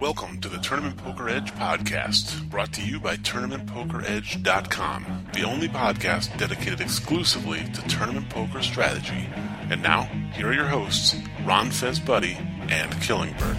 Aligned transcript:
Welcome 0.00 0.40
to 0.42 0.48
the 0.48 0.58
Tournament 0.58 0.98
Poker 0.98 1.28
Edge 1.28 1.52
podcast, 1.54 2.48
brought 2.50 2.72
to 2.74 2.86
you 2.86 3.00
by 3.00 3.16
TournamentPokerEdge.com, 3.16 5.26
the 5.32 5.42
only 5.42 5.68
podcast 5.68 6.38
dedicated 6.38 6.80
exclusively 6.80 7.64
to 7.72 7.82
tournament 7.88 8.28
poker 8.28 8.62
strategy. 8.62 9.28
And 9.70 9.82
now, 9.82 10.02
here 10.34 10.48
are 10.48 10.52
your 10.52 10.66
hosts, 10.66 11.16
Ron 11.44 11.70
Fezbuddy 11.70 12.36
and 12.70 12.92
Killingbird. 13.02 13.56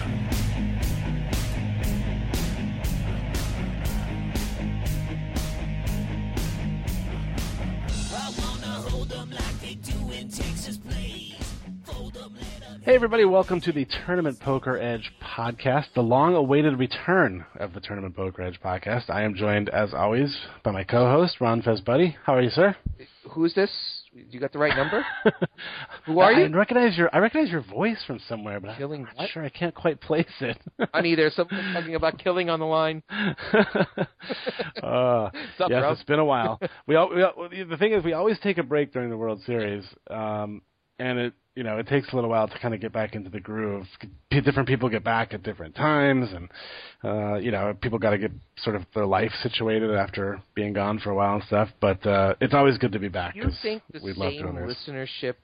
Hey, 12.88 12.94
everybody, 12.94 13.26
welcome 13.26 13.60
to 13.60 13.70
the 13.70 13.86
Tournament 14.06 14.40
Poker 14.40 14.78
Edge 14.78 15.12
podcast, 15.22 15.92
the 15.94 16.00
long 16.00 16.34
awaited 16.34 16.78
return 16.78 17.44
of 17.60 17.74
the 17.74 17.80
Tournament 17.80 18.16
Poker 18.16 18.40
Edge 18.40 18.58
podcast. 18.64 19.10
I 19.10 19.24
am 19.24 19.34
joined, 19.34 19.68
as 19.68 19.92
always, 19.92 20.34
by 20.64 20.70
my 20.70 20.84
co 20.84 21.04
host, 21.04 21.38
Ron 21.38 21.60
Fezbuddy. 21.60 22.16
How 22.24 22.36
are 22.36 22.40
you, 22.40 22.48
sir? 22.48 22.74
Who's 23.30 23.52
this? 23.52 23.70
You 24.14 24.40
got 24.40 24.54
the 24.54 24.58
right 24.58 24.74
number? 24.74 25.04
Who 26.06 26.20
are 26.20 26.32
I, 26.32 26.38
you? 26.40 26.46
I 26.46 26.48
recognize 26.48 26.96
your 26.96 27.14
I 27.14 27.18
recognize 27.18 27.50
your 27.50 27.60
voice 27.60 28.02
from 28.06 28.20
somewhere, 28.26 28.58
but 28.58 28.78
Killing 28.78 29.06
I'm 29.06 29.16
not 29.18 29.28
sure 29.28 29.44
I 29.44 29.50
can't 29.50 29.74
quite 29.74 30.00
place 30.00 30.24
it. 30.40 30.56
Honey, 30.94 31.14
there's 31.14 31.34
someone 31.34 31.74
talking 31.74 31.94
about 31.94 32.18
killing 32.18 32.48
on 32.48 32.58
the 32.58 32.64
line. 32.64 33.02
uh, 33.10 33.34
What's 34.82 35.60
up, 35.60 35.68
yes, 35.68 35.82
bro? 35.82 35.92
it's 35.92 36.04
been 36.04 36.20
a 36.20 36.24
while. 36.24 36.58
We, 36.86 36.94
all, 36.94 37.14
we 37.14 37.22
all, 37.22 37.50
the 37.50 37.76
thing 37.76 37.92
is, 37.92 38.02
we 38.02 38.14
always 38.14 38.38
take 38.38 38.56
a 38.56 38.62
break 38.62 38.94
during 38.94 39.10
the 39.10 39.18
World 39.18 39.42
Series, 39.44 39.84
um, 40.10 40.62
and 40.98 41.18
it 41.18 41.34
you 41.58 41.64
know 41.64 41.76
it 41.78 41.88
takes 41.88 42.12
a 42.12 42.14
little 42.14 42.30
while 42.30 42.46
to 42.46 42.58
kind 42.60 42.72
of 42.72 42.80
get 42.80 42.92
back 42.92 43.16
into 43.16 43.30
the 43.30 43.40
groove. 43.40 43.84
Different 44.30 44.68
people 44.68 44.88
get 44.88 45.02
back 45.02 45.34
at 45.34 45.42
different 45.42 45.74
times, 45.74 46.28
and 46.32 46.48
uh, 47.02 47.34
you 47.38 47.50
know 47.50 47.74
people 47.84 47.98
got 47.98 48.10
to 48.10 48.18
get 48.18 48.30
sort 48.58 48.76
of 48.76 48.82
their 48.94 49.06
life 49.06 49.32
situated 49.42 49.90
after 50.04 50.40
being 50.54 50.72
gone 50.72 51.00
for 51.00 51.10
a 51.10 51.16
while 51.16 51.34
and 51.34 51.42
stuff. 51.44 51.68
But 51.80 52.06
uh, 52.06 52.34
it's 52.40 52.54
always 52.54 52.78
good 52.78 52.92
to 52.92 53.00
be 53.00 53.08
back 53.08 53.34
Do 53.34 53.40
you 53.40 53.50
think 53.60 53.82
the 53.92 53.98
we 54.00 54.12
same 54.14 54.46
listenership? 54.46 55.34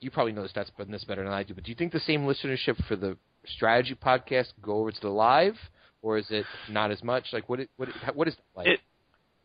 You 0.00 0.10
probably 0.10 0.32
know 0.32 0.42
this 0.42 0.52
stats 0.52 0.70
but 0.76 0.90
this 0.90 1.04
better 1.04 1.24
than 1.24 1.32
I 1.32 1.42
do. 1.42 1.54
But 1.54 1.64
do 1.64 1.70
you 1.70 1.76
think 1.76 1.92
the 1.92 2.00
same 2.00 2.22
listenership 2.26 2.76
for 2.86 2.96
the 2.96 3.16
strategy 3.46 3.94
podcast 3.94 4.48
go 4.60 4.72
over 4.80 4.92
to 4.92 5.00
the 5.00 5.08
live, 5.08 5.54
or 6.02 6.18
is 6.18 6.26
it 6.30 6.44
not 6.68 6.90
as 6.90 7.02
much? 7.02 7.24
Like 7.32 7.48
what? 7.48 7.60
It, 7.60 7.70
what? 7.78 7.88
It, 7.88 7.94
what 8.14 8.28
is 8.28 8.34
that 8.36 8.44
like? 8.58 8.66
It- 8.66 8.80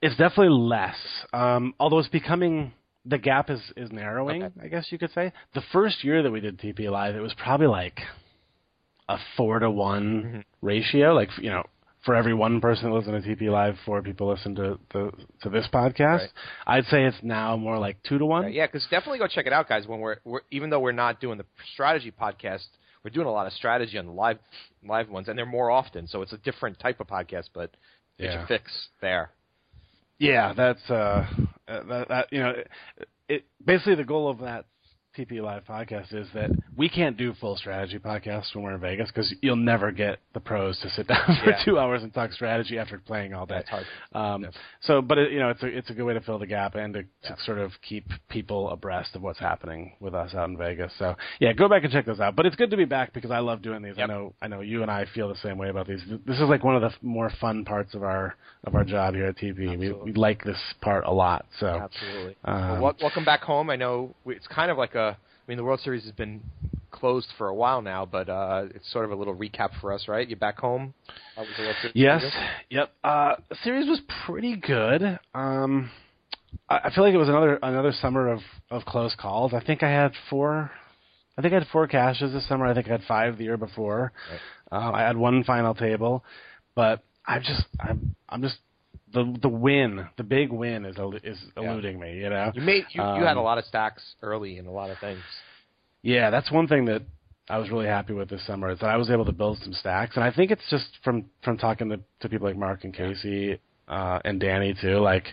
It's 0.02 0.18
definitely 0.18 0.56
less, 0.76 0.98
um, 1.34 1.74
although 1.80 2.00
it's 2.00 2.10
becoming 2.22 2.74
the 3.08 3.18
gap 3.18 3.50
is 3.50 3.62
is 3.76 3.92
narrowing. 3.92 4.44
Okay. 4.44 4.54
I 4.64 4.68
guess 4.68 4.92
you 4.92 4.98
could 4.98 5.12
say. 5.14 5.32
The 5.54 5.62
first 5.72 6.04
year 6.04 6.22
that 6.24 6.32
we 6.32 6.40
did 6.40 6.60
TP 6.60 6.90
Live, 6.90 7.16
it 7.16 7.22
was 7.22 7.34
probably 7.36 7.68
like 7.68 8.00
a 9.10 9.18
four 9.36 9.60
to 9.60 9.70
one 9.72 10.24
Mhm. 10.24 10.44
ratio. 10.62 11.14
Like 11.14 11.30
you 11.38 11.50
know, 11.50 11.64
for 12.06 12.16
every 12.16 12.34
one 12.34 12.60
person 12.62 12.90
that 12.90 12.96
listens 12.96 13.24
to 13.24 13.36
TP 13.36 13.50
Live, 13.50 13.78
four 13.86 14.02
people 14.02 14.28
listen 14.28 14.56
to 14.56 14.80
the 14.92 15.12
to 15.44 15.50
this 15.50 15.68
podcast. 15.74 16.20
Right. 16.20 16.30
I'd 16.68 16.86
say 16.86 17.06
it's 17.06 17.18
now 17.24 17.56
more 17.58 17.78
like 17.80 18.02
two 18.04 18.18
to 18.18 18.26
one. 18.26 18.44
Right, 18.44 18.54
yeah, 18.54 18.66
because 18.68 18.84
definitely 18.90 19.20
go 19.20 19.28
check 19.28 19.48
it 19.48 19.54
out, 19.54 19.68
guys. 19.70 19.88
When 19.88 20.00
we're, 20.00 20.18
we're 20.26 20.42
even 20.52 20.70
though 20.70 20.80
we're 20.80 20.92
not 20.92 21.20
doing 21.22 21.38
the 21.38 21.46
strategy 21.74 22.12
podcast, 22.12 22.68
we're 23.04 23.12
doing 23.12 23.28
a 23.28 23.32
lot 23.32 23.48
of 23.48 23.54
strategy 23.54 23.98
on 23.98 24.06
the 24.06 24.12
live 24.12 24.40
live 24.84 25.10
ones, 25.10 25.30
and 25.30 25.38
they're 25.38 25.46
more 25.46 25.72
often. 25.72 26.08
So 26.08 26.22
it's 26.22 26.34
a 26.34 26.38
different 26.40 26.80
type 26.80 27.00
of 27.00 27.08
podcast, 27.08 27.50
but 27.54 27.72
it's 28.18 28.34
Yeah. 28.34 28.44
a 28.44 28.48
fix 28.48 28.90
there. 29.02 29.32
Yeah, 30.20 30.54
that's 30.56 30.90
uh, 30.90 31.28
that, 31.68 32.08
that 32.10 32.28
you 32.32 32.40
know, 32.40 32.50
it, 32.50 32.68
it 33.30 33.46
basically 33.64 33.96
the 33.96 34.04
goal 34.04 34.30
of 34.30 34.40
that 34.40 34.66
TP 35.18 35.42
Live 35.42 35.64
podcast 35.66 36.14
is 36.14 36.28
that 36.36 36.52
we 36.76 36.88
can't 36.88 37.18
do 37.18 37.34
full 37.42 37.56
strategy 37.58 37.98
podcasts 37.98 38.54
when 38.54 38.64
we're 38.64 38.76
in 38.76 38.80
Vegas 38.80 39.08
because 39.10 39.34
you'll 39.42 39.56
never 39.56 39.92
get 39.92 40.20
the 40.36 40.40
pros 40.40 40.80
to 40.82 40.90
sit 40.92 41.08
down 41.08 41.26
for 41.44 41.50
Yeah. 41.50 41.64
two 41.66 41.80
hours 41.80 42.04
and 42.04 42.14
talk 42.14 42.32
strategy 42.34 42.78
after 42.78 43.00
playing 43.00 43.34
all 43.34 43.48
day. 43.48 43.64
Hard. 43.68 43.86
Um, 44.14 44.44
Yeah. 44.44 44.50
So, 44.82 45.02
but 45.02 45.18
it, 45.18 45.32
you 45.32 45.40
know, 45.40 45.50
it's 45.50 45.64
a 45.64 45.66
it's 45.68 45.90
a 45.90 45.94
good 45.94 46.04
way 46.04 46.14
to 46.14 46.22
fill 46.22 46.38
the 46.38 46.46
gap 46.46 46.76
and 46.76 46.94
to, 46.94 47.02
to 47.02 47.08
Yeah. 47.24 47.36
sort 47.46 47.58
of 47.58 47.72
keep 47.82 48.06
people 48.30 48.70
abreast 48.70 49.16
of 49.16 49.24
what's 49.24 49.40
happening 49.40 49.94
with 50.00 50.14
us 50.14 50.36
out 50.36 50.50
in 50.50 50.58
Vegas. 50.58 50.92
So, 51.00 51.16
yeah, 51.40 51.52
go 51.54 51.68
back 51.68 51.84
and 51.84 51.92
check 51.92 52.06
those 52.06 52.20
out. 52.20 52.36
But 52.36 52.46
it's 52.46 52.56
good 52.56 52.70
to 52.70 52.78
be 52.78 52.86
back 52.86 53.12
because 53.14 53.32
I 53.32 53.40
love 53.40 53.62
doing 53.64 53.82
these. 53.82 53.96
I 53.98 54.06
know 54.06 54.34
I 54.42 54.48
know 54.48 54.62
you 54.62 54.84
and 54.84 54.92
I 54.92 55.06
feel 55.16 55.30
the 55.30 55.36
same 55.38 55.58
way 55.58 55.70
about 55.70 55.88
these. 55.88 56.02
This 56.28 56.36
is 56.38 56.44
like 56.48 56.64
one 56.64 56.76
of 56.76 56.82
the 56.84 56.92
more 57.02 57.32
fun 57.42 57.66
parts 57.66 57.96
of 57.96 58.04
our 58.04 58.36
of 58.66 58.76
our 58.76 58.84
job 58.84 59.16
here 59.16 59.26
at 59.28 59.38
TP. 59.38 59.78
We, 59.80 59.94
we 59.94 60.14
like 60.14 60.44
this 60.44 60.60
part 60.82 61.06
a 61.06 61.12
lot. 61.12 61.46
So, 61.60 61.68
Absolutely. 61.68 62.36
um, 62.46 62.82
well, 62.82 62.96
welcome 63.02 63.26
back 63.26 63.42
home. 63.42 63.70
I 63.70 63.78
know 63.78 64.14
it's 64.26 64.46
kind 64.48 64.70
of 64.70 64.78
like 64.78 64.94
a. 64.94 65.07
I 65.48 65.52
mean, 65.52 65.58
the 65.58 65.64
World 65.64 65.80
Series 65.80 66.04
has 66.04 66.12
been 66.12 66.42
closed 66.92 67.28
for 67.38 67.48
a 67.48 67.56
while 67.56 67.82
now, 67.82 68.06
but 68.06 68.28
uh, 68.28 68.66
it's 68.76 68.92
sort 68.92 69.06
of 69.06 69.12
a 69.12 69.16
little 69.16 69.34
recap 69.34 69.70
for 69.80 69.94
us, 69.94 70.08
right? 70.10 70.28
You're 70.28 70.38
back 70.38 70.60
home. 70.60 70.94
How 71.38 71.44
was 71.44 71.52
the 71.58 71.64
World 71.64 71.76
Series? 71.82 71.96
Yes. 71.96 72.24
Yep. 72.70 72.92
Uh, 73.02 73.36
the 73.50 73.56
series 73.64 73.88
was 73.88 74.02
pretty 74.26 74.58
good. 74.58 75.20
Um, 75.34 75.90
I, 76.70 76.80
I 76.86 76.92
feel 76.94 77.06
like 77.06 77.14
it 77.14 77.18
was 77.18 77.30
another 77.30 77.60
another 77.62 77.94
summer 77.94 78.30
of 78.30 78.40
of 78.72 78.84
close 78.84 79.16
calls. 79.18 79.54
I 79.54 79.64
think 79.64 79.84
I 79.84 79.90
had 79.90 80.12
four. 80.30 80.70
I 81.38 81.42
think 81.42 81.54
I 81.54 81.60
had 81.60 81.68
four 81.72 81.88
cashes 81.88 82.34
this 82.34 82.46
summer. 82.50 82.66
I 82.66 82.74
think 82.74 82.88
I 82.88 82.92
had 82.92 83.04
five 83.08 83.38
the 83.38 83.46
year 83.46 83.58
before. 83.58 84.12
Um, 84.72 84.96
I 84.96 85.02
had 85.02 85.16
one 85.16 85.46
final 85.46 85.76
table, 85.76 86.26
but 86.76 87.04
I'm 87.26 87.42
just 87.42 87.64
I'm 87.80 88.16
I'm 88.28 88.42
just 88.42 88.58
the 89.18 89.40
the 89.42 89.50
win, 89.50 90.08
the 90.18 90.24
big 90.24 90.52
win 90.52 90.86
is 90.86 90.96
is 91.24 91.40
Yeah. 91.56 91.64
eluding 91.72 92.00
me. 92.00 92.18
You 92.18 92.30
know. 92.30 92.52
You 92.54 92.62
made 92.62 92.86
you, 92.92 93.02
you 93.02 93.24
had 93.26 93.38
a 93.38 93.40
Um, 93.40 93.46
lot 93.52 93.58
of 93.58 93.66
stacks 93.66 94.04
early 94.22 94.58
in 94.58 94.66
a 94.68 94.72
lot 94.72 94.90
of 94.90 94.98
things. 95.00 95.22
Yeah, 96.02 96.30
that's 96.30 96.52
one 96.52 96.68
thing 96.68 96.86
that 96.86 97.02
I 97.50 97.58
was 97.58 97.70
really 97.70 97.88
happy 97.88 98.14
with 98.14 98.30
this 98.30 98.46
summer 98.46 98.70
is 98.70 98.80
that 98.80 98.90
I 98.90 98.98
was 98.98 99.10
able 99.10 99.26
to 99.26 99.32
build 99.32 99.58
some 99.64 99.74
stacks, 99.74 100.16
and 100.16 100.24
I 100.24 100.32
think 100.32 100.52
it's 100.52 100.68
just 100.70 100.90
from 101.04 101.26
from 101.44 101.58
talking 101.58 101.90
to, 101.90 102.00
to 102.22 102.30
people 102.30 102.48
like 102.48 102.58
Mark 102.58 102.84
and 102.84 102.94
Casey 102.94 103.60
uh, 103.88 104.20
and 104.26 104.40
Danny 104.40 104.74
too. 104.80 105.00
Like, 105.00 105.26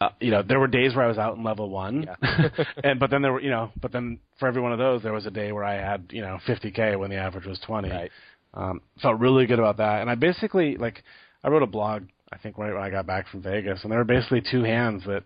uh, 0.00 0.08
you 0.20 0.30
know, 0.30 0.42
there 0.42 0.58
were 0.58 0.66
days 0.66 0.94
where 0.94 1.04
I 1.04 1.08
was 1.08 1.18
out 1.18 1.36
in 1.36 1.44
level 1.44 1.68
one, 1.70 2.02
Yeah. 2.22 2.48
and 2.84 2.98
but 2.98 3.10
then 3.10 3.22
there 3.22 3.32
were 3.32 3.40
you 3.40 3.50
know, 3.50 3.70
but 3.80 3.92
then 3.92 4.18
for 4.38 4.48
every 4.48 4.60
one 4.62 4.72
of 4.72 4.78
those 4.78 5.02
there 5.02 5.12
was 5.12 5.26
a 5.26 5.30
day 5.30 5.52
where 5.52 5.64
I 5.64 5.74
had 5.74 6.06
you 6.10 6.22
know 6.22 6.38
50k 6.46 6.98
when 6.98 7.10
the 7.10 7.16
average 7.16 7.46
was 7.46 7.58
20. 7.60 7.90
Right. 7.90 8.10
Um, 8.54 8.80
felt 9.00 9.18
really 9.18 9.46
good 9.46 9.58
about 9.58 9.78
that, 9.78 10.00
and 10.02 10.10
I 10.10 10.14
basically 10.14 10.76
like 10.76 11.02
I 11.44 11.48
wrote 11.48 11.62
a 11.62 11.66
blog 11.78 12.02
I 12.32 12.38
think 12.38 12.56
right 12.56 12.72
when 12.72 12.82
I 12.82 12.88
got 12.88 13.06
back 13.06 13.28
from 13.28 13.42
Vegas, 13.42 13.80
and 13.82 13.92
there 13.92 13.98
were 13.98 14.04
basically 14.04 14.42
two 14.50 14.62
hands 14.62 15.02
that 15.06 15.22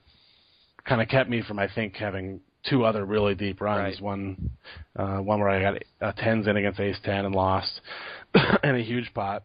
kind 0.84 1.00
of 1.00 1.09
kept 1.09 1.31
me 1.31 1.43
from 1.47 1.59
I 1.59 1.69
think 1.72 1.94
having 1.94 2.41
two 2.69 2.84
other 2.84 3.05
really 3.05 3.37
deep 3.37 3.61
runs. 3.61 3.94
Right. 3.94 4.03
One, 4.03 4.50
uh, 4.97 5.19
one 5.19 5.39
where 5.39 5.49
I 5.49 5.62
got 5.62 5.83
uh, 6.00 6.12
tens 6.21 6.49
in 6.49 6.56
against 6.56 6.81
Ace 6.81 6.99
Ten 7.05 7.25
and 7.25 7.34
lost, 7.34 7.81
in 8.65 8.75
a 8.75 8.83
huge 8.83 9.15
pot, 9.15 9.45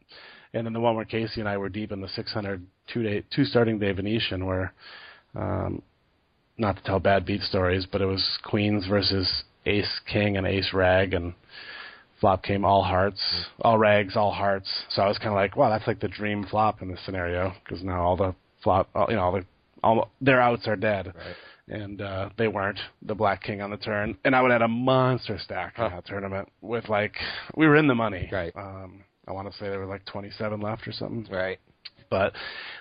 and 0.55 0.65
then 0.65 0.73
the 0.73 0.79
one 0.79 0.95
where 0.95 1.05
Casey 1.05 1.39
and 1.39 1.47
I 1.47 1.57
were 1.57 1.69
deep 1.69 1.91
in 1.91 2.01
the 2.01 2.07
600 2.09 2.65
two 2.91 3.03
day 3.03 3.23
two 3.33 3.45
starting 3.45 3.77
day 3.77 3.91
Venetian 3.91 4.45
where, 4.45 4.73
um, 5.35 5.83
not 6.57 6.77
to 6.77 6.83
tell 6.83 6.99
bad 6.99 7.25
beat 7.27 7.41
stories, 7.41 7.85
but 7.91 8.01
it 8.01 8.05
was 8.05 8.39
Queens 8.43 8.87
versus 8.87 9.43
Ace 9.67 9.99
King 10.11 10.37
and 10.37 10.47
Ace 10.47 10.71
Rag 10.73 11.13
and. 11.13 11.33
Flop 12.21 12.43
came 12.43 12.63
all 12.63 12.83
hearts, 12.83 13.19
all 13.61 13.77
rags, 13.77 14.15
all 14.15 14.31
hearts. 14.31 14.69
So 14.89 15.01
I 15.01 15.07
was 15.07 15.17
kind 15.17 15.29
of 15.29 15.35
like, 15.35 15.57
wow, 15.57 15.69
that's 15.69 15.87
like 15.87 15.99
the 15.99 16.07
dream 16.07 16.45
flop 16.49 16.81
in 16.83 16.87
this 16.89 16.99
scenario 17.03 17.51
because 17.63 17.83
now 17.83 18.01
all 18.03 18.15
the 18.15 18.33
flop, 18.63 18.89
all, 18.95 19.07
you 19.09 19.15
know, 19.15 19.23
all 19.23 19.31
the 19.33 19.45
all 19.83 20.11
their 20.21 20.39
outs 20.39 20.67
are 20.67 20.75
dead 20.75 21.07
Right. 21.07 21.81
and 21.81 21.99
uh, 22.01 22.29
they 22.37 22.47
weren't 22.47 22.77
the 23.01 23.15
Black 23.15 23.41
King 23.41 23.61
on 23.61 23.71
the 23.71 23.77
turn. 23.77 24.15
And 24.23 24.35
I 24.35 24.41
would 24.43 24.51
have 24.51 24.61
had 24.61 24.65
a 24.65 24.71
monster 24.71 25.39
stack 25.39 25.73
in 25.79 25.85
that 25.85 26.05
tournament 26.05 26.47
with 26.61 26.87
like 26.87 27.15
we 27.57 27.65
were 27.67 27.75
in 27.75 27.87
the 27.87 27.95
money. 27.95 28.29
Right. 28.31 28.53
Um, 28.55 29.03
I 29.27 29.31
want 29.31 29.51
to 29.51 29.57
say 29.57 29.69
there 29.69 29.79
were 29.79 29.85
like 29.87 30.05
27 30.05 30.61
left 30.61 30.87
or 30.87 30.91
something. 30.91 31.27
Right. 31.33 31.59
But 32.11 32.33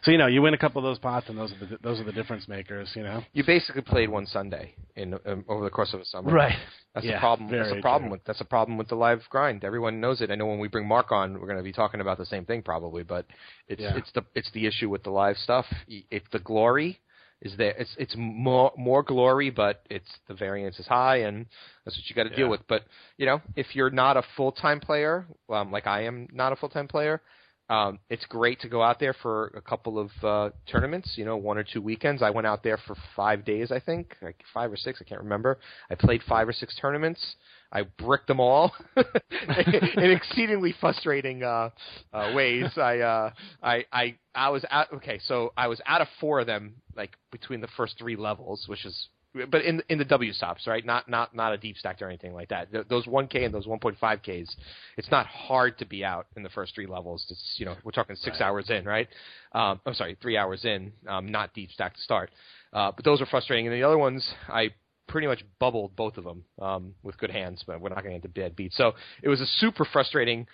so 0.03 0.11
you 0.11 0.19
know, 0.19 0.27
you 0.27 0.43
win 0.43 0.53
a 0.55 0.59
couple 0.59 0.81
of 0.81 0.85
those 0.85 0.99
pots, 0.99 1.29
and 1.29 1.39
those 1.39 1.53
are 1.53 1.67
the 1.67 1.79
those 1.83 2.01
are 2.01 2.05
the 2.05 2.13
difference 2.13 2.49
makers. 2.49 2.91
You 2.95 3.05
know. 3.05 3.23
You 3.33 3.45
basically 3.47 3.81
played 3.81 4.11
one 4.11 4.27
Sunday 4.27 4.75
in 4.97 5.15
um, 5.25 5.45
over 5.49 5.65
the 5.65 5.71
course 5.71 5.95
of 5.95 6.01
a 6.01 6.05
summer. 6.05 6.33
Right. 6.33 6.59
That's 6.95 7.07
Yeah, 7.07 7.15
the 7.15 7.21
problem. 7.21 7.51
That's 7.51 7.71
the 7.71 7.81
problem 7.81 8.09
true. 8.09 8.11
with 8.13 8.25
that's 8.25 8.41
a 8.41 8.45
problem 8.45 8.77
with 8.77 8.89
the 8.89 8.97
live 8.97 9.23
grind. 9.31 9.63
Everyone 9.65 10.01
knows 10.01 10.21
it. 10.21 10.31
I 10.33 10.35
know 10.35 10.47
when 10.47 10.59
we 10.59 10.67
bring 10.69 10.87
Mark 10.87 11.13
on, 11.13 11.35
we're 11.35 11.47
going 11.47 11.57
to 11.59 11.63
be 11.63 11.73
talking 11.73 12.01
about 12.01 12.19
the 12.19 12.27
same 12.27 12.45
thing 12.45 12.63
probably. 12.63 13.05
But 13.05 13.27
it's 13.69 13.81
Yeah. 13.81 13.97
it's 13.97 14.11
the 14.13 14.25
it's 14.35 14.51
the 14.51 14.67
issue 14.67 14.91
with 14.91 15.05
the 15.05 15.11
live 15.11 15.37
stuff. 15.39 15.67
It's 15.89 16.27
the 16.33 16.41
glory 16.41 16.99
is 17.41 17.57
there. 17.57 17.75
It's 17.79 17.95
it's 17.99 18.15
more 18.19 18.73
more 18.77 19.05
glory, 19.05 19.51
but 19.51 19.87
it's 19.89 20.11
the 20.27 20.35
variance 20.35 20.81
is 20.81 20.89
high, 20.89 21.19
and 21.19 21.47
that's 21.85 21.97
what 21.97 22.11
you 22.11 22.17
got 22.17 22.25
to 22.25 22.31
Yeah. 22.31 22.37
deal 22.37 22.49
with. 22.51 22.67
But 22.67 22.83
you 23.17 23.27
know, 23.27 23.41
if 23.55 23.77
you're 23.77 23.91
not 23.91 24.17
a 24.17 24.23
full 24.37 24.51
time 24.51 24.81
player, 24.81 25.25
um, 25.49 25.71
like 25.71 25.87
I 25.87 26.03
am 26.03 26.27
not 26.33 26.53
a 26.53 26.57
full 26.57 26.69
time 26.69 26.89
player, 26.89 27.23
um, 27.71 28.01
it's 28.11 28.27
great 28.27 28.61
to 28.61 28.69
go 28.69 28.83
out 28.83 28.99
there 28.99 29.15
for 29.23 29.53
a 29.55 29.61
couple 29.61 29.97
of 30.01 30.11
uh, 30.25 30.51
tournaments. 30.67 31.15
You 31.17 31.25
know, 31.25 31.37
one 31.37 31.57
or 31.57 31.63
two 31.63 31.81
weekends. 31.81 32.21
I 32.21 32.31
went 32.31 32.47
out 32.47 32.65
there 32.65 32.79
for 32.85 32.97
five 33.15 33.45
days, 33.45 33.71
I 33.71 33.79
think, 33.79 34.17
like 34.21 34.37
five 34.53 34.73
or 34.73 34.77
six. 34.77 35.01
I 35.01 35.09
can't 35.09 35.23
remember. 35.23 35.59
I 35.89 35.95
played 35.95 36.21
five 36.29 36.49
or 36.49 36.53
six 36.53 36.77
tournaments. 36.81 37.37
I 37.71 37.83
bricked 37.83 38.27
them 38.27 38.41
all 38.41 38.73
in 38.97 40.11
exceedingly 40.11 40.75
frustrating 40.81 41.45
uh, 41.45 41.71
uh, 42.13 42.33
ways. 42.35 42.77
I, 42.77 42.99
uh, 42.99 43.31
I 43.63 43.85
I 43.93 44.17
I 44.35 44.49
was 44.51 44.65
out. 44.69 44.93
Okay, 44.95 45.21
so 45.25 45.53
I 45.57 45.69
was 45.69 45.81
out 45.87 46.01
of 46.01 46.09
four 46.19 46.41
of 46.41 46.49
them, 46.49 46.75
like 46.97 47.13
between 47.31 47.61
the 47.61 47.69
first 47.77 47.97
three 47.99 48.17
levels, 48.17 48.65
which 48.67 48.85
is 48.85 49.09
but 49.51 49.63
in 49.63 49.83
in 49.89 49.99
the 49.99 50.05
W 50.05 50.33
stops, 50.33 50.67
right? 50.67 50.85
Not 50.85 51.09
not 51.09 51.35
not 51.35 51.53
a 51.53 51.59
deep 51.59 51.77
stack 51.77 52.03
or 52.03 52.07
anything 52.09 52.35
like 52.35 52.49
that. 52.49 52.73
Th- 52.73 52.87
those 52.89 53.07
1K 53.07 53.45
and 53.45 53.55
those 53.55 53.67
1.5Ks, 53.67 54.55
it's 54.97 55.11
not 55.11 55.27
hard 55.27 55.79
to 55.79 55.85
be 55.85 56.05
out 56.05 56.27
in 56.37 56.43
the 56.43 56.49
first 56.51 56.75
three 56.75 56.87
levels. 56.87 57.25
It's 57.31 57.55
you 57.59 57.67
know 57.67 57.77
we're 57.85 57.93
talking 57.93 58.17
six 58.17 58.41
Right. 58.41 58.47
hours 58.49 58.71
in, 58.71 58.85
right? 58.85 59.09
Um, 59.53 59.81
I'm 59.87 59.95
sorry, 59.95 60.17
three 60.21 60.37
hours 60.37 60.65
in, 60.65 60.93
um, 61.09 61.29
not 61.29 61.55
deep 61.55 61.71
stack 61.71 61.95
to 61.95 62.01
start. 62.01 62.31
Uh, 62.73 62.93
but 62.95 63.05
those 63.05 63.21
are 63.21 63.27
frustrating. 63.27 63.67
And 63.67 63.75
the 63.75 63.83
other 63.83 63.99
ones, 63.99 64.29
I 64.49 64.71
pretty 65.09 65.27
much 65.27 65.45
bubbled 65.59 65.97
both 65.97 66.17
of 66.19 66.25
them 66.25 66.45
um, 66.61 66.95
with 67.03 67.19
good 67.19 67.31
hands, 67.31 67.65
but 67.67 67.81
we're 67.81 67.89
not 67.89 68.03
going 68.05 68.15
to 68.15 68.21
get 68.21 68.35
the 68.35 68.41
dead 68.41 68.55
beats. 68.55 68.77
So 68.77 68.93
it 69.23 69.29
was 69.29 69.41
a 69.41 69.47
super 69.47 69.85
frustrating 69.85 70.47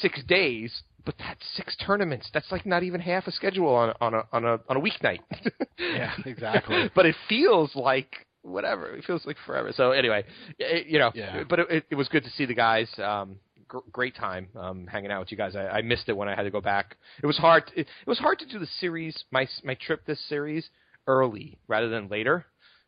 six 0.00 0.22
days, 0.24 0.82
but 1.04 1.14
that's 1.18 1.40
six 1.56 1.76
tournaments. 1.84 2.28
That's 2.32 2.50
like 2.52 2.64
not 2.66 2.82
even 2.82 3.00
half 3.00 3.26
a 3.26 3.32
schedule 3.32 3.68
on 3.74 3.94
on 4.00 4.14
a 4.14 4.22
on 4.32 4.44
a 4.44 4.58
on 4.68 4.76
a 4.76 4.80
weeknight. 4.80 5.20
Yeah, 5.78 6.12
exactly. 6.24 6.88
but 6.94 7.04
it 7.04 7.16
feels 7.28 7.74
like 7.74 8.26
whatever. 8.42 8.94
It 8.94 9.04
feels 9.04 9.26
like 9.26 9.36
forever. 9.44 9.72
So 9.74 9.90
anyway, 9.90 10.24
it, 10.58 10.86
you 10.86 10.98
know, 11.00 11.10
Yeah. 11.14 11.42
but 11.48 11.58
it, 11.60 11.84
it 11.90 11.94
was 11.96 12.08
good 12.08 12.22
to 12.24 12.30
see 12.30 12.44
the 12.46 12.54
guys. 12.54 12.88
Um, 12.98 13.36
gr- 13.66 13.78
great 13.90 14.14
time 14.14 14.48
um, 14.56 14.86
hanging 14.86 15.10
out 15.10 15.18
with 15.20 15.32
you 15.32 15.36
guys. 15.36 15.56
I, 15.56 15.66
I 15.66 15.82
missed 15.82 16.08
it 16.08 16.16
when 16.16 16.28
I 16.28 16.34
had 16.36 16.42
to 16.44 16.50
go 16.50 16.60
back. 16.60 16.96
It 17.22 17.26
was 17.26 17.36
hard. 17.36 17.64
It, 17.76 17.86
it 18.06 18.08
was 18.08 18.18
hard 18.18 18.38
to 18.40 18.46
do 18.46 18.58
the 18.60 18.68
series, 18.78 19.24
my 19.32 19.48
my 19.64 19.74
trip 19.74 20.06
this 20.06 20.20
series 20.28 20.68
early 21.06 21.58
rather 21.66 21.88
than 21.88 22.08
later, 22.08 22.46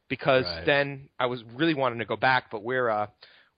because 0.09 0.45
Right. 0.45 0.65
then 0.67 1.09
I 1.19 1.27
was 1.27 1.43
really 1.57 1.75
wanting 1.75 1.99
to 1.99 2.05
go 2.07 2.17
back. 2.17 2.51
But 2.53 2.63
we're 2.63 2.89
uh, 2.89 3.07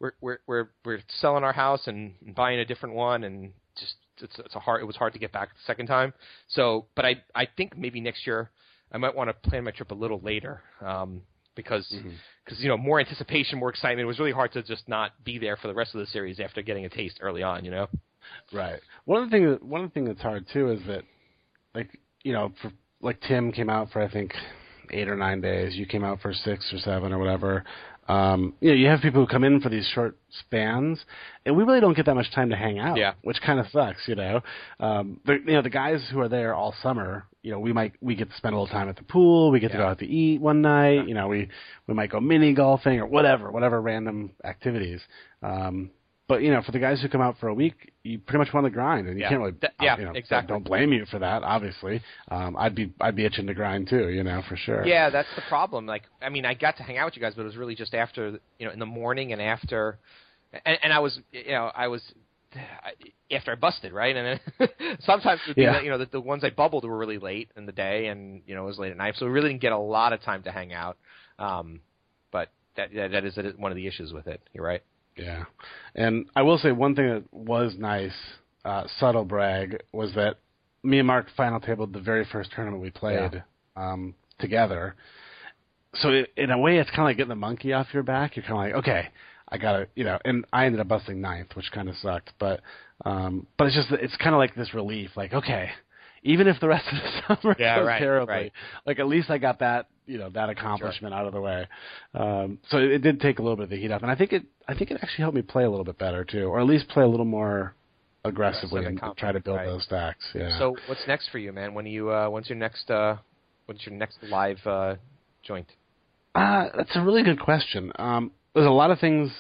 we're 0.01 0.13
we're 0.23 0.39
we're 0.47 0.69
we're 0.87 1.01
selling 1.21 1.45
our 1.45 1.53
house 1.53 1.87
and, 1.87 2.15
and 2.25 2.35
buying 2.35 2.61
a 2.61 2.65
different 2.65 2.95
one, 2.95 3.25
and 3.25 3.53
just 3.79 3.95
it's 4.23 4.39
it's 4.39 4.55
a 4.55 4.61
hard. 4.61 4.83
It 4.83 4.85
was 4.85 4.97
hard 4.97 5.13
to 5.13 5.19
get 5.19 5.33
back 5.33 5.51
the 5.51 5.61
second 5.67 5.87
time. 5.87 6.13
So, 6.49 6.87
but 6.95 7.05
I 7.05 7.23
I 7.35 7.47
think 7.57 7.77
maybe 7.77 8.01
next 8.01 8.27
year 8.27 8.51
I 8.93 8.99
might 8.99 9.15
want 9.15 9.29
to 9.29 9.49
plan 9.49 9.65
my 9.65 9.71
trip 9.71 9.91
a 9.91 9.95
little 9.95 10.21
later. 10.21 10.63
Um, 10.85 11.23
because 11.59 11.93
because 12.45 12.61
you 12.61 12.69
know 12.69 12.79
more 12.79 13.01
anticipation, 13.01 13.59
more 13.59 13.69
excitement. 13.69 14.01
It 14.01 14.07
was 14.07 14.21
really 14.21 14.33
hard 14.33 14.53
to 14.53 14.63
just 14.63 14.89
not 14.89 15.13
be 15.25 15.39
there 15.39 15.57
for 15.57 15.67
the 15.67 15.75
rest 15.75 15.93
of 15.95 16.01
the 16.01 16.07
series 16.07 16.39
after 16.39 16.63
getting 16.63 16.85
a 16.85 16.89
taste 16.89 17.19
early 17.21 17.43
on. 17.43 17.65
You 17.65 17.73
know. 17.73 17.89
Right. 18.53 18.81
One 19.07 19.23
of 19.23 19.31
the 19.31 19.37
things 19.37 19.59
one 19.61 19.83
of 19.83 19.91
the 19.91 19.95
things 19.95 20.09
that's 20.09 20.23
hard 20.23 20.47
too 20.53 20.71
is 20.71 20.81
that, 20.87 21.03
like 21.75 21.91
you 22.23 22.33
know, 22.33 22.53
for 22.63 22.71
like 23.03 23.21
Tim 23.23 23.51
came 23.51 23.69
out 23.69 23.91
for 23.91 24.01
I 24.01 24.09
think 24.09 24.33
eight 24.91 25.09
or 25.09 25.17
nine 25.17 25.41
days. 25.41 25.75
You 25.75 25.85
came 25.85 26.05
out 26.05 26.21
for 26.21 26.33
six 26.33 26.73
or 26.73 26.79
seven 26.79 27.13
or 27.13 27.19
whatever. 27.19 27.65
Um, 28.09 28.55
you 28.61 28.71
know, 28.71 28.75
you 28.75 28.87
have 28.87 29.01
people 29.01 29.21
who 29.21 29.27
come 29.27 29.45
in 29.45 29.61
for 29.61 29.69
these 29.69 29.87
short 29.95 30.17
spans, 30.41 30.99
and 31.45 31.55
we 31.57 31.63
really 31.63 31.81
don't 31.81 31.95
get 31.95 32.07
that 32.07 32.15
much 32.15 32.33
time 32.35 32.49
to 32.51 32.57
hang 32.57 32.79
out. 32.79 32.97
Yeah. 32.97 33.13
Which 33.23 33.41
kind 33.45 33.61
of 33.61 33.67
sucks, 33.69 34.09
you 34.09 34.15
know. 34.15 34.41
Um, 34.81 35.21
the, 35.27 35.35
you 35.35 35.53
know, 35.53 35.63
the 35.63 35.71
guys 35.71 36.01
who 36.11 36.21
are 36.21 36.29
there 36.29 36.55
all 36.55 36.75
summer, 36.83 37.27
you 37.43 37.53
know, 37.53 37.61
we 37.61 37.73
might 37.73 37.93
we 38.01 38.15
get 38.15 38.31
to 38.31 38.37
spend 38.37 38.55
a 38.55 38.59
little 38.59 38.73
time 38.73 38.89
at 38.89 38.97
the 38.97 39.03
pool. 39.03 39.51
We 39.51 39.61
get 39.61 39.73
to 39.73 39.79
go 39.79 39.87
out 39.87 39.99
to 39.99 40.07
eat 40.07 40.41
one 40.41 40.63
night. 40.63 41.07
You 41.07 41.15
know, 41.15 41.29
we 41.29 41.49
we 41.87 41.95
might 41.95 42.11
go 42.11 42.19
mini 42.19 42.55
golfing 42.55 42.99
or 42.99 43.07
whatever, 43.07 43.51
whatever 43.51 43.81
random 43.81 44.31
activities. 44.43 45.01
Um, 45.43 45.91
but 46.29 46.43
you 46.43 46.51
know, 46.53 46.63
for 46.63 46.73
the 46.73 46.79
guys 46.79 47.01
who 47.03 47.09
come 47.09 47.21
out 47.21 47.39
for 47.39 47.49
a 47.49 47.55
week, 47.55 47.93
you 48.05 48.19
pretty 48.19 48.39
much 48.39 48.53
want 48.53 48.65
to 48.67 48.71
grind, 48.71 49.09
and 49.09 49.17
you 49.17 49.23
Yeah. 49.23 49.29
can't 49.31 49.41
really. 49.41 49.53
Th- 49.53 49.73
yeah, 49.81 49.99
you 49.99 50.05
know, 50.05 50.13
exactly. 50.13 50.53
Don't 50.55 50.63
blame 50.63 50.93
you 50.93 51.05
for 51.07 51.19
that. 51.19 51.43
Obviously, 51.43 52.03
um, 52.31 52.57
I'd 52.57 52.75
be 52.75 52.93
I'd 53.01 53.17
be 53.17 53.25
itching 53.25 53.47
to 53.47 53.55
grind 53.55 53.89
too. 53.89 54.11
You 54.11 54.23
know, 54.23 54.43
for 54.49 54.57
sure. 54.57 54.87
Yeah, 54.87 55.11
that's 55.11 55.29
the 55.35 55.43
problem. 55.49 55.87
Like, 55.87 56.03
I 56.23 56.29
mean, 56.29 56.45
I 56.45 56.55
got 56.55 56.77
to 56.77 56.83
hang 56.83 56.99
out 56.99 57.07
with 57.07 57.17
you 57.17 57.23
guys, 57.23 57.35
but 57.35 57.43
it 57.43 57.47
was 57.47 57.57
really 57.57 57.75
just 57.75 57.95
after, 57.95 58.39
you 58.59 58.67
know, 58.67 58.73
in 58.73 58.79
the 58.79 58.87
morning 58.87 59.33
and 59.33 59.41
after, 59.43 59.99
and, 60.65 60.79
and 60.83 60.93
I 60.93 60.99
was, 61.01 61.19
you 61.33 61.51
know, 61.53 61.71
I 61.75 61.89
was 61.89 62.03
after 63.31 63.53
I 63.53 63.55
busted, 63.55 63.93
right? 63.93 64.15
And 64.17 64.41
then 64.59 64.69
sometimes 65.01 65.41
it 65.45 65.49
would 65.49 65.57
be 65.57 65.63
Yeah. 65.63 65.73
that, 65.73 65.85
you 65.85 65.91
know, 65.91 65.99
the, 65.99 66.07
the 66.07 66.21
ones 66.21 66.45
I 66.45 66.51
bubbled 66.51 66.85
were 66.85 66.97
really 66.97 67.19
late 67.19 67.51
in 67.57 67.67
the 67.67 67.73
day, 67.73 68.07
and 68.09 68.43
you 68.47 68.55
know, 68.55 68.63
it 68.65 68.67
was 68.67 68.79
late 68.79 68.91
at 68.91 68.97
night, 68.97 69.15
so 69.17 69.27
we 69.27 69.33
really 69.33 69.49
didn't 69.51 69.63
get 69.63 69.73
a 69.73 69.79
lot 69.79 70.13
of 70.13 70.21
time 70.23 70.43
to 70.45 70.51
hang 70.51 70.73
out. 70.73 70.97
Um, 71.39 71.81
but 72.33 72.51
that 72.77 72.93
that, 72.95 73.11
that 73.13 73.35
that 73.35 73.45
is 73.47 73.57
one 73.57 73.73
of 73.73 73.77
the 73.77 73.87
issues 73.87 74.13
with 74.13 74.27
it. 74.27 74.41
You're 74.53 74.65
right. 74.65 74.83
Yeah, 75.19 75.45
and 75.95 76.27
I 76.37 76.43
will 76.43 76.59
say 76.59 76.73
one 76.73 76.95
thing 76.95 77.09
that 77.09 77.25
was 77.33 77.75
nice, 77.77 78.15
uh, 78.65 78.85
subtle 78.99 79.25
brag, 79.25 79.83
was 79.93 80.15
that 80.15 80.39
me 80.83 80.99
and 80.99 81.07
Mark 81.07 81.27
final 81.37 81.61
tabled 81.61 81.93
the 81.93 82.01
very 82.01 82.25
first 82.31 82.53
tournament 82.53 82.83
we 82.83 82.91
played 82.91 83.43
um, 83.77 84.15
together. 84.39 84.95
So 85.95 86.11
it, 86.11 86.33
in 86.37 86.51
a 86.51 86.59
way, 86.59 86.79
it's 86.79 86.91
kind 86.91 87.01
of 87.01 87.05
like 87.07 87.17
getting 87.17 87.31
the 87.31 87.37
monkey 87.37 87.73
off 87.73 87.89
your 87.93 88.03
back. 88.03 88.37
You're 88.37 88.45
kind 88.45 88.53
of 88.53 88.59
like, 88.59 88.75
okay, 88.85 89.09
I 89.49 89.59
gotta, 89.59 89.89
you 89.97 90.05
know. 90.05 90.19
And 90.25 90.45
I 90.53 90.67
ended 90.67 90.81
up 90.81 90.89
busting 90.89 91.21
ninth, 91.21 91.57
which 91.57 91.71
kind 91.73 91.89
of 91.89 91.97
sucked. 91.97 92.33
But 92.39 92.61
um, 93.05 93.47
but 93.57 93.67
it's 93.67 93.77
just 93.77 93.91
it's 93.93 94.17
kind 94.17 94.35
of 94.35 94.39
like 94.39 94.55
this 94.55 94.75
relief, 94.75 95.11
like 95.17 95.33
okay. 95.33 95.71
Even 96.29 96.47
if 96.47 96.61
the 96.61 96.69
rest 96.69 96.87
of 96.93 96.99
the 96.99 97.37
summer 97.43 97.57
Yeah, 97.59 97.79
goes 97.79 97.87
right, 97.87 97.99
terribly, 97.99 98.35
right. 98.35 98.53
like 98.87 98.99
at 98.99 99.09
least 99.09 99.31
I 99.31 99.39
got 99.39 99.61
that, 99.61 99.87
you 100.07 100.19
know, 100.19 100.29
that 100.31 100.51
accomplishment 100.51 101.15
out 101.15 101.27
of 101.27 101.33
the 101.33 101.41
way. 101.41 101.67
Um, 102.15 102.59
so 102.71 102.79
it, 102.79 102.93
it 102.93 102.99
did 102.99 103.21
take 103.21 103.39
a 103.39 103.43
little 103.43 103.57
bit 103.57 103.65
of 103.65 103.71
the 103.71 103.77
heat 103.77 103.91
off, 103.91 104.03
and 104.03 104.11
I 104.11 104.15
think 104.15 104.33
it, 104.33 104.45
I 104.69 104.75
think 104.75 104.91
it 104.91 104.99
actually 105.03 105.23
helped 105.23 105.37
me 105.37 105.43
play 105.43 105.65
a 105.65 105.71
little 105.71 105.85
bit 105.85 105.99
better 105.99 106.25
too, 106.25 106.45
or 106.45 106.61
at 106.61 106.67
least 106.67 106.89
play 106.89 107.03
a 107.03 107.09
little 107.09 107.27
more 107.27 107.75
aggressively 108.25 108.81
Aggressive 108.81 109.03
and 109.03 109.03
and 109.03 109.17
try 109.17 109.33
to 109.33 109.41
build 109.41 109.57
right. 109.57 109.67
those 109.67 109.85
stacks. 109.85 110.25
Yeah. 110.35 110.59
So 110.59 110.77
what's 110.87 111.07
next 111.09 111.31
for 111.31 111.39
you, 111.39 111.53
man? 111.53 111.73
When 111.73 111.87
you? 111.87 112.11
Uh, 112.11 112.29
when's 112.29 112.49
your 112.49 112.59
next? 112.59 112.91
Uh, 112.91 113.17
what's 113.67 113.85
your 113.87 113.95
next 113.95 114.19
live 114.23 114.59
uh, 114.67 114.97
joint? 115.43 115.69
Uh, 116.35 116.69
that's 116.77 116.95
a 116.95 117.03
really 117.03 117.23
good 117.23 117.41
question. 117.41 117.91
Um, 117.99 118.33
there's 118.55 118.67
a 118.67 118.71
lot 118.71 118.91
of 118.91 118.99
things 118.99 119.31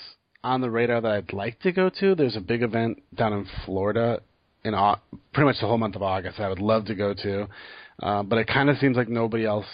on 0.42 0.60
the 0.60 0.70
radar 0.70 1.00
that 1.00 1.10
I'd 1.10 1.32
like 1.32 1.60
to 1.60 1.72
go 1.72 1.90
to. 2.00 2.14
There's 2.14 2.36
a 2.36 2.40
big 2.40 2.62
event 2.62 3.02
down 3.14 3.32
in 3.32 3.46
Florida 3.64 4.20
in 4.68 4.74
pretty 5.32 5.46
much 5.46 5.56
the 5.60 5.66
whole 5.66 5.78
month 5.78 5.96
of 5.96 6.02
August. 6.02 6.38
I 6.40 6.48
would 6.48 6.60
love 6.60 6.84
to 6.86 6.94
go 6.94 7.14
to, 7.14 7.48
uh, 8.02 8.22
but 8.22 8.38
it 8.38 8.46
kind 8.46 8.70
of 8.70 8.76
seems 8.78 8.96
like 8.96 9.08
nobody 9.08 9.44
else 9.44 9.66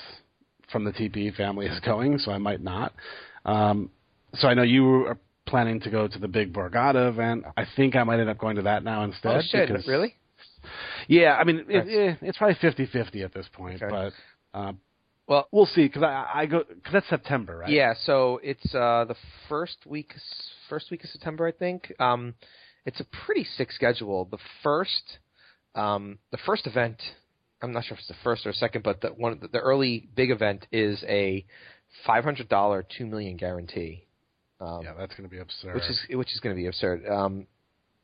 from 0.72 0.84
the 0.84 0.92
TPE 0.92 1.34
family 1.36 1.66
is 1.74 1.80
going, 1.80 2.18
so 2.18 2.30
I 2.32 2.38
might 2.38 2.62
not. 2.62 2.92
Um, 3.44 3.90
so 4.34 4.48
I 4.48 4.54
know 4.54 4.62
you 4.62 5.06
are 5.06 5.18
planning 5.46 5.80
to 5.80 5.90
go 5.90 6.08
to 6.08 6.18
the 6.18 6.28
big 6.28 6.52
Borgata 6.52 7.08
event. 7.08 7.44
I 7.56 7.64
think 7.76 7.94
I 7.96 8.02
might 8.04 8.18
end 8.18 8.30
up 8.30 8.38
going 8.38 8.56
to 8.56 8.62
that 8.62 8.82
now 8.82 9.04
instead. 9.04 9.36
Oh 9.36 9.42
shit! 9.42 9.68
because- 9.68 9.86
Really? 9.86 10.14
Yeah, 11.08 11.36
I 11.38 11.44
mean, 11.44 11.66
it, 11.68 11.86
eh, 11.86 12.16
it's 12.22 12.38
probably 12.38 12.54
50-50 12.56 13.22
at 13.22 13.34
this 13.34 13.46
point, 13.52 13.82
Okay. 13.82 13.90
but 14.54 14.58
uh, 14.58 14.72
Well, 15.26 15.46
we'll 15.52 15.66
see 15.66 15.82
because 15.86 16.02
I, 16.02 16.26
I 16.34 16.46
go 16.46 16.62
because 16.66 16.92
that's 16.94 17.08
September, 17.10 17.58
right? 17.58 17.68
Yeah, 17.70 17.92
so 18.04 18.40
it's 18.42 18.74
uh, 18.74 19.04
the 19.06 19.14
first 19.50 19.76
week, 19.86 20.14
first 20.70 20.90
week 20.90 21.04
of 21.04 21.10
September, 21.10 21.46
I 21.46 21.52
think. 21.52 21.92
Um, 22.00 22.32
it's 22.86 23.00
a 23.00 23.04
pretty 23.24 23.44
sick 23.44 23.72
schedule. 23.72 24.26
The 24.30 24.38
first, 24.62 25.18
um, 25.74 26.18
the 26.30 26.38
first 26.44 26.66
event, 26.66 27.00
I'm 27.62 27.72
not 27.72 27.84
sure 27.84 27.94
if 27.94 28.00
it's 28.00 28.08
the 28.08 28.14
first 28.22 28.46
or 28.46 28.52
second, 28.52 28.82
but 28.82 29.00
the 29.00 29.08
one, 29.08 29.40
the 29.52 29.58
early 29.58 30.08
big 30.14 30.30
event 30.30 30.66
is 30.72 31.02
a 31.08 31.44
five 32.06 32.24
hundred 32.24 32.48
dollar 32.48 32.84
two 32.96 33.06
million 33.06 33.36
guarantee, 33.36 34.04
um, 34.60 34.80
Yeah, 34.82 34.94
that's 34.98 35.14
going 35.14 35.28
to 35.28 35.34
be 35.34 35.40
absurd. 35.40 35.74
which 35.74 35.84
is 35.88 36.00
which 36.10 36.32
is 36.32 36.40
going 36.40 36.54
to 36.54 36.60
be 36.60 36.66
absurd. 36.66 37.06
Um, 37.08 37.46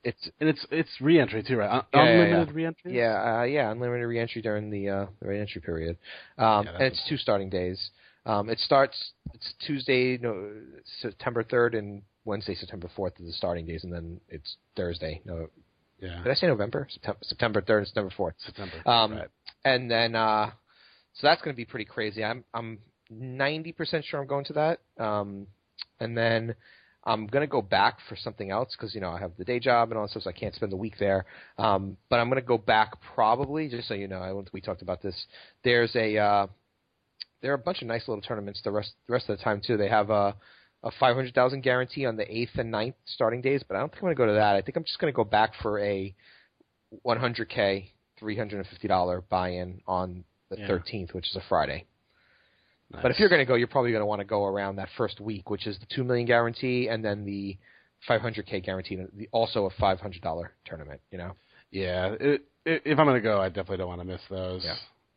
it's 0.03 0.31
and 0.41 0.49
it's 0.49 0.65
it's 0.71 0.91
reentry 1.01 1.43
too, 1.43 1.59
right? 1.59 1.85
Yeah, 1.93 2.03
yeah, 2.05 2.11
Unlimited 2.11 2.49
yeah. 2.49 2.55
reentry. 2.55 2.97
Yeah, 2.99 3.39
uh, 3.41 3.43
yeah, 3.43 3.71
unlimited 3.71 4.07
reentry 4.07 4.41
during 4.41 4.71
the 4.71 4.89
uh, 4.89 5.07
the 5.21 5.29
reentry 5.29 5.61
period, 5.61 5.99
um, 6.39 6.65
Yeah, 6.65 6.75
and 6.75 6.83
it's 6.85 7.07
two 7.09 7.19
starting 7.19 7.51
days. 7.51 7.91
Um, 8.25 8.49
it 8.49 8.59
starts 8.61 9.13
it's 9.35 9.53
Tuesday, 9.67 10.17
no, 10.17 10.53
September 11.01 11.43
third, 11.43 11.75
and 11.75 12.03
Wednesday, 12.31 12.55
September 12.55 12.89
fourth, 12.95 13.15
is 13.19 13.27
the 13.27 13.33
starting 13.33 13.67
days, 13.67 13.83
and 13.83 13.93
then 13.93 14.21
it's 14.29 14.57
Thursday. 14.77 15.21
No, 15.25 15.49
yeah. 16.01 16.23
did 16.23 16.31
I 16.31 16.35
say 16.35 16.47
November? 16.47 16.87
September, 16.89 17.19
September 17.23 17.61
third 17.61 17.79
and 17.79 17.87
September 17.89 18.13
fourth, 18.17 18.35
September. 18.39 18.77
Um, 18.87 19.13
right. 19.15 19.29
and 19.65 19.91
then 19.91 20.15
uh, 20.15 20.51
so 21.15 21.27
that's 21.27 21.43
going 21.43 21.53
to 21.53 21.57
be 21.57 21.65
pretty 21.65 21.85
crazy. 21.85 22.23
I'm 22.23 22.45
I'm 22.55 22.79
ninety 23.11 23.73
percent 23.73 24.05
sure 24.05 24.21
I'm 24.21 24.29
going 24.29 24.45
to 24.47 24.53
that, 24.55 24.81
um, 24.99 25.47
and 25.99 26.17
then. 26.17 26.55
I'm 27.03 27.27
gonna 27.29 27.47
go 27.47 27.63
back 27.63 27.97
for 28.11 28.15
something 28.15 28.51
else 28.51 28.77
because 28.77 28.95
you 28.95 29.01
know 29.01 29.09
I 29.09 29.21
have 29.21 29.33
the 29.39 29.45
day 29.45 29.59
job 29.59 29.89
and 29.89 29.97
all 29.97 30.05
that 30.05 30.11
stuff, 30.11 30.25
so 30.25 30.29
I 30.29 30.35
can't 30.35 30.55
spend 30.55 30.71
the 30.71 30.77
week 30.77 30.97
there. 31.01 31.25
Um, 31.57 31.97
but 32.11 32.21
I'm 32.21 32.29
gonna 32.29 32.43
go 32.43 32.59
back 32.59 33.01
probably, 33.15 33.71
just 33.71 33.89
so 33.89 33.95
you 33.95 34.07
know. 34.07 34.19
I 34.19 34.35
we 34.53 34.61
talked 34.61 34.83
about 34.83 35.01
this. 35.01 35.15
There's 35.65 35.97
a 35.97 36.19
uh, 36.19 36.47
there 37.41 37.53
are 37.53 37.55
a 37.55 37.59
bunch 37.59 37.81
of 37.81 37.89
nice 37.89 38.07
little 38.07 38.21
tournaments 38.21 38.61
the 38.63 38.71
rest 38.71 38.93
the 39.07 39.15
rest 39.15 39.31
of 39.31 39.39
the 39.39 39.43
time 39.43 39.63
too. 39.67 39.79
They 39.79 39.89
have 39.89 40.11
a 40.11 40.37
a 40.83 40.91
500,000 40.99 41.61
guarantee 41.61 42.07
on 42.07 42.17
the 42.17 42.35
eighth 42.35 42.57
and 42.57 42.73
9th 42.73 42.95
starting 43.05 43.41
days, 43.41 43.63
but 43.67 43.77
I 43.77 43.81
don't 43.81 43.91
think 43.91 44.03
I'm 44.03 44.07
gonna 44.09 44.15
go 44.15 44.27
to 44.27 44.33
that. 44.35 44.57
I 44.57 44.63
think 44.63 44.77
I'm 44.77 44.85
just 44.85 44.99
gonna 44.99 45.13
go 45.13 45.25
back 45.25 45.53
for 45.63 45.79
a 45.81 46.15
100k, 47.05 47.91
350 48.19 48.89
dollar 48.89 49.21
buy-in 49.23 49.81
on 49.87 50.25
the 50.51 50.59
Yeah. 50.59 50.69
13th, 50.69 51.15
which 51.15 51.29
is 51.31 51.37
a 51.37 51.41
Friday. 51.49 51.87
Nice. 52.91 53.03
But 53.03 53.11
if 53.13 53.21
you're 53.21 53.29
going 53.29 53.41
to 53.41 53.45
go, 53.45 53.55
you're 53.55 53.69
probably 53.69 53.93
going 53.93 54.01
to 54.03 54.07
want 54.07 54.19
to 54.19 54.25
go 54.25 54.45
around 54.45 54.77
that 54.77 54.89
first 54.97 55.21
week, 55.21 55.49
which 55.49 55.67
is 55.69 55.79
the 55.79 55.87
two 55.87 56.03
million 56.03 56.27
guarantee, 56.27 56.89
and 56.89 57.05
then 57.05 57.25
the 57.25 57.57
500k 58.09 58.65
guarantee, 58.65 58.99
also 59.31 59.67
a 59.67 59.71
$500 59.71 60.49
tournament. 60.65 61.01
You 61.13 61.19
know, 61.19 61.37
yeah, 61.71 62.17
it, 62.19 62.45
it, 62.67 62.83
if 62.85 62.99
I'm 62.99 63.07
going 63.07 63.15
to 63.15 63.21
go, 63.21 63.41
I 63.41 63.49
definitely 63.49 63.77
don't 63.77 63.89
want 63.89 64.01
to 64.01 64.07
miss 64.07 64.21
those. 64.29 64.65
Yeah. 64.65 64.75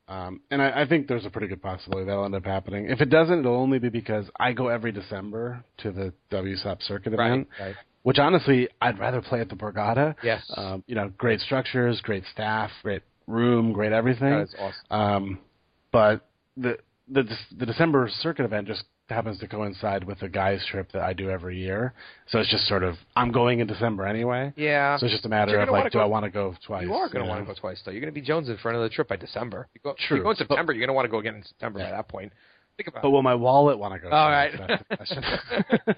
Um, 0.07 0.41
and 0.51 0.61
I, 0.61 0.81
I 0.81 0.87
think 0.87 1.07
there's 1.07 1.25
a 1.25 1.29
pretty 1.29 1.47
good 1.47 1.61
possibility 1.61 2.05
that'll 2.05 2.25
end 2.25 2.35
up 2.35 2.43
happening. 2.45 2.87
If 2.89 2.99
it 3.01 3.09
doesn't, 3.09 3.39
it'll 3.39 3.55
only 3.55 3.79
be 3.79 3.89
because 3.89 4.25
I 4.39 4.51
go 4.51 4.67
every 4.67 4.91
December 4.91 5.63
to 5.77 5.91
the 5.91 6.13
WSOP 6.31 6.81
circuit 6.83 7.13
event, 7.13 7.47
right? 7.59 7.75
which 8.03 8.19
honestly 8.19 8.67
I'd 8.81 8.99
rather 8.99 9.21
play 9.21 9.39
at 9.39 9.47
the 9.49 9.55
Borgata. 9.55 10.15
Yes, 10.21 10.43
Um, 10.57 10.83
you 10.87 10.95
know, 10.95 11.09
great 11.17 11.39
structures, 11.39 12.01
great 12.01 12.25
staff, 12.31 12.69
great 12.83 13.01
room, 13.27 13.71
great 13.71 13.93
everything. 13.93 14.31
that 14.31 14.41
is 14.41 14.55
awesome. 14.59 14.75
Um, 14.91 15.39
but 15.91 16.27
the 16.57 16.77
the 17.09 17.23
the 17.57 17.65
December 17.65 18.09
circuit 18.21 18.43
event 18.43 18.67
just 18.67 18.83
happens 19.13 19.39
to 19.39 19.47
coincide 19.47 20.03
with 20.03 20.19
the 20.19 20.29
guys 20.29 20.65
trip 20.69 20.91
that 20.93 21.01
I 21.01 21.13
do 21.13 21.29
every 21.29 21.57
year. 21.59 21.93
So 22.27 22.39
it's 22.39 22.49
just 22.49 22.67
sort 22.67 22.83
of 22.83 22.95
I'm 23.15 23.31
going 23.31 23.59
in 23.59 23.67
December 23.67 24.05
anyway. 24.05 24.51
Yeah. 24.55 24.97
So 24.97 25.05
it's 25.05 25.13
just 25.13 25.25
a 25.25 25.29
matter 25.29 25.59
of 25.59 25.69
like, 25.69 25.91
do 25.91 25.99
go- 25.99 26.03
I 26.03 26.05
want 26.05 26.25
to 26.25 26.31
go 26.31 26.55
twice? 26.65 26.83
You 26.83 26.93
are 26.93 27.07
going 27.09 27.23
to 27.23 27.29
want 27.29 27.41
to 27.41 27.45
go 27.53 27.59
twice, 27.59 27.81
though. 27.85 27.91
You're 27.91 28.01
going 28.01 28.13
to 28.13 28.19
be 28.19 28.25
Jones 28.25 28.49
in 28.49 28.57
front 28.57 28.77
of 28.77 28.83
the 28.83 28.89
trip 28.89 29.07
by 29.07 29.15
December. 29.15 29.67
You 29.73 29.81
go, 29.83 29.95
True. 30.07 30.17
You 30.17 30.23
go 30.23 30.29
in 30.31 30.35
But- 30.39 30.47
September. 30.47 30.73
you're 30.73 30.81
going 30.81 30.89
to 30.89 30.93
want 30.93 31.05
to 31.05 31.11
go 31.11 31.19
again 31.19 31.35
in 31.35 31.43
September 31.43 31.79
Yeah. 31.79 31.91
by 31.91 31.97
that 31.97 32.07
point. 32.07 32.33
Think 32.77 32.87
about 32.87 33.03
But 33.03 33.11
will 33.11 33.21
my 33.21 33.35
wallet 33.35 33.77
want 33.77 33.93
to 33.93 33.99
go? 33.99 34.09
All 34.09 34.29
right. 34.29 34.51
That's 34.57 34.83
the 34.89 34.97
question. 34.97 35.23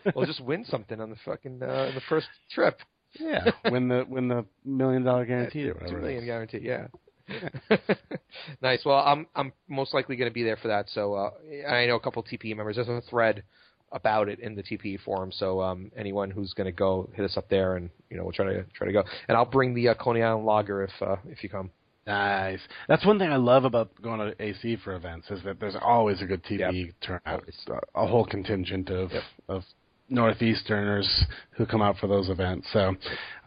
it. 0.06 0.16
Well, 0.16 0.26
just 0.26 0.42
win 0.44 0.66
something 0.66 1.00
on 1.00 1.10
the 1.10 1.16
fucking 1.24 1.64
uh, 1.64 1.92
the 1.96 2.02
first 2.10 2.28
trip. 2.52 2.80
yeah, 3.18 3.50
win 3.72 3.88
the 3.88 4.04
win 4.10 4.28
the 4.28 4.44
million 4.66 5.04
dollar 5.06 5.26
guarantee 5.32 5.70
or 5.70 5.74
whatever. 5.76 6.00
it 6.00 6.02
million 6.02 6.26
guarantee. 6.26 6.60
Yeah. 6.62 6.88
nice. 8.62 8.84
Well, 8.86 8.98
I'm 8.98 9.28
I'm 9.36 9.52
most 9.68 9.94
likely 9.94 10.16
going 10.16 10.30
to 10.30 10.34
be 10.34 10.44
there 10.44 10.58
for 10.58 10.68
that. 10.68 10.90
So 10.90 11.14
uh, 11.14 11.32
I 11.68 11.86
know 11.86 11.96
a 11.96 12.00
couple 12.00 12.24
TPE 12.24 12.56
members. 12.56 12.76
There's 12.76 12.88
a 12.88 13.02
thread 13.10 13.44
about 13.92 14.30
it 14.30 14.40
in 14.40 14.56
the 14.56 14.64
TPE 14.64 15.02
forum. 15.02 15.32
So 15.32 15.62
um, 15.62 15.92
anyone 15.96 16.30
who's 16.32 16.54
going 16.54 16.66
to 16.66 16.72
go, 16.72 17.10
hit 17.14 17.26
us 17.26 17.38
up 17.38 17.50
there, 17.50 17.78
and 17.78 17.90
you 18.10 18.18
know 18.18 18.24
we'll 18.24 18.34
try 18.34 18.46
to 18.46 18.64
try 18.74 18.88
to 18.88 18.94
go. 18.94 19.04
And 19.28 19.38
I'll 19.38 19.46
bring 19.46 19.74
the 19.74 19.90
uh, 19.90 19.94
Coney 19.96 20.22
Island 20.22 20.46
Lager 20.46 20.84
if 20.84 20.92
uh, 21.02 21.18
if 21.28 21.44
you 21.44 21.50
come. 21.50 21.72
Nice. 22.08 22.60
That's 22.88 23.04
one 23.04 23.18
thing 23.18 23.32
I 23.32 23.38
love 23.38 23.66
about 23.66 23.90
going 24.00 24.20
to 24.20 24.36
AC 24.40 24.78
for 24.84 24.96
events 24.96 25.32
is 25.32 25.42
that 25.44 25.60
there's 25.60 25.76
always 25.82 26.22
a 26.22 26.26
good 26.26 26.44
TPE 26.44 26.94
turnout. 27.02 27.22
Always. 27.26 27.66
A, 27.68 28.02
a 28.04 28.08
whole 28.08 28.26
contingent 28.26 28.90
of 28.92 29.12
Yep. 29.12 29.24
of 29.50 29.64
northeasterners 30.12 31.08
who 31.52 31.66
come 31.66 31.82
out 31.82 31.98
for 31.98 32.08
those 32.08 32.30
events. 32.30 32.68
So 32.74 32.96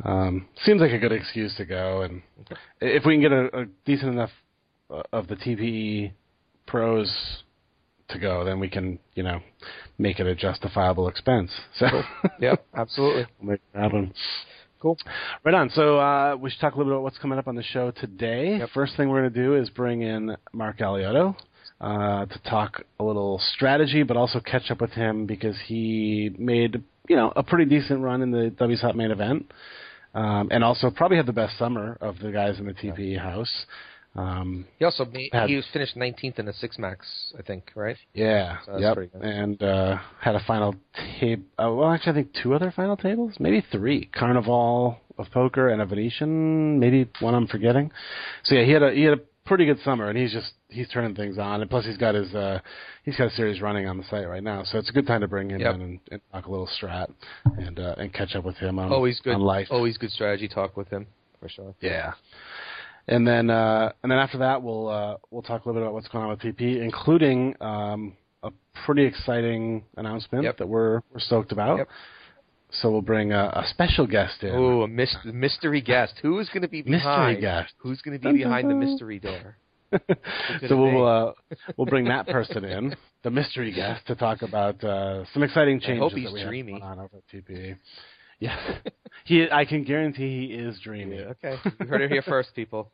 um, 0.05 0.47
seems 0.65 0.81
like 0.81 0.93
a 0.93 0.99
good 0.99 1.13
excuse 1.13 1.55
to 1.57 1.65
go. 1.65 2.03
And 2.03 2.23
if 2.81 3.05
we 3.05 3.15
can 3.15 3.21
get 3.21 3.33
a, 3.33 3.61
a 3.61 3.65
decent 3.85 4.13
enough 4.13 4.31
uh, 4.91 5.03
of 5.13 5.29
the 5.29 5.37
TPE 5.37 6.13
pros 6.67 7.11
to 8.09 8.19
go, 8.19 8.45
then 8.45 8.59
we 8.59 8.69
can 8.69 8.99
you 9.15 9.23
know 9.23 9.41
make 9.99 10.19
it 10.21 10.27
a 10.27 10.35
justifiable 10.35 11.09
expense. 11.09 11.51
So 11.77 11.87
Yep, 12.41 12.67
absolutely. 12.75 13.27
we'll 13.41 13.53
make. 13.53 13.61
Cool. 14.81 14.97
Right 15.45 15.55
on. 15.55 15.71
So 15.71 15.99
uh, 15.99 16.37
we 16.37 16.51
should 16.51 16.61
talk 16.61 16.75
a 16.75 16.79
little 16.79 16.93
bit 16.93 16.97
about 16.97 17.03
what's 17.03 17.19
coming 17.19 17.37
up 17.37 17.49
on 17.49 17.57
the 17.57 17.65
show 17.65 17.91
today. 17.91 18.59
Yep. 18.59 18.71
First 18.75 18.97
thing 18.97 19.09
we're 19.09 19.23
going 19.23 19.33
to 19.33 19.43
do 19.43 19.57
is 19.57 19.69
bring 19.71 20.03
in 20.03 20.37
Mark 20.53 20.79
Aliotto 20.79 21.35
uh, 21.81 22.27
to 22.27 22.39
talk 22.49 22.83
a 22.99 23.05
little 23.05 23.41
strategy, 23.55 24.03
but 24.03 24.17
also 24.17 24.41
catch 24.41 24.71
up 24.71 24.81
with 24.81 24.91
him 24.93 25.27
because 25.27 25.57
he 25.67 26.31
made 26.39 26.83
you 27.09 27.17
know 27.17 27.33
a 27.37 27.43
pretty 27.43 27.65
decent 27.65 28.01
run 28.01 28.23
in 28.23 28.31
the 28.31 28.51
WSOP 28.59 28.95
main 28.95 29.11
event, 29.11 29.51
um, 30.15 30.49
and 30.51 30.65
also 30.65 30.91
probably 30.91 31.17
had 31.17 31.27
the 31.27 31.33
best 31.33 31.57
summer 31.59 31.97
of 32.01 32.19
the 32.19 32.31
guys 32.33 32.59
in 32.59 32.67
the 32.67 32.75
TPE 32.75 33.19
house. 33.19 33.67
Um, 34.17 34.65
He 34.79 34.85
also 34.85 35.05
made, 35.05 35.31
Had- 35.33 35.49
he 35.49 35.55
was 35.57 35.67
finished 35.73 35.97
19th 35.97 36.39
in 36.41 36.47
the 36.47 36.53
six 36.55 36.79
max, 36.79 37.07
I 37.39 37.43
think, 37.43 37.71
right? 37.77 37.97
yeah, 38.15 38.57
So 38.67 38.79
yep, 38.79 38.99
and 39.21 39.63
uh, 39.63 39.99
had 40.21 40.35
a 40.35 40.41
final 40.41 40.75
table. 41.21 41.45
Uh, 41.59 41.71
well, 41.73 41.93
actually, 41.93 42.13
I 42.13 42.15
think 42.17 42.33
two 42.43 42.55
other 42.55 42.73
final 42.75 42.97
tables, 42.97 43.35
maybe 43.39 43.61
three. 43.71 44.07
Carnival 44.07 44.99
of 45.19 45.31
Poker 45.31 45.69
and 45.69 45.81
a 45.83 45.87
Venetian, 45.87 46.81
maybe 46.81 47.09
one 47.21 47.35
I'm 47.35 47.47
forgetting. 47.47 47.93
So 48.45 48.55
yeah, 48.57 48.65
he 48.65 48.73
had 48.73 48.83
a 48.83 48.91
he 48.93 49.03
had 49.05 49.15
a 49.15 49.21
pretty 49.49 49.65
good 49.67 49.79
summer, 49.85 50.09
and 50.09 50.17
he's 50.19 50.33
just 50.33 50.53
he's 50.69 50.89
turning 50.91 51.15
things 51.17 51.39
on, 51.39 51.61
and 51.63 51.69
plus 51.71 51.85
he's 51.87 51.97
got 51.97 52.15
his 52.15 52.33
uh, 52.35 52.61
he's 53.05 53.17
got 53.17 53.27
a 53.27 53.31
series 53.31 53.61
running 53.61 53.87
on 53.89 53.97
the 53.99 54.05
site 54.05 54.29
right 54.29 54.43
now, 54.45 54.63
so 54.65 54.79
it's 54.79 54.91
a 54.91 54.93
good 54.93 55.07
time 55.07 55.21
to 55.23 55.29
bring 55.29 55.51
him 55.51 55.61
Yep. 55.61 55.75
in 55.75 55.81
and, 55.83 56.01
and 56.13 56.21
talk 56.33 56.47
a 56.47 56.51
little 56.51 56.69
strat 56.81 57.11
and 57.59 57.81
uh, 57.81 57.95
and 57.99 58.13
catch 58.13 58.37
up 58.37 58.45
with 58.45 58.57
him 58.59 58.79
on 58.79 58.93
Always 58.93 59.19
good. 59.21 59.35
on 59.35 59.41
life. 59.41 59.67
Always 59.71 59.99
good 59.99 60.11
strategy 60.13 60.47
talk 60.49 60.77
with 60.77 60.89
him 60.89 61.07
for 61.41 61.49
sure. 61.49 61.75
Yeah. 61.81 62.13
And 63.09 63.27
then 63.27 63.49
uh, 63.51 63.93
and 64.03 64.13
then 64.13 64.19
after 64.19 64.39
that 64.39 64.63
we'll 64.63 64.89
uh, 64.89 65.17
we'll 65.31 65.43
talk 65.43 65.65
a 65.65 65.69
little 65.69 65.81
bit 65.81 65.87
about 65.87 65.95
what's 65.95 66.09
going 66.09 66.25
on 66.25 66.31
with 66.31 66.41
PP, 66.41 66.83
including 66.83 67.55
um, 67.61 68.15
a 68.43 68.51
pretty 68.85 69.05
exciting 69.05 69.83
announcement 69.97 70.45
Yep. 70.45 70.59
that 70.59 70.69
we're 70.69 71.01
we're 71.13 71.21
stoked 71.21 71.53
about. 71.53 71.79
Yep. 71.79 71.89
So 72.71 72.91
we'll 72.91 73.03
bring 73.03 73.33
a, 73.33 73.45
a 73.45 73.65
special 73.71 74.07
guest 74.07 74.43
in. 74.43 74.51
Oh, 74.51 74.83
a 74.83 74.89
mys- 74.89 75.17
mystery 75.25 75.81
guest. 75.81 76.15
Who 76.23 76.39
is 76.39 76.49
going 76.49 76.63
to 76.63 76.69
be 76.69 76.83
behind? 76.83 77.37
Mystery 77.37 77.41
guest. 77.41 77.73
Who's 77.79 78.03
going 78.03 78.21
to 78.21 78.33
be 78.33 78.43
behind 78.43 78.71
the 78.71 78.75
mystery 78.75 79.19
door? 79.19 79.57
so 80.69 80.77
we'll 80.77 81.07
uh, 81.07 81.33
we'll 81.77 81.87
bring 81.87 82.05
that 82.05 82.27
person 82.27 82.63
in, 82.65 82.95
the 83.23 83.31
mystery 83.31 83.73
guest, 83.73 84.07
to 84.07 84.15
talk 84.15 84.43
about 84.43 84.83
uh, 84.85 85.25
some 85.33 85.43
exciting 85.43 85.81
changes 85.81 86.01
hope 86.01 86.13
he's 86.13 86.31
dreamy. 86.45 86.81
on 86.83 86.99
over 86.99 87.17
at. 87.17 87.77
Yeah, 88.39 88.79
he. 89.25 89.49
I 89.51 89.65
can 89.65 89.85
guarantee 89.85 90.49
he 90.49 90.55
is 90.55 90.79
dreamy. 90.81 91.21
Okay. 91.21 91.57
You 91.81 91.87
heard 91.87 92.03
it 92.03 92.11
here 92.11 92.23
first, 92.23 92.55
people. 92.55 92.93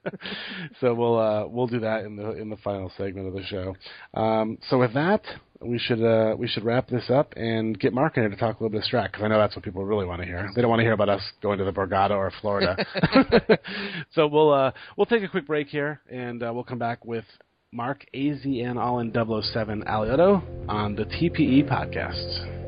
so 0.80 0.94
we'll 0.94 1.18
uh, 1.18 1.46
we'll 1.46 1.66
do 1.66 1.80
that 1.80 2.04
in 2.04 2.16
the 2.16 2.30
in 2.32 2.48
the 2.48 2.56
final 2.58 2.90
segment 2.96 3.28
of 3.28 3.34
the 3.34 3.44
show. 3.44 3.76
Um, 4.14 4.58
so 4.68 4.78
with 4.78 4.94
that, 4.94 5.22
we 5.64 5.78
should 5.78 6.02
uh, 6.02 6.34
we 6.36 6.48
should 6.48 6.64
wrap 6.64 6.88
this 6.88 7.10
up 7.10 7.32
and 7.36 7.78
get 7.78 7.92
Mark 7.92 8.16
in 8.16 8.22
here 8.22 8.30
to 8.30 8.36
talk 8.36 8.60
a 8.60 8.62
little 8.62 8.70
bit 8.70 8.84
of 8.84 8.90
strat 8.90 9.10
because 9.10 9.24
I 9.24 9.28
know 9.28 9.38
that's 9.38 9.56
what 9.56 9.64
people 9.64 9.84
really 9.84 10.06
want 10.06 10.20
to 10.20 10.26
hear. 10.26 10.50
They 10.54 10.62
don't 10.62 10.70
want 10.70 10.80
to 10.80 10.84
hear 10.84 10.92
about 10.92 11.08
us 11.08 11.22
going 11.40 11.58
to 11.58 11.64
the 11.64 11.72
Borgata 11.72 12.10
or 12.10 12.32
Florida. 12.40 12.76
so 14.14 14.26
we'll 14.26 14.52
uh, 14.52 14.72
we'll 14.96 15.06
take 15.06 15.22
a 15.22 15.28
quick 15.28 15.46
break 15.46 15.68
here 15.68 16.00
and 16.10 16.42
uh, 16.42 16.50
we'll 16.52 16.64
come 16.64 16.78
back 16.78 17.04
with 17.04 17.24
Mark 17.72 18.04
AZN 18.14 18.76
All 18.76 18.98
in 19.00 19.12
007 19.12 19.84
Aliotto 19.84 20.42
on 20.68 20.94
the 20.94 21.04
TPE 21.04 21.68
podcast. 21.68 22.61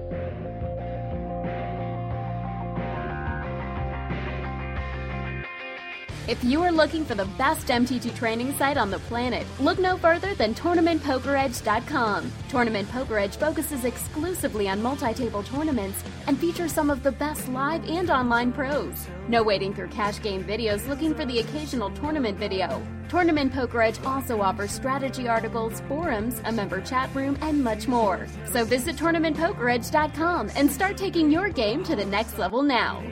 If 6.27 6.43
you 6.43 6.63
are 6.63 6.73
looking 6.73 7.05
for 7.05 7.15
the 7.15 7.27
best 7.37 7.67
MTT 7.67 8.17
training 8.17 8.55
site 8.55 8.79
on 8.79 8.91
the 8.91 8.99
planet, 9.01 9.47
look 9.61 9.79
no 9.79 9.99
further 9.99 10.35
than 10.35 10.55
TournamentPokerEdge.com. 10.55 12.33
Tournament 12.49 12.91
Poker 12.91 13.19
Edge 13.19 13.37
focuses 13.37 13.85
exclusively 13.85 14.67
on 14.71 14.81
multi-table 14.81 15.43
tournaments 15.43 16.03
and 16.27 16.39
features 16.39 16.73
some 16.73 16.89
of 16.89 17.03
the 17.03 17.13
best 17.13 17.47
live 17.49 17.87
and 17.91 18.09
online 18.09 18.53
pros. 18.53 19.07
No 19.29 19.43
waiting 19.43 19.75
through 19.75 19.89
cash 19.89 20.23
game 20.23 20.43
videos 20.43 20.89
looking 20.89 21.15
for 21.15 21.27
the 21.27 21.41
occasional 21.41 21.91
tournament 21.91 22.39
video. 22.39 22.83
Tournament 23.11 23.53
Poker 23.53 23.83
Edge 23.83 24.03
also 24.07 24.41
offers 24.41 24.71
strategy 24.71 25.29
articles, 25.29 25.83
forums, 25.89 26.41
a 26.47 26.53
member 26.53 26.81
chat 26.81 27.15
room, 27.15 27.37
and 27.43 27.63
much 27.63 27.87
more. 27.87 28.27
So 28.47 28.65
visit 28.65 28.97
TournamentPokerEdge.com 28.97 30.53
and 30.57 30.71
start 30.71 30.97
taking 30.97 31.31
your 31.31 31.51
game 31.51 31.85
to 31.85 31.95
the 31.95 32.07
next 32.07 32.39
level 32.39 32.63
now. 32.63 33.03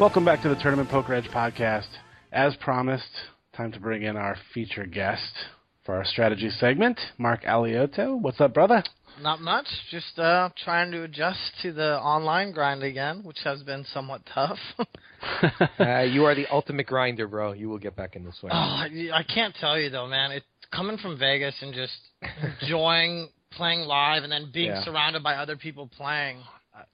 Welcome 0.00 0.24
back 0.24 0.40
to 0.42 0.48
the 0.48 0.54
Tournament 0.56 0.88
Poker 0.88 1.12
Edge 1.14 1.28
podcast. 1.28 1.86
As 2.32 2.56
promised, 2.56 3.04
time 3.54 3.70
to 3.72 3.80
bring 3.80 4.02
in 4.02 4.16
our 4.16 4.36
feature 4.54 4.86
guest 4.86 5.30
for 5.84 5.94
our 5.94 6.04
strategy 6.06 6.48
segment, 6.50 6.98
Mark 7.18 7.42
Alioto. 7.44 8.18
What's 8.18 8.40
up, 8.40 8.54
brother? 8.54 8.82
Not 9.20 9.40
much. 9.42 9.66
Just 9.90 10.18
uh, 10.18 10.48
trying 10.64 10.90
to 10.92 11.02
adjust 11.02 11.38
to 11.62 11.72
the 11.72 11.98
online 12.00 12.52
grind 12.52 12.82
again, 12.82 13.22
which 13.24 13.38
has 13.44 13.62
been 13.62 13.84
somewhat 13.92 14.22
tough. 14.32 14.58
Uh, 15.78 16.00
you 16.00 16.24
are 16.24 16.34
the 16.34 16.46
ultimate 16.50 16.86
grinder, 16.86 17.28
bro. 17.28 17.52
You 17.52 17.68
will 17.68 17.78
get 17.78 17.94
back 17.94 18.16
in 18.16 18.24
the 18.24 18.32
swing. 18.32 18.52
oh, 18.54 18.56
I 18.56 18.88
I 19.12 19.22
can't 19.22 19.54
tell 19.60 19.78
you 19.78 19.90
though, 19.90 20.06
man. 20.06 20.32
It 20.32 20.44
coming 20.74 20.96
from 20.96 21.18
Vegas 21.18 21.54
and 21.60 21.74
just 21.74 21.92
enjoying 22.62 23.28
playing 23.50 23.80
live 23.80 24.22
and 24.22 24.32
then 24.32 24.50
being 24.50 24.70
Yeah. 24.70 24.82
surrounded 24.82 25.22
by 25.22 25.34
other 25.34 25.56
people 25.56 25.88
playing. 25.94 26.38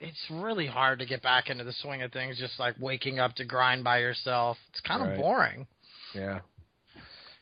It's 0.00 0.18
really 0.30 0.66
hard 0.66 0.98
to 1.00 1.06
get 1.06 1.22
back 1.22 1.50
into 1.50 1.64
the 1.64 1.72
swing 1.82 2.02
of 2.02 2.12
things. 2.12 2.38
Just 2.38 2.58
like 2.58 2.74
waking 2.78 3.18
up 3.18 3.34
to 3.36 3.44
grind 3.44 3.84
by 3.84 3.98
yourself. 3.98 4.56
It's 4.70 4.80
kind 4.80 5.02
of 5.02 5.08
Right. 5.08 5.18
boring. 5.18 5.66
Yeah. 6.14 6.40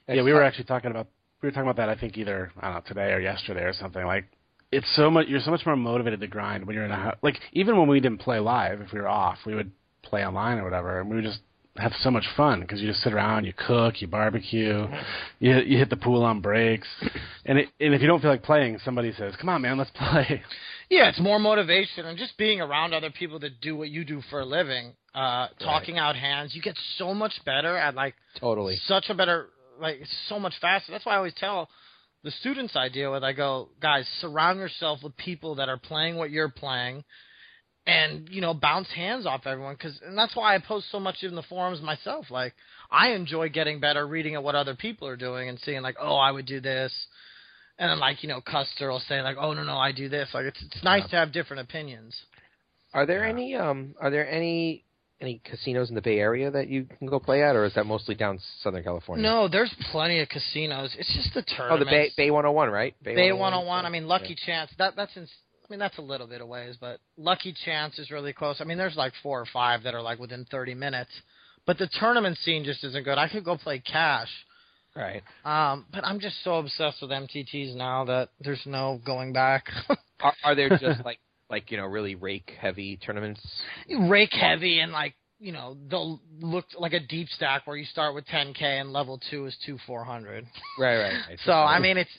yeah, 0.08 0.22
we 0.22 0.32
were 0.32 0.42
actually 0.42 0.64
talking 0.64 0.90
about 0.90 1.06
we 1.42 1.46
were 1.48 1.50
talking 1.52 1.68
about 1.68 1.76
that. 1.76 1.88
I 1.88 1.94
think 1.94 2.16
either 2.16 2.52
I 2.60 2.66
don't 2.66 2.74
know 2.76 2.82
today 2.86 3.12
or 3.12 3.20
yesterday 3.20 3.62
or 3.62 3.72
something. 3.72 4.04
Like 4.06 4.24
it's 4.72 4.86
so 4.96 5.10
much. 5.10 5.26
You're 5.28 5.40
so 5.40 5.50
much 5.50 5.64
more 5.66 5.76
motivated 5.76 6.20
to 6.20 6.26
grind 6.26 6.66
when 6.66 6.74
you're 6.74 6.84
in 6.86 6.90
a 6.90 6.96
hou- 7.00 7.18
like 7.22 7.38
even 7.52 7.76
when 7.78 7.88
we 7.88 8.00
didn't 8.00 8.18
play 8.18 8.38
live. 8.38 8.80
If 8.80 8.92
we 8.92 9.00
were 9.00 9.08
off, 9.08 9.38
we 9.46 9.54
would 9.54 9.70
play 10.02 10.24
online 10.26 10.58
or 10.58 10.64
whatever, 10.64 11.00
and 11.00 11.08
we 11.08 11.16
would 11.16 11.24
just 11.24 11.40
have 11.76 11.92
so 12.00 12.10
much 12.10 12.24
fun 12.36 12.60
because 12.60 12.80
you 12.80 12.86
just 12.88 13.02
sit 13.02 13.12
around, 13.12 13.44
you 13.44 13.52
cook, 13.52 14.00
you 14.00 14.06
barbecue, 14.06 14.86
you 15.40 15.56
you 15.60 15.76
hit 15.78 15.90
the 15.90 15.96
pool 15.96 16.22
on 16.24 16.40
breaks, 16.40 16.88
and 17.46 17.58
it, 17.58 17.68
and 17.80 17.94
if 17.94 18.00
you 18.00 18.06
don't 18.06 18.20
feel 18.20 18.30
like 18.30 18.42
playing, 18.42 18.78
somebody 18.84 19.12
says, 19.12 19.34
"Come 19.36 19.48
on, 19.48 19.62
man, 19.62 19.76
let's 19.78 19.90
play." 19.90 20.42
Yeah, 20.90 21.08
it's 21.08 21.20
more 21.20 21.38
motivation 21.38 22.06
and 22.06 22.18
just 22.18 22.36
being 22.36 22.60
around 22.60 22.92
other 22.92 23.10
people 23.10 23.38
that 23.40 23.60
do 23.60 23.76
what 23.76 23.88
you 23.88 24.04
do 24.04 24.20
for 24.30 24.40
a 24.40 24.44
living. 24.44 24.92
Uh, 25.14 25.48
talking 25.60 25.98
out 25.98 26.16
hands, 26.16 26.54
you 26.54 26.60
get 26.62 26.76
so 26.98 27.14
much 27.14 27.32
better 27.44 27.76
at 27.76 27.94
like 27.94 28.14
Totally. 28.40 28.76
such 28.86 29.06
a 29.08 29.14
better 29.14 29.48
like 29.80 30.00
so 30.28 30.38
much 30.38 30.54
faster. 30.60 30.92
That's 30.92 31.06
why 31.06 31.14
I 31.14 31.16
always 31.16 31.34
tell 31.34 31.68
the 32.24 32.30
students 32.32 32.74
I 32.74 32.88
deal 32.88 33.12
with, 33.12 33.22
I 33.22 33.32
go, 33.32 33.68
guys, 33.80 34.08
surround 34.20 34.58
yourself 34.58 35.00
with 35.02 35.16
people 35.16 35.56
that 35.56 35.68
are 35.68 35.76
playing 35.76 36.16
what 36.16 36.30
you're 36.30 36.48
playing, 36.48 37.04
and 37.86 38.28
you 38.30 38.40
know, 38.40 38.54
bounce 38.54 38.88
hands 38.88 39.26
off 39.26 39.42
everyone. 39.46 39.76
Cause, 39.76 40.00
and 40.04 40.16
that's 40.16 40.34
why 40.34 40.54
I 40.54 40.58
post 40.58 40.90
so 40.90 40.98
much 40.98 41.16
in 41.22 41.34
the 41.34 41.42
forums 41.42 41.82
myself. 41.82 42.30
Like, 42.30 42.54
I 42.90 43.10
enjoy 43.10 43.50
getting 43.50 43.78
better, 43.78 44.06
reading 44.06 44.34
at 44.34 44.42
what 44.42 44.54
other 44.54 44.74
people 44.74 45.06
are 45.06 45.16
doing, 45.16 45.50
and 45.50 45.60
seeing 45.60 45.82
like, 45.82 45.96
oh, 46.00 46.16
I 46.16 46.30
would 46.30 46.46
do 46.46 46.60
this, 46.60 46.92
and 47.78 47.90
then 47.90 47.98
like 47.98 48.22
you 48.22 48.28
know, 48.28 48.40
Custer 48.40 48.90
will 48.90 49.00
say 49.00 49.20
like, 49.22 49.36
oh 49.38 49.52
no 49.52 49.62
no, 49.64 49.76
I 49.76 49.92
do 49.92 50.08
this. 50.08 50.28
Like, 50.34 50.46
it's 50.46 50.62
it's 50.62 50.84
nice 50.84 51.08
to 51.10 51.16
have 51.16 51.32
different 51.32 51.62
opinions. 51.62 52.14
Are 52.92 53.06
there 53.06 53.24
Yeah. 53.24 53.30
any 53.32 53.54
um 53.56 53.94
are 54.00 54.10
there 54.10 54.28
any 54.28 54.84
any 55.20 55.40
casinos 55.44 55.88
in 55.88 55.94
the 55.94 56.02
Bay 56.02 56.18
Area 56.18 56.50
that 56.50 56.68
you 56.68 56.84
can 56.98 57.06
go 57.06 57.18
play 57.18 57.42
at, 57.42 57.56
or 57.56 57.64
is 57.64 57.74
that 57.74 57.86
mostly 57.86 58.14
down 58.14 58.38
Southern 58.60 58.82
California? 58.82 59.22
No, 59.22 59.48
there's 59.48 59.72
plenty 59.90 60.20
of 60.20 60.28
casinos. 60.28 60.94
It's 60.98 61.12
just 61.14 61.34
the 61.34 61.42
tournament. 61.42 61.82
Oh, 61.82 61.84
the 61.84 61.90
Bay 61.90 62.10
Bay 62.16 62.30
101, 62.30 62.70
right? 62.70 62.94
Bay 63.02 63.32
101. 63.32 63.86
I 63.86 63.88
mean, 63.88 64.06
Lucky 64.06 64.36
Chance. 64.46 64.72
That 64.78 64.94
that's 64.96 65.16
in. 65.16 65.22
I 65.24 65.66
mean, 65.70 65.78
that's 65.78 65.96
a 65.96 66.02
little 66.02 66.26
bit 66.26 66.42
of 66.42 66.48
ways, 66.48 66.76
but 66.78 67.00
Lucky 67.16 67.54
Chance 67.64 67.98
is 67.98 68.10
really 68.10 68.34
close. 68.34 68.60
I 68.60 68.64
mean, 68.64 68.76
there's 68.76 68.96
like 68.96 69.14
four 69.22 69.40
or 69.40 69.46
five 69.50 69.82
that 69.84 69.94
are 69.94 70.02
like 70.02 70.18
within 70.18 70.44
30 70.50 70.74
minutes. 70.74 71.10
But 71.66 71.78
the 71.78 71.88
tournament 71.98 72.36
scene 72.38 72.64
just 72.64 72.84
isn't 72.84 73.04
good. 73.04 73.16
I 73.16 73.28
could 73.28 73.44
go 73.44 73.56
play 73.56 73.78
cash. 73.78 74.28
Right. 74.96 75.22
Um, 75.44 75.86
but 75.92 76.04
I'm 76.04 76.20
just 76.20 76.42
so 76.44 76.56
obsessed 76.56 77.02
with 77.02 77.10
MTTs 77.10 77.74
now 77.74 78.04
that 78.04 78.30
there's 78.40 78.62
no 78.64 79.00
going 79.04 79.32
back. 79.32 79.64
Are, 80.22 80.32
are 80.44 80.54
there 80.54 80.70
just 80.70 81.04
like 81.04 81.18
like 81.50 81.70
you 81.70 81.76
know 81.76 81.84
really 81.84 82.14
rake 82.14 82.52
heavy 82.58 82.96
tournaments? 82.96 83.40
Rake 84.08 84.32
heavy 84.32 84.78
and 84.78 84.92
like 84.92 85.14
you 85.38 85.52
know 85.52 85.76
they'll 85.90 86.20
look 86.40 86.64
like 86.78 86.94
a 86.94 87.00
deep 87.00 87.28
stack 87.28 87.66
where 87.66 87.76
you 87.76 87.84
start 87.84 88.14
with 88.14 88.24
10k 88.26 88.62
and 88.62 88.92
level 88.92 89.20
two 89.30 89.44
is 89.44 89.56
two 89.66 89.76
400. 89.86 90.46
Right, 90.78 90.96
right. 90.96 91.12
right. 91.28 91.38
So 91.44 91.52
I 91.52 91.78
mean, 91.78 91.98
it's 91.98 92.10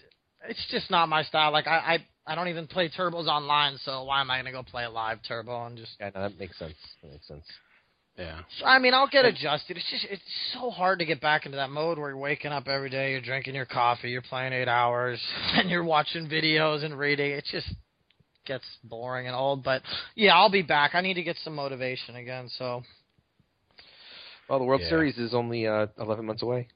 it's 0.48 0.64
just 0.70 0.92
not 0.92 1.10
my 1.10 1.24
style. 1.24 1.52
Like 1.52 1.66
I 1.68 2.06
I, 2.28 2.34
I 2.34 2.36
don't 2.36 2.50
even 2.50 2.68
play 2.68 2.90
turbos 2.90 3.28
online, 3.28 3.78
so 3.84 4.04
why 4.04 4.22
am 4.22 4.30
I 4.30 4.38
gonna 4.38 4.52
go 4.52 4.62
play 4.62 4.84
a 4.84 4.90
live 4.90 5.20
turbo 5.28 5.66
and 5.66 5.78
just? 5.78 5.94
yeah, 6.00 6.12
no, 6.14 6.22
that 6.22 6.38
makes 6.38 6.60
sense. 6.60 6.76
That 7.02 7.12
makes 7.12 7.28
sense. 7.28 7.46
Yeah. 8.18 8.40
So, 8.60 8.66
I 8.66 8.80
mean, 8.80 8.94
I'll 8.94 9.10
get 9.10 9.26
adjusted. 9.26 9.76
It's 9.78 9.90
just 9.92 10.06
it's 10.10 10.22
so 10.54 10.70
hard 10.70 11.00
to 11.00 11.06
get 11.06 11.20
back 11.20 11.46
into 11.46 11.58
that 11.58 11.70
mode 11.70 11.98
where 11.98 12.10
you're 12.10 12.18
waking 12.18 12.52
up 12.52 12.68
every 12.68 12.90
day, 12.90 13.12
you're 13.12 13.22
drinking 13.22 13.56
your 13.56 13.66
coffee, 13.66 14.10
you're 14.10 14.22
playing 14.22 14.54
eight 14.54 14.70
hours, 14.70 15.20
and 15.54 15.70
you're 15.70 15.84
watching 15.84 16.30
videos 16.30 16.84
and 16.86 16.98
reading. 16.98 17.32
It 17.32 17.44
just 17.52 17.68
gets 18.46 18.64
boring 18.86 19.28
and 19.28 19.36
old. 19.36 19.64
But 19.64 19.82
yeah, 20.16 20.34
I'll 20.36 20.50
be 20.52 20.62
back. 20.62 20.96
I 20.96 21.02
need 21.02 21.16
to 21.16 21.24
get 21.24 21.36
some 21.44 21.56
motivation 21.56 22.16
again. 22.16 22.48
So 22.58 22.84
Well, 24.50 24.60
the 24.60 24.66
World 24.66 24.82
Yeah. 24.82 24.90
Series 24.90 25.18
is 25.18 25.34
only 25.34 25.68
uh, 25.68 25.88
11 26.00 26.26
months 26.26 26.42
away. 26.44 26.68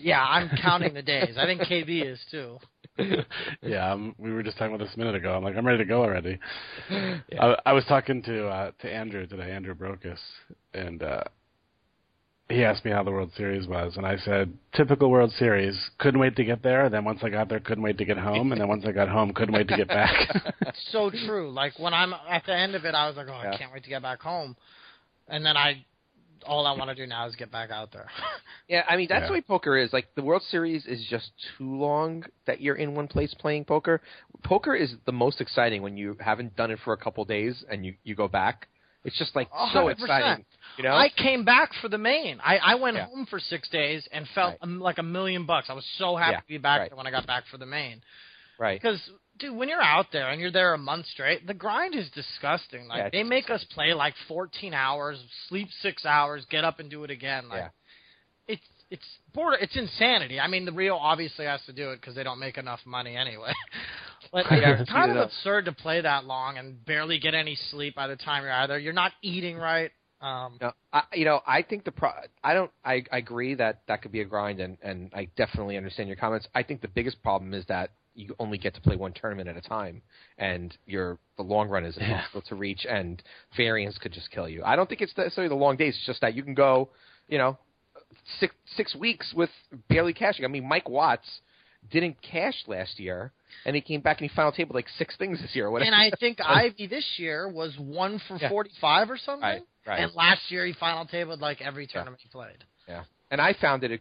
yeah, 0.00 0.22
I'm 0.22 0.48
counting 0.62 0.94
the 0.94 1.02
days. 1.02 1.36
I 1.38 1.44
think 1.46 1.62
KB 1.62 2.04
is 2.04 2.20
too. 2.30 2.58
yeah, 3.62 3.92
um, 3.92 4.14
we 4.18 4.32
were 4.32 4.42
just 4.42 4.58
talking 4.58 4.74
about 4.74 4.84
this 4.84 4.94
a 4.94 4.98
minute 4.98 5.14
ago. 5.14 5.32
I'm 5.32 5.44
like, 5.44 5.56
I'm 5.56 5.64
ready 5.64 5.78
to 5.78 5.84
go 5.84 6.02
already. 6.02 6.36
Yeah. 6.90 7.18
I, 7.40 7.56
I 7.66 7.72
was 7.72 7.84
talking 7.84 8.22
to 8.22 8.48
uh, 8.48 8.70
to 8.80 8.92
Andrew 8.92 9.24
today, 9.24 9.52
Andrew 9.52 9.72
Brokos, 9.74 10.18
and 10.78 11.02
uh, 11.02 11.24
he 12.48 12.64
asked 12.64 12.84
me 12.84 12.90
how 12.90 13.02
the 13.02 13.10
World 13.10 13.30
Series 13.36 13.66
was, 13.66 13.96
and 13.96 14.06
I 14.06 14.16
said, 14.16 14.52
typical 14.74 15.10
World 15.10 15.32
Series. 15.32 15.78
Couldn't 15.98 16.18
wait 16.20 16.34
to 16.36 16.44
get 16.44 16.62
there. 16.62 16.86
And 16.86 16.94
then 16.94 17.04
once 17.04 17.20
I 17.22 17.28
got 17.28 17.48
there, 17.50 17.60
couldn't 17.60 17.84
wait 17.84 17.98
to 17.98 18.06
get 18.06 18.16
home. 18.16 18.52
And 18.52 18.60
then 18.60 18.68
once 18.68 18.84
I 18.86 18.92
got 18.92 19.08
home, 19.08 19.34
couldn't 19.34 19.54
wait 19.54 19.68
to 19.68 19.76
get 19.76 19.88
back. 19.88 20.14
so 20.90 21.10
true. 21.10 21.50
Like 21.50 21.78
when 21.78 21.92
I'm 21.92 22.14
at 22.14 22.44
the 22.46 22.54
end 22.56 22.74
of 22.74 22.84
it, 22.86 22.94
I 22.94 23.06
was 23.06 23.16
like, 23.16 23.26
oh, 23.28 23.40
Yeah. 23.42 23.52
I 23.52 23.58
can't 23.58 23.72
wait 23.72 23.82
to 23.84 23.90
get 23.90 24.00
back 24.00 24.22
home. 24.22 24.56
And 25.28 25.44
then 25.44 25.58
I, 25.58 25.84
all 26.46 26.66
I 26.66 26.72
want 26.74 26.88
to 26.88 26.94
do 26.94 27.06
now 27.06 27.26
is 27.28 27.36
get 27.36 27.52
back 27.52 27.70
out 27.70 27.92
there. 27.92 28.06
Yeah, 28.70 28.84
I 28.86 28.98
mean 28.98 29.06
that's 29.08 29.22
Yeah. 29.22 29.28
the 29.28 29.32
way 29.32 29.40
poker 29.40 29.78
is. 29.78 29.94
Like 29.94 30.14
the 30.14 30.20
World 30.22 30.42
Series 30.50 30.84
is 30.84 31.02
just 31.08 31.30
too 31.56 31.74
long 31.78 32.24
that 32.46 32.60
you're 32.60 32.74
in 32.76 32.94
one 32.94 33.08
place 33.08 33.32
playing 33.38 33.64
poker. 33.64 34.02
Poker 34.44 34.74
is 34.74 34.94
the 35.06 35.12
most 35.12 35.40
exciting 35.40 35.80
when 35.80 35.96
you 35.96 36.18
haven't 36.20 36.54
done 36.54 36.70
it 36.70 36.78
for 36.84 36.92
a 36.92 36.96
couple 36.98 37.24
days 37.24 37.64
and 37.70 37.86
you 37.86 37.94
you 38.04 38.14
go 38.14 38.28
back. 38.28 38.68
It's 39.04 39.16
just 39.18 39.34
like 39.36 39.48
so 39.50 39.56
hundred 39.56 39.98
percent. 39.98 40.10
exciting, 40.10 40.44
you 40.76 40.84
know. 40.84 40.94
I 40.94 41.08
came 41.08 41.44
back 41.44 41.70
for 41.80 41.88
the 41.88 41.98
main. 41.98 42.40
I, 42.44 42.58
I 42.58 42.74
went 42.74 42.96
Yeah. 42.96 43.06
home 43.06 43.26
for 43.30 43.38
six 43.38 43.68
days 43.68 44.06
and 44.12 44.26
felt 44.34 44.56
Right. 44.60 44.68
like 44.70 44.98
a 44.98 45.02
million 45.02 45.46
bucks. 45.46 45.70
I 45.70 45.72
was 45.74 45.86
so 45.98 46.16
happy 46.16 46.32
Yeah, 46.32 46.40
to 46.40 46.46
be 46.48 46.58
back 46.58 46.80
right. 46.80 46.96
when 46.96 47.06
I 47.06 47.10
got 47.10 47.26
back 47.26 47.44
for 47.50 47.58
the 47.58 47.66
main. 47.66 48.02
right. 48.58 48.80
Because, 48.82 49.00
dude, 49.38 49.56
when 49.56 49.68
you're 49.68 49.80
out 49.80 50.06
there 50.12 50.30
and 50.30 50.40
you're 50.40 50.50
there 50.50 50.74
a 50.74 50.78
month 50.78 51.06
straight, 51.06 51.46
the 51.46 51.54
grind 51.54 51.94
is 51.94 52.10
disgusting. 52.10 52.88
Like 52.88 52.98
Yeah, 52.98 53.08
they 53.12 53.22
make 53.22 53.50
us 53.50 53.64
play 53.70 53.94
like 53.94 54.14
14 54.26 54.74
hours, 54.74 55.22
sleep 55.48 55.68
six 55.80 56.04
hours, 56.04 56.44
get 56.50 56.64
up 56.64 56.80
and 56.80 56.90
do 56.90 57.04
it 57.04 57.10
again. 57.10 57.48
Like 57.48 57.60
Yeah. 57.60 57.68
It's 58.90 59.04
border. 59.34 59.56
It's 59.60 59.76
insanity. 59.76 60.40
I 60.40 60.48
mean, 60.48 60.64
the 60.64 60.72
Rio 60.72 60.96
obviously 60.96 61.44
has 61.44 61.60
to 61.66 61.72
do 61.72 61.90
it 61.90 62.00
because 62.00 62.14
they 62.14 62.22
don't 62.22 62.38
make 62.38 62.58
enough 62.58 62.80
money 62.86 63.16
anyway. 63.16 63.52
but 64.32 64.46
guarantee 64.48 64.82
it's 64.82 64.92
kind 64.92 65.10
of 65.10 65.16
absurd 65.18 65.66
to 65.66 65.72
play 65.72 66.00
that 66.00 66.24
long 66.24 66.58
and 66.58 66.84
barely 66.84 67.18
get 67.18 67.34
any 67.34 67.56
sleep 67.70 67.94
by 67.94 68.06
the 68.06 68.16
time 68.16 68.42
you're 68.42 68.52
out 68.52 68.68
there. 68.68 68.78
You're 68.78 68.92
not 68.92 69.12
eating 69.22 69.56
right. 69.56 69.90
Um, 70.20 70.58
No, 70.60 70.72
I, 70.92 71.02
you 71.12 71.24
know, 71.24 71.40
I 71.46 71.62
think 71.62 71.84
the 71.84 71.92
pro. 71.92 72.10
I 72.42 72.54
don't. 72.54 72.70
I, 72.84 73.04
I 73.12 73.18
agree 73.18 73.54
that 73.54 73.82
that 73.86 74.02
could 74.02 74.10
be 74.10 74.20
a 74.20 74.24
grind, 74.24 74.58
and 74.60 74.76
and 74.82 75.12
I 75.14 75.28
definitely 75.36 75.76
understand 75.76 76.08
your 76.08 76.16
comments. 76.16 76.48
I 76.54 76.62
think 76.64 76.80
the 76.80 76.88
biggest 76.88 77.22
problem 77.22 77.54
is 77.54 77.64
that 77.66 77.90
you 78.14 78.34
only 78.40 78.58
get 78.58 78.74
to 78.74 78.80
play 78.80 78.96
one 78.96 79.12
tournament 79.12 79.48
at 79.48 79.56
a 79.56 79.60
time, 79.60 80.02
and 80.38 80.76
your 80.86 81.18
the 81.36 81.44
long 81.44 81.68
run 81.68 81.84
is 81.84 81.96
Yeah. 81.96 82.16
impossible 82.16 82.42
to 82.48 82.56
reach, 82.56 82.84
and 82.84 83.22
variance 83.56 83.96
could 83.98 84.12
just 84.12 84.28
kill 84.32 84.48
you. 84.48 84.64
I 84.64 84.74
don't 84.74 84.88
think 84.88 85.02
it's 85.02 85.16
necessarily 85.16 85.50
the 85.50 85.54
long 85.54 85.76
days. 85.76 85.94
It's 85.94 86.06
just 86.06 86.20
that 86.22 86.34
you 86.34 86.42
can 86.42 86.54
go, 86.54 86.88
you 87.28 87.38
know, 87.38 87.56
six 88.40 88.54
six 88.76 88.94
weeks 88.94 89.32
with 89.34 89.50
barely 89.88 90.12
cashing. 90.12 90.44
I 90.44 90.48
mean, 90.48 90.66
Mike 90.68 90.88
Watts 90.88 91.28
didn't 91.90 92.16
cash 92.22 92.54
last 92.66 92.98
year, 92.98 93.32
and 93.64 93.74
he 93.76 93.80
came 93.82 94.00
back 94.00 94.20
and 94.20 94.28
he 94.28 94.34
final 94.34 94.52
tabled 94.52 94.74
like 94.74 94.88
six 94.98 95.16
things 95.16 95.40
this 95.40 95.54
year. 95.54 95.66
Or 95.66 95.70
whatever. 95.70 95.92
and 95.92 95.94
I 95.94 96.10
think 96.18 96.38
Ivey 96.44 96.86
this 96.86 97.06
year 97.18 97.48
was 97.48 97.76
one 97.78 98.20
for 98.28 98.36
Yeah. 98.36 98.48
45 98.48 99.10
or 99.10 99.16
something. 99.18 99.42
right, 99.42 99.62
right. 99.86 100.00
And 100.00 100.12
last 100.14 100.50
year 100.50 100.66
he 100.66 100.72
final 100.74 101.06
tabled 101.06 101.40
like 101.40 101.60
every 101.62 101.86
tournament 101.86 102.20
he 102.22 102.28
played. 102.28 102.64
Yeah, 102.88 103.04
and 103.30 103.40
I 103.40 103.54
found 103.54 103.84
it 103.84 103.92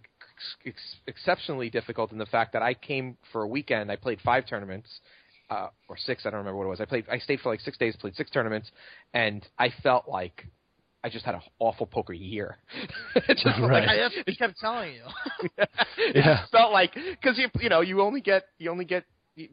ex- 0.65 0.95
exceptionally 1.07 1.69
difficult 1.69 2.11
in 2.11 2.17
the 2.17 2.25
fact 2.25 2.53
that 2.53 2.61
I 2.61 2.73
came 2.73 3.17
for 3.31 3.43
a 3.43 3.47
weekend. 3.47 3.91
I 3.91 3.95
played 3.95 4.19
five 4.21 4.45
tournaments, 4.47 4.89
uh, 5.49 5.67
or 5.87 5.97
six. 5.97 6.25
I 6.25 6.29
don't 6.31 6.39
remember 6.39 6.57
what 6.57 6.65
it 6.65 6.69
was. 6.69 6.81
I 6.81 6.85
played. 6.85 7.05
I 7.11 7.19
stayed 7.19 7.39
for 7.41 7.49
like 7.49 7.61
six 7.61 7.77
days, 7.77 7.95
played 7.95 8.15
six 8.15 8.29
tournaments, 8.31 8.71
and 9.13 9.45
I 9.59 9.69
felt 9.83 10.07
like 10.07 10.45
I 11.03 11.09
just 11.09 11.25
had 11.25 11.35
an 11.35 11.41
awful 11.59 11.85
poker 11.85 12.13
year. 12.13 12.57
It 13.15 13.23
just 13.43 13.45
Right. 13.59 13.81
like 13.85 13.89
I, 13.89 13.95
that's 13.97 14.15
what 14.17 14.27
he 14.29 14.35
kept 14.35 14.57
telling 14.59 14.93
you. 14.95 15.03
it 15.97 16.15
Yeah. 16.15 16.45
felt 16.51 16.71
like 16.71 16.93
because 16.93 17.37
you 17.37 17.47
you 17.59 17.69
know 17.69 17.81
you 17.81 18.01
only 18.01 18.21
get 18.21 18.43
you 18.57 18.71
only 18.71 18.85
get 18.85 19.05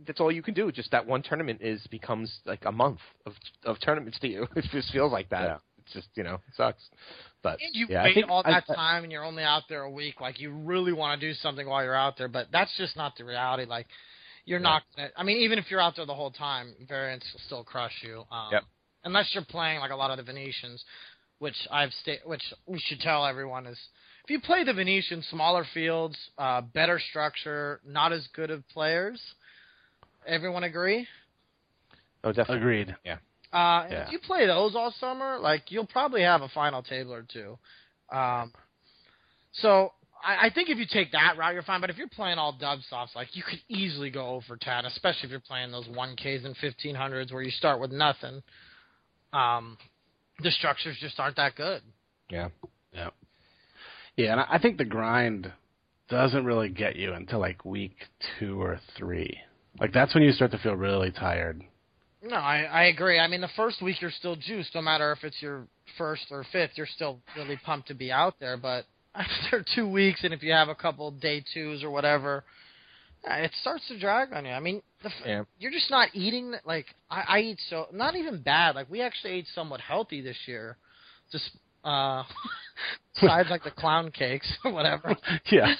that's 0.06 0.20
all 0.20 0.32
you 0.32 0.42
can 0.42 0.54
do. 0.54 0.72
Just 0.72 0.90
that 0.92 1.06
one 1.06 1.22
tournament 1.22 1.60
is 1.62 1.86
becomes 1.90 2.40
like 2.46 2.64
a 2.64 2.72
month 2.72 3.00
of 3.26 3.34
of 3.64 3.76
tournaments 3.80 4.18
to 4.20 4.28
you. 4.28 4.46
It 4.56 4.64
just 4.72 4.90
feels 4.92 5.12
like 5.12 5.28
that. 5.30 5.42
Yeah. 5.44 5.56
It's 5.84 5.92
just 5.92 6.08
you 6.14 6.24
know 6.24 6.40
sucks. 6.56 6.82
But 7.42 7.58
And 7.60 7.70
you 7.74 7.86
Yeah, 7.90 8.00
I 8.00 8.04
wait 8.04 8.14
think 8.14 8.30
all 8.30 8.42
that 8.42 8.64
I- 8.68 8.74
time 8.74 9.02
and 9.04 9.12
you're 9.12 9.24
only 9.24 9.42
out 9.42 9.64
there 9.68 9.82
a 9.82 9.90
week. 9.90 10.20
Like 10.22 10.40
you 10.40 10.50
really 10.50 10.94
want 10.94 11.20
to 11.20 11.26
do 11.28 11.34
something 11.34 11.66
while 11.68 11.84
you're 11.84 11.94
out 11.94 12.16
there, 12.16 12.28
but 12.28 12.46
that's 12.52 12.74
just 12.78 12.96
not 12.96 13.12
the 13.18 13.24
reality. 13.24 13.66
Like 13.66 13.86
you're 14.46 14.58
Yeah. 14.60 14.62
not. 14.62 14.82
Gonna, 14.96 15.10
I 15.16 15.22
mean, 15.22 15.36
even 15.38 15.58
if 15.58 15.70
you're 15.70 15.80
out 15.82 15.96
there 15.96 16.06
the 16.06 16.14
whole 16.14 16.30
time, 16.30 16.74
variance 16.88 17.24
will 17.32 17.40
still 17.46 17.64
crush 17.64 17.92
you. 18.02 18.24
Um, 18.32 18.48
Yep. 18.52 18.62
Unless 19.06 19.34
you're 19.34 19.44
playing 19.44 19.80
like 19.80 19.90
a 19.90 19.96
lot 19.96 20.10
of 20.10 20.16
the 20.16 20.22
Venetians, 20.22 20.82
which 21.44 21.68
I've 21.70 21.92
sta- 22.00 22.22
which 22.24 22.42
we 22.66 22.80
should 22.80 23.00
tell 23.00 23.26
everyone 23.26 23.66
is. 23.66 23.78
If 24.24 24.30
you 24.30 24.40
play 24.40 24.64
the 24.64 24.72
Venetian, 24.72 25.22
smaller 25.30 25.66
fields, 25.74 26.16
uh, 26.38 26.62
better 26.62 26.98
structure, 27.10 27.82
not 27.86 28.14
as 28.14 28.26
good 28.34 28.50
of 28.50 28.66
players. 28.70 29.20
Everyone 30.26 30.64
agree? 30.64 31.06
oh, 32.24 32.32
definitely. 32.32 32.56
Agreed. 32.56 32.96
Uh, 33.52 33.82
and 33.82 33.92
Yeah. 33.92 34.06
If 34.06 34.12
you 34.12 34.18
play 34.20 34.46
those 34.46 34.74
all 34.74 34.90
summer, 34.98 35.38
like 35.38 35.70
you'll 35.70 35.86
probably 35.86 36.22
have 36.22 36.40
a 36.40 36.48
final 36.48 36.82
table 36.82 37.12
or 37.12 37.26
two. 37.30 37.58
Um, 38.10 38.50
so 39.52 39.92
I, 40.24 40.46
I 40.46 40.50
think 40.54 40.70
if 40.70 40.78
you 40.78 40.86
take 40.90 41.12
that 41.12 41.36
route, 41.36 41.52
you're 41.52 41.62
fine. 41.62 41.82
But 41.82 41.90
if 41.90 41.98
you're 41.98 42.08
playing 42.08 42.38
all 42.38 42.56
dub 42.58 42.78
softs, 42.88 43.14
like 43.14 43.36
you 43.36 43.42
could 43.42 43.60
easily 43.68 44.08
go 44.08 44.28
over 44.28 44.56
ten, 44.56 44.86
especially 44.86 45.24
if 45.24 45.30
you're 45.30 45.40
playing 45.40 45.72
those 45.72 45.88
one 45.88 46.16
Ks 46.16 46.46
and 46.46 46.56
fifteen 46.56 46.94
hundreds 46.94 47.30
where 47.32 47.42
you 47.42 47.50
start 47.50 47.80
with 47.80 47.92
nothing. 47.92 48.42
Um, 49.34 49.76
the 50.42 50.50
structures 50.50 50.96
just 51.00 51.18
aren't 51.20 51.36
that 51.36 51.54
good. 51.56 51.82
Yeah. 52.30 52.48
Yeah, 52.92 53.10
Yeah, 54.16 54.32
and 54.32 54.40
I 54.40 54.46
I 54.52 54.58
think 54.58 54.78
the 54.78 54.84
grind 54.84 55.52
doesn't 56.08 56.44
really 56.44 56.68
get 56.68 56.96
you 56.96 57.12
until 57.12 57.40
like 57.40 57.64
week 57.64 57.96
two 58.38 58.60
or 58.60 58.80
three. 58.96 59.38
Like 59.80 59.92
that's 59.92 60.14
when 60.14 60.22
you 60.22 60.32
start 60.32 60.52
to 60.52 60.58
feel 60.58 60.76
really 60.76 61.10
tired. 61.10 61.62
No, 62.22 62.36
I, 62.36 62.62
I 62.62 62.84
agree. 62.84 63.18
I 63.18 63.26
mean, 63.26 63.40
the 63.40 63.50
first 63.56 63.82
week 63.82 64.00
you're 64.00 64.10
still 64.10 64.36
juiced, 64.36 64.74
no 64.74 64.80
matter 64.80 65.12
if 65.12 65.24
it's 65.24 65.42
your 65.42 65.66
first 65.98 66.26
or 66.30 66.44
fifth. 66.52 66.70
You're 66.76 66.86
still 66.86 67.18
really 67.36 67.58
pumped 67.64 67.88
to 67.88 67.94
be 67.94 68.10
out 68.10 68.34
there. 68.40 68.56
But 68.56 68.86
after 69.14 69.64
two 69.74 69.88
weeks, 69.88 70.24
and 70.24 70.32
if 70.32 70.42
you 70.42 70.52
have 70.52 70.68
a 70.68 70.74
couple 70.74 71.10
day 71.10 71.44
twos 71.52 71.82
or 71.82 71.90
whatever, 71.90 72.44
it 73.26 73.52
starts 73.60 73.86
to 73.88 73.98
drag 73.98 74.32
on 74.32 74.44
you. 74.44 74.52
I 74.52 74.60
mean, 74.60 74.82
the, 75.02 75.08
f 75.08 75.12
Yeah. 75.26 75.44
you're 75.58 75.70
just 75.72 75.90
not 75.90 76.08
eating. 76.14 76.54
Like 76.64 76.86
I, 77.10 77.24
I 77.28 77.38
eat 77.40 77.58
so 77.70 77.86
not 77.92 78.16
even 78.16 78.42
bad. 78.42 78.74
Like 78.74 78.90
we 78.90 79.00
actually 79.02 79.32
ate 79.34 79.46
somewhat 79.54 79.80
healthy 79.80 80.20
this 80.20 80.36
year. 80.46 80.76
Just 81.32 81.50
uh, 81.84 82.22
besides 83.20 83.48
like 83.50 83.64
the 83.64 83.70
clown 83.76 84.10
cakes 84.10 84.50
or 84.64 84.72
whatever. 84.78 85.16
yeah. 85.50 85.74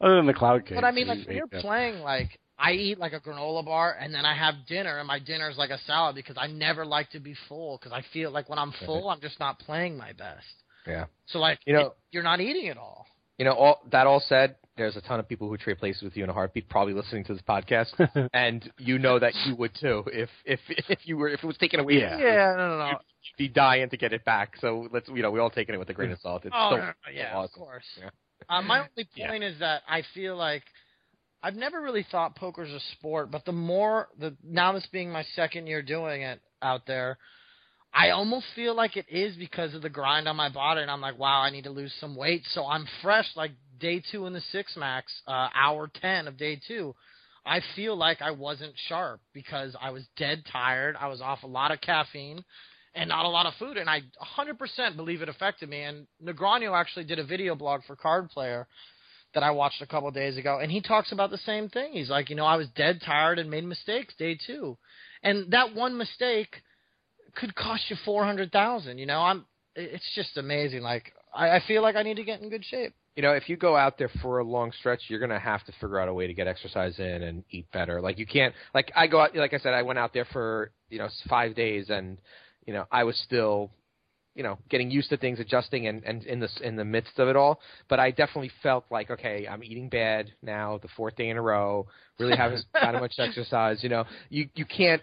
Other 0.00 0.16
than 0.16 0.26
the 0.26 0.34
clown 0.34 0.60
cakes. 0.60 0.72
But 0.74 0.84
I 0.84 0.90
mean, 0.90 1.06
like 1.08 1.28
you're 1.28 1.46
playing 1.46 2.00
like 2.00 2.38
I 2.58 2.72
eat 2.72 2.98
like 2.98 3.12
a 3.12 3.20
granola 3.20 3.64
bar 3.64 3.96
and 4.00 4.12
then 4.14 4.24
I 4.26 4.34
have 4.36 4.54
dinner 4.68 4.98
and 4.98 5.06
my 5.08 5.18
dinner 5.18 5.48
is 5.50 5.56
like 5.56 5.70
a 5.70 5.78
salad 5.86 6.14
because 6.14 6.36
I 6.38 6.46
never 6.46 6.84
like 6.84 7.10
to 7.10 7.20
be 7.20 7.34
full 7.48 7.78
because 7.78 7.92
I 7.92 8.02
feel 8.12 8.30
like 8.30 8.48
when 8.48 8.58
I'm 8.58 8.72
full 8.84 9.08
I'm 9.08 9.20
just 9.20 9.40
not 9.40 9.58
playing 9.58 9.96
my 9.96 10.12
best. 10.12 10.44
Yeah. 10.86 11.06
So 11.26 11.38
like 11.38 11.58
You 11.66 11.72
know- 11.74 11.80
it- 11.86 11.92
you're 12.12 12.22
not 12.22 12.40
eating 12.40 12.68
at 12.68 12.76
all. 12.76 13.06
You 13.38 13.46
know, 13.46 13.52
all 13.54 13.80
that 13.90 14.06
all 14.06 14.20
said, 14.20 14.56
there's 14.80 14.96
a 14.96 15.00
ton 15.02 15.20
of 15.20 15.28
people 15.28 15.48
who 15.48 15.56
trade 15.56 15.78
places 15.78 16.02
with 16.02 16.16
you 16.16 16.24
in 16.24 16.30
a 16.30 16.32
heartbeat, 16.32 16.68
probably 16.68 16.94
listening 16.94 17.22
to 17.24 17.34
this 17.34 17.42
podcast, 17.48 18.28
and 18.34 18.70
you 18.78 18.98
know 18.98 19.18
that 19.18 19.34
you 19.46 19.54
would 19.56 19.72
too 19.80 20.02
if 20.06 20.28
if 20.44 20.58
if 20.88 20.98
you 21.04 21.16
were 21.16 21.28
if 21.28 21.44
it 21.44 21.46
was 21.46 21.56
taken 21.58 21.80
away. 21.80 22.00
Yeah. 22.00 22.18
Yeah, 22.18 22.54
no, 22.56 22.68
no, 22.68 22.78
no. 22.78 22.88
You'd 22.88 23.36
be 23.38 23.48
dying 23.48 23.88
to 23.90 23.96
get 23.96 24.12
it 24.12 24.24
back. 24.24 24.54
So 24.60 24.88
let's 24.92 25.08
you 25.08 25.22
know 25.22 25.30
we 25.30 25.38
all 25.38 25.50
taking 25.50 25.74
it 25.74 25.78
with 25.78 25.90
a 25.90 25.94
grain 25.94 26.10
of 26.10 26.18
salt. 26.20 26.44
It's 26.44 26.54
Oh, 26.56 26.68
still 26.70 26.78
no, 26.78 26.84
no, 26.86 26.92
yeah, 27.14 27.36
awesome. 27.36 27.44
of 27.44 27.52
course. 27.52 27.84
Yeah. 28.00 28.10
Uh, 28.48 28.62
my 28.62 28.78
only 28.96 29.08
Yeah. 29.14 29.28
point 29.28 29.44
is 29.44 29.58
that 29.60 29.82
I 29.88 30.02
feel 30.14 30.36
like 30.36 30.62
I've 31.42 31.54
never 31.56 31.80
really 31.80 32.06
thought 32.10 32.34
poker's 32.36 32.70
a 32.72 32.80
sport, 32.96 33.30
but 33.30 33.44
the 33.44 33.52
more 33.52 34.08
the 34.18 34.34
now 34.42 34.72
this 34.72 34.86
being 34.90 35.10
my 35.10 35.24
second 35.36 35.66
year 35.66 35.82
doing 35.82 36.22
it 36.22 36.40
out 36.62 36.86
there, 36.86 37.18
I 37.92 38.10
almost 38.10 38.46
feel 38.54 38.74
like 38.74 38.96
it 38.96 39.06
is 39.10 39.36
because 39.36 39.74
of 39.74 39.82
the 39.82 39.88
grind 39.90 40.28
on 40.28 40.36
my 40.36 40.48
body, 40.48 40.80
and 40.82 40.90
I'm 40.90 41.00
like, 41.00 41.18
wow, 41.18 41.40
I 41.40 41.50
need 41.50 41.64
to 41.64 41.70
lose 41.70 41.92
some 42.00 42.14
weight, 42.16 42.42
so 42.52 42.66
I'm 42.66 42.86
fresh. 43.02 43.26
Like 43.36 43.52
day 43.80 44.02
two 44.12 44.26
in 44.26 44.32
the 44.32 44.42
six 44.52 44.76
max, 44.76 45.12
uh, 45.26 45.48
hour 45.54 45.90
ten 46.00 46.28
of 46.28 46.36
day 46.36 46.60
two. 46.68 46.94
I 47.44 47.60
feel 47.74 47.96
like 47.96 48.20
I 48.20 48.30
wasn't 48.32 48.74
sharp 48.88 49.20
because 49.32 49.74
I 49.80 49.90
was 49.90 50.04
dead 50.16 50.44
tired. 50.52 50.96
I 51.00 51.08
was 51.08 51.20
off 51.20 51.42
a 51.42 51.48
lot 51.48 51.72
of 51.72 51.80
caffeine 51.80 52.44
and 52.94 53.08
not 53.08 53.24
a 53.24 53.28
lot 53.28 53.46
of 53.46 53.54
food, 53.58 53.76
and 53.76 53.88
I 53.88 54.02
100% 54.38 54.96
believe 54.96 55.22
it 55.22 55.28
affected 55.28 55.68
me. 55.68 55.82
And 55.82 56.06
Negreanu 56.22 56.78
actually 56.78 57.04
did 57.04 57.18
a 57.18 57.24
video 57.24 57.54
blog 57.54 57.82
for 57.86 57.96
Card 57.96 58.30
Player 58.30 58.66
that 59.32 59.42
I 59.42 59.52
watched 59.52 59.80
a 59.80 59.86
couple 59.86 60.10
days 60.10 60.36
ago, 60.36 60.58
and 60.60 60.72
he 60.72 60.80
talks 60.80 61.12
about 61.12 61.30
the 61.30 61.38
same 61.38 61.68
thing. 61.68 61.92
He's 61.92 62.10
like, 62.10 62.30
you 62.30 62.36
know, 62.36 62.44
I 62.44 62.56
was 62.56 62.66
dead 62.74 63.00
tired 63.04 63.38
and 63.38 63.48
made 63.48 63.64
mistakes 63.64 64.14
day 64.18 64.36
two, 64.46 64.76
and 65.22 65.52
that 65.52 65.74
one 65.74 65.96
mistake 65.96 66.56
could 67.36 67.54
cost 67.54 67.84
you 67.88 67.96
four 68.04 68.24
hundred 68.24 68.50
thousand. 68.50 68.98
You 68.98 69.06
know, 69.06 69.20
I'm. 69.20 69.46
It's 69.76 70.10
just 70.16 70.36
amazing. 70.36 70.82
Like, 70.82 71.12
I, 71.32 71.50
I 71.50 71.62
feel 71.66 71.80
like 71.80 71.94
I 71.94 72.02
need 72.02 72.16
to 72.16 72.24
get 72.24 72.40
in 72.40 72.50
good 72.50 72.64
shape. 72.64 72.92
You 73.16 73.22
know, 73.22 73.32
if 73.32 73.48
you 73.48 73.56
go 73.56 73.76
out 73.76 73.98
there 73.98 74.10
for 74.22 74.38
a 74.38 74.44
long 74.44 74.72
stretch, 74.78 75.02
you're 75.08 75.20
gonna 75.20 75.38
have 75.38 75.64
to 75.64 75.72
figure 75.72 75.98
out 75.98 76.08
a 76.08 76.14
way 76.14 76.26
to 76.26 76.34
get 76.34 76.46
exercise 76.46 76.98
in 76.98 77.22
and 77.22 77.44
eat 77.50 77.70
better. 77.72 78.00
Like 78.00 78.18
you 78.18 78.26
can't, 78.26 78.54
like 78.74 78.92
I 78.94 79.06
go 79.06 79.20
out, 79.20 79.34
like 79.34 79.52
I 79.52 79.58
said, 79.58 79.74
I 79.74 79.82
went 79.82 79.98
out 79.98 80.12
there 80.14 80.26
for 80.26 80.70
you 80.88 80.98
know 80.98 81.08
five 81.28 81.54
days, 81.54 81.90
and 81.90 82.18
you 82.66 82.72
know 82.72 82.86
I 82.90 83.04
was 83.04 83.20
still, 83.24 83.72
you 84.34 84.44
know, 84.44 84.58
getting 84.68 84.90
used 84.90 85.10
to 85.10 85.16
things, 85.16 85.40
adjusting, 85.40 85.88
and 85.88 86.04
and 86.04 86.24
in 86.24 86.40
the 86.40 86.48
in 86.62 86.76
the 86.76 86.84
midst 86.84 87.18
of 87.18 87.28
it 87.28 87.36
all. 87.36 87.60
But 87.88 87.98
I 87.98 88.10
definitely 88.10 88.52
felt 88.62 88.84
like, 88.90 89.10
okay, 89.10 89.46
I'm 89.50 89.64
eating 89.64 89.88
bad 89.88 90.32
now, 90.40 90.78
the 90.78 90.88
fourth 90.96 91.16
day 91.16 91.30
in 91.30 91.36
a 91.36 91.42
row. 91.42 91.88
Really 92.18 92.36
haven't 92.36 92.64
got 92.72 92.94
much 92.94 93.14
exercise. 93.18 93.82
You 93.82 93.88
know, 93.88 94.04
you 94.28 94.48
you 94.54 94.64
can't 94.64 95.02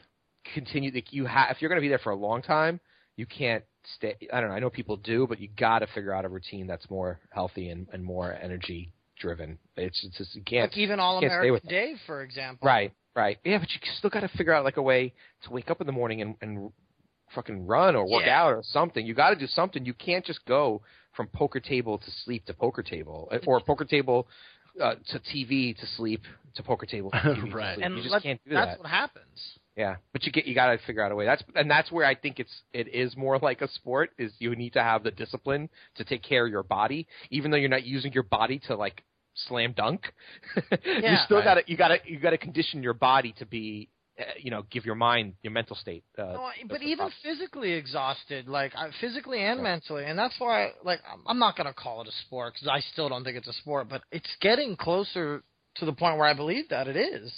continue. 0.53 0.91
To, 0.91 1.01
you 1.11 1.25
have 1.25 1.51
if 1.51 1.61
you're 1.61 1.69
gonna 1.69 1.81
be 1.81 1.89
there 1.89 1.99
for 1.99 2.11
a 2.11 2.15
long 2.15 2.41
time, 2.41 2.79
you 3.17 3.25
can't 3.25 3.65
stay. 3.95 4.15
I 4.31 4.39
don't 4.41 4.49
know. 4.49 4.55
I 4.55 4.59
know 4.59 4.69
people 4.69 4.97
do, 4.97 5.27
but 5.27 5.39
you 5.39 5.47
got 5.57 5.79
to 5.79 5.87
figure 5.87 6.13
out 6.13 6.25
a 6.25 6.29
routine 6.29 6.67
that's 6.67 6.89
more 6.89 7.19
healthy 7.31 7.69
and, 7.69 7.87
and 7.93 8.03
more 8.03 8.33
energy 8.41 8.91
driven. 9.19 9.57
It's, 9.75 10.03
it's 10.03 10.17
just 10.17 10.35
you 10.35 10.43
can't. 10.43 10.71
Like 10.71 10.77
even 10.77 10.99
All 10.99 11.19
can't 11.19 11.31
stay 11.31 11.51
with 11.51 11.63
American 11.63 11.69
Dave, 11.91 11.97
for 12.05 12.21
example. 12.21 12.65
Right, 12.67 12.93
right. 13.15 13.37
Yeah, 13.43 13.57
but 13.59 13.69
you 13.71 13.79
still 13.97 14.09
got 14.09 14.21
to 14.21 14.27
figure 14.29 14.53
out 14.53 14.63
like 14.63 14.77
a 14.77 14.81
way 14.81 15.13
to 15.43 15.51
wake 15.51 15.69
up 15.71 15.81
in 15.81 15.87
the 15.87 15.93
morning 15.93 16.21
and, 16.21 16.35
and 16.41 16.71
fucking 17.33 17.65
run 17.65 17.95
or 17.95 18.05
work 18.09 18.23
Yeah. 18.25 18.41
out 18.43 18.53
or 18.53 18.61
something. 18.63 19.05
You 19.05 19.13
got 19.13 19.31
to 19.31 19.35
do 19.35 19.47
something. 19.47 19.85
You 19.85 19.93
can't 19.93 20.25
just 20.25 20.45
go 20.45 20.81
from 21.15 21.27
poker 21.27 21.59
table 21.59 21.97
to 21.97 22.11
sleep 22.23 22.45
to 22.45 22.53
poker 22.53 22.83
table 22.83 23.27
uh, 23.31 23.39
or 23.47 23.59
poker 23.59 23.85
table 23.85 24.27
uh, 24.81 24.95
to 25.07 25.19
TV 25.19 25.75
to 25.77 25.85
sleep 25.97 26.21
to 26.55 26.63
poker 26.63 26.85
table 26.85 27.09
to 27.11 27.17
TV 27.17 27.53
Right. 27.53 27.69
to 27.69 27.75
sleep. 27.75 27.85
And 27.85 27.97
you 27.97 28.03
just 28.09 28.23
can't 28.23 28.39
do 28.47 28.53
that's 28.53 28.71
that. 28.71 28.79
what 28.79 28.87
happens. 28.87 29.57
Yeah, 29.77 29.97
but 30.11 30.23
you 30.25 30.31
get 30.31 30.45
you 30.47 30.55
got 30.55 30.71
to 30.71 30.79
figure 30.87 31.03
out 31.03 31.11
a 31.11 31.15
way. 31.15 31.25
That's 31.25 31.43
and 31.55 31.69
that's 31.69 31.91
where 31.91 32.05
I 32.05 32.15
think 32.15 32.39
it's 32.39 32.61
it 32.73 32.87
is 32.93 33.15
more 33.15 33.37
like 33.41 33.61
a 33.61 33.67
sport. 33.69 34.09
Is 34.17 34.33
you 34.39 34.55
need 34.55 34.73
to 34.73 34.81
have 34.83 35.03
the 35.03 35.11
discipline 35.11 35.69
to 35.95 36.03
take 36.03 36.23
care 36.23 36.45
of 36.45 36.51
your 36.51 36.63
body, 36.63 37.07
even 37.29 37.51
though 37.51 37.57
you're 37.57 37.69
not 37.69 37.85
using 37.85 38.11
your 38.11 38.23
body 38.23 38.59
to 38.67 38.75
like 38.75 39.03
slam 39.47 39.73
dunk. 39.77 40.01
yeah. 40.83 41.11
you 41.11 41.17
still 41.25 41.37
Right. 41.37 41.43
got 41.43 41.53
to 41.55 41.63
you 41.67 41.77
got 41.77 41.89
to 41.89 41.97
you 42.05 42.19
got 42.19 42.31
to 42.31 42.39
condition 42.39 42.81
your 42.81 42.95
body 42.95 43.35
to 43.37 43.45
be, 43.45 43.87
uh, 44.19 44.23
you 44.39 44.49
know, 44.49 44.63
give 44.71 44.83
your 44.83 44.95
mind 44.95 45.33
your 45.43 45.51
mental 45.51 45.75
state. 45.75 46.03
Uh, 46.17 46.23
No, 46.23 46.49
but 46.67 46.81
even 46.81 46.97
proper- 46.97 47.13
physically 47.21 47.73
exhausted, 47.73 48.47
like 48.47 48.73
I, 48.75 48.89
physically 48.99 49.41
and 49.41 49.59
Yeah. 49.59 49.63
mentally, 49.63 50.05
and 50.05 50.17
that's 50.17 50.33
why, 50.39 50.71
like, 50.83 51.01
I'm- 51.07 51.21
I'm 51.27 51.37
not 51.37 51.55
gonna 51.55 51.71
call 51.75 52.01
it 52.01 52.07
a 52.07 52.11
sport 52.25 52.53
because 52.55 52.67
I 52.67 52.79
still 52.79 53.09
don't 53.09 53.23
think 53.23 53.37
it's 53.37 53.47
a 53.47 53.53
sport, 53.53 53.89
but 53.89 54.01
it's 54.11 54.35
getting 54.41 54.75
closer 54.75 55.43
to 55.75 55.85
the 55.85 55.93
point 55.93 56.17
where 56.17 56.27
I 56.27 56.33
believe 56.33 56.69
that 56.69 56.87
it 56.87 56.95
is. 56.97 57.31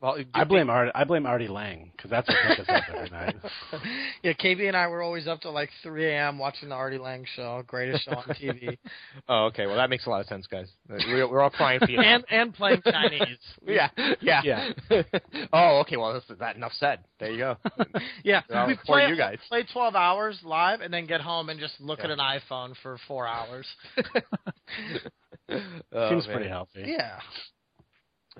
Well, 0.00 0.14
it- 0.14 0.28
I 0.32 0.44
blame 0.44 0.70
Art. 0.70 0.90
I 0.94 1.02
blame 1.02 1.26
Artie 1.26 1.48
Lange 1.48 1.90
because 1.96 2.08
that's 2.08 2.28
what 2.28 2.36
took 2.56 2.60
us 2.60 2.66
up 2.68 2.84
every 2.94 3.10
night. 3.10 3.34
yeah, 4.22 4.32
KB 4.32 4.68
and 4.68 4.76
I 4.76 4.86
were 4.86 5.02
always 5.02 5.26
up 5.26 5.40
till 5.40 5.52
like 5.52 5.70
3 5.82 6.06
a.m. 6.06 6.38
watching 6.38 6.68
the 6.68 6.76
Artie 6.76 6.98
Lange 6.98 7.26
show, 7.34 7.64
greatest 7.66 8.04
show 8.04 8.12
on 8.12 8.22
TV, 8.40 8.78
Oh, 9.28 9.46
okay. 9.46 9.66
Well, 9.66 9.74
that 9.74 9.90
makes 9.90 10.06
a 10.06 10.10
lot 10.10 10.20
of 10.20 10.26
sense, 10.28 10.46
guys. 10.46 10.70
We're, 10.88 11.28
we're 11.28 11.40
all 11.42 11.50
crying 11.50 11.80
for 11.80 11.90
you. 11.90 11.98
and 12.00 12.24
and 12.30 12.54
playing 12.54 12.80
Chinese. 12.84 13.38
yeah, 13.66 13.88
yeah, 14.20 14.42
Yeah. 14.44 15.02
oh, 15.52 15.80
okay. 15.80 15.96
Well, 15.96 16.12
that's 16.12 16.38
that 16.38 16.54
enough 16.54 16.72
said. 16.74 17.00
There 17.18 17.32
you 17.32 17.38
go. 17.38 17.56
Yeah, 18.22 18.42
Well, 18.48 18.68
we 18.68 18.76
for 18.76 18.82
play 18.84 19.08
you 19.08 19.16
guys. 19.16 19.38
play 19.48 19.64
12 19.72 19.96
hours 19.96 20.38
live 20.44 20.80
and 20.80 20.94
then 20.94 21.06
get 21.06 21.20
home 21.20 21.48
and 21.48 21.58
just 21.58 21.80
look 21.80 21.98
Yeah. 21.98 22.04
at 22.04 22.10
an 22.12 22.18
iPhone 22.20 22.74
for 22.84 22.98
four 23.08 23.26
hours. 23.26 23.66
Oh, 25.92 26.10
Seems 26.10 26.26
man. 26.26 26.36
pretty 26.36 26.48
healthy. 26.48 26.84
Yeah. 26.86 27.18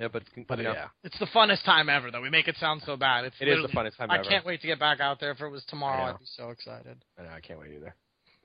Yeah, 0.01 0.09
but 0.09 0.23
But 0.49 0.59
you 0.59 0.65
know, 0.65 0.73
yeah, 0.73 0.89
It's 1.05 1.19
the 1.19 1.27
funnest 1.27 1.65
time 1.65 1.89
ever, 1.89 2.11
though. 2.11 2.21
We 2.21 2.31
make 2.31 2.47
it 2.49 2.57
sound 2.57 2.83
so 2.87 2.97
bad. 2.97 3.25
It's 3.25 3.37
it 3.41 3.49
is 3.49 3.57
the 3.57 3.63
literally- 3.63 3.91
funnest 3.91 3.97
time 3.97 4.11
I 4.11 4.19
ever. 4.19 4.25
I 4.25 4.29
can't 4.29 4.47
wait 4.47 4.61
to 4.61 4.67
get 4.67 4.79
back 4.79 5.01
out 5.01 5.19
there. 5.21 5.31
If 5.33 5.41
it 5.41 5.49
was 5.49 5.65
tomorrow. 5.67 6.13
I'd 6.15 6.19
be 6.19 6.25
so 6.27 6.51
excited. 6.51 6.97
I 7.19 7.23
know. 7.23 7.31
I 7.31 7.41
can't 7.41 7.59
wait 7.59 7.73
either. 7.75 7.95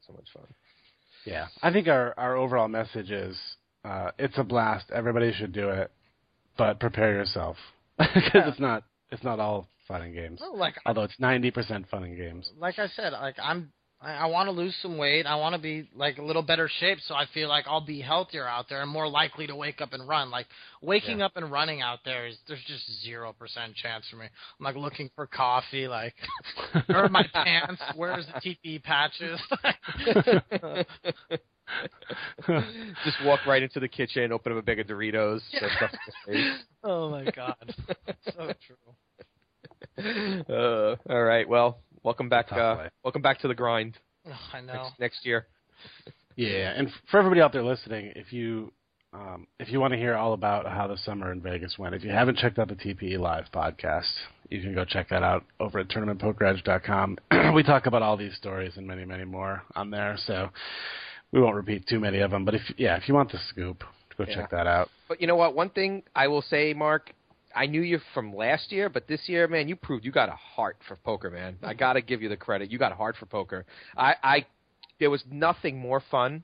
So 0.08 0.14
much 0.14 0.28
fun. 0.34 0.44
yeah. 1.26 1.48
I 1.62 1.72
think 1.72 1.88
our 1.88 2.14
our 2.18 2.36
overall 2.36 2.68
message 2.68 3.12
is 3.12 3.38
uh, 3.86 4.12
it's 4.18 4.38
a 4.38 4.44
blast. 4.44 4.92
Everybody 4.92 5.32
should 5.34 5.54
do 5.54 5.70
it, 5.70 5.92
but 6.58 6.80
prepare 6.80 7.14
yourself 7.14 7.58
because 7.98 8.32
Yeah. 8.34 8.50
it's 8.50 8.60
not 8.60 8.84
it's 9.12 9.24
not 9.24 9.40
all 9.40 9.68
fun 9.88 10.02
and 10.02 10.14
games. 10.14 10.40
No, 10.42 10.52
like 10.54 10.76
Although 10.86 11.04
it's 11.04 11.20
ninety 11.20 11.52
percent 11.52 11.88
fun 11.90 12.04
and 12.04 12.18
games. 12.18 12.50
like 12.58 12.80
I 12.80 12.88
said, 12.88 13.14
like 13.14 13.36
I'm 13.42 13.72
I, 14.04 14.14
I 14.14 14.26
want 14.26 14.48
to 14.48 14.52
lose 14.52 14.76
some 14.82 14.98
weight. 14.98 15.26
I 15.26 15.36
want 15.36 15.56
to 15.56 15.62
be 15.62 15.88
like 15.96 16.18
a 16.18 16.22
little 16.24 16.42
better 16.42 16.70
shape, 16.80 16.98
so 17.08 17.16
I 17.16 17.26
feel 17.34 17.48
like 17.48 17.66
I'll 17.68 17.86
be 17.86 18.02
healthier 18.02 18.48
out 18.48 18.66
there 18.70 18.82
and 18.82 18.92
more 18.92 19.08
likely 19.08 19.48
to 19.48 19.56
wake 19.56 19.80
up 19.82 19.94
and 19.94 20.08
run. 20.08 20.30
Like 20.30 20.48
waking 20.82 21.20
Yeah. 21.20 21.26
up 21.26 21.38
and 21.38 21.52
running 21.52 21.82
out 21.82 22.00
there 22.06 22.28
is 22.28 22.38
there's 22.48 22.64
just 22.68 22.84
zero 23.04 23.34
percent 23.38 23.76
chance 23.76 24.06
for 24.10 24.18
me. 24.18 24.26
I'm 24.26 24.64
like 24.64 24.76
looking 24.76 25.10
for 25.16 25.26
coffee, 25.28 25.88
like 25.88 26.16
where 26.88 27.06
are 27.06 27.10
my 27.10 27.26
pants? 27.34 27.82
Where's 27.96 28.26
the 28.28 28.56
TP 28.66 28.84
patches? 28.84 29.40
Just 33.06 33.18
walk 33.24 33.46
right 33.48 33.64
into 33.64 33.80
the 33.80 33.88
kitchen, 33.88 34.32
open 34.32 34.52
up 34.52 34.58
a 34.60 34.62
bag 34.62 34.80
of 34.80 34.88
Doritos. 34.88 35.42
Yeah. 35.52 35.60
shove 35.62 35.70
stuff 35.78 35.92
in 36.28 36.34
your 36.34 36.44
face. 36.54 36.62
oh 36.84 37.10
my 37.10 37.24
god, 37.32 37.76
so 38.26 38.52
true. 38.68 38.76
Uh, 40.50 40.96
all 41.10 41.24
right. 41.24 41.48
Well, 41.48 41.80
welcome 42.04 42.30
back. 42.30 42.52
Uh, 42.52 42.88
welcome 43.04 43.22
back 43.22 43.40
to 43.40 43.48
the 43.48 43.56
grind 43.56 43.98
Ugh, 44.28 44.34
I 44.54 44.62
know. 44.62 44.74
next, 44.74 45.00
next 45.00 45.26
year. 45.26 45.48
Yeah, 46.36 46.74
and 46.76 46.90
for 47.12 47.20
everybody 47.20 47.42
out 47.42 47.54
there 47.54 47.64
listening, 47.64 48.12
if 48.16 48.34
you 48.34 48.72
um, 49.14 49.46
if 49.60 49.70
you 49.70 49.80
want 49.80 49.94
to 49.94 49.98
hear 50.00 50.16
all 50.16 50.34
about 50.34 50.66
how 50.68 50.88
the 50.88 50.98
summer 50.98 51.32
in 51.32 51.40
Vegas 51.42 51.78
went, 51.78 51.94
if 51.94 52.04
you 52.04 52.10
haven't 52.10 52.38
checked 52.38 52.58
out 52.58 52.68
the 52.68 52.76
TPE 52.76 53.20
Live 53.20 53.46
podcast, 53.54 54.12
you 54.50 54.60
can 54.62 54.74
go 54.74 54.86
check 54.86 55.10
that 55.10 55.22
out 55.22 55.44
over 55.60 55.80
at 55.80 55.88
tournamentpokeredge.com. 55.90 57.18
we 57.54 57.62
talk 57.64 57.86
about 57.86 58.02
all 58.02 58.18
these 58.18 58.36
stories 58.36 58.74
and 58.78 58.88
many, 58.88 59.06
many 59.06 59.24
more 59.26 59.62
on 59.76 59.92
there, 59.92 60.18
so 60.26 60.50
we 61.32 61.40
won't 61.42 61.56
repeat 61.56 61.86
too 61.88 62.00
many 62.00 62.20
of 62.20 62.32
them. 62.32 62.44
But 62.46 62.56
if 62.56 62.62
yeah, 62.78 62.96
if 62.98 63.08
you 63.08 63.14
want 63.14 63.32
the 63.32 63.40
scoop, 63.50 63.84
go 64.18 64.26
Yeah. 64.28 64.34
check 64.36 64.50
that 64.52 64.66
out. 64.66 64.90
But 65.08 65.22
you 65.22 65.28
know 65.28 65.36
what? 65.36 65.54
One 65.56 65.70
thing 65.70 66.02
I 66.16 66.28
will 66.28 66.42
say, 66.42 66.74
Mark, 66.74 67.12
I 67.56 67.68
knew 67.68 67.82
you 67.82 68.00
from 68.14 68.36
last 68.36 68.72
year, 68.72 68.90
but 68.90 69.08
this 69.08 69.22
year, 69.28 69.48
man, 69.48 69.68
you 69.68 69.76
proved 69.76 70.06
you 70.06 70.12
got 70.12 70.30
a 70.30 70.36
heart 70.36 70.78
for 70.88 70.96
poker, 70.98 71.30
man. 71.30 71.58
I 71.64 71.74
got 71.74 71.94
to 71.94 72.02
give 72.02 72.22
you 72.22 72.30
the 72.30 72.38
credit. 72.38 72.72
You 72.72 72.80
got 72.80 72.92
a 72.92 72.96
heart 72.96 73.16
for 73.20 73.26
poker. 73.26 73.66
I, 73.96 74.16
I, 74.24 74.46
there 75.00 75.10
was 75.10 75.24
nothing 75.30 75.78
more 75.78 76.02
fun. 76.12 76.44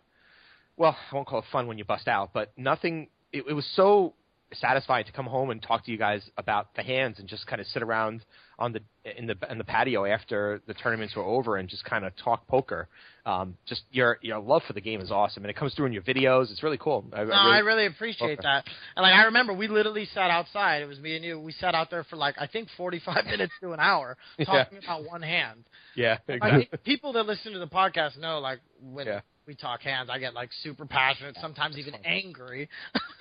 Well, 0.77 0.95
I 1.11 1.15
won't 1.15 1.27
call 1.27 1.39
it 1.39 1.45
fun 1.51 1.67
when 1.67 1.77
you 1.77 1.85
bust 1.85 2.07
out, 2.07 2.31
but 2.33 2.51
nothing. 2.57 3.07
It, 3.33 3.45
it 3.49 3.53
was 3.53 3.65
so 3.75 4.13
satisfying 4.53 5.05
to 5.05 5.11
come 5.11 5.25
home 5.25 5.49
and 5.51 5.61
talk 5.61 5.85
to 5.85 5.91
you 5.91 5.97
guys 5.97 6.21
about 6.37 6.73
the 6.75 6.81
hands 6.83 7.19
and 7.19 7.27
just 7.27 7.45
kind 7.47 7.61
of 7.61 7.67
sit 7.67 7.83
around 7.83 8.25
on 8.57 8.73
the 8.73 8.81
in 9.17 9.25
the 9.27 9.35
in 9.49 9.57
the 9.57 9.63
patio 9.63 10.05
after 10.05 10.61
the 10.67 10.73
tournaments 10.73 11.15
were 11.15 11.23
over 11.23 11.55
and 11.57 11.69
just 11.69 11.85
kind 11.85 12.03
of 12.03 12.13
talk 12.17 12.45
poker. 12.47 12.87
Um, 13.25 13.55
just 13.67 13.83
your 13.91 14.17
your 14.21 14.39
love 14.39 14.63
for 14.67 14.73
the 14.73 14.81
game 14.81 15.01
is 15.01 15.11
awesome, 15.11 15.43
and 15.43 15.49
it 15.51 15.55
comes 15.55 15.73
through 15.75 15.85
in 15.85 15.93
your 15.93 16.01
videos. 16.01 16.51
It's 16.51 16.63
really 16.63 16.77
cool. 16.79 17.05
I, 17.13 17.23
No, 17.23 17.31
I 17.31 17.37
really, 17.37 17.51
I 17.51 17.59
really 17.59 17.85
appreciate 17.85 18.39
Okay. 18.39 18.41
that. 18.43 18.65
And 18.95 19.03
like 19.03 19.13
I 19.13 19.25
remember, 19.25 19.53
we 19.53 19.67
literally 19.67 20.05
sat 20.13 20.29
outside. 20.31 20.81
It 20.81 20.87
was 20.87 20.99
me 20.99 21.15
and 21.15 21.23
you. 21.23 21.39
We 21.39 21.51
sat 21.53 21.75
out 21.75 21.89
there 21.91 22.03
for 22.03 22.15
like 22.15 22.35
I 22.39 22.47
think 22.47 22.67
forty-five 22.75 23.25
minutes 23.25 23.53
to 23.61 23.71
an 23.73 23.79
hour 23.79 24.17
Yeah. 24.37 24.45
talking 24.45 24.79
about 24.83 25.05
one 25.05 25.21
hand. 25.21 25.63
yeah, 25.95 26.17
exactly. 26.27 26.69
pe- 26.71 26.77
people 26.79 27.13
that 27.13 27.25
listen 27.27 27.53
to 27.53 27.59
the 27.59 27.67
podcast 27.67 28.17
know, 28.17 28.39
like 28.39 28.59
when 28.81 29.05
Yeah. 29.07 29.21
We 29.49 29.55
talk 29.55 29.81
hands, 29.81 30.09
I 30.11 30.19
get 30.19 30.35
like 30.35 30.51
super 30.61 30.85
passionate, 30.85 31.35
sometimes 31.41 31.75
even 31.79 31.95
angry. 32.05 32.69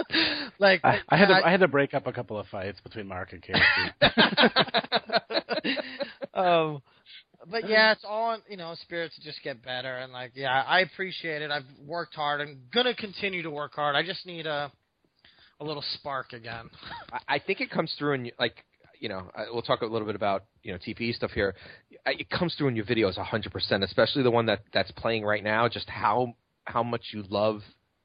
like 0.59 0.85
I, 0.85 0.99
I 1.09 1.17
had 1.17 1.29
to 1.29 1.35
I- 1.35 1.49
I 1.49 1.51
had 1.51 1.61
to 1.61 1.69
break 1.69 1.95
up 1.95 2.07
a 2.07 2.13
couple 2.13 2.39
of 2.39 2.47
fights 2.49 2.79
between 2.83 3.09
Mark 3.09 3.33
and 3.33 3.43
Casey. 3.43 3.59
um, 6.35 6.83
but 7.51 7.67
yeah, 7.67 7.93
it's 7.93 8.05
all 8.07 8.35
in, 8.35 8.41
you 8.51 8.59
know, 8.59 8.75
spirits 8.83 9.19
just 9.25 9.43
get 9.43 9.65
better 9.65 9.97
and 9.97 10.13
like 10.13 10.33
yeah, 10.35 10.63
I 10.67 10.81
appreciate 10.81 11.41
it. 11.41 11.51
I've 11.51 11.65
worked 11.87 12.15
hard 12.15 12.43
I'm 12.43 12.59
gonna 12.75 12.95
continue 12.95 13.43
to 13.43 13.51
work 13.51 13.75
hard. 13.75 13.97
I 13.97 14.05
just 14.05 14.27
need 14.27 14.47
a 14.47 14.71
a 15.61 15.65
little 15.65 15.85
spark 15.95 16.35
again. 16.35 16.69
I- 17.11 17.37
I 17.37 17.39
think 17.39 17.63
it 17.63 17.71
comes 17.71 17.93
through 17.99 18.13
in 18.15 18.31
like 18.39 18.65
you 18.99 19.09
know 19.09 19.31
uh, 19.37 19.45
we'll 19.53 19.63
talk 19.63 19.83
a 19.83 19.87
little 19.87 20.07
bit 20.07 20.15
about 20.17 20.45
you 20.63 20.73
know 20.73 20.79
TPE 20.79 21.15
stuff 21.15 21.31
here. 21.33 21.55
It 22.07 22.31
comes 22.31 22.55
through 22.55 22.69
in 22.69 22.77
your 22.77 22.85
videos 22.85 23.17
hundred 23.17 23.53
percent, 23.53 23.85
especially 23.85 24.23
the 24.23 24.31
one 24.31 24.47
that 24.47 24.61
that's 24.73 24.91
playing 24.93 25.25
right 25.25 25.43
now. 25.43 25.69
Just 25.69 25.89
how 25.89 26.35
how 26.65 26.83
much 26.83 27.03
you 27.13 27.25
love 27.29 27.63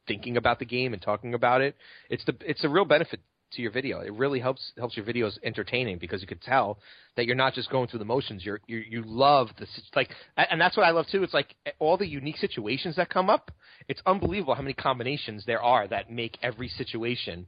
thinking 0.07 0.37
about 0.37 0.59
the 0.59 0.65
game 0.65 0.93
and 0.93 1.01
talking 1.01 1.33
about 1.33 1.61
it. 1.61 1.75
It's 2.09 2.23
the 2.25 2.35
it's 2.41 2.63
a 2.63 2.69
real 2.69 2.85
benefit 2.85 3.21
to 3.53 3.61
your 3.61 3.71
video. 3.71 4.01
It 4.01 4.13
really 4.13 4.39
helps 4.39 4.73
helps 4.77 4.97
your 4.97 5.05
videos 5.05 5.37
entertaining 5.43 5.97
because 5.97 6.21
you 6.21 6.27
could 6.27 6.41
tell 6.41 6.79
that 7.15 7.25
you're 7.25 7.35
not 7.35 7.53
just 7.53 7.69
going 7.69 7.87
through 7.87 7.99
the 7.99 8.05
motions. 8.05 8.45
You're 8.45 8.59
you 8.67 8.77
you 8.77 9.03
love 9.05 9.49
the 9.57 9.67
like, 9.95 10.09
and 10.37 10.59
that's 10.59 10.75
what 10.77 10.85
I 10.85 10.91
love 10.91 11.05
too. 11.11 11.23
It's 11.23 11.33
like 11.33 11.55
all 11.79 11.97
the 11.97 12.07
unique 12.07 12.37
situations 12.37 12.95
that 12.97 13.09
come 13.09 13.29
up. 13.29 13.51
It's 13.87 14.01
unbelievable 14.05 14.55
how 14.55 14.61
many 14.61 14.73
combinations 14.73 15.45
there 15.45 15.61
are 15.61 15.87
that 15.87 16.11
make 16.11 16.37
every 16.41 16.67
situation 16.69 17.47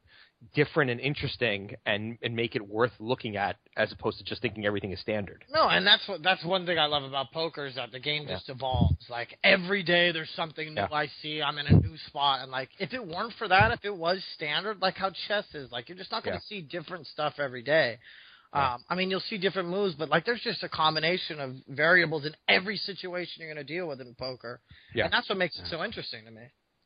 different 0.53 0.91
and 0.91 0.99
interesting 0.99 1.75
and 1.85 2.17
and 2.21 2.35
make 2.35 2.55
it 2.55 2.67
worth 2.67 2.91
looking 2.99 3.35
at 3.37 3.57
as 3.77 3.91
opposed 3.91 4.17
to 4.19 4.23
just 4.23 4.41
thinking 4.41 4.65
everything 4.65 4.91
is 4.91 4.99
standard. 4.99 5.43
No, 5.53 5.67
and 5.67 5.85
that's 5.85 6.07
what 6.07 6.21
that's 6.23 6.43
one 6.45 6.65
thing 6.65 6.77
I 6.77 6.85
love 6.85 7.03
about 7.03 7.31
poker 7.31 7.65
is 7.65 7.75
that 7.75 7.91
the 7.91 7.99
game 7.99 8.25
just 8.27 8.49
evolves. 8.49 8.97
Like 9.09 9.37
every 9.43 9.83
day 9.83 10.11
there's 10.11 10.29
something 10.35 10.73
new 10.73 10.81
Yeah. 10.81 10.87
I 10.91 11.07
see. 11.21 11.41
I'm 11.41 11.57
in 11.57 11.67
a 11.67 11.73
new 11.73 11.97
spot 12.07 12.41
and 12.41 12.51
like 12.51 12.69
if 12.79 12.93
it 12.93 13.05
weren't 13.05 13.33
for 13.37 13.47
that, 13.47 13.71
if 13.71 13.83
it 13.83 13.95
was 13.95 14.23
standard, 14.35 14.81
like 14.81 14.95
how 14.95 15.11
chess 15.27 15.45
is, 15.53 15.71
like 15.71 15.89
you're 15.89 15.97
just 15.97 16.11
not 16.11 16.23
gonna 16.23 16.41
see 16.47 16.61
different 16.61 17.07
stuff 17.07 17.33
every 17.39 17.63
day. 17.63 17.97
Um, 18.53 18.81
I 18.89 18.95
mean, 18.95 19.09
you'll 19.11 19.19
see 19.19 19.37
different 19.37 19.67
moves, 19.67 19.95
but 19.95 20.07
like 20.07 20.23
there's 20.23 20.39
just 20.39 20.63
a 20.63 20.69
combination 20.69 21.41
of 21.41 21.55
variables 21.67 22.25
in 22.25 22.33
every 22.47 22.77
situation 22.77 23.33
you're 23.39 23.53
going 23.53 23.65
to 23.67 23.73
deal 23.73 23.85
with 23.85 23.99
in 23.99 24.15
poker, 24.17 24.61
Yeah. 24.93 25.03
and 25.05 25.13
that's 25.13 25.27
what 25.27 25.37
makes 25.37 25.59
it 25.59 25.65
so 25.67 25.83
interesting 25.83 26.23
to 26.23 26.31
me. 26.31 26.43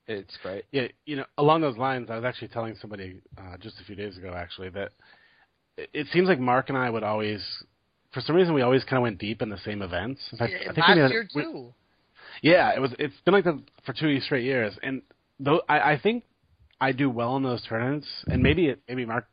It's 0.10 0.36
great. 0.42 0.66
Yeah, 0.72 0.88
you 1.06 1.16
know, 1.18 1.26
along 1.38 1.62
those 1.62 1.78
lines, 1.78 2.10
I 2.10 2.16
was 2.16 2.26
actually 2.26 2.48
telling 2.50 2.76
somebody 2.82 3.22
uh, 3.38 3.58
just 3.60 3.80
a 3.80 3.84
few 3.86 3.96
days 3.96 4.18
ago, 4.18 4.34
actually, 4.36 4.70
that 4.70 4.90
it, 5.78 5.90
it 5.94 6.08
seems 6.12 6.28
like 6.28 6.40
Mark 6.40 6.70
and 6.70 6.78
I 6.78 6.90
would 6.90 7.04
always, 7.04 7.42
for 8.12 8.22
some 8.22 8.36
reason, 8.36 8.56
we 8.56 8.64
always 8.64 8.84
kind 8.84 8.98
of 8.98 9.04
went 9.04 9.20
deep 9.20 9.42
in 9.44 9.50
the 9.50 9.60
same 9.64 9.84
events. 9.84 10.20
In 10.32 10.40
fact, 10.40 10.54
I 10.62 10.74
think 10.74 10.78
Last 10.80 10.96
we 10.96 11.02
had- 11.02 11.12
year 11.12 11.28
we- 11.36 11.44
too. 11.44 11.74
yeah, 12.42 12.74
it 12.76 12.80
was. 12.80 12.92
It's 12.98 13.14
been 13.24 13.36
like 13.36 13.44
that 13.44 13.60
for 13.86 13.94
two 13.94 14.20
straight 14.22 14.44
years, 14.46 14.74
and 14.82 15.04
though 15.40 15.62
I, 15.70 15.92
I 15.94 16.00
think 16.02 16.24
I 16.82 16.92
do 16.92 17.08
well 17.10 17.38
in 17.38 17.44
those 17.44 17.62
tournaments, 17.70 18.08
and 18.32 18.42
maybe 18.42 18.68
it, 18.70 18.80
maybe 18.88 19.06
Mark 19.06 19.28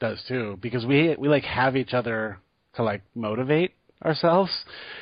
does 0.00 0.22
too, 0.28 0.58
because 0.60 0.84
we 0.84 1.16
we 1.18 1.28
like 1.28 1.44
have 1.44 1.76
each 1.76 1.94
other 1.94 2.38
to 2.74 2.82
like 2.82 3.02
motivate 3.14 3.72
ourselves. 4.04 4.50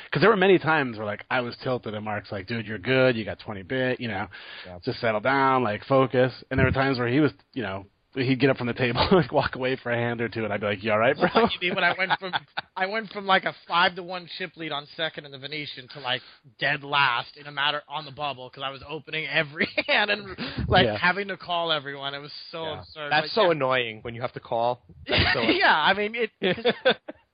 Because 0.05 0.21
there 0.21 0.29
were 0.29 0.37
many 0.37 0.57
times 0.59 0.97
where 0.97 1.05
like 1.05 1.23
I 1.29 1.41
was 1.41 1.55
tilted, 1.63 1.93
and 1.93 2.03
Mark's 2.03 2.31
like, 2.31 2.47
"Dude, 2.47 2.65
you're 2.67 2.77
good. 2.79 3.15
You 3.15 3.25
got 3.25 3.39
20 3.39 3.63
bit. 3.63 3.99
You 3.99 4.07
know, 4.07 4.27
Yeah. 4.65 4.79
just 4.83 4.99
settle 4.99 5.21
down, 5.21 5.63
like 5.63 5.83
focus." 5.85 6.33
And 6.49 6.57
there 6.59 6.65
were 6.65 6.71
times 6.71 6.97
where 6.99 7.07
he 7.07 7.19
was, 7.19 7.31
you 7.53 7.61
know, 7.61 7.85
he'd 8.15 8.39
get 8.39 8.49
up 8.49 8.57
from 8.57 8.65
the 8.65 8.73
table, 8.73 9.07
like 9.11 9.31
walk 9.31 9.55
away 9.55 9.75
for 9.75 9.91
a 9.91 9.95
hand 9.95 10.19
or 10.19 10.27
two, 10.29 10.43
and 10.43 10.51
I'd 10.51 10.61
be 10.61 10.65
like, 10.65 10.83
"You 10.83 10.91
all 10.93 10.97
right, 10.97 11.15
bro?" 11.15 11.29
Like 11.35 11.53
you 11.53 11.59
mean 11.69 11.75
when 11.75 11.83
I 11.83 11.93
went 11.95 12.11
from 12.19 12.33
I 12.75 12.87
went 12.87 13.11
from 13.11 13.27
like 13.27 13.45
a 13.45 13.53
five 13.67 13.95
to 13.97 14.03
one 14.03 14.27
chip 14.39 14.57
lead 14.57 14.71
on 14.71 14.87
second 14.97 15.25
in 15.25 15.31
the 15.31 15.37
Venetian 15.37 15.87
to 15.89 15.99
like 15.99 16.21
dead 16.59 16.83
last 16.83 17.37
in 17.37 17.45
a 17.45 17.51
matter 17.51 17.83
on 17.87 18.05
the 18.05 18.11
bubble 18.11 18.49
because 18.49 18.63
I 18.65 18.71
was 18.71 18.81
opening 18.89 19.27
every 19.27 19.67
hand 19.87 20.09
and 20.09 20.35
like 20.67 20.85
Yeah. 20.85 20.97
having 20.97 21.27
to 21.27 21.37
call 21.37 21.71
everyone. 21.71 22.15
It 22.15 22.19
was 22.19 22.31
so 22.51 22.63
Yeah. 22.63 22.79
absurd. 22.79 23.11
That's 23.11 23.27
But 23.27 23.31
so 23.31 23.43
yeah. 23.45 23.51
annoying 23.51 23.99
when 24.01 24.15
you 24.15 24.21
have 24.21 24.33
to 24.33 24.39
call. 24.39 24.81
So 25.07 25.13
yeah, 25.41 25.75
I 25.79 25.93
mean 25.93 26.15
it. 26.15 26.75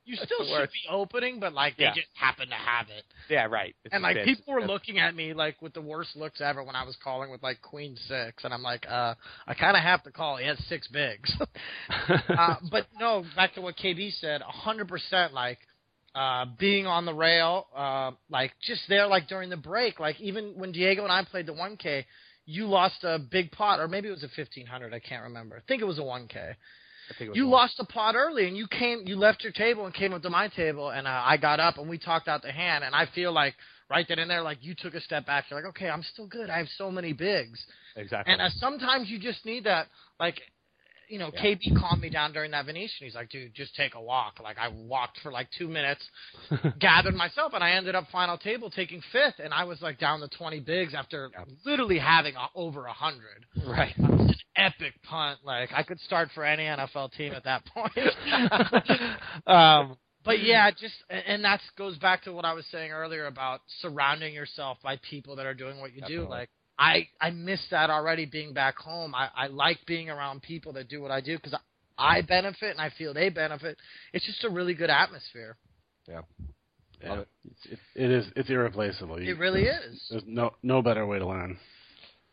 You 0.06 0.14
still 0.14 0.46
should 0.46 0.70
be 0.70 0.88
opening, 0.88 1.40
but 1.40 1.52
like 1.52 1.74
yeah. 1.76 1.90
they 1.90 2.00
just 2.00 2.12
happen 2.14 2.48
to 2.48 2.54
have 2.54 2.86
it. 2.96 3.04
Yeah, 3.28 3.46
right. 3.46 3.74
It's 3.84 3.92
and 3.92 4.04
like 4.04 4.16
bitch. 4.16 4.24
people 4.24 4.54
were 4.54 4.64
looking 4.64 5.00
at 5.00 5.16
me 5.16 5.34
like 5.34 5.60
with 5.60 5.74
the 5.74 5.80
worst 5.80 6.14
looks 6.14 6.40
ever 6.40 6.62
when 6.62 6.76
I 6.76 6.84
was 6.84 6.96
calling 7.02 7.28
with 7.28 7.42
like 7.42 7.60
Queen 7.60 7.96
Six, 8.06 8.44
and 8.44 8.54
I'm 8.54 8.62
like, 8.62 8.86
uh, 8.88 9.14
I 9.48 9.54
kind 9.54 9.76
of 9.76 9.82
have 9.82 10.04
to 10.04 10.12
call. 10.12 10.36
He 10.36 10.46
has 10.46 10.58
six 10.68 10.86
bigs. 10.86 11.34
uh, 12.08 12.54
but 12.70 12.86
no, 13.00 13.24
back 13.34 13.54
to 13.54 13.60
what 13.60 13.76
KB 13.76 14.12
said, 14.20 14.42
100. 14.42 14.86
percent 14.86 15.34
Like 15.34 15.58
uh, 16.14 16.46
being 16.58 16.86
on 16.86 17.04
the 17.04 17.12
rail, 17.12 17.66
uh, 17.76 18.12
like 18.30 18.52
just 18.66 18.82
there, 18.88 19.06
like 19.06 19.28
during 19.28 19.50
the 19.50 19.56
break, 19.56 20.00
like 20.00 20.20
even 20.20 20.52
when 20.56 20.72
Diego 20.72 21.02
and 21.02 21.12
I 21.12 21.24
played 21.24 21.46
the 21.46 21.52
1K, 21.52 22.04
you 22.46 22.66
lost 22.66 23.02
a 23.02 23.18
big 23.18 23.50
pot, 23.50 23.80
or 23.80 23.88
maybe 23.88 24.08
it 24.08 24.12
was 24.12 24.22
a 24.22 24.30
1500, 24.34 24.94
I 24.94 25.00
can't 25.00 25.24
remember. 25.24 25.56
I 25.56 25.60
think 25.66 25.82
it 25.82 25.84
was 25.84 25.98
a 25.98 26.02
1K 26.02 26.54
you 27.20 27.44
one. 27.44 27.50
lost 27.50 27.78
a 27.78 27.84
pot 27.84 28.14
early 28.14 28.48
and 28.48 28.56
you 28.56 28.66
came 28.66 29.02
you 29.06 29.16
left 29.16 29.42
your 29.42 29.52
table 29.52 29.84
and 29.86 29.94
came 29.94 30.12
up 30.12 30.22
to 30.22 30.30
my 30.30 30.48
table 30.48 30.90
and 30.90 31.06
uh, 31.06 31.22
I 31.24 31.36
got 31.36 31.60
up 31.60 31.78
and 31.78 31.88
we 31.88 31.98
talked 31.98 32.28
out 32.28 32.42
the 32.42 32.52
hand 32.52 32.84
and 32.84 32.94
I 32.94 33.06
feel 33.14 33.32
like 33.32 33.54
right 33.90 34.06
then 34.08 34.18
and 34.18 34.30
there 34.30 34.42
like 34.42 34.58
you 34.60 34.74
took 34.76 34.94
a 34.94 35.00
step 35.00 35.26
back 35.26 35.44
you're 35.50 35.60
like 35.60 35.68
okay 35.70 35.88
I'm 35.88 36.02
still 36.02 36.26
good 36.26 36.50
I 36.50 36.58
have 36.58 36.68
so 36.76 36.90
many 36.90 37.12
bigs 37.12 37.64
exactly. 37.96 38.32
and 38.32 38.42
uh, 38.42 38.48
sometimes 38.56 39.08
you 39.08 39.18
just 39.18 39.44
need 39.44 39.64
that 39.64 39.88
like 40.18 40.40
you 41.08 41.18
know 41.18 41.30
Yeah. 41.34 41.42
KB 41.42 41.78
calmed 41.78 42.02
me 42.02 42.10
down 42.10 42.32
during 42.32 42.50
that 42.52 42.66
Venetian 42.66 43.06
he's 43.06 43.14
like 43.14 43.30
dude 43.30 43.54
just 43.54 43.74
take 43.76 43.94
a 43.94 44.00
walk 44.00 44.40
like 44.42 44.58
I 44.58 44.68
walked 44.68 45.20
for 45.20 45.32
like 45.32 45.48
2 45.58 45.68
minutes 45.68 46.04
gathered 46.78 47.14
myself 47.14 47.52
and 47.54 47.62
I 47.62 47.72
ended 47.72 47.94
up 47.94 48.04
final 48.10 48.38
table 48.38 48.70
taking 48.70 49.02
fifth 49.12 49.38
and 49.42 49.52
I 49.54 49.64
was 49.64 49.80
like 49.82 49.98
down 49.98 50.20
to 50.20 50.28
20 50.28 50.60
bigs 50.60 50.94
after 50.94 51.30
Yeah. 51.32 51.44
literally 51.64 51.98
having 51.98 52.34
a, 52.36 52.48
over 52.54 52.82
a 52.86 52.94
100 52.94 53.46
right. 53.66 53.94
that 53.98 54.10
was 54.10 54.20
an 54.28 54.34
epic 54.56 54.94
punt. 55.02 55.40
Like 55.44 55.70
I 55.74 55.82
could 55.82 56.00
start 56.00 56.30
for 56.34 56.44
any 56.44 56.64
NFL 56.64 57.12
team 57.12 57.32
at 57.32 57.44
that 57.44 57.64
point. 57.66 57.92
um, 59.46 59.96
but 60.24 60.42
yeah, 60.42 60.70
just 60.70 60.94
and 61.10 61.44
that 61.44 61.60
goes 61.78 61.96
back 61.98 62.22
to 62.24 62.32
what 62.32 62.44
I 62.44 62.52
was 62.52 62.64
saying 62.72 62.90
earlier 62.90 63.26
about 63.26 63.60
surrounding 63.80 64.34
yourself 64.34 64.78
by 64.82 64.98
people 65.08 65.36
that 65.36 65.46
are 65.46 65.54
doing 65.54 65.78
what 65.80 65.92
you 65.94 66.02
do. 66.06 66.26
Like 66.28 66.50
I 66.78 67.08
I 67.20 67.30
miss 67.30 67.60
that 67.70 67.90
already 67.90 68.26
being 68.26 68.52
back 68.52 68.76
home. 68.76 69.14
I 69.14 69.28
I 69.34 69.46
like 69.48 69.78
being 69.86 70.10
around 70.10 70.42
people 70.42 70.72
that 70.74 70.88
do 70.88 71.00
what 71.02 71.10
I 71.10 71.20
do 71.20 71.36
because 71.36 71.54
I 71.54 71.58
I 72.18 72.20
benefit 72.22 72.70
and 72.72 72.80
I 72.80 72.90
feel 72.98 73.14
they 73.14 73.30
benefit. 73.30 73.78
It's 74.12 74.26
just 74.26 74.44
a 74.44 74.50
really 74.50 74.74
good 74.74 74.90
atmosphere. 74.90 75.56
Yeah. 76.06 76.20
Love 77.04 77.20
it. 77.20 77.28
It's, 77.50 77.66
it, 77.72 77.78
it 78.04 78.10
is. 78.10 78.26
It's 78.36 78.48
irreplaceable. 78.50 79.20
You- 79.22 79.34
It 79.34 79.38
really 79.38 79.64
there's- 79.64 79.84
is. 79.94 80.06
There's 80.10 80.22
no 80.26 80.52
no 80.62 80.82
better 80.82 81.06
way 81.06 81.18
to 81.18 81.26
learn. 81.26 81.58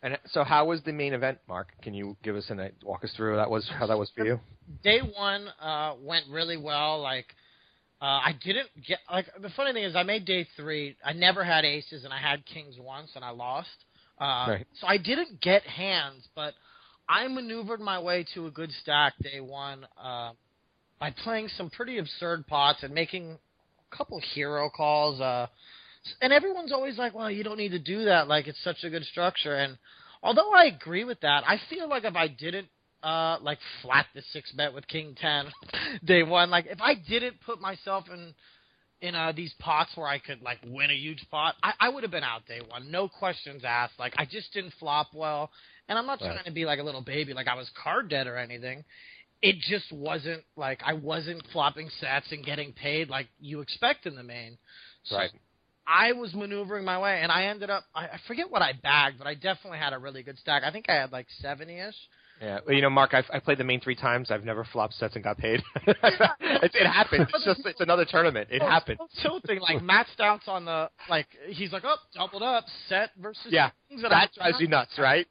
And 0.01 0.17
so, 0.31 0.43
how 0.43 0.65
was 0.65 0.81
the 0.83 0.91
main 0.91 1.13
event, 1.13 1.37
Mark? 1.47 1.69
Can 1.81 1.93
you 1.93 2.17
give 2.23 2.35
us 2.35 2.49
an 2.49 2.69
walk 2.83 3.05
us 3.05 3.13
through 3.15 3.37
that 3.37 3.49
was 3.49 3.69
how 3.79 3.87
that 3.87 3.97
was 3.97 4.09
for 4.15 4.25
you? 4.25 4.39
day 4.83 4.99
one 4.99 5.47
uh 5.61 5.93
went 6.01 6.25
really 6.29 6.55
well 6.55 7.01
like 7.01 7.25
uh 8.01 8.05
i 8.05 8.31
didn't 8.45 8.69
get 8.87 8.99
like 9.11 9.25
the 9.41 9.49
funny 9.57 9.73
thing 9.73 9.83
is 9.83 9.93
i 9.93 10.03
made 10.03 10.23
day 10.23 10.47
three 10.55 10.95
i 11.03 11.11
never 11.11 11.43
had 11.43 11.65
aces 11.65 12.05
and 12.05 12.13
i 12.13 12.17
had 12.17 12.45
kings 12.45 12.75
once 12.79 13.11
and 13.15 13.25
i 13.25 13.29
lost 13.29 13.67
uh 14.19 14.47
Right. 14.49 14.67
so 14.79 14.87
i 14.87 14.97
didn't 14.97 15.41
get 15.41 15.63
hands 15.63 16.27
but 16.35 16.53
i 17.09 17.27
maneuvered 17.27 17.79
my 17.79 17.99
way 17.99 18.25
to 18.33 18.47
a 18.47 18.51
good 18.51 18.71
stack 18.81 19.13
day 19.21 19.39
one 19.39 19.85
uh 20.01 20.31
by 20.99 21.11
playing 21.23 21.49
some 21.57 21.69
pretty 21.69 21.97
absurd 21.97 22.45
pots 22.47 22.83
and 22.83 22.93
making 22.93 23.37
a 23.91 23.95
couple 23.95 24.19
hero 24.33 24.69
calls 24.69 25.19
uh 25.19 25.47
and 26.21 26.31
everyone's 26.33 26.71
always 26.71 26.97
like 26.97 27.13
well 27.13 27.31
you 27.31 27.43
don't 27.43 27.57
need 27.57 27.71
to 27.71 27.79
do 27.79 28.05
that 28.05 28.27
like 28.27 28.47
it's 28.47 28.63
such 28.63 28.83
a 28.83 28.89
good 28.89 29.03
structure 29.05 29.55
and 29.55 29.77
although 30.21 30.53
i 30.53 30.65
agree 30.65 31.03
with 31.03 31.19
that 31.21 31.43
i 31.47 31.59
feel 31.69 31.89
like 31.89 32.03
if 32.03 32.15
i 32.15 32.27
didn't 32.27 32.67
uh 33.03 33.37
like 33.41 33.59
flat 33.81 34.05
the 34.15 34.21
six 34.31 34.51
bet 34.53 34.73
with 34.73 34.87
king 34.87 35.15
ten 35.19 35.45
day 36.05 36.23
one. 36.23 36.49
Like 36.49 36.65
if 36.67 36.81
I 36.81 36.93
didn't 36.95 37.41
put 37.45 37.59
myself 37.59 38.05
in 38.11 38.33
in 39.03 39.13
uh 39.15 39.33
these 39.35 39.53
pots 39.59 39.91
where 39.95 40.07
I 40.07 40.17
could 40.17 40.41
like 40.41 40.59
win 40.65 40.89
a 40.89 40.95
huge 40.95 41.23
pot, 41.29 41.55
I, 41.61 41.73
I 41.79 41.89
would 41.89 42.03
have 42.03 42.11
been 42.11 42.23
out 42.23 42.47
day 42.47 42.61
one. 42.67 42.89
No 42.89 43.07
questions 43.07 43.63
asked. 43.63 43.99
Like 43.99 44.13
I 44.17 44.25
just 44.25 44.51
didn't 44.53 44.73
flop 44.79 45.09
well. 45.13 45.51
And 45.89 45.99
I'm 45.99 46.07
not 46.07 46.21
Right. 46.21 46.33
trying 46.33 46.45
to 46.45 46.51
be 46.51 46.65
like 46.65 46.79
a 46.79 46.83
little 46.83 47.01
baby, 47.03 47.33
like 47.33 47.47
I 47.49 47.55
was 47.55 47.69
card 47.83 48.09
dead 48.09 48.25
or 48.27 48.37
anything. 48.37 48.83
It 49.41 49.57
just 49.59 49.91
wasn't 49.91 50.43
like 50.55 50.79
I 50.85 50.93
wasn't 50.93 51.43
flopping 51.51 51.89
sets 51.99 52.31
and 52.31 52.45
getting 52.45 52.71
paid 52.73 53.09
like 53.09 53.27
you 53.39 53.59
expect 53.59 54.05
in 54.05 54.15
the 54.15 54.23
main. 54.23 54.57
So 55.03 55.17
Right. 55.17 55.31
I 55.85 56.13
was 56.13 56.33
maneuvering 56.33 56.85
my 56.85 56.97
way, 56.97 57.19
and 57.21 57.29
I 57.29 57.47
ended 57.47 57.69
up. 57.69 57.83
I, 57.93 58.05
I 58.05 58.19
forget 58.25 58.49
what 58.49 58.61
I 58.61 58.71
bagged, 58.81 59.17
but 59.17 59.27
I 59.27 59.33
definitely 59.33 59.79
had 59.79 59.91
a 59.91 59.97
really 59.99 60.23
good 60.23 60.39
stack. 60.39 60.63
I 60.63 60.71
think 60.71 60.85
I 60.89 60.93
had 60.93 61.11
like 61.11 61.27
seventy 61.41 61.77
ish. 61.77 61.95
Yeah, 62.43 62.59
well, 62.65 62.75
you 62.75 62.81
know, 62.81 62.89
Mark, 62.89 63.13
I've 63.13 63.23
I 63.33 63.39
played 63.39 63.57
the 63.57 63.63
main 63.63 63.79
three 63.79 63.95
times. 63.95 64.29
I've 64.29 64.43
never 64.43 64.65
flopped 64.65 64.95
sets 64.95 65.15
and 65.15 65.23
got 65.23 65.37
paid. 65.37 65.61
it, 65.87 66.71
it 66.73 66.85
happens. 66.87 67.27
It's 67.33 67.45
just 67.45 67.65
it's 67.65 67.79
another 67.79 68.05
tournament. 68.05 68.49
It 68.51 68.61
Oh, 68.61 68.67
happens. 68.69 68.99
so 69.13 69.29
tilting. 69.39 69.59
Like 69.61 69.81
Matt 69.91 70.07
Stout's 70.13 70.47
on 70.47 70.65
the 70.65 70.89
like 71.09 71.27
he's 71.47 71.71
like, 71.71 71.83
oh, 71.85 71.95
doubled 72.13 72.43
up, 72.43 72.65
set 72.89 73.11
versus 73.21 73.45
Yeah, 73.49 73.69
kings. 73.89 74.01
That 74.01 74.11
I'm- 74.11 74.27
drives 74.35 74.57
you 74.59 74.67
nuts, 74.67 74.91
right? 74.97 75.25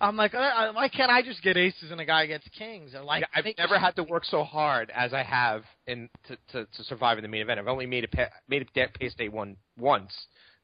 I'm 0.00 0.16
like, 0.16 0.34
uh, 0.34 0.38
uh, 0.38 0.72
why 0.72 0.88
can't 0.88 1.10
I 1.10 1.22
just 1.22 1.42
get 1.42 1.56
aces 1.56 1.90
and 1.90 2.00
a 2.00 2.04
guy 2.04 2.26
gets 2.26 2.46
kings? 2.56 2.94
Or 2.94 3.02
like, 3.02 3.22
Yeah, 3.22 3.26
I've 3.34 3.44
make- 3.44 3.58
never 3.58 3.78
had 3.78 3.96
to 3.96 4.04
work 4.04 4.24
so 4.24 4.44
hard 4.44 4.90
as 4.94 5.12
I 5.12 5.22
have 5.22 5.64
in 5.86 6.08
to, 6.28 6.36
to, 6.52 6.64
to 6.66 6.84
survive 6.84 7.18
in 7.18 7.22
the 7.22 7.28
main 7.28 7.42
event. 7.42 7.58
I've 7.58 7.66
only 7.68 7.86
made 7.86 8.04
a 8.04 8.08
pa- 8.08 8.30
made 8.48 8.62
a 8.62 8.66
da- 8.74 8.92
pace 8.98 9.14
day 9.14 9.28
one 9.28 9.56
once. 9.78 10.12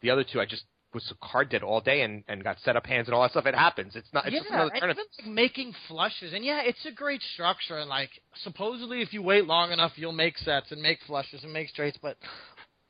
The 0.03 0.11
other 0.11 0.25
two, 0.25 0.41
I 0.41 0.47
just 0.47 0.65
was 0.93 1.13
card 1.23 1.51
dead 1.51 1.63
all 1.63 1.81
day 1.81 2.03
and 2.03 2.25
and 2.29 2.43
got 2.43 2.59
set 2.65 2.77
up 2.77 2.87
hands 2.87 3.09
and 3.09 3.15
all 3.15 3.23
that 3.23 3.31
stuff. 3.31 3.47
It 3.47 3.55
happens. 3.55 3.97
It's 3.97 4.09
not. 4.13 4.27
It's 4.27 4.35
yeah, 4.35 4.41
just 4.41 4.51
another 4.51 4.71
and 4.71 4.81
tournament. 4.81 5.09
even, 5.19 5.33
like, 5.33 5.35
making 5.35 5.75
flushes, 5.89 6.33
and 6.33 6.45
yeah, 6.45 6.63
it's 6.63 6.85
a 6.87 6.93
great 6.93 7.23
structure. 7.35 7.79
And 7.79 7.89
like, 7.89 8.11
supposedly, 8.43 9.03
if 9.03 9.13
you 9.13 9.23
wait 9.23 9.47
long 9.47 9.73
enough, 9.73 9.93
you'll 9.97 10.13
make 10.13 10.39
sets 10.39 10.73
and 10.73 10.81
make 10.83 10.99
flushes 11.07 11.43
and 11.45 11.53
make 11.53 11.69
straights. 11.69 11.99
But 12.01 12.17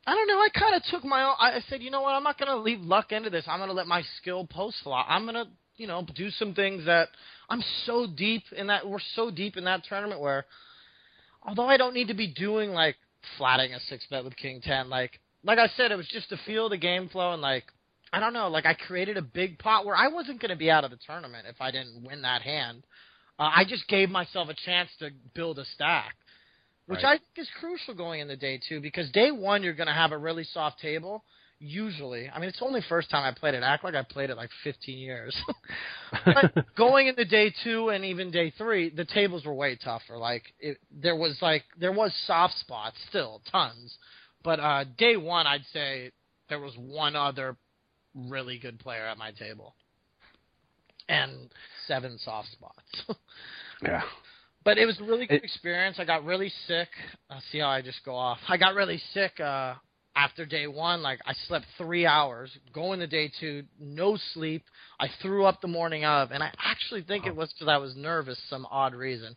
I 0.07 0.15
don't 0.15 0.29
know. 0.29 0.39
I 0.39 0.49
kind 0.59 0.75
of 0.75 0.83
took 0.91 1.05
my 1.05 1.23
own. 1.23 1.35
I 1.39 1.61
said, 1.69 1.83
you 1.83 1.91
know 1.91 2.03
what? 2.03 2.15
I'm 2.15 2.23
not 2.23 2.39
going 2.39 2.51
to 2.51 2.57
leave 2.57 2.81
luck 2.81 3.13
into 3.13 3.31
this. 3.31 3.45
I'm 3.47 3.59
going 3.59 3.69
to 3.69 3.75
let 3.75 3.87
my 3.87 4.03
skill 4.19 4.47
post 4.47 4.77
flop. 4.83 5.07
I'm 5.09 5.25
going 5.25 5.35
to, 5.35 5.47
you 5.77 5.87
know, 5.87 6.07
do 6.15 6.31
some 6.31 6.55
things 6.55 6.87
that 6.87 7.09
I'm 7.49 7.63
so 7.85 8.07
deep 8.07 8.45
in 8.57 8.69
that. 8.69 8.89
We're 8.89 8.99
so 9.15 9.31
deep 9.31 9.57
in 9.57 9.65
that 9.65 9.85
tournament 9.89 10.21
where, 10.21 10.47
although 11.43 11.67
I 11.67 11.77
don't 11.77 11.95
need 11.95 12.09
to 12.09 12.15
be 12.15 12.29
doing 12.29 12.71
like 12.71 12.97
flatting 13.37 13.75
a 13.75 13.81
six 13.81 14.07
bet 14.11 14.25
with 14.25 14.37
king 14.37 14.61
ten, 14.63 14.89
like 14.89 15.21
like 15.43 15.59
I 15.59 15.69
said, 15.77 15.91
it 15.91 15.97
was 15.97 16.09
just 16.09 16.29
to 16.31 16.37
feel 16.47 16.69
the 16.69 16.77
game 16.77 17.09
flow 17.09 17.33
and 17.33 17.43
like 17.43 17.65
I 18.13 18.21
don't 18.21 18.33
know, 18.33 18.49
like 18.49 18.67
I 18.67 18.75
created 18.75 19.17
a 19.17 19.23
big 19.23 19.59
pot 19.59 19.87
where 19.87 19.97
I 19.97 20.09
wasn't 20.09 20.41
going 20.41 20.51
to 20.51 20.57
be 20.57 20.71
out 20.71 20.85
of 20.85 20.91
the 20.91 20.99
tournament 21.07 21.47
if 21.49 21.61
I 21.61 21.71
didn't 21.71 22.05
win 22.05 22.23
that 22.23 22.43
hand. 22.43 22.85
Uh, 23.39 23.51
I 23.55 23.65
just 23.67 23.87
gave 23.89 24.11
myself 24.11 24.49
a 24.49 24.55
chance 24.55 24.91
to 24.99 25.11
build 25.35 25.59
a 25.59 25.65
stack, 25.65 26.17
which 26.87 27.03
Right. 27.05 27.13
I 27.15 27.19
think 27.19 27.39
is 27.39 27.49
crucial 27.59 27.95
going 27.95 28.21
into 28.21 28.37
day 28.37 28.61
two 28.69 28.81
because 28.81 29.11
day 29.13 29.31
one 29.31 29.63
you're 29.63 29.75
going 29.75 29.87
to 29.87 29.93
have 29.95 30.13
a 30.13 30.19
really 30.19 30.45
soft 30.45 30.81
table. 30.81 31.25
Usually, 31.63 32.29
I 32.31 32.39
mean, 32.39 32.49
it's 32.49 32.59
the 32.59 32.65
only 32.65 32.81
first 32.89 33.11
time 33.11 33.23
I 33.23 33.39
played 33.39 33.55
it. 33.55 33.63
Act 33.63 33.85
like 33.85 33.95
I 33.95 34.03
played 34.03 34.31
it 34.31 34.37
like 34.37 34.49
15 34.65 34.99
years. 34.99 35.37
but 36.25 36.53
going 36.77 37.07
into 37.07 37.25
day 37.27 37.53
two 37.63 37.91
and 37.91 38.03
even 38.05 38.31
day 38.31 38.51
three, 38.57 38.89
the 38.89 39.05
tables 39.05 39.45
were 39.45 39.53
way 39.55 39.77
tougher. 39.77 40.17
Like 40.17 40.43
it, 40.59 40.79
there 40.91 41.17
was 41.17 41.37
like 41.43 41.65
there 41.79 41.93
was 41.93 42.13
soft 42.27 42.59
spots 42.59 42.97
still, 43.11 43.43
tons. 43.53 43.97
But 44.43 44.59
uh 44.59 44.85
day 44.99 45.17
one, 45.19 45.47
I'd 45.47 45.67
say 45.73 46.13
there 46.49 46.61
was 46.61 46.75
one 46.79 47.15
other 47.15 47.57
really 48.15 48.59
good 48.59 48.79
player 48.79 49.07
at 49.07 49.19
my 49.19 49.33
table, 49.33 49.75
and 51.09 51.51
seven 51.87 52.19
soft 52.19 52.49
spots. 52.53 53.19
yeah. 53.83 54.03
But 54.65 54.77
it 54.79 54.85
was 54.87 54.99
a 55.01 55.05
really 55.05 55.27
good 55.27 55.37
It- 55.37 55.45
experience. 55.45 55.97
I 55.99 56.05
got 56.05 56.25
really 56.25 56.53
sick. 56.67 56.89
Uh, 57.31 57.41
see 57.51 57.59
how 57.59 57.69
I 57.69 57.83
just 57.83 58.05
go 58.05 58.15
off. 58.15 58.39
I 58.49 58.57
got 58.59 58.75
really 58.75 59.01
sick 59.15 59.41
uh, 59.41 59.75
after 60.15 60.45
day 60.45 60.67
one. 60.67 61.03
Like 61.03 61.19
I 61.27 61.33
slept 61.49 61.65
three 61.79 62.05
hours. 62.05 62.51
Going 62.75 63.01
to 63.01 63.07
day 63.07 63.33
two, 63.41 63.63
no 63.81 64.19
sleep. 64.35 64.65
I 64.99 65.09
threw 65.23 65.47
up 65.47 65.61
the 65.63 65.69
morning 65.69 66.05
of, 66.05 66.31
and 66.31 66.43
I 66.43 66.53
actually 66.63 67.03
think 67.03 67.27
it 67.27 67.35
was 67.35 67.51
because 67.53 67.69
I 67.69 67.79
was 67.79 67.97
nervous. 67.97 68.39
Some 68.51 68.67
odd 68.71 68.95
reason. 68.95 69.35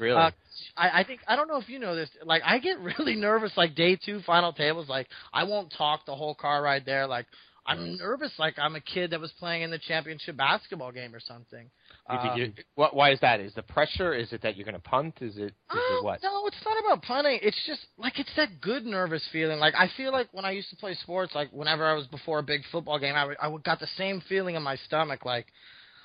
Really? 0.00 0.16
Uh, 0.20 0.32
I, 0.76 1.00
I 1.00 1.04
think 1.04 1.20
I 1.28 1.36
don't 1.36 1.46
know 1.46 1.58
if 1.58 1.68
you 1.68 1.78
know 1.78 1.94
this. 1.94 2.10
Like 2.24 2.42
I 2.44 2.58
get 2.58 2.80
really 2.98 3.14
nervous. 3.14 3.52
Like 3.56 3.76
day 3.76 3.96
two 4.04 4.22
final 4.26 4.52
tables. 4.52 4.88
Like 4.88 5.06
I 5.32 5.44
won't 5.44 5.72
talk 5.78 6.04
the 6.04 6.16
whole 6.16 6.34
car 6.34 6.60
ride 6.62 6.82
there. 6.84 7.06
Like 7.06 7.26
I'm 7.66 7.96
nervous. 7.96 8.32
Like 8.38 8.58
I'm 8.58 8.74
a 8.76 8.80
kid 8.80 9.10
that 9.10 9.20
was 9.20 9.32
playing 9.38 9.62
in 9.62 9.70
the 9.70 9.78
championship 9.78 10.36
basketball 10.36 10.92
game 10.92 11.14
or 11.14 11.20
something. 11.20 11.70
Um, 12.08 12.36
you- 12.38 12.52
what, 12.74 12.94
why 12.94 13.10
is 13.12 13.20
that? 13.20 13.40
Is 13.40 13.54
the 13.54 13.62
pressure? 13.62 14.12
Is 14.14 14.32
it 14.32 14.42
that 14.42 14.56
you're 14.56 14.66
going 14.66 14.74
to 14.74 14.80
punt? 14.80 15.14
Is 15.22 15.36
it? 15.36 15.44
Is 15.44 15.52
Oh, 15.70 15.96
it 16.00 16.04
what? 16.04 16.22
No, 16.22 16.46
it's 16.46 16.56
not 16.64 16.76
about 16.84 17.02
punting. 17.02 17.38
It's 17.42 17.56
just 17.66 17.86
like 17.96 18.18
it's 18.18 18.34
that 18.36 18.60
good 18.60 18.84
nervous 18.84 19.26
feeling. 19.32 19.58
Like 19.58 19.74
I 19.74 19.88
feel 19.96 20.12
like 20.12 20.28
when 20.32 20.44
I 20.44 20.50
used 20.50 20.70
to 20.70 20.76
play 20.76 20.94
sports, 20.94 21.34
like 21.34 21.48
whenever 21.52 21.86
I 21.86 21.94
was 21.94 22.06
before 22.08 22.38
a 22.40 22.42
big 22.42 22.60
football 22.70 22.98
game, 22.98 23.14
I 23.14 23.24
would- 23.24 23.36
I 23.40 23.48
would 23.48 23.64
got 23.64 23.80
the 23.80 23.88
same 23.96 24.20
feeling 24.28 24.54
in 24.56 24.62
my 24.62 24.76
stomach. 24.76 25.24
Like 25.24 25.46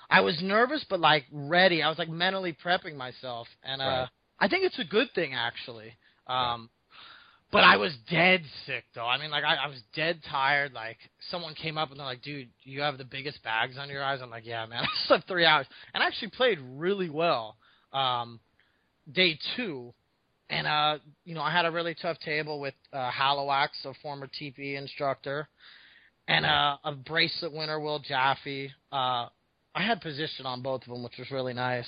I 0.10 0.22
was 0.22 0.41
nervous, 0.41 0.84
but 0.89 1.00
like 1.00 1.26
ready. 1.32 1.84
I 1.84 1.89
was 1.89 1.98
like 2.00 2.10
mentally 2.10 2.54
prepping 2.63 2.95
myself, 2.95 3.48
and 3.63 3.82
uh, 3.82 3.86
Right. 3.86 4.08
I 4.39 4.48
think 4.48 4.63
it's 4.63 4.80
a 4.80 4.86
good 4.86 5.12
thing 5.13 5.34
actually. 5.34 5.93
Um, 6.28 6.69
but 7.52 7.64
I 7.64 7.78
was 7.78 7.96
dead 8.10 8.44
sick 8.66 8.84
though. 8.94 9.08
I 9.08 9.18
mean, 9.18 9.32
like 9.32 9.44
I, 9.44 9.56
I 9.56 9.68
was 9.68 9.82
dead 9.96 10.22
tired. 10.30 10.74
Like 10.74 10.98
someone 11.32 11.56
came 11.56 11.78
up 11.78 11.90
and 11.90 12.00
they're 12.00 12.06
like, 12.06 12.22
"Dude, 12.22 12.50
you 12.64 12.82
have 12.82 12.98
the 12.98 13.06
biggest 13.06 13.44
bags 13.44 13.76
under 13.80 13.94
your 13.94 14.04
eyes." 14.04 14.20
I'm 14.22 14.30
like, 14.30 14.46
"Yeah, 14.46 14.66
man." 14.66 14.84
I 14.84 15.08
slept 15.08 15.28
three 15.28 15.46
hours 15.46 15.66
and 15.94 16.04
I 16.04 16.08
actually 16.08 16.32
played 16.32 16.60
really 16.76 17.10
well. 17.10 17.58
Um, 17.92 18.40
day 19.12 19.40
two, 19.56 19.94
and 20.50 20.68
uh, 20.68 20.98
you 21.26 21.34
know, 21.34 21.42
I 21.42 21.52
had 21.52 21.66
a 21.66 21.72
really 21.72 21.96
tough 22.00 22.20
table 22.20 22.60
with 22.60 22.76
uh, 22.94 23.10
Halowax, 23.10 23.70
a 23.86 23.94
former 24.02 24.28
TP 24.28 24.78
instructor, 24.78 25.48
and 26.28 26.46
uh, 26.46 26.78
a 26.84 26.92
bracelet 26.94 27.52
winner, 27.52 27.80
Will 27.80 28.00
Jaffe. 28.00 28.72
Uh, 28.92 29.28
I 29.76 29.84
had 29.84 30.02
position 30.02 30.46
on 30.46 30.62
both 30.62 30.82
of 30.84 30.90
them, 30.90 31.04
which 31.04 31.18
was 31.18 31.32
really 31.32 31.54
nice. 31.54 31.88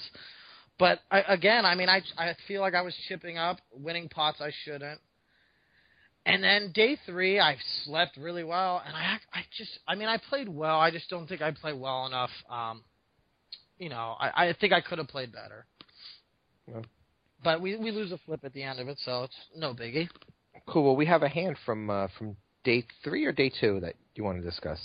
But 0.80 1.00
I, 1.12 1.22
again, 1.28 1.66
I 1.66 1.76
mean, 1.76 1.90
I 1.90 2.02
I 2.18 2.36
feel 2.48 2.62
like 2.62 2.74
I 2.74 2.82
was 2.82 2.96
chipping 3.08 3.38
up, 3.38 3.58
winning 3.72 4.10
pots 4.10 4.42
I 4.42 4.52
shouldn't. 4.66 5.00
And 6.26 6.44
then 6.44 6.72
day 6.74 6.98
three, 7.06 7.40
I 7.40 7.58
slept 7.84 8.16
really 8.18 8.44
well, 8.44 8.82
and 8.86 8.96
I 8.96 9.18
I 9.34 9.42
just 9.58 9.80
I 9.88 9.96
mean 9.96 10.08
I 10.08 10.18
played 10.18 10.48
well. 10.48 10.80
I 10.80 10.92
just 10.92 11.10
don't 11.10 11.28
think 11.28 11.42
I 11.42 11.52
played 11.52 11.80
well 11.80 12.06
enough. 12.06 12.30
Um, 12.50 12.84
you 13.80 13.90
know, 13.90 14.16
I 14.20 14.50
I 14.50 14.54
think 14.60 14.72
I 14.72 14.82
could 14.82 15.00
have 15.00 15.08
played 15.08 15.32
better. 15.32 15.66
Well. 16.68 16.86
But 17.44 17.60
we 17.60 17.76
we 17.76 17.90
lose 17.92 18.12
a 18.12 18.20
flip 18.20 18.42
at 18.44 18.54
the 18.54 18.62
end 18.62 18.80
of 18.80 18.88
it, 18.88 19.00
so 19.04 19.24
it's 19.24 19.36
no 19.56 19.74
biggie. 19.74 20.08
Cool. 20.68 20.84
Well, 20.84 20.96
we 20.96 21.08
have 21.08 21.24
a 21.24 21.30
hand 21.30 21.58
from 21.66 21.90
uh, 21.90 22.08
from 22.20 22.36
day 22.64 22.86
three 23.04 23.26
or 23.26 23.32
day 23.32 23.52
two 23.60 23.80
that 23.80 23.96
you 24.16 24.24
want 24.24 24.38
to 24.38 24.44
discuss. 24.44 24.80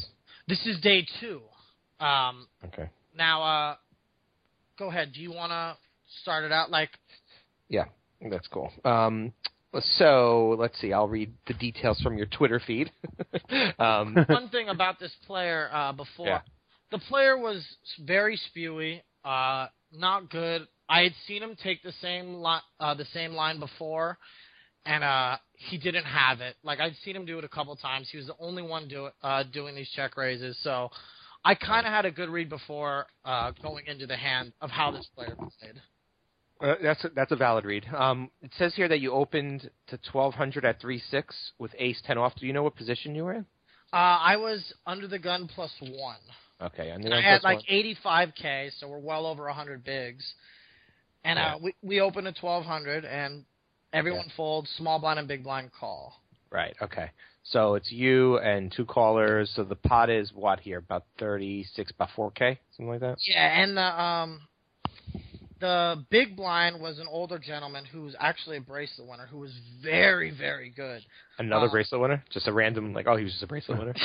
This 0.48 0.64
is 0.66 0.80
day 0.80 1.06
two. 1.20 1.42
Um, 2.00 2.46
Okay. 2.64 2.88
now, 3.16 3.42
uh, 3.42 3.76
go 4.78 4.88
ahead. 4.88 5.12
Do 5.12 5.20
you 5.20 5.32
want 5.32 5.50
to 5.50 5.76
start 6.22 6.44
it 6.44 6.52
out 6.52 6.70
like? 6.70 6.90
Yeah, 7.68 7.84
that's 8.30 8.46
cool. 8.48 8.72
Um, 8.84 9.32
so 9.80 10.56
let's 10.58 10.78
see. 10.80 10.92
I'll 10.92 11.08
read 11.08 11.32
the 11.46 11.54
details 11.54 12.00
from 12.00 12.16
your 12.16 12.26
Twitter 12.26 12.60
feed. 12.64 12.90
um, 13.78 14.16
one 14.26 14.48
thing 14.48 14.68
about 14.68 14.98
this 14.98 15.12
player 15.26 15.68
uh, 15.72 15.92
before. 15.92 16.26
Yeah. 16.26 16.40
The 16.92 16.98
player 16.98 17.36
was 17.36 17.64
very 18.04 18.38
spewy, 18.38 19.02
uh, 19.24 19.66
not 19.92 20.30
good. 20.30 20.66
I 20.88 21.02
had 21.02 21.12
seen 21.26 21.42
him 21.42 21.56
take 21.62 21.82
the 21.82 21.92
same 22.00 22.42
li- 22.42 22.60
uh, 22.78 22.94
the 22.94 23.06
same 23.06 23.32
line 23.32 23.58
before, 23.58 24.18
and 24.84 25.02
uh, 25.02 25.38
he 25.54 25.78
didn't 25.78 26.04
have 26.04 26.40
it. 26.40 26.54
Like 26.62 26.78
I'd 26.78 26.94
seen 27.04 27.16
him 27.16 27.26
do 27.26 27.38
it 27.38 27.44
a 27.44 27.48
couple 27.48 27.74
times. 27.76 28.08
He 28.10 28.18
was 28.18 28.26
the 28.26 28.36
only 28.38 28.62
one 28.62 28.86
do 28.86 29.06
it, 29.06 29.14
uh, 29.22 29.42
doing 29.52 29.74
these 29.74 29.90
check 29.96 30.16
raises. 30.16 30.56
So 30.62 30.90
I 31.44 31.54
kind 31.54 31.86
of 31.86 31.92
had 31.92 32.04
a 32.04 32.10
good 32.10 32.28
read 32.28 32.48
before 32.48 33.06
uh, 33.24 33.52
going 33.62 33.86
into 33.86 34.06
the 34.06 34.16
hand 34.16 34.52
of 34.60 34.70
how 34.70 34.92
this 34.92 35.08
player 35.14 35.34
played. 35.36 35.80
Uh, 36.60 36.74
that's 36.82 37.04
a, 37.04 37.08
that's 37.14 37.32
a 37.32 37.36
valid 37.36 37.64
read. 37.64 37.84
Um, 37.94 38.30
it 38.42 38.50
says 38.56 38.74
here 38.74 38.88
that 38.88 39.00
you 39.00 39.12
opened 39.12 39.70
to 39.88 39.98
1200 40.10 40.64
at 40.64 40.80
three 40.80 40.98
six 41.10 41.34
with 41.58 41.72
ace 41.78 42.00
ten 42.06 42.16
off. 42.18 42.34
Do 42.36 42.46
you 42.46 42.52
know 42.52 42.62
what 42.62 42.76
position 42.76 43.14
you 43.14 43.24
were 43.24 43.34
in? 43.34 43.46
Uh, 43.92 43.96
I 43.96 44.36
was 44.36 44.72
under 44.86 45.06
the 45.06 45.18
gun 45.18 45.48
plus 45.54 45.70
one. 45.80 46.16
Okay, 46.60 46.88
and 46.90 47.04
And 47.04 47.12
I 47.12 47.20
had 47.20 47.42
like 47.42 47.60
85k, 47.70 48.70
so 48.78 48.88
we're 48.88 48.98
well 48.98 49.26
over 49.26 49.44
100 49.44 49.84
bigs. 49.84 50.24
And 51.24 51.38
Yeah. 51.38 51.54
uh, 51.54 51.58
we 51.62 51.74
we 51.82 52.00
open 52.00 52.26
at 52.26 52.36
1200, 52.40 53.04
and 53.04 53.44
everyone 53.92 54.30
folds. 54.36 54.70
Small 54.70 54.98
blind 54.98 55.18
and 55.18 55.28
big 55.28 55.44
blind 55.44 55.70
call. 55.78 56.14
right. 56.50 56.74
Okay, 56.80 57.10
so 57.42 57.74
it's 57.74 57.92
you 57.92 58.38
and 58.38 58.72
two 58.72 58.86
callers. 58.86 59.50
So 59.54 59.64
the 59.64 59.76
pot 59.76 60.08
is 60.08 60.32
what 60.32 60.60
here? 60.60 60.78
About 60.78 61.04
36, 61.18 61.90
about 61.90 62.08
4k, 62.16 62.56
something 62.76 62.88
like 62.88 63.00
that. 63.00 63.18
Yeah, 63.20 63.62
and 63.62 63.76
the 63.76 64.00
um 64.02 64.40
the 65.60 66.04
big 66.10 66.36
blind 66.36 66.80
was 66.80 66.98
an 66.98 67.06
older 67.10 67.38
gentleman 67.38 67.84
who 67.84 68.02
was 68.02 68.14
actually 68.18 68.58
a 68.58 68.60
bracelet 68.60 69.08
winner 69.08 69.26
who 69.26 69.38
was 69.38 69.52
very 69.82 70.30
very 70.30 70.70
good. 70.70 71.02
Another 71.38 71.66
Uh, 71.66 71.70
bracelet 71.70 72.00
winner? 72.00 72.24
Just 72.30 72.46
a 72.48 72.52
random 72.52 72.92
like 72.92 73.06
oh 73.06 73.16
he 73.16 73.24
was 73.24 73.32
just 73.32 73.42
a 73.42 73.46
bracelet 73.46 73.78
winner. 73.78 73.94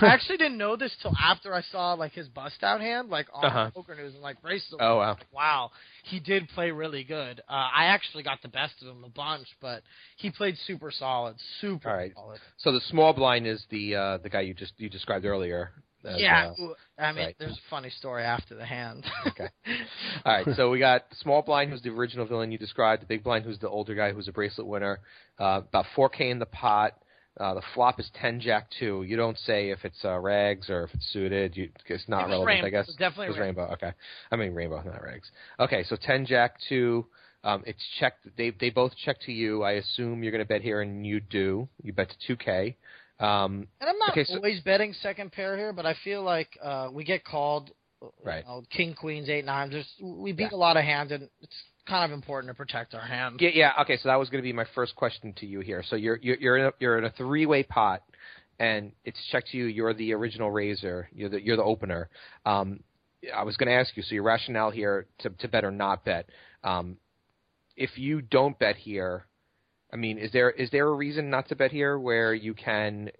I 0.00 0.06
actually 0.06 0.38
didn't 0.38 0.58
know 0.58 0.76
this 0.76 0.94
till 1.02 1.12
after 1.20 1.54
I 1.54 1.62
saw 1.62 1.94
like 1.94 2.12
his 2.12 2.28
bust 2.28 2.62
out 2.62 2.80
hand 2.80 3.08
like 3.10 3.26
on 3.32 3.44
Uh-huh. 3.44 3.70
PokerNews 3.76 4.14
and 4.14 4.20
like 4.20 4.40
bracelet. 4.42 4.80
oh 4.82 4.96
wow. 4.96 5.16
wow, 5.32 5.70
he 6.04 6.20
did 6.20 6.48
play 6.50 6.70
really 6.70 7.04
good. 7.04 7.40
Uh, 7.48 7.52
I 7.74 7.86
actually 7.86 8.22
got 8.22 8.40
the 8.42 8.48
best 8.48 8.74
of 8.82 8.88
him 8.88 9.04
a 9.04 9.08
bunch, 9.10 9.46
but 9.60 9.82
he 10.16 10.30
played 10.30 10.56
super 10.66 10.90
solid, 10.90 11.36
super 11.60 11.90
All 11.90 11.96
right. 11.96 12.12
solid. 12.14 12.40
So 12.58 12.72
the 12.72 12.80
small 12.88 13.12
blind 13.12 13.46
is 13.46 13.64
the 13.70 13.94
uh, 13.96 14.18
the 14.18 14.28
guy 14.30 14.40
you 14.42 14.54
just 14.54 14.72
you 14.78 14.88
described 14.88 15.24
earlier. 15.24 15.72
Yeah, 16.04 16.52
uh, 16.58 17.02
I 17.02 17.12
mean, 17.12 17.24
right. 17.26 17.36
there's 17.38 17.52
a 17.52 17.70
funny 17.70 17.90
story 17.90 18.22
after 18.22 18.54
the 18.54 18.64
hand. 18.64 19.04
Okay. 19.26 19.48
All 20.24 20.32
right, 20.32 20.46
so 20.56 20.70
we 20.70 20.78
got 20.78 21.04
small 21.20 21.42
blind, 21.42 21.70
who's 21.70 21.82
the 21.82 21.90
original 21.90 22.26
villain 22.26 22.52
you 22.52 22.58
described. 22.58 23.02
The 23.02 23.06
big 23.06 23.22
blind, 23.22 23.44
who's 23.44 23.58
the 23.58 23.68
older 23.68 23.94
guy, 23.94 24.12
who's 24.12 24.28
a 24.28 24.32
bracelet 24.32 24.66
winner. 24.66 25.00
Uh, 25.38 25.62
about 25.68 25.86
4K 25.96 26.30
in 26.30 26.38
the 26.38 26.46
pot. 26.46 26.94
Uh, 27.38 27.54
the 27.54 27.62
flop 27.74 28.00
is 28.00 28.10
10 28.20 28.40
Jack 28.40 28.68
2. 28.78 29.04
You 29.06 29.16
don't 29.16 29.38
say 29.38 29.70
if 29.70 29.84
it's 29.84 30.04
uh, 30.04 30.18
rags 30.18 30.68
or 30.68 30.84
if 30.84 30.94
it's 30.94 31.10
suited. 31.12 31.56
You, 31.56 31.70
it's 31.86 32.08
not 32.08 32.28
relevant, 32.28 32.46
rainbow. 32.46 32.66
I 32.66 32.70
guess. 32.70 32.84
It 32.84 32.90
was 32.90 32.96
definitely 32.96 33.38
rainbow. 33.38 33.62
rainbow. 33.62 33.74
Okay. 33.74 33.92
I 34.30 34.36
mean 34.36 34.52
rainbow, 34.52 34.82
not 34.82 35.02
rags. 35.02 35.30
Okay, 35.58 35.84
so 35.84 35.96
10 36.00 36.26
Jack 36.26 36.56
2. 36.68 37.06
Um, 37.42 37.62
it's 37.66 37.82
checked. 37.98 38.26
They 38.36 38.50
they 38.50 38.68
both 38.68 38.92
check 39.02 39.18
to 39.22 39.32
you. 39.32 39.62
I 39.62 39.72
assume 39.72 40.22
you're 40.22 40.32
going 40.32 40.44
to 40.44 40.48
bet 40.48 40.60
here, 40.60 40.82
and 40.82 41.06
you 41.06 41.20
do. 41.20 41.68
You 41.82 41.92
bet 41.92 42.10
to 42.10 42.36
2K. 42.36 42.74
Um, 43.20 43.68
And 43.80 43.88
I'm 43.90 43.98
not 43.98 44.10
Okay, 44.10 44.24
so- 44.24 44.36
always 44.36 44.60
betting 44.60 44.92
second 44.94 45.30
pair 45.32 45.56
here, 45.56 45.72
but 45.72 45.86
I 45.86 45.94
feel 46.04 46.22
like 46.22 46.48
uh, 46.62 46.88
we 46.92 47.04
get 47.04 47.24
called. 47.24 47.70
Right. 48.24 48.42
You 48.46 48.50
know, 48.50 48.62
king, 48.70 48.94
queens, 48.94 49.28
eight, 49.28 49.44
nines. 49.44 49.72
There's, 49.72 49.94
we 50.02 50.32
beat 50.32 50.48
Yeah. 50.52 50.56
a 50.56 50.58
lot 50.58 50.78
of 50.78 50.84
hands, 50.84 51.12
and 51.12 51.28
it's 51.42 51.62
kind 51.86 52.10
of 52.10 52.14
important 52.16 52.50
to 52.50 52.54
protect 52.56 52.94
our 52.94 53.00
hand. 53.06 53.36
Yeah, 53.40 53.50
yeah. 53.52 53.72
Okay, 53.82 53.98
so 53.98 54.08
that 54.08 54.16
was 54.18 54.30
going 54.30 54.42
to 54.42 54.46
be 54.46 54.54
my 54.54 54.64
first 54.74 54.96
question 54.96 55.34
to 55.34 55.46
you 55.46 55.60
here. 55.60 55.82
So 55.86 55.96
you're 55.96 56.18
you're 56.22 56.36
you're 56.36 56.56
in 56.56 56.64
a, 56.66 56.72
you're 56.78 56.96
in 56.98 57.04
a 57.04 57.10
three 57.10 57.44
way 57.44 57.62
pot, 57.62 58.02
and 58.58 58.92
it's 59.04 59.18
checked 59.30 59.48
to 59.50 59.58
you. 59.58 59.66
You're 59.66 59.92
the 59.92 60.14
original 60.14 60.50
raiser. 60.50 61.10
You're 61.12 61.28
the 61.28 61.44
you're 61.44 61.56
the 61.58 61.62
opener. 61.62 62.08
Um, 62.46 62.80
I 63.36 63.42
was 63.42 63.58
going 63.58 63.68
to 63.68 63.74
ask 63.74 63.94
you. 63.98 64.02
So 64.02 64.14
your 64.14 64.22
rationale 64.24 64.70
here 64.70 65.04
to 65.18 65.28
to 65.28 65.48
bet 65.48 65.64
or 65.66 65.70
not 65.70 66.02
bet. 66.06 66.24
Um, 66.64 66.96
if 67.76 67.98
you 67.98 68.22
don't 68.22 68.58
bet 68.58 68.76
here, 68.76 69.26
I 69.92 69.96
mean, 69.96 70.18
is 70.18 70.30
there 70.32 70.50
is 70.50 70.70
there 70.70 70.86
a 70.88 70.94
reason 70.94 71.30
not 71.30 71.48
to 71.48 71.56
bet 71.56 71.70
here 71.72 71.98
where 71.98 72.34
you 72.34 72.54
can? 72.54 73.10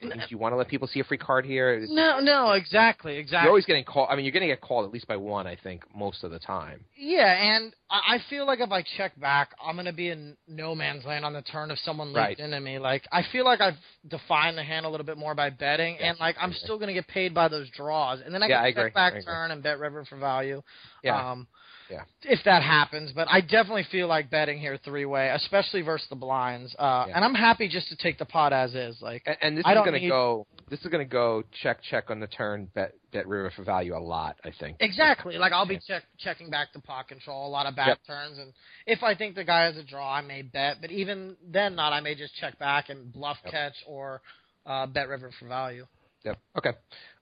Do 0.00 0.08
you 0.28 0.38
want 0.38 0.52
to 0.52 0.56
let 0.56 0.68
people 0.68 0.86
see 0.86 1.00
a 1.00 1.04
free 1.04 1.18
card 1.18 1.44
here? 1.44 1.86
No, 1.90 2.20
no, 2.20 2.52
exactly, 2.52 3.16
exactly. 3.16 3.46
You're 3.46 3.50
always 3.50 3.66
getting 3.66 3.84
called. 3.84 4.08
I 4.10 4.16
mean, 4.16 4.24
you're 4.24 4.32
going 4.32 4.42
to 4.42 4.46
get 4.46 4.60
called 4.60 4.84
at 4.84 4.92
least 4.92 5.08
by 5.08 5.16
one, 5.16 5.46
I 5.46 5.56
think, 5.56 5.82
most 5.92 6.22
of 6.22 6.30
the 6.30 6.38
time. 6.38 6.84
Yeah, 6.96 7.32
and 7.32 7.74
I 7.90 8.18
feel 8.28 8.44
like 8.46 8.60
if 8.60 8.72
I 8.72 8.84
check 8.96 9.18
back, 9.20 9.50
I'm 9.64 9.76
gonna 9.76 9.92
be 9.92 10.08
in 10.08 10.36
no 10.48 10.74
man's 10.74 11.04
land 11.04 11.24
on 11.24 11.32
the 11.32 11.42
turn 11.42 11.70
if 11.70 11.78
someone 11.78 12.08
leads 12.08 12.16
Right. 12.16 12.38
into 12.38 12.58
me. 12.60 12.78
Like 12.80 13.06
I 13.12 13.22
feel 13.30 13.44
like 13.44 13.60
I've 13.60 13.76
defined 14.08 14.58
the 14.58 14.64
hand 14.64 14.84
a 14.84 14.88
little 14.88 15.06
bit 15.06 15.16
more 15.16 15.34
by 15.34 15.50
betting, 15.50 15.96
Yeah, 16.00 16.10
and 16.10 16.18
like 16.18 16.34
I'm 16.40 16.52
still 16.52 16.76
gonna 16.78 16.92
get 16.92 17.06
paid 17.06 17.32
by 17.32 17.46
those 17.46 17.70
draws, 17.70 18.20
and 18.20 18.34
then 18.34 18.42
I 18.42 18.48
Yeah, 18.48 18.56
can 18.56 18.64
I 18.64 18.68
check 18.68 18.76
agree, 18.76 18.90
back 18.94 19.12
I 19.14 19.16
agree. 19.18 19.32
turn 19.32 19.50
and 19.52 19.62
bet 19.62 19.78
river 19.78 20.04
for 20.06 20.18
value. 20.18 20.60
Yeah. 21.04 21.30
Um, 21.30 21.46
Yeah. 21.90 22.02
If 22.22 22.40
that 22.44 22.62
happens, 22.62 23.12
but 23.12 23.28
I 23.30 23.40
definitely 23.40 23.84
feel 23.90 24.08
like 24.08 24.28
betting 24.30 24.58
here 24.58 24.76
three 24.84 25.06
way, 25.06 25.30
especially 25.30 25.80
versus 25.80 26.06
the 26.10 26.16
blinds. 26.16 26.74
Uh, 26.78 27.06
Yeah. 27.08 27.16
and 27.16 27.24
I'm 27.24 27.34
happy 27.34 27.66
just 27.68 27.88
to 27.88 27.96
take 27.96 28.18
the 28.18 28.26
pot 28.26 28.52
as 28.52 28.74
is. 28.74 29.00
Like 29.00 29.22
And, 29.26 29.36
and 29.40 29.56
this 29.56 29.64
I 29.66 29.72
is 29.72 29.78
going 29.78 29.92
to 29.94 30.00
need- 30.00 30.08
go. 30.10 30.46
This 30.68 30.80
is 30.80 30.86
going 30.88 31.04
to 31.06 31.10
go 31.10 31.44
check 31.62 31.80
check 31.82 32.10
on 32.10 32.20
the 32.20 32.26
turn. 32.26 32.66
Bet 32.74 32.92
bet 33.10 33.26
river 33.26 33.50
for 33.56 33.62
value 33.64 33.96
a 33.96 33.98
lot. 33.98 34.36
I 34.44 34.50
think. 34.60 34.76
Exactly. 34.80 35.38
Like 35.38 35.52
I'll 35.52 35.64
be 35.66 35.78
check, 35.86 36.02
checking 36.18 36.50
back 36.50 36.72
to 36.74 36.78
pot 36.80 37.08
control, 37.08 37.46
a 37.46 37.48
lot 37.48 37.64
of 37.66 37.74
back 37.74 37.88
Yep. 37.88 37.98
turns, 38.06 38.38
and 38.38 38.52
if 38.86 39.02
I 39.02 39.14
think 39.14 39.34
the 39.34 39.44
guy 39.44 39.64
has 39.64 39.78
a 39.78 39.82
draw, 39.82 40.12
I 40.12 40.20
may 40.20 40.42
bet. 40.42 40.82
But 40.82 40.90
even 40.90 41.36
then, 41.42 41.74
not. 41.74 41.94
I 41.94 42.00
may 42.00 42.14
just 42.14 42.34
check 42.36 42.58
back 42.58 42.90
and 42.90 43.10
bluff 43.10 43.38
Yep. 43.44 43.52
catch 43.52 43.74
or 43.86 44.20
uh, 44.66 44.86
bet 44.86 45.08
river 45.08 45.30
for 45.38 45.48
value. 45.48 45.86
Yep. 46.24 46.38
Okay. 46.58 46.72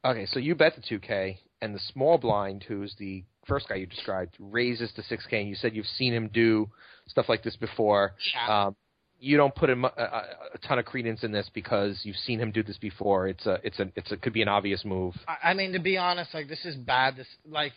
Okay. 0.05 0.27
So 0.27 0.41
you 0.41 0.57
bet 0.57 0.75
the 0.75 0.83
two 0.83 0.99
K, 0.99 1.39
and 1.63 1.73
the 1.73 1.79
small 1.93 2.19
blind, 2.19 2.65
who's 2.65 2.97
the 2.99 3.23
first 3.47 3.69
guy 3.69 3.77
you 3.77 3.87
described, 3.87 4.37
raises 4.39 4.93
to 4.97 5.03
six 5.05 5.27
K. 5.27 5.41
And 5.41 5.49
you 5.49 5.55
said 5.55 5.75
you've 5.75 5.87
seen 5.87 6.13
him 6.13 6.29
do 6.33 6.69
stuff 7.09 7.29
like 7.29 7.43
this 7.43 7.57
before. 7.57 8.15
Yeah. 8.35 8.67
Um, 8.67 8.77
you 9.19 9.37
don't 9.37 9.55
put 9.55 9.71
him 9.71 9.85
a, 9.85 9.89
a, 9.89 10.25
a 10.55 10.59
ton 10.67 10.79
of 10.79 10.85
credence 10.85 11.25
in 11.25 11.33
this 11.33 11.51
because 11.55 12.01
you've 12.03 12.17
seen 12.17 12.39
him 12.39 12.53
do 12.53 12.63
this 12.63 12.77
before. 12.79 13.29
It's 13.29 13.47
a 13.47 13.59
it's 13.65 13.79
a 13.79 13.91
it's 13.97 14.13
a 14.13 14.17
could 14.17 14.33
be 14.35 14.43
an 14.43 14.49
obvious 14.49 14.85
move. 14.85 15.15
I, 15.27 15.51
I 15.51 15.55
mean, 15.55 15.73
to 15.73 15.79
be 15.79 15.97
honest, 15.97 16.35
like 16.35 16.49
this 16.49 16.65
is 16.65 16.77
bad. 16.77 17.17
This 17.17 17.27
like 17.49 17.73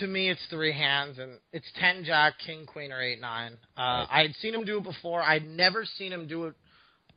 to 0.00 0.06
me, 0.06 0.28
it's 0.28 0.40
three 0.50 0.72
hands, 0.72 1.18
and 1.18 1.38
it's 1.52 1.66
ten 1.78 2.04
jack, 2.04 2.34
king, 2.44 2.66
queen, 2.66 2.92
or 2.92 3.00
eight 3.00 3.20
nine. 3.20 3.52
Uh, 3.76 3.80
Right. 3.80 4.06
I 4.10 4.22
had 4.22 4.34
seen 4.42 4.54
him 4.54 4.64
do 4.64 4.78
it 4.78 4.84
before. 4.84 5.22
I'd 5.22 5.46
never 5.46 5.84
seen 5.84 6.12
him 6.12 6.26
do 6.26 6.46
it 6.46 6.54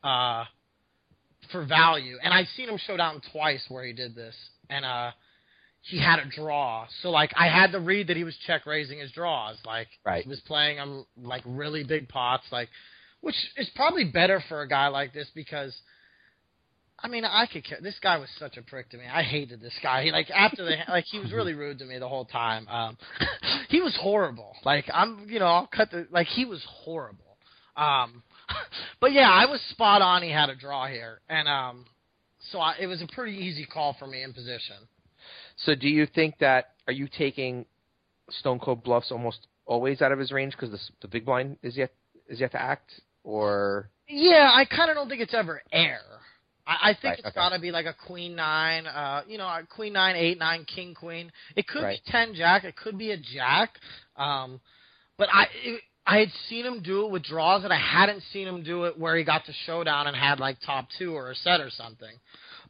uh, 0.04 0.46
for 1.52 1.66
value, 1.66 2.18
and 2.24 2.34
I'd 2.34 2.48
seen 2.56 2.70
him 2.70 2.78
show 2.78 2.96
down 2.96 3.22
twice 3.32 3.66
where 3.70 3.84
he 3.84 3.94
did 3.94 4.16
this, 4.16 4.36
and 4.70 4.86
uh, 4.86 5.12
he 5.84 6.00
had 6.00 6.20
a 6.20 6.26
draw. 6.26 6.88
So 7.02 7.10
like, 7.12 7.32
I 7.36 7.48
had 7.48 7.74
to 7.74 7.80
read 7.80 8.08
that 8.08 8.18
he 8.18 8.24
was 8.24 8.36
check 8.48 8.66
raising 8.66 9.00
his 9.00 9.12
draws. 9.12 9.58
Like 9.66 9.88
Right. 10.06 10.24
he 10.24 10.30
was 10.30 10.40
playing 10.42 10.78
them 10.78 11.06
like 11.22 11.44
really 11.46 11.84
big 11.84 12.08
pots, 12.10 12.44
like 12.52 12.70
which 13.22 13.36
is 13.58 13.70
probably 13.76 14.06
better 14.06 14.42
for 14.48 14.62
a 14.62 14.68
guy 14.68 14.88
like 14.88 15.14
this 15.14 15.30
because. 15.36 15.76
I 17.06 17.10
mean, 17.10 17.26
I 17.26 17.48
could 17.52 17.66
care. 17.66 17.80
This 17.82 18.00
guy 18.02 18.16
was 18.18 18.30
such 18.40 18.56
a 18.56 18.62
prick 18.62 18.90
to 18.92 18.98
me. 18.98 19.04
I 19.12 19.24
hated 19.24 19.60
this 19.60 19.74
guy. 19.84 20.04
He, 20.06 20.12
like 20.12 20.30
after 20.30 20.64
the 20.64 20.78
like, 20.88 21.04
he 21.12 21.20
was 21.20 21.34
really 21.34 21.54
rude 21.54 21.80
to 21.80 21.86
me 21.86 22.00
the 22.00 22.08
whole 22.08 22.24
time. 22.24 22.66
Um, 22.70 22.98
he 23.68 23.82
was 23.82 23.94
horrible. 24.00 24.56
Like 24.64 24.86
I'm, 24.94 25.26
you 25.28 25.40
know, 25.40 25.48
I'll 25.48 25.68
cut 25.68 25.92
the 25.92 26.08
like 26.12 26.28
he 26.28 26.46
was 26.46 26.64
horrible. 26.66 27.36
Um, 27.76 28.24
but 29.02 29.12
yeah, 29.12 29.30
I 29.30 29.48
was 29.48 29.60
spot 29.72 30.02
on. 30.02 30.24
He 30.24 30.32
had 30.32 30.50
a 30.50 30.56
draw 30.56 30.88
here, 30.88 31.20
and 31.28 31.46
um, 31.50 31.86
so 32.52 32.60
I, 32.60 32.76
it 32.80 32.88
was 32.88 33.02
a 33.02 33.08
pretty 33.14 33.38
easy 33.38 33.66
call 33.66 33.98
for 34.00 34.08
me 34.08 34.24
in 34.24 34.32
position. 34.32 34.78
So 35.58 35.76
do 35.76 35.88
you 35.88 36.06
think 36.06 36.38
that 36.40 36.72
are 36.88 36.94
you 36.94 37.08
taking 37.08 37.66
Stone 38.30 38.60
Cold 38.60 38.84
bluffs 38.84 39.12
almost 39.12 39.48
always 39.66 40.02
out 40.02 40.12
of 40.12 40.20
his 40.20 40.32
range 40.32 40.54
because 40.54 40.72
the, 40.72 40.80
the 41.02 41.08
big 41.08 41.26
blind 41.26 41.58
is 41.64 41.78
yet 41.78 41.92
is 42.28 42.40
yet 42.40 42.52
to 42.52 42.62
act, 42.62 42.92
or 43.24 43.90
Yeah, 44.08 44.50
I 44.54 44.66
kind 44.66 44.90
of 44.90 44.96
don't 44.96 45.10
think 45.10 45.22
it's 45.22 45.34
ever 45.34 45.62
air. 45.72 46.02
I, 46.66 46.92
I 46.92 46.94
think 46.94 47.04
Right, 47.04 47.20
it's 47.20 47.28
okay. 47.28 47.36
got 47.36 47.50
to 47.50 47.60
be 47.60 47.72
like 47.72 47.86
a 47.86 47.94
queen 48.08 48.36
nine, 48.36 48.88
uh, 48.88 49.24
you 49.28 49.38
know, 49.38 49.46
a 49.46 49.64
queen 49.70 49.94
nine, 49.94 50.16
eight 50.16 50.40
nine, 50.40 50.66
king 50.66 50.94
queen. 50.94 51.32
It 51.56 51.68
could 51.68 51.84
Right. 51.84 52.00
be 52.04 52.12
ten 52.12 52.34
jack. 52.34 52.64
It 52.64 52.76
could 52.76 52.98
be 52.98 53.12
a 53.12 53.18
jack. 53.18 53.72
Um, 54.16 54.62
but 55.18 55.28
I 55.32 55.48
it, 55.64 55.82
I 56.06 56.18
had 56.20 56.30
seen 56.50 56.66
him 56.66 56.82
do 56.82 57.06
it 57.06 57.12
with 57.12 57.24
draws, 57.24 57.64
and 57.64 57.72
I 57.72 57.78
hadn't 57.80 58.24
seen 58.34 58.48
him 58.48 58.64
do 58.64 58.86
it 58.86 58.98
where 59.00 59.16
he 59.16 59.24
got 59.24 59.46
to 59.46 59.54
showdown 59.66 60.08
and 60.08 60.16
had 60.16 60.40
like 60.40 60.58
top 60.66 60.88
two 60.98 61.14
or 61.16 61.32
a 61.32 61.36
set 61.36 61.62
or 61.62 61.70
something. 61.70 62.14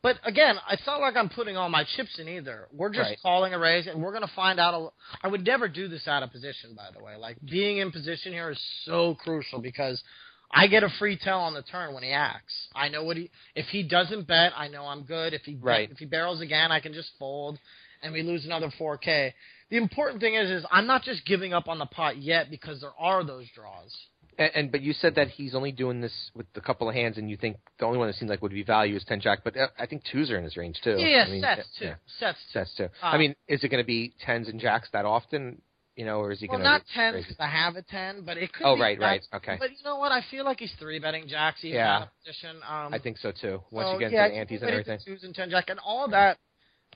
But 0.04 0.20
again, 0.26 0.58
it's 0.70 0.86
not 0.86 1.00
like 1.00 1.16
I'm 1.16 1.30
putting 1.30 1.56
all 1.56 1.70
my 1.70 1.86
chips 1.96 2.20
in 2.20 2.28
either. 2.28 2.68
We're 2.74 2.90
just 2.90 3.10
Right. 3.10 3.20
calling 3.22 3.54
a 3.54 3.58
raise, 3.58 3.88
and 3.88 4.04
we're 4.04 4.12
going 4.12 4.28
to 4.28 4.34
find 4.36 4.60
out. 4.60 4.74
A, 4.74 4.90
I 5.26 5.30
would 5.30 5.46
never 5.46 5.70
do 5.70 5.88
this 5.88 6.08
out 6.10 6.24
of 6.24 6.32
position, 6.32 6.76
by 6.76 6.92
the 6.92 7.02
way. 7.02 7.16
Like 7.16 7.38
being 7.50 7.78
in 7.78 7.90
position 7.90 8.34
here 8.34 8.50
is 8.50 8.62
so 8.84 9.16
crucial 9.16 9.60
because 9.60 10.04
I 10.52 10.68
get 10.68 10.84
a 10.84 10.90
free 11.00 11.18
tell 11.18 11.40
on 11.40 11.54
the 11.54 11.64
turn 11.64 11.94
when 11.94 12.04
he 12.04 12.12
acts. 12.12 12.54
I 12.76 12.90
know 12.90 13.06
what 13.06 13.16
he. 13.16 13.32
If 13.56 13.68
he 13.68 13.82
doesn't 13.82 14.28
bet, 14.28 14.52
I 14.58 14.68
know 14.68 14.84
I'm 14.86 15.04
good. 15.04 15.34
If 15.34 15.46
he 15.46 15.56
Right. 15.56 15.90
if 15.90 15.98
he 15.98 16.06
barrels 16.06 16.42
again, 16.42 16.70
I 16.70 16.82
can 16.82 16.94
just 16.94 17.18
fold, 17.18 17.58
and 18.02 18.12
we 18.12 18.24
lose 18.24 18.46
another 18.46 18.70
4K. 18.72 19.34
The 19.70 19.78
important 19.78 20.20
thing 20.20 20.36
is, 20.36 20.52
is 20.52 20.66
I'm 20.70 20.86
not 20.86 21.04
just 21.04 21.26
giving 21.26 21.54
up 21.54 21.70
on 21.70 21.80
the 21.80 21.86
pot 21.86 22.18
yet 22.18 22.50
because 22.52 22.82
there 22.82 22.94
are 23.00 23.24
those 23.24 23.48
draws. 23.56 23.96
And, 24.38 24.52
and 24.56 24.72
but 24.72 24.82
you 24.82 24.94
said 24.94 25.16
that 25.16 25.30
he's 25.30 25.56
only 25.56 25.72
doing 25.72 26.02
this 26.02 26.32
with 26.36 26.46
a 26.56 26.62
couple 26.62 26.88
of 26.90 26.96
hands, 26.96 27.18
and 27.18 27.30
you 27.30 27.38
think 27.38 27.58
the 27.80 27.86
only 27.86 27.98
one 27.98 28.08
that 28.08 28.16
seems 28.16 28.30
like 28.30 28.42
would 28.42 28.52
be 28.52 28.64
value 28.64 28.96
is 28.96 29.04
ten 29.04 29.20
jack, 29.22 29.40
but 29.44 29.56
uh, 29.58 29.68
I 29.80 29.86
think 29.86 30.04
twos 30.12 30.32
are 30.32 30.38
in 30.38 30.44
his 30.44 30.58
range 30.58 30.80
too. 30.84 30.98
Yeah, 31.00 31.26
I 31.28 31.30
mean, 31.32 31.42
sets 31.42 31.68
too. 31.80 31.86
yeah, 31.86 31.96
Sets 32.20 32.40
too. 32.52 32.60
sets 32.60 32.76
too. 32.76 32.84
Uh, 33.02 33.06
I 33.08 33.18
mean, 33.18 33.36
is 33.48 33.64
it 33.64 33.70
going 33.70 33.84
to 33.84 33.88
be 33.88 34.14
tens 34.20 34.48
and 34.50 34.60
jacks 34.60 34.90
that 34.94 35.06
often? 35.06 35.62
You 35.96 36.06
know, 36.06 36.22
or 36.22 36.32
is 36.32 36.40
he 36.40 36.48
Well, 36.48 36.58
going 36.58 36.66
to 36.66 36.72
not 36.72 36.82
ten 36.96 37.14
because 37.14 37.36
I 37.40 37.46
have 37.48 37.76
a 37.76 37.84
ten, 37.84 38.24
but 38.26 38.38
it 38.38 38.52
could. 38.52 38.66
Oh, 38.66 38.76
be 38.76 38.82
right, 38.82 39.00
right, 39.00 39.22
okay. 39.36 39.58
But 39.60 39.70
you 39.72 39.78
know 39.86 39.98
what? 39.98 40.12
I 40.12 40.22
feel 40.32 40.44
like 40.44 40.60
he's 40.60 40.74
three 40.80 40.98
betting 40.98 41.28
jacks 41.28 41.64
even 41.64 41.78
Yeah. 41.78 41.98
out 41.98 42.02
of 42.04 42.10
position. 42.26 42.56
Um, 42.68 42.94
I 42.94 42.98
think 42.98 43.18
so 43.20 43.32
too. 43.32 43.62
Once 43.70 43.90
so, 43.90 43.94
you 43.94 44.00
get 44.00 44.12
yeah, 44.12 44.26
into 44.26 44.34
the 44.34 44.40
antes 44.40 44.62
and 44.62 44.72
put 44.72 44.74
it 44.80 44.84
to 44.86 44.92
everything, 44.92 45.00
twos 45.06 45.24
and 45.24 45.36
ten 45.36 45.50
jack, 45.52 45.70
and 45.70 45.80
all 45.86 46.08
that 46.10 46.40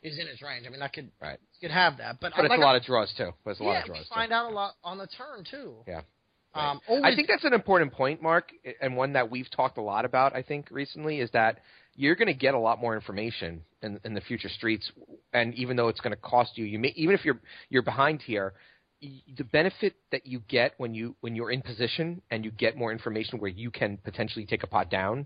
is 0.01 0.17
in 0.17 0.25
his 0.27 0.41
range. 0.41 0.65
I 0.65 0.69
mean, 0.71 0.81
I 0.81 0.87
could 0.87 1.11
Right. 1.21 1.39
could 1.61 1.69
have 1.71 1.97
that, 1.97 2.17
but, 2.19 2.33
but 2.35 2.45
it's 2.45 2.49
like 2.49 2.57
a 2.59 2.61
lot 2.61 2.75
of 2.75 2.83
draws 2.83 3.13
too. 3.15 3.31
But 3.43 3.51
it's 3.51 3.59
a 3.59 3.63
lot 3.63 3.73
yeah, 3.73 3.79
of 3.81 3.85
draws 3.85 3.99
too. 4.07 4.13
find 4.15 4.33
out 4.33 4.51
a 4.51 4.53
lot 4.53 4.73
on 4.83 4.97
the 4.97 5.07
turn 5.07 5.43
too. 5.49 5.75
Yeah. 5.87 6.01
Um, 6.57 6.79
I 7.03 7.15
think 7.15 7.27
that's 7.27 7.43
an 7.43 7.53
important 7.53 7.91
point, 7.93 8.21
Mark, 8.21 8.51
and 8.81 8.95
one 8.95 9.13
that 9.13 9.29
we've 9.29 9.49
talked 9.51 9.77
a 9.77 9.81
lot 9.81 10.05
about. 10.05 10.35
I 10.35 10.41
think 10.41 10.67
recently 10.71 11.19
is 11.19 11.29
that 11.31 11.59
you're 11.95 12.15
going 12.15 12.27
to 12.27 12.33
get 12.33 12.53
a 12.53 12.59
lot 12.59 12.79
more 12.79 12.95
information 12.95 13.61
in, 13.81 13.99
in 14.03 14.13
the 14.13 14.21
future 14.21 14.49
streets, 14.49 14.91
and 15.33 15.53
even 15.55 15.77
though 15.77 15.87
it's 15.87 15.99
going 15.99 16.15
to 16.15 16.21
cost 16.21 16.57
you, 16.57 16.65
you 16.65 16.79
may, 16.79 16.93
even 16.95 17.15
if 17.15 17.25
you're 17.25 17.39
you're 17.69 17.81
behind 17.83 18.21
here, 18.21 18.53
y- 19.01 19.21
the 19.37 19.43
benefit 19.43 19.95
that 20.11 20.25
you 20.25 20.41
get 20.47 20.73
when 20.77 20.93
you 20.93 21.15
when 21.21 21.35
you're 21.35 21.51
in 21.51 21.61
position 21.61 22.21
and 22.31 22.45
you 22.45 22.51
get 22.51 22.77
more 22.77 22.91
information 22.91 23.39
where 23.39 23.51
you 23.51 23.71
can 23.71 23.97
potentially 24.03 24.45
take 24.45 24.63
a 24.63 24.67
pot 24.67 24.89
down 24.89 25.25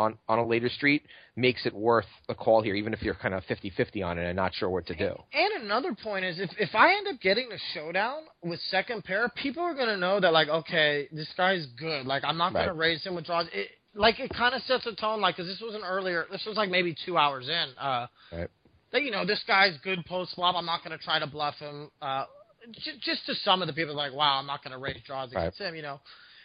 on 0.00 0.18
on 0.28 0.38
a 0.38 0.46
later 0.46 0.68
street 0.68 1.02
makes 1.36 1.64
it 1.66 1.74
worth 1.74 2.06
a 2.28 2.34
call 2.34 2.62
here, 2.62 2.74
even 2.74 2.92
if 2.92 3.02
you're 3.02 3.14
kind 3.14 3.34
of 3.34 3.42
50-50 3.44 4.04
on 4.04 4.18
it 4.18 4.26
and 4.26 4.34
not 4.36 4.52
sure 4.54 4.68
what 4.68 4.86
to 4.86 4.94
do. 4.94 5.14
And 5.32 5.62
another 5.64 5.94
point 5.94 6.24
is 6.24 6.40
if 6.40 6.50
if 6.58 6.74
I 6.74 6.94
end 6.96 7.06
up 7.08 7.20
getting 7.20 7.48
the 7.50 7.58
showdown 7.74 8.22
with 8.42 8.60
second 8.70 9.04
pair, 9.04 9.28
people 9.36 9.62
are 9.62 9.74
gonna 9.74 9.96
know 9.96 10.18
that 10.20 10.32
like 10.32 10.48
okay, 10.48 11.08
this 11.12 11.28
guy's 11.36 11.66
good. 11.78 12.06
Like 12.06 12.24
I'm 12.24 12.38
not 12.38 12.52
gonna 12.52 12.74
raise 12.74 13.02
him 13.04 13.14
with 13.14 13.26
draws. 13.26 13.46
It, 13.52 13.68
like 13.94 14.18
it 14.20 14.30
kind 14.32 14.54
of 14.54 14.62
sets 14.62 14.86
a 14.86 14.94
tone. 14.94 15.20
Like 15.20 15.36
because 15.36 15.50
this 15.50 15.60
was 15.60 15.74
an 15.74 15.82
earlier. 15.84 16.26
This 16.30 16.44
was 16.46 16.56
like 16.56 16.70
maybe 16.70 16.96
two 17.06 17.16
hours 17.16 17.48
in. 17.48 17.66
Uh, 17.78 18.06
Right. 18.32 18.48
That 18.92 19.02
you 19.02 19.10
know 19.12 19.24
this 19.24 19.42
guy's 19.46 19.76
good 19.84 20.04
post 20.06 20.34
flop. 20.34 20.56
I'm 20.56 20.66
not 20.66 20.82
gonna 20.82 20.98
try 20.98 21.18
to 21.20 21.26
bluff 21.26 21.54
him. 21.56 21.90
Uh, 22.02 22.24
j- 22.72 22.98
just 23.00 23.24
to 23.26 23.34
some 23.36 23.62
of 23.62 23.68
the 23.68 23.72
people 23.74 23.94
like 23.94 24.12
wow, 24.12 24.38
I'm 24.38 24.46
not 24.46 24.64
gonna 24.64 24.78
raise 24.78 25.00
draws 25.06 25.30
against 25.30 25.60
him. 25.60 25.74
You 25.76 25.82
know. 25.82 26.00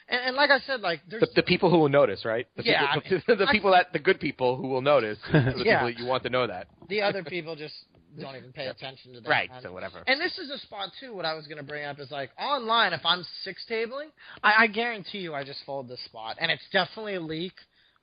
And, 0.07 0.21
and 0.27 0.35
like 0.35 0.49
I 0.51 0.59
said, 0.59 0.81
like 0.81 1.01
there's 1.09 1.21
The, 1.21 1.29
the 1.37 1.43
people 1.43 1.69
who 1.69 1.79
will 1.79 1.89
notice, 1.89 2.25
right? 2.25 2.47
The 2.55 2.63
Yeah, 2.63 2.95
people, 3.01 3.17
I 3.17 3.21
the, 3.27 3.35
the 3.45 3.47
I- 3.47 3.51
people 3.51 3.71
that 3.71 3.91
the 3.93 3.99
good 3.99 4.19
people 4.19 4.55
who 4.57 4.67
will 4.67 4.81
notice, 4.81 5.17
the 5.31 5.39
Yeah. 5.65 5.79
people 5.79 5.87
that 5.87 5.99
you 5.99 6.05
want 6.05 6.23
to 6.23 6.29
know 6.29 6.47
that. 6.47 6.67
the 6.89 7.01
other 7.01 7.23
people 7.23 7.55
just 7.55 7.73
don't 8.19 8.35
even 8.35 8.53
pay 8.53 8.67
attention 8.67 9.13
to 9.13 9.21
that. 9.21 9.29
Right. 9.29 9.49
And- 9.51 9.63
So 9.63 9.73
whatever. 9.73 10.03
And 10.07 10.21
this 10.21 10.37
is 10.37 10.49
a 10.49 10.57
spot 10.59 10.91
too. 10.99 11.13
What 11.15 11.25
I 11.25 11.33
was 11.33 11.47
going 11.47 11.57
to 11.57 11.63
bring 11.63 11.85
up 11.85 11.99
is 11.99 12.11
like 12.11 12.29
online. 12.39 12.93
If 12.93 13.01
I'm 13.05 13.25
six 13.43 13.65
tabling, 13.69 14.09
I, 14.43 14.53
I 14.63 14.67
guarantee 14.67 15.19
you, 15.19 15.33
I 15.33 15.43
just 15.43 15.59
fold 15.65 15.87
this 15.89 16.03
spot, 16.05 16.37
and 16.39 16.51
it's 16.51 16.63
definitely 16.71 17.15
a 17.15 17.21
leak. 17.21 17.53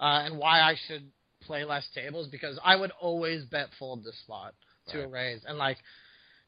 Uh, 0.00 0.22
and 0.26 0.36
why 0.38 0.60
I 0.60 0.74
should 0.88 1.04
play 1.42 1.64
less 1.64 1.86
tables 1.94 2.26
because 2.28 2.58
I 2.64 2.74
would 2.74 2.90
always 3.00 3.44
bet 3.44 3.68
fold 3.78 4.02
this 4.04 4.18
spot 4.24 4.54
to 4.88 5.04
a 5.04 5.06
raise, 5.08 5.40
and 5.46 5.56
like 5.58 5.76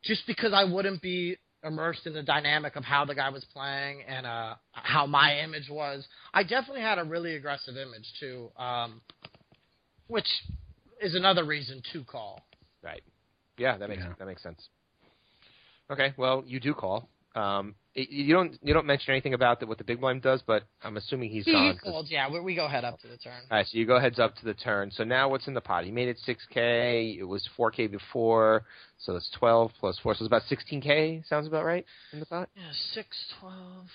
just 0.02 0.26
because 0.26 0.52
I 0.52 0.64
wouldn't 0.64 1.00
be 1.00 1.36
immersed 1.64 2.06
in 2.06 2.12
the 2.12 2.22
dynamic 2.22 2.76
of 2.76 2.84
how 2.84 3.04
the 3.04 3.14
guy 3.14 3.28
was 3.30 3.44
playing 3.52 4.02
and 4.06 4.26
uh, 4.26 4.54
how 4.72 5.06
my 5.06 5.38
image 5.40 5.68
was. 5.70 6.06
I 6.32 6.42
definitely 6.42 6.82
had 6.82 6.98
a 6.98 7.04
really 7.04 7.36
aggressive 7.36 7.76
image 7.76 8.06
too, 8.20 8.50
um, 8.58 9.00
which 10.08 10.26
is 11.00 11.14
another 11.14 11.44
reason 11.44 11.82
to 11.92 12.04
call. 12.04 12.42
Right. 12.82 13.02
Yeah, 13.56 13.76
that 13.78 13.88
makes 13.88 14.02
Yeah. 14.02 14.12
that 14.18 14.26
makes 14.26 14.42
sense. 14.42 14.68
Okay, 15.90 16.14
well, 16.16 16.42
you 16.46 16.60
do 16.60 16.74
call. 16.74 17.08
Um, 17.34 17.74
y- 17.76 17.83
you 17.94 18.34
don't 18.34 18.58
you 18.62 18.74
don't 18.74 18.86
mention 18.86 19.12
anything 19.12 19.34
about 19.34 19.60
the, 19.60 19.66
what 19.66 19.78
the 19.78 19.84
big 19.84 20.00
blind 20.00 20.22
does, 20.22 20.42
but 20.46 20.64
I'm 20.82 20.96
assuming 20.96 21.30
he's 21.30 21.44
He, 21.44 21.52
gone. 21.52 21.78
he 21.82 21.90
folds, 21.90 22.10
yeah. 22.10 22.28
We, 22.30 22.40
we 22.40 22.54
go 22.54 22.66
head 22.68 22.84
up 22.84 23.00
to 23.00 23.08
the 23.08 23.16
turn. 23.16 23.34
All 23.50 23.56
right, 23.58 23.66
so 23.66 23.78
you 23.78 23.86
go 23.86 24.00
heads 24.00 24.18
up 24.18 24.34
to 24.36 24.44
the 24.44 24.54
turn. 24.54 24.90
So 24.90 25.04
now 25.04 25.28
what's 25.28 25.46
in 25.46 25.54
the 25.54 25.60
pot? 25.60 25.84
He 25.84 25.90
made 25.92 26.08
it 26.08 26.18
6K. 26.26 27.18
It 27.18 27.24
was 27.24 27.48
4K 27.58 27.90
before, 27.90 28.64
so 28.98 29.14
it's 29.16 29.30
12 29.38 29.70
plus 29.78 29.98
4. 30.02 30.14
So 30.16 30.24
it's 30.24 30.26
about 30.26 30.42
16K. 30.50 31.24
Sounds 31.28 31.46
about 31.46 31.64
right 31.64 31.84
in 32.12 32.18
the 32.20 32.26
pot. 32.26 32.48
Yeah, 32.56 32.62
six, 32.94 33.08
twelve, 33.40 33.86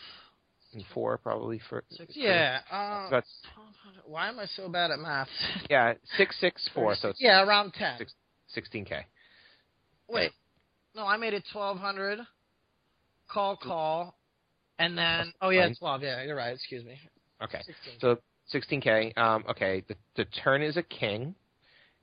And 0.74 0.84
4 0.94 1.18
probably 1.18 1.60
for. 1.70 1.84
six. 1.90 2.14
for- 2.14 2.20
Yeah. 2.20 2.60
Uh, 2.72 3.10
1200. 3.10 4.04
Why 4.06 4.30
am 4.30 4.40
I 4.40 4.46
so 4.46 4.70
bad 4.70 4.92
at 4.92 5.00
math? 5.00 5.28
yeah, 5.70 5.94
six 6.18 6.40
six 6.40 6.68
four. 6.74 6.96
So 6.96 7.12
yeah, 7.20 7.44
around 7.46 7.74
ten. 7.74 7.98
Six. 7.98 8.14
16K. 8.74 9.02
Wait, 10.08 10.32
no, 10.96 11.06
I 11.06 11.18
made 11.18 11.34
it 11.34 11.44
twelve 11.52 11.78
hundred. 11.78 12.20
Call, 13.30 13.58
call, 13.58 14.18
and 14.80 14.98
then 14.98 15.34
oh 15.42 15.50
yeah, 15.50 15.66
Fine. 15.68 15.76
twelve. 15.76 16.04
Yeah, 16.04 16.24
you're 16.24 16.36
right. 16.36 16.54
Excuse 16.54 16.84
me. 16.84 16.98
Okay. 17.42 17.62
16. 17.66 17.94
So 18.02 18.18
16K. 18.54 19.18
Um, 19.18 19.44
okay. 19.50 19.84
The 19.88 19.96
the 20.16 20.26
turn 20.44 20.62
is 20.62 20.78
a 20.78 20.84
king, 20.84 21.36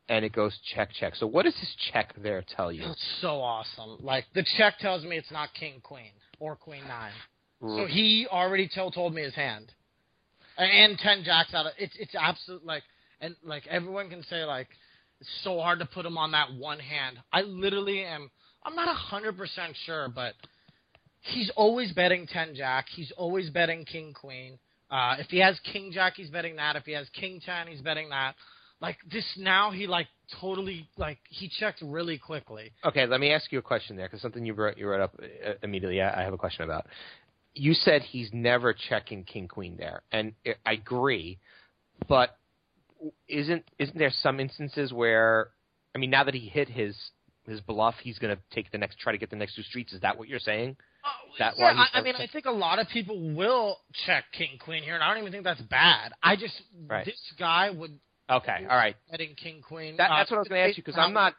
and 0.08 0.24
it 0.24 0.32
goes 0.32 0.56
check 0.74 0.90
check. 0.98 1.14
So 1.16 1.26
what 1.26 1.44
does 1.44 1.54
this 1.54 1.76
check 1.92 2.14
there 2.22 2.44
tell 2.56 2.70
you? 2.70 2.84
It's 2.90 3.18
so 3.20 3.40
awesome. 3.40 3.98
Like 4.00 4.24
the 4.34 4.44
check 4.56 4.78
tells 4.78 5.04
me 5.04 5.16
it's 5.16 5.32
not 5.32 5.48
king 5.58 5.80
queen 5.82 6.12
or 6.38 6.56
queen 6.56 6.86
nine. 6.86 7.12
So 7.60 7.86
he 7.86 8.26
already 8.30 8.68
told 8.72 8.94
told 8.94 9.14
me 9.14 9.22
his 9.22 9.34
hand, 9.34 9.72
and 10.58 10.98
ten 10.98 11.24
jacks 11.24 11.54
out 11.54 11.66
of 11.66 11.72
it's 11.78 11.94
it's 11.98 12.14
absolute 12.14 12.64
like 12.64 12.82
and 13.20 13.34
like 13.42 13.66
everyone 13.66 14.10
can 14.10 14.22
say 14.24 14.44
like 14.44 14.68
it's 15.20 15.30
so 15.42 15.58
hard 15.58 15.78
to 15.78 15.86
put 15.86 16.04
him 16.04 16.18
on 16.18 16.32
that 16.32 16.52
one 16.54 16.78
hand. 16.78 17.18
I 17.32 17.42
literally 17.42 18.04
am. 18.04 18.30
I'm 18.62 18.74
not 18.74 18.88
a 18.88 18.94
hundred 18.94 19.38
percent 19.38 19.74
sure, 19.86 20.08
but 20.14 20.34
he's 21.26 21.50
always 21.56 21.92
betting 21.92 22.26
ten 22.26 22.54
jack. 22.54 22.86
He's 22.94 23.12
always 23.16 23.50
betting 23.50 23.84
king 23.84 24.12
queen. 24.12 24.58
Uh, 24.90 25.16
if 25.18 25.26
he 25.28 25.38
has 25.38 25.58
king 25.72 25.90
jack, 25.92 26.14
he's 26.16 26.30
betting 26.30 26.56
that. 26.56 26.76
If 26.76 26.84
he 26.84 26.92
has 26.92 27.08
king 27.10 27.40
ten, 27.44 27.66
he's 27.66 27.80
betting 27.80 28.10
that. 28.10 28.34
Like 28.80 28.98
this 29.10 29.24
now, 29.36 29.70
he 29.70 29.86
like 29.86 30.06
totally 30.40 30.88
like 30.96 31.18
he 31.30 31.48
checked 31.48 31.82
really 31.82 32.18
quickly. 32.18 32.72
Okay, 32.84 33.06
let 33.06 33.20
me 33.20 33.32
ask 33.32 33.50
you 33.50 33.58
a 33.58 33.62
question 33.62 33.96
there, 33.96 34.06
because 34.06 34.20
something 34.20 34.44
you 34.44 34.54
brought 34.54 34.76
you 34.78 34.86
wrote 34.86 35.00
up 35.00 35.14
uh, 35.18 35.52
immediately. 35.62 36.00
I 36.00 36.20
I 36.20 36.24
have 36.24 36.34
a 36.34 36.38
question 36.38 36.64
about. 36.64 36.86
You 37.54 37.72
said 37.72 38.02
he's 38.02 38.28
never 38.34 38.74
checking 38.74 39.24
king 39.24 39.48
queen 39.48 39.76
there, 39.78 40.02
and 40.12 40.34
I 40.66 40.72
agree, 40.72 41.38
but 42.06 42.36
isn't 43.28 43.64
isn't 43.78 43.96
there 43.96 44.12
some 44.22 44.40
instances 44.40 44.92
where, 44.92 45.48
I 45.94 45.98
mean, 45.98 46.10
now 46.10 46.24
that 46.24 46.34
he 46.34 46.48
hit 46.48 46.68
his 46.68 46.94
his 47.46 47.60
bluff, 47.62 47.94
he's 48.02 48.18
going 48.18 48.36
to 48.36 48.42
take 48.54 48.70
the 48.72 48.78
next 48.78 48.98
try 48.98 49.12
to 49.12 49.18
get 49.18 49.30
the 49.30 49.36
next 49.36 49.54
two 49.54 49.62
streets. 49.62 49.94
Is 49.94 50.02
that 50.02 50.18
what 50.18 50.28
you're 50.28 50.38
saying? 50.38 50.76
That 51.38 51.54
yeah, 51.58 51.72
he's 51.74 51.86
I, 51.92 51.98
I 51.98 52.02
mean, 52.02 52.14
I 52.16 52.26
think 52.26 52.46
a 52.46 52.50
lot 52.50 52.78
of 52.78 52.88
people 52.88 53.34
will 53.34 53.78
check 54.06 54.24
king 54.32 54.58
queen 54.58 54.82
here, 54.82 54.94
and 54.94 55.04
I 55.04 55.08
don't 55.08 55.18
even 55.18 55.32
think 55.32 55.44
that's 55.44 55.60
bad. 55.62 56.12
I 56.22 56.36
just 56.36 56.60
Right. 56.88 57.04
this 57.04 57.20
guy 57.38 57.70
would 57.70 57.98
Okay, 58.28 58.66
all 58.68 58.76
right. 58.76 58.96
betting 59.10 59.34
king 59.36 59.62
queen. 59.62 59.96
That, 59.98 60.10
uh, 60.10 60.16
that's 60.16 60.30
what 60.30 60.38
I 60.38 60.40
was 60.40 60.48
going 60.48 60.60
to 60.60 60.68
ask 60.68 60.76
you 60.76 60.82
because 60.82 60.98
I'm 60.98 61.12
not 61.12 61.34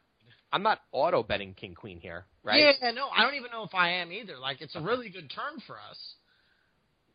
I'm 0.52 0.64
not 0.64 0.80
auto 0.92 1.24
betting 1.24 1.54
king 1.54 1.76
queen 1.76 2.00
here, 2.00 2.26
right? 2.44 2.76
Yeah, 2.82 2.92
no, 2.92 3.10
I 3.10 3.24
don't 3.24 3.36
even 3.36 3.52
know 3.52 3.64
if 3.64 3.74
I 3.74 3.90
am 3.94 4.12
either. 4.12 4.38
Like, 4.38 4.62
it's 4.62 4.76
a 4.76 4.82
really 4.82 5.10
good 5.10 5.30
turn 5.30 5.60
for 5.66 5.78
us. 5.78 6.16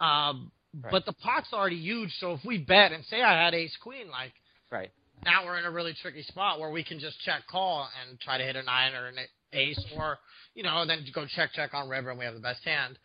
Um, 0.01 0.51
Right. 0.83 0.91
but 0.91 1.05
the 1.05 1.13
pot's 1.13 1.53
already 1.53 1.77
huge, 1.77 2.11
so 2.19 2.33
if 2.33 2.41
we 2.47 2.57
bet 2.57 2.93
and 2.93 3.05
say 3.05 3.21
I 3.21 3.45
had 3.45 3.53
ace 3.53 3.77
queen, 3.83 4.11
like 4.11 4.33
Right. 4.71 4.91
now 5.23 5.45
we're 5.45 5.59
in 5.59 5.67
a 5.67 5.71
really 5.71 5.93
tricky 5.93 6.23
spot 6.23 6.59
where 6.59 6.71
we 6.71 6.83
can 6.83 6.99
just 6.99 7.21
check 7.21 7.47
call 7.47 7.91
and 8.01 8.19
try 8.21 8.39
to 8.39 8.45
hit 8.45 8.57
a 8.57 8.63
nine 8.63 8.95
or 8.95 9.07
an 9.09 9.17
ace, 9.53 9.83
or 9.97 10.19
you 10.55 10.63
know, 10.63 10.81
and 10.83 10.91
then 10.91 11.05
go 11.15 11.27
check 11.27 11.51
check 11.55 11.75
on 11.75 11.89
river 11.89 12.11
and 12.11 12.19
we 12.19 12.25
have 12.25 12.35
the 12.35 12.41
best 12.41 12.65
hand. 12.65 12.99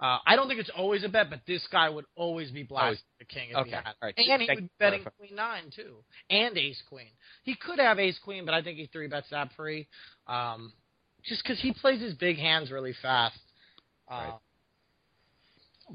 Uh, 0.00 0.18
I 0.26 0.34
don't 0.34 0.48
think 0.48 0.60
it's 0.60 0.70
always 0.74 1.04
a 1.04 1.08
bet, 1.10 1.28
but 1.28 1.40
this 1.46 1.66
guy 1.70 1.90
would 1.90 2.06
always 2.16 2.50
be 2.50 2.62
blasting 2.62 2.86
Always. 2.86 3.02
the 3.18 3.24
king. 3.26 3.50
If 3.50 3.56
Okay, 3.58 3.68
he 3.70 3.74
had. 3.76 3.86
all 3.86 3.92
right. 4.02 4.14
And 4.16 4.40
he 4.40 4.46
Thank 4.46 4.60
would 4.60 4.64
be 4.64 4.70
betting 4.78 5.02
for 5.04 5.10
queen 5.10 5.34
nine 5.36 5.64
too, 5.74 5.96
and 6.30 6.56
ace 6.56 6.82
queen. 6.88 7.10
He 7.44 7.54
could 7.54 7.78
have 7.78 7.98
ace 7.98 8.18
queen, 8.24 8.46
but 8.46 8.54
I 8.54 8.62
think 8.62 8.78
he 8.78 8.86
three 8.86 9.08
bets 9.08 9.26
that 9.30 9.50
free, 9.56 9.88
um, 10.26 10.72
just 11.24 11.42
because 11.42 11.60
he 11.60 11.72
plays 11.74 12.00
his 12.00 12.14
big 12.14 12.38
hands 12.38 12.70
really 12.70 12.94
fast. 13.02 13.38
Uh, 14.10 14.14
Right. 14.14 14.34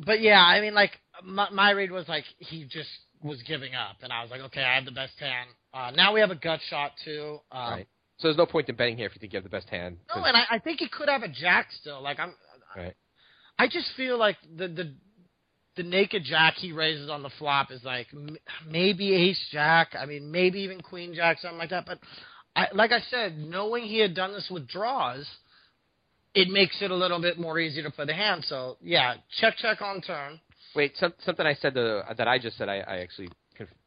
But 0.05 0.21
yeah, 0.21 0.41
I 0.41 0.61
mean, 0.61 0.73
like 0.73 0.91
my, 1.23 1.49
my 1.51 1.71
read 1.71 1.89
was 1.91 2.07
like 2.07 2.25
he 2.37 2.65
just 2.65 2.89
was 3.23 3.41
giving 3.43 3.73
up, 3.75 3.97
and 4.01 4.11
I 4.11 4.21
was 4.21 4.29
like, 4.29 4.41
okay, 4.41 4.61
I 4.61 4.75
have 4.75 4.85
the 4.85 4.91
best 4.91 5.17
hand. 5.19 5.49
Uh, 5.73 5.91
now 5.95 6.13
we 6.13 6.19
have 6.19 6.31
a 6.31 6.35
gut 6.35 6.59
shot 6.69 6.91
too. 7.03 7.39
Um, 7.51 7.71
Right. 7.71 7.87
So 8.17 8.27
there's 8.27 8.37
no 8.37 8.45
point 8.45 8.69
in 8.69 8.75
betting 8.75 8.97
here 8.97 9.07
if 9.07 9.15
you 9.15 9.19
think 9.19 9.33
you 9.33 9.37
have 9.37 9.43
the 9.43 9.49
best 9.49 9.69
hand. 9.69 9.97
No, 10.13 10.23
and 10.23 10.37
I, 10.37 10.43
I 10.51 10.59
think 10.59 10.79
he 10.79 10.87
could 10.87 11.09
have 11.09 11.23
a 11.23 11.27
jack 11.27 11.67
still. 11.71 12.01
Like 12.01 12.19
I'm, 12.19 12.33
Right. 12.75 12.95
I 13.57 13.67
just 13.67 13.89
feel 13.95 14.17
like 14.17 14.37
the 14.57 14.67
the 14.67 14.93
the 15.77 15.83
naked 15.83 16.23
jack 16.23 16.55
he 16.55 16.71
raises 16.71 17.09
on 17.09 17.21
the 17.23 17.29
flop 17.37 17.71
is 17.71 17.83
like 17.83 18.07
m- 18.13 18.37
maybe 18.69 19.13
ace 19.13 19.43
jack. 19.51 19.95
I 19.97 20.05
mean, 20.05 20.31
maybe 20.31 20.61
even 20.61 20.81
queen 20.81 21.13
jack, 21.13 21.39
something 21.39 21.57
like 21.57 21.69
that. 21.69 21.85
But 21.85 21.99
I, 22.55 22.67
like 22.73 22.91
I 22.91 23.01
said, 23.09 23.37
knowing 23.37 23.83
he 23.83 23.99
had 23.99 24.13
done 24.13 24.31
this 24.33 24.47
with 24.49 24.67
draws, 24.67 25.25
it 26.33 26.49
makes 26.49 26.81
it 26.81 26.91
a 26.91 26.95
little 26.95 27.21
bit 27.21 27.37
more 27.37 27.59
easy 27.59 27.81
to 27.83 27.91
play 27.91 28.05
the 28.05 28.13
hand. 28.13 28.45
So 28.45 28.77
yeah, 28.81 29.15
check 29.39 29.55
check 29.57 29.81
on 29.81 30.01
turn. 30.01 30.39
Wait, 30.75 30.93
some, 30.97 31.13
something 31.23 31.45
I 31.45 31.53
said 31.55 31.77
uh, 31.77 32.03
that 32.17 32.27
I 32.27 32.37
just 32.37 32.57
said 32.57 32.67
I, 32.67 32.79
I 32.79 32.97
actually 32.97 33.29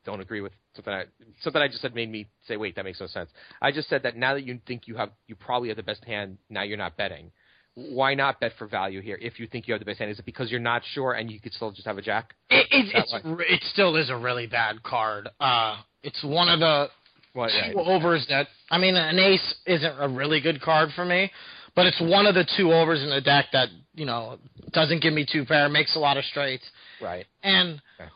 don't 0.04 0.20
agree 0.20 0.40
with. 0.40 0.52
Something 0.74 0.94
I 0.94 1.04
something 1.40 1.60
I 1.60 1.68
just 1.68 1.82
said 1.82 1.94
made 1.94 2.10
me 2.10 2.28
say, 2.46 2.56
wait, 2.56 2.76
that 2.76 2.84
makes 2.84 3.00
no 3.00 3.06
sense. 3.06 3.30
I 3.60 3.72
just 3.72 3.88
said 3.88 4.02
that 4.04 4.16
now 4.16 4.34
that 4.34 4.44
you 4.44 4.58
think 4.66 4.86
you 4.86 4.96
have, 4.96 5.10
you 5.26 5.34
probably 5.34 5.68
have 5.68 5.76
the 5.76 5.82
best 5.82 6.04
hand. 6.04 6.38
Now 6.48 6.62
you're 6.62 6.78
not 6.78 6.96
betting. 6.96 7.30
Why 7.74 8.14
not 8.14 8.40
bet 8.40 8.52
for 8.58 8.66
value 8.66 9.00
here 9.00 9.18
if 9.20 9.38
you 9.38 9.46
think 9.46 9.68
you 9.68 9.74
have 9.74 9.80
the 9.80 9.84
best 9.84 9.98
hand? 9.98 10.10
Is 10.10 10.18
it 10.18 10.24
because 10.24 10.50
you're 10.50 10.60
not 10.60 10.82
sure 10.92 11.12
and 11.12 11.30
you 11.30 11.40
could 11.40 11.52
still 11.52 11.70
just 11.70 11.86
have 11.86 11.98
a 11.98 12.02
jack? 12.02 12.34
It, 12.50 12.66
it, 12.70 12.86
it's 12.94 13.12
way. 13.12 13.44
it 13.48 13.62
still 13.72 13.96
is 13.96 14.10
a 14.10 14.16
really 14.16 14.46
bad 14.46 14.82
card. 14.82 15.28
Uh, 15.38 15.76
it's 16.02 16.22
one 16.24 16.48
of 16.48 16.60
the 16.60 16.88
Well, 17.34 17.48
two 17.72 17.78
overs 17.78 18.26
that 18.28 18.48
I 18.70 18.78
mean 18.78 18.96
an 18.96 19.18
ace 19.18 19.54
isn't 19.66 19.94
a 19.98 20.08
really 20.08 20.40
good 20.40 20.60
card 20.60 20.90
for 20.96 21.04
me, 21.04 21.30
but 21.76 21.86
it's 21.86 22.00
one 22.00 22.26
of 22.26 22.34
the 22.34 22.46
two 22.56 22.72
overs 22.72 23.02
in 23.02 23.10
the 23.10 23.20
deck 23.20 23.46
that 23.52 23.68
you 23.94 24.06
know 24.06 24.38
doesn't 24.72 25.00
give 25.00 25.12
me 25.12 25.26
two 25.30 25.44
pair, 25.44 25.68
makes 25.68 25.94
a 25.94 25.98
lot 25.98 26.16
of 26.16 26.24
straights, 26.24 26.64
right. 27.00 27.26
and 27.42 27.80
Okay. 28.00 28.10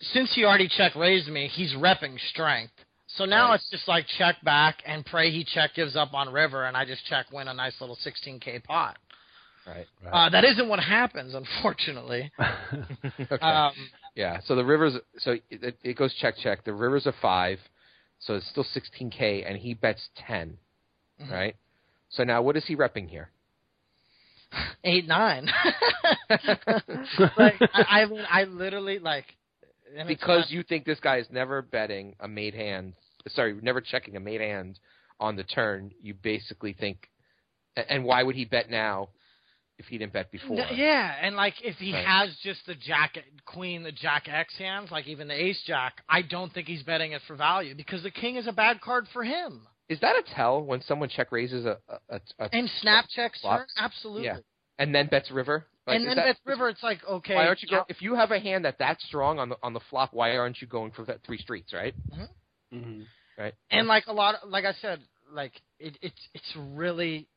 Since 0.00 0.34
he 0.34 0.44
already 0.44 0.68
check 0.68 0.94
raised 0.94 1.28
me, 1.28 1.48
he's 1.48 1.72
repping 1.74 2.18
strength. 2.30 2.72
So 3.08 3.24
now 3.24 3.48
Right. 3.48 3.54
it's 3.56 3.70
just 3.70 3.88
like 3.88 4.06
check 4.18 4.36
back 4.42 4.82
and 4.84 5.04
pray 5.06 5.30
he 5.30 5.44
check 5.44 5.74
gives 5.74 5.96
up 5.96 6.12
on 6.12 6.32
river, 6.32 6.64
and 6.64 6.76
I 6.76 6.84
just 6.84 7.04
check 7.06 7.26
win 7.32 7.48
a 7.48 7.54
nice 7.54 7.80
little 7.80 7.96
16k 7.96 8.62
pot. 8.64 8.98
Right. 9.66 9.86
Uh, 10.12 10.28
that 10.30 10.44
isn't 10.44 10.68
what 10.68 10.78
happens, 10.80 11.34
unfortunately. 11.34 12.30
okay. 13.20 13.36
Um, 13.44 13.72
yeah. 14.14 14.40
So 14.44 14.54
the 14.54 14.64
rivers. 14.64 14.94
So 15.18 15.36
it, 15.50 15.76
it 15.82 15.96
goes 15.96 16.14
check 16.14 16.36
check. 16.36 16.64
The 16.64 16.72
rivers 16.72 17.06
a 17.06 17.12
five, 17.20 17.58
so 18.20 18.34
it's 18.34 18.46
still 18.48 18.64
16k, 18.64 19.48
and 19.48 19.56
he 19.58 19.74
bets 19.74 20.08
10. 20.26 20.56
Mhm. 21.22 21.30
Right. 21.32 21.56
So 22.10 22.22
now 22.24 22.42
what 22.42 22.56
is 22.56 22.64
he 22.66 22.76
repping 22.76 23.08
here? 23.08 23.30
eight 24.84 25.06
nine. 25.08 25.50
like 27.36 27.56
I, 27.60 28.02
I 28.02 28.06
mean, 28.06 28.24
I 28.30 28.44
literally 28.44 28.98
like 29.00 29.24
because 30.06 30.46
you 30.50 30.62
think 30.62 30.84
this 30.84 31.00
guy 31.00 31.18
is 31.18 31.26
never 31.30 31.62
betting 31.62 32.14
a 32.20 32.28
made 32.28 32.54
hand. 32.54 32.94
Sorry, 33.28 33.54
never 33.62 33.80
checking 33.80 34.16
a 34.16 34.20
made 34.20 34.40
hand 34.40 34.78
on 35.20 35.36
the 35.36 35.44
turn. 35.44 35.90
You 36.00 36.14
basically 36.14 36.72
think, 36.72 37.08
and 37.76 38.04
why 38.04 38.22
would 38.22 38.34
he 38.36 38.44
bet 38.44 38.70
now 38.70 39.08
if 39.78 39.86
he 39.86 39.98
didn't 39.98 40.12
bet 40.12 40.30
before? 40.30 40.56
Yeah, 40.72 41.14
and 41.20 41.36
like 41.36 41.54
if 41.62 41.76
he 41.76 41.92
Right. 41.92 42.04
has 42.04 42.36
just 42.42 42.64
the 42.66 42.74
jack 42.74 43.16
queen, 43.44 43.82
the 43.82 43.92
jack 43.92 44.28
X 44.28 44.56
hands, 44.58 44.90
like 44.90 45.06
even 45.06 45.28
the 45.28 45.34
ace 45.34 45.62
jack, 45.66 46.02
I 46.08 46.22
don't 46.22 46.52
think 46.52 46.66
he's 46.68 46.82
betting 46.82 47.12
it 47.12 47.22
for 47.26 47.36
value 47.36 47.74
because 47.74 48.02
the 48.02 48.10
king 48.10 48.36
is 48.36 48.46
a 48.46 48.52
bad 48.52 48.80
card 48.80 49.06
for 49.12 49.24
him. 49.24 49.66
Is 49.88 50.00
that 50.00 50.16
a 50.16 50.22
tell 50.34 50.62
when 50.62 50.82
someone 50.82 51.08
check 51.08 51.30
raises 51.30 51.64
a, 51.64 51.78
a, 51.88 52.16
a, 52.16 52.20
a 52.40 52.48
And 52.52 52.68
snap 52.80 53.06
checks 53.08 53.44
absolutely. 53.76 54.26
Yeah. 54.26 54.38
and 54.78 54.94
then 54.94 55.06
bets 55.06 55.30
river? 55.30 55.66
Like, 55.86 55.96
and 55.96 56.06
then 56.08 56.16
that- 56.16 56.24
bets 56.26 56.40
river, 56.44 56.68
it's 56.68 56.82
like 56.82 56.98
okay. 57.04 57.34
Why 57.34 57.46
aren't 57.46 57.62
you 57.62 57.68
go, 57.68 57.84
if 57.88 58.02
you 58.02 58.14
have 58.16 58.32
a 58.32 58.40
hand 58.40 58.64
that 58.64 58.76
that's 58.78 59.04
strong 59.04 59.38
on 59.38 59.48
the 59.50 59.56
on 59.62 59.72
the 59.72 59.80
flop? 59.88 60.12
Why 60.12 60.36
aren't 60.36 60.60
you 60.60 60.66
going 60.66 60.90
for 60.92 61.04
that 61.04 61.22
three 61.24 61.38
streets? 61.38 61.72
Right. 61.72 61.94
hmm 62.72 63.02
Right. 63.38 63.54
and 63.70 63.86
like 63.86 64.06
a 64.06 64.12
lot 64.12 64.36
of, 64.36 64.48
like 64.48 64.64
I 64.64 64.72
said, 64.80 65.00
like 65.30 65.52
it, 65.78 65.96
it's 66.00 66.28
it's 66.34 66.56
really 66.56 67.28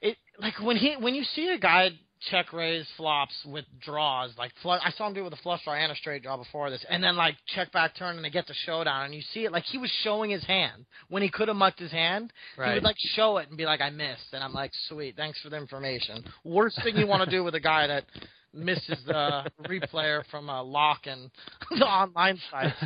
it 0.00 0.16
like 0.38 0.54
when 0.60 0.76
he 0.76 0.96
when 0.98 1.14
you 1.14 1.24
see 1.24 1.48
a 1.48 1.58
guy 1.58 1.90
check 2.30 2.52
raise 2.52 2.86
flops 2.96 3.34
with 3.46 3.64
draws 3.80 4.32
like 4.38 4.52
fl- 4.62 4.70
I 4.72 4.90
saw 4.96 5.06
him 5.08 5.14
do 5.14 5.20
it 5.20 5.24
with 5.24 5.32
a 5.34 5.42
flush 5.42 5.62
draw 5.64 5.74
and 5.74 5.92
a 5.92 5.94
straight 5.96 6.22
draw 6.22 6.36
before 6.36 6.70
this, 6.70 6.84
and 6.88 7.02
then 7.02 7.16
like 7.16 7.36
check 7.54 7.70
back 7.72 7.94
turn 7.96 8.16
and 8.16 8.24
they 8.24 8.30
get 8.30 8.46
the 8.46 8.54
showdown 8.66 9.04
and 9.06 9.14
you 9.14 9.22
see 9.32 9.44
it 9.44 9.52
like 9.52 9.64
he 9.64 9.78
was 9.78 9.90
showing 10.02 10.30
his 10.30 10.44
hand 10.44 10.84
when 11.08 11.22
he 11.22 11.30
could 11.30 11.48
have 11.48 11.56
mucked 11.56 11.78
his 11.78 11.90
hand. 11.92 12.32
He 12.56 12.74
would 12.74 12.82
like 12.84 12.96
show 12.98 13.38
it 13.38 13.48
and 13.48 13.56
be 13.56 13.64
like, 13.64 13.80
"I 13.80 13.90
missed," 13.90 14.32
and 14.32 14.42
I'm 14.42 14.52
like, 14.52 14.70
"Sweet, 14.88 15.16
thanks 15.16 15.40
for 15.40 15.50
the 15.50 15.56
information." 15.56 16.24
Worst 16.44 16.82
thing 16.82 16.96
you 16.96 17.06
want 17.06 17.24
to 17.24 17.30
do 17.30 17.44
with 17.44 17.54
a 17.54 17.60
guy 17.60 17.86
that 17.86 18.04
misses 18.52 18.98
the 19.06 19.44
replayer 19.68 20.24
from 20.30 20.48
a 20.48 20.62
lock 20.62 21.06
and 21.06 21.30
the 21.70 21.84
online 21.86 22.38
sites. 22.50 22.76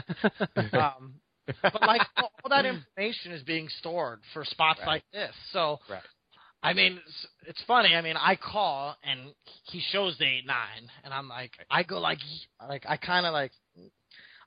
Um, 0.74 1.14
but 1.62 1.82
like 1.82 2.02
all, 2.16 2.30
all 2.44 2.50
that 2.50 2.64
information 2.64 3.32
is 3.32 3.42
being 3.42 3.68
stored 3.80 4.20
for 4.32 4.44
spots 4.44 4.78
Right. 4.80 4.86
like 4.86 5.02
this. 5.12 5.32
So 5.52 5.78
Right. 5.90 6.02
I 6.62 6.72
mean, 6.74 6.98
it's, 7.04 7.26
it's 7.48 7.62
funny. 7.66 7.94
I 7.94 8.00
mean, 8.02 8.16
I 8.16 8.36
call 8.36 8.96
and 9.02 9.20
he 9.64 9.80
shows 9.90 10.16
the 10.18 10.24
eight 10.24 10.46
nine, 10.46 10.88
and 11.04 11.12
I'm 11.12 11.28
like, 11.28 11.50
I 11.70 11.82
go 11.82 11.98
like, 11.98 12.18
like 12.68 12.84
I 12.88 12.96
kind 12.96 13.26
of 13.26 13.32
like, 13.32 13.50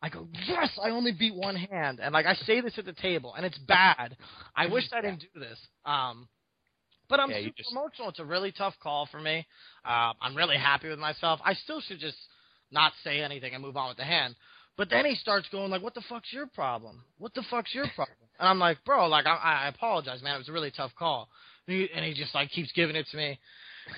I 0.01 0.09
go, 0.09 0.28
yes, 0.47 0.70
I 0.82 0.91
only 0.91 1.11
beat 1.11 1.36
one 1.36 1.55
hand, 1.55 1.99
and 2.01 2.13
like 2.13 2.26
I 2.26 2.36
say 2.36 2.61
this 2.61 2.78
at 2.78 2.86
the 2.86 2.93
table, 2.93 3.34
and 3.36 3.45
it's 3.45 3.57
bad. 3.57 4.16
I 4.55 4.68
wish 4.72 4.86
I 4.93 5.01
didn't 5.01 5.22
do 5.34 5.39
this. 5.39 5.59
Um, 5.86 6.28
but 7.09 7.20
I'm 7.20 7.30
Yeah, 7.32 7.41
super 7.43 7.57
just- 7.57 7.72
emotional. 7.72 8.09
It's 8.09 8.20
a 8.20 8.26
really 8.26 8.51
tough 8.51 8.76
call 8.82 9.07
for 9.11 9.20
me. 9.20 9.45
Uh, 9.84 10.13
I'm 10.22 10.36
really 10.36 10.57
happy 10.57 10.89
with 10.89 10.99
myself. 10.99 11.39
I 11.43 11.53
still 11.53 11.82
should 11.82 11.99
just 11.99 12.18
not 12.72 12.93
say 13.03 13.22
anything 13.22 13.53
and 13.53 13.61
move 13.63 13.78
on 13.78 13.89
with 13.89 13.97
the 13.97 14.03
hand. 14.05 14.36
But 14.78 14.89
then 14.89 15.05
he 15.05 15.16
starts 15.16 15.47
going 15.49 15.70
like, 15.72 15.82
"What 15.82 15.93
the 15.93 16.01
fuck's 16.09 16.32
your 16.34 16.47
problem? 16.47 17.03
What 17.18 17.34
the 17.34 17.43
fuck's 17.49 17.74
your 17.76 17.86
problem?" 17.95 18.18
And 18.39 18.47
I'm 18.49 18.59
like, 18.59 18.84
"Bro, 18.86 19.07
like 19.07 19.26
I, 19.26 19.66
I 19.66 19.68
apologize, 19.68 20.22
man. 20.24 20.36
It 20.36 20.39
was 20.39 20.49
a 20.49 20.53
really 20.53 20.72
tough 20.72 20.91
call." 20.97 21.30
And 21.68 22.05
he, 22.05 22.13
just 22.13 22.36
like 22.36 22.51
keeps 22.51 22.72
giving 22.74 22.95
it 22.95 23.07
to 23.11 23.18
me. 23.18 23.39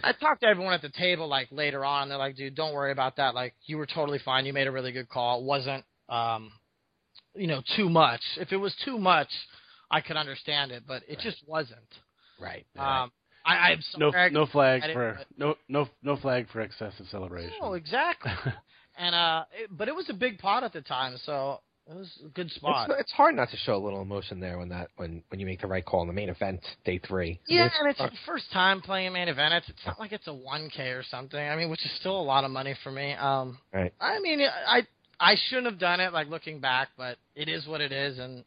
I 0.04 0.12
talked 0.14 0.42
to 0.42 0.48
everyone 0.48 0.74
at 0.74 0.82
the 0.82 0.90
table 0.90 1.28
like 1.28 1.48
later 1.52 1.84
on. 1.86 2.10
They're 2.10 2.18
like, 2.18 2.36
"Dude, 2.36 2.56
don't 2.56 2.74
worry 2.74 2.92
about 2.92 3.16
that. 3.18 3.36
Like 3.36 3.54
you 3.66 3.78
were 3.78 3.86
totally 3.86 4.20
fine. 4.20 4.46
You 4.46 4.54
made 4.54 4.68
a 4.68 4.72
really 4.72 4.92
good 4.92 5.10
call. 5.10 5.40
It 5.40 5.46
wasn't, 5.46 5.84
um, 6.10 6.52
you 7.36 7.48
know, 7.48 7.62
too 7.76 7.90
much. 7.90 8.22
If 8.38 8.52
it 8.52 8.58
was 8.58 8.76
too 8.84 8.98
much, 8.98 9.30
I 9.92 10.02
could 10.02 10.18
understand 10.18 10.72
it, 10.72 10.84
but 10.88 11.04
it 11.08 11.20
just 11.20 11.38
wasn't. 11.48 11.80
Right. 12.40 12.66
Um, 12.78 13.12
I, 13.46 13.72
I'm 13.72 13.80
No, 13.98 14.12
sorry. 14.12 14.30
no 14.32 14.46
flag 14.46 14.82
I 14.84 14.88
didn't- 14.88 14.96
for 14.98 15.20
no 15.38 15.56
no 15.70 15.88
no 16.04 16.18
flag 16.18 16.48
for 16.50 16.62
excessive 16.62 17.06
celebration. 17.10 17.54
No, 17.62 17.74
exactly. 17.74 18.32
and 18.98 19.16
uh, 19.16 19.46
it, 19.58 19.70
but 19.76 19.88
it 19.88 19.96
was 19.96 20.10
a 20.10 20.14
big 20.14 20.38
pot 20.40 20.64
at 20.64 20.74
the 20.74 20.82
time, 20.82 21.18
so 21.26 21.62
it 21.90 21.96
was 21.96 22.20
a 22.26 22.30
good 22.30 22.52
spot. 22.52 22.90
It's, 22.90 23.02
it's 23.02 23.12
hard 23.12 23.36
not 23.36 23.50
to 23.52 23.58
show 23.58 23.76
a 23.76 23.84
little 23.84 24.02
emotion 24.02 24.40
there 24.40 24.58
when 24.58 24.70
that 24.70 24.90
when 24.98 25.24
when 25.30 25.40
you 25.40 25.46
make 25.46 25.62
the 25.62 25.68
right 25.68 25.86
call 25.86 26.02
in 26.02 26.08
the 26.08 26.14
main 26.14 26.30
event, 26.30 26.60
day 26.84 27.00
three. 27.00 27.40
I 27.50 27.52
mean, 27.52 27.60
Yeah, 27.60 27.70
and 27.80 27.90
it's 27.90 28.00
the 28.00 28.12
first 28.26 28.52
time 28.52 28.82
playing 28.82 29.14
main 29.14 29.28
event. 29.30 29.54
It's, 29.54 29.70
it's 29.70 29.86
not 29.86 30.00
like 30.00 30.12
it's 30.12 30.28
a 30.28 30.32
1K 30.32 30.98
or 30.98 31.04
something. 31.10 31.40
I 31.40 31.56
mean, 31.56 31.70
which 31.70 31.86
is 31.86 31.92
still 32.00 32.20
a 32.20 32.22
lot 32.22 32.44
of 32.44 32.52
money 32.52 32.76
for 32.84 32.92
me. 32.92 33.14
Um, 33.14 33.58
Right. 33.74 33.94
I 34.02 34.20
mean, 34.20 34.42
I 34.42 34.86
I 35.20 35.36
shouldn't 35.48 35.68
have 35.68 35.80
done 35.80 36.00
it. 36.00 36.12
Like 36.14 36.28
looking 36.28 36.60
back, 36.60 36.90
but 36.98 37.18
it 37.36 37.48
is 37.48 37.68
what 37.68 37.82
it 37.82 37.92
is, 37.92 38.20
and 38.20 38.44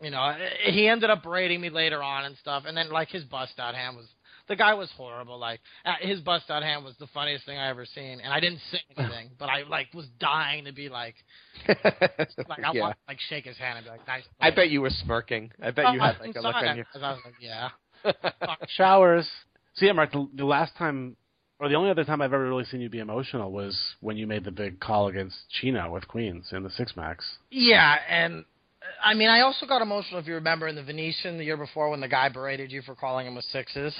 you 0.00 0.10
know, 0.10 0.36
he 0.64 0.86
ended 0.88 1.10
up 1.10 1.22
berating 1.22 1.60
me 1.60 1.70
later 1.70 2.02
on 2.02 2.24
and 2.24 2.36
stuff. 2.36 2.64
And 2.66 2.76
then 2.76 2.90
like 2.90 3.08
his 3.08 3.24
bust 3.24 3.54
out 3.58 3.74
hand 3.74 3.96
was 3.96 4.06
the 4.48 4.56
guy 4.56 4.74
was 4.74 4.90
horrible. 4.96 5.38
Like 5.38 5.60
uh, 5.84 5.94
his 6.00 6.20
bust 6.20 6.50
out 6.50 6.62
hand 6.62 6.84
was 6.84 6.94
the 6.98 7.06
funniest 7.08 7.46
thing 7.46 7.58
I 7.58 7.68
ever 7.68 7.86
seen, 7.86 8.20
and 8.20 8.32
I 8.32 8.40
didn't 8.40 8.60
say 8.70 8.80
anything, 8.96 9.30
but 9.38 9.46
I 9.48 9.62
like 9.62 9.88
was 9.94 10.06
dying 10.20 10.64
to 10.66 10.72
be 10.72 10.88
like 10.88 11.14
like 11.68 11.78
I 12.64 12.72
yeah. 12.72 12.80
want 12.80 12.94
to 12.96 12.98
like 13.08 13.18
shake 13.28 13.44
his 13.44 13.56
hand 13.56 13.78
and 13.78 13.84
be 13.84 13.90
like 13.90 14.06
nice. 14.06 14.22
I 14.40 14.50
bet 14.50 14.70
you 14.70 14.80
were 14.80 14.90
smirking. 14.90 15.50
I 15.62 15.70
bet 15.70 15.92
you 15.92 16.00
Oh, 16.00 16.04
had 16.04 16.20
like 16.20 16.30
a 16.30 16.40
saw 16.40 16.48
look 16.48 16.54
that, 16.54 16.68
on 16.68 16.76
your. 16.76 16.86
'cause 16.92 17.02
I 17.02 17.10
was 17.12 17.20
like, 17.24 17.34
yeah. 17.40 17.68
Showers. 18.68 19.28
So 19.74 19.84
yeah, 19.86 19.92
Mark. 19.92 20.12
The, 20.12 20.28
the 20.34 20.44
last 20.44 20.76
time, 20.76 21.16
or 21.58 21.68
the 21.68 21.74
only 21.74 21.90
other 21.90 22.04
time 22.04 22.20
I've 22.22 22.32
ever 22.32 22.48
really 22.48 22.64
seen 22.64 22.80
you 22.80 22.88
be 22.88 22.98
emotional 23.00 23.50
was 23.52 23.78
when 24.00 24.16
you 24.16 24.26
made 24.26 24.44
the 24.44 24.50
big 24.50 24.80
call 24.80 25.08
against 25.08 25.36
Chino 25.50 25.90
with 25.90 26.06
Queens 26.08 26.48
in 26.52 26.62
the 26.62 26.70
six 26.70 26.96
max. 26.96 27.24
Yeah, 27.50 27.96
and 28.08 28.44
I 29.04 29.14
mean, 29.14 29.28
I 29.28 29.40
also 29.40 29.66
got 29.66 29.82
emotional 29.82 30.20
if 30.20 30.26
you 30.26 30.34
remember 30.34 30.68
in 30.68 30.76
the 30.76 30.82
Venetian 30.82 31.36
the 31.38 31.44
year 31.44 31.56
before 31.56 31.90
when 31.90 32.00
the 32.00 32.08
guy 32.08 32.28
berated 32.28 32.70
you 32.70 32.82
for 32.82 32.94
calling 32.94 33.26
him 33.26 33.34
with 33.34 33.44
sixes. 33.46 33.94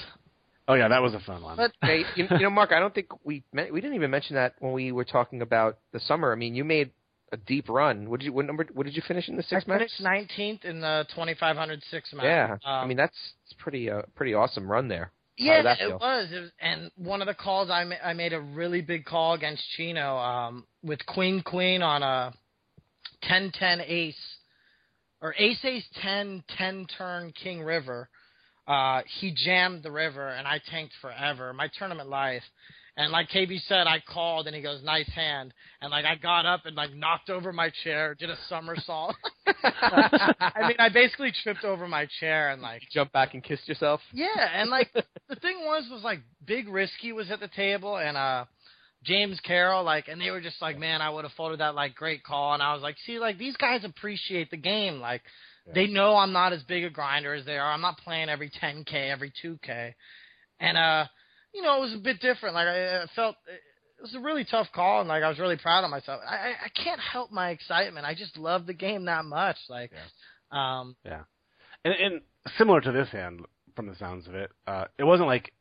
Oh 0.67 0.73
yeah, 0.73 0.89
that 0.89 1.01
was 1.01 1.13
a 1.13 1.19
fun 1.21 1.41
one. 1.41 1.55
But 1.57 1.71
hey, 1.81 2.03
you, 2.15 2.27
you 2.29 2.39
know, 2.39 2.49
Mark, 2.49 2.71
I 2.71 2.79
don't 2.79 2.93
think 2.93 3.07
we 3.25 3.43
me- 3.53 3.71
we 3.71 3.79
didn't 3.79 3.95
even 3.95 4.11
mention 4.11 4.35
that 4.35 4.55
when 4.59 4.73
we 4.73 4.91
were 4.91 5.05
talking 5.05 5.41
about 5.41 5.77
the 5.93 5.99
summer. 6.01 6.31
I 6.31 6.35
mean, 6.35 6.55
you 6.55 6.65
made 6.65 6.91
a 7.31 7.37
deep 7.37 7.69
run. 7.69 8.09
What 8.09 8.19
did 8.19 8.25
you 8.25 8.33
what 8.33 8.45
number? 8.45 8.65
What 8.73 8.85
did 8.85 8.95
you 8.95 9.01
finish 9.07 9.29
in 9.29 9.37
the 9.37 9.43
six 9.43 9.63
I 9.65 9.69
max? 9.69 9.79
finished 9.79 10.01
nineteenth 10.01 10.65
in 10.65 10.81
the 10.81 11.05
twenty 11.15 11.35
five 11.35 11.55
hundred 11.55 11.81
six 11.89 12.11
max. 12.13 12.25
Yeah, 12.25 12.53
um, 12.65 12.83
I 12.83 12.85
mean 12.85 12.97
that's 12.97 13.17
it's 13.45 13.53
pretty 13.57 13.89
uh, 13.89 14.01
pretty 14.15 14.33
awesome 14.33 14.69
run 14.69 14.87
there. 14.87 15.11
Yeah, 15.37 15.61
that 15.61 15.79
it 15.79 15.91
was. 15.91 16.27
It 16.31 16.39
was. 16.39 16.51
And 16.59 16.91
one 16.97 17.21
of 17.21 17.27
the 17.27 17.33
calls 17.35 17.69
I 17.69 17.83
ma- 17.83 17.95
I 18.03 18.13
made 18.13 18.33
a 18.33 18.41
really 18.41 18.81
big 18.81 19.05
call 19.05 19.33
against 19.35 19.63
Chino 19.75 20.17
um, 20.17 20.65
with 20.83 21.05
Queen 21.05 21.43
Queen 21.43 21.83
on 21.83 22.01
a 22.01 22.33
10-10 23.29 23.87
ace 23.87 24.15
or 25.21 25.35
ace 25.37 25.63
ace 25.63 25.85
10 26.01 26.43
10 26.57 26.87
turn 26.97 27.31
King 27.33 27.61
River. 27.61 28.09
Uh, 28.67 29.01
he 29.19 29.31
jammed 29.33 29.81
the 29.83 29.91
river 29.91 30.27
and 30.27 30.47
I 30.47 30.59
tanked 30.69 30.93
forever. 31.01 31.53
My 31.53 31.69
tournament 31.79 32.09
life. 32.09 32.43
And 32.99 33.11
like 33.11 33.29
KB 33.29 33.59
said, 33.67 33.85
I 33.85 34.01
called 34.11 34.47
and 34.47 34.55
he 34.55 34.61
goes, 34.63 34.81
"Nice 34.83 35.07
hand." 35.13 35.53
And 35.81 35.91
like 35.91 36.03
I 36.05 36.15
got 36.15 36.47
up 36.47 36.65
and 36.65 36.75
like 36.75 36.91
knocked 36.95 37.29
over 37.29 37.53
my 37.53 37.71
chair, 37.83 38.15
did 38.15 38.31
a 38.31 38.37
somersault. 38.49 39.15
I 39.63 40.67
mean, 40.67 40.75
I 40.79 40.89
basically 40.89 41.31
tripped 41.43 41.63
over 41.63 41.87
my 41.87 42.07
chair 42.19 42.49
and 42.49 42.59
like 42.61 42.81
You 42.81 42.87
jump 42.91 43.11
back 43.11 43.35
and 43.35 43.43
kissed 43.43 43.67
yourself. 43.69 44.01
yeah, 44.13 44.49
and 44.55 44.69
like 44.71 44.91
the 45.29 45.35
thing 45.35 45.59
was 45.65 45.87
was 45.91 46.03
like 46.03 46.21
Big 46.45 46.67
Risky 46.67 47.11
was 47.13 47.29
at 47.29 47.39
the 47.39 47.49
table 47.49 47.97
and 47.97 48.17
uh 48.17 48.45
James 49.03 49.39
Carroll 49.41 49.83
like 49.83 50.07
and 50.07 50.19
they 50.19 50.31
were 50.31 50.41
just 50.41 50.59
like, 50.61 50.77
Man, 50.79 50.99
I 51.01 51.09
would 51.11 51.23
have 51.23 51.33
folded 51.33 51.59
that 51.59 51.75
like 51.75 51.93
great 51.93 52.23
call 52.23 52.55
and 52.55 52.63
I 52.63 52.73
was 52.73 52.81
like, 52.81 52.95
See, 53.05 53.19
like 53.19 53.37
these 53.37 53.55
guys 53.57 53.83
appreciate 53.83 54.49
the 54.49 54.57
game. 54.57 54.99
Like 54.99 55.21
they 55.73 55.87
know 55.87 56.15
I'm 56.15 56.33
not 56.33 56.53
as 56.53 56.63
big 56.63 56.83
a 56.83 56.89
grinder 56.89 57.33
as 57.33 57.45
they 57.45 57.57
are. 57.57 57.71
I'm 57.71 57.81
not 57.81 57.97
playing 57.99 58.29
every 58.29 58.49
ten 58.49 58.83
K, 58.83 59.09
every 59.09 59.31
two 59.41 59.59
K. 59.63 59.95
And 60.59 60.77
uh 60.77 61.05
you 61.53 61.61
know, 61.61 61.77
it 61.77 61.81
was 61.81 61.93
a 61.93 61.99
bit 61.99 62.19
different. 62.19 62.55
Like 62.55 62.67
I, 62.67 63.03
I 63.03 63.05
felt 63.15 63.35
it 63.47 64.01
was 64.01 64.15
a 64.15 64.19
really 64.19 64.45
tough 64.45 64.67
call 64.73 64.99
and 64.99 65.09
like 65.09 65.23
I 65.23 65.29
was 65.29 65.39
really 65.39 65.57
proud 65.57 65.83
of 65.83 65.89
myself. 65.89 66.21
I 66.27 66.35
I, 66.35 66.49
I 66.65 66.83
can't 66.83 66.99
help 66.99 67.31
my 67.31 67.49
excitement. 67.49 68.05
I 68.05 68.13
just 68.13 68.37
love 68.37 68.65
the 68.65 68.73
game 68.73 69.05
that 69.05 69.25
much. 69.25 69.57
Like 69.69 69.91
um 70.51 70.95
yeah, 71.03 71.23
and, 71.83 71.93
and 71.93 72.21
similar 72.57 72.81
to 72.81 72.91
this 72.91 73.09
hand, 73.09 73.41
from 73.75 73.87
the 73.87 73.95
sounds 73.95 74.27
of 74.27 74.35
it, 74.35 74.51
uh, 74.65 74.85
it 74.97 75.03
wasn't 75.03 75.27
like 75.27 75.53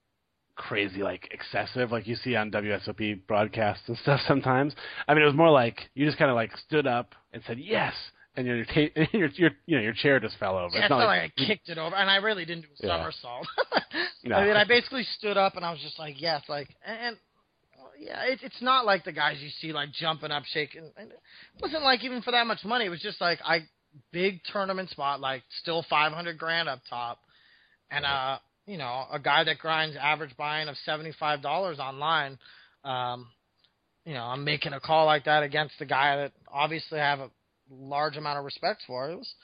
crazy, 0.57 1.03
like 1.03 1.29
excessive, 1.33 1.93
like 1.93 2.07
you 2.07 2.17
see 2.17 2.35
on 2.35 2.51
WSOP 2.51 3.27
broadcasts 3.27 3.85
and 3.89 3.97
stuff 3.99 4.21
sometimes. 4.27 4.75
I 5.07 5.15
mean, 5.15 5.23
it 5.23 5.27
was 5.27 5.35
more 5.35 5.51
like 5.51 5.91
you 5.95 6.07
just 6.07 6.19
kind 6.19 6.31
of 6.31 6.35
like 6.35 6.51
stood 6.67 6.87
up 6.87 7.15
and 7.33 7.43
said 7.47 7.59
yes, 7.59 7.95
and 8.37 8.47
your 8.47 8.65
ta- 8.65 9.07
your 9.13 9.29
your 9.29 9.51
you 9.67 9.77
know 9.77 9.83
your 9.83 9.93
chair 9.93 10.21
just 10.21 10.39
fell 10.39 10.57
over. 10.57 10.75
Yeah, 10.77 10.83
It's 10.83 10.91
not 10.91 10.99
not 11.01 11.07
like, 11.07 11.23
like, 11.23 11.33
I 11.39 11.45
kicked 11.47 11.69
it 11.69 11.79
over, 11.79 11.95
and 11.97 12.11
I 12.11 12.17
really 12.17 12.45
didn't 12.45 12.63
do 12.63 12.69
a 12.83 12.87
Yeah. 12.87 12.99
somersault. 12.99 13.47
No. 14.25 14.37
I 14.37 14.45
mean, 14.47 14.57
I 14.57 14.65
basically 14.65 15.05
stood 15.19 15.37
up, 15.37 15.55
and 15.57 15.65
I 15.65 15.71
was 15.71 15.81
just 15.81 15.99
like, 16.01 16.21
yes, 16.21 16.43
like, 16.49 16.69
and, 16.85 16.99
and 17.01 17.17
well, 17.79 17.91
yeah, 17.99 18.25
it, 18.25 18.41
it's 18.43 18.61
not 18.61 18.85
like 18.85 19.05
the 19.05 19.13
guys 19.13 19.37
you 19.41 19.49
see 19.61 19.73
like 19.73 19.93
jumping 19.93 20.33
up, 20.33 20.43
shaking. 20.47 20.83
And 20.97 21.11
it 21.13 21.19
wasn't 21.63 21.85
like 21.85 22.03
even 22.05 22.23
for 22.23 22.33
that 22.33 22.47
much 22.47 22.65
money. 22.65 22.87
It 22.87 22.91
was 22.91 23.01
just 23.01 23.21
like 23.21 23.39
I 23.45 23.61
big 24.13 24.41
tournament 24.53 24.91
spot, 24.91 25.21
like 25.21 25.45
still 25.63 25.85
five 25.89 26.13
hundred 26.13 26.39
grand 26.39 26.69
up 26.69 26.81
top, 26.91 27.21
and 27.91 28.05
uh, 28.05 28.39
you 28.67 28.77
know, 28.79 29.05
a 29.13 29.19
guy 29.21 29.45
that 29.45 29.59
grinds 29.59 29.97
average 29.97 30.37
buying 30.37 30.69
of 30.69 30.77
seventy 30.85 31.13
five 31.19 31.41
dollars 31.41 31.79
online. 31.79 32.37
Um, 32.85 33.29
you 34.05 34.13
know, 34.15 34.25
I'm 34.25 34.45
making 34.45 34.73
a 34.73 34.81
call 34.81 35.07
like 35.07 35.25
that 35.25 35.43
against 35.45 35.75
the 35.79 35.87
guy 35.87 36.17
that 36.17 36.33
obviously 36.53 36.99
have 36.99 37.21
a 37.21 37.31
large 37.71 38.17
amount 38.17 38.39
of 38.39 38.45
respect 38.45 38.83
for. 38.87 39.11
It 39.11 39.17
was 39.17 39.35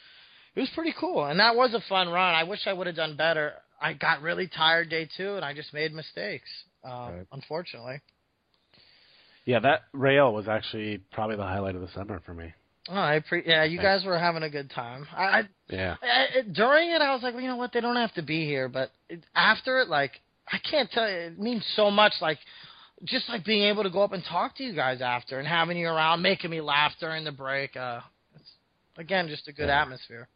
it 0.55 0.61
was 0.61 0.71
pretty 0.75 0.95
cool, 0.99 1.25
and 1.25 1.41
that 1.41 1.57
was 1.57 1.73
a 1.75 1.81
fun 1.89 2.09
run. 2.09 2.35
I 2.35 2.45
wish 2.45 2.61
I 2.67 2.73
would 2.73 2.87
have 2.87 2.97
done 2.97 3.17
better. 3.17 3.55
I 3.81 3.95
got 3.95 4.23
really 4.23 4.47
tired 4.49 4.91
day 4.91 5.09
two, 5.17 5.37
and 5.37 5.45
I 5.45 5.55
just 5.55 5.73
made 5.75 5.93
mistakes. 5.93 6.49
Um, 6.85 6.91
Right. 6.93 7.27
Unfortunately. 7.33 8.01
yeah, 9.45 9.59
that 9.61 9.83
rail 9.93 10.33
was 10.33 10.49
actually 10.49 10.99
probably 11.13 11.37
the 11.37 11.43
highlight 11.43 11.75
of 11.75 11.81
the 11.81 11.89
summer 11.95 12.21
for 12.25 12.35
me. 12.35 12.53
Oh, 12.89 12.95
I 12.95 13.21
pre- 13.29 13.45
yeah, 13.47 13.65
you 13.65 13.79
guys 13.79 14.05
were 14.05 14.19
having 14.19 14.43
a 14.43 14.51
good 14.51 14.71
time. 14.71 15.07
I, 15.17 15.23
I, 15.25 15.43
Yeah, 15.69 15.97
I 16.03 16.39
it- 16.39 16.53
during 16.53 16.91
it, 16.91 17.01
I 17.01 17.13
was 17.15 17.23
like, 17.23 17.35
well, 17.35 17.43
you 17.43 17.49
know 17.49 17.57
what? 17.57 17.73
They 17.73 17.81
don't 17.81 17.97
have 17.97 18.13
to 18.15 18.23
be 18.23 18.45
here. 18.45 18.69
But 18.69 18.91
it, 19.09 19.25
after 19.35 19.81
it, 19.81 19.89
like, 19.89 20.13
I 20.51 20.59
can't 20.59 20.91
tell 20.91 21.09
you, 21.09 21.17
it 21.17 21.39
means 21.39 21.65
so 21.77 21.91
much. 21.91 22.13
Like, 22.21 22.39
just 23.05 23.29
like 23.29 23.45
being 23.45 23.63
able 23.65 23.85
to 23.85 23.91
go 23.91 24.03
up 24.03 24.13
and 24.13 24.25
talk 24.25 24.57
to 24.57 24.65
you 24.65 24.75
guys 24.75 25.01
after, 25.01 25.39
and 25.39 25.47
having 25.47 25.77
you 25.77 25.89
around, 25.89 26.23
making 26.23 26.51
me 26.51 26.61
laugh 26.61 26.93
during 27.01 27.25
the 27.25 27.33
break. 27.33 27.77
Uh, 27.77 28.01
again, 28.99 29.29
just 29.29 29.49
a 29.49 29.53
good 29.53 29.69
Yeah. 29.69 29.83
atmosphere. 29.83 30.29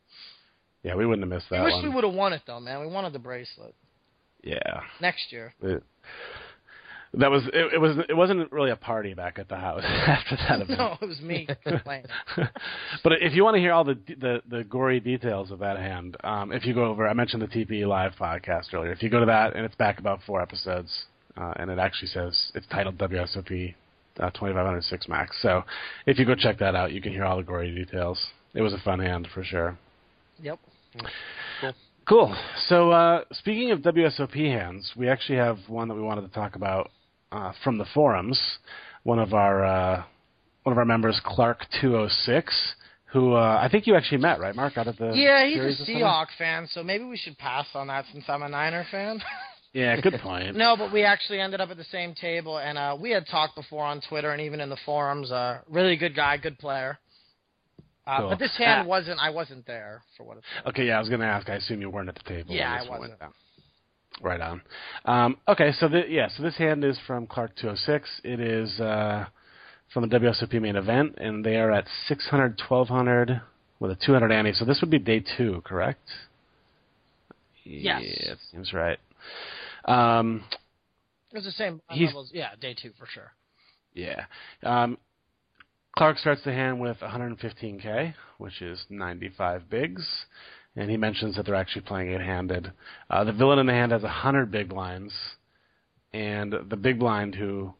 yeah, 0.82 0.94
we 0.94 1.04
wouldn't 1.06 1.22
have 1.24 1.30
missed 1.34 1.50
that 1.50 1.60
I 1.60 1.64
wish 1.64 1.74
one. 1.74 1.82
we 1.84 1.88
would 1.94 2.04
have 2.04 2.14
won 2.14 2.32
it 2.32 2.42
though, 2.46 2.60
man. 2.60 2.80
We 2.80 2.86
wanted 2.86 3.12
the 3.12 3.18
bracelet 3.18 3.74
Yeah, 4.42 4.80
next 5.00 5.32
year. 5.32 5.54
It- 5.62 5.82
that 7.14 7.30
was 7.30 7.44
it, 7.46 7.72
it. 7.74 7.80
Was 7.80 7.96
it 8.10 8.14
wasn't 8.14 8.50
really 8.52 8.70
a 8.70 8.76
party 8.76 9.14
back 9.14 9.38
at 9.38 9.48
the 9.48 9.56
house 9.56 9.82
after 9.84 10.36
that 10.36 10.60
event. 10.62 10.78
no, 10.78 10.98
it 11.00 11.06
was 11.06 11.20
me 11.22 11.48
playing. 11.84 12.04
but 13.02 13.12
if 13.22 13.32
you 13.32 13.42
want 13.42 13.54
to 13.54 13.60
hear 13.60 13.72
all 13.72 13.84
the 13.84 13.94
the, 14.18 14.42
the 14.50 14.64
gory 14.64 15.00
details 15.00 15.50
of 15.50 15.60
that 15.60 15.78
hand, 15.78 16.16
um, 16.24 16.52
if 16.52 16.66
you 16.66 16.74
go 16.74 16.84
over, 16.84 17.08
I 17.08 17.14
mentioned 17.14 17.40
the 17.42 17.46
TPE 17.46 17.86
Live 17.86 18.12
podcast 18.20 18.74
earlier. 18.74 18.92
If 18.92 19.02
you 19.02 19.08
go 19.08 19.20
to 19.20 19.26
that, 19.26 19.54
and 19.56 19.64
it's 19.64 19.74
back 19.76 19.98
about 19.98 20.20
four 20.26 20.42
episodes, 20.42 21.06
uh, 21.38 21.54
and 21.56 21.70
it 21.70 21.78
actually 21.78 22.08
says 22.08 22.50
it's 22.54 22.66
titled 22.66 22.98
WSOP 22.98 23.74
uh, 24.20 24.30
2506 24.30 25.08
Max. 25.08 25.36
So 25.40 25.62
if 26.06 26.18
you 26.18 26.26
go 26.26 26.34
check 26.34 26.58
that 26.58 26.74
out, 26.74 26.92
you 26.92 27.00
can 27.00 27.12
hear 27.12 27.24
all 27.24 27.38
the 27.38 27.44
gory 27.44 27.74
details. 27.74 28.18
It 28.56 28.62
was 28.62 28.72
a 28.72 28.78
fun 28.78 29.00
hand 29.00 29.28
for 29.34 29.44
sure. 29.44 29.78
Yep. 30.40 30.58
Cool. 32.08 32.34
So 32.68 32.90
uh, 32.90 33.24
speaking 33.32 33.70
of 33.70 33.80
WSOP 33.80 34.34
hands, 34.34 34.92
we 34.96 35.08
actually 35.08 35.36
have 35.38 35.58
one 35.68 35.88
that 35.88 35.94
we 35.94 36.00
wanted 36.00 36.22
to 36.22 36.28
talk 36.28 36.56
about 36.56 36.90
uh, 37.32 37.52
from 37.62 37.76
the 37.76 37.84
forums. 37.92 38.40
One 39.02 39.18
of 39.18 39.34
our 39.34 39.64
uh, 39.64 40.04
one 40.62 40.72
of 40.72 40.78
our 40.78 40.86
members, 40.86 41.20
Clark 41.22 41.66
two 41.80 41.96
oh 41.96 42.08
six, 42.08 42.54
who 43.12 43.34
uh, 43.34 43.60
I 43.62 43.68
think 43.70 43.86
you 43.86 43.94
actually 43.94 44.18
met, 44.18 44.40
right, 44.40 44.56
Mark? 44.56 44.78
Out 44.78 44.88
at 44.88 44.96
the 44.96 45.12
Yeah, 45.14 45.46
he's 45.46 45.58
a 45.58 45.62
this? 45.62 45.88
Seahawk 45.88 46.28
fan, 46.38 46.66
so 46.72 46.82
maybe 46.82 47.04
we 47.04 47.18
should 47.18 47.36
pass 47.36 47.66
on 47.74 47.88
that 47.88 48.06
since 48.12 48.24
I'm 48.26 48.42
a 48.42 48.48
Niner 48.48 48.86
fan. 48.90 49.20
Yeah, 49.72 50.00
good 50.00 50.14
point. 50.22 50.56
No, 50.56 50.74
but 50.74 50.90
we 50.90 51.02
actually 51.02 51.38
ended 51.38 51.60
up 51.60 51.68
at 51.68 51.76
the 51.76 51.84
same 51.84 52.14
table, 52.14 52.56
and 52.56 52.78
uh, 52.78 52.96
we 52.98 53.10
had 53.10 53.26
talked 53.26 53.56
before 53.56 53.84
on 53.84 54.00
Twitter 54.08 54.30
and 54.30 54.40
even 54.40 54.58
in 54.58 54.70
the 54.70 54.78
forums. 54.86 55.30
Uh, 55.30 55.58
really 55.68 55.96
good 55.96 56.16
guy, 56.16 56.38
good 56.38 56.58
player. 56.58 56.98
Uh, 58.06 58.20
Cool. 58.20 58.28
But 58.30 58.38
this 58.38 58.56
hand 58.56 58.86
Uh, 58.86 58.88
wasn't. 58.88 59.20
I 59.20 59.30
wasn't 59.30 59.66
there 59.66 60.02
for 60.16 60.24
what 60.24 60.38
it's 60.38 60.46
worth. 60.64 60.66
Okay, 60.74 60.86
yeah, 60.86 60.96
I 60.96 61.00
was 61.00 61.08
going 61.08 61.20
to 61.20 61.26
ask. 61.26 61.48
I 61.48 61.54
assume 61.54 61.80
you 61.80 61.90
weren't 61.90 62.08
at 62.08 62.14
the 62.14 62.22
table. 62.22 62.54
Yeah, 62.54 62.80
I 62.80 62.88
wasn't. 62.88 63.20
Right 64.22 64.40
on. 64.40 64.62
Um, 65.04 65.36
okay, 65.48 65.72
so 65.72 65.88
the, 65.88 66.04
yeah, 66.08 66.28
so 66.28 66.42
this 66.42 66.56
hand 66.56 66.84
is 66.84 66.98
from 67.06 67.26
Clark 67.26 67.54
206. 67.56 68.08
It 68.24 68.40
is 68.40 68.80
uh, 68.80 69.26
from 69.92 70.08
the 70.08 70.18
WSOP 70.18 70.60
main 70.60 70.76
event, 70.76 71.16
and 71.18 71.44
they 71.44 71.56
are 71.56 71.70
at 71.70 71.86
600, 72.06 72.58
1200 72.68 73.42
with 73.80 73.90
a 73.90 73.96
200 73.96 74.32
ante. 74.32 74.52
So 74.54 74.64
this 74.64 74.80
would 74.80 74.90
be 74.90 74.98
day 74.98 75.22
two, 75.36 75.60
correct? 75.66 76.08
Yes. 77.64 78.00
Yeah, 78.02 78.32
it 78.32 78.38
seems 78.52 78.72
right. 78.72 78.98
Um, 79.84 80.44
It 81.32 81.36
was 81.36 81.44
the 81.44 81.50
same 81.50 81.82
levels. 81.90 82.30
Yeah, 82.32 82.50
day 82.60 82.74
two 82.80 82.92
for 82.98 83.06
sure. 83.06 83.32
yeah. 83.92 84.24
Um, 84.62 84.96
Clark 85.96 86.18
starts 86.18 86.44
the 86.44 86.52
hand 86.52 86.78
with 86.78 86.98
115k, 86.98 88.12
which 88.36 88.60
is 88.60 88.84
95 88.90 89.70
bigs, 89.70 90.06
and 90.76 90.90
he 90.90 90.96
mentions 90.98 91.36
that 91.36 91.46
they're 91.46 91.54
actually 91.54 91.82
playing 91.82 92.12
eight-handed. 92.12 92.70
Uh, 93.08 93.24
the 93.24 93.32
villain 93.32 93.58
in 93.58 93.66
the 93.66 93.72
hand 93.72 93.92
has 93.92 94.02
100 94.02 94.50
big 94.50 94.68
blinds, 94.68 95.14
and 96.12 96.54
the 96.68 96.76
big 96.76 96.98
blind, 96.98 97.34
who 97.34 97.72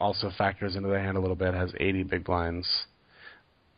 also 0.00 0.32
factors 0.36 0.74
into 0.74 0.88
the 0.88 0.98
hand 0.98 1.16
a 1.16 1.20
little 1.20 1.36
bit, 1.36 1.54
has 1.54 1.72
80 1.78 2.02
big 2.02 2.24
blinds. 2.24 2.68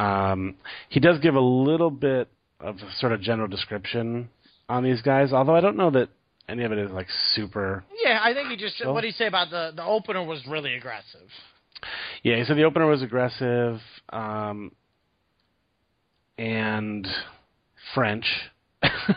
Um, 0.00 0.54
he 0.88 0.98
does 0.98 1.18
give 1.20 1.34
a 1.34 1.40
little 1.40 1.90
bit 1.90 2.28
of 2.60 2.76
a 2.76 2.92
sort 2.98 3.12
of 3.12 3.20
general 3.20 3.48
description 3.48 4.30
on 4.70 4.84
these 4.84 5.02
guys, 5.02 5.34
although 5.34 5.54
I 5.54 5.60
don't 5.60 5.76
know 5.76 5.90
that 5.90 6.08
any 6.48 6.64
of 6.64 6.72
it 6.72 6.78
is 6.78 6.90
like 6.90 7.08
super 7.34 7.84
Yeah, 8.02 8.20
I 8.22 8.32
think 8.32 8.48
he 8.48 8.56
just. 8.56 8.84
What 8.84 9.02
did 9.02 9.08
he 9.08 9.12
say 9.12 9.26
about 9.26 9.50
the 9.50 9.72
the 9.74 9.84
opener 9.84 10.24
was 10.24 10.46
really 10.46 10.76
aggressive. 10.76 11.28
Yeah, 12.22 12.36
he 12.36 12.44
said 12.44 12.56
the 12.56 12.64
opener 12.64 12.86
was 12.86 13.02
aggressive 13.02 13.80
um, 14.10 14.72
and 16.38 17.06
French. 17.94 18.24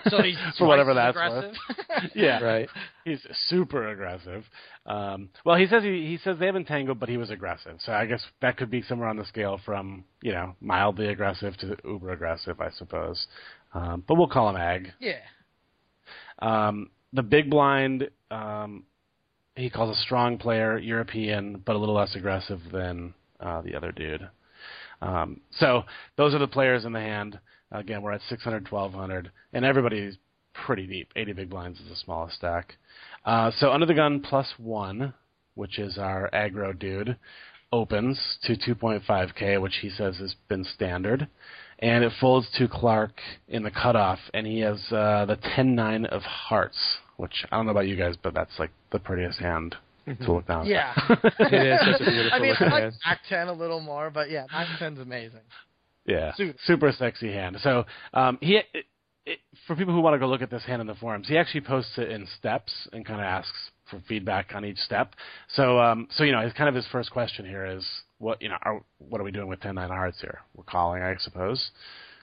So 0.09 0.21
he's 0.21 0.37
for 0.57 0.67
whatever 0.67 0.93
twice 0.93 1.15
as 1.15 1.15
that's 1.15 1.33
worth. 1.33 1.55
aggressive. 1.79 2.11
Yeah, 2.15 2.39
Right. 2.41 2.69
He's 3.05 3.19
super 3.47 3.89
aggressive. 3.89 4.43
Um, 4.85 5.29
well, 5.43 5.57
he 5.57 5.67
says 5.67 5.83
he, 5.83 6.05
he 6.07 6.17
says 6.23 6.37
they 6.39 6.45
haven't 6.45 6.65
tangled, 6.65 6.99
but 6.99 7.09
he 7.09 7.17
was 7.17 7.29
aggressive. 7.29 7.77
So 7.83 7.91
I 7.91 8.05
guess 8.05 8.23
that 8.41 8.57
could 8.57 8.71
be 8.71 8.81
somewhere 8.83 9.09
on 9.09 9.17
the 9.17 9.25
scale 9.25 9.59
from 9.65 10.05
you 10.21 10.31
know 10.31 10.55
mildly 10.61 11.07
aggressive 11.07 11.57
to 11.57 11.75
uber 11.83 12.11
aggressive, 12.11 12.61
I 12.61 12.69
suppose. 12.71 13.27
Um, 13.73 14.03
but 14.07 14.15
we'll 14.15 14.27
call 14.29 14.49
him 14.49 14.55
ag. 14.55 14.93
yeah. 14.99 15.19
Um, 16.39 16.89
the 17.11 17.23
big 17.23 17.49
blind, 17.49 18.09
um, 18.31 18.83
he 19.59 19.69
calls 19.69 19.95
a 19.95 20.01
strong 20.01 20.37
player, 20.37 20.77
European, 20.77 21.61
but 21.65 21.75
a 21.75 21.79
little 21.79 21.95
less 21.95 22.15
aggressive 22.15 22.59
than 22.71 23.13
uh, 23.39 23.61
the 23.61 23.75
other 23.75 23.91
dude. 23.91 24.27
Um, 25.01 25.41
so 25.51 25.83
those 26.17 26.33
are 26.33 26.39
the 26.39 26.47
players 26.47 26.85
in 26.85 26.93
the 26.93 26.99
hand. 26.99 27.39
Again, 27.71 28.01
we're 28.01 28.13
at 28.13 28.21
600, 28.29 28.71
1200, 28.71 29.31
and 29.53 29.65
everybody's 29.65 30.17
pretty 30.53 30.87
deep. 30.87 31.11
80 31.15 31.33
big 31.33 31.49
blinds 31.49 31.79
is 31.79 31.89
the 31.89 31.95
smallest 31.95 32.35
stack. 32.35 32.75
Uh, 33.25 33.51
so 33.57 33.71
under 33.71 33.85
the 33.85 33.93
gun 33.93 34.21
plus 34.21 34.47
one, 34.57 35.13
which 35.55 35.77
is 35.77 35.97
our 35.97 36.29
aggro 36.33 36.77
dude, 36.77 37.17
opens 37.71 38.17
to 38.43 38.55
2.5k, 38.55 39.61
which 39.61 39.75
he 39.81 39.89
says 39.89 40.17
has 40.17 40.35
been 40.47 40.63
standard, 40.63 41.27
and 41.79 42.03
it 42.03 42.11
folds 42.19 42.47
to 42.57 42.67
Clark 42.67 43.19
in 43.47 43.63
the 43.63 43.71
cutoff, 43.71 44.19
and 44.33 44.47
he 44.47 44.59
has 44.61 44.79
uh, 44.91 45.25
the 45.25 45.37
10-9 45.57 46.07
of 46.07 46.23
hearts, 46.23 46.97
which 47.19 47.45
I 47.51 47.57
don't 47.57 47.65
know 47.65 47.71
about 47.71 47.87
you 47.87 47.97
guys, 47.97 48.15
but 48.21 48.33
that's 48.33 48.57
like 48.57 48.71
the 48.91 48.99
prettiest 48.99 49.39
hand 49.39 49.75
to 50.23 50.31
look 50.31 50.47
down. 50.47 50.61
at. 50.61 50.67
Yeah. 50.67 50.93
It 51.39 51.53
is 51.53 51.79
such 51.97 52.01
a 52.01 52.11
beautiful 52.11 52.31
I 52.33 52.39
mean, 52.39 52.55
I 52.57 52.63
like 52.63 52.83
hand. 52.83 52.93
Act 53.05 53.21
10 53.27 53.47
a 53.49 53.53
little 53.53 53.81
more, 53.81 54.09
but 54.09 54.31
yeah, 54.31 54.45
Act 54.51 54.81
10's 54.81 54.99
amazing. 54.99 55.41
Yeah, 56.05 56.33
Super. 56.35 56.57
super 56.65 56.91
sexy 56.93 57.31
hand. 57.31 57.57
So 57.61 57.83
um, 58.13 58.37
he, 58.41 58.55
it, 58.55 58.85
it, 59.25 59.39
for 59.67 59.75
people 59.75 59.93
who 59.93 59.99
want 59.99 60.13
to 60.15 60.17
go 60.17 60.27
look 60.27 60.41
at 60.41 60.49
this 60.49 60.63
hand 60.63 60.79
in 60.81 60.87
the 60.87 60.95
forums, 60.95 61.27
he 61.27 61.37
actually 61.37 61.61
posts 61.61 61.91
it 61.97 62.09
in 62.09 62.25
steps 62.39 62.71
and 62.93 63.05
kind 63.05 63.19
of 63.19 63.25
asks 63.25 63.57
for 63.91 64.01
feedback 64.07 64.51
on 64.55 64.63
each 64.63 64.77
step. 64.79 65.13
So, 65.49 65.77
um, 65.77 66.07
so 66.15 66.23
you 66.23 66.31
know, 66.31 66.41
his 66.41 66.53
kind 66.53 66.69
of 66.69 66.73
his 66.73 66.87
first 66.91 67.11
question 67.11 67.45
here 67.45 67.65
is, 67.65 67.85
what 68.17 68.41
you 68.41 68.47
know, 68.49 68.57
are, 68.63 68.81
what 68.97 69.19
are 69.19 69.23
we 69.25 69.31
doing 69.31 69.47
with 69.47 69.59
ten 69.59 69.75
nine 69.75 69.89
hearts 69.89 70.17
here? 70.21 70.39
We're 70.55 70.63
calling, 70.63 71.03
I 71.03 71.15
suppose, 71.19 71.69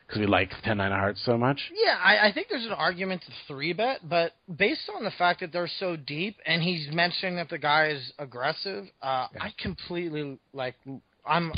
because 0.07 0.21
we 0.21 0.27
like 0.27 0.51
ten 0.63 0.77
nine 0.79 0.93
of 0.93 0.99
hearts 0.99 1.21
so 1.25 1.37
much. 1.37 1.59
Yeah, 1.75 1.97
I, 2.03 2.29
I 2.29 2.33
think 2.33 2.49
there's 2.49 2.67
an 2.67 2.73
argument 2.73 3.23
to 3.23 3.33
three 3.49 3.73
bet, 3.73 4.09
but 4.09 4.33
based 4.57 4.91
on 4.95 5.05
the 5.05 5.11
fact 5.13 5.41
that 5.41 5.53
they're 5.53 5.71
so 5.81 5.97
deep, 5.97 6.37
and 6.47 6.63
he's 6.63 6.89
mentioning 6.93 7.37
that 7.37 7.49
the 7.49 7.59
guy 7.59 7.89
is 7.89 8.13
aggressive, 8.19 8.87
uh, 9.03 9.27
I 9.41 9.53
completely 9.59 10.39
like. 10.53 10.75
I'm 11.29 11.53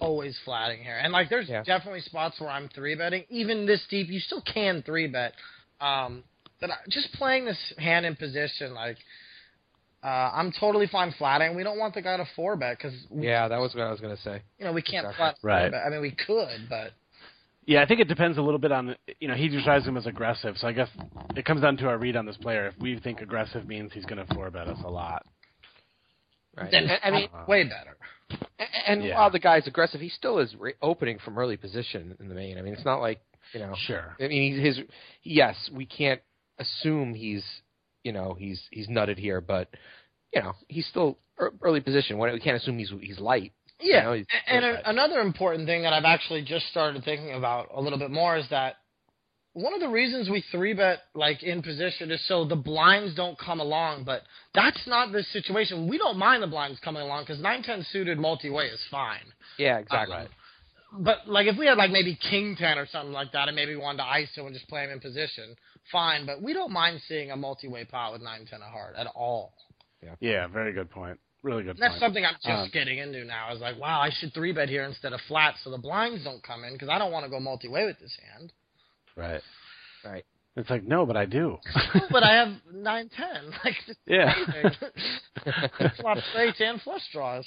always 0.00 0.34
flatting 0.46 0.82
here, 0.82 0.96
and 0.96 1.12
like, 1.12 1.28
there's 1.28 1.46
Yeah. 1.46 1.62
definitely 1.62 2.00
spots 2.00 2.40
where 2.40 2.48
I'm 2.48 2.70
three 2.70 2.94
betting. 2.94 3.24
Even 3.28 3.66
this 3.66 3.82
deep, 3.90 4.08
you 4.08 4.18
still 4.18 4.40
can 4.40 4.80
three 4.82 5.08
bet. 5.08 5.34
Um, 5.78 6.24
but 6.58 6.70
just 6.88 7.12
playing 7.12 7.44
this 7.44 7.58
hand 7.76 8.06
in 8.06 8.16
position, 8.16 8.72
like, 8.72 8.96
uh, 10.02 10.30
I'm 10.32 10.52
totally 10.58 10.86
fine 10.86 11.12
flatting. 11.18 11.54
We 11.54 11.62
don't 11.62 11.78
want 11.78 11.92
the 11.92 12.00
guy 12.00 12.16
to 12.16 12.26
four 12.34 12.56
bet 12.56 12.78
because 12.78 12.94
Yeah, 13.14 13.46
that 13.48 13.58
was 13.60 13.74
what 13.74 13.84
I 13.84 13.90
was 13.90 14.00
gonna 14.00 14.16
say. 14.16 14.40
you 14.58 14.64
know 14.64 14.72
we 14.72 14.80
can't 14.80 15.04
Exactly. 15.06 15.16
flat. 15.16 15.36
Right. 15.42 15.70
bet. 15.70 15.82
I 15.86 15.90
mean, 15.90 16.00
we 16.00 16.12
could, 16.12 16.66
but 16.70 16.92
Yeah, 17.66 17.82
I 17.82 17.86
think 17.86 18.00
it 18.00 18.08
depends 18.08 18.38
a 18.38 18.42
little 18.42 18.58
bit 18.58 18.72
on 18.72 18.96
you 19.20 19.28
know 19.28 19.34
he 19.34 19.48
describes 19.48 19.86
him 19.86 19.96
as 19.96 20.06
aggressive, 20.06 20.56
so 20.56 20.66
I 20.66 20.72
guess 20.72 20.88
it 21.36 21.44
comes 21.44 21.60
down 21.60 21.76
to 21.78 21.88
our 21.88 21.98
read 21.98 22.16
on 22.16 22.26
this 22.26 22.36
player. 22.38 22.66
If 22.68 22.74
we 22.80 22.98
think 22.98 23.20
aggressive 23.20 23.66
means 23.68 23.92
he's 23.92 24.06
going 24.06 24.24
to 24.24 24.34
four 24.34 24.50
bet 24.50 24.66
us 24.68 24.78
a 24.84 24.90
lot. 24.90 25.24
Right. 26.56 26.70
then 26.70 26.90
I- 26.90 27.08
I 27.08 27.10
mean, 27.12 27.28
way 27.46 27.62
better. 27.64 27.96
A- 28.58 28.90
And 28.90 29.04
Yeah. 29.04 29.14
while 29.16 29.30
the 29.30 29.38
guy's 29.38 29.66
aggressive, 29.66 30.00
he 30.00 30.08
still 30.08 30.38
is 30.40 30.54
re- 30.56 30.74
opening 30.82 31.18
from 31.18 31.38
early 31.38 31.56
position 31.56 32.16
in 32.18 32.28
the 32.28 32.34
main. 32.34 32.58
I 32.58 32.62
mean, 32.62 32.72
it's 32.74 32.84
not 32.84 33.00
like 33.00 33.20
you 33.52 33.60
know. 33.60 33.74
Sure. 33.76 34.16
I 34.20 34.26
mean, 34.28 34.54
he's, 34.54 34.76
his 34.78 34.86
yes, 35.22 35.70
we 35.72 35.86
can't 35.86 36.20
assume 36.58 37.14
he's 37.14 37.44
you 38.04 38.12
know 38.12 38.34
he's 38.34 38.60
he's 38.72 38.88
nutted 38.88 39.18
here, 39.18 39.40
but 39.40 39.68
you 40.34 40.42
know 40.42 40.54
he's 40.68 40.86
still 40.86 41.18
early 41.62 41.80
position. 41.80 42.18
When- 42.18 42.32
We 42.32 42.40
can't 42.40 42.56
assume 42.56 42.78
he's 42.78 42.90
he's 43.00 43.18
light. 43.20 43.52
Yeah, 43.80 43.96
You 43.98 44.02
know, 44.02 44.12
he's- 44.14 44.26
and 44.46 44.64
a, 44.64 44.90
another 44.90 45.20
important 45.20 45.66
thing 45.66 45.82
that 45.82 45.92
I've 45.92 46.04
actually 46.04 46.42
just 46.42 46.66
started 46.68 47.04
thinking 47.04 47.32
about 47.32 47.68
a 47.74 47.80
little 47.80 47.98
bit 47.98 48.10
more 48.10 48.36
is 48.36 48.48
that 48.50 48.76
one 49.52 49.74
of 49.74 49.80
the 49.80 49.88
reasons 49.88 50.28
we 50.30 50.42
three 50.52 50.74
bet 50.74 51.00
like 51.14 51.42
in 51.42 51.60
position 51.62 52.10
is 52.12 52.24
so 52.28 52.44
the 52.44 52.54
blinds 52.56 53.14
don't 53.16 53.36
come 53.38 53.58
along, 53.60 54.04
but 54.04 54.22
that's 54.54 54.86
not 54.86 55.10
the 55.12 55.24
situation. 55.24 55.88
We 55.88 55.98
don't 55.98 56.18
mind 56.18 56.42
the 56.42 56.46
blinds 56.46 56.78
coming 56.80 57.02
along 57.02 57.24
because 57.24 57.40
nine 57.40 57.62
ten 57.62 57.84
suited 57.90 58.18
multi 58.18 58.48
way 58.50 58.66
is 58.66 58.80
fine. 58.90 59.24
Yeah, 59.58 59.78
exactly. 59.78 60.16
Um, 60.16 60.28
But 61.02 61.28
like 61.28 61.46
if 61.48 61.56
we 61.56 61.66
had 61.66 61.78
like 61.78 61.90
maybe 61.90 62.14
king 62.30 62.54
ten 62.56 62.78
or 62.78 62.86
something 62.86 63.12
like 63.12 63.32
that, 63.32 63.48
and 63.48 63.56
maybe 63.56 63.74
we 63.74 63.80
wanted 63.80 63.98
to 63.98 64.04
ISO 64.04 64.46
and 64.46 64.54
just 64.54 64.68
play 64.68 64.84
him 64.84 64.90
in 64.90 65.00
position, 65.00 65.56
fine. 65.90 66.26
But 66.26 66.40
we 66.42 66.52
don't 66.52 66.72
mind 66.72 67.00
seeing 67.08 67.30
a 67.32 67.36
multi 67.36 67.66
way 67.68 67.84
pot 67.84 68.12
with 68.12 68.22
nine 68.22 68.46
ten 68.46 68.60
of 68.62 68.70
heart 68.70 68.94
at 68.96 69.06
all. 69.08 69.52
Yeah. 70.02 70.14
Yeah, 70.20 70.46
very 70.46 70.72
good 70.72 70.90
point. 70.90 71.18
Really 71.42 71.62
good 71.62 71.70
And 71.76 71.78
that's 71.82 71.92
point. 71.94 72.00
something 72.02 72.24
I'm 72.26 72.34
just 72.34 72.46
Um, 72.48 72.70
getting 72.72 72.98
into 72.98 73.24
now. 73.24 73.52
Is 73.52 73.60
like, 73.60 73.78
wow, 73.78 74.00
I 74.00 74.10
should 74.10 74.32
three 74.34 74.52
bet 74.52 74.68
here 74.68 74.84
instead 74.84 75.12
of 75.12 75.20
flat, 75.28 75.54
so 75.64 75.70
the 75.70 75.78
blinds 75.78 76.22
don't 76.24 76.42
come 76.42 76.64
in 76.64 76.74
because 76.74 76.88
I 76.90 76.98
don't 76.98 77.12
want 77.12 77.24
to 77.24 77.30
go 77.30 77.40
multi 77.40 77.68
way 77.68 77.86
with 77.86 77.98
this 77.98 78.16
hand. 78.34 78.52
Right. 79.16 79.40
Right. 80.04 80.24
It's 80.56 80.68
like 80.68 80.82
no, 80.84 81.06
but 81.06 81.16
I 81.16 81.24
do. 81.26 81.58
but 82.10 82.22
I 82.22 82.34
have 82.34 82.52
nine 82.72 83.08
ten, 83.16 83.50
like 83.64 83.76
it's 83.86 83.98
Yeah. 84.06 84.34
amazing. 84.44 85.90
Flop 86.00 86.18
straights 86.30 86.60
and 86.60 86.80
flush 86.82 87.02
draws. 87.12 87.46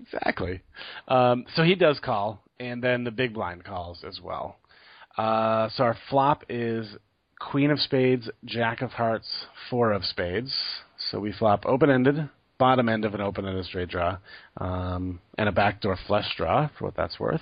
exactly. 0.00 0.60
Um, 1.08 1.44
so 1.54 1.62
he 1.62 1.74
does 1.74 1.98
call, 2.00 2.42
and 2.60 2.82
then 2.82 3.04
the 3.04 3.10
big 3.10 3.32
blind 3.34 3.64
calls 3.64 4.04
as 4.06 4.20
well. 4.20 4.56
Uh, 5.16 5.68
so 5.76 5.84
our 5.84 5.96
flop 6.10 6.44
is 6.48 6.96
Queen 7.38 7.70
of 7.70 7.78
Spades, 7.80 8.28
Jack 8.44 8.82
of 8.82 8.90
Hearts, 8.90 9.46
Four 9.70 9.92
of 9.92 10.04
Spades. 10.04 10.52
So 11.10 11.20
we 11.20 11.32
flop 11.32 11.64
open 11.66 11.88
ended, 11.90 12.28
bottom 12.58 12.88
end 12.88 13.04
of 13.04 13.14
an 13.14 13.20
open 13.20 13.46
ended 13.46 13.64
straight 13.66 13.88
draw, 13.88 14.16
um, 14.58 15.20
and 15.38 15.48
a 15.48 15.52
backdoor 15.52 15.96
flush 16.06 16.34
draw 16.36 16.68
for 16.78 16.84
what 16.86 16.96
that's 16.96 17.18
worth. 17.18 17.40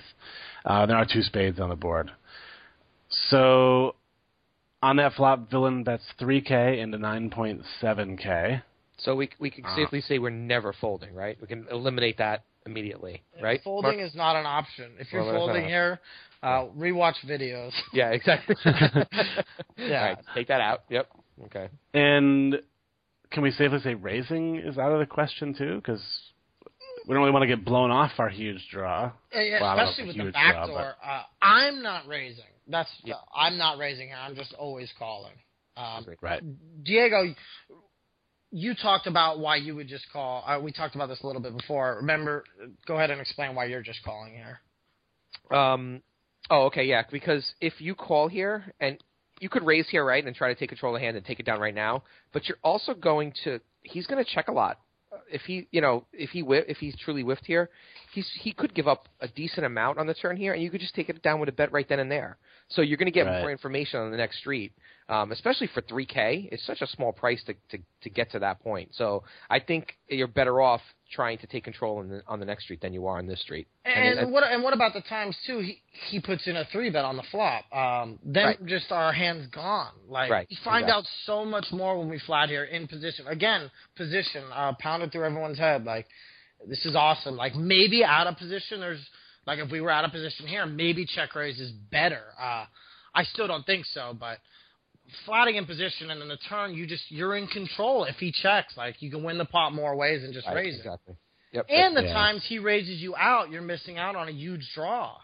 Uh, 0.64 0.86
there 0.86 0.96
are 0.96 1.04
two 1.10 1.22
spades 1.22 1.60
on 1.60 1.68
the 1.68 1.76
board. 1.76 2.10
So 3.30 3.94
on 4.82 4.96
that 4.96 5.12
flop, 5.14 5.50
villain 5.50 5.84
bets 5.84 6.04
3K 6.20 6.78
into 6.80 6.98
9.7K. 6.98 8.62
So 8.98 9.14
we 9.16 9.30
we 9.38 9.50
can 9.50 9.64
Uh. 9.64 9.74
safely 9.74 10.00
say 10.00 10.18
we're 10.18 10.30
never 10.30 10.72
folding, 10.72 11.14
right? 11.14 11.36
We 11.40 11.46
can 11.46 11.66
eliminate 11.70 12.18
that 12.18 12.44
immediately, 12.66 13.22
right? 13.40 13.60
Folding 13.62 13.98
Mark? 13.98 14.08
is 14.08 14.14
not 14.14 14.36
an 14.36 14.46
option. 14.46 14.92
If 14.98 15.12
you're 15.12 15.22
Well, 15.22 15.32
that's 15.32 15.40
folding 15.40 15.62
not- 15.62 15.68
here, 15.70 16.00
uh, 16.42 16.64
rewatch 16.76 17.16
videos. 17.26 17.72
Yeah, 17.92 18.10
exactly. 18.10 18.54
Yeah. 19.76 19.98
All 20.00 20.04
right, 20.06 20.18
take 20.34 20.46
that 20.48 20.60
out. 20.60 20.82
Yep. 20.90 21.08
Okay. 21.46 21.68
And 21.94 22.62
can 23.32 23.42
we 23.42 23.50
safely 23.50 23.80
say 23.80 23.94
raising 23.94 24.56
is 24.56 24.78
out 24.78 24.92
of 24.92 24.98
the 24.98 25.06
question 25.06 25.54
too? 25.54 25.76
Because 25.76 26.02
we 27.06 27.14
don't 27.14 27.20
really 27.22 27.32
want 27.32 27.42
to 27.42 27.46
get 27.46 27.64
blown 27.64 27.90
off 27.90 28.12
our 28.18 28.28
huge 28.28 28.66
draw. 28.70 29.12
Yeah, 29.32 29.42
yeah, 29.42 29.60
Well, 29.60 29.70
I 29.70 29.76
don't 29.76 29.84
know 29.84 29.90
especially 29.90 30.06
with 30.08 30.16
the 30.16 30.22
huge 30.24 30.34
back 30.34 30.54
draw, 30.54 30.66
door. 30.66 30.94
Uh, 31.04 31.22
I'm 31.40 31.82
not 31.82 32.06
raising. 32.06 32.44
That's 32.68 32.90
Yeah. 33.04 33.14
uh, 33.14 33.18
I'm 33.34 33.58
not 33.58 33.78
raising 33.78 34.08
here. 34.08 34.16
I'm 34.16 34.36
just 34.36 34.54
always 34.54 34.92
calling. 34.98 35.32
Um, 35.76 36.06
Right. 36.20 36.42
Diego, 36.84 37.34
you 38.50 38.74
talked 38.74 39.06
about 39.06 39.38
why 39.40 39.56
you 39.56 39.74
would 39.74 39.88
just 39.88 40.04
call. 40.12 40.44
Uh, 40.46 40.60
we 40.60 40.70
talked 40.70 40.94
about 40.94 41.08
this 41.08 41.20
a 41.22 41.26
little 41.26 41.40
bit 41.42 41.56
before. 41.56 41.96
Remember, 41.96 42.44
go 42.86 42.96
ahead 42.96 43.10
and 43.10 43.20
explain 43.20 43.54
why 43.54 43.64
you're 43.64 43.82
just 43.82 44.02
calling 44.04 44.34
here. 44.34 44.60
Um, 45.56 46.02
oh, 46.50 46.66
okay, 46.66 46.84
yeah. 46.84 47.02
Because 47.10 47.54
if 47.60 47.80
you 47.80 47.94
call 47.94 48.28
here 48.28 48.72
and 48.78 48.98
you 49.42 49.48
could 49.48 49.66
raise 49.66 49.88
here, 49.88 50.04
right, 50.04 50.24
and 50.24 50.36
try 50.36 50.48
to 50.48 50.54
take 50.54 50.68
control 50.68 50.94
of 50.94 51.00
the 51.00 51.04
hand 51.04 51.16
and 51.16 51.26
take 51.26 51.40
it 51.40 51.46
down 51.46 51.58
right 51.58 51.74
now, 51.74 52.04
but 52.32 52.48
you're 52.48 52.58
also 52.62 52.94
going 52.94 53.34
to. 53.42 53.60
He's 53.82 54.06
going 54.06 54.24
to 54.24 54.30
check 54.30 54.46
a 54.46 54.52
lot. 54.52 54.78
Uh, 55.12 55.16
if 55.30 55.42
he, 55.42 55.66
you 55.72 55.80
know, 55.80 56.04
if 56.12 56.30
he 56.30 56.42
whi- 56.42 56.64
if 56.68 56.78
he's 56.78 56.94
truly 57.04 57.22
whiffed 57.22 57.44
here, 57.44 57.68
he's 58.14 58.30
he 58.40 58.52
could 58.52 58.72
give 58.72 58.86
up 58.86 59.08
a 59.20 59.26
decent 59.26 59.66
amount 59.66 59.98
on 59.98 60.06
the 60.06 60.14
turn 60.14 60.36
here, 60.36 60.52
and 60.52 60.62
you 60.62 60.70
could 60.70 60.80
just 60.80 60.94
take 60.94 61.08
it 61.08 61.20
down 61.22 61.40
with 61.40 61.48
a 61.48 61.52
bet 61.52 61.72
right 61.72 61.88
then 61.88 61.98
and 61.98 62.10
there. 62.10 62.38
So 62.74 62.82
you're 62.82 62.96
going 62.96 63.06
to 63.06 63.10
get 63.12 63.26
Right. 63.26 63.40
more 63.40 63.50
information 63.50 64.00
on 64.00 64.10
the 64.10 64.16
next 64.16 64.38
street, 64.38 64.72
um, 65.08 65.32
especially 65.32 65.66
for 65.68 65.82
3K. 65.82 66.48
It's 66.52 66.64
such 66.64 66.80
a 66.80 66.86
small 66.86 67.12
price 67.12 67.42
to, 67.44 67.54
to 67.70 67.78
to 68.02 68.10
get 68.10 68.30
to 68.32 68.38
that 68.40 68.60
point. 68.62 68.94
So 68.94 69.24
I 69.50 69.58
think 69.60 69.94
you're 70.08 70.26
better 70.26 70.60
off 70.60 70.80
trying 71.12 71.36
to 71.38 71.46
take 71.46 71.64
control 71.64 71.98
on 71.98 72.08
the, 72.08 72.22
on 72.26 72.40
the 72.40 72.46
next 72.46 72.64
street 72.64 72.80
than 72.80 72.92
you 72.94 73.06
are 73.06 73.18
on 73.18 73.26
this 73.26 73.40
street. 73.40 73.66
And 73.84 74.18
it- 74.20 74.28
what 74.28 74.42
and 74.44 74.62
what 74.62 74.72
about 74.74 74.92
the 74.94 75.02
times 75.02 75.36
too? 75.46 75.58
He 75.60 75.82
he 76.10 76.20
puts 76.20 76.46
in 76.46 76.56
a 76.56 76.64
three 76.72 76.88
bet 76.90 77.04
on 77.04 77.16
the 77.16 77.22
flop. 77.30 77.64
Um, 77.74 78.18
then 78.24 78.46
Right. 78.46 78.66
just 78.66 78.90
our 78.90 79.12
hands 79.12 79.46
gone. 79.48 79.92
Like 80.08 80.30
Right, 80.30 80.46
you 80.50 80.56
find 80.64 80.84
exactly. 80.84 80.98
out 81.00 81.06
so 81.26 81.44
much 81.44 81.66
more 81.72 81.98
when 81.98 82.08
we 82.08 82.18
flat 82.20 82.48
here 82.48 82.64
in 82.64 82.88
position. 82.88 83.26
Again, 83.26 83.70
position 83.96 84.44
uh, 84.52 84.72
pounded 84.78 85.12
through 85.12 85.24
everyone's 85.26 85.58
head. 85.58 85.84
Like 85.84 86.06
this 86.66 86.86
is 86.86 86.94
awesome. 86.96 87.36
Like 87.36 87.54
maybe 87.54 88.04
out 88.04 88.26
of 88.28 88.36
position, 88.38 88.80
there's 88.80 89.04
like 89.46 89.58
if 89.58 89.70
we 89.70 89.80
were 89.80 89.90
out 89.90 90.04
of 90.04 90.12
position 90.12 90.46
here, 90.46 90.66
maybe 90.66 91.04
check 91.06 91.34
raise 91.34 91.58
is 91.60 91.70
better. 91.90 92.22
Uh, 92.40 92.64
I 93.14 93.24
still 93.24 93.46
don't 93.46 93.66
think 93.66 93.84
so, 93.86 94.16
but 94.18 94.38
flatting 95.26 95.56
in 95.56 95.66
position 95.66 96.10
and 96.10 96.22
in 96.22 96.28
the 96.28 96.36
turn, 96.48 96.74
you 96.74 96.86
just 96.86 97.10
you're 97.10 97.36
in 97.36 97.46
control. 97.48 98.04
If 98.04 98.16
he 98.16 98.32
checks, 98.32 98.76
like 98.76 99.02
you 99.02 99.10
can 99.10 99.22
win 99.22 99.38
the 99.38 99.44
pot 99.44 99.72
more 99.74 99.96
ways 99.96 100.22
than 100.22 100.32
just 100.32 100.46
Right, 100.46 100.56
raise 100.56 100.80
it. 100.80 100.86
Yep. 101.52 101.66
And 101.68 101.96
the 101.96 102.04
Yeah. 102.04 102.12
times 102.14 102.44
he 102.46 102.58
raises 102.58 103.00
you 103.02 103.14
out, 103.16 103.50
you're 103.50 103.60
missing 103.62 103.98
out 103.98 104.16
on 104.16 104.28
a 104.28 104.32
huge 104.32 104.66
draw. 104.74 105.18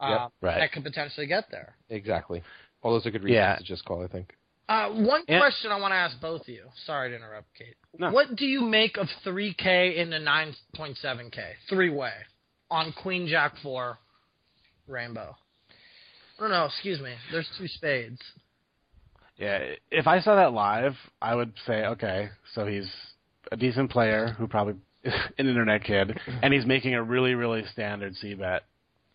Uh, 0.00 0.08
Yep, 0.08 0.32
right. 0.40 0.58
That 0.60 0.72
could 0.72 0.84
potentially 0.84 1.26
get 1.26 1.50
there. 1.50 1.76
Exactly. 1.90 2.42
All 2.82 2.92
those 2.92 3.04
are 3.06 3.10
good 3.10 3.22
reasons 3.24 3.34
Yeah. 3.36 3.56
to 3.56 3.64
just 3.64 3.84
call. 3.84 4.02
I 4.02 4.06
think. 4.06 4.34
Uh, 4.68 4.88
one 4.90 5.22
And- 5.28 5.40
question 5.40 5.70
I 5.70 5.76
want 5.76 5.92
to 5.92 5.96
ask 5.96 6.18
both 6.20 6.42
of 6.42 6.48
you. 6.48 6.70
Sorry 6.86 7.10
to 7.10 7.16
interrupt, 7.16 7.54
Kate. 7.54 7.76
No. 7.98 8.10
What 8.10 8.34
do 8.36 8.46
you 8.46 8.62
make 8.62 8.96
of 8.96 9.08
3K 9.22 9.96
in 9.96 10.12
into 10.12 10.18
9.7K? 10.18 11.56
Three 11.68 11.90
way 11.90 12.12
on 12.70 12.92
Queen 13.02 13.26
Jack 13.26 13.52
4 13.62 13.98
Rainbow. 14.88 15.36
No, 16.40 16.48
no, 16.48 16.64
excuse 16.66 17.00
me. 17.00 17.14
There's 17.32 17.48
two 17.58 17.66
spades. 17.68 18.20
Yeah, 19.38 19.58
if 19.90 20.06
I 20.06 20.20
saw 20.20 20.36
that 20.36 20.52
live, 20.52 20.94
I 21.20 21.34
would 21.34 21.52
say, 21.66 21.84
okay, 21.86 22.30
so 22.54 22.66
he's 22.66 22.90
a 23.52 23.56
decent 23.56 23.90
player 23.90 24.34
who 24.38 24.46
probably 24.46 24.74
is 25.04 25.12
an 25.38 25.46
internet 25.48 25.84
kid, 25.84 26.18
and 26.42 26.52
he's 26.54 26.64
making 26.66 26.94
a 26.94 27.02
really, 27.02 27.34
really 27.34 27.62
standard 27.72 28.16
C 28.16 28.34
bet, 28.34 28.62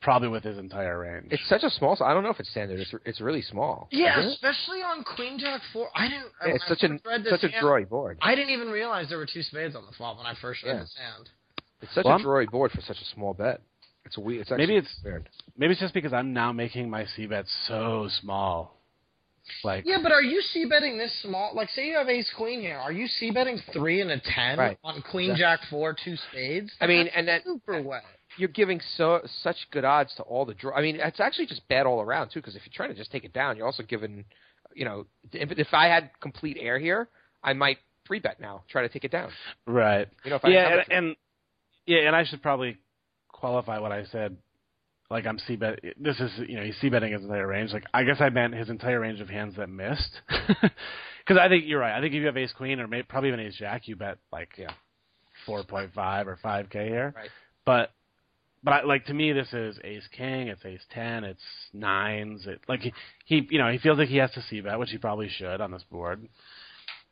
probably 0.02 0.28
with 0.30 0.44
his 0.44 0.58
entire 0.60 1.00
range. 1.00 1.28
It's 1.32 1.48
such 1.50 1.64
a 1.64 1.70
small. 1.72 1.98
I 2.04 2.14
don't 2.14 2.22
know 2.24 2.30
if 2.30 2.40
it's 2.40 2.50
standard. 2.52 2.80
It's 2.80 2.94
it's 3.06 3.20
really 3.22 3.42
small. 3.42 3.88
Yeah, 3.92 4.20
Isn't 4.20 4.32
it? 4.32 4.34
especially 4.36 4.82
on 4.84 5.04
Queen 5.04 5.40
Jack 5.40 5.62
4. 5.74 5.90
I 5.96 6.08
didn't. 6.08 6.24
Yeah, 6.42 6.48
when 6.48 6.56
it's 6.56 6.66
I 6.66 6.68
such 6.70 6.84
a 6.84 6.88
first 6.90 7.06
read 7.06 7.24
this 7.24 7.32
such 7.32 7.44
a 7.44 7.50
hand, 7.50 7.66
drawy 7.66 7.90
board. 7.90 8.18
I 8.22 8.36
didn't 8.36 8.52
even 8.52 8.70
realize 8.70 9.10
there 9.10 9.18
were 9.18 9.28
two 9.32 9.44
spades 9.44 9.76
on 9.76 9.86
the 9.88 9.92
flop 9.94 10.18
when 10.18 10.28
I 10.28 10.36
first 10.40 10.64
read 10.64 10.74
Yeah. 10.74 10.80
this 10.82 10.96
hand. 11.02 11.30
It's 11.82 11.94
such 11.94 12.06
Well, 12.06 12.14
a 12.14 12.18
I'm- 12.18 12.26
drawy 12.26 12.50
board 12.50 12.72
for 12.72 12.82
such 12.82 13.02
a 13.02 13.06
small 13.06 13.34
bet. 13.34 13.62
It's 14.06 14.18
a 14.18 14.22
weird. 14.22 14.42
It's 14.42 14.52
actually 14.52 14.66
Maybe 14.68 14.78
it's- 14.78 15.00
weird. 15.04 15.30
Maybe 15.58 15.72
it's 15.74 15.82
just 15.82 15.94
because 15.94 16.14
I'm 16.14 16.34
now 16.34 16.52
making 16.52 16.90
my 16.90 17.06
C 17.06 17.26
bets 17.28 17.52
so 17.68 18.08
small. 18.22 18.78
Like, 19.64 19.86
Yeah, 19.86 19.98
but 20.02 20.12
are 20.12 20.22
you 20.22 20.42
c 20.42 20.66
betting 20.66 20.98
this 20.98 21.14
small? 21.22 21.54
Like, 21.56 21.70
say 21.70 21.88
you 21.88 21.96
have 21.98 22.08
ace 22.10 22.30
queen 22.38 22.62
here. 22.62 22.78
Are 22.78 22.92
you 22.92 23.08
c 23.08 23.32
betting 23.32 23.58
three 23.74 24.00
and 24.02 24.12
a 24.12 24.20
ten 24.20 24.58
Right. 24.60 24.78
on 24.84 25.02
queen 25.02 25.32
Exactly. 25.32 25.42
jack 25.64 25.70
four 25.70 25.94
two 25.94 26.16
spades? 26.16 26.72
I 26.80 26.88
mean, 26.88 27.06
That's 27.06 27.16
and 27.18 27.28
that- 27.28 27.44
super 27.44 27.82
wet. 27.82 28.04
You're 28.38 28.50
giving 28.50 28.80
so 28.96 29.22
such 29.42 29.70
good 29.72 29.84
odds 29.84 30.14
to 30.16 30.24
all 30.24 30.46
the 30.46 30.54
draw. 30.54 30.74
I 30.76 30.82
mean, 30.82 31.00
it's 31.00 31.20
actually 31.20 31.48
just 31.48 31.68
bad 31.68 31.86
all 31.86 32.02
around 32.02 32.30
too. 32.30 32.40
Because 32.40 32.56
if 32.56 32.66
you're 32.66 32.74
trying 32.74 32.90
to 32.90 32.96
just 32.96 33.12
take 33.12 33.26
it 33.26 33.34
down, 33.34 33.58
you're 33.58 33.66
also 33.66 33.84
giving, 33.84 34.24
you 34.74 34.86
know, 34.86 35.06
if, 35.34 35.52
if 35.52 35.74
I 35.74 35.88
had 35.88 36.12
complete 36.22 36.58
air 36.60 36.80
here, 36.80 37.10
I 37.44 37.54
might 37.54 37.80
three 38.08 38.20
bet 38.20 38.40
now, 38.40 38.64
try 38.70 38.84
to 38.84 38.90
take 38.90 39.04
it 39.04 39.12
down. 39.12 39.32
right. 39.66 40.08
You 40.24 40.30
know, 40.30 40.36
if 40.38 40.46
I 40.46 40.50
yeah, 40.50 40.70
have 40.70 40.80
and, 40.90 41.08
and 41.08 41.16
yeah, 41.86 42.00
and 42.08 42.16
I 42.16 42.24
should 42.26 42.42
probably 42.42 42.78
qualify 43.30 43.80
what 43.80 43.92
I 43.92 44.06
said. 44.06 44.38
Like 45.10 45.26
I'm 45.26 45.40
c 45.40 45.56
bet. 45.58 45.80
This 46.00 46.20
is 46.20 46.32
you 46.48 46.56
know 46.58 46.64
he's 46.64 46.78
c 46.80 46.90
betting 46.90 47.12
his 47.12 47.22
entire 47.24 47.48
range. 47.48 47.72
Like 47.74 47.84
I 47.94 48.04
guess 48.04 48.18
I 48.22 48.30
meant 48.30 48.54
his 48.54 48.70
entire 48.70 49.00
range 49.00 49.20
of 49.20 49.30
hands 49.30 49.56
that 49.58 49.70
missed. 49.70 50.22
Because 51.24 51.40
I 51.40 51.50
think 51.50 51.66
you're 51.68 51.80
right. 51.80 51.96
I 51.96 52.02
think 52.02 52.16
if 52.16 52.20
you 52.20 52.26
have 52.26 52.36
ace 52.36 52.52
queen 52.52 52.80
or 52.80 52.88
maybe, 52.88 53.04
probably 53.04 53.30
even 53.30 53.40
ace 53.42 53.56
jack, 53.56 53.88
you 53.88 53.96
bet 53.96 54.18
like 54.32 54.50
Yeah. 54.58 54.72
four 55.46 55.64
point 55.64 55.94
five 55.94 56.28
or 56.28 56.38
five 56.42 56.70
k 56.72 56.88
here. 56.88 57.14
Right. 57.16 57.30
But 57.64 57.92
but 58.64 58.72
I, 58.74 58.84
like 58.84 59.06
to 59.06 59.14
me, 59.14 59.32
this 59.32 59.52
is 59.54 59.78
ace 59.84 60.08
king. 60.18 60.48
It's 60.48 60.66
ace 60.66 60.82
ten. 60.92 61.24
It's 61.24 61.42
nines. 61.74 62.48
It 62.48 62.62
like 62.68 62.80
he, 62.82 62.94
he 63.26 63.48
you 63.52 63.60
know 63.60 63.72
he 63.72 63.78
feels 63.78 64.00
like 64.00 64.10
he 64.10 64.18
has 64.18 64.32
to 64.32 64.42
c 64.50 64.62
bet, 64.62 64.80
which 64.80 64.90
he 64.90 64.98
probably 64.98 65.30
should 65.30 65.62
on 65.62 65.72
this 65.72 65.84
board. 65.92 66.28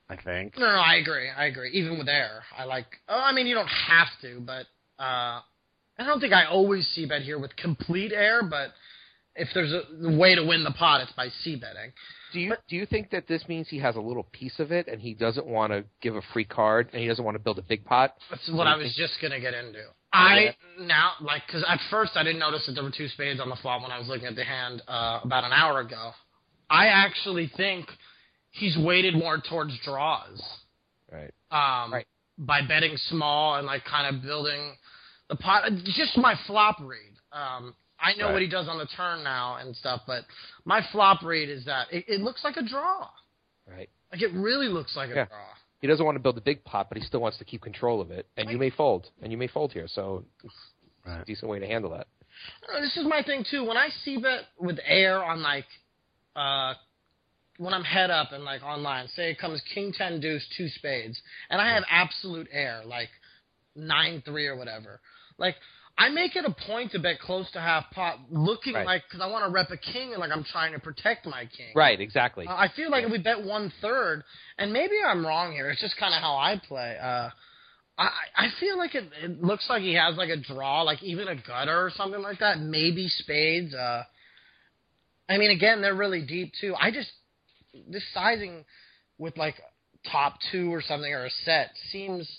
I 0.10 0.16
think. 0.16 0.58
No, 0.58 0.66
no, 0.66 0.80
I 0.80 0.96
agree. 0.96 1.30
I 1.30 1.46
agree. 1.46 1.72
Even 1.72 1.98
with 1.98 2.10
air, 2.10 2.44
I 2.58 2.64
like. 2.64 2.88
Oh, 3.08 3.22
I 3.24 3.32
mean, 3.32 3.46
you 3.46 3.54
don't 3.54 3.68
have 3.68 4.08
to, 4.22 4.40
but 4.40 4.66
uh, 5.02 5.42
I 6.00 6.06
don't 6.06 6.20
think 6.20 6.34
I 6.34 6.46
always 6.46 6.88
see 6.96 7.06
bet 7.06 7.22
here 7.22 7.38
with 7.38 7.56
complete 7.56 8.12
air. 8.12 8.42
But 8.42 8.70
if 9.36 9.50
there's 9.54 9.72
a 9.72 10.18
way 10.18 10.36
to 10.36 10.44
win 10.44 10.64
the 10.64 10.72
pot, 10.72 11.02
it's 11.02 11.12
by 11.12 11.30
c 11.44 11.56
betting. 11.56 11.92
Do 12.34 12.40
you 12.40 12.56
do 12.68 12.76
you 12.76 12.86
think 12.86 13.12
that 13.12 13.28
this 13.28 13.48
means 13.48 13.68
he 13.70 13.80
has 13.80 13.96
a 13.96 14.02
little 14.02 14.24
piece 14.32 14.60
of 14.60 14.72
it 14.72 14.88
and 14.88 15.02
he 15.02 15.14
doesn't 15.14 15.46
want 15.46 15.72
to 15.74 15.84
give 16.02 16.16
a 16.16 16.22
free 16.34 16.46
card 16.46 16.90
and 16.92 17.02
he 17.02 17.08
doesn't 17.08 17.24
want 17.24 17.36
to 17.36 17.44
build 17.44 17.60
a 17.60 17.64
big 17.64 17.86
pot? 17.86 18.16
That's 18.30 18.50
what 18.52 18.68
I 18.68 18.76
was 18.76 18.94
just 18.96 19.14
gonna 19.22 19.40
get 19.40 19.54
into. 19.54 19.84
I 20.12 20.56
now 20.80 21.12
like 21.22 21.44
because 21.46 21.64
at 21.68 21.80
first 21.92 22.14
I 22.16 22.24
didn't 22.24 22.40
notice 22.40 22.66
that 22.66 22.74
there 22.74 22.84
were 22.84 22.92
two 22.96 23.08
spades 23.10 23.40
on 23.40 23.50
the 23.50 23.56
flop 23.58 23.84
when 23.84 23.92
I 23.92 24.00
was 24.00 24.08
looking 24.08 24.26
at 24.26 24.36
the 24.36 24.44
hand 24.44 24.82
uh, 24.88 25.20
about 25.24 25.44
an 25.44 25.52
hour 25.52 25.82
ago. 25.82 26.12
I 26.70 26.88
actually 26.88 27.52
think 27.58 27.88
he's 28.52 28.78
weighted 28.78 29.16
more 29.16 29.38
towards 29.40 29.78
draws. 29.84 30.42
Right. 31.12 31.34
Um, 31.52 31.94
Right. 31.94 32.06
By 32.38 32.62
betting 32.62 32.96
small 33.10 33.56
and 33.56 33.68
like 33.68 33.84
kind 33.84 34.16
of 34.16 34.22
building 34.22 34.76
the 35.28 35.36
pot. 35.36 35.70
Just 35.84 36.18
my 36.18 36.36
flop 36.48 36.78
read. 36.80 37.14
Um, 37.34 37.76
I 38.00 38.14
know 38.16 38.28
Right. 38.28 38.34
what 38.34 38.42
he 38.42 38.48
does 38.48 38.70
on 38.70 38.78
the 38.78 38.86
turn 38.96 39.24
now 39.24 39.58
and 39.58 39.76
stuff, 39.76 40.02
but 40.08 40.24
my 40.64 40.82
flop 40.94 41.22
read 41.22 41.50
is 41.50 41.66
that 41.66 41.92
it, 41.92 42.06
it 42.08 42.22
looks 42.22 42.44
like 42.46 42.56
a 42.56 42.62
draw. 42.62 43.10
Right. 43.68 43.90
Like 44.12 44.22
it 44.22 44.32
really 44.34 44.70
looks 44.70 44.96
like 44.96 45.10
a 45.10 45.26
draw. 45.26 45.28
He 45.82 45.88
doesn't 45.88 46.06
want 46.06 46.16
to 46.16 46.20
build 46.22 46.38
a 46.38 46.42
big 46.42 46.64
pot, 46.64 46.88
but 46.90 46.98
he 46.98 47.04
still 47.04 47.20
wants 47.20 47.38
to 47.40 47.46
keep 47.46 47.62
control 47.62 48.00
of 48.02 48.10
it. 48.12 48.26
And 48.38 48.50
you 48.50 48.58
may 48.58 48.70
fold, 48.70 49.10
and 49.22 49.32
you 49.32 49.38
may 49.38 49.48
fold 49.48 49.72
here. 49.74 49.88
So 49.88 50.26
it's 50.44 50.54
Right. 51.06 51.22
a 51.22 51.26
decent 51.26 51.50
way 51.50 51.60
to 51.60 51.68
handle 51.68 51.92
that. 51.92 52.08
This 52.82 52.96
is 52.98 53.06
my 53.06 53.22
thing 53.22 53.44
too. 53.44 53.64
When 53.66 53.78
I 53.78 53.90
see 53.90 54.18
bet 54.18 54.48
with 54.58 54.80
air 54.86 55.22
on 55.24 55.42
like, 55.42 55.68
uh, 56.36 56.74
when 57.60 57.74
I'm 57.74 57.84
head 57.84 58.10
up 58.10 58.32
and 58.32 58.44
like 58.46 58.64
online, 58.64 59.10
say 59.10 59.32
it 59.32 59.38
comes 59.40 59.62
king 59.74 59.94
ten 59.96 60.20
deuce 60.22 60.46
two 60.58 60.70
spades, 60.70 61.22
and 61.50 61.62
I 61.62 61.74
have 61.76 61.84
absolute 61.92 62.48
air 62.52 62.82
like 62.86 63.10
nine 63.76 64.24
three 64.26 64.48
or 64.48 64.56
whatever. 64.56 65.02
Like 65.38 65.56
I 65.98 66.08
make 66.08 66.38
it 66.38 66.46
a 66.46 66.56
point 66.66 66.94
to 66.94 67.00
bet 67.00 67.20
close 67.20 67.52
to 67.52 67.60
half 67.60 67.92
pot, 67.92 68.20
looking 68.32 68.74
Right. 68.74 68.86
like 68.86 69.04
because 69.08 69.20
I 69.22 69.28
want 69.28 69.46
to 69.46 69.52
rep 69.52 69.70
a 69.72 69.78
king 69.78 70.12
and 70.14 70.20
like 70.22 70.32
I'm 70.32 70.46
trying 70.46 70.72
to 70.72 70.80
protect 70.80 71.26
my 71.26 71.42
king. 71.58 71.74
Right. 71.76 72.00
Exactly. 72.00 72.48
Uh, 72.48 72.56
I 72.56 72.70
feel 72.76 72.90
like 72.90 73.04
if 73.04 73.12
we 73.12 73.18
bet 73.18 73.44
one 73.44 73.74
third, 73.82 74.24
and 74.58 74.72
maybe 74.72 74.96
I'm 75.06 75.26
wrong 75.26 75.52
here. 75.52 75.70
It's 75.70 75.82
just 75.82 75.98
kind 75.98 76.14
of 76.16 76.22
how 76.22 76.38
I 76.38 76.62
play. 76.66 76.98
Uh, 77.02 77.30
I 77.98 78.10
I 78.38 78.48
feel 78.62 78.78
like 78.78 78.96
it, 78.96 79.04
it 79.22 79.44
looks 79.44 79.66
like 79.70 79.82
he 79.82 79.96
has 79.96 80.16
like 80.16 80.30
a 80.30 80.38
draw, 80.38 80.84
like 80.84 81.04
even 81.04 81.28
a 81.28 81.36
gutter 81.36 81.78
or 81.86 81.92
something 81.94 82.22
like 82.22 82.40
that. 82.40 82.60
Maybe 82.62 83.10
spades. 83.10 83.74
Uh, 83.74 84.04
I 85.28 85.38
mean, 85.38 85.52
again, 85.52 85.82
they're 85.82 85.94
really 85.94 86.26
deep 86.26 86.54
too. 86.62 86.74
I 86.80 86.92
just 86.92 87.12
this 87.90 88.04
sizing 88.14 88.66
with 89.18 89.38
like 89.38 89.56
top 90.12 90.36
two 90.52 90.74
or 90.74 90.82
something 90.82 91.12
or 91.14 91.26
a 91.26 91.30
set 91.46 91.72
seems 91.92 92.30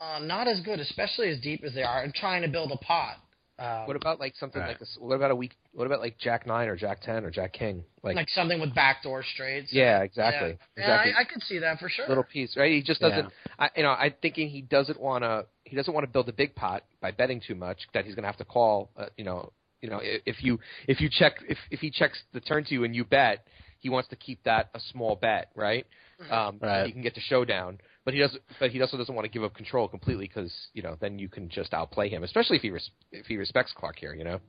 uh, 0.00 0.18
not 0.20 0.46
as 0.48 0.60
good, 0.60 0.80
especially 0.80 1.28
as 1.30 1.40
deep 1.40 1.64
as 1.64 1.72
they 1.74 1.82
are. 1.82 2.02
I'm 2.02 2.12
trying 2.14 2.42
to 2.42 2.48
build 2.48 2.70
a 2.72 2.76
pot. 2.76 3.16
Uh, 3.58 3.84
what 3.86 3.96
about 3.96 4.20
like 4.20 4.34
something 4.36 4.60
Right. 4.60 4.68
like 4.68 4.78
this? 4.78 4.98
What 5.00 5.14
about 5.14 5.30
a 5.30 5.34
week? 5.34 5.52
What 5.72 5.86
about 5.86 6.00
like 6.00 6.18
Jack 6.18 6.46
nine 6.46 6.68
or 6.68 6.76
Jack 6.76 7.00
ten 7.00 7.24
or 7.24 7.30
Jack 7.30 7.54
king? 7.54 7.84
Like, 8.02 8.14
like 8.14 8.28
something 8.28 8.60
with 8.60 8.74
backdoor 8.74 9.22
straights. 9.24 9.72
yeah, 9.72 10.02
exactly. 10.02 10.58
Yeah, 10.76 10.82
Exactly. 10.82 11.10
yeah 11.12 11.16
I, 11.16 11.20
I 11.22 11.24
could 11.24 11.42
see 11.42 11.58
that 11.60 11.78
for 11.78 11.88
sure. 11.88 12.06
little 12.06 12.22
piece, 12.24 12.54
right? 12.54 12.70
He 12.70 12.82
just 12.82 13.00
doesn't. 13.00 13.24
Yeah. 13.24 13.54
I, 13.58 13.70
you 13.74 13.82
know, 13.82 13.92
I'm 13.92 14.12
thinking 14.20 14.50
he 14.50 14.60
doesn't 14.60 15.00
want 15.00 15.24
to. 15.24 15.46
He 15.64 15.74
doesn't 15.74 15.94
want 15.94 16.04
to 16.04 16.12
build 16.12 16.28
a 16.28 16.34
big 16.34 16.54
pot 16.54 16.84
by 17.00 17.12
betting 17.12 17.40
too 17.46 17.54
much. 17.54 17.78
That 17.94 18.04
he's 18.04 18.14
going 18.14 18.24
to 18.24 18.28
have 18.28 18.36
to 18.36 18.44
call. 18.44 18.90
Uh, 18.94 19.06
you 19.16 19.24
know, 19.24 19.50
you 19.80 19.88
know, 19.88 20.00
if 20.02 20.44
you 20.44 20.60
if 20.86 21.00
you 21.00 21.08
check 21.10 21.36
if 21.48 21.56
if 21.70 21.80
he 21.80 21.90
checks 21.90 22.22
the 22.34 22.40
turn 22.40 22.64
to 22.64 22.74
you 22.74 22.84
and 22.84 22.94
you 22.94 23.06
bet, 23.06 23.46
he 23.86 23.90
wants 23.90 24.08
to 24.08 24.16
keep 24.16 24.42
that 24.42 24.68
a 24.74 24.80
small 24.92 25.14
bet, 25.14 25.50
right? 25.54 25.86
Um, 26.28 26.58
so 26.60 26.66
Right. 26.66 26.86
he 26.86 26.92
can 26.92 27.02
get 27.02 27.14
to 27.14 27.20
showdown, 27.20 27.78
but 28.04 28.14
he 28.14 28.18
doesn't. 28.20 28.42
But 28.58 28.70
he 28.72 28.80
also 28.80 28.96
doesn't 28.96 29.14
want 29.14 29.26
to 29.26 29.30
give 29.30 29.44
up 29.44 29.54
control 29.54 29.86
completely 29.86 30.26
because 30.26 30.52
you 30.74 30.82
know 30.82 30.96
then 30.98 31.20
you 31.20 31.28
can 31.28 31.48
just 31.48 31.72
outplay 31.72 32.08
him, 32.08 32.24
especially 32.24 32.56
if 32.56 32.62
he 32.62 32.70
res- 32.70 32.90
if 33.12 33.26
he 33.26 33.36
respects 33.36 33.72
Clark 33.76 33.96
here. 34.00 34.12
You 34.12 34.24
know. 34.24 34.40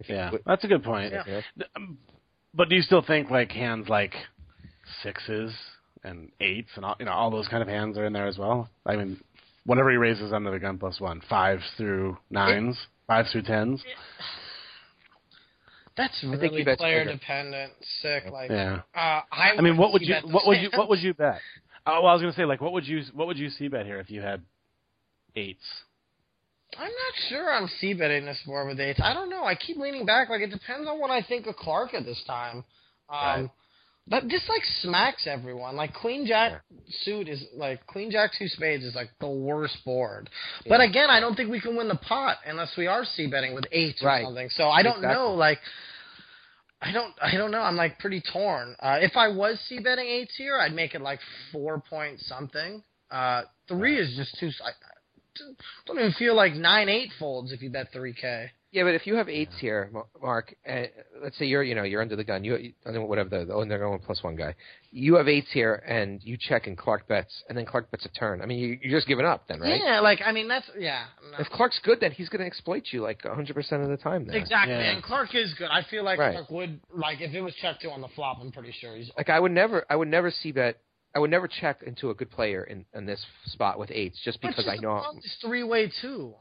If 0.00 0.06
he- 0.06 0.14
Yeah, 0.14 0.30
that's 0.46 0.64
a 0.64 0.68
good 0.68 0.82
point. 0.84 1.12
Yeah. 1.12 1.24
you? 1.56 1.64
Um, 1.76 1.98
But 2.54 2.70
do 2.70 2.76
you 2.76 2.82
still 2.82 3.02
think 3.02 3.30
like 3.30 3.52
hands 3.52 3.88
like 3.90 4.14
sixes 5.02 5.52
and 6.04 6.30
eights 6.40 6.70
and 6.76 6.84
all, 6.86 6.96
you 6.98 7.04
know 7.04 7.12
all 7.12 7.30
those 7.30 7.48
kind 7.48 7.62
of 7.62 7.68
hands 7.68 7.98
are 7.98 8.06
in 8.06 8.12
there 8.14 8.26
as 8.26 8.38
well. 8.38 8.70
I 8.86 8.96
mean, 8.96 9.20
whatever 9.66 9.90
he 9.90 9.96
raises 9.98 10.32
under 10.32 10.50
the 10.50 10.58
gun 10.58 10.78
plus 10.78 10.98
one, 11.00 11.20
fives 11.28 11.64
through 11.76 12.16
nines, 12.30 12.76
fives 13.06 13.30
through 13.32 13.42
tens. 13.42 13.82
That's 15.98 16.18
think 16.20 16.40
really 16.40 16.64
he 16.64 16.76
player 16.76 17.04
bigger. 17.04 17.12
dependent. 17.18 17.72
Sick. 18.00 18.24
Like, 18.32 18.50
Yeah. 18.50 18.80
uh, 18.94 19.20
I. 19.30 19.52
I 19.58 19.60
mean, 19.60 19.76
what 19.76 19.92
would 19.92 20.00
you 20.02 20.14
what 20.22 20.46
would 20.46 20.58
you 20.62 20.70
what 20.74 20.88
would 20.88 21.00
you 21.02 21.12
bet? 21.12 21.40
Oh, 21.86 22.00
well, 22.02 22.06
I 22.10 22.12
was 22.14 22.22
gonna 22.22 22.32
say 22.32 22.44
like 22.46 22.60
what 22.62 22.72
would 22.72 22.86
you 22.86 23.02
what 23.14 23.26
would 23.26 23.38
you 23.38 23.50
see 23.50 23.68
bet 23.68 23.84
here 23.84 23.98
if 24.00 24.08
you 24.10 24.22
had 24.22 24.42
eights? 25.36 25.64
I'm 26.78 26.84
not 26.84 27.14
sure 27.28 27.52
I'm 27.52 27.68
c 27.80 27.94
betting 27.94 28.26
this 28.26 28.40
more 28.46 28.66
with 28.66 28.78
eights. 28.80 29.00
I 29.02 29.12
don't 29.14 29.30
know. 29.30 29.44
I 29.44 29.54
keep 29.54 29.76
leaning 29.76 30.06
back. 30.06 30.28
Like 30.28 30.40
it 30.42 30.50
depends 30.50 30.86
on 30.88 31.00
what 31.00 31.10
I 31.10 31.22
think 31.22 31.46
of 31.46 31.56
Clark 31.56 31.94
at 31.94 32.04
this 32.04 32.22
time. 32.26 32.58
Um, 32.58 32.64
Right. 33.10 33.50
But 34.10 34.22
this 34.30 34.40
like 34.48 34.62
smacks 34.80 35.26
everyone. 35.26 35.76
Like 35.76 35.92
Queen 35.92 36.24
Jack 36.26 36.62
suit 37.04 37.28
is 37.28 37.44
like 37.54 37.86
Queen 37.86 38.10
Jack 38.10 38.30
two 38.38 38.48
spades 38.48 38.82
is 38.82 38.94
like 38.94 39.10
the 39.20 39.28
worst 39.28 39.76
board. 39.84 40.30
But 40.66 40.80
again, 40.80 41.10
I 41.10 41.20
don't 41.20 41.34
think 41.34 41.50
we 41.50 41.60
can 41.60 41.76
win 41.76 41.88
the 41.88 41.94
pot 41.96 42.38
unless 42.46 42.74
we 42.78 42.86
are 42.86 43.04
c 43.04 43.26
betting 43.26 43.54
with 43.54 43.66
eights 43.70 44.02
or 44.02 44.06
Right. 44.06 44.24
something. 44.24 44.48
So 44.50 44.70
I 44.70 44.82
don't 44.82 44.96
Exactly. 44.96 45.14
know. 45.14 45.34
Like 45.34 45.58
I 46.80 46.92
don't 46.92 47.12
I 47.20 47.36
don't 47.36 47.50
know. 47.50 47.60
I'm 47.60 47.76
like 47.76 47.98
pretty 47.98 48.22
torn. 48.32 48.76
Uh, 48.80 48.98
if 49.00 49.16
I 49.16 49.28
was 49.28 49.58
c 49.68 49.80
betting 49.80 50.06
eights 50.06 50.34
here, 50.36 50.58
I'd 50.58 50.74
make 50.74 50.94
it 50.94 51.00
like 51.00 51.20
four 51.52 51.82
point 51.88 52.20
something. 52.20 52.82
Uh, 53.10 53.42
three 53.66 53.98
is 53.98 54.14
just 54.16 54.38
too. 54.38 54.50
I, 54.64 54.68
I 54.68 55.52
don't 55.86 55.98
even 55.98 56.12
feel 56.12 56.34
like 56.34 56.54
nine 56.54 56.88
eight 56.88 57.10
folds 57.18 57.52
if 57.52 57.62
you 57.62 57.70
bet 57.70 57.88
three 57.92 58.14
k. 58.14 58.50
Yeah, 58.78 58.84
but 58.84 58.94
if 58.94 59.06
you 59.08 59.16
have 59.16 59.28
eights 59.28 59.54
here, 59.58 59.90
Ma- 59.92 60.04
Mark, 60.22 60.54
uh, 60.68 60.82
let's 61.20 61.36
say 61.36 61.46
you're 61.46 61.64
you 61.64 61.74
know 61.74 61.82
you're 61.82 62.00
under 62.00 62.14
the 62.14 62.22
gun, 62.22 62.44
you, 62.44 62.56
you 62.56 62.72
I 62.86 62.92
don't 62.92 63.08
whatever 63.08 63.28
the 63.28 63.52
oh 63.52 63.64
they're 63.64 63.78
going 63.80 63.98
plus 63.98 64.22
one 64.22 64.36
guy, 64.36 64.54
you 64.92 65.16
have 65.16 65.26
eights 65.26 65.48
here 65.52 65.74
and 65.86 66.22
you 66.22 66.36
check 66.38 66.68
and 66.68 66.78
Clark 66.78 67.08
bets 67.08 67.42
and 67.48 67.58
then 67.58 67.66
Clark 67.66 67.90
bets 67.90 68.06
a 68.06 68.08
turn. 68.10 68.40
I 68.40 68.46
mean 68.46 68.58
you, 68.60 68.78
you're 68.80 68.96
just 68.98 69.08
giving 69.08 69.26
up 69.26 69.48
then, 69.48 69.58
right? 69.60 69.80
Yeah, 69.84 69.98
like 70.00 70.20
I 70.24 70.30
mean 70.30 70.46
that's 70.46 70.70
yeah. 70.78 71.06
no. 71.32 71.38
If 71.38 71.48
Clark's 71.48 71.80
good, 71.84 71.98
then 72.00 72.12
he's 72.12 72.28
going 72.28 72.40
to 72.40 72.46
exploit 72.46 72.84
you 72.92 73.02
like 73.02 73.24
100 73.24 73.52
percent 73.54 73.82
of 73.82 73.88
the 73.88 73.96
time. 73.96 74.26
Then 74.26 74.36
Exactly, 74.36 74.74
Yeah. 74.74 74.92
and 74.92 75.02
Clark 75.02 75.34
is 75.34 75.52
good. 75.54 75.68
I 75.70 75.82
feel 75.90 76.04
like 76.04 76.18
Right. 76.20 76.34
Clark 76.34 76.50
would 76.50 76.80
like 76.94 77.20
if 77.20 77.34
it 77.34 77.40
was 77.40 77.54
checked 77.56 77.82
to 77.82 77.90
on 77.90 78.00
the 78.00 78.08
flop. 78.14 78.38
I'm 78.40 78.52
pretty 78.52 78.72
sure 78.80 78.94
he's 78.96 79.10
like 79.16 79.28
I 79.28 79.40
would 79.40 79.52
never 79.52 79.84
I 79.90 79.96
would 79.96 80.08
never 80.08 80.30
see 80.30 80.52
bet 80.52 80.78
I 81.16 81.18
would 81.18 81.30
never 81.30 81.48
check 81.48 81.82
into 81.84 82.10
a 82.10 82.14
good 82.14 82.30
player 82.30 82.62
in, 82.64 82.84
in 82.94 83.06
this 83.06 83.24
spot 83.46 83.78
with 83.78 83.90
eights 83.90 84.20
just 84.24 84.40
because 84.40 84.66
just 84.66 84.68
I 84.68 84.76
know. 84.76 85.02
the 85.14 85.18
It's 85.18 85.36
three 85.44 85.64
way 85.64 85.90
too. 86.00 86.34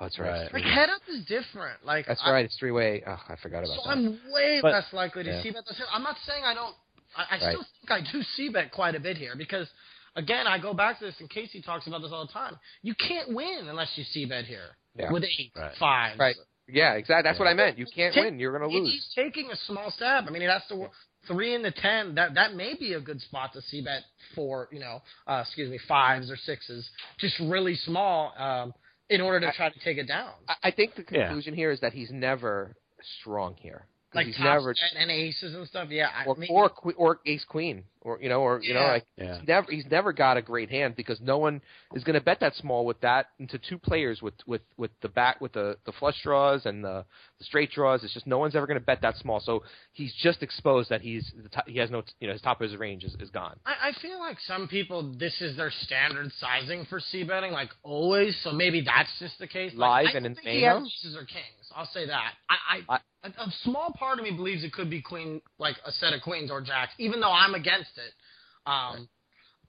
Oh, 0.00 0.04
that's 0.06 0.18
right. 0.18 0.50
Right. 0.52 0.54
Like 0.54 0.64
head 0.64 0.88
up 0.90 1.02
is 1.08 1.24
different. 1.26 1.84
Like 1.84 2.06
That's 2.06 2.20
I- 2.24 2.32
right. 2.32 2.44
It's 2.44 2.56
three 2.58 2.72
way. 2.72 3.02
Oh, 3.06 3.18
I 3.28 3.36
forgot 3.42 3.58
about 3.64 3.68
So 3.68 3.74
that. 3.76 3.82
So 3.84 3.90
I'm 3.90 4.20
way 4.32 4.58
But- 4.60 4.72
less 4.72 4.92
likely 4.92 5.22
to 5.24 5.30
yeah. 5.30 5.42
see 5.42 5.50
bet. 5.50 5.64
I'm 5.92 6.02
not 6.02 6.16
saying 6.26 6.42
I 6.44 6.54
don't. 6.54 6.74
I, 7.16 7.22
I 7.22 7.32
Right. 7.34 7.40
still 7.52 7.64
think 7.80 7.90
I 7.90 8.00
do 8.12 8.22
see 8.36 8.48
bet 8.48 8.72
quite 8.72 8.96
a 8.96 9.00
bit 9.00 9.16
here 9.16 9.34
because, 9.36 9.68
again, 10.16 10.48
I 10.48 10.58
go 10.58 10.74
back 10.74 10.98
to 10.98 11.04
this, 11.04 11.14
and 11.20 11.30
Casey 11.30 11.62
talks 11.62 11.86
about 11.86 12.02
this 12.02 12.10
all 12.12 12.26
the 12.26 12.32
time. 12.32 12.58
You 12.82 12.94
can't 12.96 13.32
win 13.32 13.68
unless 13.68 13.96
you 13.96 14.02
see 14.04 14.24
bet 14.24 14.46
here 14.46 14.74
Yeah. 14.96 15.12
with 15.12 15.22
eight, 15.22 15.52
Right. 15.54 15.76
fives. 15.76 16.18
Right. 16.18 16.34
Yeah, 16.66 16.94
exactly. 16.94 17.22
That's 17.28 17.38
what 17.38 17.46
I 17.46 17.54
meant. 17.54 17.78
You 17.78 17.86
can't 17.86 18.12
Take- 18.14 18.24
win. 18.24 18.40
You're 18.40 18.58
going 18.58 18.68
to 18.68 18.76
lose. 18.78 18.90
He's 18.92 19.12
taking 19.14 19.50
a 19.52 19.56
small 19.56 19.90
stab. 19.92 20.26
I 20.26 20.30
mean, 20.30 20.42
it 20.42 20.50
has 20.50 20.66
to 20.68 20.90
three 21.28 21.54
in 21.54 21.62
the 21.62 21.70
ten. 21.70 22.14
That 22.16 22.34
that 22.34 22.54
may 22.54 22.74
be 22.74 22.94
a 22.94 23.00
good 23.00 23.20
spot 23.20 23.52
to 23.52 23.62
see 23.62 23.80
bet 23.82 24.02
for 24.34 24.68
you 24.72 24.80
know, 24.80 25.02
uh, 25.28 25.42
excuse 25.46 25.70
me, 25.70 25.78
fives 25.86 26.30
or 26.30 26.36
sixes, 26.36 26.88
just 27.18 27.38
really 27.38 27.76
small, 27.76 28.32
um, 28.36 28.74
in 29.10 29.20
order 29.20 29.40
to 29.40 29.52
try 29.52 29.70
to 29.70 29.78
take 29.80 29.98
it 29.98 30.06
down. 30.08 30.32
I, 30.48 30.54
I 30.64 30.70
think 30.70 30.94
the 30.94 31.04
Yeah. 31.10 31.26
conclusion 31.26 31.54
here 31.54 31.70
is 31.70 31.80
that 31.80 31.92
he's 31.92 32.10
never 32.10 32.74
strong 33.20 33.56
here. 33.56 33.86
'Cause 34.14 34.20
Like 34.20 34.26
he's 34.28 34.36
top 34.36 34.44
never 34.44 34.74
and 34.96 35.10
aces 35.10 35.54
and 35.56 35.66
stuff. 35.66 35.88
Yeah, 35.90 36.08
I 36.14 36.24
or 36.24 36.36
mean, 36.36 36.48
or 36.52 36.70
or 36.96 37.20
ace 37.26 37.44
queen 37.44 37.82
or 38.00 38.20
you 38.22 38.28
know 38.28 38.42
or 38.42 38.60
you 38.62 38.72
know 38.72 38.82
like 38.82 39.04
Yeah. 39.16 39.38
he's 39.38 39.48
never 39.48 39.72
he's 39.72 39.86
never 39.90 40.12
got 40.12 40.36
a 40.36 40.42
great 40.42 40.70
hand 40.70 40.94
because 40.94 41.20
no 41.20 41.38
one 41.38 41.60
is 41.96 42.04
going 42.04 42.14
to 42.14 42.20
bet 42.20 42.38
that 42.38 42.54
small 42.54 42.86
with 42.86 43.00
that 43.00 43.30
into 43.40 43.58
two 43.58 43.76
players 43.76 44.22
with 44.22 44.34
with 44.46 44.60
with 44.76 44.92
the 45.00 45.08
back 45.08 45.40
with 45.40 45.52
the 45.54 45.76
the 45.84 45.90
flush 45.92 46.22
draws 46.22 46.64
and 46.64 46.84
the, 46.84 47.04
the 47.40 47.44
straight 47.44 47.72
draws. 47.72 48.04
It's 48.04 48.14
just 48.14 48.26
no 48.28 48.38
one's 48.38 48.54
ever 48.54 48.68
going 48.68 48.78
to 48.78 48.84
bet 48.84 49.00
that 49.02 49.16
small. 49.16 49.40
So 49.40 49.64
he's 49.92 50.14
just 50.22 50.44
exposed 50.44 50.90
that 50.90 51.00
he's 51.00 51.32
the 51.42 51.48
top, 51.48 51.66
he 51.66 51.78
has 51.80 51.90
no 51.90 52.04
you 52.20 52.28
know 52.28 52.34
his 52.34 52.42
top 52.42 52.60
of 52.60 52.70
his 52.70 52.78
range 52.78 53.02
is, 53.02 53.16
is 53.18 53.30
gone. 53.30 53.58
I, 53.66 53.88
I 53.88 53.92
feel 54.00 54.20
like 54.20 54.38
some 54.46 54.68
people 54.68 55.12
this 55.18 55.40
is 55.40 55.56
their 55.56 55.72
standard 55.72 56.30
sizing 56.38 56.84
for 56.84 57.00
c 57.00 57.24
betting, 57.24 57.50
like 57.50 57.70
always. 57.82 58.38
So 58.44 58.52
maybe 58.52 58.80
that's 58.82 59.10
just 59.18 59.40
the 59.40 59.48
case. 59.48 59.72
Like, 59.74 60.04
Live 60.04 60.06
I 60.06 60.16
and 60.18 60.24
don't 60.24 60.26
in 60.26 60.34
think 60.36 60.46
he 60.46 60.62
has 60.62 60.82
aces 60.86 61.16
or 61.16 61.24
kings. 61.24 61.66
I'll 61.74 61.86
say 61.86 62.06
that. 62.06 62.32
I, 62.48 62.84
I, 62.88 63.00
a, 63.24 63.28
a 63.28 63.52
small 63.62 63.94
part 63.98 64.18
of 64.18 64.24
me 64.24 64.30
believes 64.30 64.64
it 64.64 64.72
could 64.72 64.90
be 64.90 65.00
queen, 65.00 65.40
like 65.58 65.76
a 65.84 65.92
set 65.92 66.12
of 66.12 66.22
queens 66.22 66.50
or 66.50 66.60
jacks, 66.60 66.92
even 66.98 67.20
though 67.20 67.32
I'm 67.32 67.54
against 67.54 67.90
it. 67.96 68.12
Um, 68.66 69.08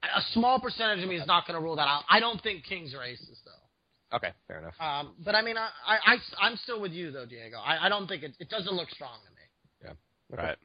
a 0.02 0.20
small 0.32 0.60
percentage 0.60 1.02
of 1.02 1.08
me 1.08 1.16
is 1.16 1.26
not 1.26 1.46
going 1.46 1.58
to 1.58 1.62
rule 1.62 1.76
that 1.76 1.88
out. 1.88 2.04
I 2.08 2.20
don't 2.20 2.40
think 2.42 2.64
kings 2.64 2.94
are 2.94 3.02
aces 3.02 3.40
though. 3.44 4.16
Okay, 4.16 4.30
fair 4.46 4.58
enough. 4.58 4.74
Um, 4.78 5.14
but 5.24 5.34
I 5.34 5.42
mean, 5.42 5.56
I, 5.56 5.68
I, 5.86 6.16
I, 6.40 6.46
am 6.46 6.56
still 6.62 6.80
with 6.80 6.92
you 6.92 7.10
though, 7.10 7.26
Diego. 7.26 7.56
I, 7.58 7.86
I 7.86 7.88
don't 7.88 8.06
think 8.06 8.22
it, 8.22 8.36
it 8.38 8.48
doesn't 8.48 8.72
look 8.72 8.88
strong 8.90 9.18
to 9.24 9.30
me. 9.34 9.96
Yeah. 10.30 10.36
Right. 10.36 10.56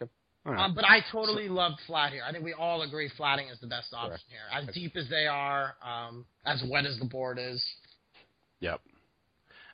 Okay. 0.00 0.10
All 0.44 0.52
right. 0.52 0.64
Um, 0.64 0.74
but 0.74 0.84
I 0.84 1.00
totally 1.10 1.48
love 1.48 1.72
flat 1.86 2.12
here. 2.12 2.22
I 2.28 2.32
think 2.32 2.44
we 2.44 2.52
all 2.52 2.82
agree 2.82 3.10
flatting 3.16 3.48
is 3.48 3.58
the 3.60 3.68
best 3.68 3.94
option 3.94 4.10
Correct. 4.10 4.24
here. 4.28 4.68
As 4.68 4.74
deep 4.74 4.96
as 4.96 5.08
they 5.08 5.26
are, 5.26 5.76
um, 5.82 6.26
as 6.44 6.62
wet 6.68 6.84
as 6.84 6.98
the 6.98 7.06
board 7.06 7.38
is. 7.40 7.64
Yep. 8.60 8.80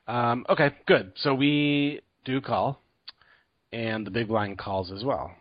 Um, 0.07 0.45
okay, 0.49 0.73
good. 0.87 1.11
So 1.17 1.33
we 1.33 2.01
do 2.25 2.41
call, 2.41 2.81
and 3.71 4.05
the 4.05 4.11
big 4.11 4.27
blind 4.27 4.57
calls 4.57 4.91
as 4.91 5.03
well. 5.03 5.31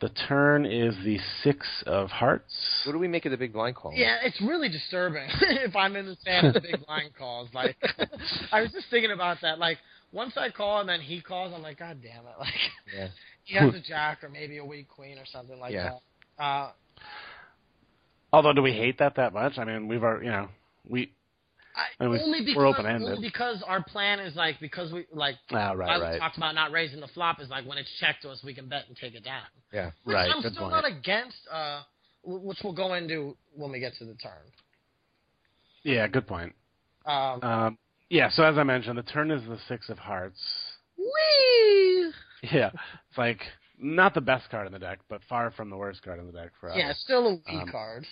The 0.00 0.08
turn 0.28 0.66
is 0.66 0.94
the 1.04 1.18
six 1.42 1.66
of 1.86 2.10
hearts. 2.10 2.52
What 2.84 2.92
do 2.92 2.98
we 2.98 3.08
make 3.08 3.24
of 3.24 3.30
the 3.30 3.38
big 3.38 3.52
blind 3.52 3.76
call? 3.76 3.92
Yeah, 3.94 4.18
it's 4.22 4.40
really 4.40 4.68
disturbing 4.68 5.28
if 5.40 5.74
I'm 5.74 5.96
in 5.96 6.06
the 6.06 6.16
stand 6.20 6.48
of 6.48 6.54
the 6.54 6.60
big 6.60 6.76
line 6.88 7.10
calls. 7.16 7.48
Like, 7.54 7.76
I 8.52 8.60
was 8.60 8.72
just 8.72 8.86
thinking 8.90 9.12
about 9.12 9.38
that. 9.42 9.58
Like, 9.58 9.78
once 10.12 10.34
I 10.36 10.50
call 10.50 10.80
and 10.80 10.88
then 10.88 11.00
he 11.00 11.20
calls, 11.20 11.52
I'm 11.54 11.62
like, 11.62 11.78
God 11.78 11.98
damn 12.02 12.26
it! 12.26 12.34
Like, 12.38 12.52
Yeah. 12.94 13.08
he 13.44 13.54
has 13.56 13.74
a 13.74 13.80
jack 13.80 14.22
or 14.22 14.28
maybe 14.28 14.58
a 14.58 14.64
weak 14.64 14.88
queen 14.88 15.16
or 15.16 15.26
something 15.26 15.58
like 15.58 15.72
Yeah. 15.72 15.94
that. 16.38 16.44
Uh, 16.44 16.72
Although, 18.32 18.52
do 18.52 18.62
we 18.62 18.72
hate 18.72 18.98
that 18.98 19.14
that 19.14 19.32
much? 19.32 19.58
I 19.58 19.64
mean, 19.64 19.86
we've 19.86 20.02
already, 20.02 20.26
you 20.26 20.32
know, 20.32 20.48
we. 20.88 21.12
I, 21.76 21.86
And 21.98 22.10
we- 22.10 22.20
only 22.20 22.40
because 22.40 22.56
we're 22.56 22.66
open-ended. 22.66 23.08
only 23.08 23.20
because 23.28 23.62
our 23.66 23.82
plan 23.82 24.20
is 24.20 24.36
like 24.36 24.60
because 24.60 24.92
we 24.92 25.06
like 25.12 25.34
Ah, 25.50 25.72
right, 25.72 25.90
I 25.90 26.00
right, 26.00 26.18
talked 26.20 26.36
about 26.36 26.54
not 26.54 26.70
raising 26.70 27.00
the 27.00 27.08
flop 27.08 27.40
is 27.40 27.48
like 27.48 27.66
when 27.66 27.78
it's 27.78 27.90
checked 27.98 28.22
to 28.22 28.30
us 28.30 28.42
we 28.44 28.54
can 28.54 28.68
bet 28.68 28.84
and 28.88 28.96
take 28.96 29.14
it 29.14 29.24
down. 29.24 29.42
Yeah. 29.72 29.90
Which 30.04 30.14
right. 30.14 30.30
I'm 30.34 30.40
Good 30.42 30.52
still 30.52 30.70
point. 30.70 30.82
not 30.82 30.84
against, 30.84 31.36
uh, 31.50 31.82
which 32.22 32.58
we'll 32.62 32.72
go 32.74 32.94
into 32.94 33.36
when 33.54 33.72
we 33.72 33.80
get 33.80 33.94
to 33.98 34.04
the 34.04 34.14
turn. 34.14 34.32
Yeah, 35.82 36.06
good 36.08 36.26
point. 36.26 36.54
Um, 37.06 37.42
Um, 37.42 37.78
yeah. 38.08 38.30
So 38.30 38.44
as 38.44 38.56
I 38.56 38.62
mentioned, 38.62 38.96
the 38.96 39.02
turn 39.02 39.30
is 39.30 39.42
the 39.46 39.58
six 39.68 39.88
of 39.88 39.98
hearts. 39.98 40.40
whee! 40.96 42.12
Yeah, 42.52 42.70
it's 43.08 43.18
like 43.18 43.40
not 43.78 44.14
the 44.14 44.20
best 44.20 44.48
card 44.50 44.66
in 44.66 44.72
the 44.72 44.78
deck, 44.78 45.00
but 45.08 45.20
far 45.28 45.50
from 45.50 45.70
the 45.70 45.76
worst 45.76 46.02
card 46.02 46.18
in 46.20 46.26
the 46.26 46.32
deck 46.32 46.50
for 46.60 46.70
us. 46.70 46.76
Yeah, 46.78 46.92
still 46.92 47.26
a 47.26 47.30
weak 47.34 47.42
Um, 47.48 47.68
card. 47.70 48.06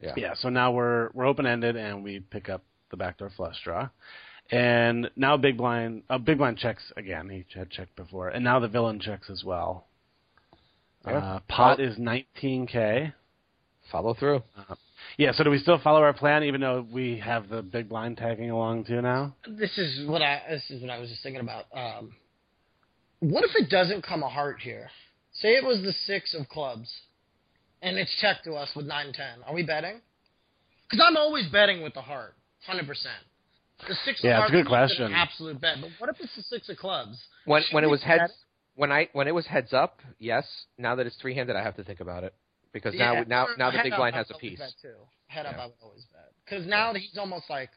Yeah. 0.00 0.14
Yeah, 0.16 0.34
so 0.34 0.48
now 0.48 0.72
we're 0.72 1.10
we're 1.14 1.26
open 1.26 1.46
ended 1.46 1.76
and 1.76 2.02
we 2.02 2.20
pick 2.20 2.48
up 2.48 2.62
the 2.90 2.96
backdoor 2.96 3.30
flush 3.30 3.56
draw. 3.62 3.88
And 4.50 5.10
now 5.16 5.36
big 5.36 5.56
blind 5.56 6.02
uh, 6.10 6.18
big 6.18 6.38
blind 6.38 6.58
checks 6.58 6.82
again. 6.96 7.28
He 7.28 7.44
had 7.56 7.70
checked 7.70 7.94
before. 7.96 8.28
And 8.28 8.42
now 8.42 8.58
the 8.58 8.68
villain 8.68 9.00
checks 9.00 9.30
as 9.30 9.44
well. 9.44 9.86
Yeah. 11.06 11.18
Uh, 11.18 11.40
pot 11.48 11.80
is 11.80 11.96
19k. 11.96 13.12
Follow 13.90 14.14
through. 14.14 14.42
Yeah, 15.16 15.32
so 15.32 15.44
do 15.44 15.50
we 15.50 15.58
still 15.58 15.78
follow 15.78 16.00
our 16.00 16.12
plan 16.12 16.44
even 16.44 16.60
though 16.60 16.86
we 16.92 17.18
have 17.18 17.48
the 17.48 17.62
big 17.62 17.88
blind 17.88 18.16
tagging 18.18 18.50
along 18.50 18.84
too 18.84 19.02
now? 19.02 19.34
This 19.46 19.76
is 19.78 20.08
what 20.08 20.22
I 20.22 20.42
this 20.48 20.70
is 20.70 20.82
what 20.82 20.90
I 20.90 20.98
was 20.98 21.08
just 21.08 21.22
thinking 21.22 21.40
about. 21.40 21.66
Um, 21.74 22.14
what 23.20 23.44
if 23.44 23.50
it 23.54 23.70
doesn't 23.70 24.02
come 24.02 24.22
a 24.22 24.28
heart 24.28 24.60
here? 24.60 24.88
Say 25.32 25.50
it 25.50 25.64
was 25.64 25.82
the 25.82 25.92
six 26.06 26.34
of 26.34 26.48
clubs, 26.48 26.90
and 27.82 27.98
it's 27.98 28.14
checked 28.20 28.44
to 28.44 28.52
us 28.52 28.70
with 28.74 28.86
nine 28.86 29.12
ten. 29.12 29.42
Are 29.46 29.54
we 29.54 29.62
betting? 29.62 30.00
Because 30.88 31.04
I'm 31.06 31.16
always 31.16 31.46
betting 31.48 31.82
with 31.82 31.94
the 31.94 32.02
heart, 32.02 32.34
hundred 32.66 32.86
percent. 32.86 33.14
The 33.88 33.94
six. 34.04 34.20
Yeah, 34.22 34.42
it's 34.42 34.50
a 34.50 34.52
good 34.52 34.66
hearts 34.66 34.92
is 34.92 34.98
an 35.00 35.06
question. 35.08 35.14
absolute 35.14 35.60
bet. 35.60 35.76
But 35.80 35.90
what 35.98 36.10
if 36.10 36.16
it's 36.20 36.34
the 36.36 36.42
six 36.42 36.68
of 36.68 36.76
clubs? 36.76 37.18
When 37.46 37.62
when 37.72 37.84
it 37.84 37.88
was 37.88 38.00
Should 38.00 38.08
we 38.08 38.12
bet 38.14 38.20
heads 38.20 38.32
when 38.74 38.92
I 38.92 39.08
when 39.12 39.26
it 39.28 39.34
was 39.34 39.46
heads 39.46 39.72
up, 39.72 40.00
yes. 40.18 40.46
Now 40.78 40.94
that 40.96 41.06
it's 41.06 41.16
three 41.16 41.34
handed, 41.34 41.56
I 41.56 41.62
have 41.62 41.76
to 41.76 41.84
think 41.84 42.00
about 42.00 42.24
it 42.24 42.34
because 42.72 42.94
now 42.94 43.14
Yeah, 43.14 43.24
now 43.26 43.46
or- 43.46 43.56
now 43.56 43.68
or 43.68 43.72
the 43.72 43.76
head 43.78 43.84
big 43.84 43.92
up, 43.94 43.98
blind 43.98 44.14
I 44.14 44.18
has 44.18 44.28
would 44.28 44.34
a 44.34 44.38
always 44.38 44.50
piece. 44.50 44.58
Bet 44.58 44.72
too. 44.82 44.96
Head 45.28 45.46
up, 45.46 45.56
I 45.56 45.66
would 45.66 45.74
always 45.82 46.04
bet 46.12 46.32
because 46.44 46.66
now 46.66 46.92
he's 46.94 47.16
almost 47.18 47.48
like, 47.48 47.70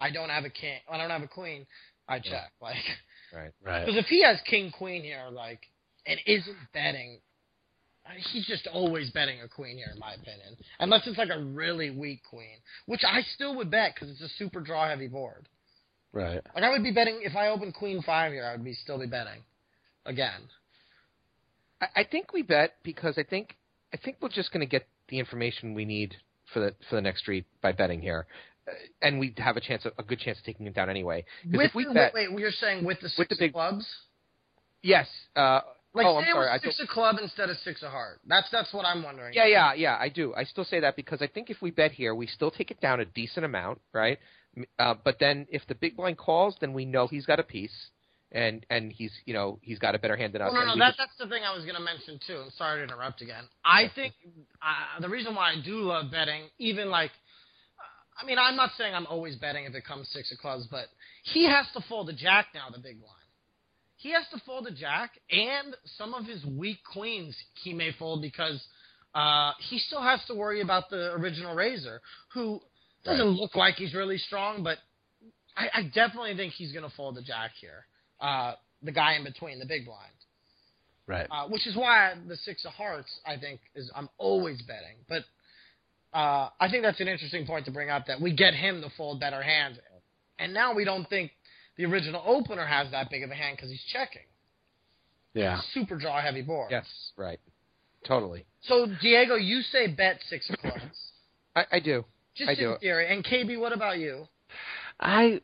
I 0.00 0.10
don't 0.10 0.28
have 0.30 0.44
a 0.44 0.50
king, 0.50 0.78
I 0.90 0.96
don't 0.98 1.10
have 1.10 1.22
a 1.22 1.28
queen. 1.28 1.66
I 2.08 2.18
check 2.20 2.52
like 2.60 2.76
Right. 3.32 3.50
Right. 3.64 3.80
because 3.86 3.98
if 3.98 4.06
he 4.06 4.22
has 4.22 4.38
king 4.48 4.70
queen 4.70 5.02
here, 5.02 5.28
like 5.32 5.60
and 6.06 6.18
isn't 6.26 6.56
betting, 6.72 6.92
I 6.98 7.10
mean, 7.10 7.20
he's 8.32 8.46
just 8.46 8.66
always 8.66 9.10
betting 9.10 9.40
a 9.40 9.48
queen 9.48 9.76
here, 9.76 9.90
in 9.92 9.98
my 9.98 10.14
opinion. 10.14 10.56
Unless 10.78 11.06
it's 11.06 11.18
like 11.18 11.30
a 11.30 11.40
really 11.42 11.90
weak 11.90 12.20
queen, 12.28 12.58
which 12.86 13.02
I 13.06 13.22
still 13.34 13.56
would 13.56 13.70
bet 13.70 13.94
because 13.94 14.10
it's 14.10 14.20
a 14.22 14.28
super 14.38 14.60
draw 14.60 14.88
heavy 14.88 15.08
board. 15.08 15.48
Right. 16.12 16.40
Like 16.54 16.64
I 16.64 16.70
would 16.70 16.82
be 16.82 16.92
betting 16.92 17.20
if 17.22 17.36
I 17.36 17.48
opened 17.48 17.74
queen 17.74 18.02
five 18.02 18.32
here, 18.32 18.44
I 18.44 18.52
would 18.52 18.64
be 18.64 18.74
still 18.74 18.98
be 18.98 19.06
betting 19.06 19.42
again. 20.06 20.40
I, 21.80 21.86
I 22.00 22.04
think 22.04 22.32
we 22.32 22.42
bet 22.42 22.74
because 22.82 23.16
I 23.18 23.22
think 23.22 23.56
I 23.92 23.96
think 23.96 24.16
we're 24.20 24.28
just 24.28 24.52
going 24.52 24.60
to 24.66 24.70
get 24.70 24.86
the 25.08 25.18
information 25.18 25.74
we 25.74 25.84
need 25.84 26.16
for 26.52 26.60
the 26.60 26.74
for 26.88 26.96
the 26.96 27.02
next 27.02 27.20
street 27.20 27.44
by 27.62 27.70
betting 27.72 28.00
here, 28.00 28.26
uh, 28.68 28.72
and 29.02 29.20
we 29.20 29.32
have 29.38 29.56
a 29.56 29.60
chance, 29.60 29.86
a 29.98 30.02
good 30.02 30.18
chance 30.18 30.38
of 30.38 30.44
taking 30.44 30.66
it 30.66 30.74
down 30.74 30.90
anyway. 30.90 31.24
'Cause 31.44 31.52
With 31.58 31.66
if 31.68 31.74
we 31.74 31.84
the, 31.84 31.94
bet, 31.94 32.12
wait, 32.14 32.32
wait, 32.32 32.40
you're 32.40 32.50
saying 32.50 32.84
with 32.84 33.00
the 33.00 33.08
six 33.08 33.18
With 33.18 33.28
the 33.28 33.36
big- 33.38 33.52
clubs? 33.52 33.86
yes, 34.82 35.06
uh, 35.36 35.60
Like 35.92 36.06
oh, 36.06 36.18
I'm 36.18 36.22
say 36.24 36.30
it 36.30 36.32
sorry, 36.34 36.46
was 36.46 36.60
I 36.62 36.64
six 36.64 36.76
thought- 36.76 36.82
of 36.84 36.88
club 36.90 37.16
instead 37.20 37.50
of 37.50 37.56
six 37.58 37.82
of 37.82 37.90
heart. 37.90 38.20
That's 38.26 38.48
that's 38.50 38.72
what 38.72 38.86
I'm 38.86 39.02
wondering. 39.02 39.34
Yeah, 39.34 39.46
yeah, 39.46 39.74
yeah. 39.74 39.96
I 39.98 40.08
do. 40.08 40.32
I 40.34 40.44
still 40.44 40.64
say 40.64 40.80
that 40.80 40.94
because 40.94 41.20
I 41.20 41.26
think 41.26 41.50
if 41.50 41.60
we 41.60 41.70
bet 41.72 41.90
here, 41.90 42.14
we 42.14 42.26
still 42.28 42.50
take 42.50 42.70
it 42.70 42.80
down 42.80 43.00
a 43.00 43.04
decent 43.04 43.44
amount, 43.44 43.80
right? 43.92 44.18
Uh, 44.78 44.94
but 45.04 45.16
then 45.18 45.46
if 45.50 45.62
the 45.68 45.74
big 45.74 45.96
blind 45.96 46.16
calls, 46.18 46.56
then 46.60 46.72
we 46.72 46.84
know 46.84 47.06
he's 47.08 47.26
got 47.26 47.40
a 47.40 47.42
piece, 47.42 47.74
and 48.30 48.64
and 48.70 48.92
he's 48.92 49.12
you 49.24 49.34
know 49.34 49.58
he's 49.62 49.78
got 49.80 49.94
a 49.96 49.98
better 49.98 50.16
hand 50.16 50.32
than 50.32 50.42
us. 50.42 50.50
Oh, 50.52 50.54
no, 50.54 50.64
no, 50.64 50.78
that, 50.78 50.90
just- 50.90 50.98
that's 50.98 51.16
the 51.18 51.26
thing 51.26 51.42
I 51.44 51.52
was 51.54 51.64
going 51.64 51.76
to 51.76 51.82
mention 51.82 52.20
too. 52.24 52.38
I'm 52.44 52.50
sorry 52.50 52.78
to 52.78 52.84
interrupt 52.84 53.20
again. 53.20 53.44
I 53.64 53.90
think 53.94 54.14
uh, 54.62 55.00
the 55.00 55.08
reason 55.08 55.34
why 55.34 55.52
I 55.52 55.56
do 55.64 55.80
love 55.82 56.10
betting, 56.12 56.42
even 56.58 56.88
like, 56.90 57.10
uh, 57.78 58.22
I 58.22 58.26
mean, 58.26 58.38
I'm 58.38 58.54
not 58.56 58.70
saying 58.78 58.94
I'm 58.94 59.06
always 59.06 59.34
betting 59.36 59.64
if 59.64 59.74
it 59.74 59.84
comes 59.84 60.08
six 60.12 60.30
of 60.30 60.38
clubs, 60.38 60.68
but 60.70 60.86
he 61.24 61.46
has 61.48 61.66
to 61.74 61.80
fold 61.88 62.08
a 62.10 62.12
jack 62.12 62.46
now, 62.54 62.66
the 62.72 62.78
big 62.80 63.00
blind. 63.00 63.16
He 64.00 64.12
has 64.12 64.24
to 64.32 64.40
fold 64.46 64.66
a 64.66 64.70
jack, 64.70 65.10
and 65.30 65.76
some 65.98 66.14
of 66.14 66.24
his 66.24 66.42
weak 66.44 66.78
queens 66.90 67.36
he 67.62 67.74
may 67.74 67.92
fold 67.98 68.22
because 68.22 68.58
uh, 69.14 69.52
he 69.68 69.78
still 69.78 70.00
has 70.02 70.20
to 70.26 70.34
worry 70.34 70.62
about 70.62 70.88
the 70.88 71.12
original 71.12 71.54
raiser, 71.54 72.00
who 72.32 72.60
doesn't 73.04 73.28
look 73.28 73.54
like 73.56 73.74
he's 73.74 73.92
really 73.92 74.16
strong, 74.16 74.62
but 74.62 74.78
I, 75.54 75.68
I 75.74 75.82
definitely 75.94 76.34
think 76.34 76.54
he's 76.54 76.72
going 76.72 76.88
to 76.88 76.96
fold 76.96 77.18
a 77.18 77.22
jack 77.22 77.50
here. 77.60 77.84
Uh, 78.20 78.54
the 78.82 78.92
guy 78.92 79.16
in 79.16 79.24
between, 79.24 79.58
the 79.58 79.66
big 79.66 79.84
blind 79.84 80.12
Right. 81.06 81.26
uh, 81.28 81.48
which 81.48 81.66
is 81.66 81.74
why 81.74 82.14
the 82.28 82.36
six 82.36 82.64
of 82.64 82.72
hearts 82.72 83.08
I 83.26 83.36
think 83.36 83.60
is 83.74 83.90
I'm 83.96 84.08
always 84.16 84.62
betting. 84.62 84.96
But 85.08 85.24
uh, 86.16 86.50
I 86.60 86.70
think 86.70 86.84
that's 86.84 87.00
an 87.00 87.08
interesting 87.08 87.46
point 87.46 87.64
to 87.64 87.72
bring 87.72 87.90
up 87.90 88.06
that 88.06 88.20
we 88.20 88.32
get 88.32 88.54
him 88.54 88.80
to 88.82 88.88
fold 88.96 89.18
better 89.18 89.42
hands, 89.42 89.78
and 90.38 90.54
now 90.54 90.72
we 90.72 90.84
don't 90.84 91.08
think 91.08 91.32
the 91.80 91.86
original 91.86 92.22
opener 92.26 92.66
has 92.66 92.90
that 92.90 93.08
big 93.10 93.22
of 93.22 93.30
a 93.30 93.34
hand 93.34 93.56
because 93.56 93.70
he's 93.70 93.82
checking. 93.92 94.22
Yeah. 95.34 95.60
Super 95.72 95.96
draw 95.96 96.20
heavy 96.20 96.42
board. 96.42 96.68
yes, 96.70 96.84
right, 97.16 97.38
totally. 98.06 98.44
So 98.62 98.86
Diego, 99.00 99.36
you 99.36 99.62
say 99.62 99.86
bet 99.86 100.18
six 100.28 100.50
of 100.50 100.58
clubs. 100.58 100.80
I, 101.56 101.64
I 101.72 101.80
do. 101.80 102.04
Just 102.34 102.50
I 102.50 102.52
in 102.52 102.58
do. 102.58 102.76
theory. 102.80 103.06
And 103.12 103.24
KB, 103.24 103.58
what 103.58 103.72
about 103.72 103.98
you? 103.98 104.26
I 104.98 105.40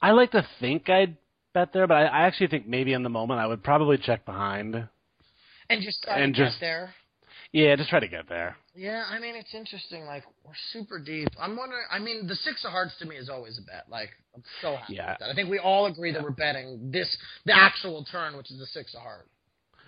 I 0.00 0.12
like 0.12 0.30
to 0.32 0.46
think 0.60 0.88
I'd 0.88 1.16
bet 1.52 1.72
there, 1.72 1.86
but 1.86 1.94
I, 1.96 2.04
I 2.04 2.26
actually 2.26 2.48
think 2.48 2.68
maybe 2.68 2.92
in 2.92 3.02
the 3.02 3.08
moment 3.08 3.40
I 3.40 3.46
would 3.46 3.62
probably 3.64 3.98
check 3.98 4.24
behind. 4.24 4.74
And 5.70 5.82
just 5.82 6.02
try 6.02 6.18
And 6.20 6.34
to 6.34 6.38
get 6.40 6.46
just- 6.50 6.60
there. 6.60 6.94
Yeah, 7.50 7.74
just 7.76 7.88
try 7.88 8.00
to 8.00 8.08
get 8.08 8.28
there. 8.28 8.56
Yeah, 8.78 9.02
I 9.10 9.18
mean 9.18 9.34
it's 9.34 9.52
interesting. 9.54 10.04
Like 10.04 10.22
we're 10.44 10.52
super 10.72 11.00
deep. 11.00 11.28
I'm 11.40 11.56
wondering. 11.56 11.82
I 11.90 11.98
mean, 11.98 12.28
the 12.28 12.36
six 12.36 12.64
of 12.64 12.70
hearts 12.70 12.92
to 13.00 13.06
me 13.06 13.16
is 13.16 13.28
always 13.28 13.58
a 13.58 13.62
bet. 13.62 13.86
Like 13.90 14.10
I'm 14.36 14.42
so 14.62 14.76
happy 14.76 14.94
Yeah. 14.94 15.10
with 15.10 15.18
that. 15.18 15.30
I 15.30 15.34
think 15.34 15.50
we 15.50 15.58
all 15.58 15.86
agree 15.86 16.12
that 16.12 16.22
we're 16.22 16.30
betting 16.30 16.90
this 16.92 17.08
the 17.44 17.56
actual 17.56 18.04
turn, 18.04 18.36
which 18.36 18.50
is 18.52 18.58
the 18.58 18.66
six 18.66 18.94
of 18.94 19.00
heart. 19.02 19.26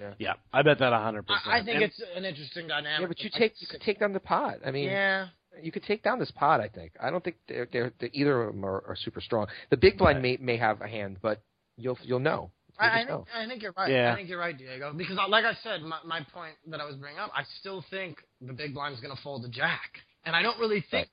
Yeah, 0.01 0.15
yeah, 0.19 0.33
I 0.53 0.63
bet 0.63 0.79
that 0.81 0.93
a 0.93 0.99
hundred 0.99 1.27
percent. 1.27 1.47
I, 1.47 1.59
I 1.61 1.65
think 1.65 1.77
And- 1.77 1.85
it's 1.85 2.03
an 2.17 2.25
interesting 2.25 2.67
dynamic. 2.67 3.01
Yeah, 3.03 3.07
but 3.07 3.21
you 3.21 3.31
take 3.33 3.53
you 3.61 3.69
could 3.71 3.81
take 3.83 4.01
down 4.01 4.13
the 4.13 4.19
pot. 4.21 4.57
I 4.67 4.73
mean, 4.73 4.87
Yeah, 4.89 5.29
you 5.63 5.71
could 5.71 5.85
take 5.85 6.03
down 6.03 6.19
this 6.19 6.31
pot. 6.33 6.61
I 6.61 6.69
think. 6.69 6.93
I 7.01 7.11
don't 7.11 7.23
think 7.23 7.37
they're, 7.47 7.69
they're, 7.71 7.93
they're 8.01 8.11
either 8.13 8.43
of 8.43 8.55
them 8.55 8.65
are, 8.65 8.83
are 8.89 8.97
super 8.97 9.21
strong. 9.21 9.47
The 9.71 9.77
big 9.77 9.99
blind 9.99 10.21
may 10.21 10.37
may 10.41 10.57
have 10.57 10.81
a 10.81 10.89
hand, 10.89 11.19
but 11.23 11.43
you'll 11.77 11.99
you'll 12.03 12.19
know. 12.19 12.51
You'll 12.81 12.91
I, 12.91 13.01
I 13.01 13.05
just 13.05 13.09
think. 13.09 13.27
I 13.37 13.47
think 13.47 13.63
you're 13.63 13.75
right. 13.77 13.91
Yeah. 13.93 14.13
I 14.13 14.17
think 14.17 14.29
you're 14.31 14.39
right, 14.41 14.57
Diego. 14.57 14.93
Because 14.97 15.17
uh, 15.19 15.29
like 15.29 15.45
I 15.45 15.53
said, 15.63 15.83
my, 15.83 15.99
my 16.05 16.27
point 16.33 16.55
that 16.69 16.81
I 16.81 16.87
was 16.87 16.97
bringing 16.97 17.21
up, 17.21 17.31
I 17.37 17.43
still 17.61 17.85
think 17.91 18.17
the 18.41 18.53
big 18.53 18.75
blind's 18.75 19.01
going 19.01 19.15
to 19.15 19.23
fold 19.23 19.43
the 19.45 19.49
jack, 19.49 19.91
and 20.25 20.35
I 20.35 20.43
don't 20.43 20.59
really 20.59 20.85
think 20.91 21.09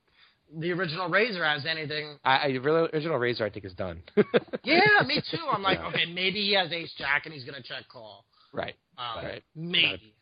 the 0.58 0.72
original 0.72 1.10
raiser 1.10 1.44
has 1.44 1.66
anything. 1.66 2.18
I, 2.24 2.46
I 2.48 2.52
the 2.54 2.60
original 2.60 3.18
raiser 3.18 3.46
I 3.46 3.50
think 3.50 3.66
is 3.66 3.74
done. 3.74 4.02
Yeah, 4.64 5.02
me 5.06 5.22
too. 5.32 5.38
I'm 5.52 5.62
like, 5.64 5.80
okay, 5.80 6.06
maybe 6.06 6.42
he 6.42 6.54
has 6.56 6.72
ace 6.74 6.94
jack 6.98 7.26
and 7.26 7.34
he's 7.34 7.44
going 7.46 7.56
to 7.62 7.64
check 7.68 7.84
call. 7.92 8.26
right, 8.54 8.76
Um, 8.98 9.24
Right. 9.26 9.44
Maybe. 9.56 10.14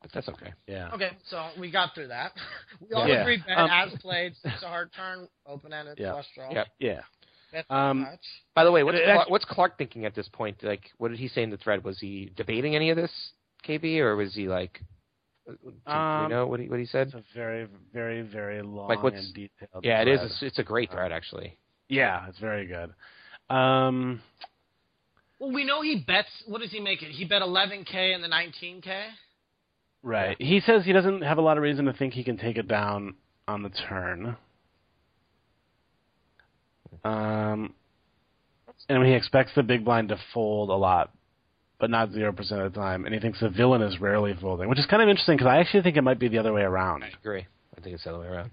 but 0.00 0.10
that's 0.12 0.28
okay. 0.28 0.52
yeah. 0.68 0.90
Okay, 0.92 1.10
so 1.28 1.48
we 1.58 1.70
got 1.70 1.94
through 1.94 2.08
that. 2.08 2.32
We 2.80 2.94
all 2.94 3.08
Yeah. 3.08 3.22
agree 3.22 3.38
bet 3.46 3.58
Um, 3.58 3.70
as 3.72 3.92
played, 4.00 4.34
six 4.36 4.62
a 4.62 4.68
hard 4.68 4.90
turn, 4.94 5.28
open 5.46 5.72
ended, 5.72 5.98
Yeah. 5.98 6.12
flush 6.12 6.26
draw. 6.34 6.52
Yep. 6.52 6.66
Yeah. 6.78 7.00
Um. 7.70 8.06
By 8.54 8.64
the 8.64 8.70
way, 8.72 8.82
what's 8.84 8.98
Clark, 9.02 9.30
what's 9.30 9.44
Clark 9.44 9.78
thinking 9.78 10.04
at 10.04 10.14
this 10.14 10.28
point? 10.28 10.62
Like, 10.62 10.90
what 10.98 11.08
did 11.08 11.18
he 11.18 11.28
say 11.28 11.42
in 11.42 11.50
the 11.50 11.56
thread? 11.56 11.82
Was 11.84 11.98
he 11.98 12.30
debating 12.36 12.76
any 12.76 12.90
of 12.90 12.96
this, 12.96 13.10
KB, 13.66 13.98
or 14.00 14.14
was 14.16 14.34
he 14.34 14.46
like? 14.48 14.80
Do, 15.46 15.52
do 15.62 15.72
we 15.86 15.92
Um, 15.92 16.30
know 16.30 16.46
what 16.46 16.60
he 16.60 16.68
what 16.68 16.78
he 16.80 16.86
said? 16.86 17.06
It's 17.08 17.14
a 17.14 17.22
very, 17.34 17.68
very, 17.92 18.22
very 18.22 18.62
long 18.62 18.88
Like 18.88 19.02
what's- 19.02 19.24
and 19.26 19.34
detailed. 19.34 19.84
Yeah, 19.84 20.02
it 20.02 20.08
is. 20.08 20.18
thread. 20.20 20.30
It's, 20.32 20.42
it's 20.42 20.58
a 20.58 20.64
great 20.64 20.90
thread, 20.90 21.12
actually. 21.12 21.56
Yeah, 21.88 22.26
it's 22.28 22.38
very 22.38 22.66
good. 22.66 22.92
Um, 23.54 24.20
Well, 25.38 25.52
we 25.52 25.64
know 25.64 25.82
he 25.82 26.02
bets. 26.06 26.28
What 26.46 26.60
does 26.62 26.72
he 26.72 26.80
make 26.80 27.02
it? 27.02 27.10
He 27.10 27.24
bet 27.24 27.42
11k 27.42 28.12
and 28.14 28.24
the 28.24 28.28
19k. 28.28 29.10
right. 30.02 30.36
He 30.40 30.60
says 30.60 30.84
he 30.84 30.92
doesn't 30.92 31.22
have 31.22 31.38
a 31.38 31.42
lot 31.42 31.56
of 31.58 31.62
reason 31.62 31.84
to 31.84 31.92
think 31.92 32.14
he 32.14 32.24
can 32.24 32.36
take 32.38 32.56
it 32.56 32.66
down 32.68 33.14
on 33.46 33.62
the 33.62 33.70
turn. 33.70 34.36
Um, 37.04 37.74
and 38.88 39.06
he 39.06 39.12
expects 39.12 39.52
the 39.54 39.62
big 39.62 39.84
blind 39.84 40.08
to 40.08 40.16
fold 40.32 40.70
a 40.70 40.74
lot, 40.74 41.12
but 41.78 41.90
not 41.90 42.10
zero 42.12 42.32
percent 42.32 42.60
of 42.62 42.72
the 42.72 42.78
time. 42.78 43.04
And 43.04 43.14
he 43.14 43.20
thinks 43.20 43.40
the 43.40 43.48
villain 43.50 43.82
is 43.82 44.00
rarely 44.00 44.34
folding, 44.40 44.68
which 44.68 44.78
is 44.78 44.86
kind 44.86 45.02
of 45.02 45.08
interesting 45.08 45.36
because 45.36 45.48
I 45.48 45.58
actually 45.58 45.82
think 45.82 45.96
it 45.96 46.02
might 46.02 46.18
be 46.18 46.28
the 46.28 46.38
other 46.38 46.52
way 46.52 46.62
around. 46.62 47.04
I 47.04 47.10
agree. 47.20 47.46
I 47.76 47.80
think 47.80 47.94
it's 47.94 48.04
the 48.04 48.10
other 48.10 48.20
way 48.20 48.26
around. 48.28 48.50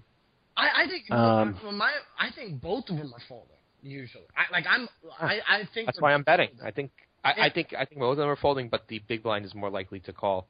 I, 0.56 0.84
I 0.84 0.86
think. 0.86 1.10
Um, 1.10 1.58
well, 1.62 1.72
my, 1.72 1.90
I 2.18 2.30
think 2.34 2.60
both 2.60 2.88
of 2.90 2.96
them 2.96 3.12
are 3.14 3.22
folding 3.28 3.56
usually. 3.82 4.24
I, 4.36 4.52
like 4.52 4.64
I'm. 4.68 4.88
I, 5.20 5.40
I 5.48 5.68
think 5.74 5.86
That's 5.86 6.00
why 6.00 6.12
I'm 6.12 6.22
betting. 6.22 6.48
folding. 6.50 6.66
I 6.66 6.70
think 6.70 6.90
I, 7.24 7.32
I 7.46 7.50
think 7.50 7.74
I 7.78 7.84
think 7.84 8.00
both 8.00 8.12
of 8.12 8.18
them 8.18 8.28
are 8.28 8.36
folding, 8.36 8.68
but 8.68 8.86
the 8.88 9.00
big 9.08 9.22
blind 9.22 9.44
is 9.44 9.54
more 9.54 9.70
likely 9.70 10.00
to 10.00 10.12
call. 10.12 10.46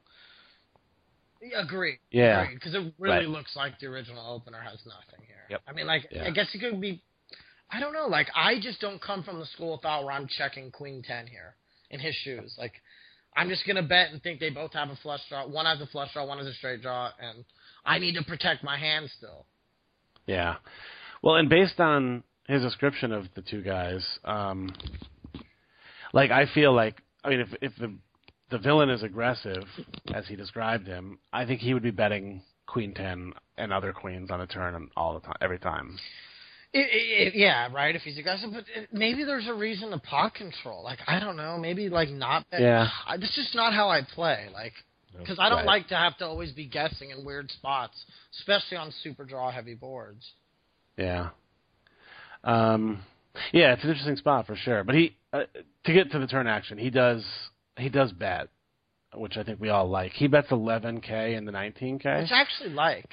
Agree. 1.55 1.99
Yeah. 2.11 2.47
Because 2.53 2.73
it 2.73 2.93
really 2.97 3.17
Right. 3.17 3.27
looks 3.29 3.55
like 3.55 3.77
the 3.79 3.85
original 3.87 4.25
opener 4.33 4.59
has 4.59 4.79
nothing 4.85 5.25
here. 5.27 5.35
Yep. 5.49 5.61
I 5.67 5.73
mean, 5.73 5.85
like, 5.85 6.07
Yeah. 6.09 6.23
I 6.25 6.31
guess 6.31 6.47
it 6.55 6.59
could 6.59 6.81
be. 6.81 7.03
I 7.69 7.79
don't 7.79 7.93
know. 7.93 8.07
Like, 8.07 8.27
I 8.35 8.59
just 8.59 8.79
don't 8.81 8.99
come 9.01 9.21
from 9.23 9.39
the 9.39 9.45
school 9.47 9.75
of 9.75 9.81
thought 9.81 10.03
where 10.05 10.13
I'm 10.13 10.27
checking 10.27 10.71
Queen 10.71 11.03
Ten 11.03 11.27
here 11.27 11.55
in 11.95 11.99
his 11.99 12.15
shoes. 12.15 12.53
Like, 12.57 12.73
I'm 13.35 13.49
just 13.49 13.65
gonna 13.65 13.83
bet 13.83 14.11
and 14.11 14.21
think 14.21 14.39
they 14.39 14.49
both 14.49 14.73
have 14.73 14.89
a 14.89 14.95
flush 15.01 15.21
draw. 15.27 15.47
One 15.47 15.65
has 15.65 15.81
a 15.81 15.87
flush 15.87 16.13
draw, 16.13 16.25
one 16.25 16.37
has 16.37 16.47
a 16.47 16.53
straight 16.53 16.81
draw, 16.81 17.09
and 17.19 17.43
I 17.85 17.99
need 17.99 18.15
to 18.15 18.23
protect 18.23 18.63
my 18.63 18.77
hand 18.77 19.09
still. 19.17 19.45
Yeah. 20.27 20.55
Well, 21.21 21.35
and 21.35 21.49
based 21.49 21.79
on 21.79 22.23
his 22.47 22.61
description 22.61 23.11
of 23.11 23.25
the 23.35 23.41
two 23.41 23.61
guys, 23.61 24.05
um, 24.23 24.71
like 26.13 26.31
I 26.31 26.45
feel 26.53 26.73
like 26.73 27.01
I 27.23 27.29
mean, 27.29 27.39
if 27.41 27.49
if 27.61 27.75
the 27.77 27.93
the 28.51 28.59
villain 28.59 28.89
is 28.89 29.03
aggressive 29.03 29.63
as 30.13 30.27
he 30.27 30.35
described 30.35 30.87
him, 30.87 31.19
I 31.33 31.45
think 31.45 31.61
he 31.61 31.73
would 31.73 31.83
be 31.83 31.91
betting 31.91 32.43
queen 32.67 32.93
ten 32.93 33.33
and 33.57 33.73
other 33.73 33.91
queens 33.91 34.31
on 34.31 34.41
a 34.41 34.47
turn 34.47 34.75
and 34.75 34.89
all 34.95 35.15
the 35.15 35.21
time, 35.21 35.35
every 35.41 35.59
time. 35.59 35.97
It, 36.77 36.79
it, 36.79 37.27
it- 37.27 37.35
yeah, 37.35 37.69
right. 37.73 37.95
If 37.95 38.01
he's 38.01 38.17
aggressive, 38.17 38.49
but 38.51 38.65
it, 38.75 38.89
maybe 38.91 39.23
there's 39.23 39.47
a 39.47 39.53
reason 39.53 39.91
to 39.91 39.97
pot 39.97 40.33
control. 40.35 40.83
Like, 40.83 40.99
I 41.07 41.19
don't 41.19 41.37
know. 41.37 41.57
Maybe 41.57 41.87
like 41.89 42.09
not. 42.09 42.49
Bet. 42.51 42.59
Yeah. 42.61 42.89
I, 43.07 43.15
this 43.17 43.37
is 43.37 43.49
not 43.55 43.73
how 43.73 43.87
I 43.89 44.01
play. 44.13 44.47
Like, 44.53 44.73
because 45.17 45.39
I 45.39 45.47
don't 45.47 45.59
Right. 45.59 45.65
like 45.65 45.87
to 45.87 45.95
have 45.95 46.17
to 46.17 46.25
always 46.25 46.51
be 46.51 46.65
guessing 46.67 47.11
in 47.11 47.23
weird 47.23 47.49
spots, 47.51 47.95
especially 48.39 48.75
on 48.77 48.91
super 49.03 49.23
draw 49.23 49.49
heavy 49.51 49.73
boards. 49.73 50.25
Yeah. 50.97 51.29
Um, 52.43 53.01
yeah, 53.53 53.73
it's 53.73 53.83
an 53.83 53.89
interesting 53.89 54.17
spot 54.17 54.45
for 54.45 54.55
sure. 54.55 54.83
But 54.83 54.95
he 54.95 55.15
uh, 55.33 55.43
to 55.85 55.93
get 55.93 56.11
to 56.11 56.19
the 56.19 56.27
turn 56.27 56.47
action, 56.47 56.77
he 56.77 56.89
does 56.89 57.23
he 57.77 57.89
does 57.89 58.11
bet, 58.11 58.49
which 59.13 59.37
I 59.37 59.43
think 59.43 59.59
we 59.59 59.69
all 59.69 59.89
like. 59.89 60.11
He 60.11 60.27
bets 60.27 60.49
11k 60.49 61.37
and 61.37 61.47
the 61.47 61.51
19k. 61.51 62.21
Which 62.21 62.31
I 62.31 62.41
actually 62.41 62.69
like. 62.71 63.09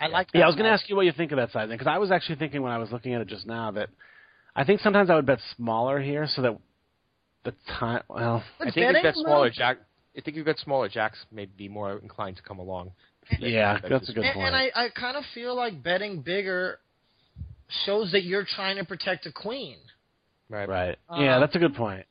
I 0.00 0.06
like. 0.08 0.30
That 0.32 0.38
Yeah, 0.38 0.44
I 0.44 0.46
was 0.46 0.56
going 0.56 0.66
to 0.66 0.72
ask 0.72 0.88
you 0.88 0.96
what 0.96 1.06
you 1.06 1.12
think 1.12 1.32
of 1.32 1.36
that 1.38 1.50
sizing 1.52 1.70
because 1.76 1.86
I 1.86 1.98
was 1.98 2.10
actually 2.10 2.36
thinking 2.36 2.62
when 2.62 2.72
I 2.72 2.78
was 2.78 2.90
looking 2.92 3.14
at 3.14 3.20
it 3.20 3.28
just 3.28 3.46
now 3.46 3.70
that 3.72 3.88
I 4.54 4.64
think 4.64 4.80
sometimes 4.80 5.10
I 5.10 5.14
would 5.14 5.26
bet 5.26 5.38
smaller 5.56 6.00
here 6.00 6.26
so 6.28 6.42
that 6.42 6.58
the 7.44 7.54
time. 7.78 8.02
Well, 8.08 8.42
But 8.58 8.68
I 8.68 8.70
think 8.70 8.86
if 8.90 8.96
you 8.96 9.02
bet 9.02 9.14
smaller 9.14 9.38
little- 9.44 9.50
jack. 9.50 9.78
I 10.16 10.20
think 10.20 10.34
if 10.34 10.38
you 10.38 10.44
bet 10.44 10.58
smaller 10.58 10.88
jacks, 10.88 11.24
may 11.30 11.46
be 11.46 11.68
more 11.68 11.98
inclined 11.98 12.36
to 12.38 12.42
come 12.42 12.58
along. 12.58 12.90
yeah, 13.38 13.74
That's 13.74 13.88
that's 13.88 14.08
a 14.08 14.12
good 14.12 14.24
and, 14.24 14.34
point. 14.34 14.46
and 14.48 14.56
I, 14.56 14.70
I 14.74 14.88
kind 14.88 15.16
of 15.16 15.22
feel 15.32 15.54
like 15.54 15.80
betting 15.80 16.22
bigger 16.22 16.80
shows 17.84 18.10
that 18.12 18.24
you're 18.24 18.44
trying 18.44 18.78
to 18.78 18.84
protect 18.84 19.26
a 19.26 19.32
queen. 19.32 19.76
Right. 20.48 20.68
right. 20.68 20.98
Uh, 21.08 21.20
yeah, 21.20 21.38
that's 21.38 21.54
a 21.54 21.58
good 21.58 21.74
point. 21.74 22.06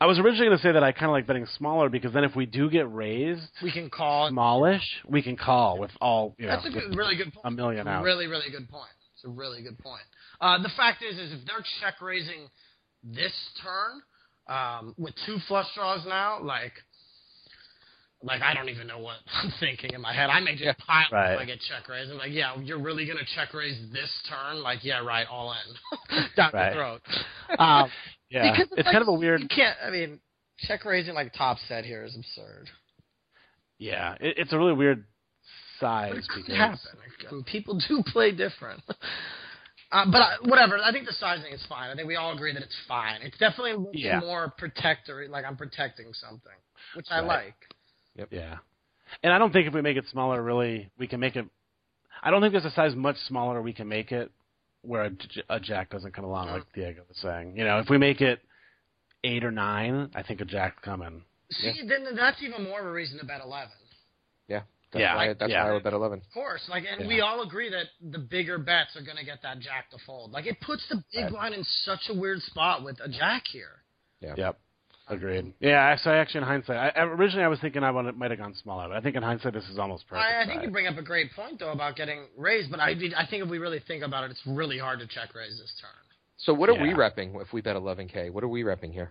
I 0.00 0.06
was 0.06 0.18
originally 0.18 0.46
going 0.46 0.56
to 0.58 0.62
say 0.62 0.72
that 0.72 0.84
I 0.84 0.92
kind 0.92 1.06
of 1.06 1.10
like 1.10 1.26
betting 1.26 1.46
smaller 1.56 1.88
because 1.88 2.12
then 2.12 2.22
if 2.22 2.36
we 2.36 2.46
do 2.46 2.70
get 2.70 2.92
raised 2.92 3.42
We 3.62 3.72
can 3.72 3.90
call. 3.90 4.28
smallish, 4.28 4.82
we 5.08 5.22
can 5.22 5.36
call 5.36 5.78
with 5.78 5.90
all 6.00 6.36
you 6.38 6.46
know 6.46 6.52
That's 6.54 6.66
a 6.66 6.70
good, 6.70 6.96
really 6.96 7.16
good 7.16 7.32
point. 7.32 7.44
a 7.44 7.50
million 7.50 7.88
out. 7.88 8.04
Really, 8.04 8.26
really 8.28 8.50
good 8.50 8.68
point. 8.68 8.90
It's 9.14 9.24
a 9.24 9.28
really 9.28 9.62
good 9.62 9.78
point. 9.80 10.02
Uh, 10.40 10.62
the 10.62 10.70
fact 10.76 11.02
is, 11.02 11.18
is 11.18 11.32
if 11.32 11.46
they're 11.46 11.64
check 11.80 12.00
raising 12.00 12.48
this 13.02 13.32
turn 13.62 14.00
um, 14.56 14.94
with 14.98 15.14
two 15.26 15.38
flush 15.48 15.66
draws 15.74 16.06
now, 16.06 16.40
like 16.42 16.72
Like 18.22 18.40
I 18.42 18.54
don't 18.54 18.68
even 18.68 18.86
know 18.86 18.98
what 19.00 19.16
I'm 19.34 19.52
thinking 19.58 19.94
in 19.94 20.00
my 20.00 20.12
head. 20.14 20.30
I 20.30 20.38
may 20.38 20.52
just 20.52 20.62
Yeah. 20.64 20.72
pile 20.86 21.06
Right. 21.10 21.32
if 21.34 21.40
I 21.40 21.44
get 21.44 21.58
check 21.68 21.88
raised. 21.88 22.12
I'm 22.12 22.18
like, 22.18 22.30
yeah, 22.32 22.56
you're 22.60 22.80
really 22.80 23.04
gonna 23.06 23.26
check 23.34 23.52
raise 23.52 23.78
this 23.92 24.10
turn? 24.28 24.62
Like, 24.62 24.84
yeah, 24.84 25.04
right, 25.04 25.26
all 25.28 25.52
in 25.52 26.24
down 26.36 26.50
Right. 26.52 26.70
the 26.70 26.74
throat. 26.76 27.00
Um, 27.58 27.90
Yeah, 28.30 28.50
because 28.52 28.68
it's 28.76 28.86
like, 28.86 28.92
kind 28.92 29.02
of 29.02 29.08
a 29.08 29.12
weird. 29.12 29.40
You 29.40 29.48
can't. 29.48 29.76
I 29.84 29.90
mean, 29.90 30.20
check 30.58 30.84
raising 30.84 31.14
like 31.14 31.32
top 31.34 31.58
set 31.68 31.84
here 31.84 32.04
is 32.04 32.14
absurd. 32.16 32.68
Yeah, 33.78 34.14
it, 34.20 34.34
it's 34.38 34.52
a 34.52 34.58
really 34.58 34.74
weird 34.74 35.04
size 35.80 36.10
But 36.12 36.18
it 36.18 36.28
could 36.28 36.42
because 36.46 36.56
happen. 36.58 36.78
I 37.28 37.32
mean, 37.32 37.44
people 37.44 37.80
do 37.88 38.02
play 38.12 38.32
different. 38.32 38.82
Uh, 39.90 40.04
but 40.10 40.18
I, 40.18 40.36
whatever. 40.42 40.78
I 40.78 40.92
think 40.92 41.06
the 41.06 41.12
sizing 41.14 41.52
is 41.52 41.64
fine. 41.68 41.90
I 41.90 41.94
think 41.94 42.06
we 42.08 42.16
all 42.16 42.34
agree 42.34 42.52
that 42.52 42.62
it's 42.62 42.76
fine. 42.86 43.22
It's 43.22 43.38
definitely 43.38 43.74
looks 43.74 43.96
Yeah. 43.96 44.20
more 44.20 44.52
protectory, 44.58 45.28
like 45.28 45.44
I'm 45.46 45.56
protecting 45.56 46.12
something, 46.12 46.52
which 46.94 47.06
I 47.10 47.20
Right. 47.20 47.26
like. 47.26 48.28
Yeah, 48.32 48.56
and 49.22 49.32
I 49.32 49.38
don't 49.38 49.52
think 49.52 49.68
if 49.68 49.72
we 49.74 49.80
make 49.80 49.96
it 49.96 50.04
smaller, 50.10 50.42
really, 50.42 50.90
we 50.98 51.06
can 51.06 51.20
make 51.20 51.36
it. 51.36 51.46
I 52.20 52.30
don't 52.32 52.40
think 52.42 52.52
there's 52.52 52.64
a 52.64 52.72
size 52.72 52.96
much 52.96 53.16
smaller 53.28 53.62
we 53.62 53.72
can 53.72 53.86
make 53.88 54.10
it 54.10 54.32
where 54.82 55.04
a, 55.04 55.10
j- 55.10 55.42
a 55.48 55.60
jack 55.60 55.90
doesn't 55.90 56.14
come 56.14 56.24
along, 56.24 56.48
like 56.48 56.62
mm. 56.62 56.74
Diego 56.74 57.02
was 57.08 57.16
saying. 57.18 57.56
You 57.56 57.64
know, 57.64 57.78
if 57.78 57.88
we 57.90 57.98
make 57.98 58.20
it 58.20 58.40
eight 59.24 59.44
or 59.44 59.50
nine, 59.50 60.10
I 60.14 60.22
think 60.22 60.40
a 60.40 60.44
jack's 60.44 60.82
coming. 60.84 61.22
See, 61.50 61.82
then 61.88 62.14
that's 62.14 62.42
even 62.42 62.64
more 62.64 62.80
of 62.80 62.86
a 62.86 62.92
reason 62.92 63.18
to 63.18 63.24
bet 63.26 63.40
eleven. 63.44 63.72
Yeah. 64.48 64.62
That's 64.92 65.00
Yeah, 65.00 65.16
why, 65.16 65.34
that's 65.34 65.50
yeah. 65.50 65.64
why 65.64 65.70
I 65.70 65.72
would 65.74 65.82
bet 65.82 65.92
eleven. 65.92 66.18
Of 66.20 66.32
course, 66.32 66.62
like, 66.68 66.84
and 66.90 67.02
Yeah. 67.02 67.08
we 67.08 67.20
all 67.20 67.42
agree 67.42 67.70
that 67.70 67.86
the 68.00 68.18
bigger 68.18 68.58
bets 68.58 68.96
are 68.96 69.02
going 69.02 69.16
to 69.18 69.24
get 69.24 69.42
that 69.42 69.58
jack 69.60 69.90
to 69.90 69.98
fold. 70.06 70.32
Like, 70.32 70.46
it 70.46 70.60
puts 70.60 70.86
the 70.88 71.02
big 71.12 71.24
Right. 71.24 71.32
line 71.32 71.52
in 71.54 71.64
such 71.64 72.08
a 72.08 72.14
weird 72.14 72.40
spot 72.42 72.84
with 72.84 72.98
a 73.00 73.08
jack 73.08 73.44
here. 73.50 73.82
Yeah. 74.20 74.34
Yep. 74.36 74.58
Agreed. 75.10 75.54
Yeah, 75.60 75.96
so 75.96 76.10
actually, 76.10 76.42
in 76.42 76.46
hindsight, 76.46 76.76
I, 76.76 77.00
I- 77.00 77.04
originally 77.04 77.44
I 77.44 77.48
was 77.48 77.58
thinking 77.60 77.82
I 77.82 77.90
wanted, 77.90 78.16
might 78.16 78.30
have 78.30 78.38
gone 78.40 78.54
smaller, 78.62 78.88
but 78.88 78.96
I 78.96 79.00
think 79.00 79.16
in 79.16 79.22
hindsight 79.22 79.54
this 79.54 79.64
is 79.68 79.78
almost 79.78 80.06
perfect. 80.06 80.26
I, 80.26 80.42
I 80.42 80.46
think 80.46 80.62
you 80.62 80.70
bring 80.70 80.86
up 80.86 80.98
a 80.98 81.02
great 81.02 81.32
point 81.34 81.58
though 81.58 81.72
about 81.72 81.96
getting 81.96 82.26
raised, 82.36 82.70
but 82.70 82.78
I 82.80 82.90
I 83.16 83.26
think 83.26 83.42
if 83.42 83.48
we 83.48 83.58
really 83.58 83.80
think 83.86 84.04
about 84.04 84.24
it, 84.24 84.30
it's 84.30 84.42
really 84.46 84.78
hard 84.78 84.98
to 85.00 85.06
check 85.06 85.34
raise 85.34 85.58
this 85.58 85.72
turn. 85.80 85.90
So 86.36 86.52
what 86.54 86.68
are 86.68 86.74
we 86.74 86.90
repping 86.90 87.40
if 87.40 87.52
we 87.52 87.60
bet 87.60 87.74
eleven 87.76 88.06
k? 88.06 88.30
What 88.30 88.44
are 88.44 88.48
we 88.48 88.62
repping 88.62 88.92
here? 88.92 89.10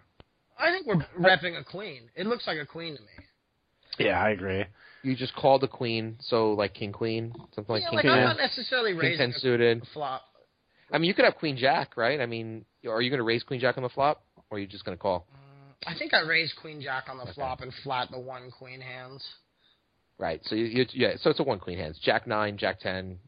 I 0.60 0.72
think 0.72 0.88
we're 0.88 1.06
repping 1.20 1.60
a 1.60 1.64
queen. 1.64 2.10
It 2.16 2.26
looks 2.28 2.48
like 2.48 2.58
a 2.58 2.66
queen 2.66 2.96
to 2.96 3.02
me. 3.02 4.06
Yeah, 4.06 4.22
I 4.22 4.30
agree. 4.30 4.66
You 5.04 5.16
just 5.16 5.36
called 5.36 5.62
the 5.62 5.68
queen, 5.68 6.18
so 6.20 6.54
like 6.54 6.74
king 6.74 6.92
queen, 6.92 7.34
something 7.56 7.74
like 7.74 7.82
yeah, 7.84 7.90
king 7.90 7.96
like 7.96 8.04
king, 8.04 8.12
I'm 8.12 8.24
not 8.24 8.38
necessarily 8.38 8.92
king 8.92 9.00
raising 9.00 9.32
ten 9.32 9.34
suited. 9.40 9.82
a 9.82 9.86
flop. 9.94 10.24
I 10.92 10.98
mean, 11.00 11.08
you 11.08 11.14
could 11.14 11.26
have 11.26 11.36
queen 11.36 11.58
jack, 11.58 11.98
right? 11.98 12.22
I 12.22 12.26
mean, 12.26 12.66
are 12.88 13.02
you 13.02 13.10
going 13.10 13.20
to 13.20 13.24
raise 13.24 13.44
queen 13.44 13.60
jack 13.60 13.78
on 13.78 13.84
the 13.84 13.90
flop, 13.90 14.24
or 14.50 14.58
are 14.58 14.60
you 14.60 14.68
just 14.68 14.86
going 14.86 14.98
to 14.98 15.02
call? 15.02 15.26
I 15.86 15.94
think 15.98 16.14
I 16.14 16.22
raised 16.22 16.56
queen 16.60 16.82
jack 16.82 17.06
on 17.10 17.18
the 17.18 17.24
Okay. 17.24 17.34
flop 17.34 17.62
and 17.62 17.72
flat 17.84 18.10
the 18.12 18.20
one 18.20 18.52
queen 18.52 18.82
hands. 18.82 19.24
Right. 20.18 20.42
So 20.46 20.56
you, 20.56 20.66
you 20.66 20.86
yeah. 20.94 21.14
So 21.22 21.30
it's 21.30 21.40
a 21.40 21.44
one 21.44 21.60
queen 21.60 21.78
hands. 21.78 22.00
Jack 22.00 22.26
nine, 22.28 22.58
Jack 22.58 22.80
ten, 22.80 23.20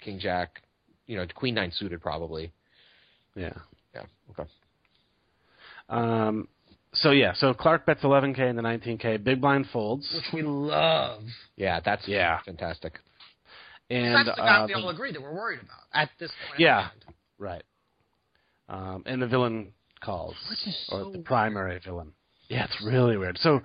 King 0.00 0.18
Jack. 0.20 0.62
You 1.06 1.16
know, 1.16 1.26
Queen 1.34 1.54
nine 1.54 1.70
suited 1.72 2.00
probably. 2.00 2.52
Yeah. 3.34 3.52
Yeah. 3.94 4.02
Okay. 4.30 4.48
Um. 5.88 6.48
So 6.94 7.10
yeah, 7.10 7.32
so 7.34 7.52
Clark 7.54 7.86
bets 7.86 8.02
11k 8.02 8.38
and 8.38 8.56
the 8.56 8.62
19k. 8.62 9.24
Big 9.24 9.40
blind 9.40 9.66
folds, 9.72 10.08
which 10.14 10.32
we 10.32 10.42
love. 10.42 11.22
Yeah, 11.56 11.80
that's 11.84 12.06
Yeah. 12.06 12.38
fantastic. 12.46 13.00
and 13.90 14.14
That's 14.14 14.36
the 14.36 14.42
guy 14.42 14.60
uh, 14.62 14.66
we 14.68 14.74
all 14.74 14.88
agree 14.90 15.10
that 15.12 15.20
we're 15.20 15.34
worried 15.34 15.58
about 15.60 15.80
at 15.92 16.10
this 16.20 16.30
point. 16.46 16.60
Yeah. 16.60 16.90
right. 17.36 17.64
Um, 18.68 19.02
and 19.06 19.20
the 19.20 19.26
villain 19.26 19.72
calls, 20.04 20.34
Which 20.50 20.66
is 20.66 20.88
or 20.92 21.04
so 21.04 21.10
the 21.12 21.18
primary 21.18 21.78
villain. 21.84 22.12
Yeah, 22.48 22.64
it's 22.64 22.82
really 22.84 23.16
weird. 23.16 23.38
So, 23.38 23.62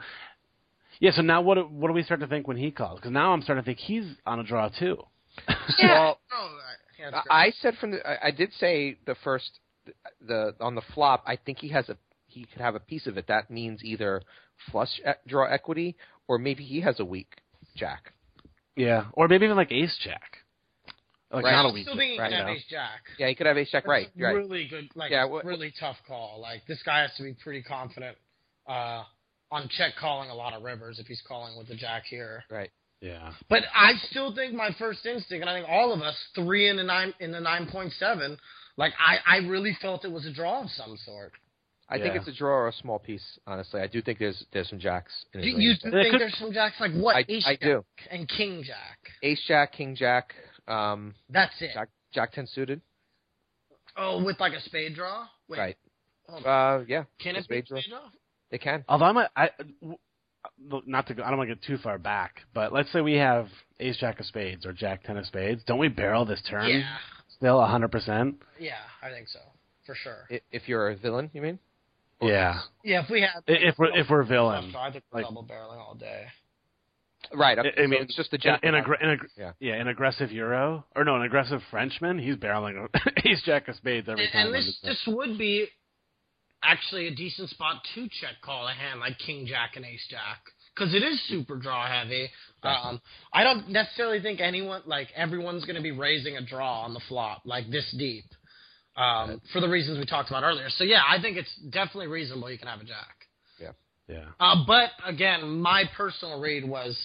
yeah. 0.99 1.11
So 1.11 1.22
now, 1.22 1.41
what 1.41 1.56
do, 1.56 1.61
what 1.64 1.88
do 1.90 1.94
we 1.94 2.03
start 2.03 2.20
to 2.22 2.28
think 2.28 2.48
when 2.48 2.57
he 2.57 2.72
calls? 2.72 2.99
Because 2.99 3.11
now 3.11 3.34
I'm 3.34 3.41
starting 3.41 3.64
to 3.64 3.66
think 3.66 3.80
he's 3.80 4.06
on 4.26 4.40
a 4.40 4.44
draw 4.44 4.70
too. 4.70 4.98
Well, 5.84 6.20
I- 6.32 6.45
yeah, 6.99 7.11
that's 7.11 7.28
I. 7.30 7.45
I 7.45 7.52
said 7.61 7.76
from 7.80 7.91
the 7.91 8.06
I, 8.07 8.28
I 8.28 8.32
did 8.32 8.52
say 8.60 8.98
the 9.06 9.16
first 9.24 9.60
the 10.26 10.53
on 10.60 10.76
the 10.76 10.82
flop. 10.94 11.24
I 11.26 11.38
think 11.38 11.60
he 11.60 11.70
has 11.70 11.88
a 11.90 11.98
he 12.28 12.45
could 12.45 12.61
have 12.61 12.76
a 12.76 12.80
piece 12.80 13.07
of 13.07 13.18
it. 13.18 13.28
That 13.28 13.49
means 13.49 13.82
either 13.84 14.22
flush 14.72 14.99
e- 14.99 15.11
draw 15.28 15.45
equity 15.45 15.95
or 16.28 16.38
maybe 16.38 16.64
he 16.64 16.82
has 16.82 16.99
a 16.99 17.06
weak 17.06 17.38
jack. 17.76 18.11
yeah, 18.76 19.06
or 19.14 19.28
maybe 19.30 19.45
even 19.45 19.56
like 19.56 19.72
Ace 19.72 19.98
Jack. 20.03 20.39
Like 21.31 21.45
Right. 21.45 21.51
not 21.51 21.65
a 21.65 21.69
I'm 21.69 21.81
still 21.84 21.95
thinking 21.95 22.19
right 22.19 22.31
you 22.31 22.38
can 22.38 22.47
have 22.47 22.56
ace 22.56 22.65
jack. 22.69 23.01
Yeah, 23.19 23.27
he 23.27 23.35
could 23.35 23.45
have 23.45 23.57
ace 23.57 23.69
jack. 23.72 23.85
Right. 23.85 24.07
a 24.18 24.23
Right. 24.23 24.35
Really 24.35 24.68
good, 24.68 24.89
like 24.95 25.11
Yeah, 25.11 25.27
wh- 25.27 25.45
really 25.45 25.72
tough 25.80 25.97
call. 26.07 26.39
Like 26.41 26.65
this 26.68 26.81
guy 26.84 27.01
has 27.01 27.14
to 27.18 27.23
be 27.23 27.34
pretty 27.34 27.61
confident 27.61 28.18
uh, 28.68 29.03
on 29.51 29.68
check 29.69 29.93
calling 29.99 30.30
a 30.30 30.35
lot 30.35 30.53
of 30.53 30.64
rivers 30.64 30.99
if 30.99 31.06
he's 31.07 31.22
calling 31.27 31.56
with 31.57 31.68
the 31.68 31.76
jack 31.76 32.03
here. 32.06 32.43
Right. 32.49 32.72
Yeah. 33.01 33.31
But 33.47 33.64
I 33.73 33.93
still 34.10 34.34
think 34.35 34.53
my 34.53 34.72
first 34.80 35.06
instinct, 35.06 35.41
and 35.41 35.49
I 35.49 35.53
think 35.57 35.69
all 35.69 35.93
of 35.93 36.01
us, 36.01 36.15
three 36.35 36.68
in 36.68 36.77
the 36.77 36.84
nine 36.84 37.14
in 37.19 37.31
the 37.31 37.39
nine 37.39 37.68
point 37.68 37.93
seven, 37.93 38.38
like 38.77 38.93
I, 38.99 39.18
I 39.26 39.38
really 39.47 39.77
felt 39.81 40.06
it 40.06 40.11
was 40.11 40.26
a 40.26 40.34
draw 40.34 40.64
of 40.64 40.69
some 40.72 40.97
sort. 41.06 41.31
I 41.91 41.97
think 41.97 42.15
it's 42.15 42.27
a 42.27 42.34
draw 42.34 42.51
or 42.51 42.68
a 42.68 42.73
small 42.73 42.99
piece. 42.99 43.39
Honestly, 43.47 43.81
I 43.81 43.88
do 43.88 44.01
think 44.01 44.19
there's 44.19 44.43
there's 44.53 44.69
some 44.69 44.77
jacks. 44.80 45.11
In 45.34 45.41
Do 45.41 45.47
you 45.47 45.73
do 45.81 45.89
think 45.89 46.19
there's 46.19 46.38
some 46.38 46.51
jacks 46.53 46.76
like 46.80 46.91
what 46.93 47.15
I- 47.15 47.26
ace 47.27 47.43
I 47.47 47.53
jack 47.53 47.61
do. 47.61 47.85
and 48.11 48.27
king 48.30 48.64
jack? 48.64 48.99
Ace 49.23 49.41
jack, 49.47 49.73
king 49.73 49.95
jack, 49.95 50.35
um, 50.69 51.15
That's 51.29 51.53
it. 51.61 51.71
jack 51.73 51.89
jack 52.13 52.31
ten 52.33 52.47
suited. 52.47 52.81
Oh, 53.97 54.23
with 54.23 54.39
like 54.39 54.53
a 54.53 54.61
spade 54.61 54.95
draw. 54.95 55.25
Wait, 55.47 55.57
Right. 55.59 55.77
Uh, 56.45 56.83
yeah. 56.87 57.03
Can 57.19 57.35
a 57.35 57.39
it 57.39 57.41
be 57.41 57.43
spade 57.61 57.65
draw? 57.65 57.79
spade 57.79 57.89
draw? 57.89 58.01
They 58.51 58.57
can. 58.59 58.85
Although 58.87 59.05
I'm, 59.05 59.17
a, 59.17 59.29
I, 59.35 59.49
w- 59.81 59.97
look, 60.69 60.87
not 60.87 61.07
to 61.07 61.13
go, 61.15 61.23
I 61.23 61.29
don't 61.29 61.37
want 61.39 61.49
to 61.49 61.55
get 61.55 61.63
too 61.63 61.77
far 61.77 61.97
back, 61.97 62.41
but 62.53 62.71
let's 62.71 62.91
say 62.91 63.01
we 63.01 63.13
have 63.15 63.47
Ace 63.79 63.97
Jack 63.97 64.19
of 64.19 64.25
Spades 64.27 64.65
or 64.65 64.73
Jack 64.73 65.03
Ten 65.03 65.17
of 65.17 65.25
Spades. 65.25 65.63
Don't 65.65 65.79
we 65.79 65.87
barrel 65.87 66.25
this 66.25 66.41
turn? 66.49 66.69
Yeah, 66.69 66.97
Still 67.35 67.63
hundred 67.65 67.91
percent. 67.91 68.35
yeah, 68.59 68.73
I 69.01 69.09
think 69.09 69.27
so 69.27 69.39
for 69.85 69.95
sure. 69.95 70.27
I- 70.31 70.41
If 70.51 70.67
you're 70.69 70.89
a 70.89 70.95
villain, 70.95 71.29
you 71.33 71.41
mean? 71.41 71.57
Yeah. 72.21 72.59
Yeah, 72.83 73.03
if 73.03 73.09
we 73.09 73.21
have. 73.21 73.43
I- 73.47 73.51
If 73.69 73.75
we're 73.79 73.97
if 73.97 74.07
we're 74.09 74.23
villain, 74.23 74.73
I 74.75 74.91
think 74.91 75.03
we're 75.11 75.19
like- 75.21 75.27
double 75.27 75.43
barreling 75.43 75.79
all 75.79 75.95
day. 75.95 76.25
Right. 77.34 77.57
I- 77.60 77.61
I 77.61 77.73
so 77.76 77.88
mean, 77.88 78.01
it's 78.01 78.15
just 78.15 78.31
the 78.31 78.38
jack. 78.38 78.61
in, 78.64 78.73
in, 78.76 78.84
aggr- 78.84 79.01
in 79.01 79.10
aggr- 79.10 79.30
Yeah. 79.38 79.51
yeah, 79.60 79.73
an 79.76 79.88
aggressive 79.88 80.31
Euro 80.31 80.85
or 80.95 81.03
no, 81.03 81.15
an 81.15 81.22
aggressive 81.23 81.61
Frenchman. 81.72 82.18
He's 82.19 82.35
barreling 82.35 82.88
Ace 83.26 83.41
Jack 83.45 83.68
of 83.68 83.76
Spades 83.76 84.07
every 84.10 84.23
And, 84.26 84.34
time. 84.34 84.45
and 84.47 84.56
this 84.56 84.65
this 84.84 85.03
this 85.06 85.14
would 85.15 85.38
be 85.38 85.68
actually 86.64 87.07
a 87.07 87.15
decent 87.15 87.49
spot 87.49 87.81
to 87.95 88.07
check 88.22 88.35
call 88.43 88.68
a 88.68 88.73
hand 88.73 88.99
like 88.99 89.18
King 89.19 89.45
Jack 89.45 89.76
and 89.76 89.85
Ace 89.85 90.06
Jack 90.10 90.39
because 90.76 90.93
it 90.93 91.03
is 91.03 91.22
super 91.27 91.56
draw 91.57 91.88
heavy. 91.88 92.30
Um, 92.64 92.99
I 93.34 93.43
don't 93.43 93.69
necessarily 93.69 94.22
think 94.22 94.39
anyone 94.41 94.81
like 94.85 95.07
everyone's 95.15 95.64
going 95.65 95.76
to 95.77 95.81
be 95.81 95.91
raising 95.91 96.35
a 96.38 96.41
draw 96.45 96.81
on 96.81 96.93
the 96.93 96.99
flop 97.07 97.43
like 97.45 97.69
this 97.69 97.89
deep. 97.97 98.26
Um, 98.97 99.39
for 99.53 99.61
the 99.61 99.69
reasons 99.69 99.97
we 99.97 100.06
talked 100.06 100.30
about 100.30 100.43
earlier. 100.43 100.68
So 100.69 100.84
yeah, 100.84 101.01
I 101.07 101.22
think 101.22 101.38
it's 101.38 101.56
definitely 101.69 102.07
reasonable 102.07 102.51
you 102.51 102.57
can 102.57 102.68
have 102.68 102.81
a 102.81 102.84
jack. 102.84 103.15
yeah. 104.10 104.26
Uh, 104.39 104.65
but 104.68 104.89
again, 105.06 105.47
my 105.61 105.84
personal 105.95 106.41
read 106.41 106.68
was 106.68 106.97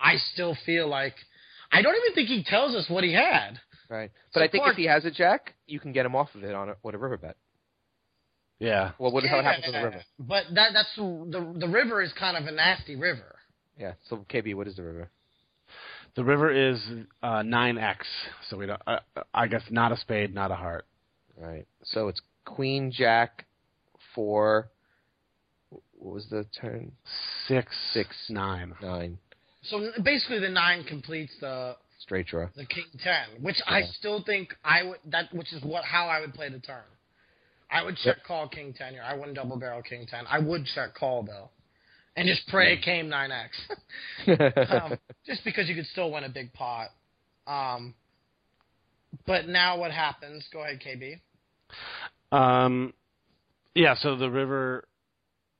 I 0.00 0.16
still 0.32 0.56
feel 0.66 0.88
like 0.88 1.14
I 1.72 1.82
don't 1.82 1.94
even 1.96 2.14
think 2.14 2.28
he 2.28 2.44
tells 2.44 2.74
us 2.74 2.88
what 2.88 3.04
he 3.04 3.12
had. 3.12 3.58
Right. 3.88 4.10
But 4.32 4.40
So 4.40 4.44
I 4.44 4.48
think 4.48 4.62
Clark- 4.62 4.74
if 4.74 4.78
he 4.78 4.86
has 4.86 5.04
a 5.04 5.10
jack, 5.10 5.54
you 5.66 5.80
can 5.80 5.92
get 5.92 6.04
him 6.06 6.14
off 6.16 6.34
of 6.34 6.44
it 6.44 6.54
on 6.54 6.70
a, 6.70 6.76
what 6.82 6.94
a 6.94 6.98
river 6.98 7.16
bet. 7.16 7.36
Yeah. 8.58 8.92
Well, 8.98 9.12
what 9.12 9.24
how 9.26 9.38
it 9.38 9.44
happens 9.44 9.66
to 9.66 9.72
the 9.72 9.82
river? 9.82 10.02
But 10.18 10.44
that 10.54 10.70
that's 10.72 10.94
the 10.96 11.54
the 11.58 11.68
river 11.68 12.02
is 12.02 12.12
kind 12.18 12.36
of 12.36 12.46
a 12.46 12.52
nasty 12.52 12.96
river. 12.96 13.36
Yeah. 13.78 13.92
So 14.08 14.24
KB, 14.30 14.54
what 14.54 14.66
is 14.66 14.76
the 14.76 14.82
river? 14.82 15.10
The 16.14 16.24
river 16.24 16.50
is 16.50 16.82
uh, 17.22 17.42
9x, 17.42 17.96
so 18.48 18.56
we 18.56 18.64
don't. 18.64 18.80
Uh, 18.86 19.00
I 19.34 19.46
guess 19.48 19.60
not 19.70 19.92
a 19.92 19.98
spade, 19.98 20.34
not 20.34 20.50
a 20.50 20.54
heart. 20.54 20.86
Right. 21.38 21.66
So 21.84 22.08
it's 22.08 22.20
Queen 22.46 22.90
Jack, 22.90 23.44
four. 24.14 24.70
What 25.68 26.14
was 26.14 26.26
the 26.30 26.46
turn? 26.58 26.92
Six, 27.46 27.76
Six. 27.92 28.08
nine. 28.30 28.74
Nine. 28.80 29.18
So 29.68 29.90
basically, 30.02 30.38
the 30.38 30.48
nine 30.48 30.84
completes 30.84 31.32
the 31.40 31.76
Straight 31.98 32.26
draw. 32.26 32.48
the 32.56 32.66
king 32.66 32.84
ten, 33.02 33.42
which 33.42 33.56
I 33.66 33.82
still 33.82 34.22
think 34.24 34.54
I 34.64 34.82
would 34.82 34.98
that 35.06 35.32
which 35.32 35.52
is 35.52 35.62
what 35.62 35.84
how 35.84 36.06
I 36.06 36.20
would 36.20 36.34
play 36.34 36.48
the 36.48 36.60
turn. 36.60 36.84
I 37.70 37.82
would 37.82 37.96
check 37.96 38.18
call 38.26 38.48
king 38.48 38.74
ten 38.76 38.92
here. 38.92 39.02
I 39.02 39.14
wouldn't 39.14 39.34
double 39.36 39.56
barrel 39.56 39.82
king 39.82 40.06
ten. 40.08 40.24
I 40.28 40.38
would 40.38 40.66
check 40.66 40.94
call 40.94 41.24
though, 41.24 41.50
and 42.16 42.28
just 42.28 42.46
pray 42.48 42.74
it 42.74 42.82
came 42.82 43.08
nine 43.08 43.30
x. 43.32 43.56
um, 44.70 44.96
just 45.26 45.44
because 45.44 45.68
you 45.68 45.74
could 45.74 45.86
still 45.86 46.12
win 46.12 46.24
a 46.24 46.28
big 46.28 46.52
pot. 46.52 46.90
Um, 47.46 47.94
but 49.26 49.48
now 49.48 49.78
what 49.78 49.90
happens? 49.90 50.44
Go 50.52 50.62
ahead, 50.62 50.80
KB. 50.80 51.20
Um, 52.36 52.92
yeah. 53.74 53.94
So 53.96 54.16
the 54.16 54.30
river, 54.30 54.84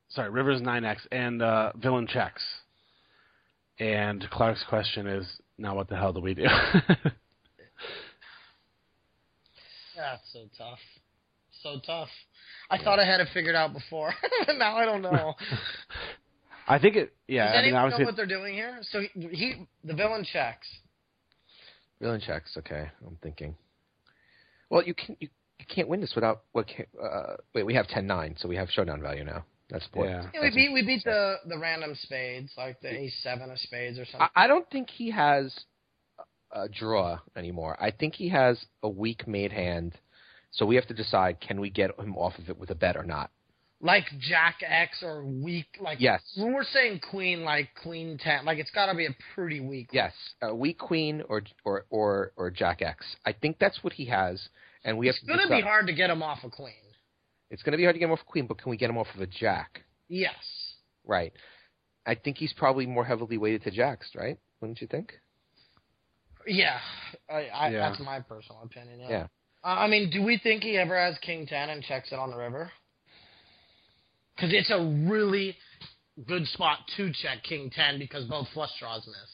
sorry, 0.09 0.31
river's 0.31 0.61
9x, 0.61 0.99
and 1.11 1.43
uh, 1.43 1.73
villain 1.77 2.07
checks. 2.07 2.45
And 3.79 4.25
Clark's 4.31 4.65
question 4.69 5.07
is, 5.07 5.27
now 5.59 5.75
what 5.75 5.89
the 5.89 5.97
hell 5.97 6.13
do 6.13 6.21
we 6.21 6.35
do? 6.35 6.45
That's 9.97 10.23
so 10.33 10.49
tough. 10.57 10.79
So 11.63 11.81
tough. 11.85 12.09
I 12.71 12.79
thought 12.79 12.99
I 12.99 13.05
had 13.05 13.21
it 13.21 13.29
figured 13.33 13.55
out 13.55 13.73
before. 13.73 14.13
now 14.59 14.77
I 14.77 14.85
don't 14.85 15.03
know. 15.03 15.35
I 16.69 16.79
think 16.79 16.97
it. 16.97 17.15
Yeah, 17.29 17.47
Does 17.47 17.53
I 17.53 17.57
mean, 17.63 17.75
anyone 17.75 17.91
know 17.91 18.05
what 18.07 18.17
they're 18.17 18.27
doing 18.27 18.55
here? 18.55 18.79
So 18.91 19.01
he, 19.01 19.29
he 19.29 19.67
the 19.85 19.95
villain 19.95 20.25
checks. 20.31 20.67
Villain 22.01 22.21
checks. 22.21 22.57
Okay, 22.59 22.91
I'm 23.07 23.17
thinking. 23.23 23.55
Well, 24.69 24.83
you 24.83 24.95
can 24.95 25.17
you, 25.21 25.29
you 25.59 25.67
can't 25.73 25.89
win 25.89 26.01
this 26.01 26.15
without 26.15 26.43
what? 26.53 26.67
Can, 26.67 26.87
uh, 27.03 27.37
wait, 27.55 27.65
we 27.65 27.75
have 27.75 27.87
10-9, 27.87 28.41
so 28.41 28.49
we 28.49 28.57
have 28.57 28.69
showdown 28.69 29.01
value 29.01 29.25
now. 29.25 29.45
That's 29.69 29.85
important. 29.87 30.29
Yeah. 30.33 30.41
Yeah, 30.41 30.49
we 30.49 30.55
beat 30.55 30.73
we 30.73 30.87
beat 30.87 31.05
the 31.05 31.37
the 31.47 31.59
random 31.59 31.95
spades, 32.03 32.53
like 32.57 32.81
the 32.81 32.89
ace 32.93 33.15
seven 33.23 33.51
of 33.51 33.59
spades 33.59 33.99
or 33.99 34.05
something. 34.05 34.29
I, 34.37 34.45
I 34.45 34.47
don't 34.47 34.69
think 34.71 34.89
he 34.91 35.11
has 35.11 35.53
a 36.53 36.69
draw 36.69 37.19
anymore. 37.37 37.77
I 37.81 37.91
think 37.91 38.15
he 38.15 38.29
has 38.29 38.65
a 38.83 38.89
weak 38.89 39.27
made 39.27 39.53
hand. 39.53 39.95
So 40.53 40.65
we 40.67 40.77
have 40.77 40.87
to 40.87 40.95
decide: 40.95 41.41
can 41.41 41.61
we 41.61 41.71
get 41.71 41.99
him 41.99 42.17
off 42.17 42.39
of 42.39 42.49
it 42.49 42.59
with 42.59 42.71
a 42.71 42.75
bet 42.75 42.97
or 42.97 43.05
not? 43.05 43.31
like 43.83 44.05
Jack 44.19 44.57
X 44.67 45.03
or 45.03 45.23
weak, 45.23 45.67
like 45.81 46.01
Yes. 46.01 46.23
When 46.35 46.55
we're 46.55 46.65
saying 46.65 47.01
queen, 47.11 47.45
like 47.45 47.69
queen 47.83 48.17
ten, 48.19 48.47
like 48.47 48.57
it's 48.59 48.71
got 48.71 48.87
to 48.87 48.95
be 48.95 49.05
a 49.05 49.15
pretty 49.35 49.61
weak. 49.61 49.89
Yes, 49.93 50.13
a 50.41 50.55
weak 50.55 50.79
queen 50.79 51.23
or 51.29 51.43
or 51.65 51.85
or 51.91 52.33
or 52.37 52.51
Jack 52.51 52.81
X. 52.81 53.05
I 53.27 53.33
think 53.33 53.59
that's 53.59 53.85
what 53.85 53.93
he 53.93 54.07
has, 54.07 54.49
and 54.85 54.97
we 54.97 55.09
It's 55.11 55.19
have 55.19 55.27
to 55.27 55.29
gonna 55.29 55.43
decide. 55.43 55.57
be 55.57 55.63
hard 55.63 55.87
to 55.89 55.93
get 55.93 56.09
him 56.09 56.23
off 56.23 56.39
a 56.43 56.49
queen. 56.49 56.73
It's 57.51 57.63
going 57.63 57.73
to 57.73 57.77
be 57.79 57.85
hard 57.85 57.95
to 57.95 57.99
get 58.01 58.07
him 58.07 58.13
off 58.13 58.21
a 58.23 58.25
queen, 58.25 58.47
but 58.47 58.59
can 58.59 58.71
we 58.71 58.77
get 58.77 58.91
him 58.91 58.99
off 58.99 59.07
of 59.15 59.21
a 59.21 59.27
Jack? 59.27 59.83
Yes. 60.09 60.35
Right. 61.05 61.33
I 62.07 62.15
think 62.15 62.39
he's 62.39 62.53
probably 62.53 62.87
more 62.87 63.05
heavily 63.05 63.39
weighted 63.39 63.63
to 63.65 63.71
Jacks, 63.71 64.11
right? 64.17 64.39
Wouldn't 64.61 64.81
you 64.81 64.87
think? 64.87 65.13
Yeah, 66.47 66.79
I, 67.29 67.47
I, 67.47 67.69
Yeah. 67.71 67.89
that's 67.91 68.01
my 68.01 68.21
personal 68.21 68.63
opinion. 68.63 69.01
Yeah. 69.01 69.09
Yeah. 69.09 69.27
Uh, 69.65 69.69
I 69.81 69.89
mean, 69.89 70.11
do 70.11 70.23
we 70.23 70.39
think 70.39 70.63
he 70.63 70.77
ever 70.77 70.97
has 70.99 71.19
king 71.19 71.47
ten 71.47 71.71
and 71.71 71.83
checks 71.83 72.13
it 72.13 72.19
on 72.19 72.31
the 72.31 72.37
river? 72.37 72.71
Because 74.37 74.53
it's 74.53 74.71
a 74.71 74.79
really 75.09 75.57
good 76.27 76.47
spot 76.49 76.79
to 76.97 77.13
check 77.13 77.43
king 77.43 77.71
ten 77.75 77.99
because 77.99 78.25
both 78.27 78.47
flush 78.55 78.71
draws 78.79 79.05
missed. 79.07 79.33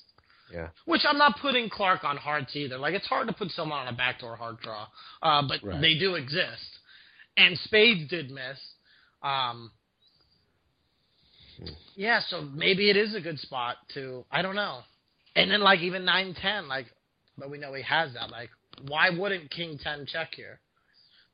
Yeah. 0.52 0.68
Which 0.86 1.02
I'm 1.08 1.18
not 1.18 1.38
putting 1.40 1.68
Clark 1.68 2.04
on 2.04 2.16
hearts 2.16 2.54
either. 2.56 2.78
Like 2.78 2.94
it's 2.94 3.06
hard 3.06 3.26
to 3.28 3.32
put 3.34 3.50
someone 3.50 3.80
on 3.80 3.88
a 3.92 3.96
backdoor 3.96 4.36
heart 4.36 4.60
draw, 4.62 4.86
uh, 5.22 5.42
but 5.46 5.62
Right. 5.62 5.80
they 5.80 5.98
do 5.98 6.14
exist. 6.14 6.78
And 7.36 7.58
spades 7.58 8.08
did 8.08 8.30
miss. 8.30 8.58
Um, 9.22 9.70
yeah, 11.94 12.20
so 12.28 12.42
maybe 12.42 12.90
it 12.90 12.96
is 12.96 13.14
a 13.14 13.20
good 13.20 13.38
spot 13.38 13.76
to. 13.94 14.24
I 14.30 14.42
don't 14.42 14.56
know. 14.56 14.80
And 15.34 15.50
then 15.50 15.60
like 15.60 15.80
even 15.80 16.04
nine 16.04 16.34
ten, 16.40 16.68
like, 16.68 16.86
but 17.38 17.50
we 17.50 17.58
know 17.58 17.72
he 17.72 17.82
has 17.82 18.12
that. 18.14 18.30
Like, 18.30 18.50
why 18.86 19.10
wouldn't 19.10 19.50
king 19.50 19.78
ten 19.82 20.06
check 20.06 20.30
here 20.34 20.60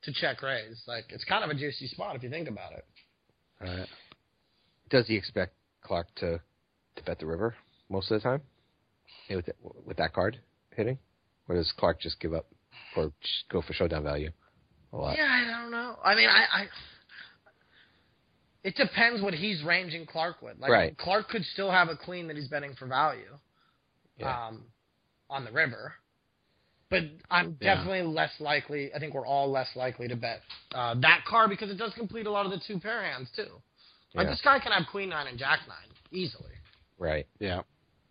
to 0.04 0.12
check 0.12 0.42
raise? 0.42 0.82
Like, 0.86 1.06
it's 1.10 1.24
kind 1.24 1.44
of 1.44 1.50
a 1.50 1.54
juicy 1.54 1.88
spot 1.88 2.14
if 2.14 2.22
you 2.22 2.30
think 2.30 2.48
about 2.48 2.72
it. 2.72 2.84
Right. 3.60 3.88
Does 4.90 5.06
he 5.06 5.16
expect 5.16 5.54
Clark 5.82 6.06
to 6.16 6.40
to 6.96 7.02
bet 7.04 7.18
the 7.18 7.26
river 7.26 7.54
most 7.88 8.10
of 8.10 8.20
the 8.20 8.28
time? 8.28 8.42
Yeah, 9.28 9.36
with, 9.36 9.46
that, 9.46 9.56
with 9.84 9.96
that 9.96 10.12
card 10.12 10.38
hitting, 10.74 10.98
or 11.48 11.56
does 11.56 11.72
Clark 11.76 12.00
just 12.00 12.20
give 12.20 12.34
up 12.34 12.46
or 12.96 13.12
go 13.50 13.62
for 13.62 13.72
showdown 13.72 14.04
value 14.04 14.30
a 14.92 14.96
lot? 14.96 15.16
Yeah, 15.16 15.28
I 15.28 15.44
don't 15.62 15.70
know. 15.70 15.96
I 16.04 16.14
mean, 16.14 16.28
I, 16.28 16.62
I 16.62 16.66
it 18.64 18.74
depends 18.76 19.22
what 19.22 19.34
he's 19.34 19.62
ranging 19.62 20.04
Clark 20.06 20.42
with. 20.42 20.58
Like 20.58 20.70
Right. 20.70 20.98
Clark 20.98 21.28
could 21.28 21.44
still 21.44 21.70
have 21.70 21.88
a 21.88 21.96
queen 21.96 22.26
that 22.28 22.36
he's 22.36 22.48
betting 22.48 22.74
for 22.74 22.86
value, 22.86 23.36
Yeah. 24.18 24.46
um, 24.48 24.64
on 25.30 25.44
the 25.44 25.52
river. 25.52 25.94
But 26.90 27.04
I'm 27.30 27.56
Yeah. 27.60 27.74
definitely 27.74 28.02
less 28.02 28.32
likely. 28.40 28.92
I 28.94 28.98
think 28.98 29.14
we're 29.14 29.26
all 29.26 29.50
less 29.50 29.68
likely 29.76 30.08
to 30.08 30.16
bet 30.16 30.42
uh, 30.72 30.94
that 31.00 31.24
card 31.26 31.50
because 31.50 31.70
it 31.70 31.76
does 31.76 31.92
complete 31.94 32.26
a 32.26 32.30
lot 32.30 32.46
of 32.46 32.52
the 32.52 32.58
two 32.66 32.80
pair 32.80 33.02
hands 33.02 33.30
too. 33.36 33.62
Like 34.14 34.24
Yeah. 34.26 34.30
this 34.30 34.40
guy 34.40 34.58
can 34.58 34.72
have 34.72 34.86
queen 34.90 35.10
nine 35.10 35.26
and 35.26 35.38
jack 35.38 35.60
nine 35.68 35.88
easily. 36.10 36.52
Right. 36.98 37.26
Yeah. 37.38 37.62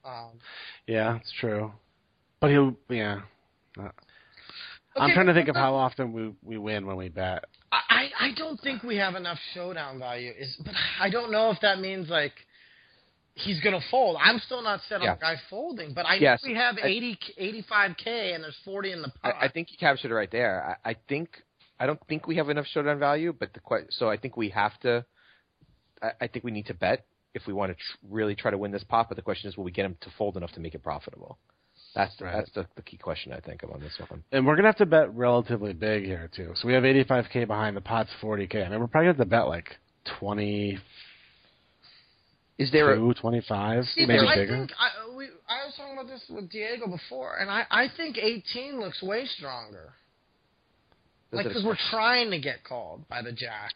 Um, 0.06 0.40
Yeah, 0.86 1.18
it's 1.18 1.32
true. 1.40 1.74
But 2.40 2.52
he'll. 2.52 2.78
Yeah. 2.88 3.22
I'm 5.00 5.14
trying 5.14 5.28
to 5.28 5.34
think 5.34 5.48
of 5.50 5.56
how 5.56 5.76
often 5.76 6.14
we 6.14 6.32
we 6.44 6.58
win 6.58 6.86
when 6.86 6.98
we 6.98 7.10
bet. 7.10 7.46
I, 7.72 8.10
I 8.20 8.32
don't 8.36 8.60
think 8.62 8.84
we 8.84 8.96
have 8.98 9.16
enough 9.16 9.38
showdown 9.54 10.00
value. 10.00 10.32
Is 10.38 10.56
but 10.64 10.74
I 11.00 11.10
don't 11.10 11.32
know 11.32 11.52
if 11.52 11.60
that 11.62 11.80
means 11.80 12.10
like 12.10 12.34
he's 13.34 13.60
gonna 13.62 13.82
fold. 13.92 14.18
I'm 14.20 14.40
still 14.40 14.62
not 14.64 14.82
set 14.88 14.96
on 15.02 15.04
Yeah. 15.04 15.16
the 15.16 15.22
guy 15.22 15.36
folding, 15.50 15.94
but 15.94 16.06
I 16.06 16.16
Yes. 16.16 16.42
we 16.44 16.56
have 16.56 16.78
I- 16.82 16.88
80 16.88 17.20
85 17.38 17.98
k 17.98 18.34
and 18.34 18.44
there's 18.44 18.58
40 18.66 18.92
in 18.94 19.02
the 19.02 19.10
pot. 19.10 19.36
I, 19.40 19.46
I 19.46 19.48
think 19.50 19.72
you 19.72 19.78
captured 19.78 20.12
it 20.12 20.16
right 20.16 20.32
there. 20.32 20.78
I, 20.86 20.92
I 20.92 20.96
think 21.08 21.30
I 21.80 21.86
don't 21.86 22.00
think 22.08 22.26
we 22.28 22.36
have 22.38 22.50
enough 22.50 22.66
showdown 22.68 22.98
value, 23.00 23.34
but 23.38 23.54
the 23.54 23.60
que- 23.60 23.88
so 23.92 24.10
I 24.10 24.18
think 24.18 24.36
we 24.38 24.50
have 24.50 24.80
to. 24.82 25.06
I, 26.02 26.12
I 26.22 26.28
think 26.28 26.44
we 26.46 26.52
need 26.52 26.66
to 26.68 26.74
bet 26.74 27.06
if 27.34 27.46
we 27.46 27.54
want 27.54 27.72
to 27.72 27.76
tr- 27.76 27.98
really 28.10 28.36
try 28.36 28.50
to 28.52 28.58
win 28.58 28.72
this 28.72 28.84
pot. 28.84 29.08
But 29.10 29.16
the 29.18 29.22
question 29.22 29.50
is, 29.50 29.58
will 29.58 29.66
we 29.66 29.72
get 29.72 29.86
him 29.86 29.98
to 30.02 30.10
fold 30.18 30.38
enough 30.38 30.52
to 30.54 30.60
make 30.60 30.74
it 30.74 30.82
profitable? 30.84 31.38
That's 31.98 32.16
the, 32.18 32.26
Right. 32.26 32.36
that's 32.36 32.52
the, 32.52 32.68
the 32.76 32.84
key 32.84 32.98
question 32.98 33.34
I 33.34 33.40
think 33.40 33.64
on 33.64 33.80
this 33.80 33.98
one. 34.08 34.24
And 34.32 34.46
we're 34.46 34.56
gonna 34.56 34.68
have 34.68 34.78
to 34.78 34.86
bet 34.86 35.12
relatively 35.16 35.74
big 35.74 36.06
here 36.06 36.30
too. 36.36 36.52
So 36.56 36.68
we 36.68 36.74
have 36.76 36.84
85k 36.84 37.48
behind 37.48 37.76
the 37.76 37.82
pot's 37.82 38.12
40k. 38.22 38.64
I 38.66 38.70
mean, 38.70 38.80
we're 38.80 38.86
probably 38.88 39.08
gonna 39.08 39.18
have 39.18 39.18
to 39.18 39.26
bet 39.26 39.48
like 39.48 39.76
20. 40.20 40.78
Is 42.60 42.72
there 42.72 42.92
a, 42.94 43.14
25, 43.14 43.86
See, 43.86 44.06
maybe 44.06 44.20
but 44.20 44.28
I 44.30 44.36
think 44.48 44.72
I, 44.80 45.16
we, 45.16 45.26
I 45.48 45.66
was 45.66 45.76
talking 45.76 45.94
about 45.94 46.08
this 46.08 46.24
with 46.30 46.50
Diego 46.52 46.88
before, 46.88 47.38
and 47.40 47.50
I, 47.52 47.66
I 47.70 47.88
think 47.96 48.18
18 48.18 48.80
looks 48.80 49.02
way 49.04 49.26
stronger. 49.38 49.94
does 51.32 51.38
Like, 51.38 51.48
because 51.48 51.64
we're 51.64 51.78
trying 51.92 52.32
to 52.32 52.40
get 52.40 52.64
called 52.64 53.08
by 53.10 53.22
the 53.22 53.32
jack. 53.32 53.74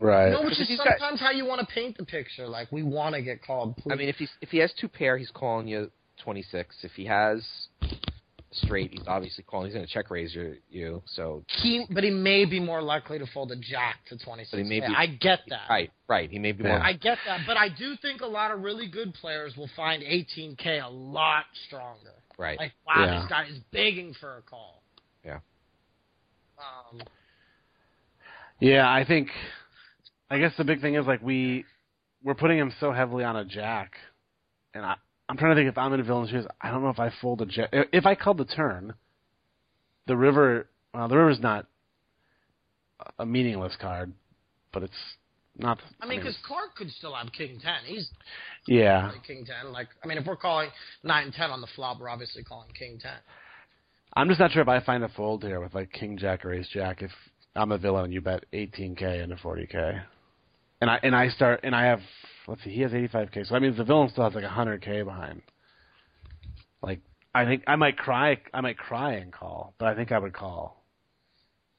right. 0.00 0.30
No, 0.30 0.42
which 0.42 0.60
is 0.60 0.68
he's 0.68 0.78
got- 0.78 0.98
sometimes 0.98 1.20
how 1.20 1.30
you 1.32 1.44
want 1.44 1.60
to 1.60 1.66
paint 1.74 1.96
the 1.98 2.04
picture. 2.04 2.46
Like, 2.46 2.70
we 2.70 2.82
want 2.84 3.14
to 3.16 3.22
get 3.22 3.42
called. 3.44 3.76
Please. 3.78 3.92
I 3.92 3.96
mean, 3.96 4.08
if 4.08 4.16
he's 4.16 4.30
if 4.40 4.48
he 4.50 4.58
has 4.58 4.72
two 4.80 4.88
pair, 4.88 5.16
he's 5.18 5.30
calling 5.32 5.66
you 5.66 5.90
twenty 6.22 6.42
six. 6.42 6.76
If 6.82 6.92
he 6.92 7.04
has 7.06 7.42
straight, 8.52 8.92
he's 8.92 9.06
obviously 9.08 9.42
calling. 9.44 9.66
He's 9.66 9.74
going 9.74 9.86
to 9.86 9.92
check 9.92 10.10
raise 10.10 10.34
you. 10.34 10.56
You 10.70 11.02
so 11.06 11.44
he, 11.62 11.86
but 11.90 12.04
he 12.04 12.10
may 12.10 12.44
be 12.44 12.60
more 12.60 12.82
likely 12.82 13.18
to 13.18 13.26
fold 13.34 13.50
a 13.52 13.56
jack 13.56 13.96
to 14.10 14.16
26. 14.18 14.50
But 14.52 14.58
he 14.58 14.64
may 14.64 14.80
be- 14.80 14.94
I 14.96 15.06
get 15.06 15.40
that. 15.48 15.62
right, 15.68 15.90
right. 16.08 16.30
He 16.30 16.38
may 16.38 16.52
be 16.52 16.62
Yeah. 16.62 16.70
more. 16.70 16.80
I 16.80 16.92
get 16.92 17.18
that, 17.26 17.40
but 17.46 17.56
I 17.56 17.68
do 17.68 17.96
think 17.96 18.20
a 18.20 18.26
lot 18.26 18.50
of 18.52 18.60
really 18.62 18.86
good 18.86 19.12
players 19.14 19.56
will 19.56 19.70
find 19.74 20.02
18k 20.02 20.78
a 20.84 20.88
lot 20.88 21.44
stronger. 21.66 22.12
right. 22.38 22.58
Like, 22.58 22.72
wow, 22.86 23.04
Yeah. 23.04 23.20
this 23.20 23.28
guy 23.28 23.44
is 23.46 23.58
begging 23.72 24.12
for 24.14 24.38
a 24.38 24.42
call. 24.42 24.82
Yeah. 25.24 25.38
Um, 26.58 27.00
Yeah, 28.60 28.90
I 28.90 29.04
think. 29.04 29.28
I 30.30 30.38
guess 30.38 30.52
the 30.56 30.64
big 30.64 30.80
thing 30.80 30.94
is 30.94 31.06
like 31.06 31.22
we 31.22 31.64
we're 32.22 32.34
putting 32.34 32.58
him 32.58 32.72
so 32.80 32.90
heavily 32.92 33.22
on 33.24 33.36
a 33.36 33.44
jack, 33.44 33.92
and 34.72 34.84
I 34.84 34.94
I'm 35.34 35.38
trying 35.38 35.56
to 35.56 35.60
think 35.60 35.68
if 35.68 35.76
I'm 35.76 35.92
in 35.92 35.98
a 35.98 36.04
villain's 36.04 36.30
shoes. 36.30 36.46
I 36.60 36.70
don't 36.70 36.84
know 36.84 36.90
if 36.90 37.00
I 37.00 37.10
fold 37.20 37.42
a 37.42 37.46
jack. 37.46 37.70
If 37.72 38.06
I 38.06 38.14
called 38.14 38.38
the 38.38 38.44
turn, 38.44 38.94
the 40.06 40.16
river. 40.16 40.68
Well, 40.94 41.08
the 41.08 41.16
river's 41.16 41.40
not 41.40 41.66
a 43.18 43.26
meaningless 43.26 43.76
card, 43.80 44.12
but 44.72 44.84
it's 44.84 44.92
not. 45.58 45.80
I 46.00 46.06
mean, 46.06 46.20
because 46.20 46.38
Clark 46.46 46.76
could 46.76 46.88
still 46.92 47.16
have 47.16 47.32
king 47.32 47.58
10. 47.60 47.72
He's 47.84 48.08
yeah, 48.68 49.10
king 49.26 49.44
10. 49.44 49.72
Like, 49.72 49.88
I 50.04 50.06
mean, 50.06 50.18
if 50.18 50.24
we're 50.24 50.36
calling 50.36 50.70
nine 51.02 51.32
ten 51.32 51.50
on 51.50 51.60
the 51.60 51.68
flop, 51.74 51.98
we're 51.98 52.08
obviously 52.08 52.44
calling 52.44 52.68
king 52.78 53.00
10. 53.02 53.10
I'm 54.12 54.28
just 54.28 54.38
not 54.38 54.52
sure 54.52 54.62
if 54.62 54.68
I 54.68 54.78
find 54.84 55.02
a 55.02 55.08
fold 55.08 55.42
here 55.42 55.58
with 55.58 55.74
like 55.74 55.90
king 55.90 56.16
jack 56.16 56.44
or 56.44 56.52
ace 56.52 56.68
jack. 56.72 57.02
If 57.02 57.10
I'm 57.56 57.72
a 57.72 57.78
villain 57.78 58.04
and 58.04 58.12
you 58.12 58.20
bet 58.20 58.44
18k 58.52 59.24
and 59.24 59.32
a 59.32 59.36
40k, 59.36 60.00
and 60.84 60.90
I 60.90 61.00
and 61.02 61.16
I 61.16 61.28
start 61.30 61.60
and 61.62 61.74
I 61.74 61.86
have 61.86 62.00
let's 62.46 62.62
see, 62.62 62.68
he 62.68 62.82
has 62.82 62.92
85k, 62.92 63.46
so 63.46 63.54
that 63.54 63.62
means 63.62 63.78
the 63.78 63.84
villain 63.84 64.10
still 64.10 64.24
has 64.24 64.34
like 64.34 64.44
100k 64.44 65.02
behind. 65.02 65.40
Like 66.82 67.00
I 67.34 67.46
think 67.46 67.64
I 67.66 67.76
might 67.76 67.96
cry, 67.96 68.36
I 68.52 68.60
might 68.60 68.76
cry 68.76 69.14
and 69.14 69.32
call, 69.32 69.72
but 69.78 69.88
I 69.88 69.94
think 69.94 70.12
I 70.12 70.18
would 70.18 70.34
call. 70.34 70.84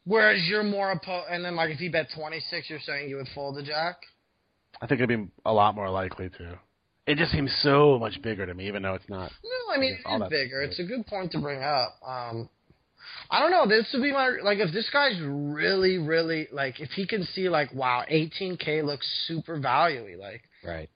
Whereas 0.06 0.42
you're 0.48 0.64
more 0.64 0.96
oppo- 0.96 1.26
and 1.30 1.46
then 1.46 1.56
like 1.56 1.70
if 1.70 1.78
he 1.78 1.88
bet 1.88 2.08
26, 2.18 2.68
you're 2.68 2.80
saying 2.80 3.08
you 3.08 3.18
would 3.18 3.28
fold 3.36 3.58
the 3.58 3.64
jack. 3.64 3.98
I 4.82 4.88
think 4.88 5.02
it'd 5.02 5.10
be 5.10 5.32
a 5.46 5.54
lot 5.54 5.76
more 5.76 5.92
likely 5.92 6.30
to. 6.30 6.60
It 7.06 7.20
just 7.20 7.32
seems 7.32 7.56
so 7.62 8.00
much 8.00 8.20
bigger 8.24 8.48
to 8.48 8.56
me, 8.56 8.68
even 8.68 8.82
though 8.82 8.96
it's 8.96 9.08
not. 9.08 9.32
No, 9.44 9.76
I 9.76 9.78
mean 9.78 10.00
it's 10.04 10.30
bigger. 10.32 10.62
good. 10.62 10.70
It's 10.72 10.80
a 10.80 10.84
good 10.84 11.06
point 11.06 11.32
to 11.34 11.40
bring 11.40 11.62
up. 11.62 11.94
Um, 12.04 12.50
I 13.30 13.40
don't 13.40 13.52
know. 13.52 13.68
This 13.68 13.88
would 13.94 14.04
be 14.04 14.12
my 14.12 14.38
like 14.44 14.60
if 14.60 14.72
this 14.74 14.90
guy's 14.92 15.20
really, 15.22 15.98
really 15.98 16.48
like 16.52 16.80
if 16.80 16.90
he 16.92 17.08
can 17.08 17.24
see 17.24 17.50
like 17.50 17.74
wow, 17.74 18.04
18k 18.12 18.84
looks 18.84 19.08
super 19.28 19.60
valuey. 19.60 20.18
Like, 20.18 20.42
right. 20.64 20.90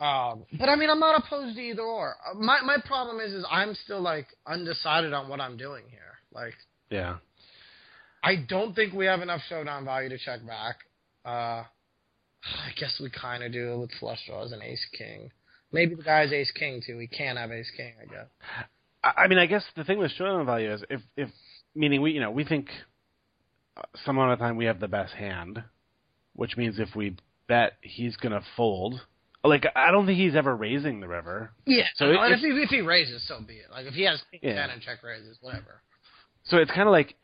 um, 0.00 0.44
but 0.58 0.68
I 0.68 0.76
mean 0.76 0.90
I'm 0.90 1.00
not 1.00 1.22
opposed 1.24 1.56
to 1.56 1.62
either 1.62 1.82
or. 1.82 2.16
Uh, 2.30 2.34
My 2.38 2.60
my 2.62 2.76
problem 2.84 3.20
is 3.20 3.32
is 3.32 3.44
I'm 3.50 3.74
still 3.84 4.00
like 4.00 4.26
undecided 4.46 5.12
on 5.12 5.28
what 5.28 5.40
I'm 5.40 5.56
doing 5.56 5.84
here. 5.90 6.18
Like 6.32 6.54
Yeah. 6.90 7.16
I 8.22 8.36
don't 8.48 8.74
think 8.74 8.92
we 8.94 9.06
have 9.06 9.20
enough 9.22 9.40
showdown 9.48 9.84
value 9.84 10.08
to 10.08 10.18
check 10.18 10.44
back. 10.46 10.76
Uh, 11.24 11.62
I 12.44 12.72
guess 12.78 12.98
we 13.00 13.10
kind 13.10 13.42
of 13.42 13.52
do 13.52 13.78
with 13.80 13.90
flush 14.00 14.18
draws 14.26 14.52
and 14.52 14.62
ace 14.62 14.84
king. 14.96 15.30
Maybe 15.72 15.94
the 15.94 16.02
guy's 16.02 16.32
ace 16.32 16.50
king 16.50 16.82
too. 16.84 16.98
He 16.98 17.06
can't 17.06 17.38
have 17.38 17.52
ace 17.52 17.70
king, 17.76 17.92
I 18.00 18.06
guess. 18.06 18.26
I 19.02 19.12
I 19.24 19.28
mean, 19.28 19.38
I 19.38 19.46
guess 19.46 19.64
the 19.76 19.84
thing 19.84 19.98
with 19.98 20.10
showdown 20.12 20.46
value 20.46 20.72
is 20.72 20.82
if, 20.90 21.00
if 21.16 21.30
meaning 21.74 22.02
we, 22.02 22.12
you 22.12 22.20
know, 22.20 22.30
we 22.30 22.44
think 22.44 22.68
uh, 23.76 23.82
some 24.04 24.18
amount 24.18 24.32
of 24.32 24.38
time 24.38 24.56
we 24.56 24.64
have 24.66 24.80
the 24.80 24.88
best 24.88 25.14
hand, 25.14 25.62
which 26.34 26.56
means 26.56 26.78
if 26.78 26.94
we 26.96 27.16
bet 27.46 27.74
he's 27.80 28.16
going 28.16 28.32
to 28.32 28.42
fold 28.56 29.00
Like 29.44 29.64
I 29.74 29.90
don't 29.90 30.04
think 30.06 30.18
he's 30.18 30.36
ever 30.36 30.54
raising 30.54 31.00
the 31.00 31.08
river. 31.08 31.50
Yeah. 31.64 31.84
So 31.96 32.06
So 32.12 32.22
it- 32.22 32.32
if, 32.32 32.40
he, 32.40 32.46
if 32.48 32.68
he 32.70 32.80
raises, 32.80 33.26
so 33.26 33.40
be 33.40 33.54
it. 33.54 33.70
Like 33.70 33.86
if 33.86 33.94
he 33.94 34.02
has 34.02 34.20
king 34.30 34.40
Yeah. 34.42 34.54
ten 34.54 34.70
and 34.70 34.82
check 34.82 35.02
raises, 35.02 35.38
whatever. 35.40 35.80
So 36.44 36.56
it's 36.58 36.70
kind 36.70 36.88
of 36.88 36.92
like 36.92 37.14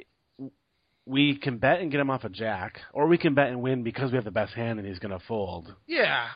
we 1.07 1.37
can 1.37 1.59
bet 1.59 1.81
and 1.81 1.91
get 1.91 2.01
him 2.01 2.09
off 2.09 2.25
a 2.25 2.29
jack, 2.31 2.81
or 2.93 3.07
we 3.09 3.19
can 3.19 3.35
bet 3.35 3.49
and 3.49 3.61
win 3.61 3.83
because 3.83 4.11
we 4.11 4.17
have 4.17 4.25
the 4.25 4.31
best 4.31 4.55
hand 4.55 4.79
and 4.79 4.89
he's 4.89 4.99
going 4.99 5.11
to 5.19 5.25
fold. 5.27 5.75
Yeah. 5.87 6.29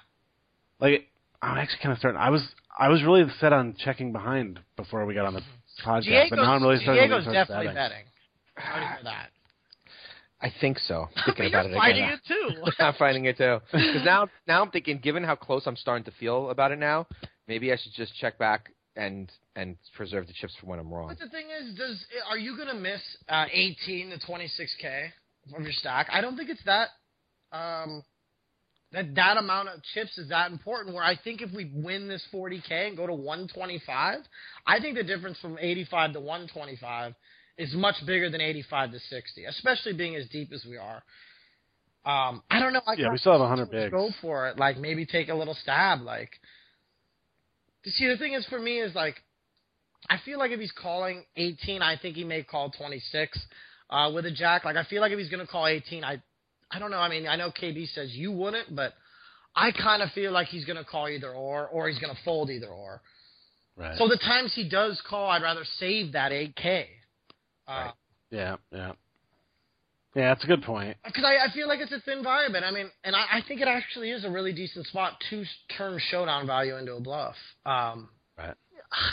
Like 0.81 1.09
I'm 1.43 1.59
actually 1.59 1.78
kind 1.82 1.93
of 1.93 1.98
starting. 1.98 2.20
I 2.20 2.31
was 2.31 2.43
I 2.78 2.89
was 2.89 3.02
really 3.02 3.24
set 3.40 3.52
on 3.52 3.74
checking 3.78 4.12
behind 4.12 4.60
before 4.77 5.05
we 5.06 5.15
got 5.15 5.27
on 5.27 5.35
the 5.35 5.43
podcast, 5.85 6.05
Diego's, 6.05 6.31
but 6.31 6.36
now 6.36 6.55
I'm 6.55 6.62
really 6.62 6.78
starting 6.78 7.02
Diego's 7.02 7.24
to 7.24 7.31
lean 7.31 7.36
towards 7.36 7.48
definitely 7.48 7.74
betting. 7.74 8.05
betting. 8.56 8.81
Ready 8.81 8.97
for 8.98 9.05
that. 9.05 9.28
I 10.40 10.52
think 10.60 10.78
so. 10.78 11.09
Thinking 11.27 11.47
But 11.47 11.48
about 11.48 11.66
you're 11.66 11.74
it 11.74 11.78
fighting 11.78 12.05
again. 12.05 12.20
it 12.24 12.65
too. 12.66 12.73
I'm 12.85 12.94
finding 12.94 13.24
it 13.24 13.36
too. 13.36 13.59
Because 13.73 14.05
now, 14.05 14.28
now 14.47 14.62
I'm 14.62 14.70
thinking, 14.70 14.98
given 14.98 15.24
how 15.24 15.35
close 15.35 15.66
I'm 15.66 15.74
starting 15.77 16.05
to 16.05 16.12
feel 16.12 16.51
about 16.51 16.70
it 16.70 16.78
now, 16.78 17.06
maybe 17.48 17.73
I 17.73 17.77
should 17.77 17.93
just 17.94 18.15
check 18.16 18.39
back 18.39 18.70
and 18.97 19.31
and 19.56 19.77
preserve 19.97 20.27
the 20.28 20.32
chips 20.32 20.55
for 20.60 20.66
when 20.66 20.78
I'm 20.78 20.93
wrong. 20.93 21.09
But 21.09 21.19
the 21.19 21.28
thing 21.28 21.47
is, 21.51 21.74
does 21.77 22.05
are 22.28 22.39
you 22.39 22.56
gonna 22.56 22.74
miss 22.74 23.01
uh, 23.28 23.47
18 23.52 24.10
to 24.10 24.19
26k 24.27 25.09
from 25.52 25.65
your 25.65 25.73
stack? 25.73 26.09
I 26.12 26.20
don't 26.20 26.36
think 26.36 26.51
it's 26.51 26.62
that 26.65 26.89
um, 27.52 28.02
that 28.93 29.15
that 29.16 29.36
amount 29.36 29.69
of 29.69 29.82
chips 29.94 30.16
is 30.19 30.28
that 30.31 30.51
important. 30.51 30.94
Where 30.94 31.05
I 31.05 31.16
think 31.16 31.43
if 31.43 31.51
we 31.52 31.70
win 31.74 32.09
this 32.09 32.24
40k 32.32 32.89
and 32.89 32.97
go 32.97 33.06
to 33.06 33.15
125, 33.15 34.20
I 34.66 34.81
think 34.81 34.97
the 34.97 35.05
difference 35.05 35.39
from 35.40 35.59
85 35.60 36.15
to 36.15 36.20
125 36.20 37.15
is 37.59 37.74
much 37.74 37.97
bigger 38.06 38.31
than 38.31 38.40
85 38.40 38.93
to 38.93 38.98
60, 38.98 39.44
especially 39.44 39.93
being 39.93 40.16
as 40.16 40.27
deep 40.28 40.52
as 40.52 40.65
we 40.69 40.77
are. 40.77 41.02
Um, 42.05 42.43
I 42.51 42.60
don't 42.60 42.73
know. 42.73 42.81
I 42.86 42.94
Yeah, 42.94 43.10
we 43.10 43.19
still 43.19 43.32
have 43.32 43.40
100 43.40 43.70
bigs. 43.70 43.90
Go 43.90 44.10
for 44.23 44.48
it. 44.48 44.59
Like 44.59 44.78
maybe 44.78 45.05
take 45.05 45.28
a 45.28 45.35
little 45.35 45.55
stab. 45.55 46.01
Like, 46.01 46.31
see, 47.85 48.09
the 48.09 48.16
thing 48.16 48.32
is 48.32 48.47
for 48.47 48.59
me 48.59 48.78
is 48.81 48.94
like 48.94 49.16
I 50.09 50.16
feel 50.24 50.39
like 50.39 50.52
if 50.52 50.60
he's 50.60 50.73
calling 50.73 51.24
18, 51.36 51.82
I 51.82 51.97
think 52.01 52.16
he 52.16 52.24
may 52.24 52.43
call 52.43 52.70
26 52.70 53.39
uh, 53.90 54.10
with 54.15 54.27
a 54.27 54.31
jack. 54.31 54.65
Like 54.65 54.77
I 54.77 54.85
feel 54.85 55.01
like 55.01 55.12
if 55.12 55.19
he's 55.19 55.28
going 55.28 55.44
to 55.44 55.51
call 55.51 55.66
18, 55.66 56.05
I 56.05 56.23
I 56.70 56.78
don't 56.78 56.90
know. 56.90 56.99
I 56.99 57.09
mean, 57.09 57.27
I 57.27 57.36
know 57.36 57.51
KB 57.51 57.89
says 57.95 58.12
you 58.12 58.31
wouldn't, 58.32 58.74
but 58.74 58.93
I 59.55 59.73
kind 59.73 60.03
of 60.03 60.11
feel 60.12 60.32
like 60.32 60.49
he's 60.49 60.65
going 60.65 60.77
to 60.77 60.85
call 60.85 61.09
either 61.09 61.32
or, 61.32 61.66
or 61.69 61.89
he's 61.89 61.99
going 61.99 62.15
to 62.15 62.23
fold 62.24 62.51
either 62.51 62.69
or. 62.69 63.01
Right. 63.77 63.97
So 63.97 64.09
the 64.09 64.19
times 64.19 64.53
he 64.55 64.69
does 64.69 65.01
call, 65.09 65.31
I'd 65.31 65.43
rather 65.43 65.65
save 65.78 66.12
that 66.12 66.32
8K. 66.32 66.85
Uh, 67.66 67.70
Right. 67.70 67.93
yeah, 68.31 68.57
yeah, 68.73 68.93
yeah. 70.15 70.28
That's 70.35 70.45
a 70.45 70.47
good 70.47 70.62
point. 70.62 70.97
Because 71.05 71.24
I, 71.24 71.47
I 71.47 71.53
feel 71.53 71.69
like 71.69 71.81
it's 71.81 71.93
a 71.93 72.01
thin 72.01 72.19
environment. 72.19 72.65
I 72.65 72.70
mean, 72.70 72.90
and 73.05 73.15
I, 73.15 73.39
I 73.39 73.43
think 73.47 73.61
it 73.61 73.69
actually 73.69 74.11
is 74.11 74.24
a 74.24 74.31
really 74.31 74.53
decent 74.53 74.86
spot 74.86 75.12
to 75.31 75.45
turn 75.77 75.99
showdown 76.11 76.47
value 76.47 76.77
into 76.77 76.95
a 76.95 77.01
bluff. 77.01 77.36
Um, 77.65 78.09
Right. 78.36 78.55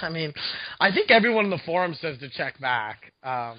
I 0.02 0.10
mean, 0.10 0.34
I 0.80 0.91
think 0.91 1.11
everyone 1.11 1.45
in 1.45 1.52
the 1.52 1.60
forum 1.65 1.95
says 1.99 2.18
to 2.19 2.30
check 2.30 2.60
back. 2.61 3.11
Um, 3.23 3.57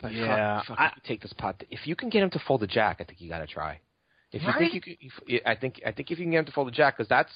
But 0.00 0.12
Yeah, 0.12 0.58
fuck, 0.60 0.66
fuck, 0.68 0.78
I- 0.78 0.92
take 1.06 1.22
this 1.22 1.32
pot. 1.32 1.62
If 1.70 1.86
you 1.86 1.96
can 1.96 2.08
get 2.10 2.22
him 2.22 2.30
to 2.30 2.38
fold 2.40 2.62
a 2.62 2.66
jack, 2.66 2.98
I 3.00 3.04
think 3.04 3.20
you 3.20 3.28
got 3.28 3.38
to 3.38 3.46
try. 3.46 3.80
If 4.32 4.42
you 4.42 4.48
Right? 4.48 4.58
think 4.70 4.74
you, 4.74 4.80
can, 4.80 5.40
I 5.46 5.54
think 5.54 5.80
I 5.86 5.92
think 5.92 6.10
if 6.10 6.18
you 6.18 6.24
can 6.24 6.32
get 6.32 6.40
him 6.40 6.44
to 6.46 6.52
fold 6.52 6.68
a 6.68 6.72
jack, 6.72 6.96
because 6.96 7.08
that's 7.08 7.32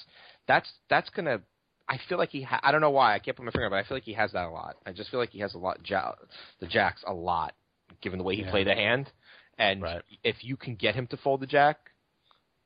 that's 0.47 0.69
that's 0.89 1.09
gonna. 1.09 1.41
I 1.89 1.97
feel 2.07 2.17
like 2.17 2.29
he. 2.29 2.41
Ha- 2.43 2.59
I 2.63 2.71
don't 2.71 2.81
know 2.81 2.89
why 2.91 3.15
I 3.15 3.19
can't 3.19 3.35
put 3.35 3.45
my 3.45 3.51
finger, 3.51 3.65
on 3.65 3.71
it, 3.71 3.75
but 3.75 3.85
I 3.85 3.87
feel 3.87 3.97
like 3.97 4.03
he 4.03 4.13
has 4.13 4.31
that 4.33 4.45
a 4.45 4.49
lot. 4.49 4.75
I 4.85 4.91
just 4.91 5.09
feel 5.09 5.19
like 5.19 5.29
he 5.31 5.39
has 5.39 5.55
a 5.55 5.57
lot. 5.57 5.79
Ja- 5.89 6.13
the 6.59 6.67
jacks 6.67 7.03
a 7.07 7.13
lot, 7.13 7.53
given 8.01 8.19
the 8.19 8.23
way 8.23 8.35
he 8.35 8.43
Yeah. 8.43 8.51
played 8.51 8.67
the 8.67 8.75
hand. 8.75 9.11
And 9.57 9.81
Right. 9.81 10.01
if 10.23 10.43
you 10.43 10.55
can 10.57 10.75
get 10.75 10.95
him 10.95 11.07
to 11.07 11.17
fold 11.17 11.39
the 11.41 11.47
jack, 11.47 11.77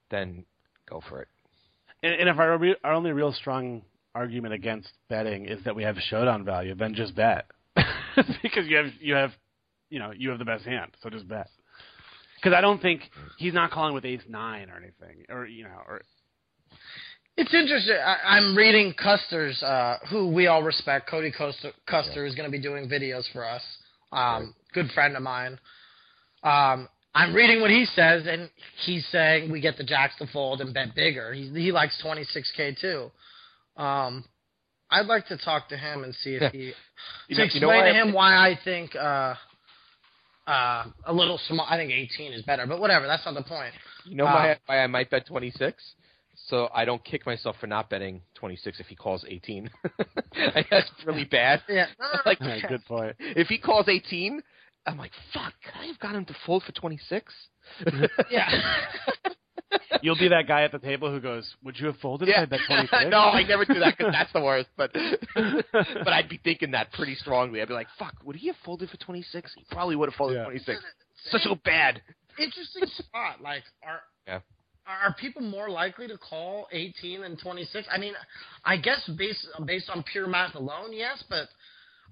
then 0.09 0.45
go 0.89 1.01
for 1.09 1.21
it. 1.21 1.27
And, 2.03 2.13
and 2.13 2.29
if 2.29 2.37
our 2.37 2.57
re- 2.57 2.75
our 2.83 2.93
only 2.93 3.11
real 3.11 3.31
strong 3.33 3.83
argument 4.13 4.53
against 4.53 4.89
betting 5.09 5.45
is 5.45 5.63
that 5.63 5.75
we 5.75 5.83
have 5.83 5.97
showdown 5.97 6.43
value, 6.45 6.73
then 6.75 6.93
just 6.93 7.15
bet 7.15 7.45
because 8.41 8.67
you 8.67 8.77
have 8.77 8.87
you 8.99 9.13
have 9.13 9.31
you 9.89 9.99
know 9.99 10.11
you 10.15 10.29
have 10.29 10.39
the 10.39 10.45
best 10.45 10.65
hand, 10.65 10.91
so 11.01 11.09
just 11.09 11.27
bet. 11.27 11.47
Because 12.35 12.55
I 12.55 12.61
don't 12.61 12.81
think 12.81 13.01
he's 13.37 13.53
not 13.53 13.71
calling 13.71 13.93
with 13.93 14.05
ace 14.05 14.21
nine 14.27 14.69
or 14.69 14.77
anything, 14.77 15.25
or 15.29 15.45
you 15.45 15.63
know, 15.63 15.81
or 15.87 16.01
It's 17.37 17.53
interesting. 17.53 17.95
I, 17.95 18.17
I'm 18.37 18.55
reading 18.55 18.93
Custer's, 18.93 19.61
uh, 19.63 19.97
who 20.09 20.29
we 20.29 20.47
all 20.47 20.63
respect. 20.63 21.09
Cody 21.09 21.31
Custer, 21.31 21.71
Custer 21.87 22.25
is 22.25 22.35
going 22.35 22.45
to 22.49 22.51
be 22.51 22.61
doing 22.61 22.87
videos 22.89 23.23
for 23.33 23.43
us. 23.45 23.61
Um, 24.11 24.53
Good 24.73 24.91
friend 24.91 25.15
of 25.15 25.23
mine. 25.23 25.57
Um, 26.43 26.87
I'm 27.13 27.33
reading 27.33 27.61
what 27.61 27.71
he 27.71 27.85
says, 27.95 28.23
and 28.27 28.49
he's 28.85 29.05
saying 29.11 29.49
we 29.51 29.61
get 29.61 29.77
the 29.77 29.83
jacks 29.85 30.13
to 30.19 30.27
fold 30.27 30.59
and 30.61 30.73
bet 30.73 30.93
bigger. 30.95 31.33
He, 31.33 31.49
he 31.49 31.71
likes 31.71 32.01
26k 32.05 32.79
too. 32.79 33.09
Um, 33.81 34.25
I'd 34.91 35.05
like 35.07 35.27
to 35.27 35.37
talk 35.37 35.69
to 35.69 35.77
him 35.77 36.03
and 36.03 36.13
see 36.15 36.35
if 36.35 36.51
he 36.51 36.73
You 37.29 37.35
to 37.35 37.35
know- 37.35 37.37
you 37.39 37.43
explain 37.45 37.61
know 37.61 37.67
why 37.69 37.81
to 37.81 37.89
I- 37.89 37.93
him 38.03 38.13
why 38.13 38.35
I 38.49 38.59
think 38.63 38.95
uh, 38.95 39.33
uh, 40.47 40.85
a 41.05 41.13
little 41.13 41.39
small. 41.47 41.65
I 41.69 41.77
think 41.77 41.91
18 41.91 42.33
is 42.33 42.43
better, 42.43 42.65
but 42.65 42.79
whatever. 42.79 43.07
That's 43.07 43.25
not 43.25 43.33
the 43.35 43.43
point. 43.43 43.73
You 44.05 44.15
know 44.15 44.25
Uh, 44.25 44.33
why, 44.33 44.59
why 44.65 44.79
I 44.79 44.87
might 44.87 45.09
bet 45.09 45.25
26? 45.25 45.81
So 46.47 46.69
I 46.73 46.85
don't 46.85 47.03
kick 47.03 47.25
myself 47.25 47.55
for 47.59 47.67
not 47.67 47.89
betting 47.89 48.21
26 48.35 48.79
if 48.79 48.87
he 48.87 48.95
calls 48.95 49.25
18. 49.27 49.69
That's 50.69 50.91
really 51.05 51.25
bad. 51.25 51.61
Yeah. 51.69 51.87
like, 52.25 52.39
Yeah, 52.41 52.59
good 52.67 52.85
point. 52.85 53.15
if 53.19 53.47
he 53.47 53.57
calls 53.57 53.87
18, 53.87 54.43
I'm 54.85 54.97
like, 54.97 55.11
fuck, 55.33 55.53
could 55.63 55.79
I 55.79 55.85
have 55.85 55.99
got 55.99 56.13
him 56.13 56.25
to 56.25 56.35
fold 56.45 56.63
for 56.63 56.71
26? 56.73 57.33
yeah. 58.29 58.51
You'll 60.01 60.17
be 60.17 60.27
that 60.29 60.47
guy 60.47 60.63
at 60.63 60.71
the 60.71 60.79
table 60.79 61.11
who 61.11 61.19
goes, 61.19 61.55
"Would 61.63 61.79
you 61.79 61.87
have 61.87 61.97
folded 61.97 62.29
if 62.29 62.35
I 62.37 62.45
bet 62.45 62.59
26? 62.67 63.05
no, 63.09 63.17
I 63.19 63.43
never 63.43 63.65
do 63.65 63.79
that 63.79 63.97
because 63.97 64.11
that's 64.13 64.31
the 64.33 64.41
worst. 64.41 64.69
But 64.77 64.91
but 65.35 66.07
I'd 66.13 66.29
be 66.29 66.39
thinking 66.43 66.71
that 66.71 66.91
pretty 66.93 67.15
strongly. 67.15 67.61
I'd 67.61 67.67
be 67.67 67.73
like, 67.73 67.87
fuck, 67.97 68.13
would 68.23 68.35
he 68.35 68.47
have 68.47 68.55
folded 68.63 68.89
for 68.89 68.97
26? 68.97 69.53
He 69.55 69.65
probably 69.71 69.95
would 69.95 70.09
have 70.09 70.15
folded 70.15 70.35
Yeah. 70.37 70.43
26. 70.45 70.79
So 71.31 71.37
so 71.39 71.55
bad. 71.63 72.01
interesting 72.37 72.85
spot. 72.97 73.41
Like, 73.41 73.63
are 73.83 74.01
Yeah. 74.27 74.39
are, 74.85 75.09
are 75.09 75.15
people 75.19 75.41
more 75.41 75.69
likely 75.69 76.07
to 76.07 76.17
call 76.17 76.67
18 76.71 77.21
than 77.21 77.37
26? 77.37 77.87
I 77.91 77.97
mean, 77.97 78.13
I 78.63 78.77
guess 78.77 79.01
based 79.17 79.47
based 79.65 79.89
on 79.89 80.03
pure 80.03 80.27
math 80.27 80.55
alone, 80.55 80.91
yes, 80.93 81.23
but 81.29 81.47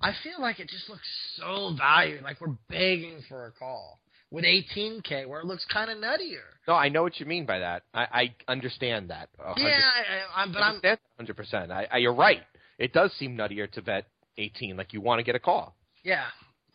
I 0.01 0.13
feel 0.23 0.41
like 0.41 0.59
it 0.59 0.67
just 0.69 0.89
looks 0.89 1.07
so 1.35 1.75
valued. 1.77 2.23
Like 2.23 2.41
we're 2.41 2.55
begging 2.69 3.21
for 3.29 3.45
a 3.45 3.51
call 3.51 3.99
with 4.33 4.43
18k, 4.43 5.27
where 5.27 5.39
it 5.39 5.45
looks 5.45 5.65
kind 5.71 5.89
of 5.89 5.97
nuttier. 5.99 6.43
No, 6.67 6.73
I 6.73 6.89
know 6.89 7.03
what 7.03 7.19
you 7.19 7.25
mean 7.25 7.45
by 7.45 7.59
that. 7.59 7.83
I, 7.93 8.07
I 8.47 8.51
understand 8.51 9.09
that. 9.09 9.29
a 9.39 9.53
hundred- 9.53 9.69
Yeah, 9.69 9.79
I, 9.79 10.39
I, 10.39 10.41
I'm, 10.43 10.51
but 10.51 10.59
I 10.59 10.67
I'm 10.67 10.75
understand 10.75 10.99
hundred 11.17 11.37
percent. 11.37 11.71
I, 11.71 11.87
I, 11.91 11.97
you're 11.99 12.13
right. 12.15 12.41
It 12.79 12.91
does 12.93 13.11
seem 13.19 13.37
nuttier 13.37 13.71
to 13.71 13.81
bet 13.81 14.05
eighteen, 14.37 14.75
like 14.75 14.91
you 14.93 14.99
want 15.01 15.19
to 15.19 15.23
get 15.23 15.35
a 15.35 15.39
call. 15.39 15.75
yeah. 16.03 16.25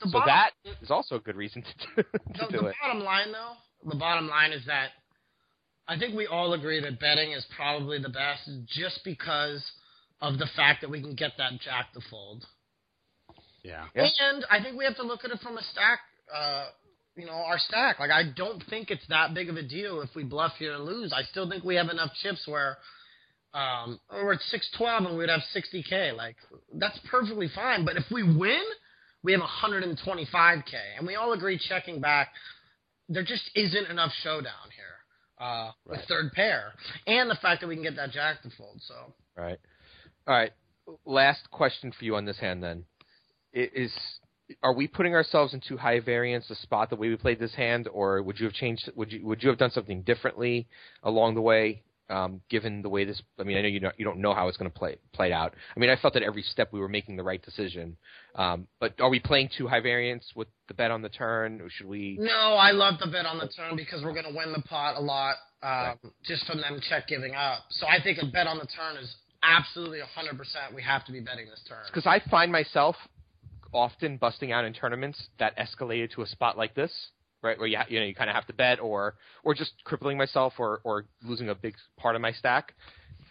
The 0.00 0.06
so 0.10 0.12
bottom- 0.20 0.28
that 0.28 0.50
is 0.80 0.90
also 0.92 1.16
a 1.16 1.20
good 1.20 1.34
reason 1.36 1.62
to, 1.96 2.02
to 2.04 2.08
the, 2.14 2.46
do 2.52 2.58
the 2.60 2.66
it. 2.68 2.74
bottom 2.80 3.02
line, 3.02 3.32
though, 3.32 3.54
the 3.90 3.96
bottom 3.96 4.28
line 4.28 4.52
is 4.52 4.64
that 4.66 4.90
I 5.88 5.98
think 5.98 6.14
we 6.14 6.26
all 6.28 6.52
agree 6.52 6.80
that 6.80 7.00
betting 7.00 7.32
is 7.32 7.44
probably 7.56 7.98
the 8.00 8.08
best, 8.10 8.48
just 8.68 9.00
because 9.04 9.64
of 10.20 10.38
the 10.38 10.46
fact 10.54 10.82
that 10.82 10.90
we 10.90 11.00
can 11.00 11.14
get 11.16 11.32
that 11.38 11.52
jack 11.64 11.92
to 11.94 12.00
fold. 12.10 12.44
Yeah. 13.64 13.86
Yeah. 13.94 14.08
And 14.30 14.44
I 14.50 14.62
think 14.62 14.76
we 14.78 14.84
have 14.84 14.96
to 14.96 15.02
look 15.02 15.24
at 15.24 15.30
it 15.32 15.40
from 15.40 15.58
a 15.58 15.62
stack, 15.62 15.98
uh, 16.32 16.66
you 17.18 17.26
know, 17.26 17.32
our 17.32 17.58
stack. 17.58 17.98
Like, 17.98 18.10
I 18.10 18.22
don't 18.36 18.62
think 18.70 18.90
it's 18.90 19.06
that 19.08 19.34
big 19.34 19.48
of 19.48 19.56
a 19.56 19.62
deal 19.62 20.00
if 20.00 20.10
we 20.14 20.22
bluff 20.22 20.52
here 20.58 20.74
and 20.74 20.84
lose. 20.84 21.12
I 21.12 21.24
still 21.24 21.48
think 21.50 21.64
we 21.64 21.74
have 21.74 21.88
enough 21.88 22.10
chips 22.22 22.46
where 22.46 22.78
um, 23.52 23.98
we're 24.10 24.34
at 24.34 24.40
612 24.40 25.10
and 25.10 25.18
we'd 25.18 25.28
have 25.28 25.42
60K. 25.54 26.16
Like, 26.16 26.36
that's 26.74 26.98
perfectly 27.10 27.48
fine. 27.52 27.84
But 27.84 27.96
if 27.96 28.04
we 28.12 28.22
win, 28.22 28.62
we 29.24 29.32
have 29.32 29.40
125K. 29.40 30.74
And 30.96 31.06
we 31.06 31.16
all 31.16 31.32
agree 31.32 31.58
checking 31.58 32.00
back, 32.00 32.28
there 33.08 33.24
just 33.24 33.50
isn't 33.56 33.90
enough 33.90 34.12
showdown 34.22 34.70
here 34.76 35.44
uh, 35.44 35.72
with 35.86 36.00
third 36.08 36.30
pair. 36.32 36.72
And 37.08 37.28
the 37.28 37.38
fact 37.42 37.62
that 37.62 37.66
we 37.66 37.74
can 37.74 37.82
get 37.82 37.96
that 37.96 38.12
jack 38.12 38.42
to 38.42 38.50
fold. 38.56 38.80
So. 38.86 38.94
Right. 39.36 39.58
All 40.28 40.34
right. 40.34 40.52
Last 41.04 41.50
question 41.50 41.92
for 41.98 42.04
you 42.04 42.14
on 42.14 42.24
this 42.24 42.38
hand 42.38 42.62
then. 42.62 42.84
Is 43.52 43.92
are 44.62 44.72
we 44.72 44.86
putting 44.86 45.14
ourselves 45.14 45.54
in 45.54 45.60
too 45.60 45.76
high 45.76 46.00
variance 46.00 46.48
a 46.50 46.54
spot 46.56 46.90
the 46.90 46.96
way 46.96 47.08
we 47.08 47.16
played 47.16 47.38
this 47.38 47.54
hand, 47.54 47.88
or 47.92 48.22
would 48.22 48.38
you 48.38 48.46
have 48.46 48.54
changed? 48.54 48.90
Would 48.96 49.12
you 49.12 49.26
would 49.26 49.42
you 49.42 49.48
have 49.48 49.58
done 49.58 49.70
something 49.70 50.02
differently 50.02 50.66
along 51.02 51.34
the 51.34 51.40
way, 51.40 51.82
um, 52.08 52.40
given 52.48 52.82
the 52.82 52.88
way 52.88 53.04
this? 53.04 53.20
I 53.38 53.44
mean, 53.44 53.58
I 53.58 53.62
know 53.62 53.68
you 53.68 53.80
don't 53.80 53.94
you 53.98 54.04
don't 54.04 54.18
know 54.18 54.34
how 54.34 54.48
it's 54.48 54.56
going 54.56 54.70
to 54.70 54.78
play 54.78 54.96
play 55.12 55.32
out. 55.32 55.54
I 55.76 55.80
mean, 55.80 55.90
I 55.90 55.96
felt 55.96 56.14
that 56.14 56.22
every 56.22 56.42
step 56.42 56.72
we 56.72 56.80
were 56.80 56.88
making 56.88 57.16
the 57.16 57.22
right 57.22 57.42
decision. 57.42 57.96
Um, 58.34 58.66
but 58.80 59.00
are 59.00 59.10
we 59.10 59.20
playing 59.20 59.50
too 59.56 59.66
high 59.68 59.80
variance 59.80 60.24
with 60.34 60.48
the 60.68 60.74
bet 60.74 60.90
on 60.90 61.02
the 61.02 61.10
turn, 61.10 61.60
or 61.60 61.68
should 61.68 61.86
we? 61.86 62.16
No, 62.20 62.54
I 62.54 62.70
love 62.70 62.94
the 63.00 63.10
bet 63.10 63.26
on 63.26 63.38
the 63.38 63.48
turn 63.48 63.76
because 63.76 64.02
we're 64.02 64.14
going 64.14 64.30
to 64.30 64.36
win 64.36 64.52
the 64.52 64.62
pot 64.62 64.96
a 64.96 65.00
lot 65.00 65.36
um, 65.62 65.98
just 66.24 66.46
from 66.46 66.60
them 66.60 66.80
check 66.88 67.08
giving 67.08 67.34
up. 67.34 67.60
So 67.70 67.86
I 67.86 68.02
think 68.02 68.18
a 68.22 68.26
bet 68.26 68.46
on 68.46 68.58
the 68.58 68.66
turn 68.66 68.96
is 68.96 69.14
absolutely 69.42 69.98
100%. 69.98 70.74
We 70.74 70.82
have 70.82 71.04
to 71.06 71.12
be 71.12 71.20
betting 71.20 71.46
this 71.46 71.60
turn. 71.68 71.78
Because 71.86 72.06
I 72.06 72.20
find 72.30 72.50
myself 72.50 72.96
often 73.72 74.16
busting 74.16 74.52
out 74.52 74.64
in 74.64 74.72
tournaments 74.72 75.28
that 75.38 75.56
escalated 75.56 76.10
to 76.12 76.22
a 76.22 76.26
spot 76.26 76.56
like 76.56 76.74
this, 76.74 76.92
right? 77.42 77.58
Where 77.58 77.66
you 77.66 77.78
you 77.88 78.00
know 78.00 78.06
you 78.06 78.14
kind 78.14 78.30
of 78.30 78.36
have 78.36 78.46
to 78.46 78.52
bet, 78.52 78.80
or 78.80 79.14
or 79.44 79.54
just 79.54 79.72
crippling 79.84 80.16
myself, 80.16 80.54
or 80.58 80.80
or 80.84 81.04
losing 81.22 81.48
a 81.48 81.54
big 81.54 81.74
part 81.96 82.16
of 82.16 82.22
my 82.22 82.32
stack 82.32 82.74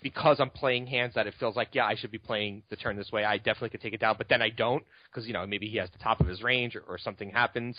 because 0.03 0.39
I'm 0.39 0.49
playing 0.49 0.87
hands 0.87 1.13
that 1.15 1.27
it 1.27 1.33
feels 1.39 1.55
like 1.55 1.69
yeah 1.73 1.85
I 1.85 1.95
should 1.95 2.11
be 2.11 2.17
playing 2.17 2.63
the 2.69 2.75
turn 2.75 2.95
this 2.95 3.11
way. 3.11 3.23
I 3.23 3.37
definitely 3.37 3.69
could 3.69 3.81
take 3.81 3.93
it 3.93 3.99
down, 3.99 4.15
but 4.17 4.29
then 4.29 4.41
I 4.41 4.49
don't 4.49 4.83
because 5.11 5.27
you 5.27 5.33
know 5.33 5.45
maybe 5.45 5.67
he 5.67 5.77
has 5.77 5.89
the 5.91 6.03
top 6.03 6.19
of 6.21 6.27
his 6.27 6.41
range 6.41 6.75
or, 6.75 6.81
or 6.81 6.97
something 6.97 7.29
happens, 7.29 7.77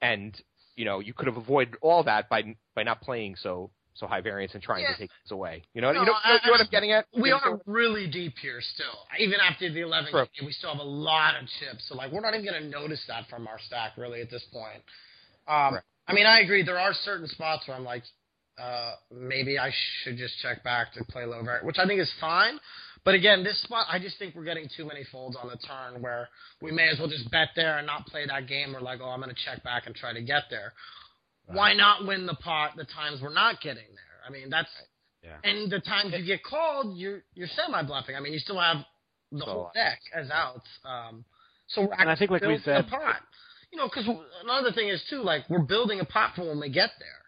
and 0.00 0.40
you 0.76 0.84
know 0.84 1.00
you 1.00 1.12
could 1.12 1.26
have 1.26 1.36
avoided 1.36 1.76
all 1.80 2.04
that 2.04 2.28
by 2.28 2.56
by 2.74 2.82
not 2.82 3.00
playing 3.00 3.36
so 3.36 3.70
so 3.98 4.06
high 4.06 4.20
variance 4.20 4.54
and 4.54 4.62
trying 4.62 4.82
Yeah. 4.82 4.92
to 4.92 4.98
take 4.98 5.10
this 5.24 5.30
away. 5.30 5.62
You 5.74 5.80
know, 5.80 5.92
No, 5.92 6.00
you 6.00 6.06
know, 6.06 6.12
I- 6.22 6.34
you 6.34 6.40
know 6.46 6.50
what 6.52 6.60
I'm 6.60 6.66
getting 6.68 6.92
at? 6.92 7.06
We 7.16 7.30
are 7.32 7.60
really 7.66 8.06
deep 8.06 8.38
here 8.38 8.60
still. 8.60 9.06
Even 9.18 9.40
after 9.40 9.68
the 9.70 9.80
11 9.80 10.10
True. 10.10 10.26
we 10.44 10.52
still 10.52 10.70
have 10.70 10.80
a 10.80 10.82
lot 10.82 11.34
of 11.40 11.48
chips. 11.60 11.84
So 11.88 11.94
like, 11.96 12.12
we're 12.12 12.20
not 12.20 12.34
even 12.34 12.44
going 12.46 12.62
to 12.62 12.68
notice 12.68 13.04
that 13.06 13.28
from 13.28 13.46
our 13.48 13.58
stack 13.58 13.92
really 13.96 14.20
at 14.20 14.30
this 14.30 14.44
point. 14.52 14.82
Um, 15.48 15.74
Right. 15.74 15.82
I 16.08 16.12
mean, 16.12 16.26
I 16.26 16.40
agree. 16.40 16.62
There 16.62 16.78
are 16.78 16.92
certain 16.94 17.26
spots 17.28 17.66
where 17.66 17.76
I'm 17.76 17.84
like, 17.84 18.04
uh, 18.58 18.94
maybe 19.10 19.58
I 19.58 19.70
should 20.02 20.16
just 20.16 20.38
check 20.40 20.62
back 20.62 20.92
to 20.94 21.04
play 21.04 21.24
low 21.26 21.42
variance, 21.42 21.64
which 21.66 21.78
I 21.78 21.86
think 21.86 22.00
is 22.00 22.12
fine. 22.20 22.58
But 23.04 23.14
again, 23.14 23.44
this 23.44 23.60
spot, 23.62 23.86
I 23.88 23.98
just 23.98 24.18
think 24.18 24.34
we're 24.34 24.44
getting 24.44 24.68
too 24.76 24.84
many 24.84 25.04
folds 25.04 25.36
on 25.36 25.48
the 25.48 25.56
turn 25.58 26.00
where 26.02 26.28
we 26.60 26.72
may 26.72 26.88
as 26.88 26.98
well 26.98 27.06
just 27.08 27.30
bet 27.30 27.50
there 27.54 27.78
and 27.78 27.86
not 27.86 28.06
play 28.06 28.26
that 28.26 28.46
game. 28.46 28.72
We're 28.72 28.80
like, 28.80 29.00
oh, 29.00 29.08
I'm 29.10 29.20
going 29.20 29.32
to 29.34 29.44
check 29.44 29.62
back 29.62 29.86
and 29.86 29.94
try 29.94 30.12
to 30.12 30.22
get 30.22 30.44
there. 30.50 30.72
Why 31.46 31.74
not 31.74 32.06
win 32.06 32.26
the 32.26 32.34
pot 32.34 32.72
the 32.76 32.84
times 32.84 33.20
we're 33.22 33.32
not 33.32 33.60
getting 33.60 33.84
there? 33.94 34.20
I 34.26 34.30
mean, 34.30 34.50
that's 34.50 34.70
Yeah. 35.22 35.38
and 35.44 35.70
the 35.70 35.80
times 35.80 36.12
you 36.16 36.24
get 36.24 36.42
called, 36.42 36.96
you're 36.98 37.22
you're 37.34 37.48
semi 37.48 37.82
bluffing. 37.82 38.16
I 38.16 38.20
mean, 38.20 38.32
you 38.32 38.38
still 38.38 38.58
have 38.60 38.84
the 39.32 39.40
So, 39.40 39.44
whole 39.44 39.70
deck 39.74 40.00
as 40.14 40.30
outs. 40.30 40.68
Um, 40.84 41.24
so 41.68 41.82
we're 41.82 41.94
And 41.98 42.10
I 42.10 42.16
think, 42.16 42.30
like 42.30 42.42
we 42.42 42.48
building 42.48 42.62
said- 42.64 42.80
a 42.84 42.88
pot. 42.88 43.22
You 43.72 43.78
know, 43.78 43.88
because 43.88 44.08
another 44.44 44.72
thing 44.72 44.88
is 44.88 45.02
too, 45.10 45.22
like 45.22 45.48
we're 45.50 45.62
building 45.66 46.00
a 46.00 46.04
pot 46.04 46.34
for 46.36 46.44
when 46.48 46.60
we 46.60 46.68
get 46.68 46.90
there. 46.98 47.22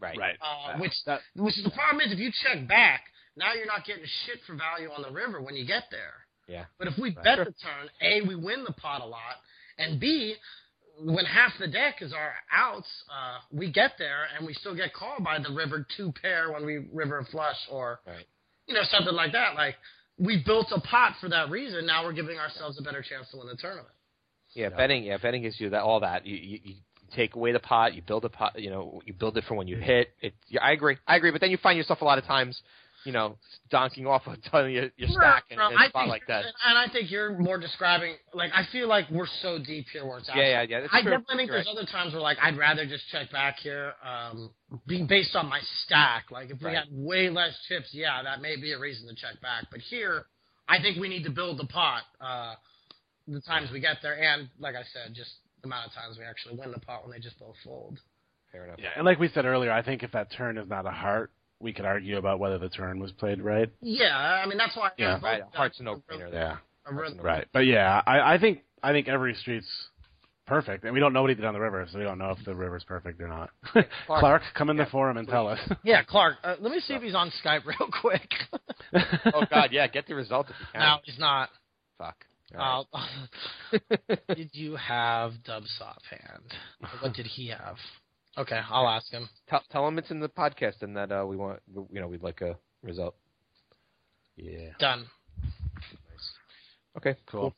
right. 0.00 0.18
Right. 0.18 0.36
Uh, 0.40 0.68
Yeah. 0.70 0.78
which 0.80 1.04
That- 1.04 1.22
which 1.34 1.56
is 1.58 1.64
the 1.64 1.70
problem 1.70 2.00
is 2.00 2.12
if 2.12 2.18
you 2.18 2.32
check 2.32 2.66
back, 2.66 3.06
now 3.36 3.52
you're 3.52 3.66
not 3.66 3.84
getting 3.84 4.04
shit 4.04 4.42
for 4.44 4.54
value 4.56 4.90
on 4.90 5.02
the 5.02 5.10
river 5.12 5.40
when 5.40 5.54
you 5.54 5.64
get 5.64 5.88
there. 5.90 6.26
Yeah. 6.48 6.64
But 6.76 6.88
if 6.88 6.98
we 6.98 7.10
Right. 7.14 7.24
bet 7.24 7.38
the 7.46 7.52
turn, 7.52 7.88
A, 8.00 8.20
we 8.22 8.34
win 8.34 8.64
the 8.64 8.72
pot 8.72 9.00
a 9.00 9.04
lot, 9.06 9.40
and 9.78 10.00
B, 10.00 10.36
when 11.00 11.24
half 11.24 11.52
the 11.58 11.66
deck 11.66 12.02
is 12.02 12.12
our 12.12 12.34
outs, 12.52 12.88
uh, 13.10 13.38
we 13.50 13.70
get 13.72 13.92
there 13.98 14.26
and 14.36 14.46
we 14.46 14.54
still 14.54 14.74
get 14.74 14.92
called 14.94 15.24
by 15.24 15.38
the 15.38 15.52
river 15.54 15.86
two 15.96 16.12
pair 16.20 16.52
when 16.52 16.64
we 16.66 16.86
river 16.92 17.26
flush 17.30 17.56
or 17.70 18.00
Right. 18.06 18.26
you 18.66 18.74
know 18.74 18.82
something 18.84 19.14
like 19.14 19.32
that. 19.32 19.54
Like 19.54 19.76
we 20.18 20.42
built 20.44 20.68
a 20.74 20.80
pot 20.80 21.14
for 21.20 21.28
that 21.30 21.50
reason. 21.50 21.86
Now 21.86 22.04
we're 22.04 22.12
giving 22.12 22.38
ourselves 22.38 22.78
a 22.78 22.82
better 22.82 23.02
chance 23.02 23.30
to 23.30 23.38
win 23.38 23.46
the 23.48 23.56
tournament. 23.56 23.88
Yeah, 24.54 24.68
betting. 24.68 25.04
Yeah, 25.04 25.16
betting 25.16 25.42
gives 25.42 25.58
you 25.60 25.70
that 25.70 25.82
all 25.82 26.00
that. 26.00 26.26
You, 26.26 26.36
you 26.36 26.58
you 26.62 26.74
take 27.16 27.34
away 27.34 27.52
the 27.52 27.60
pot, 27.60 27.94
you 27.94 28.02
build 28.02 28.24
a 28.24 28.28
pot. 28.28 28.58
You 28.60 28.70
know, 28.70 29.00
you 29.04 29.14
build 29.14 29.36
it 29.36 29.44
for 29.48 29.54
when 29.54 29.66
you 29.68 29.76
hit. 29.78 30.10
It. 30.20 30.34
Yeah, 30.48 30.62
I 30.62 30.72
agree. 30.72 30.98
I 31.06 31.16
agree. 31.16 31.30
But 31.30 31.40
then 31.40 31.50
you 31.50 31.56
find 31.56 31.76
yourself 31.76 32.02
a 32.02 32.04
lot 32.04 32.18
of 32.18 32.24
times, 32.24 32.60
you 33.04 33.12
know, 33.12 33.36
donking 33.72 34.06
off 34.06 34.22
a 34.26 34.36
ton 34.50 34.66
of 34.66 34.70
your, 34.70 34.90
your 34.96 35.08
stack 35.08 35.44
and, 35.50 35.58
No, 35.58 35.68
and 35.68 35.78
I 35.78 35.88
spot 35.88 36.02
think, 36.02 36.10
like 36.10 36.26
that. 36.28 36.44
And 36.66 36.78
I 36.78 36.86
think 36.92 37.10
you're 37.10 37.36
more 37.38 37.58
describing 37.58 38.14
like 38.32 38.50
I 38.54 38.64
feel 38.70 38.88
like 38.88 39.10
we're 39.10 39.26
so 39.40 39.58
deep 39.58 39.86
here 39.92 40.06
where 40.06 40.18
it's 40.18 40.28
Yeah, 40.28 40.42
yeah, 40.42 40.62
yeah. 40.62 40.80
That's 40.82 40.92
I 40.94 41.02
true. 41.02 41.10
definitely 41.10 41.36
think 41.36 41.48
You're 41.48 41.56
there's 41.56 41.68
other 41.68 41.86
times 41.86 42.12
where 42.12 42.22
like 42.22 42.38
I'd 42.40 42.56
rather 42.56 42.86
just 42.86 43.08
check 43.10 43.30
back 43.32 43.56
here, 43.58 43.92
um, 44.04 44.50
be 44.86 45.04
based 45.04 45.34
on 45.34 45.48
my 45.48 45.60
stack. 45.84 46.30
Like 46.30 46.50
if 46.50 46.60
we 46.60 46.66
Right. 46.66 46.76
had 46.76 46.86
way 46.90 47.28
less 47.28 47.58
chips, 47.68 47.88
yeah, 47.92 48.22
that 48.22 48.40
may 48.40 48.56
be 48.56 48.72
a 48.72 48.78
reason 48.78 49.08
to 49.08 49.14
check 49.14 49.40
back. 49.40 49.64
But 49.70 49.80
here, 49.80 50.26
I 50.68 50.80
think 50.80 50.98
we 50.98 51.08
need 51.08 51.24
to 51.24 51.30
build 51.30 51.58
the 51.58 51.66
pot. 51.66 52.02
Uh, 52.20 52.54
the 53.28 53.40
times 53.40 53.70
we 53.72 53.80
get 53.80 53.96
there, 54.02 54.20
and 54.20 54.48
like 54.58 54.74
I 54.74 54.82
said, 54.92 55.14
just 55.14 55.30
the 55.60 55.68
amount 55.68 55.86
of 55.88 55.92
times 55.92 56.18
we 56.18 56.24
actually 56.24 56.56
win 56.56 56.72
the 56.72 56.80
pot 56.80 57.02
when 57.02 57.12
they 57.12 57.20
just 57.20 57.38
both 57.38 57.54
fold. 57.64 57.98
Fair 58.50 58.66
enough. 58.66 58.78
Yeah, 58.80 58.90
and 58.96 59.04
like 59.04 59.18
we 59.18 59.28
said 59.28 59.44
earlier, 59.44 59.72
I 59.72 59.82
think 59.82 60.02
if 60.02 60.12
that 60.12 60.30
turn 60.32 60.58
is 60.58 60.68
not 60.68 60.84
a 60.86 60.90
heart, 60.90 61.30
we 61.62 61.72
could 61.72 61.84
argue 61.86 62.18
about 62.18 62.38
whether 62.40 62.58
the 62.58 62.68
turn 62.68 62.98
was 62.98 63.12
played 63.12 63.40
right. 63.40 63.70
Yeah, 63.80 64.16
I 64.16 64.46
mean 64.46 64.58
that's 64.58 64.76
why. 64.76 64.90
Yeah. 64.98 65.18
Right. 65.22 65.38
decks 65.40 65.54
Heart's 65.56 65.80
a 65.80 65.84
no-brainer 65.84 66.18
really- 66.18 66.32
Yeah. 66.32 66.56
really- 66.90 67.18
Right. 67.20 67.46
But 67.52 67.60
yeah, 67.66 68.02
I, 68.06 68.34
I 68.34 68.38
think 68.38 68.62
I 68.82 68.92
think 68.92 69.08
every 69.08 69.34
street's 69.34 69.68
perfect, 70.46 70.84
and 70.84 70.92
we 70.92 70.98
don't 71.00 71.12
know 71.12 71.22
what 71.22 71.30
he 71.30 71.36
did 71.36 71.44
on 71.44 71.54
the 71.54 71.60
river, 71.60 71.86
so 71.90 71.98
we 71.98 72.04
don't 72.04 72.18
know 72.18 72.30
if 72.36 72.44
the 72.44 72.54
river's 72.54 72.82
perfect 72.84 73.20
or 73.20 73.28
not. 73.28 73.50
Clark, 74.06 74.42
come 74.54 74.70
in 74.70 74.76
the 74.76 74.86
forum 74.86 75.16
and 75.16 75.28
tell 75.28 75.46
us. 75.46 75.60
Yeah, 75.84 76.02
Clark. 76.02 76.36
Uh, 76.42 76.56
let 76.60 76.72
me 76.72 76.80
see 76.80 76.94
if 76.94 77.02
he's 77.02 77.14
on 77.14 77.30
Skype 77.44 77.64
real 77.66 77.88
quick. 78.00 78.28
Oh 79.32 79.44
God, 79.48 79.70
yeah. 79.72 79.86
Get 79.86 80.06
the 80.08 80.14
result 80.16 80.46
if 80.50 80.56
you 80.60 80.66
can. 80.72 80.80
no, 80.80 80.96
he's 81.04 81.18
not. 81.18 81.48
Fuck. 81.96 82.16
All 82.58 82.86
Uh, 82.92 83.78
did 84.34 84.50
you 84.52 84.76
have 84.76 85.32
Dubs 85.44 85.80
offhand? 85.80 86.42
What 87.00 87.14
did 87.14 87.24
he 87.26 87.48
have? 87.48 87.76
Okay, 88.38 88.60
I'll 88.70 88.88
ask 88.88 89.10
him. 89.10 89.28
tell, 89.48 89.62
tell 89.70 89.86
him 89.86 89.98
it's 89.98 90.10
in 90.10 90.20
the 90.20 90.28
podcast 90.28 90.82
and 90.82 90.96
that 90.96 91.12
uh, 91.12 91.24
we 91.26 91.36
want, 91.36 91.60
you 91.90 92.00
know, 92.00 92.08
we'd 92.08 92.22
like 92.22 92.40
a 92.40 92.56
result. 92.82 93.14
Yeah. 94.36 94.70
Done. 94.78 95.06
Okay. 96.96 97.16
Cool. 97.26 97.54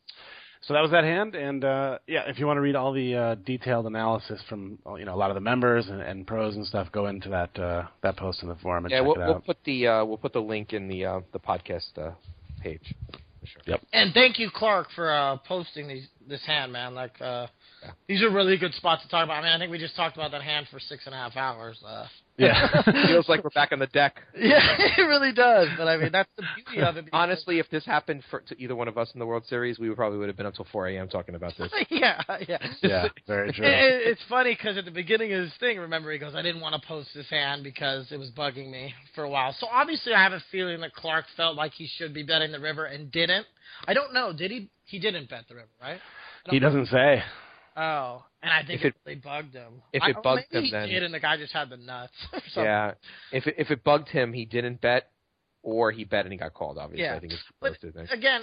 So 0.67 0.73
that 0.73 0.81
was 0.81 0.93
that 0.93 1.05
hand, 1.05 1.35
and 1.35 1.63
uh, 1.63 1.99
yeah, 2.07 2.23
if 2.27 2.39
you 2.39 2.47
want 2.47 2.57
to 2.57 2.63
read 2.63 2.75
all 2.75 2.95
the 2.95 3.15
uh, 3.15 3.35
detailed 3.35 3.85
analysis 3.85 4.41
from 4.49 4.79
uh, 4.87 4.95
you 4.95 5.05
know 5.05 5.15
a 5.15 5.17
lot 5.17 5.31
of 5.31 5.35
the 5.35 5.41
members 5.43 5.89
and, 5.89 6.01
and 6.01 6.27
pros 6.27 6.57
and 6.57 6.67
stuff, 6.67 6.91
go 6.91 7.07
into 7.07 7.29
that 7.29 7.59
uh, 7.59 7.83
that 8.03 8.17
post 8.17 8.43
in 8.43 8.49
the 8.49 8.55
forum 8.57 8.87
and 8.87 8.93
Yeah, 8.93 9.01
check 9.01 9.07
we'll, 9.07 9.15
it 9.17 9.27
we'll 9.27 9.41
put 9.41 9.59
the 9.65 9.87
uh, 9.87 10.05
we'll 10.07 10.17
put 10.17 10.33
the 10.33 10.41
link 10.41 10.73
in 10.73 10.89
the 10.89 11.05
uh, 11.05 11.21
the 11.35 11.39
podcast 11.39 11.99
uh, 11.99 12.13
page. 12.63 12.95
For 13.41 13.47
sure. 13.47 13.63
Yep. 13.67 13.81
And 13.93 14.15
thank 14.15 14.39
you, 14.39 14.49
Clark, 14.55 14.89
for 14.95 15.13
uh, 15.13 15.37
posting 15.47 15.87
these 15.87 16.09
this 16.27 16.45
hand, 16.47 16.73
man. 16.73 16.95
Like, 16.95 17.21
uh, 17.21 17.49
Yeah. 17.85 17.91
these 18.09 18.23
are 18.23 18.31
really 18.31 18.57
good 18.57 18.73
spots 18.75 19.03
to 19.03 19.09
talk 19.09 19.25
about. 19.25 19.35
I 19.39 19.43
mean, 19.43 19.53
I 19.53 19.59
think 19.59 19.71
we 19.71 19.79
just 19.79 19.95
talked 19.97 20.17
about 20.17 20.31
that 20.31 20.43
hand 20.43 20.67
for 20.71 20.81
six 20.81 21.05
and 21.07 21.15
a 21.15 21.19
half 21.19 21.37
hours. 21.37 21.79
Uh, 21.87 22.07
Yeah. 22.39 22.83
Feels 23.07 23.29
like 23.29 23.45
we're 23.45 23.51
back 23.51 23.73
on 23.73 23.79
the 23.79 23.87
deck. 23.89 24.17
yeah, 24.37 24.77
it 24.99 25.03
really 25.03 25.33
does. 25.33 25.69
But 25.77 25.87
I 25.87 25.97
mean, 25.99 26.11
that's 26.11 26.29
the 26.37 26.45
beauty 26.57 26.81
of 26.83 26.97
it. 26.97 27.05
Honestly, 27.13 27.59
if 27.59 27.69
this 27.71 27.85
happened 27.85 28.23
for, 28.31 28.41
to 28.41 28.61
either 28.61 28.75
one 28.75 28.89
of 28.89 28.97
us 28.99 29.11
in 29.15 29.21
the 29.21 29.27
World 29.27 29.45
Series, 29.47 29.79
we 29.79 29.89
would 29.89 29.97
probably 29.99 30.19
would 30.19 30.29
have 30.29 30.37
been 30.37 30.47
up 30.47 30.55
till 30.55 30.67
4 30.73 30.89
a.m. 30.89 31.09
talking 31.09 31.35
about 31.35 31.53
this. 31.59 31.71
yeah, 31.91 32.21
yeah. 32.49 32.59
yeah. 32.83 33.09
Very 33.27 33.53
true. 33.53 33.67
it, 33.67 33.73
it's 34.09 34.23
funny 34.29 34.55
because 34.55 34.77
at 34.79 34.85
the 34.87 34.91
beginning 34.91 35.33
of 35.35 35.43
this 35.45 35.53
thing, 35.61 35.79
remember, 35.79 36.11
he 36.11 36.19
goes, 36.19 36.35
I 36.35 36.43
didn't 36.43 36.61
want 36.63 36.81
to 36.81 36.89
post 36.89 37.11
this 37.15 37.29
hand 37.29 37.63
because 37.63 38.11
it 38.11 38.17
was 38.19 38.31
bugging 38.31 38.71
me 38.71 38.95
for 39.15 39.25
a 39.25 39.29
while. 39.31 39.55
So 39.61 39.67
obviously, 39.71 40.13
I 40.15 40.23
have 40.23 40.33
a 40.33 40.43
feeling 40.51 40.81
that 40.81 40.95
Clark 40.95 41.27
felt 41.37 41.55
like 41.57 41.73
he 41.75 41.87
should 41.99 42.15
be 42.15 42.23
betting 42.23 42.51
the 42.51 42.61
river 42.61 42.87
and 42.87 43.13
didn't. 43.13 43.47
I 43.87 43.95
don't 43.95 44.13
know. 44.15 44.33
Did 44.33 44.51
he? 44.51 44.71
He 44.87 44.99
didn't 44.99 45.29
bet 45.31 45.45
the 45.49 45.55
river, 45.55 45.69
right? 45.81 46.01
He 46.51 46.59
don't- 46.59 46.73
doesn't 46.73 46.87
say. 46.89 47.23
Oh, 47.77 48.25
and 48.43 48.53
I 48.53 48.65
think 48.65 48.81
If 48.81 48.87
it, 48.87 48.95
really 49.05 49.19
bugged 49.19 49.55
him. 49.55 49.83
if 49.93 50.03
I- 50.03 50.11
it 50.11 50.17
or 50.17 50.23
bugged 50.23 50.43
maybe 50.53 50.59
him, 50.59 50.65
he 50.67 50.71
then- 50.71 50.89
did, 50.89 51.03
and 51.03 51.13
the 51.15 51.21
guy 51.21 51.37
just 51.37 51.53
had 51.53 51.71
the 51.71 51.77
nuts. 51.77 52.13
or. 52.57 52.65
Yeah, 52.65 52.95
if 53.33 53.47
it, 53.47 53.55
if 53.59 53.71
it 53.71 53.83
bugged 53.83 54.09
him, 54.09 54.33
he 54.33 54.45
didn't 54.45 54.81
bet, 54.81 55.11
or 55.63 55.91
he 55.91 56.05
bet 56.05 56.25
and 56.25 56.33
he 56.33 56.39
got 56.39 56.55
called. 56.55 56.79
Obviously, 56.79 57.05
Yeah. 57.05 57.17
I 57.17 57.21
think 57.21 57.33
it's 57.33 57.43
But 57.61 57.73
both 57.73 57.81
two 57.81 57.91
things. 57.91 58.11
again, 58.13 58.43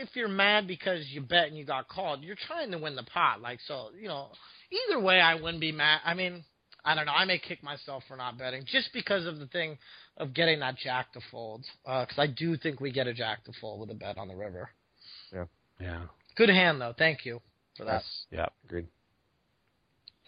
if 0.00 0.16
you're 0.16 0.28
mad 0.28 0.66
because 0.66 1.06
you 1.10 1.20
bet 1.20 1.46
and 1.48 1.56
you 1.56 1.64
got 1.64 1.88
called, 1.88 2.22
you're 2.22 2.36
trying 2.46 2.70
to 2.72 2.78
win 2.78 2.96
the 2.96 3.02
pot. 3.04 3.40
Like 3.40 3.60
so, 3.66 3.90
you 4.00 4.08
know, 4.08 4.28
either 4.72 4.98
way, 5.00 5.20
I 5.20 5.34
wouldn't 5.36 5.60
be 5.60 5.70
mad. 5.72 6.00
I 6.04 6.14
mean, 6.14 6.42
I 6.84 6.94
don't 6.94 7.06
know. 7.06 7.12
I 7.12 7.26
may 7.26 7.38
kick 7.38 7.62
myself 7.62 8.02
for 8.08 8.16
not 8.16 8.38
betting 8.38 8.64
just 8.66 8.92
because 8.92 9.26
of 9.26 9.38
the 9.38 9.46
thing 9.46 9.78
of 10.16 10.32
getting 10.34 10.58
that 10.60 10.76
jack 10.78 11.12
to 11.12 11.20
fold. 11.30 11.64
Uh, 11.86 12.04
because 12.06 12.18
I 12.18 12.26
do 12.26 12.56
think 12.56 12.80
we 12.80 12.90
get 12.90 13.06
a 13.06 13.14
jack 13.14 13.44
to 13.44 13.52
fold 13.60 13.80
with 13.80 13.90
a 13.90 13.94
bet 13.94 14.16
on 14.18 14.26
the 14.26 14.34
river. 14.34 14.70
Yeah. 15.32 15.44
Yeah. 15.80 16.02
Good 16.34 16.48
hand 16.48 16.80
though. 16.80 16.94
Thank 16.96 17.24
you 17.26 17.40
for 17.78 17.84
that. 17.84 18.02
Yeah. 18.30 18.46
Agreed. 18.66 18.88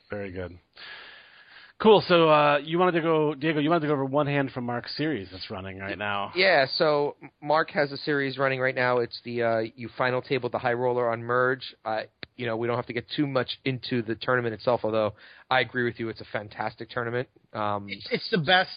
Very 0.08 0.32
good. 0.32 0.58
Cool. 1.78 2.02
So 2.06 2.28
uh, 2.28 2.58
you 2.58 2.78
wanted 2.78 2.92
to 2.92 3.00
go, 3.00 3.34
Diego? 3.34 3.58
You 3.58 3.70
wanted 3.70 3.82
to 3.82 3.86
go 3.86 3.94
over 3.94 4.04
one 4.04 4.26
hand 4.26 4.50
from 4.50 4.64
Mark's 4.64 4.94
series 4.96 5.28
that's 5.32 5.50
running 5.50 5.78
right 5.78 5.96
now. 5.96 6.30
Yeah, 6.34 6.66
so 6.74 7.16
Mark 7.42 7.70
has 7.70 7.90
a 7.90 7.96
series 7.96 8.36
running 8.36 8.60
right 8.60 8.74
now. 8.74 8.98
It's 8.98 9.18
the 9.24 9.42
uh, 9.42 9.58
you 9.76 9.88
final 9.96 10.20
table 10.20 10.50
the 10.50 10.58
high 10.58 10.74
roller 10.74 11.10
on 11.10 11.22
merge. 11.22 11.74
Uh, 11.84 12.02
you 12.36 12.44
know, 12.44 12.56
we 12.56 12.66
don't 12.66 12.76
have 12.76 12.86
to 12.86 12.92
get 12.92 13.06
too 13.16 13.26
much 13.26 13.58
into 13.64 14.02
the 14.02 14.14
tournament 14.14 14.54
itself, 14.54 14.80
although 14.84 15.14
I 15.50 15.60
agree 15.60 15.84
with 15.84 15.98
you, 15.98 16.10
it's 16.10 16.20
a 16.20 16.26
fantastic 16.32 16.90
tournament. 16.90 17.28
Um, 17.52 17.86
It's, 17.88 18.06
it's 18.10 18.30
the 18.30 18.38
best 18.38 18.70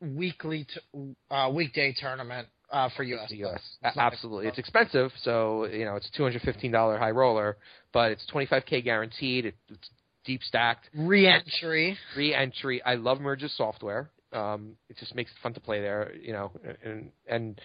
weekly 0.00 0.64
t- 0.64 1.14
uh, 1.30 1.50
weekday 1.54 1.94
tournament 1.98 2.48
uh, 2.70 2.88
for 2.96 3.02
US. 3.02 3.30
the 3.30 3.44
US. 3.44 3.60
It's 3.82 3.96
Absolutely, 3.96 4.48
it's 4.48 4.58
expensive. 4.58 5.10
So 5.22 5.66
you 5.66 5.84
know, 5.84 5.96
it's 5.96 6.08
a 6.08 6.16
two 6.16 6.22
hundred 6.22 6.42
fifteen 6.42 6.72
dollar 6.72 6.98
high 6.98 7.10
roller, 7.10 7.56
but 7.92 8.12
it's 8.12 8.26
twenty 8.26 8.46
five 8.46 8.64
k 8.66 8.82
guaranteed. 8.82 9.46
It, 9.46 9.54
it's 9.68 9.90
deep 10.24 10.42
stacked. 10.42 10.88
Re-entry. 10.94 11.96
re-entry. 12.16 12.82
I 12.82 12.94
love 12.94 13.20
Merge's 13.20 13.56
software. 13.56 14.10
Um, 14.32 14.72
it 14.88 14.96
just 14.98 15.14
makes 15.14 15.30
it 15.30 15.36
fun 15.42 15.54
to 15.54 15.60
play 15.60 15.80
there, 15.80 16.12
you 16.20 16.32
know, 16.32 16.50
and 16.84 17.10
and 17.28 17.60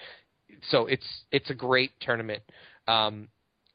so 0.70 0.86
it's 0.86 1.06
it's 1.32 1.50
a 1.50 1.56
great 1.56 1.92
tournament. 2.00 2.44
Um, 2.88 3.28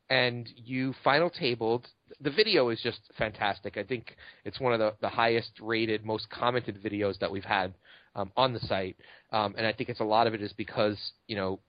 and 0.08 0.48
you 0.56 0.94
final 1.02 1.30
tabled. 1.30 1.88
The 2.20 2.30
video 2.30 2.68
is 2.68 2.80
just 2.80 3.00
fantastic. 3.18 3.76
I 3.76 3.82
think 3.82 4.16
it's 4.44 4.60
one 4.60 4.72
of 4.72 4.78
the, 4.78 4.94
the 5.00 5.08
highest 5.08 5.50
rated, 5.60 6.04
most 6.04 6.30
commented 6.30 6.80
videos 6.82 7.18
that 7.18 7.30
we've 7.30 7.44
had 7.44 7.74
um, 8.16 8.32
on 8.36 8.52
the 8.52 8.60
site. 8.60 8.96
Um, 9.30 9.54
and 9.56 9.66
I 9.66 9.72
think 9.72 9.88
it's 9.88 10.00
a 10.00 10.04
lot 10.04 10.26
of 10.26 10.34
it 10.34 10.42
is 10.42 10.52
because 10.54 10.98
you 11.28 11.36
know 11.36 11.60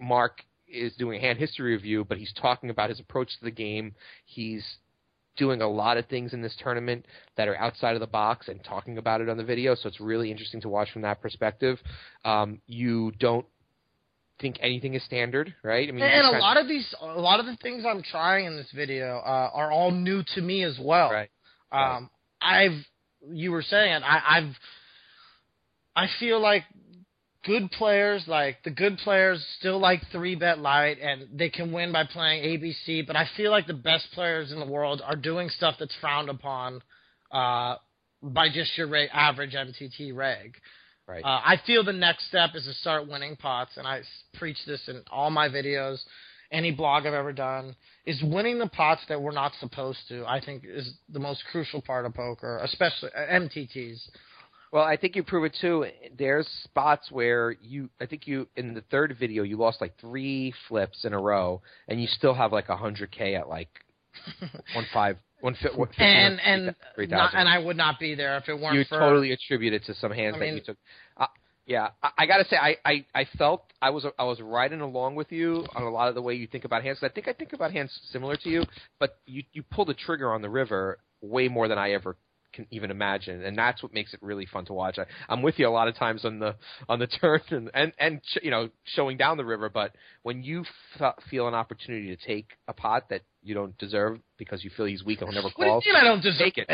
Mark 0.00 0.40
is 0.66 0.94
doing 0.94 1.18
a 1.18 1.20
hand 1.20 1.38
history 1.38 1.72
review, 1.72 2.04
but 2.04 2.18
he's 2.18 2.32
talking 2.32 2.70
about 2.70 2.88
his 2.88 2.98
approach 2.98 3.28
to 3.38 3.44
the 3.44 3.50
game. 3.50 3.94
He's 4.24 4.64
doing 5.36 5.62
a 5.62 5.68
lot 5.68 5.96
of 5.96 6.06
things 6.06 6.32
in 6.32 6.42
this 6.42 6.54
tournament 6.62 7.06
that 7.36 7.48
are 7.48 7.56
outside 7.56 7.94
of 7.94 8.00
the 8.00 8.06
box 8.06 8.48
and 8.48 8.62
talking 8.64 8.98
about 8.98 9.20
it 9.20 9.28
on 9.28 9.36
the 9.36 9.44
video. 9.44 9.74
So 9.74 9.88
it's 9.88 10.00
really 10.00 10.30
interesting 10.30 10.60
to 10.62 10.68
watch 10.68 10.90
from 10.92 11.02
that 11.02 11.22
perspective. 11.22 11.78
Um, 12.24 12.60
you 12.66 13.12
don't 13.18 13.46
think 14.40 14.56
anything 14.60 14.94
is 14.94 15.04
standard, 15.04 15.54
right? 15.62 15.88
I 15.88 15.92
mean, 15.92 16.04
and 16.04 16.36
a 16.36 16.38
lot 16.38 16.56
of 16.56 16.68
these, 16.68 16.94
a 17.00 17.20
lot 17.20 17.40
of 17.40 17.46
the 17.46 17.56
things 17.62 17.84
I'm 17.86 18.02
trying 18.02 18.46
in 18.46 18.56
this 18.56 18.70
video 18.74 19.18
uh, 19.18 19.50
are 19.54 19.70
all 19.70 19.90
new 19.90 20.22
to 20.34 20.42
me 20.42 20.64
as 20.64 20.78
well. 20.80 21.10
right. 21.10 21.30
Right. 21.72 21.96
Um, 21.96 22.10
I've, 22.40 22.84
you 23.30 23.52
were 23.52 23.62
saying, 23.62 24.02
I, 24.04 24.20
I've, 24.28 24.56
I 25.94 26.06
feel 26.18 26.40
like 26.40 26.64
good 27.44 27.70
players, 27.72 28.24
like 28.26 28.62
the 28.64 28.70
good 28.70 28.98
players, 28.98 29.44
still 29.58 29.78
like 29.78 30.00
three 30.10 30.34
bet 30.34 30.58
light, 30.58 30.98
and 31.00 31.26
they 31.36 31.50
can 31.50 31.72
win 31.72 31.92
by 31.92 32.04
playing 32.04 32.44
ABC. 32.44 33.06
But 33.06 33.16
I 33.16 33.28
feel 33.36 33.50
like 33.50 33.66
the 33.66 33.74
best 33.74 34.06
players 34.14 34.52
in 34.52 34.60
the 34.60 34.66
world 34.66 35.02
are 35.04 35.16
doing 35.16 35.48
stuff 35.48 35.76
that's 35.78 35.94
frowned 36.00 36.28
upon 36.30 36.80
uh, 37.30 37.76
by 38.22 38.48
just 38.48 38.76
your 38.78 38.86
ra- 38.86 39.06
average 39.12 39.54
MTT 39.54 40.14
reg. 40.14 40.54
Right. 41.08 41.24
Uh, 41.24 41.40
I 41.44 41.60
feel 41.66 41.82
the 41.84 41.92
next 41.92 42.28
step 42.28 42.50
is 42.54 42.64
to 42.64 42.74
start 42.74 43.08
winning 43.08 43.36
pots, 43.36 43.72
and 43.76 43.86
I 43.86 43.98
s- 44.00 44.06
preach 44.34 44.58
this 44.66 44.80
in 44.86 45.02
all 45.10 45.30
my 45.30 45.48
videos, 45.48 45.98
any 46.52 46.70
blog 46.70 47.06
I've 47.06 47.12
ever 47.12 47.32
done, 47.32 47.74
is 48.06 48.22
winning 48.22 48.58
the 48.58 48.68
pots 48.68 49.00
that 49.08 49.20
we're 49.20 49.32
not 49.32 49.52
supposed 49.58 49.98
to. 50.08 50.24
I 50.26 50.40
think 50.40 50.62
is 50.64 50.94
the 51.12 51.18
most 51.18 51.42
crucial 51.50 51.82
part 51.82 52.06
of 52.06 52.14
poker, 52.14 52.60
especially 52.62 53.10
uh, 53.16 53.32
MTTs. 53.32 53.98
Well, 54.72 54.84
I 54.84 54.96
think 54.96 55.16
you 55.16 55.22
prove 55.22 55.44
it 55.44 55.56
too. 55.60 55.86
There's 56.18 56.48
spots 56.64 57.10
where 57.10 57.54
you, 57.60 57.90
I 58.00 58.06
think 58.06 58.26
you, 58.26 58.48
in 58.56 58.72
the 58.72 58.80
third 58.90 59.14
video, 59.20 59.42
you 59.42 59.58
lost 59.58 59.82
like 59.82 59.98
three 60.00 60.54
flips 60.66 61.04
in 61.04 61.12
a 61.12 61.20
row, 61.20 61.60
and 61.88 62.00
you 62.00 62.06
still 62.06 62.32
have 62.32 62.52
like 62.52 62.70
a 62.70 62.76
hundred 62.76 63.12
k 63.12 63.34
at 63.34 63.50
like 63.50 63.68
one 64.74 64.86
five, 64.90 65.18
one 65.40 65.54
fi- 65.62 65.76
one 65.76 65.90
And 65.98 66.40
and 66.40 66.74
three 66.94 67.06
not, 67.06 67.34
and 67.34 67.46
I 67.46 67.58
would 67.58 67.76
not 67.76 68.00
be 68.00 68.14
there 68.14 68.38
if 68.38 68.48
it 68.48 68.58
weren't 68.58 68.76
You 68.76 68.84
for 68.84 68.98
totally 68.98 69.32
attribute 69.32 69.74
it 69.74 69.84
to 69.84 69.94
some 69.94 70.10
hands 70.10 70.36
I 70.36 70.38
that 70.38 70.54
you 70.54 70.60
took. 70.60 70.78
Uh, 71.18 71.26
yeah, 71.66 71.90
I, 72.02 72.10
I 72.18 72.26
got 72.26 72.38
to 72.38 72.44
say, 72.48 72.56
I, 72.56 72.76
I, 72.84 73.04
I 73.14 73.26
felt 73.36 73.64
I 73.82 73.90
was 73.90 74.06
I 74.18 74.24
was 74.24 74.40
riding 74.40 74.80
along 74.80 75.16
with 75.16 75.30
you 75.30 75.66
on 75.76 75.82
a 75.82 75.90
lot 75.90 76.08
of 76.08 76.14
the 76.14 76.22
way 76.22 76.32
you 76.32 76.46
think 76.46 76.64
about 76.64 76.82
hands. 76.82 76.98
I 77.02 77.10
think 77.10 77.28
I 77.28 77.34
think 77.34 77.52
about 77.52 77.72
hands 77.72 77.92
similar 78.10 78.36
to 78.38 78.48
you, 78.48 78.64
but 78.98 79.18
you 79.26 79.42
you 79.52 79.62
pull 79.62 79.84
the 79.84 79.94
trigger 79.94 80.32
on 80.32 80.40
the 80.40 80.50
river 80.50 80.98
way 81.20 81.48
more 81.48 81.68
than 81.68 81.76
I 81.76 81.92
ever 81.92 82.16
can 82.52 82.66
even 82.70 82.90
imagine, 82.90 83.42
and 83.44 83.56
that's 83.56 83.82
what 83.82 83.92
makes 83.94 84.12
it 84.14 84.20
really 84.22 84.46
fun 84.46 84.64
to 84.66 84.72
watch. 84.72 84.98
I, 84.98 85.06
I'm 85.28 85.42
with 85.42 85.58
you 85.58 85.68
a 85.68 85.70
lot 85.70 85.88
of 85.88 85.96
times 85.96 86.24
on 86.24 86.38
the 86.38 86.56
on 86.88 86.98
the 86.98 87.06
turn 87.20 87.40
and 87.50 87.70
and, 87.74 87.92
and 87.98 88.20
you 88.42 88.50
know 88.50 88.68
showing 88.84 89.16
down 89.16 89.36
the 89.36 89.44
river, 89.44 89.68
but 89.68 89.94
when 90.22 90.42
you 90.42 90.64
f- 91.00 91.14
feel 91.30 91.48
an 91.48 91.54
opportunity 91.54 92.14
to 92.14 92.26
take 92.26 92.50
a 92.68 92.72
pot 92.72 93.08
that 93.10 93.22
you 93.42 93.54
don't 93.54 93.76
deserve 93.78 94.18
because 94.38 94.62
you 94.62 94.70
feel 94.76 94.86
he's 94.86 95.02
weak 95.04 95.20
and 95.20 95.28
will 95.28 95.34
never 95.34 95.48
What 95.56 95.56
do 95.56 95.64
you 95.64 95.70
call, 95.70 95.82
mean 95.86 95.96
I 95.96 96.04
don't 96.04 96.22
deserve 96.22 96.38
take 96.38 96.58
it. 96.58 96.68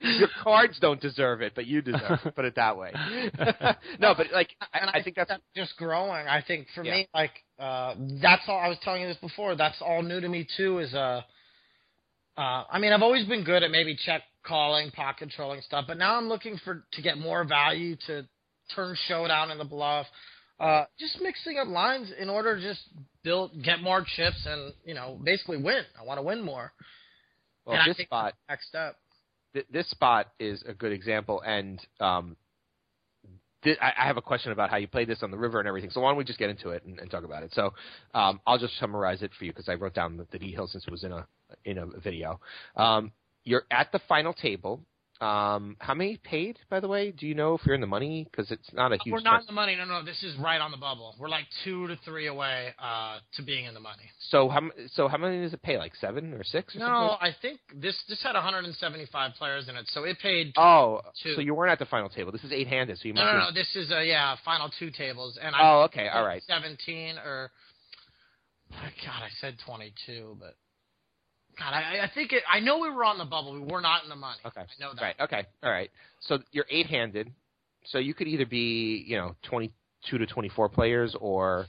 Your 0.18 0.28
cards 0.42 0.78
don't 0.80 1.00
deserve 1.00 1.42
it, 1.42 1.52
but 1.54 1.66
you 1.66 1.82
deserve 1.82 2.20
it. 2.24 2.34
Put 2.34 2.44
it 2.44 2.54
that 2.56 2.76
way. 2.76 2.92
no, 3.98 4.14
but 4.16 4.26
like 4.32 4.50
and 4.72 4.90
I, 4.90 4.98
I 4.98 5.02
think 5.02 5.16
that's 5.16 5.30
just 5.56 5.76
growing. 5.76 6.26
I 6.26 6.42
think 6.46 6.66
for 6.74 6.84
Yeah. 6.84 6.92
me, 6.92 7.08
like 7.14 7.32
uh, 7.58 7.94
that's 8.22 8.42
all. 8.48 8.58
I 8.58 8.68
was 8.68 8.78
telling 8.82 9.02
you 9.02 9.08
this 9.08 9.16
before. 9.18 9.56
That's 9.56 9.80
all 9.80 10.02
new 10.02 10.20
to 10.20 10.28
me 10.28 10.46
too. 10.56 10.78
Is 10.78 10.94
uh, 10.94 11.22
uh, 12.38 12.62
I 12.70 12.78
mean, 12.78 12.92
I've 12.92 13.02
always 13.02 13.26
been 13.26 13.42
good 13.42 13.64
at 13.64 13.70
maybe 13.72 13.96
check 13.96 14.22
calling, 14.46 14.92
pot 14.92 15.16
controlling 15.18 15.60
stuff, 15.60 15.86
but 15.88 15.98
now 15.98 16.16
I'm 16.16 16.28
looking 16.28 16.56
for 16.64 16.84
to 16.92 17.02
get 17.02 17.18
more 17.18 17.42
value 17.44 17.96
to 18.06 18.24
turn 18.74 18.96
showdown 19.08 19.50
in 19.50 19.58
the 19.58 19.64
bluff. 19.64 20.06
Uh, 20.60 20.84
just 20.98 21.20
mixing 21.20 21.58
up 21.58 21.66
lines 21.66 22.12
in 22.16 22.28
order 22.30 22.56
to 22.56 22.62
just 22.62 22.80
build, 23.24 23.50
get 23.64 23.80
more 23.82 24.04
chips, 24.16 24.46
and 24.46 24.72
you 24.84 24.94
know, 24.94 25.18
basically 25.22 25.56
win. 25.56 25.82
I 26.00 26.04
want 26.04 26.18
to 26.18 26.22
win 26.22 26.40
more. 26.42 26.72
well 27.66 27.76
and 27.76 27.90
this 27.90 28.04
spot. 28.06 28.34
Next 28.48 28.68
step. 28.68 28.96
th- 29.54 29.66
this 29.72 29.90
spot 29.90 30.28
is 30.38 30.62
a 30.66 30.74
good 30.74 30.92
example, 30.92 31.42
and 31.42 31.80
um, 31.98 32.36
th- 33.64 33.78
I, 33.80 33.92
I 33.98 34.06
have 34.06 34.16
a 34.16 34.22
question 34.22 34.52
about 34.52 34.70
how 34.70 34.76
you 34.76 34.86
play 34.88 35.04
this 35.04 35.24
on 35.24 35.32
the 35.32 35.38
river 35.38 35.58
and 35.58 35.66
everything. 35.66 35.90
So 35.90 36.00
why 36.00 36.10
don't 36.10 36.18
we 36.18 36.24
just 36.24 36.38
get 36.38 36.50
into 36.50 36.70
it 36.70 36.84
and, 36.84 37.00
and 37.00 37.10
talk 37.10 37.24
about 37.24 37.42
it? 37.42 37.52
So 37.52 37.72
um, 38.14 38.40
I'll 38.46 38.58
just 38.58 38.78
summarize 38.78 39.22
it 39.22 39.32
for 39.36 39.44
you 39.44 39.52
because 39.52 39.68
I 39.68 39.74
wrote 39.74 39.94
down 39.94 40.16
the, 40.16 40.26
the 40.30 40.38
details 40.38 40.70
since 40.72 40.84
it 40.86 40.90
was 40.90 41.02
in 41.02 41.12
a 41.12 41.26
in 41.64 41.78
a 41.78 41.86
video. 41.86 42.40
Um, 42.76 43.12
you're 43.44 43.64
at 43.70 43.92
the 43.92 44.00
final 44.08 44.32
table. 44.32 44.80
Um, 45.20 45.76
how 45.80 45.94
many 45.94 46.16
paid, 46.16 46.60
by 46.70 46.78
the 46.78 46.86
way? 46.86 47.10
Do 47.10 47.26
you 47.26 47.34
know 47.34 47.54
if 47.54 47.66
you're 47.66 47.74
in 47.74 47.80
the 47.80 47.88
money? 47.88 48.28
Because 48.30 48.52
it's 48.52 48.72
not 48.72 48.92
a 48.92 48.98
huge. 49.02 49.12
We're 49.12 49.20
not 49.20 49.40
in 49.40 49.46
the 49.48 49.52
money. 49.52 49.74
No, 49.74 49.84
no, 49.84 50.04
this 50.04 50.22
is 50.22 50.36
right 50.38 50.60
on 50.60 50.70
the 50.70 50.76
bubble. 50.76 51.16
We're 51.18 51.28
like 51.28 51.46
two 51.64 51.88
to 51.88 51.96
three 52.04 52.28
away 52.28 52.68
uh, 52.78 53.18
to 53.34 53.42
being 53.42 53.64
in 53.64 53.74
the 53.74 53.80
money. 53.80 54.04
So 54.28 54.48
how 54.48 54.60
so 54.92 55.08
how 55.08 55.16
many 55.18 55.42
does 55.42 55.52
it 55.52 55.62
pay? 55.62 55.76
Like 55.76 55.96
seven 55.96 56.32
or 56.34 56.44
six? 56.44 56.76
Or 56.76 56.78
something? 56.78 56.92
No, 56.92 57.16
I 57.20 57.34
think 57.42 57.58
this 57.74 58.00
this 58.08 58.22
had 58.22 58.34
175 58.34 59.32
players 59.34 59.68
in 59.68 59.74
it, 59.74 59.86
so 59.88 60.04
it 60.04 60.18
paid. 60.22 60.52
Oh, 60.56 61.00
Two. 61.20 61.34
so 61.34 61.40
you 61.40 61.52
weren't 61.52 61.72
at 61.72 61.80
the 61.80 61.86
final 61.86 62.08
table. 62.08 62.30
This 62.30 62.44
is 62.44 62.52
eight 62.52 62.68
handed, 62.68 62.98
so 62.98 63.08
you 63.08 63.14
no, 63.14 63.24
must. 63.24 63.34
no, 63.34 63.40
no. 63.40 63.52
This 63.52 63.74
is 63.74 63.90
a 63.90 64.04
yeah 64.04 64.36
final 64.44 64.70
two 64.78 64.92
tables, 64.92 65.36
and 65.42 65.52
I 65.56 65.58
Oh, 65.62 65.82
okay, 65.86 66.06
all 66.06 66.24
right. 66.24 66.42
17 66.46 67.16
or 67.18 67.50
God, 68.70 69.22
I 69.24 69.30
said 69.40 69.56
22, 69.66 70.36
but 70.38 70.54
God, 71.58 71.72
I, 71.74 72.04
I 72.04 72.10
think 72.14 72.32
it. 72.32 72.42
I 72.50 72.60
know 72.60 72.78
we 72.78 72.90
were 72.90 73.04
on 73.04 73.18
the 73.18 73.24
bubble. 73.24 73.52
We 73.52 73.60
were 73.60 73.80
not 73.80 74.04
in 74.04 74.08
the 74.08 74.16
money. 74.16 74.38
Okay. 74.46 74.60
I 74.60 74.64
know 74.80 74.92
that. 74.94 75.02
Right. 75.02 75.16
Okay. 75.20 75.46
All 75.62 75.70
right. 75.70 75.90
So 76.20 76.38
you're 76.52 76.66
eight 76.70 76.86
handed. 76.86 77.32
So 77.86 77.98
you 77.98 78.14
could 78.14 78.28
either 78.28 78.46
be, 78.46 79.04
you 79.06 79.16
know, 79.16 79.34
twenty 79.42 79.72
two 80.08 80.18
to 80.18 80.26
twenty 80.26 80.48
four 80.50 80.68
players 80.68 81.16
or, 81.20 81.66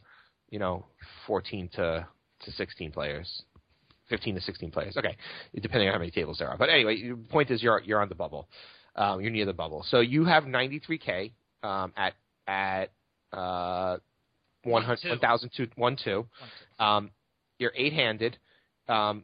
you 0.49 0.59
know, 0.59 0.85
fourteen 1.25 1.69
to 1.75 2.05
to 2.41 2.51
sixteen 2.51 2.91
players. 2.91 3.43
Fifteen 4.09 4.35
to 4.35 4.41
sixteen 4.41 4.71
players. 4.71 4.97
Okay. 4.97 5.15
Depending 5.61 5.87
on 5.87 5.93
how 5.93 5.99
many 5.99 6.11
tables 6.11 6.37
there 6.39 6.49
are. 6.49 6.57
But 6.57 6.69
anyway, 6.69 7.09
the 7.09 7.15
point 7.15 7.51
is 7.51 7.61
you're 7.63 7.81
you're 7.81 8.01
on 8.01 8.09
the 8.09 8.15
bubble. 8.15 8.47
Um, 8.95 9.21
you're 9.21 9.31
near 9.31 9.45
the 9.45 9.53
bubble. 9.53 9.85
So 9.89 9.99
you 10.01 10.25
have 10.25 10.45
ninety 10.45 10.79
three 10.79 10.97
K 10.97 11.31
um 11.63 11.93
at 11.95 12.13
at 12.47 12.91
uh 13.31 13.97
one 14.63 14.73
One, 14.73 14.83
hundred 14.83 15.01
two. 15.03 15.09
one 15.09 15.19
thousand 15.19 15.51
two 15.55 15.67
one 15.75 15.97
two. 16.03 16.25
Um 16.79 17.11
you're 17.59 17.73
eight 17.75 17.93
handed. 17.93 18.37
Um 18.87 19.23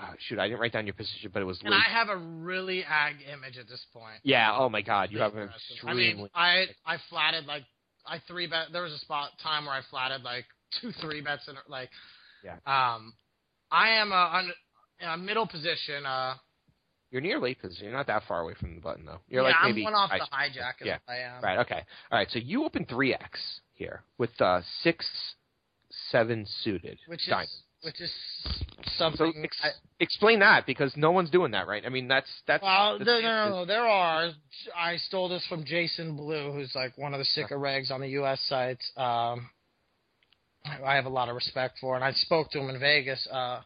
uh, 0.00 0.12
shoot, 0.18 0.38
I 0.38 0.48
didn't 0.48 0.60
write 0.60 0.72
down 0.72 0.86
your 0.86 0.94
position, 0.94 1.30
but 1.32 1.42
it 1.42 1.44
was 1.44 1.60
And 1.62 1.70
late. 1.70 1.80
I 1.86 1.90
have 1.92 2.08
a 2.08 2.16
really 2.16 2.84
ag 2.84 3.16
image 3.32 3.58
at 3.58 3.68
this 3.68 3.84
point. 3.92 4.20
Yeah. 4.22 4.54
Oh 4.56 4.68
my 4.68 4.82
God, 4.82 5.10
you 5.10 5.18
have 5.18 5.34
an 5.36 5.48
extremely. 5.70 6.10
I 6.10 6.14
mean, 6.14 6.28
I 6.34 6.66
I 6.86 6.96
flatted 7.10 7.46
like 7.46 7.64
I 8.06 8.20
three 8.28 8.46
bet. 8.46 8.66
There 8.72 8.82
was 8.82 8.92
a 8.92 8.98
spot 8.98 9.30
time 9.42 9.66
where 9.66 9.74
I 9.74 9.80
flatted 9.90 10.22
like 10.22 10.44
two 10.80 10.92
three 11.00 11.20
bets 11.20 11.48
and 11.48 11.58
like. 11.68 11.90
Yeah. 12.44 12.54
Um, 12.66 13.14
I 13.70 13.90
am 13.90 14.12
on 14.12 14.52
a 15.02 15.16
middle 15.18 15.46
position. 15.46 16.06
Uh, 16.06 16.34
you're 17.10 17.20
near 17.20 17.40
late 17.40 17.60
position. 17.60 17.86
You're 17.86 17.96
not 17.96 18.06
that 18.06 18.22
far 18.28 18.40
away 18.42 18.54
from 18.60 18.74
the 18.74 18.80
button 18.80 19.04
though. 19.04 19.20
You're 19.28 19.42
yeah, 19.42 19.48
like 19.48 19.56
I'm 19.60 19.82
one 19.82 19.94
off 19.94 20.10
I- 20.12 20.18
the 20.18 20.24
hijack. 20.24 20.74
Yeah. 20.84 20.98
I 21.08 21.16
am. 21.16 21.42
Right. 21.42 21.58
Okay. 21.60 21.82
All 22.12 22.18
right. 22.18 22.28
So 22.30 22.38
you 22.38 22.64
open 22.64 22.84
three 22.84 23.14
X 23.14 23.60
here 23.74 24.02
with 24.18 24.30
uh, 24.40 24.60
six, 24.82 25.08
seven 26.10 26.46
suited 26.62 26.98
Which 27.06 27.26
is. 27.28 27.62
Which 27.82 28.00
is 28.00 28.10
So 28.96 29.10
something. 29.10 29.32
ex- 29.44 29.56
I, 29.62 29.68
explain 30.00 30.40
that 30.40 30.66
because 30.66 30.92
no 30.96 31.10
one's 31.12 31.30
doing 31.30 31.52
that, 31.52 31.66
right? 31.66 31.84
I 31.84 31.88
mean, 31.88 32.08
that's 32.08 32.28
that's. 32.46 32.62
well, 32.62 32.98
that's- 32.98 33.06
there, 33.06 33.22
no, 33.22 33.48
no, 33.48 33.54
no, 33.60 33.64
there 33.66 33.86
are. 33.86 34.30
I 34.76 34.96
stole 34.96 35.28
this 35.28 35.44
from 35.48 35.64
Jason 35.64 36.16
Blue, 36.16 36.52
who's 36.52 36.74
like 36.74 36.96
one 36.98 37.14
of 37.14 37.18
the 37.18 37.24
sicker 37.24 37.56
regs 37.58 37.90
on 37.90 38.00
the 38.00 38.08
U.S. 38.10 38.40
sites. 38.48 38.90
Um, 38.96 39.50
I 40.84 40.96
have 40.96 41.06
a 41.06 41.10
lot 41.10 41.28
of 41.28 41.34
respect 41.34 41.78
for, 41.80 41.94
and 41.94 42.04
I 42.04 42.12
spoke 42.12 42.50
to 42.50 42.58
him 42.58 42.68
in 42.68 42.78
Vegas. 42.80 43.26
Uh, 43.30 43.60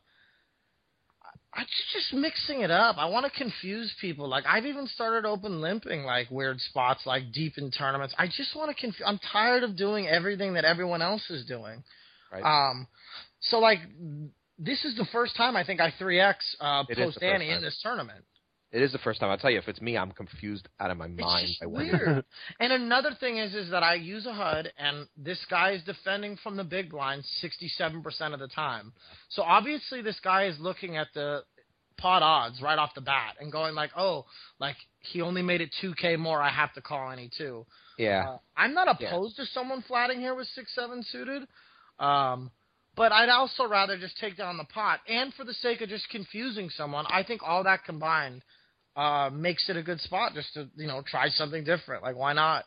I 1.55 1.65
just 1.65 1.93
just 1.93 2.15
mixing 2.15 2.61
it 2.63 2.71
up. 2.71 2.97
I 2.99 3.07
want 3.07 3.31
to 3.31 3.39
confuse 3.39 3.93
people. 4.01 4.27
Like 4.29 4.45
I've 4.47 4.65
even 4.67 4.87
started 4.87 5.27
open 5.29 5.61
limping 5.61 6.05
like 6.05 6.31
weird 6.31 6.61
spots, 6.61 7.03
like 7.05 7.25
deep 7.33 7.59
in 7.59 7.71
tournaments. 7.71 8.15
I 8.19 8.27
just 8.27 8.57
want 8.57 8.75
to 8.75 8.81
confuse. 8.81 9.05
I'm 9.07 9.19
tired 9.33 9.63
of 9.63 9.77
doing 9.77 10.07
everything 10.09 10.55
that 10.55 10.65
everyone 10.65 11.03
else 11.03 11.29
is 11.29 11.45
doing. 11.45 11.83
Right. 12.33 12.43
Um, 12.43 12.87
so 13.43 13.59
like 13.59 13.79
this 14.59 14.85
is 14.85 14.97
the 14.97 15.07
first 15.13 15.37
time 15.37 15.57
I 15.57 15.65
think 15.65 15.81
I 15.81 15.91
3x 16.01 16.35
uh, 16.61 16.85
It 16.89 16.93
is 16.93 16.97
the 16.99 17.05
post 17.05 17.21
time. 17.21 17.41
in 17.43 17.63
this 17.63 17.79
tournament. 17.83 18.25
It 18.71 18.81
is 18.81 18.91
the 18.91 18.99
first 18.99 19.21
time. 19.21 19.29
I'll 19.31 19.37
tell 19.37 19.51
you, 19.51 19.59
if 19.59 19.69
it's 19.69 19.83
me, 19.83 19.99
I'm 19.99 20.13
confused 20.13 20.67
out 20.81 20.91
of 20.91 20.97
my 20.97 21.07
mind. 21.07 21.21
It's 21.21 21.59
by 21.61 21.67
just 21.67 21.67
what- 21.67 21.83
weird. 21.85 22.25
and 22.61 22.73
another 22.73 23.11
thing 23.21 23.37
is, 23.37 23.55
is 23.55 23.71
that 23.71 23.83
I 23.83 23.97
use 23.97 24.25
a 24.25 24.33
HUD, 24.33 24.73
and 24.79 25.07
this 25.15 25.45
guy 25.51 25.73
is 25.73 25.83
defending 25.83 26.39
from 26.43 26.57
the 26.57 26.65
big 26.65 26.89
blind 26.91 27.23
67% 27.43 28.33
of 28.33 28.41
the 28.41 28.49
time. 28.49 28.95
So 29.29 29.43
obviously, 29.43 30.01
this 30.01 30.19
guy 30.21 30.47
is 30.47 30.59
looking 30.59 30.97
at 30.97 31.09
the 31.13 31.43
pot 31.99 32.23
odds 32.23 32.63
right 32.63 32.79
off 32.79 32.95
the 32.95 33.03
bat 33.03 33.35
and 33.41 33.53
going 33.53 33.75
like, 33.75 33.91
"Oh, 33.95 34.25
like 34.59 34.77
he 35.01 35.21
only 35.21 35.43
made 35.43 35.61
it 35.61 35.69
2k 35.83 36.19
more. 36.19 36.41
I 36.41 36.49
have 36.51 36.73
to 36.73 36.81
call 36.81 37.11
any 37.11 37.29
two. 37.37 37.67
Yeah. 37.99 38.25
Uh, 38.27 38.39
I'm 38.57 38.73
not 38.73 38.89
Yeah. 38.99 39.09
opposed 39.09 39.37
to 39.37 39.45
someone 39.47 39.83
flatting 39.83 40.19
here 40.19 40.35
with 40.35 40.49
six 40.49 40.75
seven 40.75 41.03
suited, 41.03 41.47
um, 41.99 42.51
but 42.97 43.13
I'd 43.13 43.29
also 43.29 43.67
rather 43.67 43.99
just 43.99 44.19
take 44.19 44.37
down 44.37 44.57
the 44.57 44.65
pot. 44.65 45.01
And 45.09 45.33
for 45.35 45.45
the 45.45 45.55
sake 45.55 45.81
of 45.81 45.89
just 45.89 46.09
confusing 46.11 46.71
someone, 46.71 47.07
I 47.09 47.23
think 47.23 47.43
all 47.43 47.65
that 47.65 47.85
combined 47.85 48.43
uh, 48.97 49.31
makes 49.33 49.69
it 49.69 49.77
a 49.77 49.83
good 49.83 50.01
spot 50.01 50.35
just 50.35 50.53
to 50.55 50.69
you 50.77 50.87
know 50.87 51.03
try 51.07 51.29
something 51.29 51.65
different. 51.65 52.03
Like 52.03 52.17
why 52.17 52.33
not? 52.33 52.65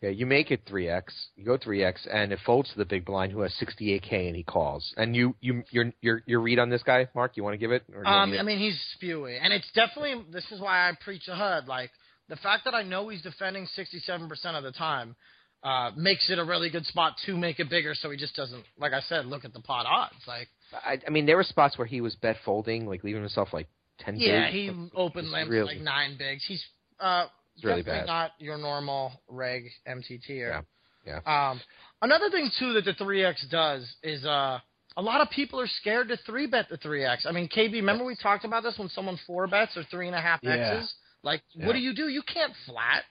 Yeah, 0.00 0.10
you 0.10 0.26
make 0.26 0.52
it 0.52 0.60
three 0.68 0.88
x. 0.88 1.12
You 1.34 1.44
go 1.44 1.58
three 1.58 1.82
x, 1.82 2.06
and 2.10 2.32
it 2.32 2.38
folds 2.46 2.70
to 2.70 2.78
the 2.78 2.84
big 2.84 3.04
blind 3.04 3.32
who 3.32 3.40
has 3.40 3.52
sixty 3.54 3.92
eight 3.92 4.02
k, 4.02 4.28
and 4.28 4.36
he 4.36 4.44
calls. 4.44 4.94
And 4.96 5.16
you, 5.16 5.34
you, 5.40 5.64
your, 5.72 5.92
your, 6.00 6.22
your 6.24 6.40
read 6.40 6.60
on 6.60 6.70
this 6.70 6.84
guy, 6.84 7.08
Mark. 7.16 7.36
You 7.36 7.42
want 7.42 7.54
to 7.54 7.58
give 7.58 7.72
it? 7.72 7.82
Or 7.92 8.04
do 8.04 8.08
you 8.08 8.16
want 8.16 8.32
Um, 8.34 8.38
I 8.38 8.42
mean, 8.44 8.58
he's 8.58 8.78
spewy, 8.96 9.36
and 9.42 9.52
it's 9.52 9.68
definitely. 9.74 10.24
This 10.30 10.44
is 10.52 10.60
why 10.60 10.88
I 10.88 10.92
preach 11.02 11.26
a 11.26 11.34
HUD. 11.34 11.66
Like 11.66 11.90
the 12.28 12.36
fact 12.36 12.64
that 12.66 12.74
I 12.74 12.84
know 12.84 13.08
he's 13.08 13.22
defending 13.22 13.66
67% 13.76 14.30
of 14.54 14.62
the 14.62 14.72
time 14.72 15.16
uh, 15.62 15.90
makes 15.96 16.30
it 16.30 16.38
a 16.38 16.44
really 16.44 16.70
good 16.70 16.86
spot 16.86 17.14
to 17.26 17.36
make 17.36 17.58
it 17.60 17.68
bigger, 17.68 17.94
so 17.94 18.10
he 18.10 18.16
just 18.16 18.34
doesn't, 18.36 18.64
like 18.78 18.92
I 18.92 19.00
said, 19.00 19.26
look 19.26 19.44
at 19.44 19.52
the 19.52 19.60
pot 19.60 19.86
odds. 19.86 20.14
Like, 20.26 20.48
I, 20.72 20.98
I 21.06 21.10
mean, 21.10 21.26
there 21.26 21.36
were 21.36 21.42
spots 21.44 21.76
where 21.78 21.86
he 21.86 22.00
was 22.00 22.14
bet 22.16 22.36
folding, 22.44 22.86
like 22.86 23.02
leaving 23.04 23.22
himself 23.22 23.52
like 23.52 23.68
ten. 23.98 24.16
yeah, 24.16 24.44
bigs, 24.46 24.54
he 24.54 24.70
but 24.70 24.98
open 24.98 25.30
limps 25.32 25.50
really, 25.50 25.74
like 25.74 25.82
nine 25.82 26.16
bigs. 26.18 26.44
He's 26.46 26.64
uh, 27.00 27.26
It's 27.56 27.64
really 27.64 27.82
bad. 27.82 28.06
not 28.06 28.32
your 28.38 28.56
normal 28.58 29.12
reg 29.28 29.64
MTT 29.88 30.24
here. 30.26 30.62
Yeah, 31.06 31.20
Um, 31.26 31.60
another 32.02 32.28
thing 32.30 32.50
too 32.58 32.74
that 32.74 32.84
the 32.84 32.92
3x 32.92 33.48
does 33.50 33.88
is 34.02 34.24
uh, 34.26 34.58
a 34.96 35.02
lot 35.02 35.20
of 35.22 35.30
people 35.30 35.58
are 35.58 35.66
scared 35.80 36.08
to 36.08 36.18
three 36.18 36.46
bet 36.46 36.68
the 36.68 36.76
3x. 36.76 37.24
I 37.26 37.32
mean, 37.32 37.48
KB, 37.48 37.72
remember 37.72 38.04
we 38.04 38.14
talked 38.14 38.44
about 38.44 38.62
this 38.62 38.76
when 38.78 38.88
someone 38.90 39.18
four 39.26 39.46
bets 39.46 39.74
or 39.76 39.84
three 39.90 40.06
and 40.06 40.14
a 40.14 40.20
half 40.20 40.40
Yeah. 40.42 40.74
X's? 40.74 40.92
Like, 41.22 41.40
Yeah. 41.54 41.66
what 41.66 41.72
do 41.72 41.78
you 41.78 41.94
do? 41.94 42.08
You 42.08 42.22
can't 42.22 42.52
flat. 42.66 43.04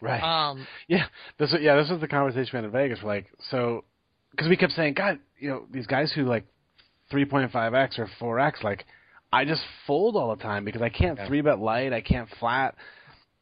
Right. 0.00 0.22
Um, 0.22 0.66
Yeah, 0.86 1.06
this 1.38 1.52
was, 1.52 1.60
yeah, 1.60 1.76
this 1.76 1.90
was 1.90 2.00
the 2.00 2.08
conversation 2.08 2.50
we 2.52 2.56
had 2.58 2.64
in 2.64 2.70
Vegas. 2.70 3.00
We're 3.02 3.08
like, 3.08 3.26
so 3.50 3.84
because 4.30 4.48
we 4.48 4.56
kept 4.56 4.72
saying, 4.72 4.94
God, 4.94 5.18
you 5.38 5.48
know, 5.48 5.64
these 5.70 5.86
guys 5.86 6.12
who 6.14 6.24
like 6.24 6.46
3.5x 7.12 7.98
or 7.98 8.08
4x, 8.20 8.62
like, 8.62 8.84
I 9.32 9.44
just 9.44 9.62
fold 9.86 10.16
all 10.16 10.34
the 10.34 10.42
time 10.42 10.64
because 10.64 10.82
I 10.82 10.88
can't 10.88 11.18
Yeah. 11.18 11.26
three 11.26 11.40
bet 11.40 11.58
light, 11.58 11.92
I 11.92 12.00
can't 12.00 12.28
flat, 12.38 12.74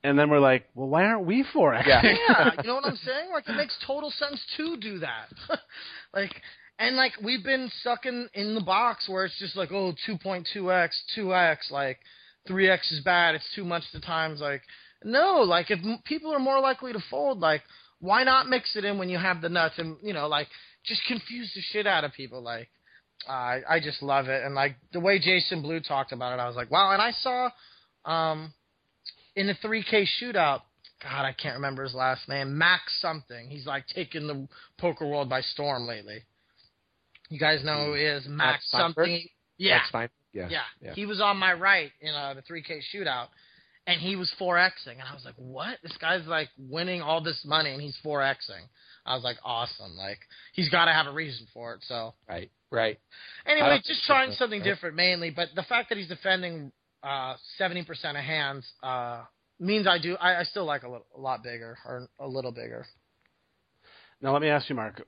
and 0.02 0.18
then 0.18 0.30
we're 0.30 0.40
like, 0.40 0.68
well, 0.74 0.88
why 0.88 1.04
aren't 1.04 1.26
we 1.26 1.44
4x? 1.44 1.86
Yeah. 1.86 2.02
yeah, 2.28 2.50
you 2.62 2.68
know 2.68 2.76
what 2.76 2.84
I'm 2.86 2.96
saying? 2.96 3.30
Like, 3.32 3.48
it 3.48 3.56
makes 3.56 3.76
total 3.86 4.10
sense 4.10 4.40
to 4.56 4.76
do 4.76 4.98
that. 5.00 5.28
like, 6.14 6.40
and 6.78 6.96
like 6.96 7.12
we've 7.22 7.42
been 7.44 7.70
sucking 7.82 8.28
in 8.34 8.54
the 8.54 8.60
box 8.60 9.08
where 9.08 9.24
it's 9.24 9.38
just 9.38 9.56
like, 9.56 9.72
oh, 9.72 9.92
2.2x, 10.08 10.90
2x, 11.16 11.70
like 11.70 11.98
3x 12.48 12.92
is 12.92 13.00
bad. 13.04 13.34
It's 13.34 13.48
too 13.54 13.64
much 13.64 13.82
the 13.92 14.00
times. 14.00 14.40
Like, 14.40 14.62
no, 15.06 15.42
like 15.42 15.70
if 15.70 15.78
people 16.04 16.34
are 16.34 16.40
more 16.40 16.60
likely 16.60 16.92
to 16.92 17.02
fold, 17.08 17.38
like 17.38 17.62
why 18.00 18.24
not 18.24 18.48
mix 18.48 18.74
it 18.76 18.84
in 18.84 18.98
when 18.98 19.08
you 19.08 19.18
have 19.18 19.40
the 19.40 19.48
nuts 19.48 19.76
and 19.78 19.96
you 20.02 20.12
know, 20.12 20.26
like 20.26 20.48
just 20.84 21.00
confuse 21.06 21.50
the 21.54 21.60
shit 21.60 21.86
out 21.86 22.04
of 22.04 22.12
people. 22.12 22.42
Like, 22.42 22.68
I 23.28 23.60
I 23.68 23.80
just 23.80 24.02
love 24.02 24.26
it, 24.26 24.44
and 24.44 24.54
like 24.54 24.76
the 24.92 25.00
way 25.00 25.20
Jason 25.20 25.62
Blue 25.62 25.80
talked 25.80 26.10
about 26.10 26.36
it, 26.36 26.42
I 26.42 26.48
was 26.48 26.56
like, 26.56 26.70
wow. 26.72 26.92
And 26.92 27.00
I 27.00 27.12
saw, 27.12 27.50
um, 28.04 28.52
in 29.36 29.46
the 29.46 29.54
3K 29.54 30.06
shootout. 30.20 30.62
God, 31.02 31.26
I 31.26 31.34
can't 31.34 31.56
remember 31.56 31.84
his 31.84 31.94
last 31.94 32.26
name. 32.26 32.56
Max 32.56 32.82
something. 33.02 33.50
He's 33.50 33.66
like 33.66 33.84
taking 33.94 34.26
the 34.26 34.48
poker 34.78 35.06
world 35.06 35.28
by 35.28 35.42
storm 35.42 35.86
lately. 35.86 36.22
You 37.28 37.38
guys 37.38 37.62
know 37.62 37.84
who 37.84 37.94
he 37.94 38.02
is 38.02 38.24
Max 38.26 38.64
Max 38.64 38.70
something. 38.70 39.28
Yeah, 39.58 39.76
Yeah, 40.32 40.48
yeah. 40.48 40.60
yeah. 40.80 40.94
He 40.94 41.04
was 41.04 41.20
on 41.20 41.36
my 41.36 41.52
right 41.52 41.92
in 42.00 42.14
uh, 42.14 42.34
the 42.34 42.42
3K 42.42 42.80
shootout, 42.94 43.26
and 43.86 44.00
he 44.00 44.16
was 44.16 44.32
4xing, 44.40 44.92
and 44.92 45.02
I 45.02 45.14
was 45.14 45.24
like, 45.24 45.34
"What? 45.36 45.78
This 45.82 45.96
guy's 45.98 46.26
like 46.26 46.48
winning 46.58 47.02
all 47.02 47.20
this 47.20 47.40
money, 47.44 47.70
and 47.70 47.80
he's 47.80 47.96
4xing." 48.04 48.62
I 49.04 49.14
was 49.14 49.22
like, 49.22 49.36
"Awesome! 49.44 49.96
Like 49.96 50.18
he's 50.52 50.68
got 50.68 50.86
to 50.86 50.92
have 50.92 51.06
a 51.06 51.12
reason 51.12 51.46
for 51.54 51.74
it." 51.74 51.80
So 51.86 52.14
Right, 52.28 52.50
right. 52.70 52.98
Anyway, 53.46 53.80
just 53.84 54.04
trying 54.04 54.32
something 54.32 54.60
right? 54.60 54.66
different 54.66 54.96
mainly, 54.96 55.30
but 55.30 55.48
the 55.54 55.62
fact 55.62 55.88
that 55.90 55.98
he's 55.98 56.08
defending 56.08 56.72
uh, 57.02 57.36
70% 57.60 57.86
of 58.10 58.16
hands 58.16 58.66
uh, 58.82 59.22
means 59.60 59.86
I 59.86 59.98
do. 59.98 60.16
I, 60.16 60.40
I 60.40 60.42
still 60.42 60.64
like 60.64 60.82
a, 60.82 60.88
little, 60.88 61.06
a 61.16 61.20
lot 61.20 61.42
bigger 61.42 61.78
or 61.86 62.08
a 62.18 62.26
little 62.26 62.52
bigger. 62.52 62.84
Now 64.20 64.32
let 64.32 64.42
me 64.42 64.48
ask 64.48 64.68
you, 64.68 64.74
Mark, 64.74 65.02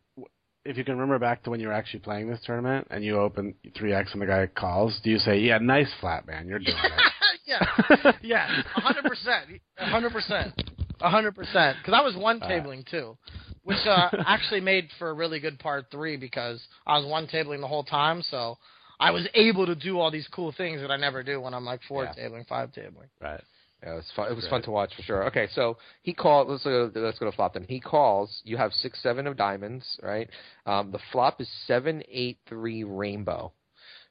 if 0.64 0.76
you 0.76 0.84
can 0.84 0.94
remember 0.94 1.18
back 1.18 1.42
to 1.44 1.50
when 1.50 1.60
you 1.60 1.68
were 1.68 1.72
actually 1.72 2.00
playing 2.00 2.30
this 2.30 2.40
tournament 2.44 2.86
and 2.90 3.02
you 3.02 3.18
open 3.18 3.54
3x 3.76 4.12
and 4.12 4.22
the 4.22 4.26
guy 4.26 4.46
calls, 4.46 5.00
do 5.02 5.10
you 5.10 5.18
say, 5.18 5.38
"Yeah, 5.38 5.58
nice 5.58 5.90
flat, 6.00 6.26
man, 6.26 6.46
you're 6.46 6.58
doing 6.58 6.76
it"? 6.76 7.07
Yeah, 7.48 8.12
yeah, 8.22 8.62
hundred 8.74 9.04
percent, 9.04 9.46
hundred 9.78 10.12
percent, 10.12 10.52
hundred 11.00 11.34
percent. 11.34 11.76
Because 11.80 11.94
I 11.98 12.02
was 12.02 12.14
one 12.16 12.40
tabling 12.40 12.86
too, 12.88 13.16
which 13.64 13.84
uh, 13.86 14.10
actually 14.26 14.60
made 14.60 14.88
for 14.98 15.10
a 15.10 15.14
really 15.14 15.40
good 15.40 15.58
part 15.58 15.86
three 15.90 16.16
because 16.16 16.62
I 16.86 16.98
was 16.98 17.06
one 17.06 17.26
tabling 17.26 17.60
the 17.60 17.66
whole 17.68 17.84
time, 17.84 18.22
so 18.22 18.58
I 19.00 19.10
was 19.10 19.26
able 19.34 19.66
to 19.66 19.74
do 19.74 19.98
all 19.98 20.10
these 20.10 20.28
cool 20.28 20.52
things 20.56 20.80
that 20.80 20.90
I 20.90 20.96
never 20.96 21.22
do 21.22 21.40
when 21.40 21.54
I'm 21.54 21.64
like 21.64 21.80
four 21.88 22.04
Yeah. 22.04 22.12
tabling, 22.14 22.46
five 22.46 22.70
tabling. 22.72 23.08
right. 23.20 23.42
Yeah, 23.82 23.92
it 23.92 23.94
was 23.94 24.10
fun. 24.16 24.28
It 24.28 24.34
was 24.34 24.48
fun 24.48 24.60
to 24.62 24.72
watch 24.72 24.92
for 24.96 25.02
sure. 25.02 25.24
Okay, 25.28 25.46
so 25.52 25.76
he 26.02 26.12
called. 26.12 26.48
Let's 26.48 26.64
go. 26.64 26.90
Let's 26.96 27.20
go 27.20 27.30
to 27.30 27.36
flop 27.36 27.54
then. 27.54 27.64
He 27.68 27.78
calls. 27.78 28.40
You 28.42 28.56
have 28.56 28.72
six, 28.72 29.00
seven 29.04 29.28
of 29.28 29.36
diamonds, 29.36 29.86
right? 30.02 30.28
Um, 30.66 30.90
the 30.90 30.98
flop 31.12 31.40
is 31.40 31.48
seven, 31.68 32.02
eight, 32.10 32.38
three 32.48 32.82
rainbow. 32.82 33.52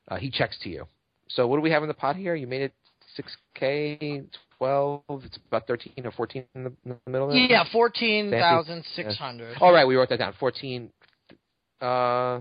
Uh, 0.08 0.16
he 0.16 0.32
checks 0.32 0.58
to 0.64 0.70
you. 0.70 0.88
So 1.28 1.48
what 1.48 1.58
do 1.58 1.62
we 1.62 1.72
have 1.72 1.84
in 1.84 1.90
the 1.90 1.94
pot 1.94 2.16
here? 2.16 2.34
You 2.34 2.48
made 2.48 2.62
it 2.62 2.74
six 3.18 3.36
k, 3.54 4.24
twelve. 4.58 5.02
It's 5.10 5.38
about 5.48 5.68
thirteen 5.68 6.06
or 6.06 6.12
fourteen 6.12 6.46
in 6.56 6.64
the, 6.64 6.74
in 6.86 6.98
the 7.06 7.12
middle. 7.12 7.28
There? 7.28 7.38
Yeah, 7.38 7.66
fourteen 7.74 8.32
thousand 8.32 8.86
six 8.96 9.18
hundred. 9.18 9.58
All 9.60 9.74
right, 9.74 9.86
we 9.86 9.96
wrote 9.98 10.08
that 10.10 10.20
down. 10.20 10.34
Fourteen. 10.40 10.92
Uh, 11.82 12.40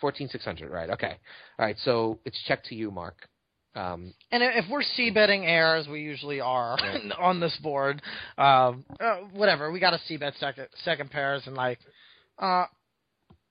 fourteen 0.00 0.28
six 0.28 0.44
hundred. 0.44 0.70
Right. 0.70 0.90
Okay. 0.90 1.16
All 1.58 1.66
right. 1.66 1.76
So 1.84 2.20
it's 2.24 2.40
check 2.46 2.62
to 2.66 2.76
you, 2.76 2.92
Mark. 2.92 3.28
Um, 3.74 4.14
And 4.32 4.42
if 4.42 4.64
we're 4.70 4.82
c 4.82 5.10
betting 5.10 5.46
air 5.46 5.76
as 5.76 5.86
we 5.86 6.00
usually 6.00 6.40
are 6.40 6.76
on 7.18 7.38
this 7.38 7.56
board, 7.62 8.02
um, 8.36 8.84
uh, 8.98 9.16
whatever, 9.32 9.70
we 9.70 9.78
got 9.78 9.90
to 9.90 10.00
c 10.06 10.16
bet 10.16 10.34
second 10.40 10.68
second 10.84 11.10
pairs 11.10 11.42
and 11.46 11.54
like, 11.54 11.78
uh, 12.38 12.64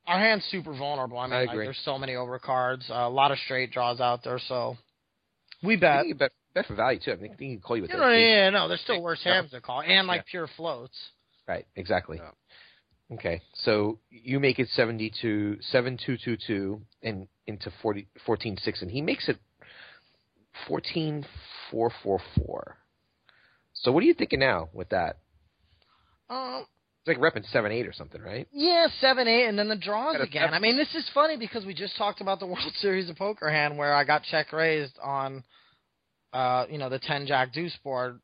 our 0.06 0.20
hand's 0.20 0.44
super 0.46 0.74
vulnerable. 0.76 1.18
I 1.18 1.28
mean, 1.28 1.34
I 1.34 1.44
like, 1.46 1.56
there's 1.58 1.80
so 1.86 1.98
many 1.98 2.14
overcards, 2.14 2.90
uh, 2.90 3.08
a 3.08 3.10
lot 3.10 3.32
of 3.32 3.38
straight 3.46 3.72
draws 3.72 4.00
out 4.02 4.24
there, 4.24 4.40
so 4.48 4.76
we 5.64 5.76
bet. 5.76 6.08
you 6.08 6.16
bet, 6.16 6.32
bet 6.54 6.66
for 6.66 6.76
value 6.76 7.00
too. 7.04 7.12
I 7.12 7.18
think 7.18 7.40
he 7.40 7.54
can 7.54 7.62
call 7.62 7.76
you 7.76 7.84
with 7.84 7.92
You 7.92 7.98
that. 7.98 8.04
know, 8.08 8.12
yeah, 8.12 8.50
no, 8.50 8.68
there's 8.68 8.82
still 8.82 9.02
worse 9.02 9.24
hands 9.24 9.52
to 9.52 9.62
call, 9.62 9.82
and 9.82 10.08
like 10.08 10.20
Yeah. 10.22 10.32
pure 10.32 10.48
floats. 10.56 10.98
Right, 11.48 11.66
exactly. 11.76 12.18
Yeah. 12.18 12.32
Okay, 13.16 13.42
so 13.54 14.00
you 14.10 14.40
make 14.40 14.60
it 14.60 14.68
72, 14.70 15.60
7222 15.62 16.82
and 17.04 17.28
into 17.46 17.72
40, 17.82 18.06
14.6, 18.26 18.82
and 18.82 18.92
he 18.92 19.02
makes 19.02 19.30
it 19.30 19.38
14.444. 21.72 22.74
So 23.74 23.92
what 23.92 24.04
are 24.04 24.06
you 24.06 24.14
thinking 24.14 24.40
now 24.40 24.70
with 24.74 24.90
that? 24.90 25.18
Um, 26.30 26.66
It's 27.06 27.08
like 27.08 27.20
repping 27.20 27.46
seven 27.52 27.72
eight 27.72 27.88
or 27.88 27.94
something, 27.94 28.22
right? 28.22 28.48
Yeah, 28.52 28.88
seven, 29.00 29.28
eight, 29.28 29.46
and 29.48 29.58
then 29.58 29.70
the 29.70 29.76
draws 29.78 30.18
Got 30.18 30.28
again. 30.28 30.42
seven. 30.44 30.54
I 30.56 30.60
mean, 30.60 30.76
this 30.76 30.94
is 30.96 31.08
funny 31.14 31.38
because 31.38 31.66
we 31.66 31.74
just 31.74 31.96
talked 31.96 32.20
about 32.22 32.40
the 32.40 32.46
World 32.54 32.74
Series 32.76 33.10
of 33.10 33.16
Poker 33.16 33.50
hand 33.50 33.78
where 33.78 33.94
I 33.94 34.04
got 34.04 34.24
check 34.24 34.52
raised 34.52 34.98
on, 35.02 35.44
uh, 36.34 36.66
you 36.70 36.78
know, 36.78 36.90
the 36.90 37.00
ten 37.00 37.26
Jack 37.28 37.54
Deuce 37.54 37.76
board. 37.84 38.20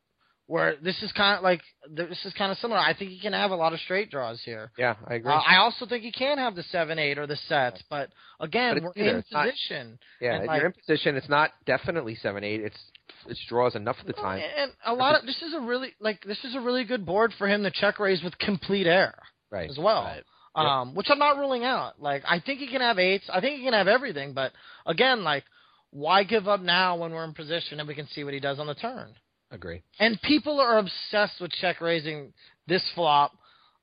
Where 0.45 0.75
this 0.83 1.01
is 1.01 1.09
kind 1.13 1.37
of 1.37 1.43
like 1.43 1.61
this 1.89 2.19
is 2.25 2.33
kind 2.33 2.51
of 2.51 2.57
similar. 2.57 2.77
I 2.77 2.93
think 2.93 3.11
he 3.11 3.19
can 3.19 3.31
have 3.31 3.51
a 3.51 3.55
lot 3.55 3.71
of 3.71 3.79
straight 3.79 4.11
draws 4.11 4.41
here. 4.43 4.71
Yeah, 4.77 4.95
I 5.07 5.13
agree. 5.15 5.31
Uh, 5.31 5.37
I 5.37 5.55
also 5.59 5.85
think 5.85 6.03
he 6.03 6.11
can 6.11 6.37
have 6.37 6.53
the 6.53 6.63
seven, 6.63 6.99
eight, 6.99 7.17
or 7.17 7.25
the 7.25 7.37
sets. 7.47 7.81
But 7.89 8.09
again, 8.41 8.73
But 8.75 8.83
we're 8.83 8.91
either. 8.97 9.09
in 9.11 9.15
It's 9.19 9.31
not- 9.31 9.45
position. 9.45 9.97
yeah, 10.19 10.39
like- 10.45 10.57
you're 10.57 10.65
in 10.67 10.73
position. 10.73 11.15
It's 11.15 11.29
not 11.29 11.51
definitely 11.65 12.15
seven 12.15 12.43
eight. 12.43 12.59
It's 12.59 12.77
it's 13.25 13.39
draws 13.47 13.73
enough 13.75 13.97
of 14.01 14.05
the 14.05 14.13
time. 14.13 14.43
And 14.57 14.71
a 14.85 14.93
lot 14.93 15.17
of 15.17 15.25
this 15.25 15.41
is 15.41 15.53
a 15.53 15.61
really 15.61 15.93
like 16.01 16.21
this 16.25 16.43
is 16.43 16.55
a 16.55 16.59
really 16.59 16.83
good 16.83 17.05
board 17.05 17.31
for 17.37 17.47
him 17.47 17.63
to 17.63 17.71
check 17.71 17.97
raise 17.97 18.21
with 18.21 18.37
complete 18.37 18.85
air. 18.85 19.15
Right. 19.49 19.69
as 19.69 19.77
well. 19.77 20.03
Right. 20.03 20.23
Um, 20.55 20.93
which 20.93 21.07
I'm 21.09 21.19
not 21.19 21.37
ruling 21.37 21.63
out. 21.63 22.01
Like 22.01 22.23
I 22.27 22.39
think 22.41 22.59
he 22.59 22.67
can 22.67 22.81
have 22.81 22.99
eights. 22.99 23.23
I 23.31 23.39
think 23.39 23.59
he 23.59 23.63
can 23.63 23.73
have 23.73 23.87
everything. 23.87 24.33
But 24.33 24.51
again, 24.85 25.23
like 25.23 25.45
why 25.93 26.23
give 26.23 26.47
up 26.47 26.61
now 26.61 26.97
when 26.97 27.11
we're 27.11 27.23
in 27.23 27.33
position 27.33 27.79
and 27.79 27.87
we 27.87 27.93
can 27.95 28.07
see 28.07 28.23
what 28.23 28.33
he 28.33 28.39
does 28.39 28.59
on 28.59 28.67
the 28.67 28.73
turn? 28.73 29.13
Agree. 29.51 29.83
And 29.99 30.19
people 30.23 30.59
are 30.59 30.79
obsessed 30.79 31.39
with 31.39 31.51
check 31.51 31.79
raising 31.79 32.33
this 32.67 32.83
flop 32.95 33.31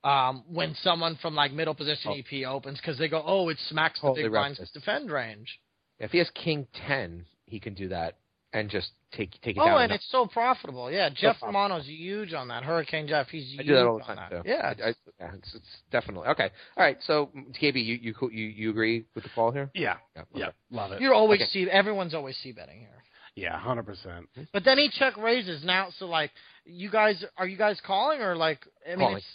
um, 0.03 0.43
when 0.51 0.75
someone 0.83 1.17
from 1.21 1.35
like 1.35 1.53
middle 1.53 1.73
position 1.73 2.11
Oh. 2.11 2.17
EP 2.17 2.45
opens 2.45 2.79
because 2.79 2.97
they 2.97 3.07
go, 3.07 3.23
oh, 3.25 3.47
it 3.49 3.57
smacks 3.69 4.01
the 4.01 4.07
Totally 4.07 4.23
big 4.23 4.31
blind's 4.31 4.71
defend 4.73 5.09
range. 5.09 5.59
If 5.99 6.11
he 6.11 6.17
has 6.17 6.29
King 6.31 6.67
10, 6.87 7.25
he 7.45 7.59
can 7.59 7.73
do 7.73 7.87
that 7.89 8.17
and 8.51 8.69
just 8.69 8.89
take 9.11 9.31
take 9.41 9.57
it 9.57 9.59
Oh, 9.61 9.65
down. 9.65 9.81
and 9.83 9.91
it's 9.91 10.09
so 10.11 10.25
profitable. 10.25 10.91
Yeah, 10.91 11.09
Jeff 11.09 11.39
profitable. 11.39 11.47
Romano's 11.47 11.85
huge 11.87 12.33
on 12.33 12.47
that. 12.49 12.63
Hurricane 12.63 13.07
Jeff, 13.07 13.27
he's 13.27 13.53
I 13.57 13.63
huge 13.63 13.67
do 13.67 13.73
that 13.75 13.85
all 13.87 13.97
the 13.97 14.03
on 14.05 14.15
time 14.15 14.29
that. 14.31 14.43
too. 14.43 14.49
Yeah, 14.49 14.73
I, 14.85 14.89
I, 14.89 14.93
yeah, 15.19 15.31
it's, 15.35 15.55
it's 15.55 15.67
definitely 15.91 16.27
okay. 16.29 16.49
All 16.77 16.83
right, 16.83 16.97
so 17.01 17.29
KB, 17.61 17.75
you 17.83 17.95
you 18.01 18.13
you 18.31 18.45
you 18.47 18.69
agree 18.69 19.05
with 19.15 19.23
the 19.23 19.29
call 19.35 19.51
here? 19.51 19.69
Yeah. 19.75 19.95
Yeah. 20.15 20.23
Yeah. 20.33 20.49
Love 20.71 20.91
it. 20.93 21.01
you're 21.01 21.13
always 21.13 21.41
Okay. 21.41 21.49
see. 21.51 21.69
Everyone's 21.69 22.13
always 22.13 22.37
c 22.37 22.51
betting 22.51 22.79
here. 22.79 22.89
Yeah, 23.35 23.57
hundred 23.57 23.85
percent. 23.85 24.27
But 24.51 24.65
then 24.65 24.77
he 24.77 24.89
check 24.89 25.15
raises 25.17 25.63
now. 25.63 25.87
So 25.97 26.05
like, 26.05 26.31
you 26.65 26.89
guys 26.91 27.23
are 27.37 27.47
you 27.47 27.57
guys 27.57 27.79
calling 27.85 28.21
or 28.21 28.35
like? 28.35 28.59
I 28.85 28.89
mean, 28.91 28.99
Calling. 28.99 29.17
it's, 29.17 29.25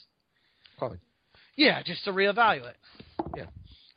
Calling. 0.78 1.00
yeah, 1.56 1.82
just 1.82 2.04
to 2.04 2.12
reevaluate. 2.12 2.74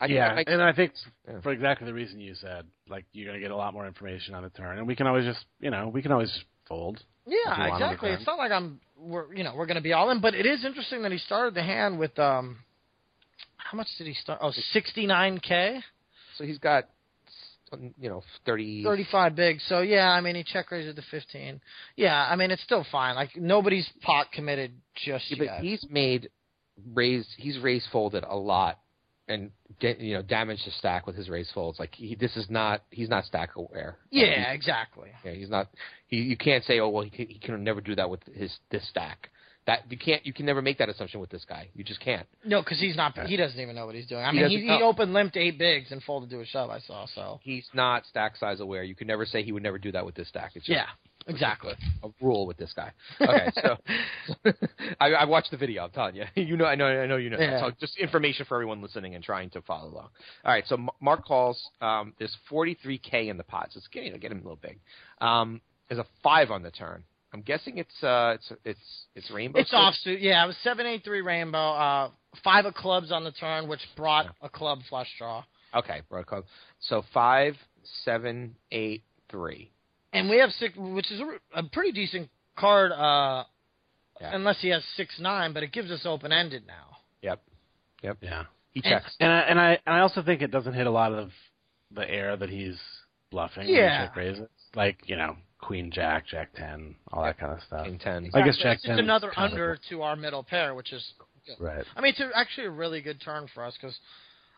I, 0.01 0.05
yeah, 0.05 0.33
I, 0.35 0.43
and 0.47 0.61
I 0.61 0.71
think 0.71 0.93
Yeah. 1.27 1.41
for 1.41 1.51
exactly 1.51 1.85
the 1.85 1.93
reason 1.93 2.19
you 2.21 2.33
said, 2.35 2.65
like 2.87 3.05
you're 3.11 3.27
gonna 3.27 3.39
get 3.41 3.51
a 3.51 3.55
lot 3.55 3.73
more 3.73 3.85
information 3.85 4.33
on 4.33 4.43
the 4.43 4.49
turn, 4.49 4.77
and 4.77 4.87
we 4.87 4.95
can 4.95 5.07
always 5.07 5.25
just, 5.25 5.45
you 5.59 5.69
know, 5.71 5.89
we 5.89 6.01
can 6.01 6.11
always 6.11 6.31
fold. 6.67 7.03
Yeah, 7.27 7.35
If 7.51 7.57
you 7.57 7.63
wanted 7.63 7.79
to 7.79 7.85
exactly. 7.85 8.09
It's 8.11 8.25
not 8.25 8.37
like 8.37 8.51
I'm 8.51 8.79
we're 8.97 9.33
you 9.33 9.43
know 9.43 9.53
we're 9.55 9.65
going 9.65 9.75
to 9.75 9.81
be 9.81 9.93
all 9.93 10.09
in, 10.11 10.21
but 10.21 10.33
it 10.33 10.45
is 10.45 10.63
interesting 10.65 11.01
that 11.03 11.11
he 11.11 11.17
started 11.17 11.53
the 11.53 11.63
hand 11.63 11.99
with 11.99 12.17
um 12.17 12.59
how 13.57 13.75
much 13.77 13.87
did 13.97 14.07
he 14.07 14.13
start? 14.13 14.39
Oh, 14.41 14.51
69k, 14.73 15.81
So 16.37 16.43
he's 16.43 16.57
got, 16.57 16.85
you 17.99 18.09
know, 18.09 18.23
thirty. 18.45 18.83
35 18.83 19.35
big. 19.35 19.59
So 19.67 19.81
yeah, 19.81 20.09
I 20.09 20.21
mean 20.21 20.35
he 20.35 20.43
check 20.43 20.71
raised 20.71 20.87
it 20.87 20.95
to 20.95 21.03
15. 21.11 21.61
Yeah, 21.97 22.25
I 22.29 22.35
mean 22.35 22.49
it's 22.51 22.63
still 22.63 22.85
fine. 22.91 23.15
Like 23.15 23.35
nobody's 23.35 23.87
pot 24.01 24.31
committed 24.31 24.71
just 24.95 25.29
Yeah, 25.29 25.43
yet. 25.43 25.47
but 25.57 25.63
he's 25.65 25.85
made 25.89 26.29
raised. 26.93 27.29
He's 27.37 27.59
raised 27.59 27.87
folded 27.91 28.23
a 28.27 28.35
lot, 28.35 28.79
and 29.29 29.51
get, 29.79 29.99
you 29.99 30.15
know 30.15 30.21
damaged 30.21 30.65
the 30.65 30.71
stack 30.71 31.07
with 31.07 31.15
his 31.15 31.29
raise 31.29 31.49
folds. 31.53 31.79
Like 31.79 31.93
he, 31.95 32.15
this 32.15 32.35
is 32.35 32.49
not. 32.49 32.81
He's 32.89 33.09
not 33.09 33.25
stack 33.25 33.55
aware. 33.55 33.95
Yeah, 34.11 34.49
he- 34.49 34.55
exactly. 34.55 35.09
yeah, 35.23 35.31
he's 35.31 35.49
not. 35.49 35.69
He, 36.07 36.17
you 36.17 36.35
can't 36.37 36.63
say, 36.65 36.79
oh 36.79 36.89
well, 36.89 37.03
he 37.03 37.09
can, 37.09 37.27
he 37.27 37.39
can 37.39 37.63
never 37.63 37.79
do 37.81 37.95
that 37.95 38.09
with 38.09 38.21
his 38.33 38.57
this 38.71 38.87
stack. 38.89 39.29
That 39.67 39.83
you 39.91 39.97
can't. 39.99 40.25
You 40.25 40.33
can 40.33 40.45
never 40.47 40.61
make 40.63 40.79
that 40.79 40.89
assumption 40.89 41.19
with 41.19 41.29
this 41.29 41.45
guy. 41.47 41.69
You 41.75 41.83
just 41.83 41.99
can't. 41.99 42.25
No, 42.43 42.61
because 42.63 42.79
he's 42.79 42.95
not. 42.95 43.15
He 43.27 43.37
doesn't 43.37 43.59
even 43.59 43.75
know 43.75 43.85
what 43.85 43.93
he's 43.93 44.07
doing. 44.07 44.23
I 44.23 44.31
He 44.31 44.37
mean, 44.37 44.49
he, 44.49 44.55
doesn't 44.57 44.69
he 44.73 44.79
know. 44.79 44.87
opened 44.87 45.13
limped 45.13 45.37
eight 45.37 45.59
bigs 45.59 45.91
and 45.91 46.01
folded 46.01 46.31
to 46.31 46.39
a 46.39 46.45
shove. 46.45 46.71
I 46.71 46.79
saw. 46.79 47.05
So 47.13 47.39
He's 47.43 47.67
not 47.73 48.05
stack 48.07 48.35
size 48.37 48.61
aware. 48.61 48.81
You 48.83 48.95
can 48.95 49.05
never 49.05 49.25
say 49.27 49.43
he 49.43 49.51
would 49.51 49.61
never 49.61 49.77
do 49.77 49.91
that 49.91 50.03
with 50.05 50.15
this 50.15 50.27
stack. 50.29 50.53
It's 50.55 50.65
just 50.65 50.75
yeah, 50.75 50.85
exactly. 51.29 51.73
a 52.03 52.09
rule 52.21 52.45
with 52.45 52.57
this 52.57 52.73
guy. 52.75 52.91
Okay, 53.21 53.51
so 53.61 53.77
I, 54.99 55.11
I 55.11 55.25
watched 55.25 55.51
the 55.51 55.57
video. 55.57 55.83
I'm 55.83 55.91
telling 55.91 56.15
you, 56.15 56.25
you 56.35 56.57
know, 56.57 56.65
I 56.65 56.75
know, 56.75 56.85
I 56.85 57.05
know, 57.05 57.17
you 57.17 57.29
know. 57.29 57.39
Yeah. 57.39 57.61
So 57.61 57.71
just 57.79 57.97
information 57.97 58.45
for 58.45 58.55
everyone 58.55 58.81
listening 58.81 59.15
and 59.15 59.23
trying 59.23 59.49
to 59.51 59.61
follow 59.61 59.89
along. 59.89 60.09
All 60.43 60.51
right, 60.51 60.63
so 60.67 60.77
Mark 60.99 61.25
calls. 61.25 61.61
Um, 61.81 62.13
there's 62.19 62.35
43k 62.51 63.29
in 63.29 63.37
the 63.37 63.43
pot, 63.43 63.69
so 63.71 63.77
it's 63.77 63.87
getting 63.87 64.17
get 64.19 64.31
him 64.31 64.39
a 64.39 64.41
little 64.41 64.59
big. 64.61 64.79
Um, 65.21 65.61
there's 65.87 65.99
a 65.99 66.05
five 66.23 66.51
on 66.51 66.63
the 66.63 66.71
turn. 66.71 67.03
I'm 67.31 67.41
guessing 67.41 67.77
it's 67.77 68.03
uh, 68.03 68.35
it's 68.35 68.51
it's 68.65 69.05
it's 69.15 69.31
rainbow. 69.31 69.59
It's 69.59 69.73
offsuit. 69.73 70.17
Yeah, 70.19 70.43
it 70.43 70.47
was 70.47 70.57
seven 70.63 70.87
eight 70.87 71.03
three 71.03 71.21
rainbow. 71.21 71.57
Uh, 71.57 72.09
five 72.43 72.65
of 72.65 72.73
clubs 72.73 73.11
on 73.11 73.23
the 73.23 73.31
turn, 73.31 73.67
which 73.67 73.81
brought 73.95 74.27
a 74.41 74.49
club 74.49 74.79
flush 74.89 75.09
draw. 75.17 75.43
Okay, 75.75 76.01
broad 76.09 76.25
club. 76.25 76.45
So 76.79 77.03
five, 77.13 77.55
seven, 78.03 78.55
eight, 78.71 79.03
three. 79.29 79.71
And 80.13 80.29
we 80.29 80.37
have 80.37 80.49
six, 80.51 80.73
which 80.77 81.11
is 81.11 81.19
a, 81.21 81.59
a 81.59 81.63
pretty 81.63 81.91
decent 81.91 82.29
card. 82.57 82.91
Uh, 82.91 83.43
Yeah. 84.21 84.31
unless 84.35 84.59
he 84.59 84.67
has 84.69 84.83
six 84.97 85.17
nine, 85.19 85.53
but 85.53 85.63
it 85.63 85.71
gives 85.71 85.91
us 85.91 86.01
open 86.05 86.31
ended 86.33 86.63
now. 86.67 86.97
Yep, 87.21 87.41
yep. 88.03 88.17
Yeah. 88.21 88.43
He 88.71 88.81
checks. 88.81 89.15
And 89.19 89.31
I, 89.31 89.39
and 89.41 89.59
I 89.59 89.79
and 89.85 89.95
I 89.95 89.99
also 90.01 90.21
think 90.21 90.41
it 90.41 90.51
doesn't 90.51 90.73
hit 90.73 90.87
a 90.87 90.91
lot 90.91 91.13
of 91.13 91.31
the 91.91 92.07
air 92.09 92.35
that 92.37 92.49
he's 92.49 92.77
bluffing. 93.31 93.67
Yeah. 93.67 94.05
check 94.07 94.15
raises. 94.15 94.47
Like 94.75 94.97
you 95.05 95.15
know, 95.15 95.35
Queen 95.61 95.89
Jack, 95.91 96.27
Jack 96.27 96.53
ten, 96.53 96.95
all 97.13 97.23
that 97.23 97.37
kind 97.39 97.53
of 97.53 97.59
stuff. 97.63 97.85
King 97.85 97.97
ten. 97.99 98.29
I 98.33 98.41
guess 98.41 98.57
Jack 98.57 98.63
check 98.63 98.73
It's 98.77 98.85
10 98.87 98.99
another 98.99 99.31
kind 99.33 99.47
of 99.47 99.51
under 99.53 99.79
to 99.89 100.01
our 100.01 100.15
middle 100.15 100.43
pair, 100.43 100.75
which 100.75 100.91
is 100.91 101.03
good. 101.45 101.63
Right. 101.63 101.85
I 101.95 102.01
mean, 102.01 102.13
it's 102.17 102.21
actually 102.35 102.67
a 102.67 102.71
really 102.71 103.01
good 103.01 103.21
turn 103.21 103.47
for 103.53 103.63
us 103.63 103.73
because 103.81 103.97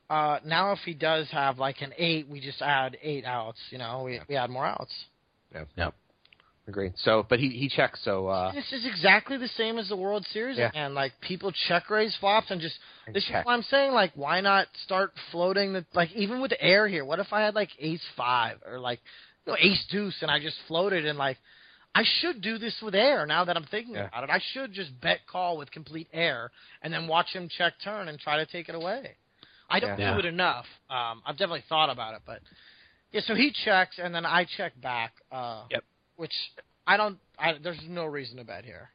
uh, 0.10 0.40
now 0.46 0.72
if 0.74 0.80
he 0.86 0.94
does 0.94 1.30
have 1.32 1.60
like 1.60 1.82
an 1.82 1.94
eight, 1.98 2.28
we 2.28 2.40
just 2.42 2.62
add 2.62 2.98
eight 3.02 3.26
outs. 3.26 3.60
You 3.70 3.78
know, 3.78 4.04
we 4.06 4.16
Yeah. 4.16 4.24
we 4.28 4.36
add 4.36 4.50
more 4.50 4.66
outs. 4.66 4.94
Agreed. 6.68 6.94
So, 6.98 7.26
but 7.28 7.40
he 7.40 7.50
he 7.50 7.68
checks. 7.70 8.00
So 8.04 8.28
uh, 8.28 8.54
this 8.54 8.72
is 8.72 8.86
exactly 8.86 9.36
the 9.38 9.48
same 9.50 9.78
as 9.80 9.90
the 9.90 9.96
World 9.98 10.26
Series, 10.32 10.58
Yeah. 10.58 10.70
and 10.74 10.94
like 10.94 11.12
people 11.20 11.52
check 11.68 11.90
raise 11.90 12.16
flops 12.18 12.52
and 12.52 12.62
just 12.62 12.76
and 13.08 13.16
this 13.16 13.26
check. 13.26 13.42
is 13.42 13.46
what 13.46 13.54
I'm 13.54 13.64
saying. 13.64 13.94
Like, 13.94 14.12
why 14.16 14.42
not 14.42 14.68
start 14.86 15.12
floating 15.32 15.74
the 15.74 15.86
like 15.94 16.12
even 16.14 16.40
with 16.40 16.52
the 16.52 16.62
air 16.62 16.88
here? 16.88 17.04
What 17.04 17.20
if 17.20 17.34
I 17.34 17.42
had 17.42 17.56
like 17.56 17.70
Ace 17.80 18.06
five 18.16 18.60
or 18.66 18.80
like 18.80 19.00
you 19.46 19.54
know, 19.54 19.58
Ace 19.60 19.84
deuce 19.92 20.16
and 20.22 20.30
I 20.30 20.40
just 20.40 20.56
floated 20.68 21.06
and 21.06 21.18
like 21.18 21.38
I 21.96 22.04
should 22.20 22.42
do 22.42 22.58
this 22.60 22.76
with 22.82 22.94
air 22.96 23.26
now 23.26 23.44
that 23.44 23.58
I'm 23.58 23.66
thinking 23.66 23.96
Yeah. 23.96 24.08
about 24.08 24.24
it. 24.26 24.30
I 24.30 24.40
should 24.54 24.72
just 24.72 24.98
bet 25.02 25.22
call 25.30 25.58
with 25.58 25.72
complete 25.72 26.08
air 26.14 26.52
and 26.84 26.94
then 26.94 27.08
watch 27.08 27.34
him 27.34 27.50
check 27.50 27.74
turn 27.84 28.08
and 28.08 28.20
try 28.20 28.38
to 28.38 28.46
take 28.46 28.70
it 28.70 28.76
away. 28.76 29.16
I 29.68 29.80
don't 29.80 30.00
Yeah. 30.00 30.14
do 30.14 30.20
it 30.20 30.26
enough. 30.26 30.66
Um, 30.90 31.24
I've 31.26 31.38
definitely 31.38 31.64
thought 31.68 31.90
about 31.90 32.14
it, 32.14 32.22
but 32.26 32.40
yeah. 33.12 33.22
So 33.26 33.36
he 33.36 33.52
checks 33.66 33.98
and 34.02 34.14
then 34.14 34.26
I 34.26 34.46
check 34.58 34.80
back. 34.82 35.14
Uh, 35.32 35.64
Yep. 35.72 35.84
Which 36.18 36.34
I 36.86 36.98
don't. 36.98 37.18
I, 37.40 37.54
there's 37.64 37.80
no 37.88 38.06
reason 38.06 38.38
to 38.38 38.44
bet 38.44 38.64
here. 38.66 38.90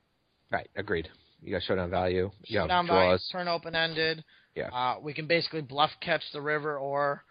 Right. 0.51 0.69
Agreed. 0.77 1.09
You 1.43 1.53
got 1.53 1.63
showdown 1.63 1.91
value. 1.91 2.31
You 2.45 2.61
Showdown 2.61 2.87
value, 2.87 3.09
draws. 3.11 3.29
turn 3.33 3.49
open 3.49 3.75
ended. 3.75 4.25
Yeah. 4.55 4.69
Uh, 4.69 4.97
we 5.03 5.13
can 5.13 5.27
basically 5.27 5.61
bluff 5.63 5.91
catch 6.01 6.23
the 6.33 6.41
river 6.41 6.79
or 6.79 7.23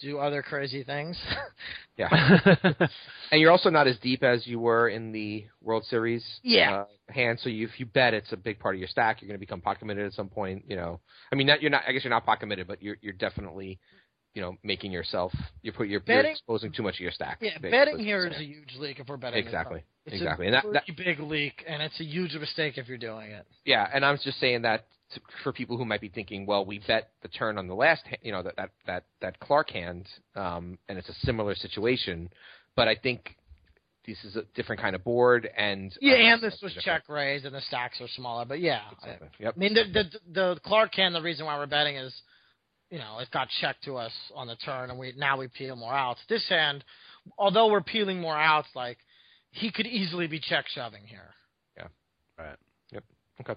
do 0.00 0.18
other 0.18 0.42
crazy 0.42 0.82
things. 0.84 1.18
Yeah. 1.98 2.38
and 3.32 3.40
you're 3.40 3.50
also 3.50 3.70
not 3.70 3.88
as 3.88 3.98
deep 3.98 4.22
as 4.22 4.46
you 4.46 4.60
were 4.60 4.88
in 4.88 5.10
the 5.10 5.46
World 5.60 5.84
Series 5.86 6.24
Yeah. 6.44 6.82
uh, 7.08 7.12
hand. 7.12 7.40
So 7.42 7.48
you, 7.48 7.66
if 7.66 7.80
you 7.80 7.86
bet 7.86 8.14
it's 8.14 8.30
a 8.32 8.36
big 8.36 8.60
part 8.60 8.76
of 8.76 8.78
your 8.78 8.86
stack, 8.86 9.20
you're 9.20 9.26
going 9.26 9.34
to 9.34 9.40
become 9.40 9.60
pot 9.60 9.80
committed 9.80 10.06
at 10.06 10.12
some 10.12 10.28
point. 10.28 10.62
You 10.68 10.76
know, 10.76 11.00
I 11.32 11.34
mean, 11.34 11.48
not, 11.48 11.60
you're 11.60 11.72
not. 11.72 11.82
I 11.88 11.90
guess 11.92 12.04
you're 12.04 12.12
not 12.12 12.24
pot 12.24 12.38
committed, 12.38 12.68
but 12.68 12.80
you're 12.84 12.98
you're 13.00 13.14
definitely, 13.14 13.80
you 14.38 14.44
know, 14.44 14.56
making 14.62 14.92
yourself. 14.92 15.32
You 15.62 15.72
put 15.72 15.88
you're, 15.88 15.94
you're 15.94 16.00
Betting- 16.00 16.30
exposing 16.30 16.70
too 16.70 16.84
much 16.84 16.94
of 16.94 17.00
your 17.00 17.10
stack. 17.10 17.38
yeah, 17.40 17.48
basically, 17.60 17.70
betting 17.72 17.98
here 17.98 18.24
is 18.28 18.36
a 18.38 18.44
huge 18.44 18.76
leak 18.78 19.00
if 19.00 19.08
we're 19.08 19.16
betting. 19.16 19.44
Exactly. 19.44 19.82
It's 20.06 20.14
Exactly. 20.14 20.46
a 20.46 20.54
And 20.54 20.54
that- 20.74 20.84
that- 20.86 20.96
big 20.96 21.18
leak, 21.18 21.64
and 21.66 21.82
it's 21.82 21.98
a 21.98 22.04
huge 22.04 22.34
mistake 22.36 22.78
if 22.78 22.86
you're 22.88 22.98
doing 22.98 23.32
it. 23.32 23.44
Yeah, 23.64 23.90
and 23.92 24.04
I'm 24.04 24.16
just 24.22 24.38
saying 24.38 24.62
that 24.62 24.86
to, 25.14 25.20
for 25.42 25.52
people 25.52 25.76
who 25.76 25.84
might 25.84 26.00
be 26.00 26.08
thinking, 26.08 26.46
well, 26.46 26.64
we 26.64 26.78
bet 26.86 27.10
the 27.22 27.28
turn 27.28 27.58
on 27.58 27.66
the 27.66 27.74
last, 27.74 28.04
you 28.22 28.30
know, 28.30 28.42
that 28.44 28.54
that 28.56 28.70
that 28.86 29.04
that 29.20 29.40
Clark 29.40 29.70
hand, 29.70 30.06
um, 30.36 30.78
and 30.88 30.96
it's 30.98 31.08
a 31.08 31.14
similar 31.26 31.56
situation, 31.56 32.30
but 32.76 32.86
I 32.86 32.94
think 32.94 33.34
this 34.06 34.22
is 34.24 34.36
a 34.36 34.42
different 34.54 34.80
kind 34.80 34.94
of 34.94 35.02
board, 35.02 35.50
and 35.56 35.92
Yeah, 36.00 36.12
uh, 36.14 36.16
and 36.34 36.40
this 36.40 36.60
was 36.62 36.72
different. 36.74 36.84
check 37.02 37.08
raised, 37.08 37.44
and 37.44 37.54
the 37.54 37.60
stacks 37.62 38.00
are 38.00 38.06
smaller. 38.08 38.44
But 38.44 38.60
yeah, 38.60 38.82
Exactly. 38.92 39.28
Yep. 39.40 39.54
I 39.56 39.58
mean, 39.58 39.74
the, 39.74 39.84
the 39.92 40.04
the 40.32 40.60
Clark 40.64 40.92
can. 40.92 41.12
The 41.12 41.20
reason 41.22 41.44
why 41.44 41.58
we're 41.58 41.66
betting 41.66 41.96
is, 41.96 42.14
you 42.90 42.98
know, 42.98 43.18
it 43.20 43.28
got 43.30 43.48
checked 43.60 43.84
to 43.84 43.96
us 43.96 44.12
on 44.34 44.46
the 44.46 44.56
turn, 44.56 44.90
and 44.90 44.98
we 44.98 45.12
now 45.16 45.36
we 45.38 45.48
peel 45.48 45.76
more 45.76 45.92
outs. 45.92 46.20
This 46.28 46.46
hand, 46.48 46.84
although 47.36 47.70
we're 47.70 47.82
peeling 47.82 48.20
more 48.20 48.36
outs, 48.38 48.68
like 48.74 48.98
he 49.50 49.70
could 49.70 49.86
easily 49.86 50.26
be 50.26 50.40
check 50.40 50.64
shoving 50.68 51.04
here. 51.06 51.30
Yeah, 51.76 51.88
right. 52.38 52.56
Yep. 52.92 53.04
Okay. 53.42 53.54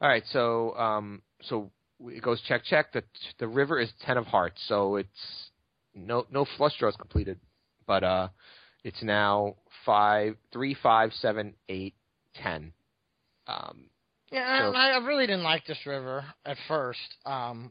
All 0.00 0.08
right. 0.08 0.22
So 0.32 0.76
um, 0.76 1.22
so 1.42 1.70
it 2.00 2.22
goes 2.22 2.40
check 2.48 2.64
check. 2.64 2.92
The 2.92 3.02
the 3.38 3.48
river 3.48 3.78
is 3.78 3.90
ten 4.04 4.16
of 4.16 4.26
hearts, 4.26 4.60
so 4.66 4.96
it's 4.96 5.50
no 5.94 6.26
no 6.30 6.46
flush 6.56 6.76
draws 6.78 6.96
completed, 6.96 7.38
but 7.86 8.02
uh, 8.04 8.28
it's 8.84 9.02
now 9.02 9.56
five 9.84 10.36
three 10.52 10.74
five 10.82 11.12
seven 11.20 11.54
eight 11.68 11.94
ten. 12.34 12.72
Um, 13.46 13.90
Yeah, 14.30 14.70
So- 14.70 14.74
I, 14.76 14.90
I 14.90 14.96
really 14.98 15.26
didn't 15.26 15.42
like 15.42 15.66
this 15.66 15.84
river 15.84 16.24
at 16.46 16.56
first. 16.68 17.00
Um, 17.26 17.70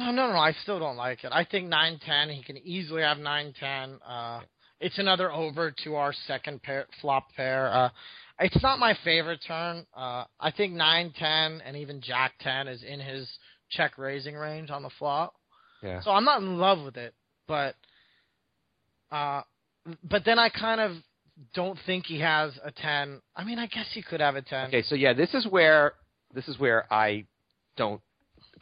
no, 0.00 0.10
no, 0.10 0.32
no, 0.32 0.38
I 0.38 0.52
still 0.62 0.78
don't 0.78 0.96
like 0.96 1.24
it. 1.24 1.32
I 1.32 1.44
think 1.44 1.68
nine 1.68 2.00
ten. 2.04 2.30
He 2.30 2.42
can 2.42 2.56
easily 2.58 3.02
have 3.02 3.18
nine 3.18 3.52
ten. 3.58 3.98
Uh, 4.06 4.40
it's 4.80 4.98
another 4.98 5.30
over 5.30 5.74
to 5.84 5.94
our 5.96 6.12
second 6.26 6.62
pair, 6.62 6.86
flop 7.00 7.28
pair. 7.36 7.72
Uh, 7.72 7.90
it's 8.38 8.62
not 8.62 8.78
my 8.78 8.96
favorite 9.04 9.40
turn. 9.46 9.86
Uh, 9.94 10.24
I 10.40 10.50
think 10.56 10.72
nine 10.72 11.12
ten 11.18 11.60
and 11.64 11.76
even 11.76 12.00
jack 12.00 12.32
ten 12.40 12.66
is 12.66 12.82
in 12.82 12.98
his 12.98 13.28
check 13.70 13.98
raising 13.98 14.34
range 14.34 14.70
on 14.70 14.82
the 14.82 14.90
flop. 14.98 15.34
yeah. 15.82 16.00
So 16.02 16.10
I'm 16.10 16.24
not 16.24 16.40
in 16.40 16.58
love 16.58 16.82
with 16.84 16.96
it, 16.96 17.14
but 17.46 17.74
uh, 19.12 19.42
but 20.08 20.24
then 20.24 20.38
I 20.38 20.48
kind 20.48 20.80
of 20.80 20.92
don't 21.54 21.78
think 21.86 22.06
he 22.06 22.20
has 22.20 22.52
a 22.64 22.70
ten. 22.70 23.20
I 23.36 23.44
mean, 23.44 23.58
I 23.58 23.66
guess 23.66 23.86
he 23.92 24.02
could 24.02 24.20
have 24.20 24.36
a 24.36 24.42
ten. 24.42 24.68
Okay, 24.68 24.82
so 24.82 24.94
yeah, 24.94 25.12
this 25.12 25.34
is 25.34 25.46
where 25.46 25.92
this 26.34 26.48
is 26.48 26.58
where 26.58 26.90
I 26.92 27.26
don't 27.76 28.00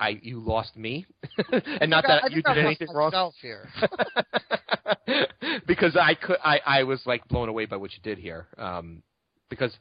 I 0.01 0.19
you 0.23 0.41
lost 0.41 0.77
me, 0.77 1.07
and 1.81 1.91
not 1.91 2.05
I 2.05 2.21
that 2.21 2.33
you 2.33 2.43
I 2.45 2.55
did 2.55 2.65
anything 2.65 2.89
wrong. 2.95 3.33
here. 3.41 3.69
because 5.67 5.97
I 5.97 6.15
could 6.15 6.37
I 6.45 6.61
I 6.65 6.83
was 6.85 7.01
like 7.07 7.27
blown 7.29 7.49
away 7.49 7.67
by 7.67 7.77
what 7.77 7.93
you 7.93 7.99
did 8.03 8.19
here. 8.19 8.47
Um, 8.57 9.03
because 9.51 9.73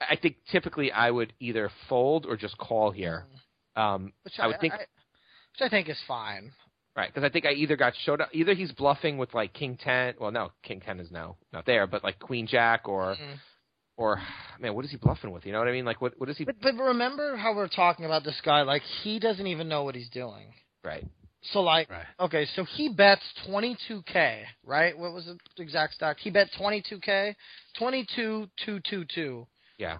I 0.00 0.16
think 0.16 0.36
typically 0.50 0.92
I 0.92 1.10
would 1.10 1.32
either 1.40 1.70
fold 1.88 2.26
or 2.26 2.36
just 2.36 2.56
call 2.58 2.90
here. 2.90 3.26
Um, 3.76 4.12
Which 4.22 4.34
I 4.38 4.46
would 4.46 4.60
think 4.60 4.72
which 4.72 5.60
I 5.60 5.68
think 5.68 5.88
is 5.88 5.98
fine. 6.06 6.52
right 6.96 7.12
because 7.12 7.26
I 7.26 7.30
think 7.32 7.44
I 7.46 7.52
either 7.52 7.76
got 7.76 7.92
showed 8.04 8.20
up 8.20 8.30
either 8.32 8.54
he's 8.54 8.72
bluffing 8.72 9.18
with 9.18 9.34
like 9.34 9.52
king 9.52 9.76
ten. 9.82 10.14
Well, 10.18 10.30
no, 10.30 10.52
king 10.62 10.80
ten 10.80 11.00
is 11.00 11.10
now 11.10 11.36
not 11.52 11.66
there, 11.66 11.86
but 11.86 12.02
like 12.04 12.18
queen 12.18 12.46
jack 12.46 12.88
or 12.88 13.16
Mhm. 13.16 13.38
Or 13.96 14.20
man, 14.60 14.74
what 14.74 14.84
is 14.84 14.90
he 14.90 14.96
bluffing 14.96 15.30
with? 15.30 15.46
You 15.46 15.52
know 15.52 15.58
what 15.58 15.68
I 15.68 15.72
mean? 15.72 15.84
Like 15.84 16.00
what 16.00 16.14
what 16.18 16.28
is 16.28 16.36
he? 16.38 16.44
But 16.44 16.60
but 16.60 16.74
remember 16.74 17.36
how 17.36 17.54
we're 17.54 17.68
talking 17.68 18.04
about 18.04 18.24
this 18.24 18.40
guy? 18.44 18.62
Like 18.62 18.82
he 19.02 19.18
doesn't 19.18 19.46
even 19.46 19.68
know 19.68 19.84
what 19.84 19.94
he's 19.94 20.10
doing. 20.10 20.52
Right. 20.84 21.06
So 21.52 21.60
like, 21.60 21.88
Right. 21.90 22.06
okay, 22.18 22.46
so 22.56 22.64
he 22.64 22.88
bets 22.88 23.22
22k, 23.48 24.42
right? 24.64 24.96
What 24.98 25.12
was 25.12 25.26
the 25.26 25.38
exact 25.62 25.94
stock? 25.94 26.16
He 26.18 26.30
bet 26.30 26.48
22k, 26.58 27.34
22,222, 27.78 29.46
Yeah. 29.78 29.98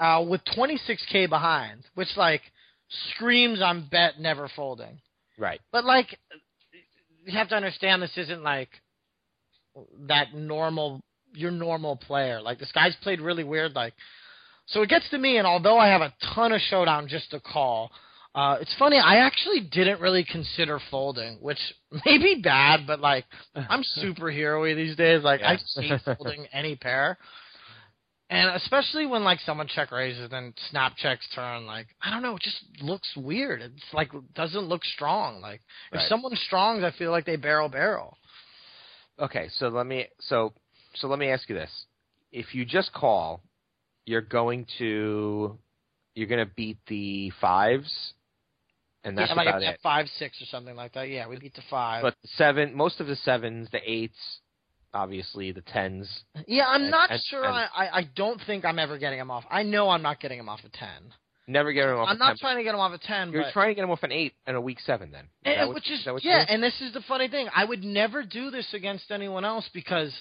uh, 0.00 0.24
with 0.26 0.40
26k 0.56 1.28
behind, 1.28 1.84
which 1.94 2.16
like 2.16 2.40
screams 3.14 3.60
"I'm 3.60 3.86
bet 3.90 4.18
never 4.18 4.48
folding. 4.48 4.98
Right. 5.38 5.60
But 5.72 5.84
like, 5.84 6.18
you 7.24 7.32
have 7.32 7.48
to 7.50 7.54
understand 7.56 8.02
this 8.02 8.16
isn't 8.16 8.42
like 8.42 8.70
that 10.08 10.34
normal 10.34 11.02
your 11.32 11.50
normal 11.50 11.96
player. 11.96 12.40
Like 12.40 12.58
this 12.58 12.72
guy's 12.72 12.96
played 13.02 13.20
really 13.20 13.44
weird. 13.44 13.74
Like, 13.74 13.94
so 14.66 14.82
it 14.82 14.88
gets 14.88 15.08
to 15.10 15.18
me, 15.18 15.38
and 15.38 15.46
although 15.46 15.78
I 15.78 15.88
have 15.88 16.02
a 16.02 16.12
ton 16.34 16.52
of 16.52 16.60
showdown 16.60 17.08
just 17.08 17.30
to 17.32 17.40
call, 17.40 17.90
uh, 18.34 18.56
it's 18.60 18.74
funny. 18.78 18.98
I 18.98 19.16
actually 19.16 19.60
didn't 19.60 20.00
really 20.00 20.24
consider 20.24 20.80
folding, 20.90 21.36
which 21.40 21.58
may 22.06 22.18
be 22.18 22.40
bad, 22.42 22.86
but 22.86 23.00
like 23.00 23.24
I'm 23.54 23.82
superhero-y 23.98 24.74
these 24.74 24.96
days. 24.96 25.22
Like 25.22 25.42
I 25.42 25.56
just 25.56 25.78
hate 25.78 26.00
folding 26.16 26.46
any 26.52 26.76
pair. 26.76 27.18
And 28.30 28.56
especially 28.56 29.04
when 29.04 29.24
like 29.24 29.40
someone 29.40 29.66
check 29.68 29.92
raises 29.92 30.30
and 30.32 30.54
snap 30.70 30.96
checks 30.96 31.26
turn, 31.34 31.66
like 31.66 31.88
I 32.00 32.08
don't 32.10 32.22
know, 32.22 32.36
it 32.36 32.40
just 32.42 32.64
looks 32.80 33.10
weird. 33.14 33.60
It's 33.60 33.82
like 33.92 34.08
doesn't 34.34 34.62
look 34.68 34.82
strong. 34.84 35.42
Like 35.42 35.60
if 35.92 35.98
Right. 35.98 36.08
someone's 36.08 36.40
strong, 36.40 36.82
I 36.82 36.92
feel 36.92 37.10
like 37.10 37.26
they 37.26 37.36
barrel 37.36 37.68
barrel. 37.68 38.16
Okay, 39.18 39.48
so 39.58 39.68
let 39.68 39.86
me 39.86 40.06
so 40.20 40.54
so 40.94 41.08
let 41.08 41.18
me 41.18 41.28
ask 41.30 41.48
you 41.48 41.54
this: 41.54 41.70
If 42.32 42.54
you 42.54 42.64
just 42.64 42.92
call, 42.92 43.42
you're 44.06 44.20
going 44.20 44.66
to 44.78 45.58
you're 46.14 46.28
going 46.28 46.46
to 46.46 46.52
beat 46.54 46.78
the 46.88 47.30
fives, 47.40 48.12
and 49.04 49.16
that's 49.16 49.30
yeah, 49.30 49.34
like 49.36 49.48
about 49.48 49.62
it. 49.62 49.80
five 49.82 50.06
six 50.18 50.40
or 50.42 50.46
something 50.46 50.76
like 50.76 50.92
that. 50.94 51.08
Yeah, 51.08 51.26
we 51.28 51.38
beat 51.38 51.54
the 51.54 51.62
five. 51.70 52.02
But 52.02 52.14
the 52.22 52.28
seven, 52.36 52.74
most 52.76 53.00
of 53.00 53.06
the 53.06 53.16
sevens, 53.16 53.68
the 53.72 53.80
eights, 53.90 54.18
obviously 54.94 55.52
the 55.52 55.62
tens. 55.62 56.08
yeah, 56.46 56.66
I'm 56.66 56.82
and- 56.82 56.90
not 56.90 57.10
and- 57.10 57.20
sure. 57.28 57.44
and- 57.44 57.54
I, 57.54 57.88
I 57.92 58.02
don't 58.14 58.40
think 58.46 58.64
I'm 58.64 58.78
ever 58.78 58.98
getting 58.98 59.18
them 59.18 59.30
off. 59.30 59.44
I 59.50 59.62
know 59.62 59.88
I'm 59.90 60.02
not 60.02 60.20
getting 60.20 60.38
them 60.38 60.48
off 60.48 60.60
a 60.64 60.68
ten. 60.68 61.12
Never 61.48 61.72
get 61.72 61.86
them 61.86 61.98
off. 61.98 62.06
I'm 62.08 62.18
not 62.18 62.36
10, 62.36 62.36
trying 62.38 62.56
to 62.58 62.62
get 62.62 62.72
him 62.72 62.80
off 62.80 62.92
a 62.92 62.98
ten. 62.98 63.32
You're 63.32 63.50
trying 63.52 63.70
to 63.70 63.74
get 63.74 63.80
them 63.80 63.90
off 63.90 64.04
an 64.04 64.12
eight 64.12 64.32
and 64.46 64.56
a 64.56 64.60
week 64.60 64.78
seven. 64.86 65.10
Then, 65.10 65.24
Is 65.44 65.56
that 65.56 65.66
what- 65.66 65.74
which 65.74 65.90
is, 65.90 66.06
what 66.06 66.22
yeah, 66.24 66.44
and 66.48 66.62
this 66.62 66.80
is 66.80 66.92
the 66.92 67.00
funny 67.02 67.26
thing. 67.28 67.48
I 67.54 67.64
would 67.64 67.82
never 67.82 68.22
do 68.22 68.50
this 68.50 68.72
against 68.74 69.10
anyone 69.10 69.44
else 69.44 69.68
because 69.74 70.12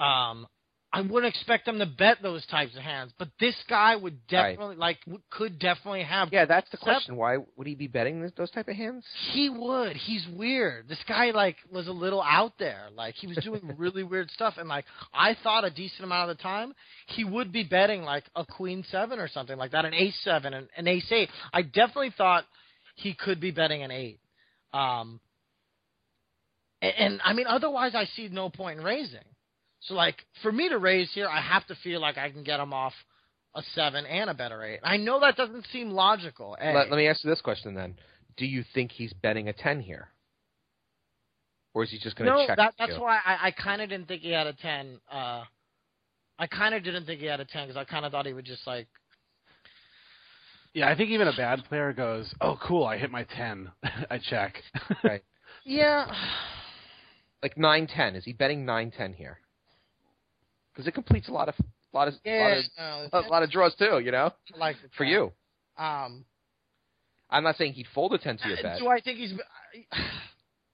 um 0.00 0.46
I 0.92 1.02
wouldn't 1.02 1.32
expect 1.32 1.66
them 1.66 1.78
to 1.78 1.86
bet 1.86 2.18
those 2.20 2.44
types 2.46 2.74
of 2.76 2.82
hands. 2.82 3.12
But 3.16 3.28
this 3.38 3.54
guy 3.68 3.94
would 3.94 4.14
Right. 4.32 4.50
definitely 4.56 4.74
like 4.74 4.98
w- 5.04 5.22
could 5.30 5.60
definitely 5.60 6.02
have. 6.02 6.32
yeah, 6.32 6.46
that's 6.46 6.68
the 6.70 6.78
Seven. 6.78 6.92
question. 6.94 7.16
Why 7.16 7.36
would 7.56 7.68
he 7.68 7.76
be 7.76 7.86
betting 7.86 8.20
this, 8.20 8.32
those 8.36 8.50
type 8.50 8.66
of 8.66 8.74
hands? 8.74 9.04
He 9.30 9.48
would. 9.50 9.96
He's 9.96 10.26
weird. 10.26 10.88
This 10.88 10.98
guy 11.06 11.30
like 11.30 11.58
was 11.70 11.86
a 11.86 11.92
little 11.92 12.20
out 12.20 12.54
there. 12.58 12.88
Like 12.92 13.14
he 13.14 13.28
was 13.28 13.36
doing 13.36 13.60
really 13.78 14.02
weird 14.02 14.32
stuff, 14.32 14.54
and 14.58 14.68
like 14.68 14.84
I 15.14 15.36
thought 15.44 15.64
a 15.64 15.70
decent 15.70 16.02
amount 16.02 16.28
of 16.28 16.36
the 16.36 16.42
time 16.42 16.74
he 17.06 17.22
would 17.22 17.52
be 17.52 17.62
betting 17.62 18.02
like 18.02 18.24
a 18.34 18.44
queen 18.44 18.82
seven 18.90 19.20
or 19.20 19.28
something 19.28 19.56
like 19.56 19.70
that, 19.70 19.84
an 19.84 19.94
ace 19.94 20.18
seven, 20.24 20.54
and 20.54 20.66
an 20.76 20.88
ace 20.88 21.06
eight. 21.12 21.28
I 21.52 21.62
definitely 21.62 22.10
thought 22.18 22.46
he 22.96 23.14
could 23.14 23.38
be 23.40 23.52
betting 23.52 23.84
an 23.84 23.92
eight. 23.92 24.18
Um, 24.72 25.20
and, 26.82 26.92
and 26.98 27.20
I 27.24 27.32
mean, 27.32 27.46
otherwise 27.46 27.94
I 27.94 28.06
see 28.06 28.28
no 28.28 28.50
point 28.50 28.80
in 28.80 28.84
raising. 28.84 29.20
So 29.80 29.94
like 29.94 30.16
for 30.42 30.52
me 30.52 30.68
to 30.68 30.78
raise 30.78 31.10
here, 31.12 31.28
I 31.28 31.40
have 31.40 31.66
to 31.66 31.74
feel 31.76 32.00
like 32.00 32.18
I 32.18 32.30
can 32.30 32.44
get 32.44 32.60
him 32.60 32.72
off 32.72 32.92
a 33.54 33.62
seven 33.74 34.06
and 34.06 34.30
a 34.30 34.34
better 34.34 34.62
eight. 34.62 34.80
I 34.82 34.96
know 34.96 35.20
that 35.20 35.36
doesn't 35.36 35.66
seem 35.72 35.90
logical. 35.90 36.56
A. 36.60 36.72
Let, 36.72 36.90
let 36.90 36.96
me 36.96 37.08
ask 37.08 37.24
you 37.24 37.30
this 37.30 37.40
question 37.40 37.74
then: 37.74 37.96
Do 38.36 38.46
you 38.46 38.64
think 38.74 38.92
he's 38.92 39.12
betting 39.12 39.48
a 39.48 39.52
ten 39.52 39.80
here, 39.80 40.08
or 41.74 41.82
is 41.82 41.90
he 41.90 41.98
just 41.98 42.16
going 42.16 42.30
to 42.30 42.36
no, 42.36 42.46
check? 42.46 42.56
that, 42.56 42.74
that's 42.78 42.92
you? 42.92 43.00
why 43.00 43.18
I, 43.24 43.48
I 43.48 43.50
kind 43.50 43.82
of 43.82 43.88
didn't 43.88 44.06
think 44.06 44.22
he 44.22 44.30
had 44.30 44.46
a 44.46 44.52
ten. 44.52 45.00
Uh, 45.10 45.44
I 46.38 46.46
kind 46.46 46.74
of 46.74 46.84
didn't 46.84 47.06
think 47.06 47.20
he 47.20 47.26
had 47.26 47.40
a 47.40 47.44
ten 47.44 47.66
because 47.66 47.76
I 47.76 47.84
kind 47.84 48.04
of 48.04 48.12
thought 48.12 48.26
he 48.26 48.32
would 48.32 48.46
just 48.46 48.66
like. 48.66 48.86
Yeah, 50.72 50.88
I 50.88 50.96
think 50.96 51.10
even 51.10 51.26
a 51.26 51.36
bad 51.36 51.64
player 51.64 51.92
goes, 51.92 52.32
"Oh, 52.40 52.56
cool! 52.62 52.84
I 52.84 52.98
hit 52.98 53.10
my 53.10 53.24
ten. 53.36 53.70
I 54.10 54.18
check." 54.18 54.54
Right. 55.02 55.22
Yeah, 55.64 56.06
like 57.42 57.58
nine 57.58 57.88
ten. 57.88 58.14
Is 58.14 58.24
he 58.24 58.32
betting 58.32 58.64
nine 58.64 58.92
ten 58.96 59.12
here? 59.12 59.40
Because 60.72 60.86
it 60.86 60.92
completes 60.92 61.28
a 61.28 61.32
lot 61.32 61.48
of 61.48 61.54
lot 61.92 62.08
of 62.08 62.14
yeah, 62.24 62.60
lot 62.78 63.08
no, 63.12 63.18
of, 63.18 63.24
a 63.24 63.28
lot 63.28 63.42
of 63.42 63.50
draws 63.50 63.74
too. 63.74 63.98
You 63.98 64.12
know, 64.12 64.32
I 64.54 64.58
like 64.58 64.76
for 64.96 65.04
you. 65.04 65.32
Um, 65.76 66.24
I'm 67.28 67.44
not 67.44 67.56
saying 67.56 67.74
he'd 67.74 67.86
fold 67.94 68.12
a 68.14 68.18
ten 68.18 68.36
to 68.38 68.48
your 68.48 68.62
bet. 68.62 68.78
do 68.78 68.88
I 68.88 69.00
think 69.00 69.18
he's? 69.18 69.32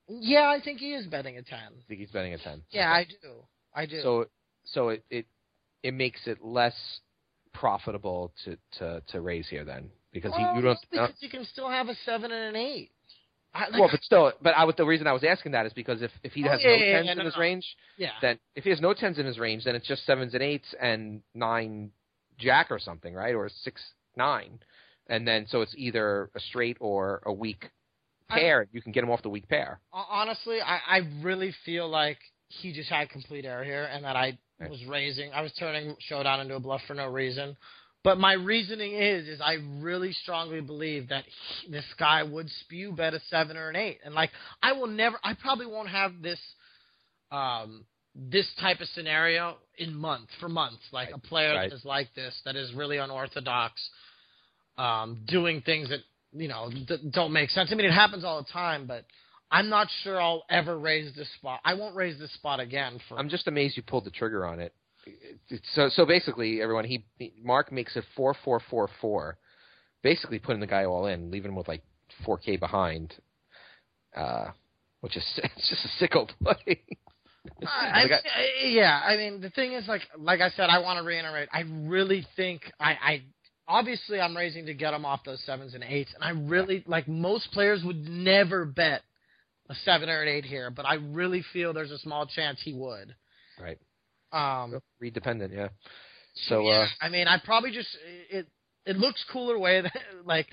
Yeah, 0.09 0.49
I 0.49 0.61
think 0.63 0.79
he 0.79 0.95
is 0.95 1.05
betting 1.09 1.37
a 1.37 1.43
ten. 1.43 1.59
I 1.59 1.83
think 1.89 1.99
he's 1.99 2.13
betting 2.13 2.33
a 2.33 2.39
ten. 2.39 2.63
Yeah, 2.71 2.93
I 2.93 3.07
do. 3.07 3.43
I 3.75 3.87
do. 3.87 4.01
So 4.03 4.27
so 4.65 4.91
it 4.91 5.05
it 5.11 5.27
it 5.83 5.95
makes 5.95 6.29
it 6.29 6.45
less 6.45 6.77
profitable 7.53 8.33
to 8.45 8.57
to 8.79 9.03
to 9.09 9.21
raise 9.21 9.49
here 9.49 9.65
then 9.65 9.91
because 10.13 10.31
well, 10.31 10.53
he, 10.53 10.59
you 10.59 10.63
don't. 10.63 10.79
because 10.89 11.13
you 11.19 11.29
can 11.29 11.45
still 11.45 11.69
have 11.69 11.89
a 11.89 11.95
seven 12.05 12.31
and 12.31 12.55
an 12.55 12.57
eight. 12.57 12.93
I, 13.57 13.69
like, 13.71 13.81
well, 13.81 13.89
but 13.91 14.03
still, 14.03 14.33
but 14.43 14.51
I 14.57 14.65
would. 14.65 14.77
The 14.77 14.85
reason 14.85 15.07
I 15.07 15.13
was 15.13 15.25
asking 15.25 15.53
that 15.53 15.67
is 15.67 15.73
because 15.73 16.03
if 16.03 16.11
if 16.23 16.33
he 16.33 16.45
Oh, 16.45 16.51
has 16.51 16.61
yeah, 16.63 16.69
no 16.69 16.77
yeah, 16.77 16.93
tens 16.93 17.07
yeah, 17.07 17.13
in 17.13 17.19
no, 17.19 17.25
his 17.25 17.35
no. 17.35 17.41
range, 17.41 17.67
yeah, 17.97 18.11
then 18.21 18.39
if 18.55 18.65
he 18.65 18.71
has 18.71 18.81
no 18.81 18.93
tens 18.95 19.19
in 19.19 19.27
his 19.27 19.39
range, 19.39 19.65
then 19.65 19.75
it's 19.75 19.87
just 19.87 20.05
sevens 20.05 20.35
and 20.35 20.43
eights 20.43 20.75
and 20.81 21.23
nine 21.35 21.91
jack 22.39 22.71
or 22.71 22.79
something, 22.79 23.15
right? 23.15 23.35
Or 23.35 23.49
six 23.49 23.83
nine, 24.17 24.59
and 25.09 25.27
then 25.27 25.47
so 25.49 25.63
it's 25.63 25.75
either 25.77 26.31
a 26.35 26.41
straight 26.41 26.77
or 26.81 27.23
a 27.25 27.33
weak 27.33 27.71
I- 28.29 28.41
pair. 28.41 28.67
you 28.73 28.83
can 28.83 28.93
get 28.93 29.03
him 29.05 29.11
off 29.11 29.23
the 29.23 29.31
weak 29.31 29.49
pair. 29.49 29.81
Honestly, 29.93 30.61
I, 30.61 30.79
I 30.87 31.01
really 31.23 31.55
feel 31.65 31.89
like 31.89 32.19
he 32.49 32.73
just 32.73 32.91
had 32.91 33.09
complete 33.09 33.45
error 33.45 33.65
here, 33.65 33.85
and 33.93 34.05
that 34.05 34.17
I 34.17 34.39
was 34.61 34.85
raising, 34.87 35.33
I 35.33 35.43
was 35.43 35.53
turning 35.59 35.97
showdown 36.01 36.41
into 36.41 36.55
a 36.57 36.61
bluff 36.61 36.81
for 36.87 36.95
no 36.95 37.07
reason. 37.09 37.57
But 38.05 38.19
my 38.19 38.35
reasoning 38.35 38.95
is, 38.95 39.27
is 39.27 39.41
I 39.41 39.55
really 39.81 40.13
strongly 40.13 40.61
believe 40.61 41.09
that 41.09 41.25
he, 41.25 41.73
this 41.73 41.85
guy 41.99 42.23
would 42.23 42.49
spew 42.61 42.93
bet 42.93 43.15
a 43.15 43.21
seven 43.29 43.57
or 43.57 43.69
an 43.69 43.77
eight, 43.77 43.99
and 44.05 44.15
like 44.15 44.31
I 44.63 44.73
will 44.73 44.87
never, 44.87 45.19
I 45.25 45.35
probably 45.35 45.67
won't 45.67 45.89
have 45.89 46.23
this, 46.23 46.39
um, 47.33 47.85
this 48.15 48.47
type 48.61 48.81
of 48.81 48.87
scenario 48.89 49.57
in 49.79 49.93
months 49.95 50.33
for 50.41 50.49
months. 50.49 50.83
Like 50.93 51.11
a 51.13 51.19
player 51.19 51.55
Right. 51.55 51.69
that 51.71 51.77
is 51.77 51.85
like 51.85 52.15
this, 52.15 52.35
that 52.45 52.55
is 52.55 52.73
really 52.75 52.99
unorthodox, 52.99 53.81
um, 54.79 55.23
doing 55.27 55.63
things 55.63 55.89
that 55.89 56.01
you 56.33 56.49
know 56.49 56.71
d- 56.71 57.11
don't 57.11 57.33
make 57.33 57.51
sense. 57.51 57.71
I 57.73 57.75
mean, 57.75 57.87
it 57.87 57.93
happens 57.93 58.25
all 58.25 58.41
the 58.43 58.53
time, 58.53 58.87
but 58.87 59.05
I'm 59.51 59.69
not 59.69 59.89
sure 60.03 60.21
I'll 60.21 60.45
ever 60.49 60.79
raise 60.79 61.15
this 61.15 61.29
spot. 61.39 61.61
I 61.65 61.75
won't 61.75 61.95
raise 61.97 62.19
this 62.19 62.33
spot 62.35 62.61
again 62.61 63.01
for. 63.09 63.19
I'm 63.19 63.29
just 63.29 63.49
amazed 63.49 63.77
you 63.77 63.83
pulled 63.83 64.05
the 64.05 64.11
trigger 64.11 64.47
on 64.47 64.61
it. 64.61 64.73
So 65.75 65.89
so 65.89 66.07
basically, 66.07 66.61
everyone, 66.61 66.85
he 66.85 67.05
Mark 67.43 67.71
makes 67.73 67.97
it 67.97 68.05
four 68.15 68.35
four 68.45 68.61
four 68.71 68.89
four, 69.01 69.39
basically 70.03 70.39
putting 70.39 70.61
the 70.61 70.67
guy 70.67 70.85
all 70.85 71.07
in, 71.07 71.31
leaving 71.31 71.51
him 71.51 71.57
with 71.57 71.69
like 71.69 71.83
four 72.25 72.39
K 72.39 72.57
behind, 72.57 73.15
uh, 74.17 74.49
which 75.01 75.17
is 75.17 75.25
it's 75.43 75.69
just 75.69 75.85
a 75.85 75.89
sickle 75.99 76.29
play. 76.43 76.83
I, 77.67 78.03
The 78.03 78.09
guy- 78.09 78.21
yeah, 78.65 79.01
I 79.05 79.17
mean 79.17 79.41
the 79.41 79.51
thing 79.51 79.73
is 79.73 79.87
like 79.87 80.03
like 80.19 80.41
I 80.41 80.51
said, 80.51 80.69
I 80.69 80.81
want 80.81 80.99
to 80.99 81.05
reiterate. 81.05 81.49
I 81.53 81.61
really 81.61 82.27
think 82.35 82.63
I, 82.81 82.93
I 82.93 83.23
obviously 83.69 84.21
I'm 84.21 84.37
raising 84.37 84.67
to 84.67 84.75
get 84.75 84.95
him 84.95 85.05
off 85.05 85.25
those 85.25 85.43
sevens 85.45 85.75
and 85.75 85.85
eights, 85.85 86.13
and 86.15 86.25
I 86.25 86.31
really 86.31 86.83
like 86.87 87.07
most 87.09 87.53
players 87.53 87.83
would 87.85 88.09
never 88.09 88.65
bet 88.65 89.03
a 89.69 89.75
seven 89.85 90.09
or 90.09 90.23
an 90.23 90.29
eight 90.29 90.45
here, 90.45 90.71
but 90.71 90.87
I 90.87 90.95
really 90.95 91.45
feel 91.53 91.73
there's 91.73 91.91
a 91.91 91.99
small 91.99 92.27
chance 92.27 92.61
he 92.63 92.73
would. 92.73 93.15
right, 93.61 93.79
Um, 94.33 94.81
read 95.01 95.15
dependent, 95.15 95.53
yeah. 95.53 95.69
So 96.49 96.61
yeah, 96.61 96.71
uh, 96.71 96.87
I 97.01 97.09
mean, 97.09 97.29
I 97.29 97.39
probably 97.45 97.71
just 97.73 97.89
it 98.31 98.47
it 98.85 98.97
looks 98.97 99.25
cooler 99.33 99.59
way 99.59 99.81
that 99.83 99.97
like 100.25 100.47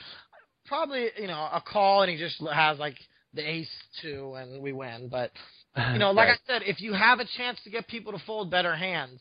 probably 0.66 1.08
you 1.20 1.28
know 1.28 1.50
a 1.54 1.62
call 1.66 2.02
and 2.04 2.12
he 2.12 2.18
just 2.18 2.42
has 2.54 2.78
like 2.80 2.96
the 3.34 3.42
ace 3.48 3.70
two 4.02 4.36
and 4.38 4.62
we 4.62 4.72
win, 4.74 5.10
but 5.10 5.32
you 5.92 6.00
know, 6.00 6.12
like 6.14 6.30
Right. 6.30 6.38
I 6.48 6.54
said, 6.54 6.62
if 6.66 6.82
you 6.82 6.94
have 6.94 7.20
a 7.20 7.26
chance 7.38 7.60
to 7.64 7.70
get 7.70 7.88
people 7.88 8.14
to 8.14 8.20
fold 8.26 8.50
better 8.52 8.76
hands, 8.76 9.20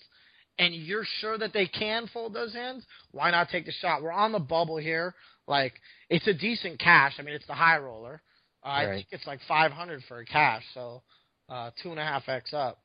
and 0.58 0.74
you're 0.74 1.06
sure 1.20 1.38
that 1.38 1.52
they 1.52 1.66
can 1.66 2.06
fold 2.12 2.34
those 2.34 2.52
hands, 2.52 2.84
why 3.10 3.30
not 3.30 3.48
take 3.50 3.64
the 3.66 3.72
shot? 3.72 4.02
We're 4.02 4.12
on 4.12 4.32
the 4.32 4.38
bubble 4.38 4.76
here. 4.76 5.14
Like 5.46 5.72
it's 6.08 6.26
a 6.28 6.34
decent 6.34 6.78
cash. 6.78 7.14
I 7.18 7.22
mean, 7.22 7.34
it's 7.34 7.46
the 7.46 7.54
high 7.54 7.78
roller. 7.78 8.22
Uh, 8.64 8.68
I 8.68 8.86
think 8.86 9.06
it's 9.10 9.26
like 9.26 9.40
500 9.48 10.02
for 10.06 10.18
a 10.20 10.24
cash, 10.26 10.62
so 10.74 11.02
uh, 11.48 11.70
two 11.82 11.90
and 11.90 11.98
a 11.98 12.04
half 12.04 12.28
x 12.28 12.52
up. 12.54 12.78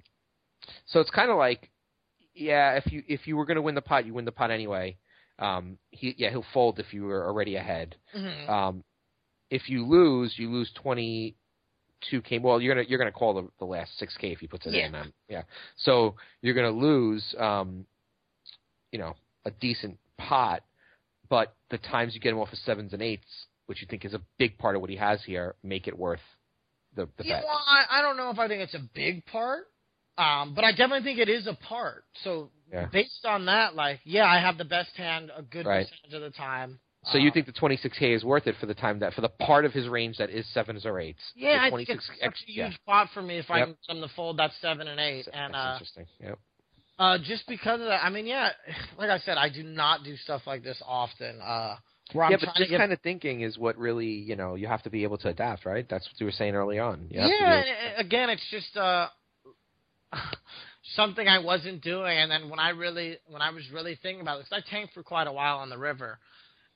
So 0.88 1.00
it's 1.00 1.10
kind 1.12 1.30
of 1.32 1.38
like, 1.38 1.70
yeah, 2.34 2.74
if 2.74 2.92
you 2.92 3.04
if 3.08 3.28
you 3.28 3.36
were 3.38 3.46
going 3.46 3.56
to 3.56 3.62
win 3.62 3.76
the 3.76 3.82
pot, 3.82 4.06
you 4.06 4.14
win 4.14 4.26
the 4.26 4.32
pot 4.32 4.52
anyway. 4.52 4.98
Um, 5.40 5.78
he 5.92 6.16
yeah, 6.18 6.30
he'll 6.30 6.46
fold 6.54 6.80
if 6.80 6.94
you 6.94 7.04
were 7.04 7.26
already 7.26 7.56
ahead. 7.56 7.96
Mhm. 8.16 8.50
Um, 8.50 8.84
if 9.50 9.70
you 9.70 9.86
lose, 9.86 10.34
you 10.38 10.50
lose 10.52 10.72
twenty 10.74 11.36
two 12.10 12.22
k. 12.22 12.38
Well, 12.40 12.62
you're 12.62 12.76
gonna 12.76 12.88
you're 12.88 13.00
gonna 13.00 13.12
call 13.12 13.34
the, 13.34 13.48
the 13.60 13.66
last 13.66 13.98
six 13.98 14.16
k 14.18 14.32
if 14.32 14.40
he 14.40 14.48
puts 14.48 14.66
it 14.66 14.74
Yeah. 14.74 14.88
in. 14.88 14.96
Um, 14.96 15.14
yeah. 15.30 15.44
So 15.78 16.16
you're 16.42 16.56
gonna 16.56 16.70
lose, 16.72 17.36
um, 17.40 17.86
you 18.92 19.00
know, 19.00 19.16
a 19.46 19.52
decent 19.52 19.98
pot, 20.18 20.64
but 21.30 21.56
the 21.70 21.78
times 21.78 22.14
you 22.16 22.20
get 22.22 22.34
him 22.34 22.40
off 22.40 22.52
of 22.52 22.58
sevens 22.60 22.94
and 22.94 23.02
eights, 23.02 23.48
which 23.68 23.82
you 23.82 23.88
think 23.88 24.06
is 24.06 24.14
a 24.14 24.22
big 24.38 24.58
part 24.58 24.76
of 24.76 24.82
what 24.82 24.90
he 24.90 24.96
has 24.98 25.24
here, 25.24 25.56
make 25.64 25.88
it 25.88 25.98
worth 25.98 26.22
the 26.96 27.08
the 27.18 27.26
Yeah, 27.26 27.38
bet. 27.42 27.46
well, 27.46 27.64
I, 27.68 28.00
I 28.00 28.02
don't 28.02 28.18
know 28.18 28.30
if 28.32 28.40
I 28.40 28.48
think 28.48 28.62
it's 28.62 28.76
a 28.76 28.84
big 28.94 29.26
part, 29.26 29.66
um, 30.18 30.54
but 30.56 30.64
I 30.64 30.72
definitely 30.72 31.04
think 31.04 31.20
it 31.20 31.30
is 31.30 31.48
a 31.48 31.54
part. 31.54 32.04
So 32.24 32.50
Yeah. 32.72 32.88
based 32.92 33.26
on 33.26 33.46
that, 33.46 33.76
like, 33.76 34.00
yeah, 34.04 34.26
I 34.26 34.40
have 34.40 34.58
the 34.58 34.66
best 34.66 34.96
hand 34.96 35.32
a 35.36 35.42
good 35.42 35.66
Right. 35.66 35.88
percentage 35.88 36.14
of 36.14 36.22
the 36.22 36.32
time. 36.32 36.80
So 37.06 37.18
you 37.18 37.28
Um, 37.28 37.32
think 37.32 37.46
the 37.46 37.54
26k 37.54 38.14
is 38.16 38.26
worth 38.26 38.48
it 38.48 38.56
for 38.60 38.66
the 38.66 38.74
time 38.74 39.00
that 39.00 39.14
for 39.14 39.22
the 39.22 39.30
part 39.30 39.64
of 39.64 39.72
his 39.72 39.88
range 39.88 40.18
that 40.18 40.30
is 40.30 40.46
sevens 40.54 40.86
or 40.86 41.00
eights? 41.00 41.22
Yeah, 41.36 41.62
I 41.62 41.70
think 41.70 41.90
it's 41.90 42.06
26 42.06 42.20
such 42.22 42.42
a 42.42 42.52
huge 42.52 42.58
yeah. 42.58 42.72
spot 42.72 43.10
for 43.14 43.22
me 43.22 43.38
if 43.38 43.50
I 43.50 43.60
Yep. 43.60 43.68
can 43.68 43.78
get 43.88 43.88
them 43.88 44.02
to 44.02 44.14
fold 44.16 44.38
that 44.38 44.52
seven 44.60 44.88
and 44.88 45.00
eight. 45.00 45.26
That's 45.26 45.38
And 45.38 45.56
uh, 45.56 45.72
interesting. 45.74 46.06
Yep. 46.20 46.40
Uh, 47.00 47.18
just 47.20 47.48
because 47.48 47.80
of 47.80 47.88
that. 47.88 48.04
I 48.04 48.10
mean, 48.10 48.26
yeah, 48.26 48.50
like 48.98 49.10
I 49.10 49.20
said, 49.20 49.38
I 49.38 49.50
do 49.50 49.64
not 49.64 50.04
do 50.04 50.18
stuff 50.18 50.42
like 50.48 50.64
this 50.64 50.82
often. 50.86 51.40
Uh, 51.42 51.78
where 52.14 52.26
I'm 52.26 52.32
yeah, 52.32 52.38
but 52.40 52.50
this 52.58 52.70
get 52.70 52.80
kind 52.80 52.92
of 52.92 53.00
thinking 53.02 53.42
is 53.42 53.58
what 53.58 53.78
really, 53.78 54.08
you 54.08 54.36
know, 54.36 54.56
you 54.56 54.68
have 54.68 54.82
to 54.84 54.90
be 54.90 55.04
able 55.04 55.18
to 55.20 55.30
adapt, 55.30 55.66
right? 55.66 55.86
That's 55.90 56.06
what 56.08 56.20
you 56.20 56.26
were 56.26 56.32
saying 56.32 56.56
early 56.56 56.80
on. 56.80 57.08
You 57.10 57.20
have 57.20 57.30
to 57.30 57.38
be 57.38 57.44
yeah, 57.44 57.62
able- 57.62 58.00
again, 58.00 58.30
it's 58.30 58.50
just 58.50 58.76
uh, 58.78 59.08
something 60.96 61.28
I 61.28 61.40
wasn't 61.40 61.82
doing, 61.82 62.18
and 62.18 62.32
then 62.32 62.50
when 62.50 62.60
I 62.60 62.70
really, 62.70 63.18
when 63.28 63.42
I 63.42 63.50
was 63.52 63.64
really 63.72 63.98
thinking 64.02 64.22
about 64.22 64.40
this, 64.40 64.48
I 64.52 64.60
tanked 64.70 64.94
for 64.94 65.04
quite 65.04 65.28
a 65.28 65.32
while 65.32 65.58
on 65.58 65.70
the 65.70 65.78
river, 65.78 66.20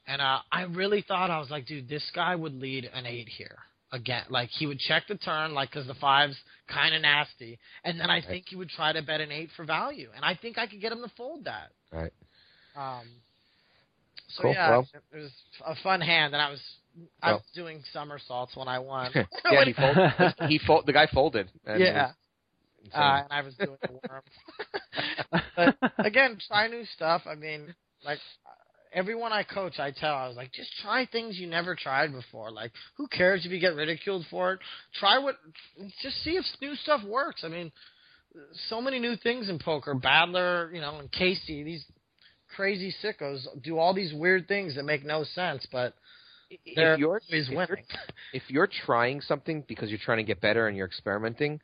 and 0.08 0.22
uh, 0.22 0.40
I 0.52 0.64
really 0.64 1.04
thought 1.08 1.30
I 1.30 1.40
was 1.40 1.50
like, 1.50 1.66
dude, 1.66 1.88
this 1.90 2.10
guy 2.14 2.36
would 2.36 2.54
lead 2.54 2.90
an 2.94 3.06
eight 3.06 3.30
here 3.30 3.58
again. 3.92 4.24
Like 4.30 4.50
he 4.50 4.68
would 4.68 4.80
check 4.80 5.04
the 5.08 5.16
turn, 5.18 5.54
like 5.54 5.70
because 5.72 5.88
the 5.88 5.96
five's 5.96 6.38
kind 6.68 6.94
of 6.96 7.02
nasty, 7.02 7.60
and 7.84 8.00
then 8.00 8.10
I 8.10 8.22
think 8.22 8.46
he 8.50 8.56
would 8.56 8.70
try 8.70 8.94
to 8.94 9.02
bet 9.02 9.22
an 9.22 9.32
eight 9.32 9.50
for 9.56 9.66
value, 9.66 10.10
and 10.16 10.26
I 10.26 10.36
think 10.36 10.58
I 10.58 10.68
could 10.68 10.82
get 10.82 10.92
him 10.92 11.02
to 11.02 11.12
fold 11.16 11.46
that. 11.46 11.72
Right. 11.92 12.14
Um, 12.76 13.06
so 14.30 14.44
Cool, 14.44 14.54
yeah, 14.54 14.70
well- 14.70 14.88
it 15.14 15.18
was 15.18 15.32
a 15.66 15.76
fun 15.84 16.02
hand, 16.02 16.34
and 16.34 16.42
I 16.42 16.50
was. 16.50 16.62
I 17.24 17.30
Well. 17.30 17.38
was 17.38 17.46
doing 17.56 17.82
somersaults 17.94 18.54
when 18.58 18.68
I 18.68 18.80
won. 18.80 19.12
yeah, 19.50 19.64
he 19.64 19.72
folded. 19.72 20.34
he 20.50 20.60
fold, 20.60 20.86
The 20.86 20.92
guy 20.92 21.08
folded. 21.08 21.50
And 21.66 21.80
yeah. 21.80 22.12
Uh, 22.94 23.24
and 23.24 23.28
I 23.32 23.42
was 23.42 23.56
doing 23.56 23.78
a 23.84 23.92
worm. 23.92 25.44
but 25.56 26.06
again, 26.06 26.38
try 26.48 26.68
new 26.68 26.86
stuff. 26.96 27.24
I 27.26 27.36
mean, 27.36 27.74
like 28.04 28.20
uh, 28.46 28.52
everyone 28.94 29.32
I 29.32 29.44
coach, 29.44 29.80
I 29.80 29.92
tell 29.92 30.14
I 30.14 30.28
was 30.28 30.38
like, 30.38 30.52
just 30.52 30.70
try 30.82 31.06
things 31.06 31.38
you 31.38 31.48
never 31.48 31.76
tried 31.76 32.12
before. 32.12 32.52
Like, 32.52 32.72
who 32.98 33.08
cares 33.08 33.46
if 33.46 33.52
you 33.52 33.60
get 33.60 33.76
ridiculed 33.76 34.26
for 34.30 34.54
it? 34.54 34.60
Try 35.00 35.20
what, 35.20 35.36
just 36.02 36.24
see 36.24 36.32
if 36.32 36.46
new 36.62 36.76
stuff 36.76 37.02
works. 37.06 37.44
I 37.44 37.48
mean, 37.48 37.72
so 38.70 38.82
many 38.82 39.00
new 39.00 39.16
things 39.16 39.50
in 39.50 39.60
poker. 39.60 39.96
Badler, 39.96 40.74
you 40.74 40.82
know, 40.82 41.00
and 41.00 41.12
Casey, 41.12 41.64
these 41.64 41.86
crazy 42.56 42.94
sickos 43.04 43.46
do 43.64 43.78
all 43.78 43.94
these 43.94 44.14
weird 44.14 44.48
things 44.48 44.76
that 44.76 44.84
make 44.84 45.06
no 45.06 45.24
sense, 45.24 45.66
but 45.72 45.94
they're 46.76 46.94
if 46.94 47.00
you're 47.00 47.10
always 47.10 47.46
if 47.48 47.50
you're, 47.50 47.58
winning. 47.58 47.86
if 48.34 48.44
you're 48.50 48.70
trying 48.86 49.22
something 49.22 49.64
because 49.68 49.90
you're 49.90 50.00
trying 50.04 50.18
to 50.18 50.24
get 50.24 50.42
better 50.42 50.68
and 50.68 50.76
you're 50.76 50.88
experimenting, 50.88 51.60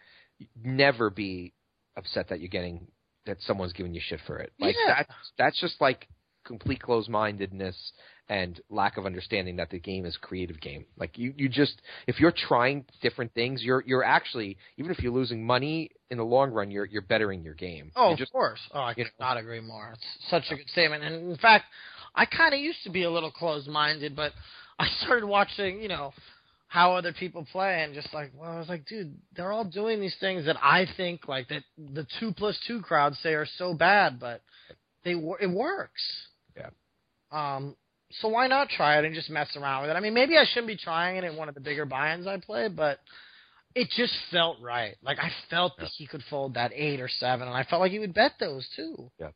never 0.64 1.10
be 1.10 1.54
upset 1.96 2.30
that 2.30 2.40
you're 2.40 2.50
getting 2.50 2.88
that 3.26 3.38
someone's 3.42 3.74
giving 3.74 3.94
you 3.94 4.02
shit 4.04 4.20
for 4.26 4.38
it. 4.38 4.54
Like 4.60 4.76
Yeah. 4.76 4.96
that's 4.98 5.32
that's 5.38 5.60
just 5.60 5.82
like 5.82 6.08
complete 6.46 6.82
closed 6.82 7.10
mindedness 7.10 7.76
and 8.30 8.60
lack 8.70 8.98
of 8.98 9.06
understanding 9.06 9.58
that 9.58 9.70
the 9.70 9.80
game 9.80 10.06
is 10.06 10.16
a 10.16 10.20
creative 10.26 10.60
game. 10.62 10.86
Like 10.98 11.18
you, 11.18 11.34
you 11.36 11.50
just 11.50 11.82
if 12.08 12.20
you're 12.20 12.34
trying 12.36 12.86
different 13.02 13.34
things, 13.34 13.64
you're 13.64 13.84
you're 13.86 14.04
actually 14.04 14.58
even 14.78 14.92
if 14.92 15.00
you're 15.00 15.12
losing 15.12 15.46
money 15.46 15.92
in 16.10 16.18
the 16.18 16.24
long 16.24 16.52
run, 16.52 16.72
you're 16.72 16.86
you're 16.86 17.02
bettering 17.02 17.44
your 17.44 17.54
game. 17.54 17.92
Oh, 17.96 18.16
just 18.18 18.30
of 18.30 18.34
course. 18.34 18.60
Oh, 18.74 18.80
I 18.82 18.94
could 18.94 19.12
not 19.20 19.38
agree 19.38 19.60
more. 19.62 19.94
It's 19.94 20.30
such 20.30 20.44
a 20.52 20.56
good 20.56 20.70
statement. 20.70 21.04
And 21.04 21.32
in 21.32 21.38
fact, 21.38 21.66
I 22.16 22.26
kind 22.26 22.54
of 22.54 22.60
used 22.60 22.84
to 22.84 22.90
be 22.90 23.04
a 23.04 23.12
little 23.12 23.32
closed-minded, 23.32 24.16
but 24.16 24.32
I 24.80 24.88
started 25.02 25.26
watching, 25.26 25.82
you 25.82 25.88
know, 25.88 26.14
how 26.68 26.96
other 26.96 27.14
people 27.14 27.48
play, 27.52 27.84
and 27.84 27.94
just 27.94 28.14
like, 28.14 28.32
well, 28.36 28.52
I 28.52 28.60
was 28.60 28.70
like, 28.70 28.86
dude, 28.86 29.16
they're 29.36 29.52
all 29.52 29.64
doing 29.64 30.02
these 30.02 30.16
things 30.20 30.46
that 30.46 30.58
I 30.62 30.86
think 30.98 31.28
like 31.28 31.48
that 31.50 31.64
the 31.78 32.06
two 32.20 32.34
plus 32.34 32.60
two 32.68 32.82
crowd 32.82 33.16
say 33.16 33.34
are 33.34 33.48
so 33.58 33.74
bad, 33.74 34.20
but 34.20 34.42
they 35.04 35.16
wor- 35.16 35.42
it 35.42 35.50
works. 35.50 36.02
Yeah. 36.56 36.70
Um. 37.32 37.76
So 38.22 38.30
why 38.30 38.48
not 38.48 38.70
try 38.70 38.98
it 39.00 39.06
and 39.06 39.14
just 39.14 39.30
mess 39.30 39.56
around 39.58 39.82
with 39.82 39.92
it? 39.92 39.96
I 39.96 40.00
mean, 40.00 40.14
maybe 40.14 40.38
I 40.38 40.46
shouldn't 40.46 40.68
be 40.68 40.78
trying 40.78 41.18
it 41.18 41.26
in 41.26 41.36
one 41.36 41.50
of 41.50 41.56
the 41.56 41.62
bigger 41.62 41.86
buy-ins 41.86 42.26
I 42.26 42.38
play, 42.38 42.70
but 42.70 43.00
it 43.76 43.90
just 43.98 44.14
felt 44.32 44.62
right. 44.62 44.96
Like 45.04 45.20
I 45.20 45.30
felt 45.50 45.74
that 45.78 45.90
he 45.98 46.08
could 46.08 46.24
fold 46.30 46.54
that 46.54 46.72
eight 46.74 47.02
or 47.02 47.10
seven, 47.10 47.48
and 47.48 47.58
I 47.58 47.64
felt 47.64 47.82
like 47.82 47.92
he 47.92 48.00
would 48.00 48.14
bet 48.14 48.34
those 48.40 48.68
too. 48.76 49.12
Yeah 49.20 49.30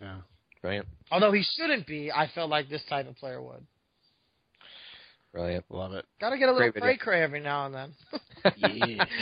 yeah. 0.00 0.18
brilliant, 0.60 0.86
Although 1.10 1.32
he 1.32 1.44
shouldn't 1.56 1.86
be, 1.86 2.10
I 2.12 2.28
felt 2.34 2.50
like 2.50 2.68
this 2.68 2.82
type 2.88 3.08
of 3.08 3.16
player 3.16 3.42
would. 3.42 3.66
Brilliant. 5.36 5.64
Love 5.70 5.92
it. 5.92 6.04
Got 6.20 6.30
to 6.30 6.38
get 6.38 6.48
a 6.48 6.52
little 6.52 6.70
Great 6.70 6.82
cray 6.82 6.96
cray 6.96 7.22
every 7.22 7.40
now 7.40 7.66
and 7.66 7.74
then. 7.74 7.94
Yeah. 8.56 9.04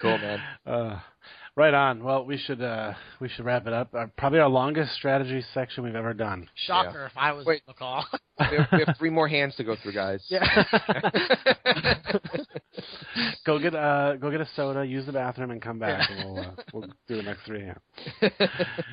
Cool 0.00 0.18
man. 0.18 0.40
Uh, 0.66 1.00
right 1.56 1.72
on. 1.72 2.04
Well, 2.04 2.24
we 2.26 2.36
should 2.36 2.60
uh, 2.60 2.92
we 3.18 3.28
should 3.30 3.44
wrap 3.46 3.66
it 3.66 3.72
up. 3.72 3.94
Uh, 3.94 4.06
probably 4.18 4.40
our 4.40 4.48
longest 4.48 4.94
strategy 4.94 5.42
section 5.54 5.84
we've 5.84 5.94
ever 5.94 6.12
done. 6.12 6.48
Shocker 6.54 7.06
if 7.06 7.12
I 7.16 7.32
was 7.32 7.46
Wait. 7.46 7.62
the 7.66 7.72
call. 7.72 8.04
we, 8.38 8.58
have, 8.58 8.66
we 8.72 8.84
have 8.84 8.96
three 8.98 9.08
more 9.08 9.26
hands 9.26 9.56
to 9.56 9.64
go 9.64 9.74
through, 9.82 9.94
guys. 9.94 10.22
yeah. 10.28 10.44
go 13.46 13.58
get 13.58 13.74
uh 13.74 14.16
go 14.16 14.30
get 14.30 14.42
a 14.42 14.48
soda, 14.54 14.84
use 14.84 15.06
the 15.06 15.12
bathroom, 15.12 15.50
and 15.50 15.62
come 15.62 15.78
back, 15.78 16.10
and 16.10 16.24
we'll 16.30 16.44
uh, 16.44 16.50
we'll 16.74 16.88
do 17.08 17.16
the 17.16 17.22
next 17.22 17.44
three. 17.46 17.64
Yeah. 18.20 18.28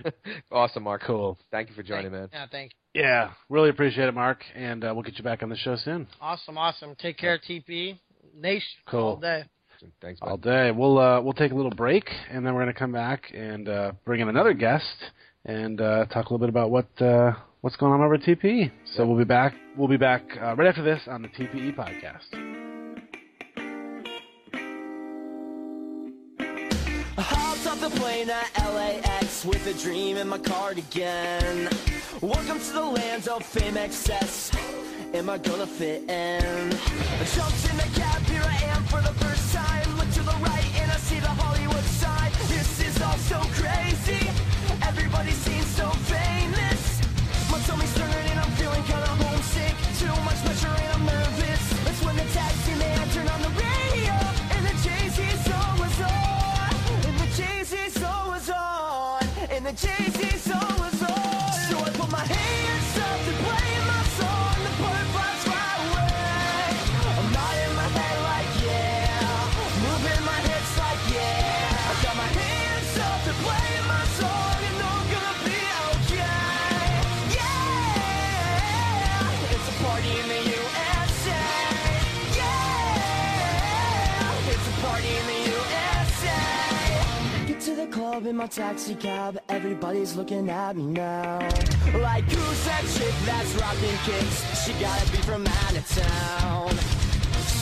awesome, 0.52 0.84
Mark. 0.84 1.02
Cool. 1.06 1.38
Thank 1.52 1.68
you 1.70 1.76
for 1.76 1.84
joining, 1.84 2.14
man. 2.14 2.30
Yeah, 2.32 2.46
thank 2.50 2.72
Yeah, 2.94 3.32
really 3.50 3.70
appreciate 3.70 4.08
it, 4.08 4.14
Mark, 4.14 4.44
and 4.56 4.84
uh, 4.84 4.92
we'll 4.94 5.02
get 5.04 5.18
you 5.18 5.24
back 5.24 5.42
on 5.42 5.50
the 5.50 5.56
show 5.56 5.76
soon. 5.76 6.08
Awesome, 6.22 6.58
awesome. 6.58 6.96
Take 6.96 7.18
care, 7.18 7.40
TP 7.40 7.98
Nation. 8.36 8.68
Cool. 8.88 9.02
All 9.02 9.16
day. 9.18 9.46
Thanks, 10.02 10.22
man. 10.22 10.30
All 10.30 10.38
day. 10.38 10.72
We'll 10.72 10.98
uh, 11.00 11.20
we'll 11.22 11.34
take 11.34 11.52
a 11.52 11.56
little 11.56 11.72
break, 11.72 12.08
and 12.30 12.46
then 12.46 12.54
we're 12.54 12.62
gonna 12.62 12.74
come 12.74 12.92
back 12.92 13.32
and 13.34 13.68
uh, 13.68 13.92
bring 14.06 14.22
in 14.22 14.30
another 14.30 14.54
guest 14.54 14.86
and 15.46 15.82
uh, 15.82 16.06
talk 16.06 16.28
a 16.28 16.34
little 16.34 16.38
bit 16.38 16.50
about 16.50 16.70
what 16.70 16.88
uh, 17.02 17.34
what's 17.62 17.76
going 17.78 17.94
on 17.94 18.02
over 18.02 18.14
at 18.16 18.22
TPE. 18.22 18.72
So 18.96 19.06
we'll 19.06 19.18
be 19.18 19.24
back. 19.24 19.56
We'll 19.76 19.88
be 19.88 19.98
back 19.98 20.24
uh, 20.42 20.56
right 20.56 20.68
after 20.68 20.84
this 20.84 21.02
on 21.08 21.22
the 21.24 21.30
TPE 21.30 21.76
podcast. 21.76 22.28
I 27.18 27.22
hopped 27.22 27.68
off 27.68 27.82
the 27.82 28.00
plane 28.00 28.30
at 28.30 28.74
LAX 28.74 29.46
with 29.46 29.66
a 29.68 29.74
dream 29.84 30.18
in 30.18 30.28
my 30.28 30.38
cardigan. 30.38 31.70
Welcome 32.22 32.60
to 32.60 32.74
the 32.74 32.82
land 32.82 33.28
of 33.28 33.44
fame 33.44 33.76
excess. 33.76 34.52
Am 35.14 35.30
I 35.30 35.38
gonna 35.38 35.68
fit 35.68 36.04
in? 36.10 36.72
I 36.72 37.26
jumped 37.36 37.66
in 37.70 37.76
the 37.78 37.90
cab, 38.00 38.22
here 38.24 38.44
I 38.46 38.56
am 38.72 38.84
for 38.86 39.02
the 39.02 39.14
first 39.20 39.54
time. 39.54 39.98
Look 39.98 40.10
to 40.14 40.22
the 40.22 40.38
right 40.40 40.70
and 40.80 40.92
I 40.92 40.98
see 40.98 41.20
the 41.20 41.28
Hollywood 41.28 41.84
sign. 41.84 42.32
This 42.48 42.80
is 42.80 43.02
all 43.02 43.18
so 43.18 43.40
crazy. 43.60 44.30
Everybody 44.88 45.32
seems 45.32 45.68
so 45.76 45.90
famous. 46.08 47.02
My 47.52 47.60
tummy's 47.66 47.94
turning 47.96 48.30
and 48.32 48.40
I'm 48.40 48.52
feeling 48.62 48.84
kinda 48.84 49.08
homesick. 49.20 49.76
Too 50.00 50.16
much 50.24 50.40
pressure 50.46 50.70
and 50.70 50.94
I'm 50.94 51.06
nervous. 51.06 51.64
That's 51.84 52.02
when 52.06 52.16
the 52.16 52.28
taxi 52.32 52.76
man 52.76 53.10
turned 53.10 53.30
on 53.30 53.42
the 53.42 53.54
radio 53.58 54.16
and 54.56 54.64
the 54.70 54.76
Jay-Z 54.86 55.18
song 55.50 55.80
was 55.80 56.00
on. 56.00 56.72
And 57.10 57.16
the 57.20 57.30
Jay-Z 57.36 58.00
song 58.00 58.30
was 58.30 58.50
on. 58.50 59.28
And 59.50 59.66
the 59.66 59.74
Jay-Z 59.74 60.03
my 88.44 88.48
taxi 88.48 88.94
cab, 88.96 89.40
everybody's 89.48 90.18
looking 90.18 90.50
at 90.50 90.76
me 90.76 90.84
now. 90.84 91.40
Like, 91.96 92.26
who's 92.26 92.66
that 92.66 92.84
chick 92.94 93.16
that's 93.24 93.56
rocking 93.56 93.98
kicks? 94.04 94.66
She 94.66 94.74
gotta 94.84 95.10
be 95.14 95.18
from 95.20 95.48
out 95.48 95.72
of 95.72 95.88
town. 95.88 96.76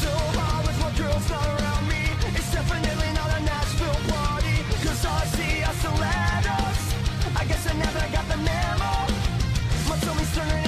So 0.02 0.10
hard 0.42 0.66
with 0.66 0.80
my 0.82 0.92
girls 0.98 1.30
not 1.30 1.46
around 1.54 1.86
me. 1.88 2.02
It's 2.34 2.52
definitely 2.52 3.14
not 3.14 3.30
a 3.30 3.42
Nashville 3.46 4.02
party. 4.10 4.58
Cause 4.82 5.06
all 5.06 5.22
I 5.22 5.26
see 5.38 5.62
are 5.70 5.78
stilettos. 5.86 6.82
I 7.38 7.46
guess 7.46 7.64
I 7.70 7.74
never 7.78 8.04
got 8.18 8.26
the 8.34 8.38
memo. 8.42 8.94
My 9.86 9.98
tummy's 10.02 10.34
turning 10.34 10.61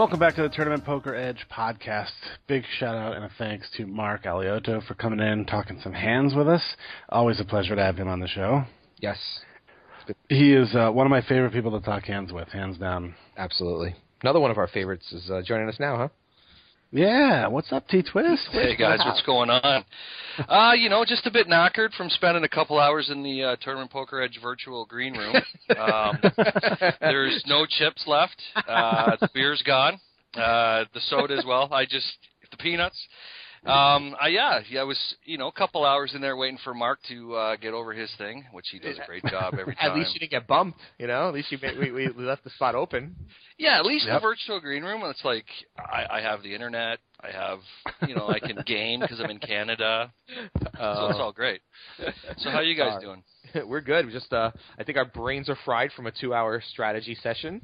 Welcome 0.00 0.18
back 0.18 0.34
to 0.36 0.42
the 0.42 0.48
Tournament 0.48 0.86
Poker 0.86 1.14
Edge 1.14 1.44
podcast. 1.54 2.08
Big 2.46 2.62
shout 2.78 2.96
out 2.96 3.16
and 3.16 3.24
a 3.26 3.30
thanks 3.36 3.68
to 3.76 3.86
Mark 3.86 4.24
Alioto 4.24 4.82
for 4.86 4.94
coming 4.94 5.20
in, 5.20 5.44
talking 5.44 5.78
some 5.82 5.92
hands 5.92 6.34
with 6.34 6.48
us. 6.48 6.62
Always 7.10 7.38
a 7.38 7.44
pleasure 7.44 7.76
to 7.76 7.82
have 7.82 7.98
him 7.98 8.08
on 8.08 8.18
the 8.18 8.26
show. 8.26 8.62
Yes, 8.96 9.18
He 10.30 10.54
is 10.54 10.74
uh, 10.74 10.90
one 10.90 11.06
of 11.06 11.10
my 11.10 11.20
favorite 11.20 11.52
people 11.52 11.78
to 11.78 11.84
talk 11.84 12.04
hands 12.04 12.32
with, 12.32 12.48
hands 12.48 12.78
down. 12.78 13.14
absolutely. 13.36 13.94
Another 14.22 14.40
one 14.40 14.50
of 14.50 14.56
our 14.56 14.68
favorites 14.68 15.12
is 15.12 15.30
uh, 15.30 15.42
joining 15.44 15.68
us 15.68 15.76
now, 15.78 15.98
huh? 15.98 16.08
Yeah, 16.92 17.46
what's 17.46 17.72
up, 17.72 17.86
T 17.86 18.02
Twist? 18.02 18.48
Hey 18.50 18.74
guys, 18.74 18.98
what's 19.04 19.22
going 19.22 19.48
on? 19.48 19.84
Uh, 20.48 20.72
you 20.72 20.88
know, 20.88 21.04
just 21.04 21.24
a 21.24 21.30
bit 21.30 21.46
knackered 21.46 21.92
from 21.92 22.10
spending 22.10 22.42
a 22.42 22.48
couple 22.48 22.80
hours 22.80 23.10
in 23.10 23.22
the 23.22 23.44
uh, 23.44 23.56
Tournament 23.60 23.92
Poker 23.92 24.20
Edge 24.20 24.40
virtual 24.42 24.86
green 24.86 25.16
room. 25.16 25.36
Um, 25.78 26.18
there's 27.00 27.44
no 27.46 27.64
chips 27.64 28.02
left. 28.08 28.42
Uh, 28.56 29.16
the 29.20 29.28
beer's 29.32 29.62
gone. 29.64 30.00
Uh, 30.34 30.84
the 30.92 31.00
soda 31.02 31.36
as 31.36 31.44
well. 31.46 31.68
I 31.72 31.84
just 31.84 32.06
the 32.50 32.56
peanuts. 32.56 32.98
Um, 33.66 34.16
I, 34.20 34.28
yeah, 34.28 34.60
yeah, 34.70 34.80
I 34.80 34.84
was 34.84 34.98
you 35.24 35.36
know 35.36 35.48
a 35.48 35.52
couple 35.52 35.84
hours 35.84 36.12
in 36.14 36.20
there 36.20 36.36
waiting 36.36 36.58
for 36.64 36.72
Mark 36.72 36.98
to 37.08 37.34
uh, 37.34 37.56
get 37.56 37.74
over 37.74 37.92
his 37.92 38.10
thing, 38.16 38.44
which 38.52 38.66
he 38.72 38.78
does 38.78 38.96
a 38.96 39.06
great 39.06 39.24
job 39.26 39.54
every 39.60 39.74
time. 39.74 39.90
At 39.90 39.94
least 39.96 40.14
you 40.14 40.20
didn't 40.20 40.30
get 40.32 40.46
bumped, 40.46 40.80
you 40.98 41.06
know. 41.06 41.28
At 41.28 41.34
least 41.34 41.52
you 41.52 41.58
made, 41.60 41.78
we, 41.78 41.90
we 41.90 42.10
we 42.10 42.24
left 42.24 42.42
the 42.44 42.50
spot 42.50 42.74
open. 42.74 43.14
Yeah, 43.58 43.78
at 43.78 43.84
least 43.84 44.06
Yep. 44.06 44.16
the 44.16 44.20
virtual 44.20 44.60
green 44.60 44.82
room. 44.82 45.02
It's 45.04 45.24
like 45.24 45.44
I, 45.78 46.06
I 46.10 46.20
have 46.22 46.42
the 46.42 46.54
internet. 46.54 46.98
I 47.22 47.30
have, 47.32 47.58
you 48.08 48.14
know, 48.14 48.30
I 48.30 48.40
can 48.40 48.62
game 48.66 49.00
because 49.00 49.20
I'm 49.20 49.28
in 49.28 49.38
Canada, 49.38 50.10
so 50.56 51.08
it's 51.10 51.20
all 51.20 51.32
great. 51.32 51.60
So 52.38 52.48
how 52.48 52.60
you 52.60 52.74
guys 52.74 52.92
Sorry. 52.92 53.04
doing? 53.54 53.68
We're 53.68 53.82
good. 53.82 54.06
We 54.06 54.12
just 54.12 54.32
uh, 54.32 54.52
I 54.78 54.84
think 54.84 54.96
our 54.96 55.04
brains 55.04 55.50
are 55.50 55.58
fried 55.66 55.92
from 55.92 56.06
a 56.06 56.10
two-hour 56.12 56.62
strategy 56.70 57.14
session. 57.22 57.60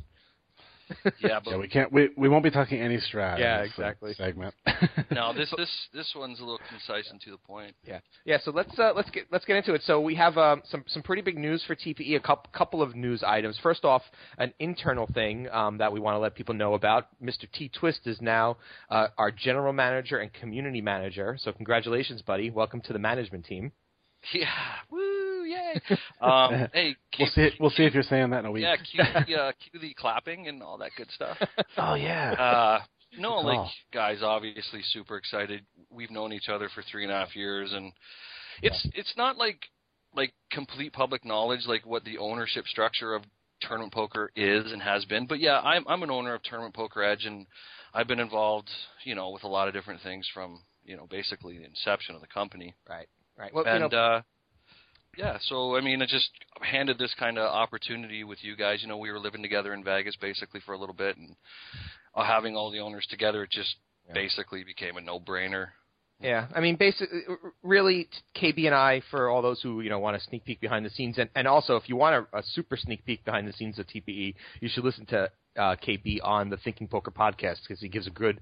Yeah, 1.21 1.41
but 1.43 1.53
Yeah, 1.53 1.57
we 1.59 1.69
can't. 1.69 1.93
We 1.93 2.11
we 2.17 2.29
won't 2.29 2.45
be 2.45 2.51
talking 2.51 2.81
any 2.81 2.99
strat. 2.99 3.39
Yeah, 3.39 3.63
exactly. 3.63 4.15
Segment. 4.15 4.55
no, 5.11 5.33
this 5.33 5.53
this 5.57 5.89
this 5.93 6.13
one's 6.15 6.41
a 6.41 6.43
little 6.43 6.61
concise 6.69 7.11
and 7.11 7.21
to 7.23 7.31
the 7.31 7.39
point. 7.39 7.75
Yeah, 7.85 8.01
yeah. 8.25 8.39
So 8.45 8.51
let's 8.51 8.77
uh, 8.79 8.93
let's 8.95 9.11
get 9.11 9.27
let's 9.33 9.45
get 9.45 9.57
into 9.57 9.75
it. 9.75 9.83
So 9.85 10.01
we 10.01 10.15
have 10.15 10.37
um, 10.39 10.63
some 10.65 10.85
some 10.87 11.03
pretty 11.03 11.23
big 11.23 11.39
news 11.39 11.63
for 11.67 11.75
TPE. 11.75 12.17
A 12.17 12.21
couple 12.21 12.51
couple 12.53 12.83
of 12.83 12.95
news 12.95 13.23
items. 13.27 13.59
First 13.63 13.85
off, 13.85 14.03
an 14.39 14.53
internal 14.59 15.09
thing 15.13 15.49
um, 15.51 15.79
that 15.79 15.93
we 15.93 16.01
want 16.01 16.15
to 16.15 16.19
let 16.19 16.35
people 16.35 16.55
know 16.55 16.75
about. 16.75 17.09
Mr. 17.23 17.51
T 17.53 17.69
Twist 17.69 18.07
is 18.07 18.21
now 18.21 18.57
uh, 18.91 19.09
our 19.19 19.31
general 19.31 19.73
manager 19.73 20.19
and 20.19 20.33
community 20.33 20.81
manager. 20.81 21.37
So 21.41 21.53
congratulations, 21.53 22.23
buddy. 22.23 22.51
Welcome 22.51 22.81
to 22.83 22.93
the 22.93 22.99
management 22.99 23.47
team. 23.47 23.73
Yeah, 24.33 24.49
woo, 24.91 25.16
yay! 25.57 25.97
Um, 26.21 26.69
hey, 26.73 26.97
we'll 27.19 27.29
keep, 27.29 27.35
see. 27.35 27.51
We'll 27.61 27.71
see 27.71 27.85
if 27.85 27.95
you're 27.95 28.03
saying 28.03 28.31
that 28.31 28.41
in 28.41 28.47
a 28.47 28.51
week. 28.51 28.63
yeah, 28.65 28.77
cue 28.77 29.25
the, 29.37 29.41
uh, 29.41 29.53
cue 29.71 29.81
the 29.81 29.95
clapping 29.95 30.49
and 30.49 30.63
all 30.63 30.79
that 30.79 30.93
good 30.97 31.11
stuff. 31.11 31.37
Oh 31.77 31.95
yeah. 31.95 32.33
Uh, 32.33 32.81
no, 33.19 33.37
Good 33.43 33.47
like 33.47 33.57
call. 33.57 33.71
guys, 33.93 34.19
obviously 34.23 34.81
super 34.93 35.17
excited. 35.17 35.65
We've 35.91 36.11
known 36.11 36.33
each 36.33 36.49
other 36.49 36.69
for 36.75 36.83
three 36.91 37.05
and 37.05 37.13
a 37.13 37.17
half 37.17 37.37
years, 37.37 37.73
and 37.73 37.93
it's 38.63 38.87
it's 38.95 39.13
not 39.17 39.37
like 39.37 39.59
like 40.15 40.33
complete 40.51 40.93
public 40.93 41.25
knowledge 41.25 41.61
like 41.67 41.85
what 41.87 42.05
the 42.05 42.19
ownership 42.19 42.67
structure 42.67 43.15
of 43.15 43.23
tournament 43.61 43.93
poker 43.93 44.31
is 44.37 44.71
and 44.73 44.83
has 44.83 45.05
been. 45.05 45.27
But 45.27 45.41
yeah, 45.41 45.61
I'm 45.61 45.85
I'm 45.87 46.03
an 46.03 46.11
owner 46.11 46.35
of 46.35 46.43
Tournament 46.43 46.75
Poker 46.75 47.03
Edge, 47.03 47.25
and 47.25 47.47
I've 47.95 48.09
been 48.09 48.21
involved, 48.21 48.71
you 49.05 49.15
know, 49.15 49.31
with 49.31 49.45
a 49.45 49.49
lot 49.49 49.69
of 49.69 49.75
different 49.75 50.03
things 50.03 50.29
from 50.33 50.61
you 50.85 50.97
know 50.97 51.07
basically 51.11 51.59
the 51.59 51.65
inception 51.65 52.15
of 52.15 52.21
the 52.21 52.27
company. 52.29 52.75
Right. 52.89 53.09
Right. 53.39 53.53
Well, 53.53 53.65
and 53.67 53.83
you 53.85 53.89
know, 53.91 53.97
uh 53.99 54.23
yeah, 55.17 55.39
so 55.49 55.77
I 55.77 55.81
mean, 55.81 56.03
I 56.03 56.07
just 56.07 56.31
handed 56.61 56.99
this 56.99 57.15
kind 57.19 57.39
of 57.39 57.45
opportunity 57.51 58.25
with 58.25 58.39
you 58.43 58.57
guys. 58.57 58.83
You 58.83 58.89
know, 58.89 58.99
we 58.99 59.11
were 59.11 59.19
living 59.19 59.43
together 59.43 59.73
in 59.75 59.83
Vegas 59.85 60.17
basically 60.17 60.61
for 60.65 60.73
a 60.75 60.79
little 60.79 60.95
bit, 60.95 61.17
and 61.17 61.37
uh, 62.15 62.25
having 62.25 62.57
all 62.57 62.71
the 62.71 62.81
owners 62.81 63.07
together, 63.09 63.43
it 63.45 63.51
just 63.51 63.77
Yeah. 64.07 64.15
basically 64.15 64.63
became 64.65 64.97
a 64.97 65.01
no-brainer. 65.01 65.69
Yeah, 66.21 66.47
I 66.55 66.61
mean, 66.61 66.77
basically, 66.77 67.21
really, 67.63 68.09
KB 68.35 68.65
and 68.67 68.75
I, 68.75 69.03
for 69.11 69.29
all 69.29 69.43
those 69.43 69.61
who 69.61 69.81
you 69.83 69.91
know 69.91 69.99
want 69.99 70.17
a 70.17 70.21
sneak 70.21 70.45
peek 70.45 70.61
behind 70.61 70.87
the 70.87 70.91
scenes, 70.91 71.19
and, 71.19 71.29
and 71.35 71.47
also 71.47 71.77
if 71.77 71.89
you 71.91 71.97
want 71.97 72.27
a, 72.33 72.39
a 72.39 72.43
super 72.43 72.77
sneak 72.77 73.05
peek 73.05 73.23
behind 73.25 73.47
the 73.47 73.53
scenes 73.53 73.79
of 73.79 73.87
TPE, 73.87 74.35
you 74.61 74.69
should 74.69 74.85
listen 74.85 75.05
to 75.07 75.31
uh, 75.59 75.77
KB 75.77 76.19
on 76.25 76.49
the 76.49 76.57
Thinking 76.57 76.89
Poker 76.89 77.11
podcast 77.11 77.59
because 77.63 77.81
he 77.81 77.89
gives 77.89 78.07
a 78.07 78.11
good, 78.11 78.41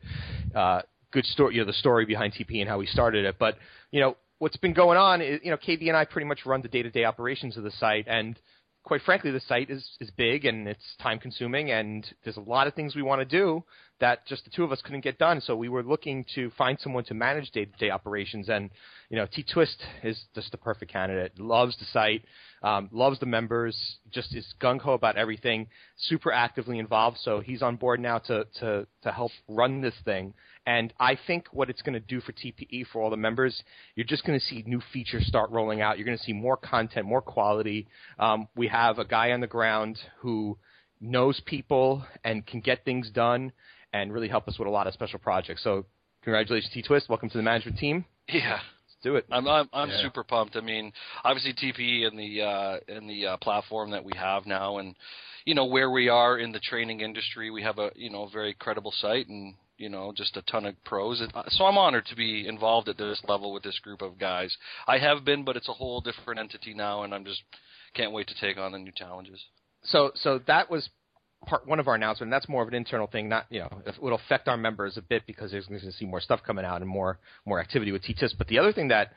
uh, 0.54 0.82
good 1.10 1.24
story, 1.26 1.54
you 1.54 1.60
know, 1.62 1.66
the 1.66 1.72
story 1.72 2.04
behind 2.04 2.32
TPE 2.34 2.60
and 2.60 2.68
how 2.68 2.78
we 2.78 2.86
started 2.86 3.24
it. 3.24 3.36
But 3.40 3.56
you 3.90 4.00
know, 4.00 4.16
what's 4.44 4.58
been 4.58 4.74
going 4.74 4.98
on 4.98 5.22
is, 5.22 5.40
you 5.42 5.50
know, 5.50 5.56
KB 5.56 5.88
and 5.88 5.96
I 5.96 6.04
pretty 6.04 6.26
much 6.26 6.44
run 6.44 6.60
the 6.60 6.68
day-to-day 6.68 7.06
operations 7.06 7.56
of 7.56 7.64
the 7.64 7.70
site, 7.70 8.04
and 8.06 8.38
quite 8.82 9.00
frankly, 9.00 9.30
the 9.30 9.40
site 9.40 9.70
is 9.70 9.82
is 10.00 10.10
big 10.10 10.44
and 10.44 10.68
it's 10.68 10.84
time 11.02 11.18
consuming, 11.18 11.70
and 11.70 12.06
there's 12.24 12.36
a 12.36 12.42
lot 12.42 12.66
of 12.66 12.74
things 12.74 12.94
we 12.94 13.00
want 13.00 13.22
to 13.22 13.24
do 13.24 13.64
that 14.00 14.26
just 14.26 14.44
the 14.44 14.50
two 14.50 14.62
of 14.62 14.70
us 14.70 14.82
couldn't 14.82 15.00
get 15.00 15.16
done. 15.16 15.40
So 15.40 15.56
we 15.56 15.70
were 15.70 15.82
looking 15.82 16.26
to 16.34 16.50
find 16.58 16.78
someone 16.78 17.04
to 17.04 17.14
manage 17.14 17.52
day-to-day 17.52 17.88
operations, 17.88 18.50
and 18.50 18.68
you 19.08 19.16
know, 19.16 19.26
T 19.32 19.46
Twist 19.50 19.82
is 20.02 20.22
just 20.34 20.52
the 20.52 20.58
perfect 20.58 20.92
candidate. 20.92 21.40
Loves 21.40 21.74
the 21.78 21.86
site, 21.86 22.22
um, 22.62 22.90
loves 22.92 23.18
the 23.20 23.26
members, 23.26 23.74
just 24.10 24.34
is 24.34 24.46
gung 24.60 24.78
ho 24.78 24.92
about 24.92 25.16
everything, 25.16 25.68
super 25.96 26.30
actively 26.30 26.78
involved. 26.78 27.16
So 27.22 27.40
he's 27.40 27.62
on 27.62 27.76
board 27.76 27.98
now 27.98 28.18
to 28.18 28.44
to 28.60 28.86
to 29.04 29.10
help 29.10 29.32
run 29.48 29.80
this 29.80 29.94
thing. 30.04 30.34
And 30.66 30.92
I 30.98 31.16
think 31.26 31.48
what 31.52 31.68
it's 31.68 31.82
going 31.82 31.92
to 31.94 32.00
do 32.00 32.20
for 32.20 32.32
TPE 32.32 32.86
for 32.92 33.02
all 33.02 33.10
the 33.10 33.16
members, 33.16 33.62
you're 33.96 34.06
just 34.06 34.24
going 34.24 34.38
to 34.38 34.44
see 34.44 34.64
new 34.66 34.80
features 34.92 35.26
start 35.26 35.50
rolling 35.50 35.82
out. 35.82 35.98
You're 35.98 36.06
going 36.06 36.16
to 36.16 36.24
see 36.24 36.32
more 36.32 36.56
content, 36.56 37.06
more 37.06 37.20
quality. 37.20 37.86
Um, 38.18 38.48
we 38.56 38.68
have 38.68 38.98
a 38.98 39.04
guy 39.04 39.32
on 39.32 39.40
the 39.40 39.46
ground 39.46 39.98
who 40.20 40.56
knows 41.00 41.40
people 41.44 42.04
and 42.24 42.46
can 42.46 42.60
get 42.60 42.84
things 42.84 43.10
done 43.10 43.52
and 43.92 44.12
really 44.12 44.28
help 44.28 44.48
us 44.48 44.58
with 44.58 44.66
a 44.66 44.70
lot 44.70 44.86
of 44.86 44.94
special 44.94 45.18
projects. 45.18 45.62
So 45.62 45.84
congratulations, 46.22 46.72
T 46.72 46.80
Twist. 46.82 47.08
Welcome 47.10 47.28
to 47.30 47.36
the 47.36 47.42
management 47.44 47.78
team. 47.78 48.04
Yeah, 48.28 48.52
Let's 48.54 48.96
do 49.02 49.16
it. 49.16 49.26
I'm 49.30 49.46
I'm, 49.46 49.68
I'm 49.74 49.90
Yeah. 49.90 50.00
super 50.02 50.24
pumped. 50.24 50.56
I 50.56 50.60
mean, 50.62 50.92
obviously 51.24 51.52
TPE 51.52 52.06
and 52.06 52.18
the 52.18 52.42
uh, 52.42 52.78
and 52.88 53.08
the 53.08 53.26
uh, 53.26 53.36
platform 53.36 53.90
that 53.90 54.02
we 54.02 54.12
have 54.16 54.46
now, 54.46 54.78
and 54.78 54.96
you 55.44 55.54
know 55.54 55.66
where 55.66 55.90
we 55.90 56.08
are 56.08 56.38
in 56.38 56.52
the 56.52 56.60
training 56.60 57.00
industry, 57.00 57.50
we 57.50 57.62
have 57.62 57.78
a 57.78 57.90
you 57.94 58.08
know 58.08 58.28
very 58.32 58.54
credible 58.54 58.92
site 58.96 59.28
and 59.28 59.54
you 59.78 59.88
know 59.88 60.12
just 60.16 60.36
a 60.36 60.42
ton 60.42 60.66
of 60.66 60.74
pros. 60.84 61.20
Uh, 61.20 61.42
So 61.48 61.64
I'm 61.64 61.78
honored 61.78 62.06
to 62.06 62.16
be 62.16 62.46
involved 62.46 62.88
at 62.88 62.98
this 62.98 63.20
level 63.28 63.52
with 63.52 63.62
this 63.62 63.78
group 63.80 64.02
of 64.02 64.18
guys. 64.18 64.56
I 64.86 64.98
have 64.98 65.24
been, 65.24 65.44
but 65.44 65.56
it's 65.56 65.68
a 65.68 65.72
whole 65.72 66.00
different 66.00 66.40
entity 66.40 66.74
now, 66.74 67.02
and 67.02 67.14
I'm 67.14 67.24
just 67.24 67.42
can't 67.94 68.12
wait 68.12 68.26
to 68.28 68.34
take 68.40 68.58
on 68.58 68.72
the 68.72 68.78
new 68.78 68.92
challenges. 68.94 69.40
so 69.82 70.12
so 70.14 70.40
that 70.46 70.70
was 70.70 70.88
part 71.46 71.66
one 71.66 71.78
of 71.78 71.88
our 71.88 71.94
announcement. 71.94 72.30
That's 72.30 72.48
more 72.48 72.62
of 72.62 72.68
an 72.68 72.74
internal 72.74 73.06
thing, 73.06 73.28
not 73.28 73.46
you 73.50 73.60
know 73.60 73.82
it 73.86 74.00
will 74.00 74.14
affect 74.14 74.48
our 74.48 74.56
members 74.56 74.96
a 74.96 75.02
bit 75.02 75.22
because 75.26 75.50
there's 75.50 75.66
going 75.66 75.80
to 75.80 75.92
see 75.92 76.06
more 76.06 76.20
stuff 76.20 76.40
coming 76.46 76.64
out 76.64 76.80
and 76.80 76.88
more 76.88 77.18
more 77.44 77.60
activity 77.60 77.92
with 77.92 78.02
T 78.02 78.14
Twist. 78.14 78.36
But 78.38 78.48
the 78.48 78.58
other 78.58 78.72
thing 78.72 78.88
that 78.88 79.12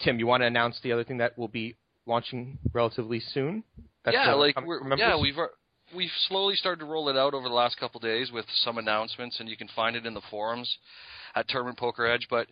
Tim, 0.00 0.18
you 0.18 0.26
want 0.26 0.42
to 0.42 0.46
announce 0.46 0.80
the 0.82 0.92
other 0.92 1.04
thing 1.04 1.18
that 1.18 1.36
will 1.38 1.48
be 1.48 1.76
launching 2.06 2.58
relatively 2.72 3.20
soon? 3.20 3.62
That's 4.04 4.14
yeah, 4.14 4.34
like 4.34 4.56
yeah, 4.96 5.20
we've. 5.20 5.36
We've 5.94 6.10
slowly 6.28 6.56
started 6.56 6.80
to 6.80 6.86
roll 6.86 7.08
it 7.08 7.16
out 7.16 7.34
over 7.34 7.48
the 7.48 7.54
last 7.54 7.78
couple 7.78 8.00
days 8.00 8.30
with 8.32 8.44
some 8.64 8.78
announcements, 8.78 9.40
and 9.40 9.48
you 9.48 9.56
can 9.56 9.68
find 9.74 9.96
it 9.96 10.06
in 10.06 10.14
the 10.14 10.22
forums 10.30 10.76
at 11.34 11.48
Tournament 11.48 11.78
Poker 11.78 12.06
Edge. 12.06 12.26
But 12.28 12.46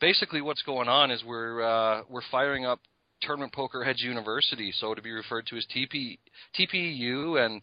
basically, 0.00 0.40
what's 0.40 0.62
going 0.62 0.88
on 0.88 1.10
is 1.10 1.22
we're 1.24 1.62
uh, 1.62 2.02
we're 2.08 2.22
firing 2.30 2.66
up 2.66 2.80
Tournament 3.22 3.52
Poker 3.52 3.84
Edge 3.84 4.02
University, 4.02 4.72
so 4.76 4.94
to 4.94 5.02
be 5.02 5.12
referred 5.12 5.46
to 5.46 5.56
as 5.56 5.66
TP 5.74 6.18
TPU, 6.58 7.44
and 7.44 7.62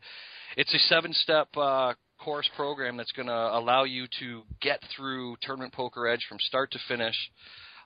it's 0.57 0.73
a 0.73 0.79
seven-step 0.79 1.47
uh, 1.55 1.93
course 2.19 2.49
program 2.55 2.97
that's 2.97 3.11
going 3.11 3.27
to 3.27 3.33
allow 3.33 3.83
you 3.83 4.05
to 4.19 4.43
get 4.61 4.79
through 4.95 5.35
Tournament 5.41 5.73
Poker 5.73 6.07
Edge 6.07 6.25
from 6.27 6.39
start 6.39 6.71
to 6.71 6.79
finish 6.87 7.15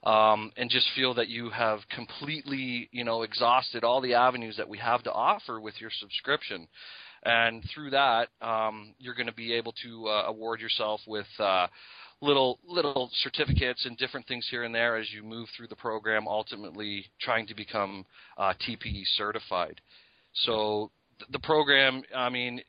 um, 0.03 0.51
and 0.57 0.69
just 0.69 0.87
feel 0.95 1.13
that 1.15 1.29
you 1.29 1.49
have 1.49 1.79
completely, 1.89 2.89
you 2.91 3.03
know, 3.03 3.23
exhausted 3.23 3.83
all 3.83 4.01
the 4.01 4.13
avenues 4.13 4.57
that 4.57 4.69
we 4.69 4.77
have 4.77 5.03
to 5.03 5.11
offer 5.11 5.59
with 5.59 5.75
your 5.79 5.89
subscription. 5.99 6.67
And 7.25 7.63
through 7.73 7.89
that, 7.89 8.29
um, 8.39 8.93
you're 8.99 9.15
going 9.15 9.25
to 9.25 9.33
be 9.33 9.53
able 9.53 9.73
to 9.83 10.07
uh, 10.07 10.23
award 10.27 10.61
yourself 10.61 11.01
with 11.07 11.25
uh, 11.39 11.65
little 12.21 12.59
little 12.65 13.09
certificates 13.23 13.85
and 13.85 13.97
different 13.97 14.27
things 14.27 14.47
here 14.49 14.63
and 14.63 14.73
there 14.73 14.95
as 14.95 15.11
you 15.11 15.23
move 15.23 15.49
through 15.57 15.67
the 15.67 15.75
program, 15.75 16.27
ultimately 16.27 17.05
trying 17.19 17.47
to 17.47 17.55
become 17.55 18.05
uh, 18.37 18.53
TPE 18.67 19.03
certified. 19.17 19.81
So 20.45 20.91
th- 21.19 21.31
the 21.31 21.39
program, 21.39 22.03
I 22.15 22.29
mean, 22.29 22.61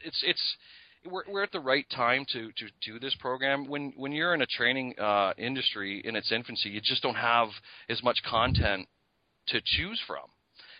it's 0.00 0.22
it's 0.24 0.56
we're 1.04 1.24
we're 1.28 1.42
at 1.42 1.50
the 1.52 1.60
right 1.60 1.86
time 1.94 2.24
to 2.32 2.50
to 2.52 2.66
do 2.86 3.00
this 3.00 3.16
program. 3.18 3.66
When 3.68 3.92
when 3.96 4.12
you're 4.12 4.34
in 4.34 4.42
a 4.42 4.46
training 4.46 4.94
uh, 5.00 5.32
industry 5.36 6.00
in 6.04 6.14
its 6.14 6.30
infancy, 6.30 6.70
you 6.70 6.80
just 6.80 7.02
don't 7.02 7.16
have 7.16 7.48
as 7.88 8.02
much 8.04 8.18
content 8.28 8.86
to 9.48 9.60
choose 9.64 10.00
from. 10.06 10.26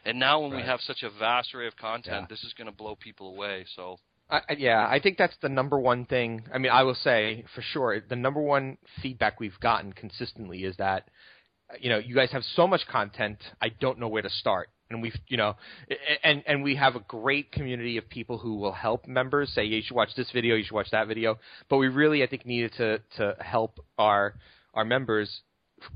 And 0.05 0.19
now 0.19 0.41
when 0.41 0.53
we 0.55 0.63
have 0.63 0.81
such 0.81 1.03
a 1.03 1.11
vast 1.19 1.55
array 1.55 1.67
of 1.67 1.77
content, 1.77 2.23
Yeah. 2.23 2.27
this 2.29 2.43
is 2.45 2.53
going 2.55 2.67
to 2.67 2.73
blow 2.77 2.97
people 2.97 3.29
away. 3.29 3.65
So 3.77 3.99
I, 4.31 4.41
yeah, 4.59 4.87
I 4.89 5.01
think 5.01 5.19
that's 5.19 5.37
the 5.43 5.49
number 5.49 5.79
one 5.79 6.05
thing. 6.07 6.45
I 6.55 6.59
mean, 6.59 6.71
I 6.73 6.83
will 6.85 6.95
say 6.95 7.45
for 7.55 7.63
sure, 7.63 8.01
the 8.01 8.17
number 8.17 8.41
one 8.41 8.79
feedback 9.03 9.41
we've 9.41 9.59
gotten 9.61 9.93
consistently 9.93 10.65
is 10.65 10.77
that, 10.77 11.09
you 11.81 11.91
know, 11.91 11.99
you 11.99 12.15
guys 12.15 12.31
have 12.33 12.45
so 12.55 12.67
much 12.67 12.87
content, 12.87 13.39
I 13.61 13.71
don't 13.71 13.99
know 13.99 14.09
where 14.09 14.23
to 14.23 14.31
start. 14.31 14.69
and 14.91 15.01
we've 15.03 15.17
you 15.29 15.37
know, 15.37 15.55
and 16.25 16.43
and 16.47 16.63
we 16.65 16.75
have 16.77 16.97
a 16.97 17.01
great 17.01 17.53
community 17.53 17.97
of 17.97 18.09
people 18.09 18.39
who 18.39 18.57
will 18.57 18.73
help 18.73 19.07
members 19.07 19.51
say 19.55 19.65
you 19.65 19.83
should 19.83 19.95
watch 19.97 20.15
this 20.17 20.31
video, 20.33 20.57
you 20.57 20.65
should 20.65 20.75
watch 20.75 20.91
that 20.91 21.07
video. 21.09 21.39
But 21.69 21.77
we 21.79 21.89
really, 21.89 22.23
I 22.23 22.27
think, 22.27 22.45
needed 22.47 22.73
to 22.79 22.99
to 23.17 23.37
help 23.41 23.79
our 23.99 24.35
our 24.75 24.85
members 24.85 25.43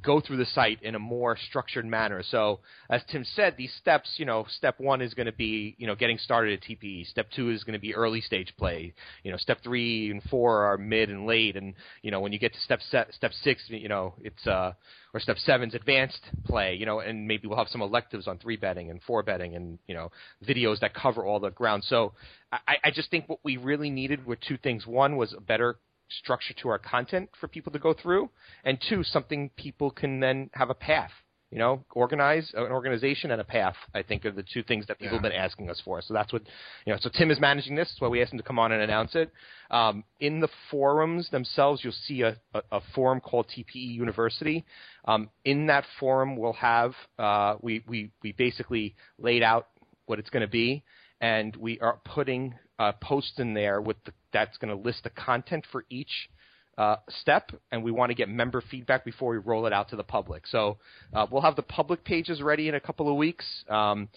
go 0.03 0.21
through 0.21 0.39
the 0.39 0.47
site 0.47 0.83
in 0.83 0.95
a 0.95 0.99
more 0.99 1.37
structured 1.49 1.87
manner. 1.87 2.23
So, 2.23 2.61
as 2.91 3.03
Tim 3.11 3.25
said, 3.35 3.55
these 3.57 3.73
steps, 3.81 4.15
you 4.17 4.25
know, 4.25 4.47
step 4.49 4.79
one 4.79 5.01
is 5.01 5.15
going 5.15 5.27
to 5.27 5.33
be, 5.33 5.75
you 5.79 5.87
know, 5.87 5.95
getting 5.95 6.19
started 6.19 6.59
at 6.59 6.69
TPE. 6.69 7.07
Step 7.07 7.29
two 7.35 7.51
is 7.51 7.65
going 7.65 7.75
to 7.75 7.81
be 7.81 7.95
early 7.95 8.21
stage 8.21 8.53
play. 8.57 8.95
You 9.23 9.31
know, 9.31 9.37
step 9.37 9.59
three 9.63 10.11
and 10.11 10.23
four 10.25 10.65
are 10.65 10.79
mid 10.79 11.11
and 11.11 11.27
late. 11.27 11.57
And, 11.57 11.75
you 12.03 12.11
know, 12.11 12.21
when 12.21 12.33
you 12.33 12.39
get 12.39 12.55
to 12.55 12.61
step 12.61 12.81
se- 12.91 13.13
step 13.13 13.33
six, 13.43 13.63
you 13.69 13.89
know, 13.89 14.15
it's, 14.23 14.47
uh, 14.47 14.73
or 15.13 15.21
step 15.21 15.39
seven's 15.39 15.75
advanced 15.75 16.21
play, 16.45 16.75
you 16.75 16.87
know, 16.87 17.01
and 17.01 17.29
maybe 17.29 17.47
we'll 17.47 17.59
have 17.59 17.69
some 17.69 17.83
electives 17.83 18.27
on 18.27 18.39
three 18.39 18.57
betting 18.57 18.91
and 18.91 19.01
four 19.03 19.23
betting 19.23 19.55
and, 19.55 19.79
you 19.87 19.95
know, 19.95 20.11
videos 20.47 20.81
that 20.81 20.93
cover 20.93 21.25
all 21.25 21.39
the 21.39 21.51
ground. 21.51 21.85
So 21.85 22.13
I, 22.53 22.77
I 22.85 22.91
just 22.91 23.11
think 23.11 23.29
what 23.29 23.39
we 23.45 23.57
really 23.57 23.91
needed 23.91 24.27
were 24.27 24.37
two 24.37 24.57
things. 24.57 24.87
One 24.87 25.17
was 25.17 25.33
a 25.33 25.41
better 25.41 25.77
structure 26.09 26.55
to 26.55 26.69
our 26.69 26.79
content 26.79 27.31
for 27.41 27.49
people 27.49 27.73
to 27.73 27.79
go 27.79 27.95
through, 27.95 28.31
and 28.65 28.79
two, 28.89 29.03
something 29.05 29.51
people 29.57 29.91
can 29.91 30.21
then 30.21 30.51
have 30.55 30.71
a 30.71 30.75
path. 30.75 31.11
You 31.51 31.61
know, 31.61 31.85
organize 31.93 32.51
an 32.55 32.73
organization 32.73 33.31
and 33.31 33.41
a 33.41 33.45
path. 33.45 33.77
I 33.95 34.03
think 34.03 34.25
are 34.25 34.33
the 34.33 34.43
two 34.43 34.65
things 34.65 34.89
that 34.89 34.99
people 34.99 35.19
have 35.19 35.23
been 35.23 35.31
asking 35.31 35.71
us 35.71 35.81
for. 35.85 36.03
So 36.03 36.13
that's 36.13 36.33
what 36.33 36.43
you 36.85 36.93
know. 36.93 36.99
So 37.01 37.11
Tim 37.17 37.31
is 37.31 37.39
managing 37.39 37.77
this. 37.77 37.89
That's 37.91 38.01
why 38.01 38.09
we 38.09 38.21
asked 38.21 38.33
him 38.33 38.39
to 38.39 38.45
come 38.45 38.59
on 38.59 38.73
and 38.73 38.83
announce 38.83 39.15
it. 39.15 39.31
Um, 39.71 40.03
in 40.19 40.41
the 40.41 40.49
forums 40.69 41.31
themselves, 41.31 41.85
you'll 41.85 41.93
see 41.93 42.23
a, 42.23 42.37
a, 42.55 42.63
a 42.73 42.81
forum 42.93 43.21
called 43.21 43.47
TPE 43.57 43.67
University. 43.75 44.65
Um, 45.05 45.31
in 45.45 45.67
that 45.67 45.85
forum, 46.01 46.37
we'll 46.37 46.55
have 46.55 46.93
uh, 47.21 47.55
we 47.61 47.85
we 47.87 48.11
we 48.21 48.33
basically 48.33 48.97
laid 49.19 49.45
out 49.45 49.69
what 50.07 50.19
it's 50.19 50.31
going 50.31 50.43
to 50.45 50.49
be, 50.49 50.83
and 51.25 51.57
we 51.57 51.81
are 51.81 51.99
putting 52.05 52.55
uh, 52.79 52.93
posts 53.01 53.39
in 53.39 53.55
there 53.55 53.81
with 53.81 53.97
the, 54.05 54.13
that's 54.35 54.59
going 54.59 54.69
to 54.69 54.83
list 54.83 55.05
the 55.05 55.11
content 55.11 55.65
for 55.73 55.87
each 55.89 56.29
uh, 56.77 56.97
step, 57.09 57.51
and 57.73 57.83
we 57.83 57.91
want 57.91 58.11
to 58.11 58.15
get 58.15 58.29
member 58.29 58.63
feedback 58.71 59.07
before 59.07 59.33
we 59.33 59.39
roll 59.39 59.65
it 59.65 59.73
out 59.73 59.89
to 59.89 59.97
the 59.97 60.05
public. 60.05 60.47
So 60.47 60.77
uh, 61.15 61.27
we'll 61.31 61.41
have 61.41 61.57
the 61.57 61.63
public 61.63 62.05
pages 62.05 62.43
ready 62.43 62.69
in 62.69 62.75
a 62.75 62.81
couple 62.81 63.09
of 63.09 63.17
weeks. 63.17 63.47
Um, 63.71 64.11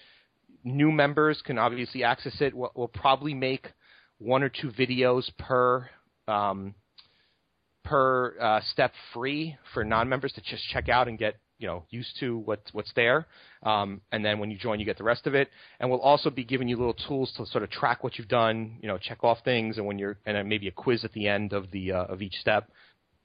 new 0.66 0.92
members 0.92 1.42
can 1.46 1.58
obviously 1.58 2.04
access 2.04 2.36
it. 2.42 2.54
We'll, 2.54 2.74
we'll 2.76 2.90
probably 2.90 3.34
make 3.34 3.68
one 4.18 4.44
or 4.44 4.50
two 4.50 4.72
videos 4.72 5.30
per 5.40 5.90
um, 6.28 6.76
per 7.86 8.38
uh, 8.38 8.60
step 8.70 8.92
free 9.14 9.56
for 9.74 9.86
non-members 9.86 10.34
to 10.34 10.42
just 10.42 10.68
check 10.74 10.90
out 10.90 11.08
and 11.08 11.18
get 11.18 11.38
you 11.60 11.68
know 11.68 11.84
used 11.90 12.18
to 12.20 12.38
what 12.38 12.62
what's 12.72 12.92
there. 12.96 13.26
Um, 13.64 14.02
and 14.12 14.24
then 14.24 14.40
when 14.40 14.52
you 14.52 14.58
join, 14.58 14.80
you 14.80 14.86
get 14.86 14.98
the 14.98 15.04
rest 15.04 15.28
of 15.28 15.36
it. 15.36 15.50
And 15.80 15.90
we'll 15.90 16.00
also 16.00 16.30
be 16.30 16.44
giving 16.44 16.68
you 16.68 16.78
little 16.78 16.94
tools 16.94 17.34
to 17.38 17.46
sort 17.46 17.64
of 17.64 17.70
track 17.70 18.04
what 18.04 18.18
you've 18.18 18.28
done, 18.28 18.78
you 18.82 18.88
know, 18.88 18.98
check 18.98 19.24
off 19.24 19.40
things, 19.44 19.78
and 19.78 19.86
when 19.86 19.98
you're 19.98 20.18
and 20.26 20.38
then 20.38 20.48
maybe 20.48 20.68
a 20.68 20.72
quiz 20.72 21.04
at 21.04 21.14
the 21.14 21.28
end 21.28 21.54
of 21.54 21.72
the 21.72 21.92
uh, 21.92 22.06
of 22.06 22.22
each 22.22 22.36
step. 22.36 22.70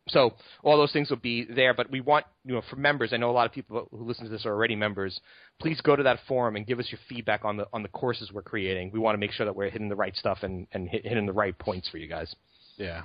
So 0.08 0.34
all 0.64 0.76
those 0.76 0.92
things 0.92 1.10
will 1.10 1.18
be 1.18 1.44
there, 1.44 1.74
but 1.74 1.90
we 1.90 2.00
want 2.00 2.26
you 2.44 2.54
know 2.54 2.62
for 2.68 2.76
members. 2.76 3.12
I 3.12 3.18
know 3.18 3.30
a 3.30 3.32
lot 3.32 3.46
of 3.46 3.52
people 3.52 3.88
who 3.90 4.04
listen 4.04 4.24
to 4.24 4.30
this 4.30 4.44
are 4.44 4.52
already 4.52 4.74
members. 4.74 5.20
Please 5.60 5.80
go 5.80 5.94
to 5.94 6.02
that 6.02 6.18
forum 6.26 6.56
and 6.56 6.66
give 6.66 6.80
us 6.80 6.88
your 6.90 6.98
feedback 7.08 7.44
on 7.44 7.56
the 7.56 7.66
on 7.72 7.82
the 7.82 7.88
courses 7.88 8.32
we're 8.32 8.42
creating. 8.42 8.90
We 8.92 8.98
want 8.98 9.14
to 9.14 9.18
make 9.18 9.32
sure 9.32 9.46
that 9.46 9.54
we're 9.54 9.70
hitting 9.70 9.88
the 9.88 9.96
right 9.96 10.16
stuff 10.16 10.38
and 10.42 10.66
and 10.72 10.88
hit, 10.88 11.06
hitting 11.06 11.26
the 11.26 11.32
right 11.32 11.56
points 11.56 11.88
for 11.88 11.98
you 11.98 12.08
guys. 12.08 12.34
Yeah, 12.78 13.02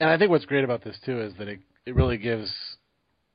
and 0.00 0.08
I 0.08 0.16
think 0.16 0.30
what's 0.30 0.46
great 0.46 0.64
about 0.64 0.82
this 0.82 0.96
too 1.04 1.20
is 1.20 1.34
that 1.38 1.48
it 1.48 1.60
it 1.84 1.94
really 1.94 2.16
gives 2.16 2.50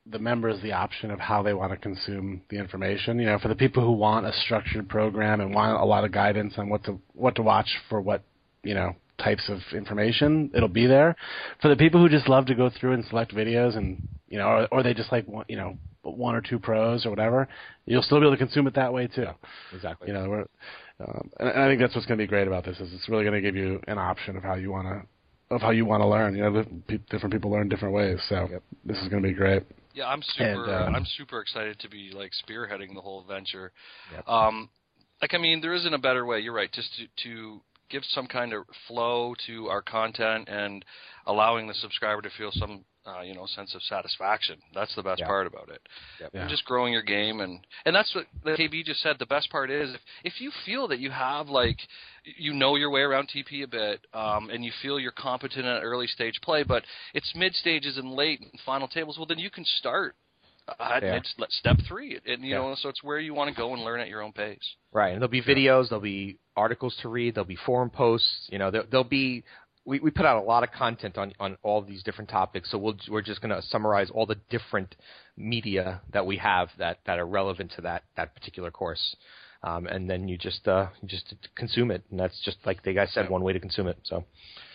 the 0.06 0.20
members 0.20 0.62
the 0.62 0.74
option 0.74 1.12
of 1.12 1.20
how 1.20 1.42
they 1.42 1.54
want 1.54 1.72
to 1.72 1.78
consume 1.78 2.42
the 2.50 2.58
information. 2.58 3.20
You 3.20 3.28
know, 3.28 3.40
for 3.40 3.48
the 3.48 3.56
people 3.56 3.84
who 3.84 3.94
want 3.94 4.26
a 4.26 4.34
structured 4.34 4.90
program 4.90 5.40
and 5.40 5.54
want 5.54 5.80
a 5.80 5.86
lot 5.86 6.04
of 6.04 6.12
guidance 6.12 6.56
on 6.58 6.70
what 6.70 6.84
to 6.86 7.00
what 7.14 7.36
to 7.36 7.42
watch 7.42 7.68
for 7.90 8.02
what 8.02 8.24
you 8.64 8.74
know 8.74 8.96
types 9.18 9.50
of 9.50 9.60
information, 9.76 10.52
it'll 10.54 10.68
be 10.68 10.88
there. 10.88 11.16
For 11.62 11.70
the 11.70 11.76
people 11.76 12.02
who 12.02 12.10
just 12.10 12.28
love 12.28 12.48
to 12.48 12.56
go 12.56 12.70
through 12.70 12.94
and 12.94 13.06
select 13.06 13.34
videos 13.34 13.78
and 13.78 14.08
you 14.28 14.38
know, 14.38 14.48
or, 14.48 14.68
or 14.72 14.84
they 14.84 14.94
just 14.94 15.12
like 15.12 15.28
one, 15.28 15.46
you 15.48 15.56
know 15.56 15.78
one 16.02 16.36
or 16.36 16.42
two 16.42 16.60
pros 16.60 17.06
or 17.06 17.10
whatever, 17.10 17.48
you'll 17.86 18.02
still 18.02 18.20
be 18.20 18.26
able 18.26 18.36
to 18.36 18.44
consume 18.44 18.68
it 18.68 18.76
that 18.76 18.92
way 18.92 19.08
too. 19.08 19.28
Exactly. 19.74 20.10
You 20.10 20.14
know, 20.14 20.30
we're, 20.30 20.46
um, 21.00 21.30
and, 21.40 21.50
and 21.50 21.60
I 21.62 21.68
think 21.70 21.80
that's 21.80 21.96
what's 21.96 22.06
going 22.06 22.18
to 22.18 22.24
be 22.24 22.28
great 22.28 22.48
about 22.48 22.66
this 22.66 22.78
is 22.80 22.94
it's 22.94 23.08
really 23.08 23.24
going 23.24 23.36
to 23.36 23.42
give 23.42 23.56
you 23.56 23.80
an 23.88 23.98
option 23.98 24.36
of 24.36 24.44
how 24.44 24.56
you 24.56 24.72
want 24.72 24.88
to 24.88 25.56
of 25.56 25.62
how 25.62 25.70
you 25.70 25.86
want 25.86 26.02
to 26.02 26.08
learn. 26.08 26.36
You 26.36 26.42
know, 26.44 26.66
different 27.10 27.32
people 27.32 27.52
learn 27.52 27.70
different 27.70 27.94
ways, 27.94 28.20
so 28.28 28.50
this 28.86 28.98
is 28.98 29.08
going 29.08 29.22
to 29.22 29.30
be 29.30 29.34
great. 29.34 29.64
Yeah, 29.94 30.08
I'm 30.08 30.22
super. 30.22 30.66
And, 30.66 30.96
uh, 30.96 30.98
I'm 30.98 31.06
super 31.18 31.40
excited 31.40 31.80
to 31.80 31.90
be 31.90 32.12
like 32.14 32.32
spearheading 32.32 32.94
the 32.94 33.02
whole 33.02 33.24
venture. 33.24 33.72
Yep. 34.12 34.28
Um, 34.28 34.70
like 35.22 35.34
I 35.34 35.38
mean, 35.38 35.62
there 35.62 35.74
isn't 35.74 35.94
a 35.94 36.00
better 36.00 36.26
way. 36.26 36.40
You're 36.40 36.54
right. 36.54 36.72
Just 36.72 36.90
to, 36.98 37.30
to 37.30 37.62
give 37.90 38.04
some 38.10 38.28
kind 38.28 38.54
of 38.54 38.64
flow 38.88 39.36
to 39.48 39.68
our 39.68 39.82
content 39.82 40.50
and 40.50 40.84
allowing 41.28 41.68
the 41.68 41.74
subscriber 41.76 42.22
to 42.22 42.30
feel 42.38 42.52
some, 42.54 42.84
uh, 43.06 43.22
you 43.22 43.34
know, 43.36 43.46
sense 43.46 43.76
of 43.76 43.82
satisfaction. 43.84 44.58
That's 44.74 44.94
the 44.96 45.04
best 45.04 45.20
Yeah. 45.20 45.28
part 45.28 45.48
about 45.48 45.70
it. 45.70 45.82
Yep. 46.20 46.30
Yeah. 46.34 46.48
Just 46.48 46.66
growing 46.66 46.94
your 46.94 47.02
game 47.02 47.42
and 47.42 47.60
and 47.86 47.96
that's 47.96 48.14
what 48.16 48.28
the 48.44 48.52
KB 48.52 48.84
just 48.86 49.02
said. 49.02 49.18
The 49.20 49.26
best 49.26 49.50
part 49.50 49.70
is 49.70 49.94
if, 49.94 50.02
if 50.24 50.42
you 50.42 50.52
feel 50.66 50.88
that 50.88 51.00
you 51.00 51.12
have 51.12 51.50
like 51.50 51.78
you 52.24 52.54
know 52.54 52.76
your 52.76 52.90
way 52.90 53.02
around 53.02 53.30
TP 53.30 53.64
a 53.64 53.68
bit, 53.68 54.06
um, 54.14 54.50
and 54.50 54.64
you 54.64 54.72
feel 54.82 55.00
you're 55.00 55.12
competent 55.12 55.66
at 55.66 55.84
early 55.84 56.08
stage 56.08 56.40
play, 56.42 56.64
but 56.64 56.84
it's 57.14 57.34
mid 57.36 57.54
stages 57.56 57.98
and 57.98 58.12
late 58.14 58.40
and 58.40 58.52
final 58.66 58.88
tables. 58.88 59.18
Well, 59.18 59.28
then 59.28 59.40
you 59.40 59.50
can 59.50 59.66
start 59.66 60.16
at 60.80 61.04
Yeah. 61.04 61.12
mid 61.12 61.28
step 61.50 61.78
three, 61.88 62.18
and 62.26 62.42
you 62.44 62.52
Yeah. 62.52 62.60
know, 62.60 62.76
so 62.76 62.88
it's 62.88 63.04
where 63.04 63.20
you 63.20 63.34
want 63.34 63.50
to 63.50 63.56
go 63.56 63.74
and 63.74 63.84
learn 63.84 64.00
at 64.00 64.08
your 64.08 64.22
own 64.22 64.32
pace. 64.32 64.76
Right, 64.94 65.10
and 65.10 65.22
there'll 65.22 65.28
be 65.28 65.42
videos, 65.42 65.90
there'll 65.90 66.02
be 66.02 66.38
articles 66.56 66.96
to 67.02 67.10
read, 67.10 67.36
there'll 67.36 67.46
be 67.48 67.58
forum 67.58 67.90
posts. 67.90 68.48
You 68.50 68.60
know, 68.60 68.72
there, 68.72 68.84
there'll 68.84 69.04
be. 69.04 69.44
We, 69.86 70.00
we 70.00 70.12
put 70.12 70.26
out 70.26 70.38
a 70.38 70.46
lot 70.46 70.64
of 70.64 70.72
content 70.72 71.18
on 71.18 71.34
on 71.40 71.58
all 71.62 71.82
these 71.82 72.04
different 72.04 72.30
topics, 72.30 72.72
so 72.72 72.78
we'll, 72.78 72.98
we're 73.10 73.22
just 73.22 73.42
going 73.42 73.54
to 73.54 73.62
summarize 73.62 74.10
all 74.10 74.26
the 74.26 74.38
different 74.50 74.96
media 75.36 76.02
that 76.14 76.26
we 76.26 76.38
have 76.38 76.70
that, 76.78 77.00
that 77.06 77.20
are 77.20 77.26
relevant 77.26 77.72
to 77.76 77.82
that 77.82 78.04
that 78.16 78.34
particular 78.34 78.72
course, 78.72 79.16
um, 79.64 79.86
and 79.88 80.10
then 80.10 80.28
you 80.30 80.38
just 80.38 80.68
uh, 80.68 80.88
you 81.02 81.08
just 81.10 81.34
consume 81.56 81.92
it, 81.92 82.02
and 82.12 82.20
that's 82.20 82.40
just 82.46 82.58
like 82.66 82.82
the 82.84 82.94
guy 82.94 83.06
said, 83.08 83.30
one 83.30 83.44
way 83.44 83.52
to 83.52 83.60
consume 83.60 83.88
it. 83.88 83.98
So 84.04 84.24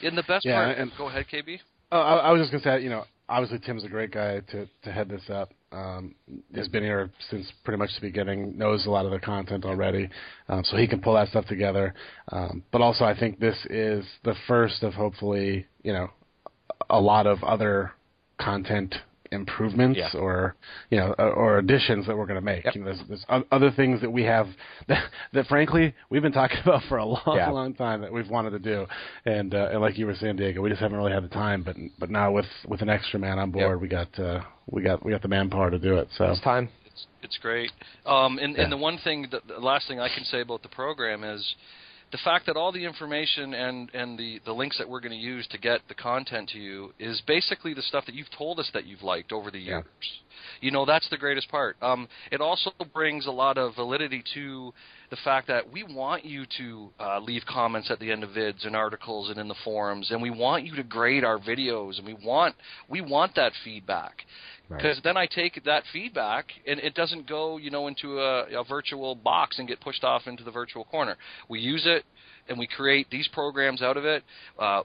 in 0.03 0.15
the 0.15 0.23
best 0.25 0.45
Yeah, 0.45 0.65
part, 0.65 0.79
and- 0.79 0.93
go 0.99 1.09
ahead, 1.09 1.27
KB. 1.33 1.59
Oh, 1.91 1.99
I, 2.01 2.17
I 2.17 2.33
was 2.33 2.43
just 2.43 2.51
going 2.51 2.63
to 2.63 2.69
say, 2.69 2.83
you 2.85 2.91
know, 2.91 3.05
obviously 3.29 3.59
Tim's 3.59 3.85
a 3.85 3.89
great 3.89 4.11
guy 4.11 4.41
to 4.41 4.69
to 4.83 4.93
head 4.93 5.09
this 5.09 5.23
up. 5.31 5.53
Um, 5.71 6.15
has 6.55 6.67
been 6.69 6.83
here 6.83 7.11
since 7.31 7.47
pretty 7.63 7.77
much 7.77 7.91
the 7.95 8.01
beginning, 8.01 8.57
knows 8.57 8.87
a 8.87 8.91
lot 8.91 9.05
of 9.05 9.13
the 9.13 9.19
content 9.19 9.67
already, 9.67 10.09
um, 10.49 10.65
so 10.65 10.79
he 10.79 10.87
can 10.87 11.01
pull 11.01 11.15
that 11.15 11.29
stuff 11.29 11.45
together. 11.45 11.93
Um, 12.33 12.63
but 12.73 12.81
also, 12.81 13.05
I 13.05 13.19
think 13.19 13.39
this 13.39 13.57
is 13.69 14.05
the 14.25 14.35
first 14.47 14.83
of 14.83 14.95
hopefully, 14.95 15.67
you 15.83 15.93
know, 15.93 16.09
a 16.89 16.99
lot 16.99 17.27
of 17.27 17.45
other 17.45 17.93
content 18.41 18.95
improvements 19.33 19.99
Yeah. 19.99 20.21
or 20.21 20.55
you 20.91 20.99
know 20.99 21.15
or- 21.19 21.33
or 21.33 21.59
additions 21.59 22.07
that 22.07 22.17
we're 22.17 22.27
going 22.27 22.41
to 22.41 22.45
make. 22.45 22.65
Yep. 22.65 22.75
You 22.75 22.81
know, 22.81 22.87
there's, 22.93 23.09
there's 23.29 23.43
other 23.53 23.71
things 23.71 24.01
that 24.01 24.11
we 24.11 24.23
have 24.25 24.49
that, 24.89 25.05
that 25.33 25.47
frankly 25.47 25.95
we've 26.11 26.23
been 26.23 26.33
talking 26.33 26.59
about 26.63 26.83
for 26.89 26.99
a 26.99 27.05
long, 27.05 27.23
Yeah. 27.37 27.51
long 27.51 27.75
time 27.75 28.01
that 28.03 28.13
we've 28.13 28.29
wanted 28.29 28.51
to 28.51 28.59
do, 28.59 28.87
and 29.25 29.55
uh, 29.55 29.69
and 29.73 29.81
like 29.81 29.99
you 29.99 30.07
were 30.07 30.15
saying, 30.15 30.37
Diego, 30.37 30.61
we 30.63 30.71
just 30.71 30.81
haven't 30.81 30.97
really 30.97 31.13
had 31.13 31.25
the 31.25 31.29
time. 31.29 31.63
But 31.63 31.77
but 31.99 32.11
now 32.11 32.33
with 32.33 32.47
with 32.67 32.83
an 32.83 32.89
extra 32.89 33.19
man 33.19 33.39
on 33.39 33.51
board, 33.51 33.77
Yep. 33.77 33.81
we 33.81 33.89
got 33.89 34.19
uh, 34.19 34.41
we 34.71 34.83
got 34.83 35.05
we 35.05 35.13
got 35.13 35.23
the 35.23 35.29
manpower 35.29 35.71
to 35.71 35.79
do 35.79 35.97
it. 35.99 36.09
So 36.17 36.25
it's 36.27 36.41
time. 36.41 36.69
It's 36.87 37.07
it's 37.23 37.39
great. 37.39 37.71
Um, 38.07 38.39
and, 38.39 38.57
Yeah. 38.57 38.63
and 38.65 38.73
the 38.73 38.77
one 38.77 38.99
thing, 38.99 39.27
that, 39.33 39.47
the 39.47 39.59
last 39.59 39.89
thing 39.89 40.01
I 40.01 40.09
can 40.09 40.25
say 40.25 40.41
about 40.41 40.63
the 40.63 40.69
program 40.69 41.25
is 41.25 41.55
the 42.11 42.19
fact 42.19 42.47
that 42.47 42.57
all 42.57 42.73
the 42.73 42.85
information 42.85 43.55
and 43.55 43.91
and 43.95 44.19
the 44.19 44.41
the 44.45 44.53
links 44.53 44.79
that 44.79 44.89
we're 44.89 45.01
going 45.01 45.13
to 45.13 45.17
use 45.19 45.47
to 45.49 45.59
get 45.59 45.81
the 45.89 45.95
content 45.95 46.49
to 46.51 46.59
you 46.59 46.93
is 46.99 47.21
basically 47.27 47.75
the 47.75 47.83
stuff 47.83 48.07
that 48.07 48.15
you've 48.15 48.31
told 48.37 48.59
us 48.59 48.71
that 48.73 48.87
you've 48.87 49.03
liked 49.03 49.33
over 49.33 49.51
the 49.51 49.59
Yeah. 49.59 49.77
years. 49.79 49.85
You 50.61 50.71
know, 50.71 50.85
that's 50.85 51.09
the 51.11 51.17
greatest 51.17 51.49
part. 51.51 51.77
Um, 51.83 52.09
it 52.31 52.41
also 52.41 52.73
brings 52.93 53.27
a 53.27 53.31
lot 53.31 53.59
of 53.59 53.75
validity 53.75 54.23
to 54.35 54.73
the 55.11 55.17
fact 55.17 55.47
that 55.49 55.71
we 55.71 55.83
want 55.83 56.25
you 56.25 56.47
to 56.59 56.91
uh, 57.01 57.19
leave 57.21 57.43
comments 57.47 57.91
at 57.91 57.99
the 57.99 58.11
end 58.11 58.23
of 58.25 58.31
vids 58.31 58.67
and 58.67 58.75
articles 58.75 59.31
and 59.31 59.39
in 59.39 59.49
the 59.49 59.55
forums, 59.65 60.11
and 60.11 60.21
we 60.23 60.31
want 60.31 60.65
you 60.65 60.75
to 60.77 60.83
grade 60.83 61.25
our 61.25 61.39
videos, 61.39 61.99
and 61.99 62.07
we 62.07 62.15
want 62.15 62.55
we 62.89 63.01
want 63.01 63.35
that 63.35 63.53
feedback 63.65 64.25
because 64.77 65.01
then 65.03 65.17
I 65.17 65.27
take 65.27 65.63
that 65.65 65.83
feedback 65.93 66.47
and 66.67 66.79
it 66.81 66.95
doesn't 66.95 67.27
go, 67.29 67.57
you 67.57 67.71
know, 67.71 67.87
into 67.87 68.19
a, 68.21 68.61
a 68.61 68.65
virtual 68.65 69.15
box 69.15 69.59
and 69.59 69.67
get 69.67 69.81
pushed 69.81 70.05
off 70.05 70.27
into 70.27 70.45
the 70.45 70.51
virtual 70.51 70.85
corner. 70.85 71.17
We 71.49 71.61
use 71.61 71.85
it 71.87 72.05
and 72.49 72.59
we 72.59 72.67
create 72.67 73.09
these 73.11 73.29
programs 73.29 73.83
out 73.83 73.97
of 73.97 74.05
it. 74.05 74.25
Uh, 74.59 74.83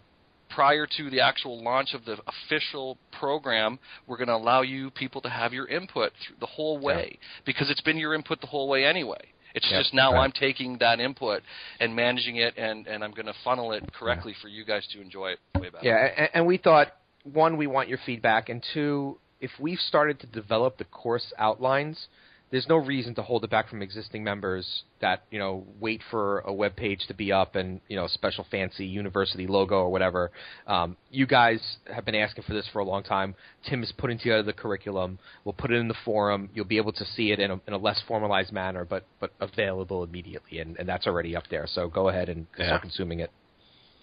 prior 0.50 0.88
to 0.98 1.10
the 1.10 1.20
actual 1.20 1.64
launch 1.64 1.94
of 1.94 2.06
the 2.06 2.18
official 2.28 2.98
program, 3.12 3.80
we're 4.08 4.18
going 4.18 4.28
to 4.28 4.36
allow 4.36 4.62
you 4.62 4.92
people 4.92 5.20
to 5.22 5.30
have 5.30 5.52
your 5.52 5.68
input 5.68 6.12
through 6.26 6.36
the 6.40 6.46
whole 6.46 6.80
way 6.80 7.18
because 7.46 7.70
it's 7.72 7.82
been 7.82 7.98
your 7.98 8.14
input 8.14 8.40
the 8.40 8.48
whole 8.48 8.70
way 8.70 8.86
anyway. 8.86 9.22
It's 9.56 9.70
Yep. 9.70 9.82
just 9.82 9.94
now 9.94 10.14
Right. 10.14 10.24
I'm 10.24 10.32
taking 10.32 10.78
that 10.80 11.00
input 11.00 11.44
and 11.80 11.96
managing 11.96 12.38
it, 12.38 12.58
and, 12.58 12.88
and 12.88 13.04
I'm 13.04 13.12
going 13.12 13.28
to 13.28 13.36
funnel 13.44 13.72
it 13.74 13.84
correctly 13.94 14.34
for 14.42 14.48
you 14.48 14.66
guys 14.66 14.86
to 14.94 15.02
enjoy 15.02 15.32
it 15.32 15.40
way 15.56 15.70
better. 15.70 15.86
Yeah, 15.86 16.10
and, 16.18 16.30
and 16.34 16.46
we 16.48 16.58
thought 16.58 16.94
one, 17.24 17.58
we 17.58 17.68
want 17.68 17.88
your 17.88 18.00
feedback, 18.06 18.50
and 18.50 18.64
two, 18.74 19.20
if 19.44 19.52
we've 19.60 19.80
started 19.80 20.20
to 20.22 20.28
develop 20.28 20.78
the 20.78 20.86
course 20.86 21.34
outlines, 21.38 22.08
there's 22.50 22.68
no 22.70 22.78
reason 22.78 23.14
to 23.16 23.22
hold 23.24 23.44
it 23.44 23.50
back 23.50 23.68
from 23.68 23.82
existing 23.82 24.24
members 24.24 24.84
that 25.02 25.24
you 25.32 25.40
know 25.40 25.66
wait 25.82 26.02
for 26.12 26.40
a 26.42 26.54
web 26.54 26.76
page 26.76 27.02
to 27.08 27.14
be 27.14 27.32
up 27.32 27.56
and 27.56 27.82
you 27.90 27.96
know 27.98 28.08
special 28.08 28.46
fancy 28.50 28.86
university 28.86 29.46
logo 29.48 29.76
or 29.76 29.90
whatever. 29.90 30.32
Um, 30.68 30.96
you 31.12 31.26
guys 31.26 31.60
have 31.94 32.06
been 32.06 32.16
asking 32.16 32.44
for 32.44 32.54
this 32.54 32.68
for 32.72 32.80
a 32.80 32.86
long 32.86 33.04
time. 33.04 33.36
Tim 33.68 33.84
is 33.84 33.92
putting 33.98 34.18
together 34.20 34.44
the 34.44 34.54
curriculum. 34.54 35.18
We'll 35.44 35.54
put 35.54 35.72
it 35.72 35.78
in 35.78 35.88
the 35.88 35.98
forum. 36.06 36.50
You'll 36.54 36.66
be 36.66 36.78
able 36.78 36.94
to 36.94 37.06
see 37.06 37.32
it 37.32 37.40
in 37.40 37.52
a, 37.52 37.60
in 37.68 37.74
a 37.74 37.78
less 37.78 38.02
formalized 38.08 38.54
manner, 38.54 38.86
but 38.86 39.04
but 39.20 39.32
available 39.42 40.04
immediately, 40.04 40.60
and, 40.60 40.78
and 40.78 40.88
that's 40.88 41.08
already 41.08 41.36
up 41.36 41.46
there. 41.50 41.66
So 41.68 41.90
go 41.90 42.10
ahead 42.10 42.30
and 42.30 42.46
Yeah. 42.58 42.68
start 42.68 42.82
consuming 42.84 43.20
it. 43.20 43.32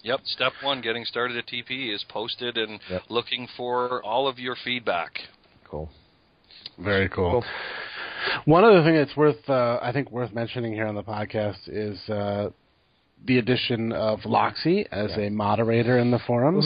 Yep, 0.03 0.19
step 0.25 0.53
one, 0.63 0.81
getting 0.81 1.05
started 1.05 1.37
at 1.37 1.45
TP 1.47 1.93
is 1.93 2.03
posted 2.09 2.57
and 2.57 2.79
Yep. 2.89 3.03
looking 3.09 3.47
for 3.55 4.03
all 4.03 4.27
of 4.27 4.39
your 4.39 4.55
feedback. 4.55 5.21
Cool. 5.63 5.89
Very 6.77 7.07
cool. 7.09 7.31
Cool. 7.31 7.45
One 8.45 8.63
other 8.63 8.83
thing 8.83 8.95
that's 8.95 9.15
worth, 9.15 9.49
uh, 9.49 9.79
I 9.81 9.91
think, 9.91 10.11
worth 10.11 10.33
mentioning 10.33 10.73
here 10.73 10.85
on 10.87 10.95
the 10.95 11.03
podcast 11.03 11.57
is 11.67 11.99
uh, 12.09 12.49
the 13.25 13.37
addition 13.37 13.91
of 13.91 14.21
Loxy 14.21 14.85
as 14.91 15.15
a 15.17 15.29
moderator 15.29 15.97
in 15.97 16.11
the 16.11 16.19
forums. 16.19 16.65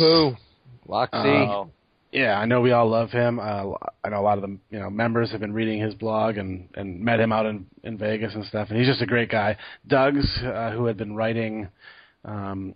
Loxy. 0.87 1.63
Uh, 1.63 1.65
yeah, 2.11 2.39
I 2.39 2.45
know 2.45 2.61
we 2.61 2.71
all 2.71 2.89
love 2.89 3.11
him. 3.11 3.39
Uh, 3.39 3.73
I 4.03 4.09
know 4.09 4.19
a 4.19 4.23
lot 4.23 4.37
of 4.37 4.43
the 4.43 4.57
you 4.69 4.79
know 4.79 4.89
members 4.89 5.31
have 5.31 5.41
been 5.41 5.53
reading 5.53 5.81
his 5.81 5.93
blog 5.95 6.37
and 6.37 6.69
and 6.75 7.01
met 7.01 7.19
him 7.19 7.33
out 7.33 7.45
in 7.45 7.65
in 7.83 7.97
Vegas 7.97 8.33
and 8.35 8.45
stuff. 8.45 8.69
And 8.69 8.77
he's 8.77 8.87
just 8.87 9.01
a 9.01 9.05
great 9.05 9.29
guy. 9.29 9.57
Doug's, 9.87 10.25
uh, 10.43 10.71
who 10.71 10.85
had 10.85 10.95
been 10.95 11.15
writing 11.15 11.67
um, 12.23 12.73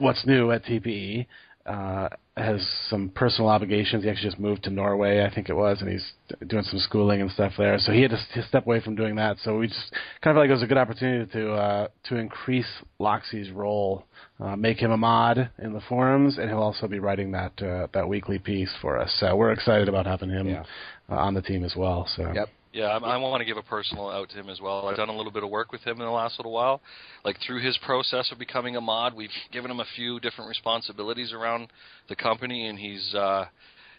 what's 0.00 0.26
new 0.26 0.50
at 0.50 0.64
TPE, 0.64 1.26
uh, 1.66 2.08
has 2.36 2.66
some 2.88 3.10
personal 3.10 3.50
obligations. 3.50 4.02
He 4.02 4.08
actually 4.10 4.30
just 4.30 4.40
moved 4.40 4.64
to 4.64 4.70
Norway, 4.70 5.22
I 5.24 5.32
think 5.32 5.50
it 5.50 5.52
was, 5.54 5.80
and 5.82 5.90
he's 5.90 6.12
doing 6.46 6.64
some 6.64 6.78
schooling 6.80 7.20
and 7.20 7.30
stuff 7.30 7.52
there. 7.58 7.78
So 7.78 7.92
he 7.92 8.00
had 8.02 8.10
to, 8.12 8.42
step 8.48 8.66
away 8.66 8.80
from 8.80 8.96
doing 8.96 9.14
that. 9.16 9.36
So 9.44 9.58
we 9.58 9.66
just 9.68 9.92
kind 10.22 10.36
of 10.36 10.40
felt 10.40 10.44
like 10.44 10.50
it 10.50 10.54
was 10.54 10.62
a 10.62 10.66
good 10.66 10.78
opportunity 10.78 11.30
to 11.32 11.52
uh, 11.52 11.88
to 12.04 12.16
increase 12.16 12.66
Loxy's 12.98 13.50
role, 13.50 14.06
uh, 14.40 14.56
make 14.56 14.78
him 14.78 14.90
a 14.90 14.96
mod 14.96 15.50
in 15.58 15.72
the 15.74 15.82
forums, 15.82 16.38
and 16.38 16.48
he'll 16.48 16.58
also 16.62 16.88
be 16.88 16.98
writing 16.98 17.30
that 17.32 17.52
uh, 17.62 17.88
that 17.92 18.08
weekly 18.08 18.38
piece 18.38 18.72
for 18.80 18.98
us. 18.98 19.14
So 19.20 19.36
we're 19.36 19.52
excited 19.52 19.88
about 19.88 20.06
having 20.06 20.30
him 20.30 20.48
Yeah. 20.48 20.64
uh, 21.10 21.16
on 21.16 21.34
the 21.34 21.42
team 21.42 21.62
as 21.64 21.76
well. 21.76 22.08
So 22.16 22.32
Yep. 22.34 22.48
Yeah, 22.72 22.84
I, 22.86 22.98
I 22.98 23.16
want 23.16 23.40
to 23.40 23.44
give 23.44 23.56
a 23.56 23.62
personal 23.62 24.08
out 24.10 24.28
to 24.30 24.36
him 24.36 24.48
as 24.48 24.60
well. 24.60 24.86
I've 24.86 24.96
done 24.96 25.08
a 25.08 25.16
little 25.16 25.32
bit 25.32 25.42
of 25.42 25.50
work 25.50 25.72
with 25.72 25.80
him 25.82 25.94
in 26.00 26.06
the 26.06 26.10
last 26.10 26.38
little 26.38 26.52
while. 26.52 26.80
Like 27.24 27.36
through 27.44 27.60
his 27.64 27.76
process 27.78 28.30
of 28.30 28.38
becoming 28.38 28.76
a 28.76 28.80
mod, 28.80 29.14
we've 29.14 29.30
given 29.52 29.70
him 29.70 29.80
a 29.80 29.84
few 29.96 30.20
different 30.20 30.48
responsibilities 30.48 31.32
around 31.32 31.68
the 32.08 32.14
company, 32.14 32.66
and 32.68 32.78
he's 32.78 33.12
uh, 33.14 33.46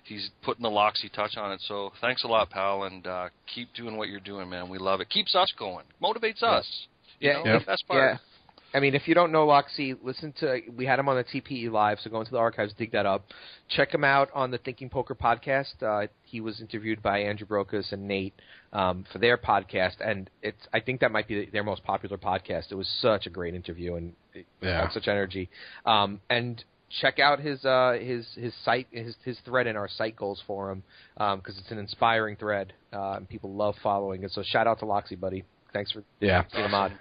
he's 0.05 0.29
putting 0.43 0.63
the 0.63 0.69
Loxy 0.69 1.11
touch 1.11 1.35
on 1.37 1.51
it. 1.51 1.61
So 1.67 1.91
thanks 1.99 2.23
a 2.23 2.27
lot, 2.27 2.49
pal, 2.49 2.83
and 2.83 3.05
uh, 3.05 3.27
keep 3.53 3.73
doing 3.73 3.97
what 3.97 4.07
you're 4.07 4.19
doing, 4.21 4.49
man. 4.49 4.69
We 4.69 4.77
love 4.77 5.01
it. 5.01 5.09
Keeps 5.09 5.35
us 5.35 5.51
going, 5.59 5.85
motivates 6.01 6.41
us. 6.41 6.65
You 7.19 7.29
Yeah, 7.29 7.37
know, 7.39 7.45
Yep. 7.45 7.59
the 7.61 7.65
best 7.65 7.87
part. 7.87 7.99
Yeah. 8.13 8.17
I 8.73 8.79
mean, 8.79 8.95
if 8.95 9.05
you 9.05 9.13
don't 9.13 9.33
know 9.33 9.45
Loxy, 9.47 9.97
listen 10.01 10.33
to 10.39 10.61
we 10.77 10.85
had 10.85 10.97
him 10.97 11.09
on 11.09 11.17
the 11.17 11.25
TPE 11.25 11.69
live, 11.69 11.99
so 12.01 12.09
go 12.09 12.19
into 12.21 12.31
the 12.31 12.37
archives, 12.37 12.73
dig 12.77 12.93
that 12.93 13.05
up. 13.05 13.25
Check 13.67 13.93
him 13.93 14.05
out 14.05 14.29
on 14.33 14.49
the 14.49 14.59
Thinking 14.59 14.89
Poker 14.89 15.13
podcast. 15.13 15.73
Uh, 15.83 16.07
he 16.23 16.39
was 16.39 16.61
interviewed 16.61 17.01
by 17.03 17.19
Andrew 17.19 17.45
Brokos 17.45 17.91
and 17.91 18.07
Nate 18.07 18.33
um, 18.73 19.05
for 19.11 19.19
their 19.19 19.37
podcast, 19.37 19.95
and 19.99 20.29
it's 20.41 20.67
I 20.73 20.79
think 20.79 21.01
that 21.01 21.11
might 21.11 21.27
be 21.27 21.45
their 21.45 21.63
most 21.63 21.83
popular 21.83 22.17
podcast. 22.17 22.71
It 22.71 22.75
was 22.75 22.87
such 23.01 23.25
a 23.27 23.29
great 23.29 23.53
interview 23.55 23.95
and 23.95 24.13
it 24.33 24.45
Yeah. 24.61 24.81
had 24.83 24.91
such 24.91 25.07
energy. 25.07 25.49
Um, 25.85 26.21
and 26.29 26.63
check 27.01 27.19
out 27.19 27.39
his 27.39 27.63
uh, 27.65 27.97
his 27.99 28.27
his 28.35 28.53
site 28.63 28.87
his 28.91 29.15
his 29.23 29.37
thread 29.45 29.67
in 29.67 29.75
our 29.75 29.87
site 29.87 30.15
goals 30.15 30.41
forum 30.47 30.83
because 31.15 31.57
it's 31.57 31.71
an 31.71 31.77
inspiring 31.79 32.35
thread 32.35 32.73
uh, 32.93 33.13
and 33.13 33.27
people 33.29 33.53
love 33.53 33.75
following 33.81 34.23
it. 34.23 34.31
So 34.31 34.43
shout 34.43 34.67
out 34.67 34.79
to 34.79 34.85
Loxy, 34.85 35.19
buddy. 35.19 35.43
Thanks 35.73 35.91
for 35.91 36.03
yeah. 36.19 36.43
mod. 36.69 36.91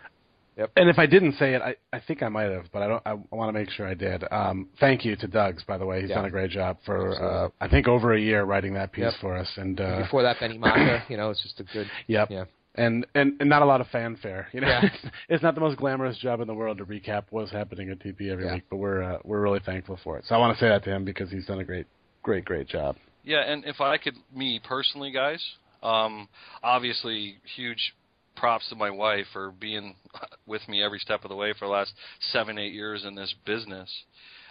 And 0.77 0.89
if 0.89 0.99
I 0.99 1.07
didn't 1.07 1.33
say 1.33 1.55
it, 1.55 1.63
I, 1.63 1.75
I 1.93 2.01
think 2.01 2.23
I 2.23 2.29
might 2.29 2.51
have, 2.51 2.67
but 2.73 2.83
I 2.83 2.89
don't. 2.89 3.03
I, 3.07 3.15
want 3.35 3.49
to 3.55 3.59
make 3.59 3.71
sure 3.71 3.87
I 3.87 3.95
did. 3.95 4.25
Um, 4.31 4.69
thank 4.79 5.05
you 5.05 5.17
to 5.17 5.27
Doug's, 5.27 5.63
by 5.65 5.79
the 5.79 5.87
way. 5.87 6.01
He's 6.01 6.11
Yeah. 6.11 6.17
done 6.17 6.25
a 6.27 6.31
great 6.31 6.51
job 6.51 6.79
for 6.85 7.13
uh, 7.23 7.49
I 7.61 7.69
think 7.69 7.89
over 7.89 8.15
a 8.15 8.21
year 8.21 8.45
writing 8.45 8.75
that 8.75 8.93
piece 8.93 9.05
Yep. 9.05 9.15
for 9.21 9.37
us. 9.37 9.51
And 9.57 9.81
uh, 9.81 9.99
Before 10.03 10.23
that, 10.23 10.37
Benny 10.41 10.59
Maka, 10.59 11.05
you 11.09 11.17
know, 11.17 11.31
it's 11.31 11.43
just 11.43 11.61
a 11.61 11.65
good. 11.65 11.87
yep. 12.07 12.29
Yeah. 12.31 12.45
And, 12.77 13.05
and 13.17 13.33
and 13.41 13.49
not 13.49 13.63
a 13.63 13.65
lot 13.65 13.81
of 13.81 13.89
fanfare. 13.89 14.49
You 14.53 14.61
know, 14.61 14.69
Yeah. 14.69 14.85
it's, 14.87 15.05
it's 15.29 15.43
not 15.43 15.55
the 15.55 15.61
most 15.61 15.77
glamorous 15.77 16.17
job 16.19 16.41
in 16.41 16.47
the 16.47 16.55
world 16.55 16.79
to 16.79 16.85
recap 16.85 17.25
what's 17.31 17.51
happening 17.51 17.91
at 17.91 17.99
TP 17.99 18.31
every 18.31 18.45
Yeah. 18.47 18.55
week, 18.55 18.65
but 18.71 18.77
we're 18.77 19.03
uh, 19.03 19.19
we're 19.25 19.41
really 19.41 19.61
thankful 19.65 19.99
for 20.05 20.19
it. 20.19 20.25
So 20.27 20.35
I 20.35 20.39
want 20.39 20.57
to 20.57 20.61
say 20.61 20.69
that 20.69 20.85
to 20.85 20.91
him 20.91 21.05
because 21.05 21.31
he's 21.31 21.47
done 21.47 21.59
a 21.61 21.65
great 21.65 21.87
great 22.23 22.45
great 22.45 22.69
job. 22.69 22.97
Yeah, 23.25 23.41
and 23.43 23.65
if 23.67 23.81
I 23.81 23.99
could, 23.99 24.15
me 24.35 24.61
personally, 24.67 25.11
guys, 25.13 25.43
um, 25.83 26.29
obviously, 26.63 27.37
huge 27.57 27.95
props 28.41 28.69
to 28.71 28.75
my 28.75 28.91
wife 28.91 29.27
for 29.33 29.53
being 29.53 29.95
with 30.47 30.67
me 30.69 30.83
every 30.83 30.99
step 30.99 31.25
of 31.25 31.29
the 31.29 31.37
way 31.37 31.53
for 31.59 31.67
the 31.67 31.71
last 31.73 31.93
seven, 32.33 32.59
eight 32.59 32.73
years 32.73 33.05
in 33.05 33.15
this 33.15 33.33
business. 33.45 33.89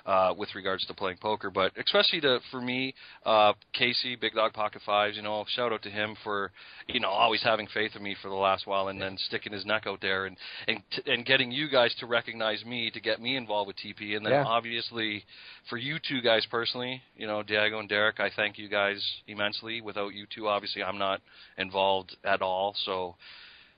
Uh, 0.05 0.33
with 0.37 0.55
regards 0.55 0.83
to 0.85 0.93
playing 0.93 1.17
poker, 1.21 1.51
but 1.51 1.73
especially 1.77 2.21
to 2.21 2.39
for 2.49 2.61
me, 2.61 2.95
uh, 3.25 3.51
Casey, 3.73 4.15
Big 4.15 4.33
Dog 4.33 4.53
Pocket 4.53 4.81
Fives, 4.85 5.17
you 5.17 5.21
know, 5.21 5.43
shout 5.49 5.73
out 5.73 5.83
to 5.83 5.89
him 5.89 6.15
for 6.23 6.51
you 6.87 7.01
know 7.01 7.09
always 7.09 7.43
having 7.43 7.67
faith 7.73 7.91
in 7.95 8.01
me 8.01 8.15
for 8.21 8.29
the 8.29 8.35
last 8.35 8.65
while, 8.65 8.87
and 8.87 8.99
then 8.99 9.17
sticking 9.27 9.51
his 9.51 9.65
neck 9.65 9.83
out 9.85 9.99
there 10.01 10.25
and 10.25 10.37
and 10.69 10.81
t- 10.91 11.11
and 11.11 11.25
getting 11.25 11.51
you 11.51 11.69
guys 11.69 11.93
to 11.99 12.05
recognize 12.07 12.63
me 12.65 12.89
to 12.91 12.99
get 13.01 13.21
me 13.21 13.35
involved 13.35 13.67
with 13.67 13.75
TP, 13.75 14.15
and 14.15 14.25
then 14.25 14.31
Yeah. 14.31 14.45
obviously 14.45 15.25
for 15.69 15.77
you 15.77 15.99
two 15.99 16.21
guys 16.21 16.45
personally, 16.49 17.03
you 17.17 17.27
know, 17.27 17.43
Diego 17.43 17.79
and 17.79 17.89
Derek, 17.89 18.21
I 18.21 18.29
thank 18.35 18.57
you 18.57 18.69
guys 18.69 19.05
immensely. 19.27 19.81
Without 19.81 20.13
you 20.13 20.25
two, 20.33 20.47
obviously, 20.47 20.81
I'm 20.81 20.97
not 20.97 21.21
involved 21.57 22.15
at 22.23 22.41
all. 22.41 22.73
So 22.85 23.15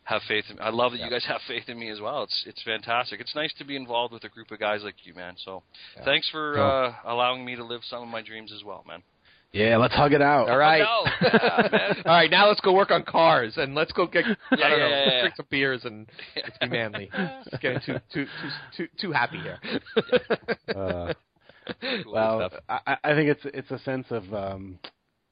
have 0.04 0.22
faith. 0.28 0.46
In, 0.50 0.60
I 0.60 0.70
love 0.70 0.92
that 0.94 1.00
you 1.02 1.10
guys 1.10 1.26
have 1.28 1.42
faith 1.48 1.64
in 1.68 1.78
me 1.80 1.90
as 1.90 2.00
well. 2.02 2.24
It's 2.24 2.44
it's 2.48 2.64
fantastic. 2.64 3.20
It's 3.20 3.36
nice 3.36 3.54
to 3.60 3.66
be 3.66 3.76
involved 3.76 4.14
with 4.14 4.24
a 4.24 4.30
group 4.30 4.52
of 4.52 4.60
guys 4.60 4.82
like 4.84 4.96
you, 5.04 5.14
man. 5.14 5.36
So 5.38 5.64
thanks 6.06 6.30
for 6.30 6.56
Cool. 6.56 6.64
uh, 6.64 6.94
allowing 7.12 7.46
me 7.46 7.56
to 7.56 7.64
live 7.64 7.82
some 7.90 8.02
of 8.02 8.10
my 8.10 8.22
dreams 8.22 8.52
as 8.56 8.64
well, 8.64 8.84
man. 8.88 9.04
Yeah, 9.54 9.76
let's 9.76 9.94
hug 9.94 10.14
it 10.14 10.22
out. 10.22 10.50
All 10.50 10.58
right. 10.58 10.80
no. 10.82 11.12
Yeah, 11.34 11.68
man. 11.72 11.96
All 12.06 12.14
right, 12.14 12.32
now 12.32 12.48
let's 12.48 12.62
go 12.62 12.72
work 12.72 12.90
on 12.90 13.04
cars 13.04 13.56
and 13.58 13.76
let's 13.76 13.92
go 13.92 14.08
get 14.08 14.24
I 14.26 14.36
don't 14.56 14.60
yeah, 14.60 14.70
know, 14.70 14.88
yeah, 14.90 15.06
yeah. 15.12 15.22
drink 15.22 15.36
some 15.36 15.46
beers 15.50 15.82
and 15.84 16.08
let's 16.38 16.58
be 16.58 16.68
manly. 16.70 17.10
It's 17.46 17.58
getting 17.62 17.82
too 17.86 18.00
too 18.14 18.26
too 18.26 18.28
too 18.78 18.88
too 19.00 19.12
happy 19.12 19.40
here. 19.40 19.60
Uh, 20.76 21.14
Cool 22.04 22.14
well. 22.14 22.50
I, 22.68 22.98
I 23.04 23.14
think 23.14 23.30
it's 23.30 23.42
it's 23.54 23.70
a 23.72 23.80
sense 23.80 24.08
of 24.10 24.34
um, 24.34 24.80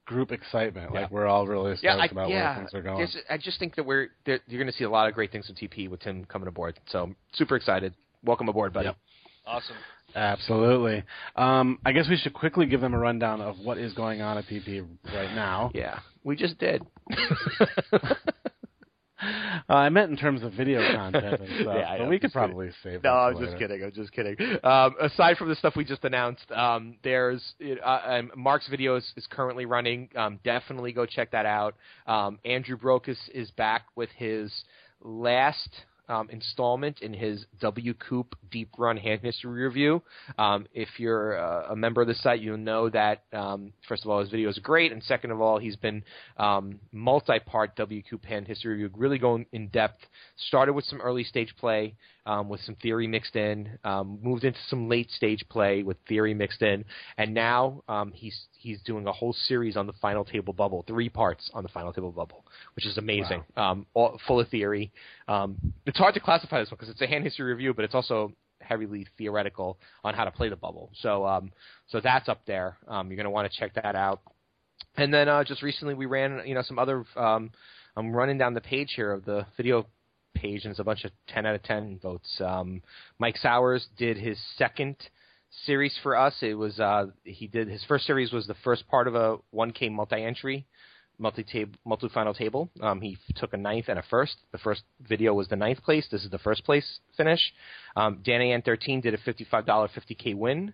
group 0.09 0.31
excitement. 0.31 0.89
Yeah. 0.91 1.01
Like 1.01 1.11
we're 1.11 1.27
all 1.27 1.45
really 1.45 1.73
stoked 1.73 1.83
yeah, 1.83 1.95
I, 1.97 2.05
about 2.05 2.29
yeah. 2.29 2.55
where 2.55 2.57
things 2.57 2.73
are 2.73 2.81
going. 2.81 2.97
There's- 2.97 3.17
I 3.29 3.37
just 3.37 3.59
think 3.59 3.75
that 3.75 3.85
we're 3.85 4.09
there, 4.25 4.39
you're 4.47 4.59
going 4.59 4.71
to 4.71 4.75
see 4.75 4.83
a 4.83 4.89
lot 4.89 5.07
of 5.07 5.13
great 5.13 5.31
things 5.31 5.47
with 5.47 5.57
TP 5.57 5.87
with 5.87 5.99
Tim 5.99 6.25
coming 6.25 6.47
aboard. 6.47 6.79
So 6.87 7.13
super 7.33 7.55
excited. 7.55 7.93
Welcome 8.23 8.49
aboard, 8.49 8.73
buddy. 8.73 8.87
Yep. 8.87 8.97
awesome. 9.45 9.75
Absolutely. 10.15 11.03
Um, 11.35 11.77
I 11.85 11.91
guess 11.91 12.09
we 12.09 12.17
should 12.17 12.33
quickly 12.33 12.65
give 12.65 12.81
them 12.81 12.95
a 12.95 12.97
rundown 12.97 13.39
of 13.39 13.59
what 13.59 13.77
is 13.77 13.93
going 13.93 14.21
on 14.21 14.39
at 14.39 14.45
TP 14.45 14.83
right 15.13 15.35
now. 15.35 15.69
Yeah, 15.75 15.99
we 16.23 16.35
just 16.35 16.57
did. 16.57 16.81
Uh, 19.21 19.73
I 19.73 19.89
meant 19.89 20.11
in 20.11 20.17
terms 20.17 20.43
of 20.43 20.53
video 20.53 20.79
content 20.95 21.41
and 21.41 21.49
stuff, 21.61 21.75
Yeah, 21.77 21.97
but 21.97 22.09
we 22.09 22.17
could 22.19 22.27
just 22.27 22.33
kidding. 22.35 22.47
probably 22.49 22.69
save. 22.83 23.03
No, 23.03 23.11
I'm 23.13 23.35
for 23.35 23.45
just 23.45 23.57
kidding. 23.57 23.83
I'm 23.83 23.91
just 23.91 24.11
kidding. 24.11 24.35
Um, 24.63 24.95
aside 25.01 25.37
from 25.37 25.49
the 25.49 25.55
stuff 25.55 25.75
we 25.75 25.83
just 25.83 26.03
announced, 26.05 26.49
um, 26.51 26.97
there's 27.03 27.53
uh, 27.85 28.01
um, 28.05 28.31
Mark's 28.35 28.67
video 28.69 28.95
is, 28.95 29.11
is 29.17 29.27
currently 29.29 29.65
running. 29.65 30.09
Um, 30.15 30.39
definitely 30.43 30.91
go 30.93 31.05
check 31.05 31.31
that 31.31 31.45
out. 31.45 31.75
Um, 32.07 32.39
Andrew 32.45 32.77
Brokos 32.77 33.17
is 33.33 33.51
back 33.51 33.83
with 33.95 34.09
his 34.15 34.51
last 35.01 35.69
um, 36.09 36.29
installment 36.31 37.01
in 37.01 37.13
his 37.13 37.45
WCOOP 37.61 38.25
Deep 38.51 38.69
Run 38.77 38.97
Hand 38.97 39.21
History 39.21 39.63
Review. 39.63 40.01
Um, 40.37 40.67
if 40.73 40.89
you're 40.97 41.39
uh, 41.39 41.71
a 41.71 41.75
member 41.75 42.01
of 42.01 42.07
the 42.07 42.15
site, 42.15 42.41
you'll 42.41 42.57
know 42.57 42.89
that 42.89 43.23
um, 43.31 43.71
first 43.87 44.03
of 44.03 44.09
all 44.09 44.19
his 44.19 44.29
videos 44.29 44.57
are 44.57 44.61
great, 44.61 44.91
and 44.91 45.01
second 45.03 45.31
of 45.31 45.39
all 45.39 45.59
he's 45.59 45.75
been 45.75 46.03
um, 46.37 46.79
multi-part 46.91 47.75
WCOOP 47.77 48.25
Hand 48.25 48.47
History 48.47 48.73
Review, 48.73 48.89
really 48.95 49.19
going 49.19 49.45
in 49.51 49.67
depth. 49.67 50.05
Started 50.47 50.73
with 50.73 50.85
some 50.85 50.99
early 51.01 51.23
stage 51.23 51.53
play 51.57 51.95
um, 52.29 52.47
with 52.47 52.61
some 52.61 52.75
theory 52.75 53.07
mixed 53.07 53.35
in, 53.35 53.79
um, 53.83 54.19
moved 54.21 54.43
into 54.43 54.59
some 54.67 54.87
late 54.87 55.09
stage 55.09 55.43
play 55.49 55.81
with 55.81 55.97
theory 56.07 56.35
mixed 56.35 56.61
in, 56.61 56.85
and 57.17 57.33
now 57.33 57.81
um, 57.89 58.11
he's 58.13 58.39
he's 58.55 58.79
doing 58.83 59.07
a 59.07 59.11
whole 59.11 59.33
series 59.33 59.75
on 59.75 59.87
the 59.87 59.93
final 59.93 60.23
table 60.23 60.53
bubble, 60.53 60.83
three 60.87 61.09
parts 61.09 61.49
on 61.55 61.63
the 61.63 61.69
final 61.69 61.91
table 61.91 62.11
bubble, 62.11 62.45
which 62.75 62.85
is 62.85 62.99
amazing. 62.99 63.43
Um, 63.57 63.87
all, 63.95 64.19
full 64.27 64.39
of 64.39 64.47
theory. 64.49 64.91
Um, 65.27 65.57
it's 65.87 65.97
hard 65.97 66.13
to 66.13 66.19
classify 66.19 66.59
this 66.59 66.69
one 66.69 66.77
because 66.77 66.89
it's 66.89 67.01
a 67.01 67.07
hand 67.07 67.23
history 67.23 67.51
review, 67.51 67.73
but 67.73 67.83
it's 67.83 67.95
also 67.95 68.31
heavily 68.61 69.07
theoretical 69.17 69.79
on 70.03 70.13
how 70.13 70.23
to 70.23 70.31
play 70.31 70.49
the 70.49 70.55
bubble. 70.55 70.91
So 71.01 71.25
um, 71.25 71.51
so 71.87 71.99
that's 71.99 72.29
up 72.29 72.41
there. 72.45 72.77
Um, 72.87 73.07
you're 73.07 73.17
going 73.17 73.23
to 73.23 73.31
want 73.31 73.51
to 73.51 73.59
check 73.59 73.73
that 73.73 73.95
out. 73.95 74.21
And 74.97 75.11
then 75.11 75.27
uh, 75.27 75.43
just 75.43 75.63
recently 75.63 75.95
we 75.95 76.05
ran 76.05 76.43
you 76.45 76.53
know 76.53 76.61
some 76.61 76.77
other. 76.77 77.05
Um, 77.15 77.49
I'm 77.95 78.11
running 78.11 78.37
down 78.37 78.53
the 78.53 78.61
page 78.61 78.93
here 78.95 79.11
of 79.11 79.25
the 79.25 79.47
video 79.57 79.87
page, 80.39 80.65
and 80.65 80.77
a 80.79 80.83
bunch 80.83 81.05
of 81.05 81.11
10 81.27 81.45
out 81.45 81.55
of 81.55 81.63
10 81.63 81.99
votes. 82.01 82.41
Um, 82.43 82.81
Mike 83.17 83.37
Sowers 83.37 83.87
did 83.97 84.17
his 84.17 84.37
second 84.57 84.95
series 85.65 85.97
for 86.03 86.15
us. 86.15 86.35
It 86.41 86.53
was 86.53 86.79
uh, 86.79 87.07
he 87.23 87.47
did 87.47 87.67
his 87.67 87.83
first 87.87 88.05
series 88.05 88.31
was 88.31 88.47
the 88.47 88.55
first 88.63 88.87
part 88.87 89.07
of 89.07 89.15
a 89.15 89.37
1K 89.53 89.91
multi-entry 89.91 90.65
multi 91.19 91.43
table 91.43 91.73
multi 91.85 92.07
final 92.09 92.33
table. 92.33 92.69
Um, 92.81 93.01
he 93.01 93.17
took 93.35 93.53
a 93.53 93.57
ninth 93.57 93.85
and 93.89 93.99
a 93.99 94.03
first. 94.09 94.37
The 94.51 94.57
first 94.57 94.83
video 95.01 95.33
was 95.33 95.47
the 95.49 95.55
ninth 95.55 95.83
place. 95.83 96.07
This 96.09 96.23
is 96.23 96.31
the 96.31 96.39
first 96.39 96.63
place 96.63 96.99
finish. 97.17 97.41
Um, 97.95 98.21
Danny 98.23 98.53
N 98.53 98.61
thirteen 98.61 99.01
did 99.01 99.13
a 99.13 99.17
fifty 99.17 99.45
five 99.49 99.65
dollar 99.65 99.89
fifty 99.93 100.15
k 100.15 100.33
win, 100.33 100.73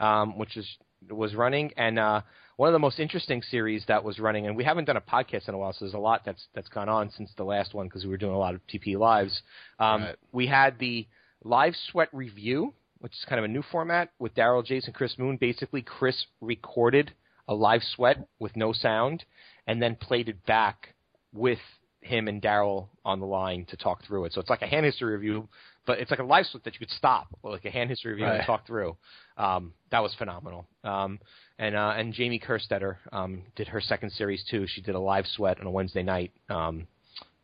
um, 0.00 0.38
which 0.38 0.56
is 0.56 0.66
was 1.10 1.34
running 1.34 1.72
and. 1.76 1.98
Uh, 1.98 2.22
one 2.56 2.68
of 2.68 2.72
the 2.72 2.78
most 2.78 2.98
interesting 2.98 3.42
series 3.42 3.84
that 3.88 4.02
was 4.04 4.18
running, 4.18 4.46
and 4.46 4.56
we 4.56 4.64
haven't 4.64 4.84
done 4.84 4.96
a 4.96 5.00
podcast 5.00 5.48
in 5.48 5.54
a 5.54 5.58
while, 5.58 5.72
so 5.72 5.84
there's 5.84 5.94
a 5.94 5.98
lot 5.98 6.22
that's 6.24 6.46
that's 6.54 6.68
gone 6.68 6.88
on 6.88 7.10
since 7.10 7.30
the 7.36 7.44
last 7.44 7.74
one 7.74 7.86
because 7.86 8.04
we 8.04 8.10
were 8.10 8.16
doing 8.16 8.34
a 8.34 8.38
lot 8.38 8.54
of 8.54 8.60
TP 8.66 8.96
lives. 8.98 9.42
Um, 9.78 10.02
Right. 10.02 10.16
We 10.32 10.46
had 10.46 10.78
the 10.78 11.06
live 11.44 11.74
sweat 11.90 12.08
review, 12.12 12.74
which 12.98 13.12
is 13.12 13.24
kind 13.28 13.38
of 13.38 13.44
a 13.44 13.48
new 13.48 13.62
format 13.62 14.10
with 14.18 14.34
Daryl, 14.34 14.64
Jason, 14.64 14.92
Chris 14.92 15.18
Moon. 15.18 15.36
Basically, 15.36 15.82
Chris 15.82 16.26
recorded 16.40 17.12
a 17.48 17.54
live 17.54 17.82
sweat 17.82 18.28
with 18.38 18.54
no 18.56 18.72
sound, 18.72 19.24
and 19.66 19.82
then 19.82 19.96
played 19.96 20.28
it 20.28 20.44
back 20.46 20.94
with 21.32 21.58
him 22.00 22.28
and 22.28 22.42
Daryl 22.42 22.88
on 23.04 23.20
the 23.20 23.26
line 23.26 23.64
to 23.66 23.76
talk 23.76 24.04
through 24.04 24.24
it. 24.26 24.32
So 24.32 24.40
it's 24.40 24.50
like 24.50 24.62
a 24.62 24.66
hand 24.66 24.84
history 24.84 25.12
review, 25.12 25.48
but 25.86 25.98
it's 26.00 26.10
like 26.10 26.20
a 26.20 26.24
live 26.24 26.46
sweat 26.46 26.64
that 26.64 26.74
you 26.74 26.80
could 26.80 26.90
stop, 26.90 27.28
like 27.44 27.64
a 27.64 27.70
hand 27.70 27.90
history 27.90 28.12
review 28.12 28.26
and 28.38 28.46
talk 28.46 28.66
through. 28.66 28.96
Um, 29.36 29.72
that 29.90 30.02
was 30.02 30.12
phenomenal. 30.14 30.66
Um, 30.84 31.20
and 31.62 31.74
uh, 31.76 31.94
and 31.96 32.12
Jamie 32.12 32.40
Kerstetter 32.40 32.96
um, 33.12 33.42
did 33.56 33.68
her 33.68 33.80
second 33.80 34.10
series 34.10 34.44
too. 34.50 34.66
She 34.66 34.80
did 34.82 34.94
a 34.94 35.00
live 35.00 35.26
sweat 35.26 35.60
on 35.60 35.66
a 35.66 35.70
Wednesday 35.70 36.02
night. 36.02 36.32
Um, 36.50 36.86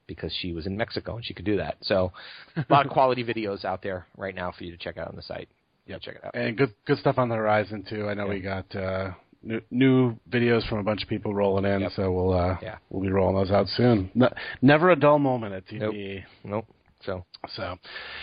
because 0.06 0.32
she 0.40 0.54
was 0.54 0.66
in 0.66 0.74
Mexico 0.74 1.16
and 1.16 1.24
she 1.24 1.34
could 1.34 1.44
do 1.44 1.58
that. 1.58 1.76
So, 1.82 2.10
a 2.56 2.64
lot 2.70 2.86
of 2.86 2.92
quality 2.92 3.22
videos 3.32 3.62
out 3.66 3.82
there 3.82 4.06
right 4.16 4.34
now 4.34 4.50
for 4.56 4.64
you 4.64 4.70
to 4.70 4.78
check 4.78 4.96
out 4.96 5.06
on 5.06 5.16
the 5.16 5.20
site. 5.22 5.50
Yeah, 5.86 5.98
check 5.98 6.14
it 6.16 6.24
out. 6.24 6.34
and 6.34 6.56
good 6.56 6.72
good 6.86 6.96
stuff 6.96 7.18
on 7.18 7.28
the 7.28 7.34
horizon 7.34 7.84
too. 7.86 8.08
I 8.08 8.14
know 8.14 8.24
Yeah. 8.24 8.32
we 8.34 8.40
got 8.40 8.74
uh, 8.74 9.10
new, 9.42 9.60
new 9.70 10.16
videos 10.30 10.66
from 10.66 10.78
a 10.78 10.82
bunch 10.82 11.02
of 11.02 11.10
people 11.10 11.34
rolling 11.34 11.66
in, 11.66 11.80
Yep. 11.82 11.92
so 11.94 12.10
we'll 12.10 12.32
uh, 12.32 12.56
Yeah. 12.62 12.78
we'll 12.88 13.02
be 13.02 13.10
rolling 13.10 13.36
those 13.36 13.50
out 13.50 13.68
soon. 13.68 14.10
Ne- 14.14 14.32
never 14.62 14.90
a 14.92 14.96
dull 14.96 15.18
moment 15.18 15.52
at 15.54 15.66
TPE. 15.68 16.24
Nope. 16.42 16.64
So, 17.04 17.26
So, 17.54 17.76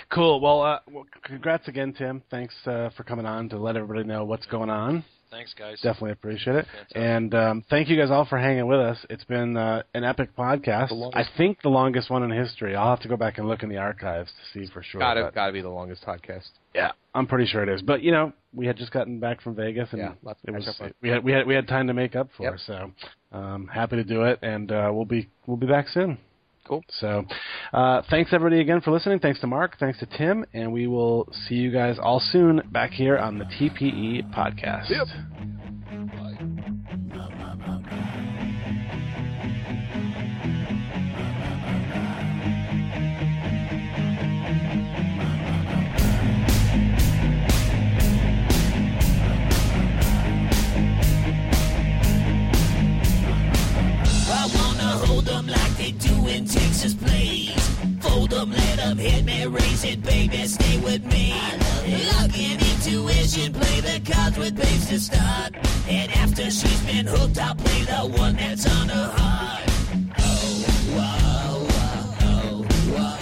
cool. 0.09 0.41
Well, 0.41 0.63
uh, 0.63 0.79
well, 0.91 1.05
congrats 1.23 1.67
again, 1.67 1.93
Tim. 1.93 2.23
Thanks 2.31 2.55
uh, 2.65 2.89
for 2.97 3.03
coming 3.03 3.27
on 3.27 3.47
to 3.49 3.57
let 3.59 3.77
everybody 3.77 4.07
know 4.07 4.25
what's 4.25 4.47
going 4.47 4.71
on. 4.71 5.05
Thanks, 5.31 5.53
guys. 5.57 5.79
Definitely 5.81 6.11
appreciate 6.11 6.55
it. 6.55 6.65
Fantastic. 6.65 6.97
And 6.97 7.33
um, 7.35 7.63
thank 7.69 7.89
you 7.89 7.97
guys 7.97 8.11
all 8.11 8.25
for 8.25 8.37
hanging 8.37 8.67
with 8.67 8.79
us. 8.79 8.97
It's 9.09 9.23
been 9.25 9.57
uh, 9.57 9.83
an 9.93 10.03
epic 10.03 10.35
podcast. 10.35 10.91
I 11.15 11.23
think 11.37 11.61
the 11.61 11.69
longest 11.69 12.09
one 12.09 12.23
in 12.23 12.31
history. 12.31 12.75
I'll 12.75 12.89
have 12.91 13.01
to 13.01 13.07
go 13.07 13.17
back 13.17 13.37
and 13.37 13.47
look 13.47 13.63
in 13.63 13.69
the 13.69 13.77
archives 13.77 14.31
to 14.31 14.59
see 14.59 14.71
for 14.71 14.83
sure. 14.83 14.99
gotta 14.99 15.31
gotta 15.33 15.51
be 15.51 15.61
the 15.61 15.69
longest 15.69 16.05
podcast. 16.05 16.47
yeah, 16.73 16.91
I'm 17.13 17.27
pretty 17.27 17.45
sure 17.47 17.63
it 17.63 17.69
is. 17.69 17.81
But 17.81 18.01
you 18.01 18.11
know, 18.11 18.33
we 18.53 18.65
had 18.67 18.77
just 18.77 18.91
gotten 18.91 19.19
back 19.19 19.41
from 19.41 19.55
Vegas, 19.55 19.89
and 19.91 19.99
Yeah, 19.99 20.11
lots 20.23 20.41
to 20.43 20.51
it 20.51 20.55
was 20.55 20.65
catch 20.65 20.75
up 20.75 20.81
on. 20.81 20.93
we 21.01 21.09
had 21.09 21.23
we 21.23 21.31
had 21.31 21.47
we 21.47 21.55
had 21.55 21.67
time 21.67 21.87
to 21.87 21.93
make 21.93 22.15
up 22.15 22.29
for. 22.37 22.43
Yep. 22.43 22.53
So, 22.65 22.91
um, 23.31 23.67
happy 23.67 23.97
to 23.97 24.03
do 24.03 24.23
it, 24.23 24.39
and 24.41 24.71
uh, 24.71 24.89
we'll 24.93 25.05
be 25.05 25.29
we'll 25.47 25.57
be 25.57 25.67
back 25.67 25.89
soon. 25.89 26.17
Cool. 26.67 26.83
So, 26.99 27.23
uh, 27.73 28.01
thanks 28.09 28.33
everybody 28.33 28.59
again 28.59 28.81
for 28.81 28.91
listening. 28.91 29.19
Thanks 29.19 29.39
to 29.41 29.47
Mark. 29.47 29.77
Thanks 29.79 29.99
to 29.99 30.05
Tim, 30.07 30.45
and 30.53 30.73
we 30.73 30.87
will 30.87 31.27
see 31.47 31.55
you 31.55 31.71
guys 31.71 31.97
all 32.01 32.19
soon 32.19 32.61
back 32.71 32.91
here 32.91 33.17
on 33.17 33.37
the 33.37 33.45
TPE 33.45 34.33
podcast. 34.33 34.89
Yep. 34.89 35.07
I 54.27 54.49
wanna 54.53 55.05
hold 55.05 55.29
'em 55.29 55.47
like 55.47 55.77
they 55.77 55.84
do 55.84 55.84
in 56.35 56.45
Texas 56.45 56.93
plays. 56.93 57.55
Fold 58.01 58.33
'em, 58.33 58.51
let 58.51 58.79
'em 58.79 58.97
hit 58.97 59.23
me, 59.23 59.45
raise 59.45 59.83
it, 59.85 60.03
baby, 60.03 60.45
stay 60.47 60.77
with 60.79 61.03
me. 61.05 61.33
Luck 62.11 62.33
and 62.37 62.61
intuition, 62.71 63.53
play 63.53 63.79
the 63.79 63.97
cards 64.11 64.37
with 64.37 64.55
babes 64.55 64.87
to 64.87 64.99
start. 64.99 65.51
And 65.87 66.11
after 66.23 66.45
she's 66.51 66.81
been 66.81 67.07
hooked, 67.07 67.39
I'll 67.39 67.55
play 67.55 67.81
the 67.93 68.01
one 68.23 68.35
that's 68.35 68.65
on 68.77 68.89
her 68.89 69.09
heart. 69.17 69.63
Oh, 70.19 70.55
whoa, 70.97 71.67
whoa, 71.73 72.25
oh, 72.31 72.65
whoa, 72.93 73.15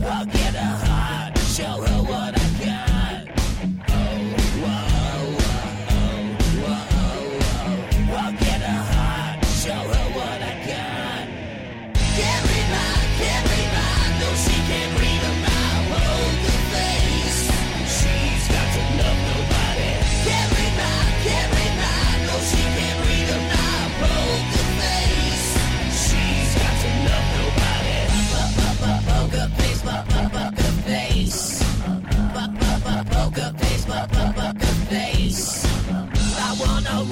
whoa. 0.00 0.08
I'll 0.14 0.26
get 0.26 0.54
her 0.62 0.76
heart, 0.86 1.32
show 1.56 1.74
her 1.82 1.87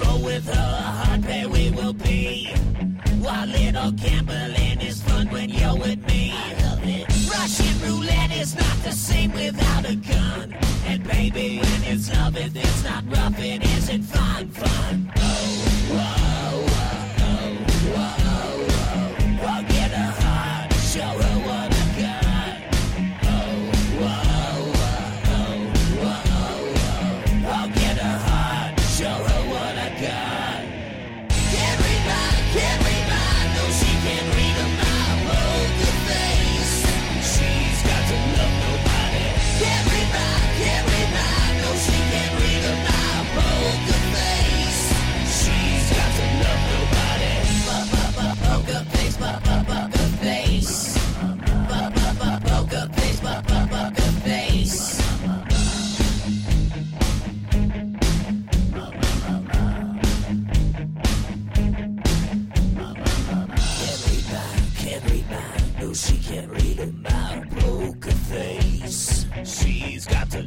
roll 0.01 0.23
with 0.23 0.47
her, 0.47 0.81
hard 1.05 1.23
pair 1.23 1.49
we 1.49 1.71
will 1.71 1.93
be. 1.93 2.49
While 3.21 3.47
little 3.47 3.93
gambling 3.93 4.81
is 4.81 5.03
fun 5.03 5.29
when 5.31 5.49
you're 5.51 5.77
with 5.77 6.07
me. 6.07 6.35
Russian 7.31 7.75
roulette 7.83 8.33
is 8.37 8.55
not 8.55 8.77
the 8.85 8.93
same 8.93 9.33
without 9.33 9.85
a 9.89 9.97
gun. 9.97 10.55
And 10.87 11.03
baby, 11.05 11.59
when 11.59 11.85
it's 11.85 12.13
love, 12.13 12.37
it's 12.37 12.85
not 12.85 13.05
rough, 13.11 13.39
it 13.39 13.65
isn't 13.65 14.03
fun, 14.03 14.49
fun. 14.51 15.13
Oh, 15.17 15.23
whoa, 15.91 16.36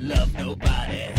love 0.01 0.33
nobody. 0.35 1.18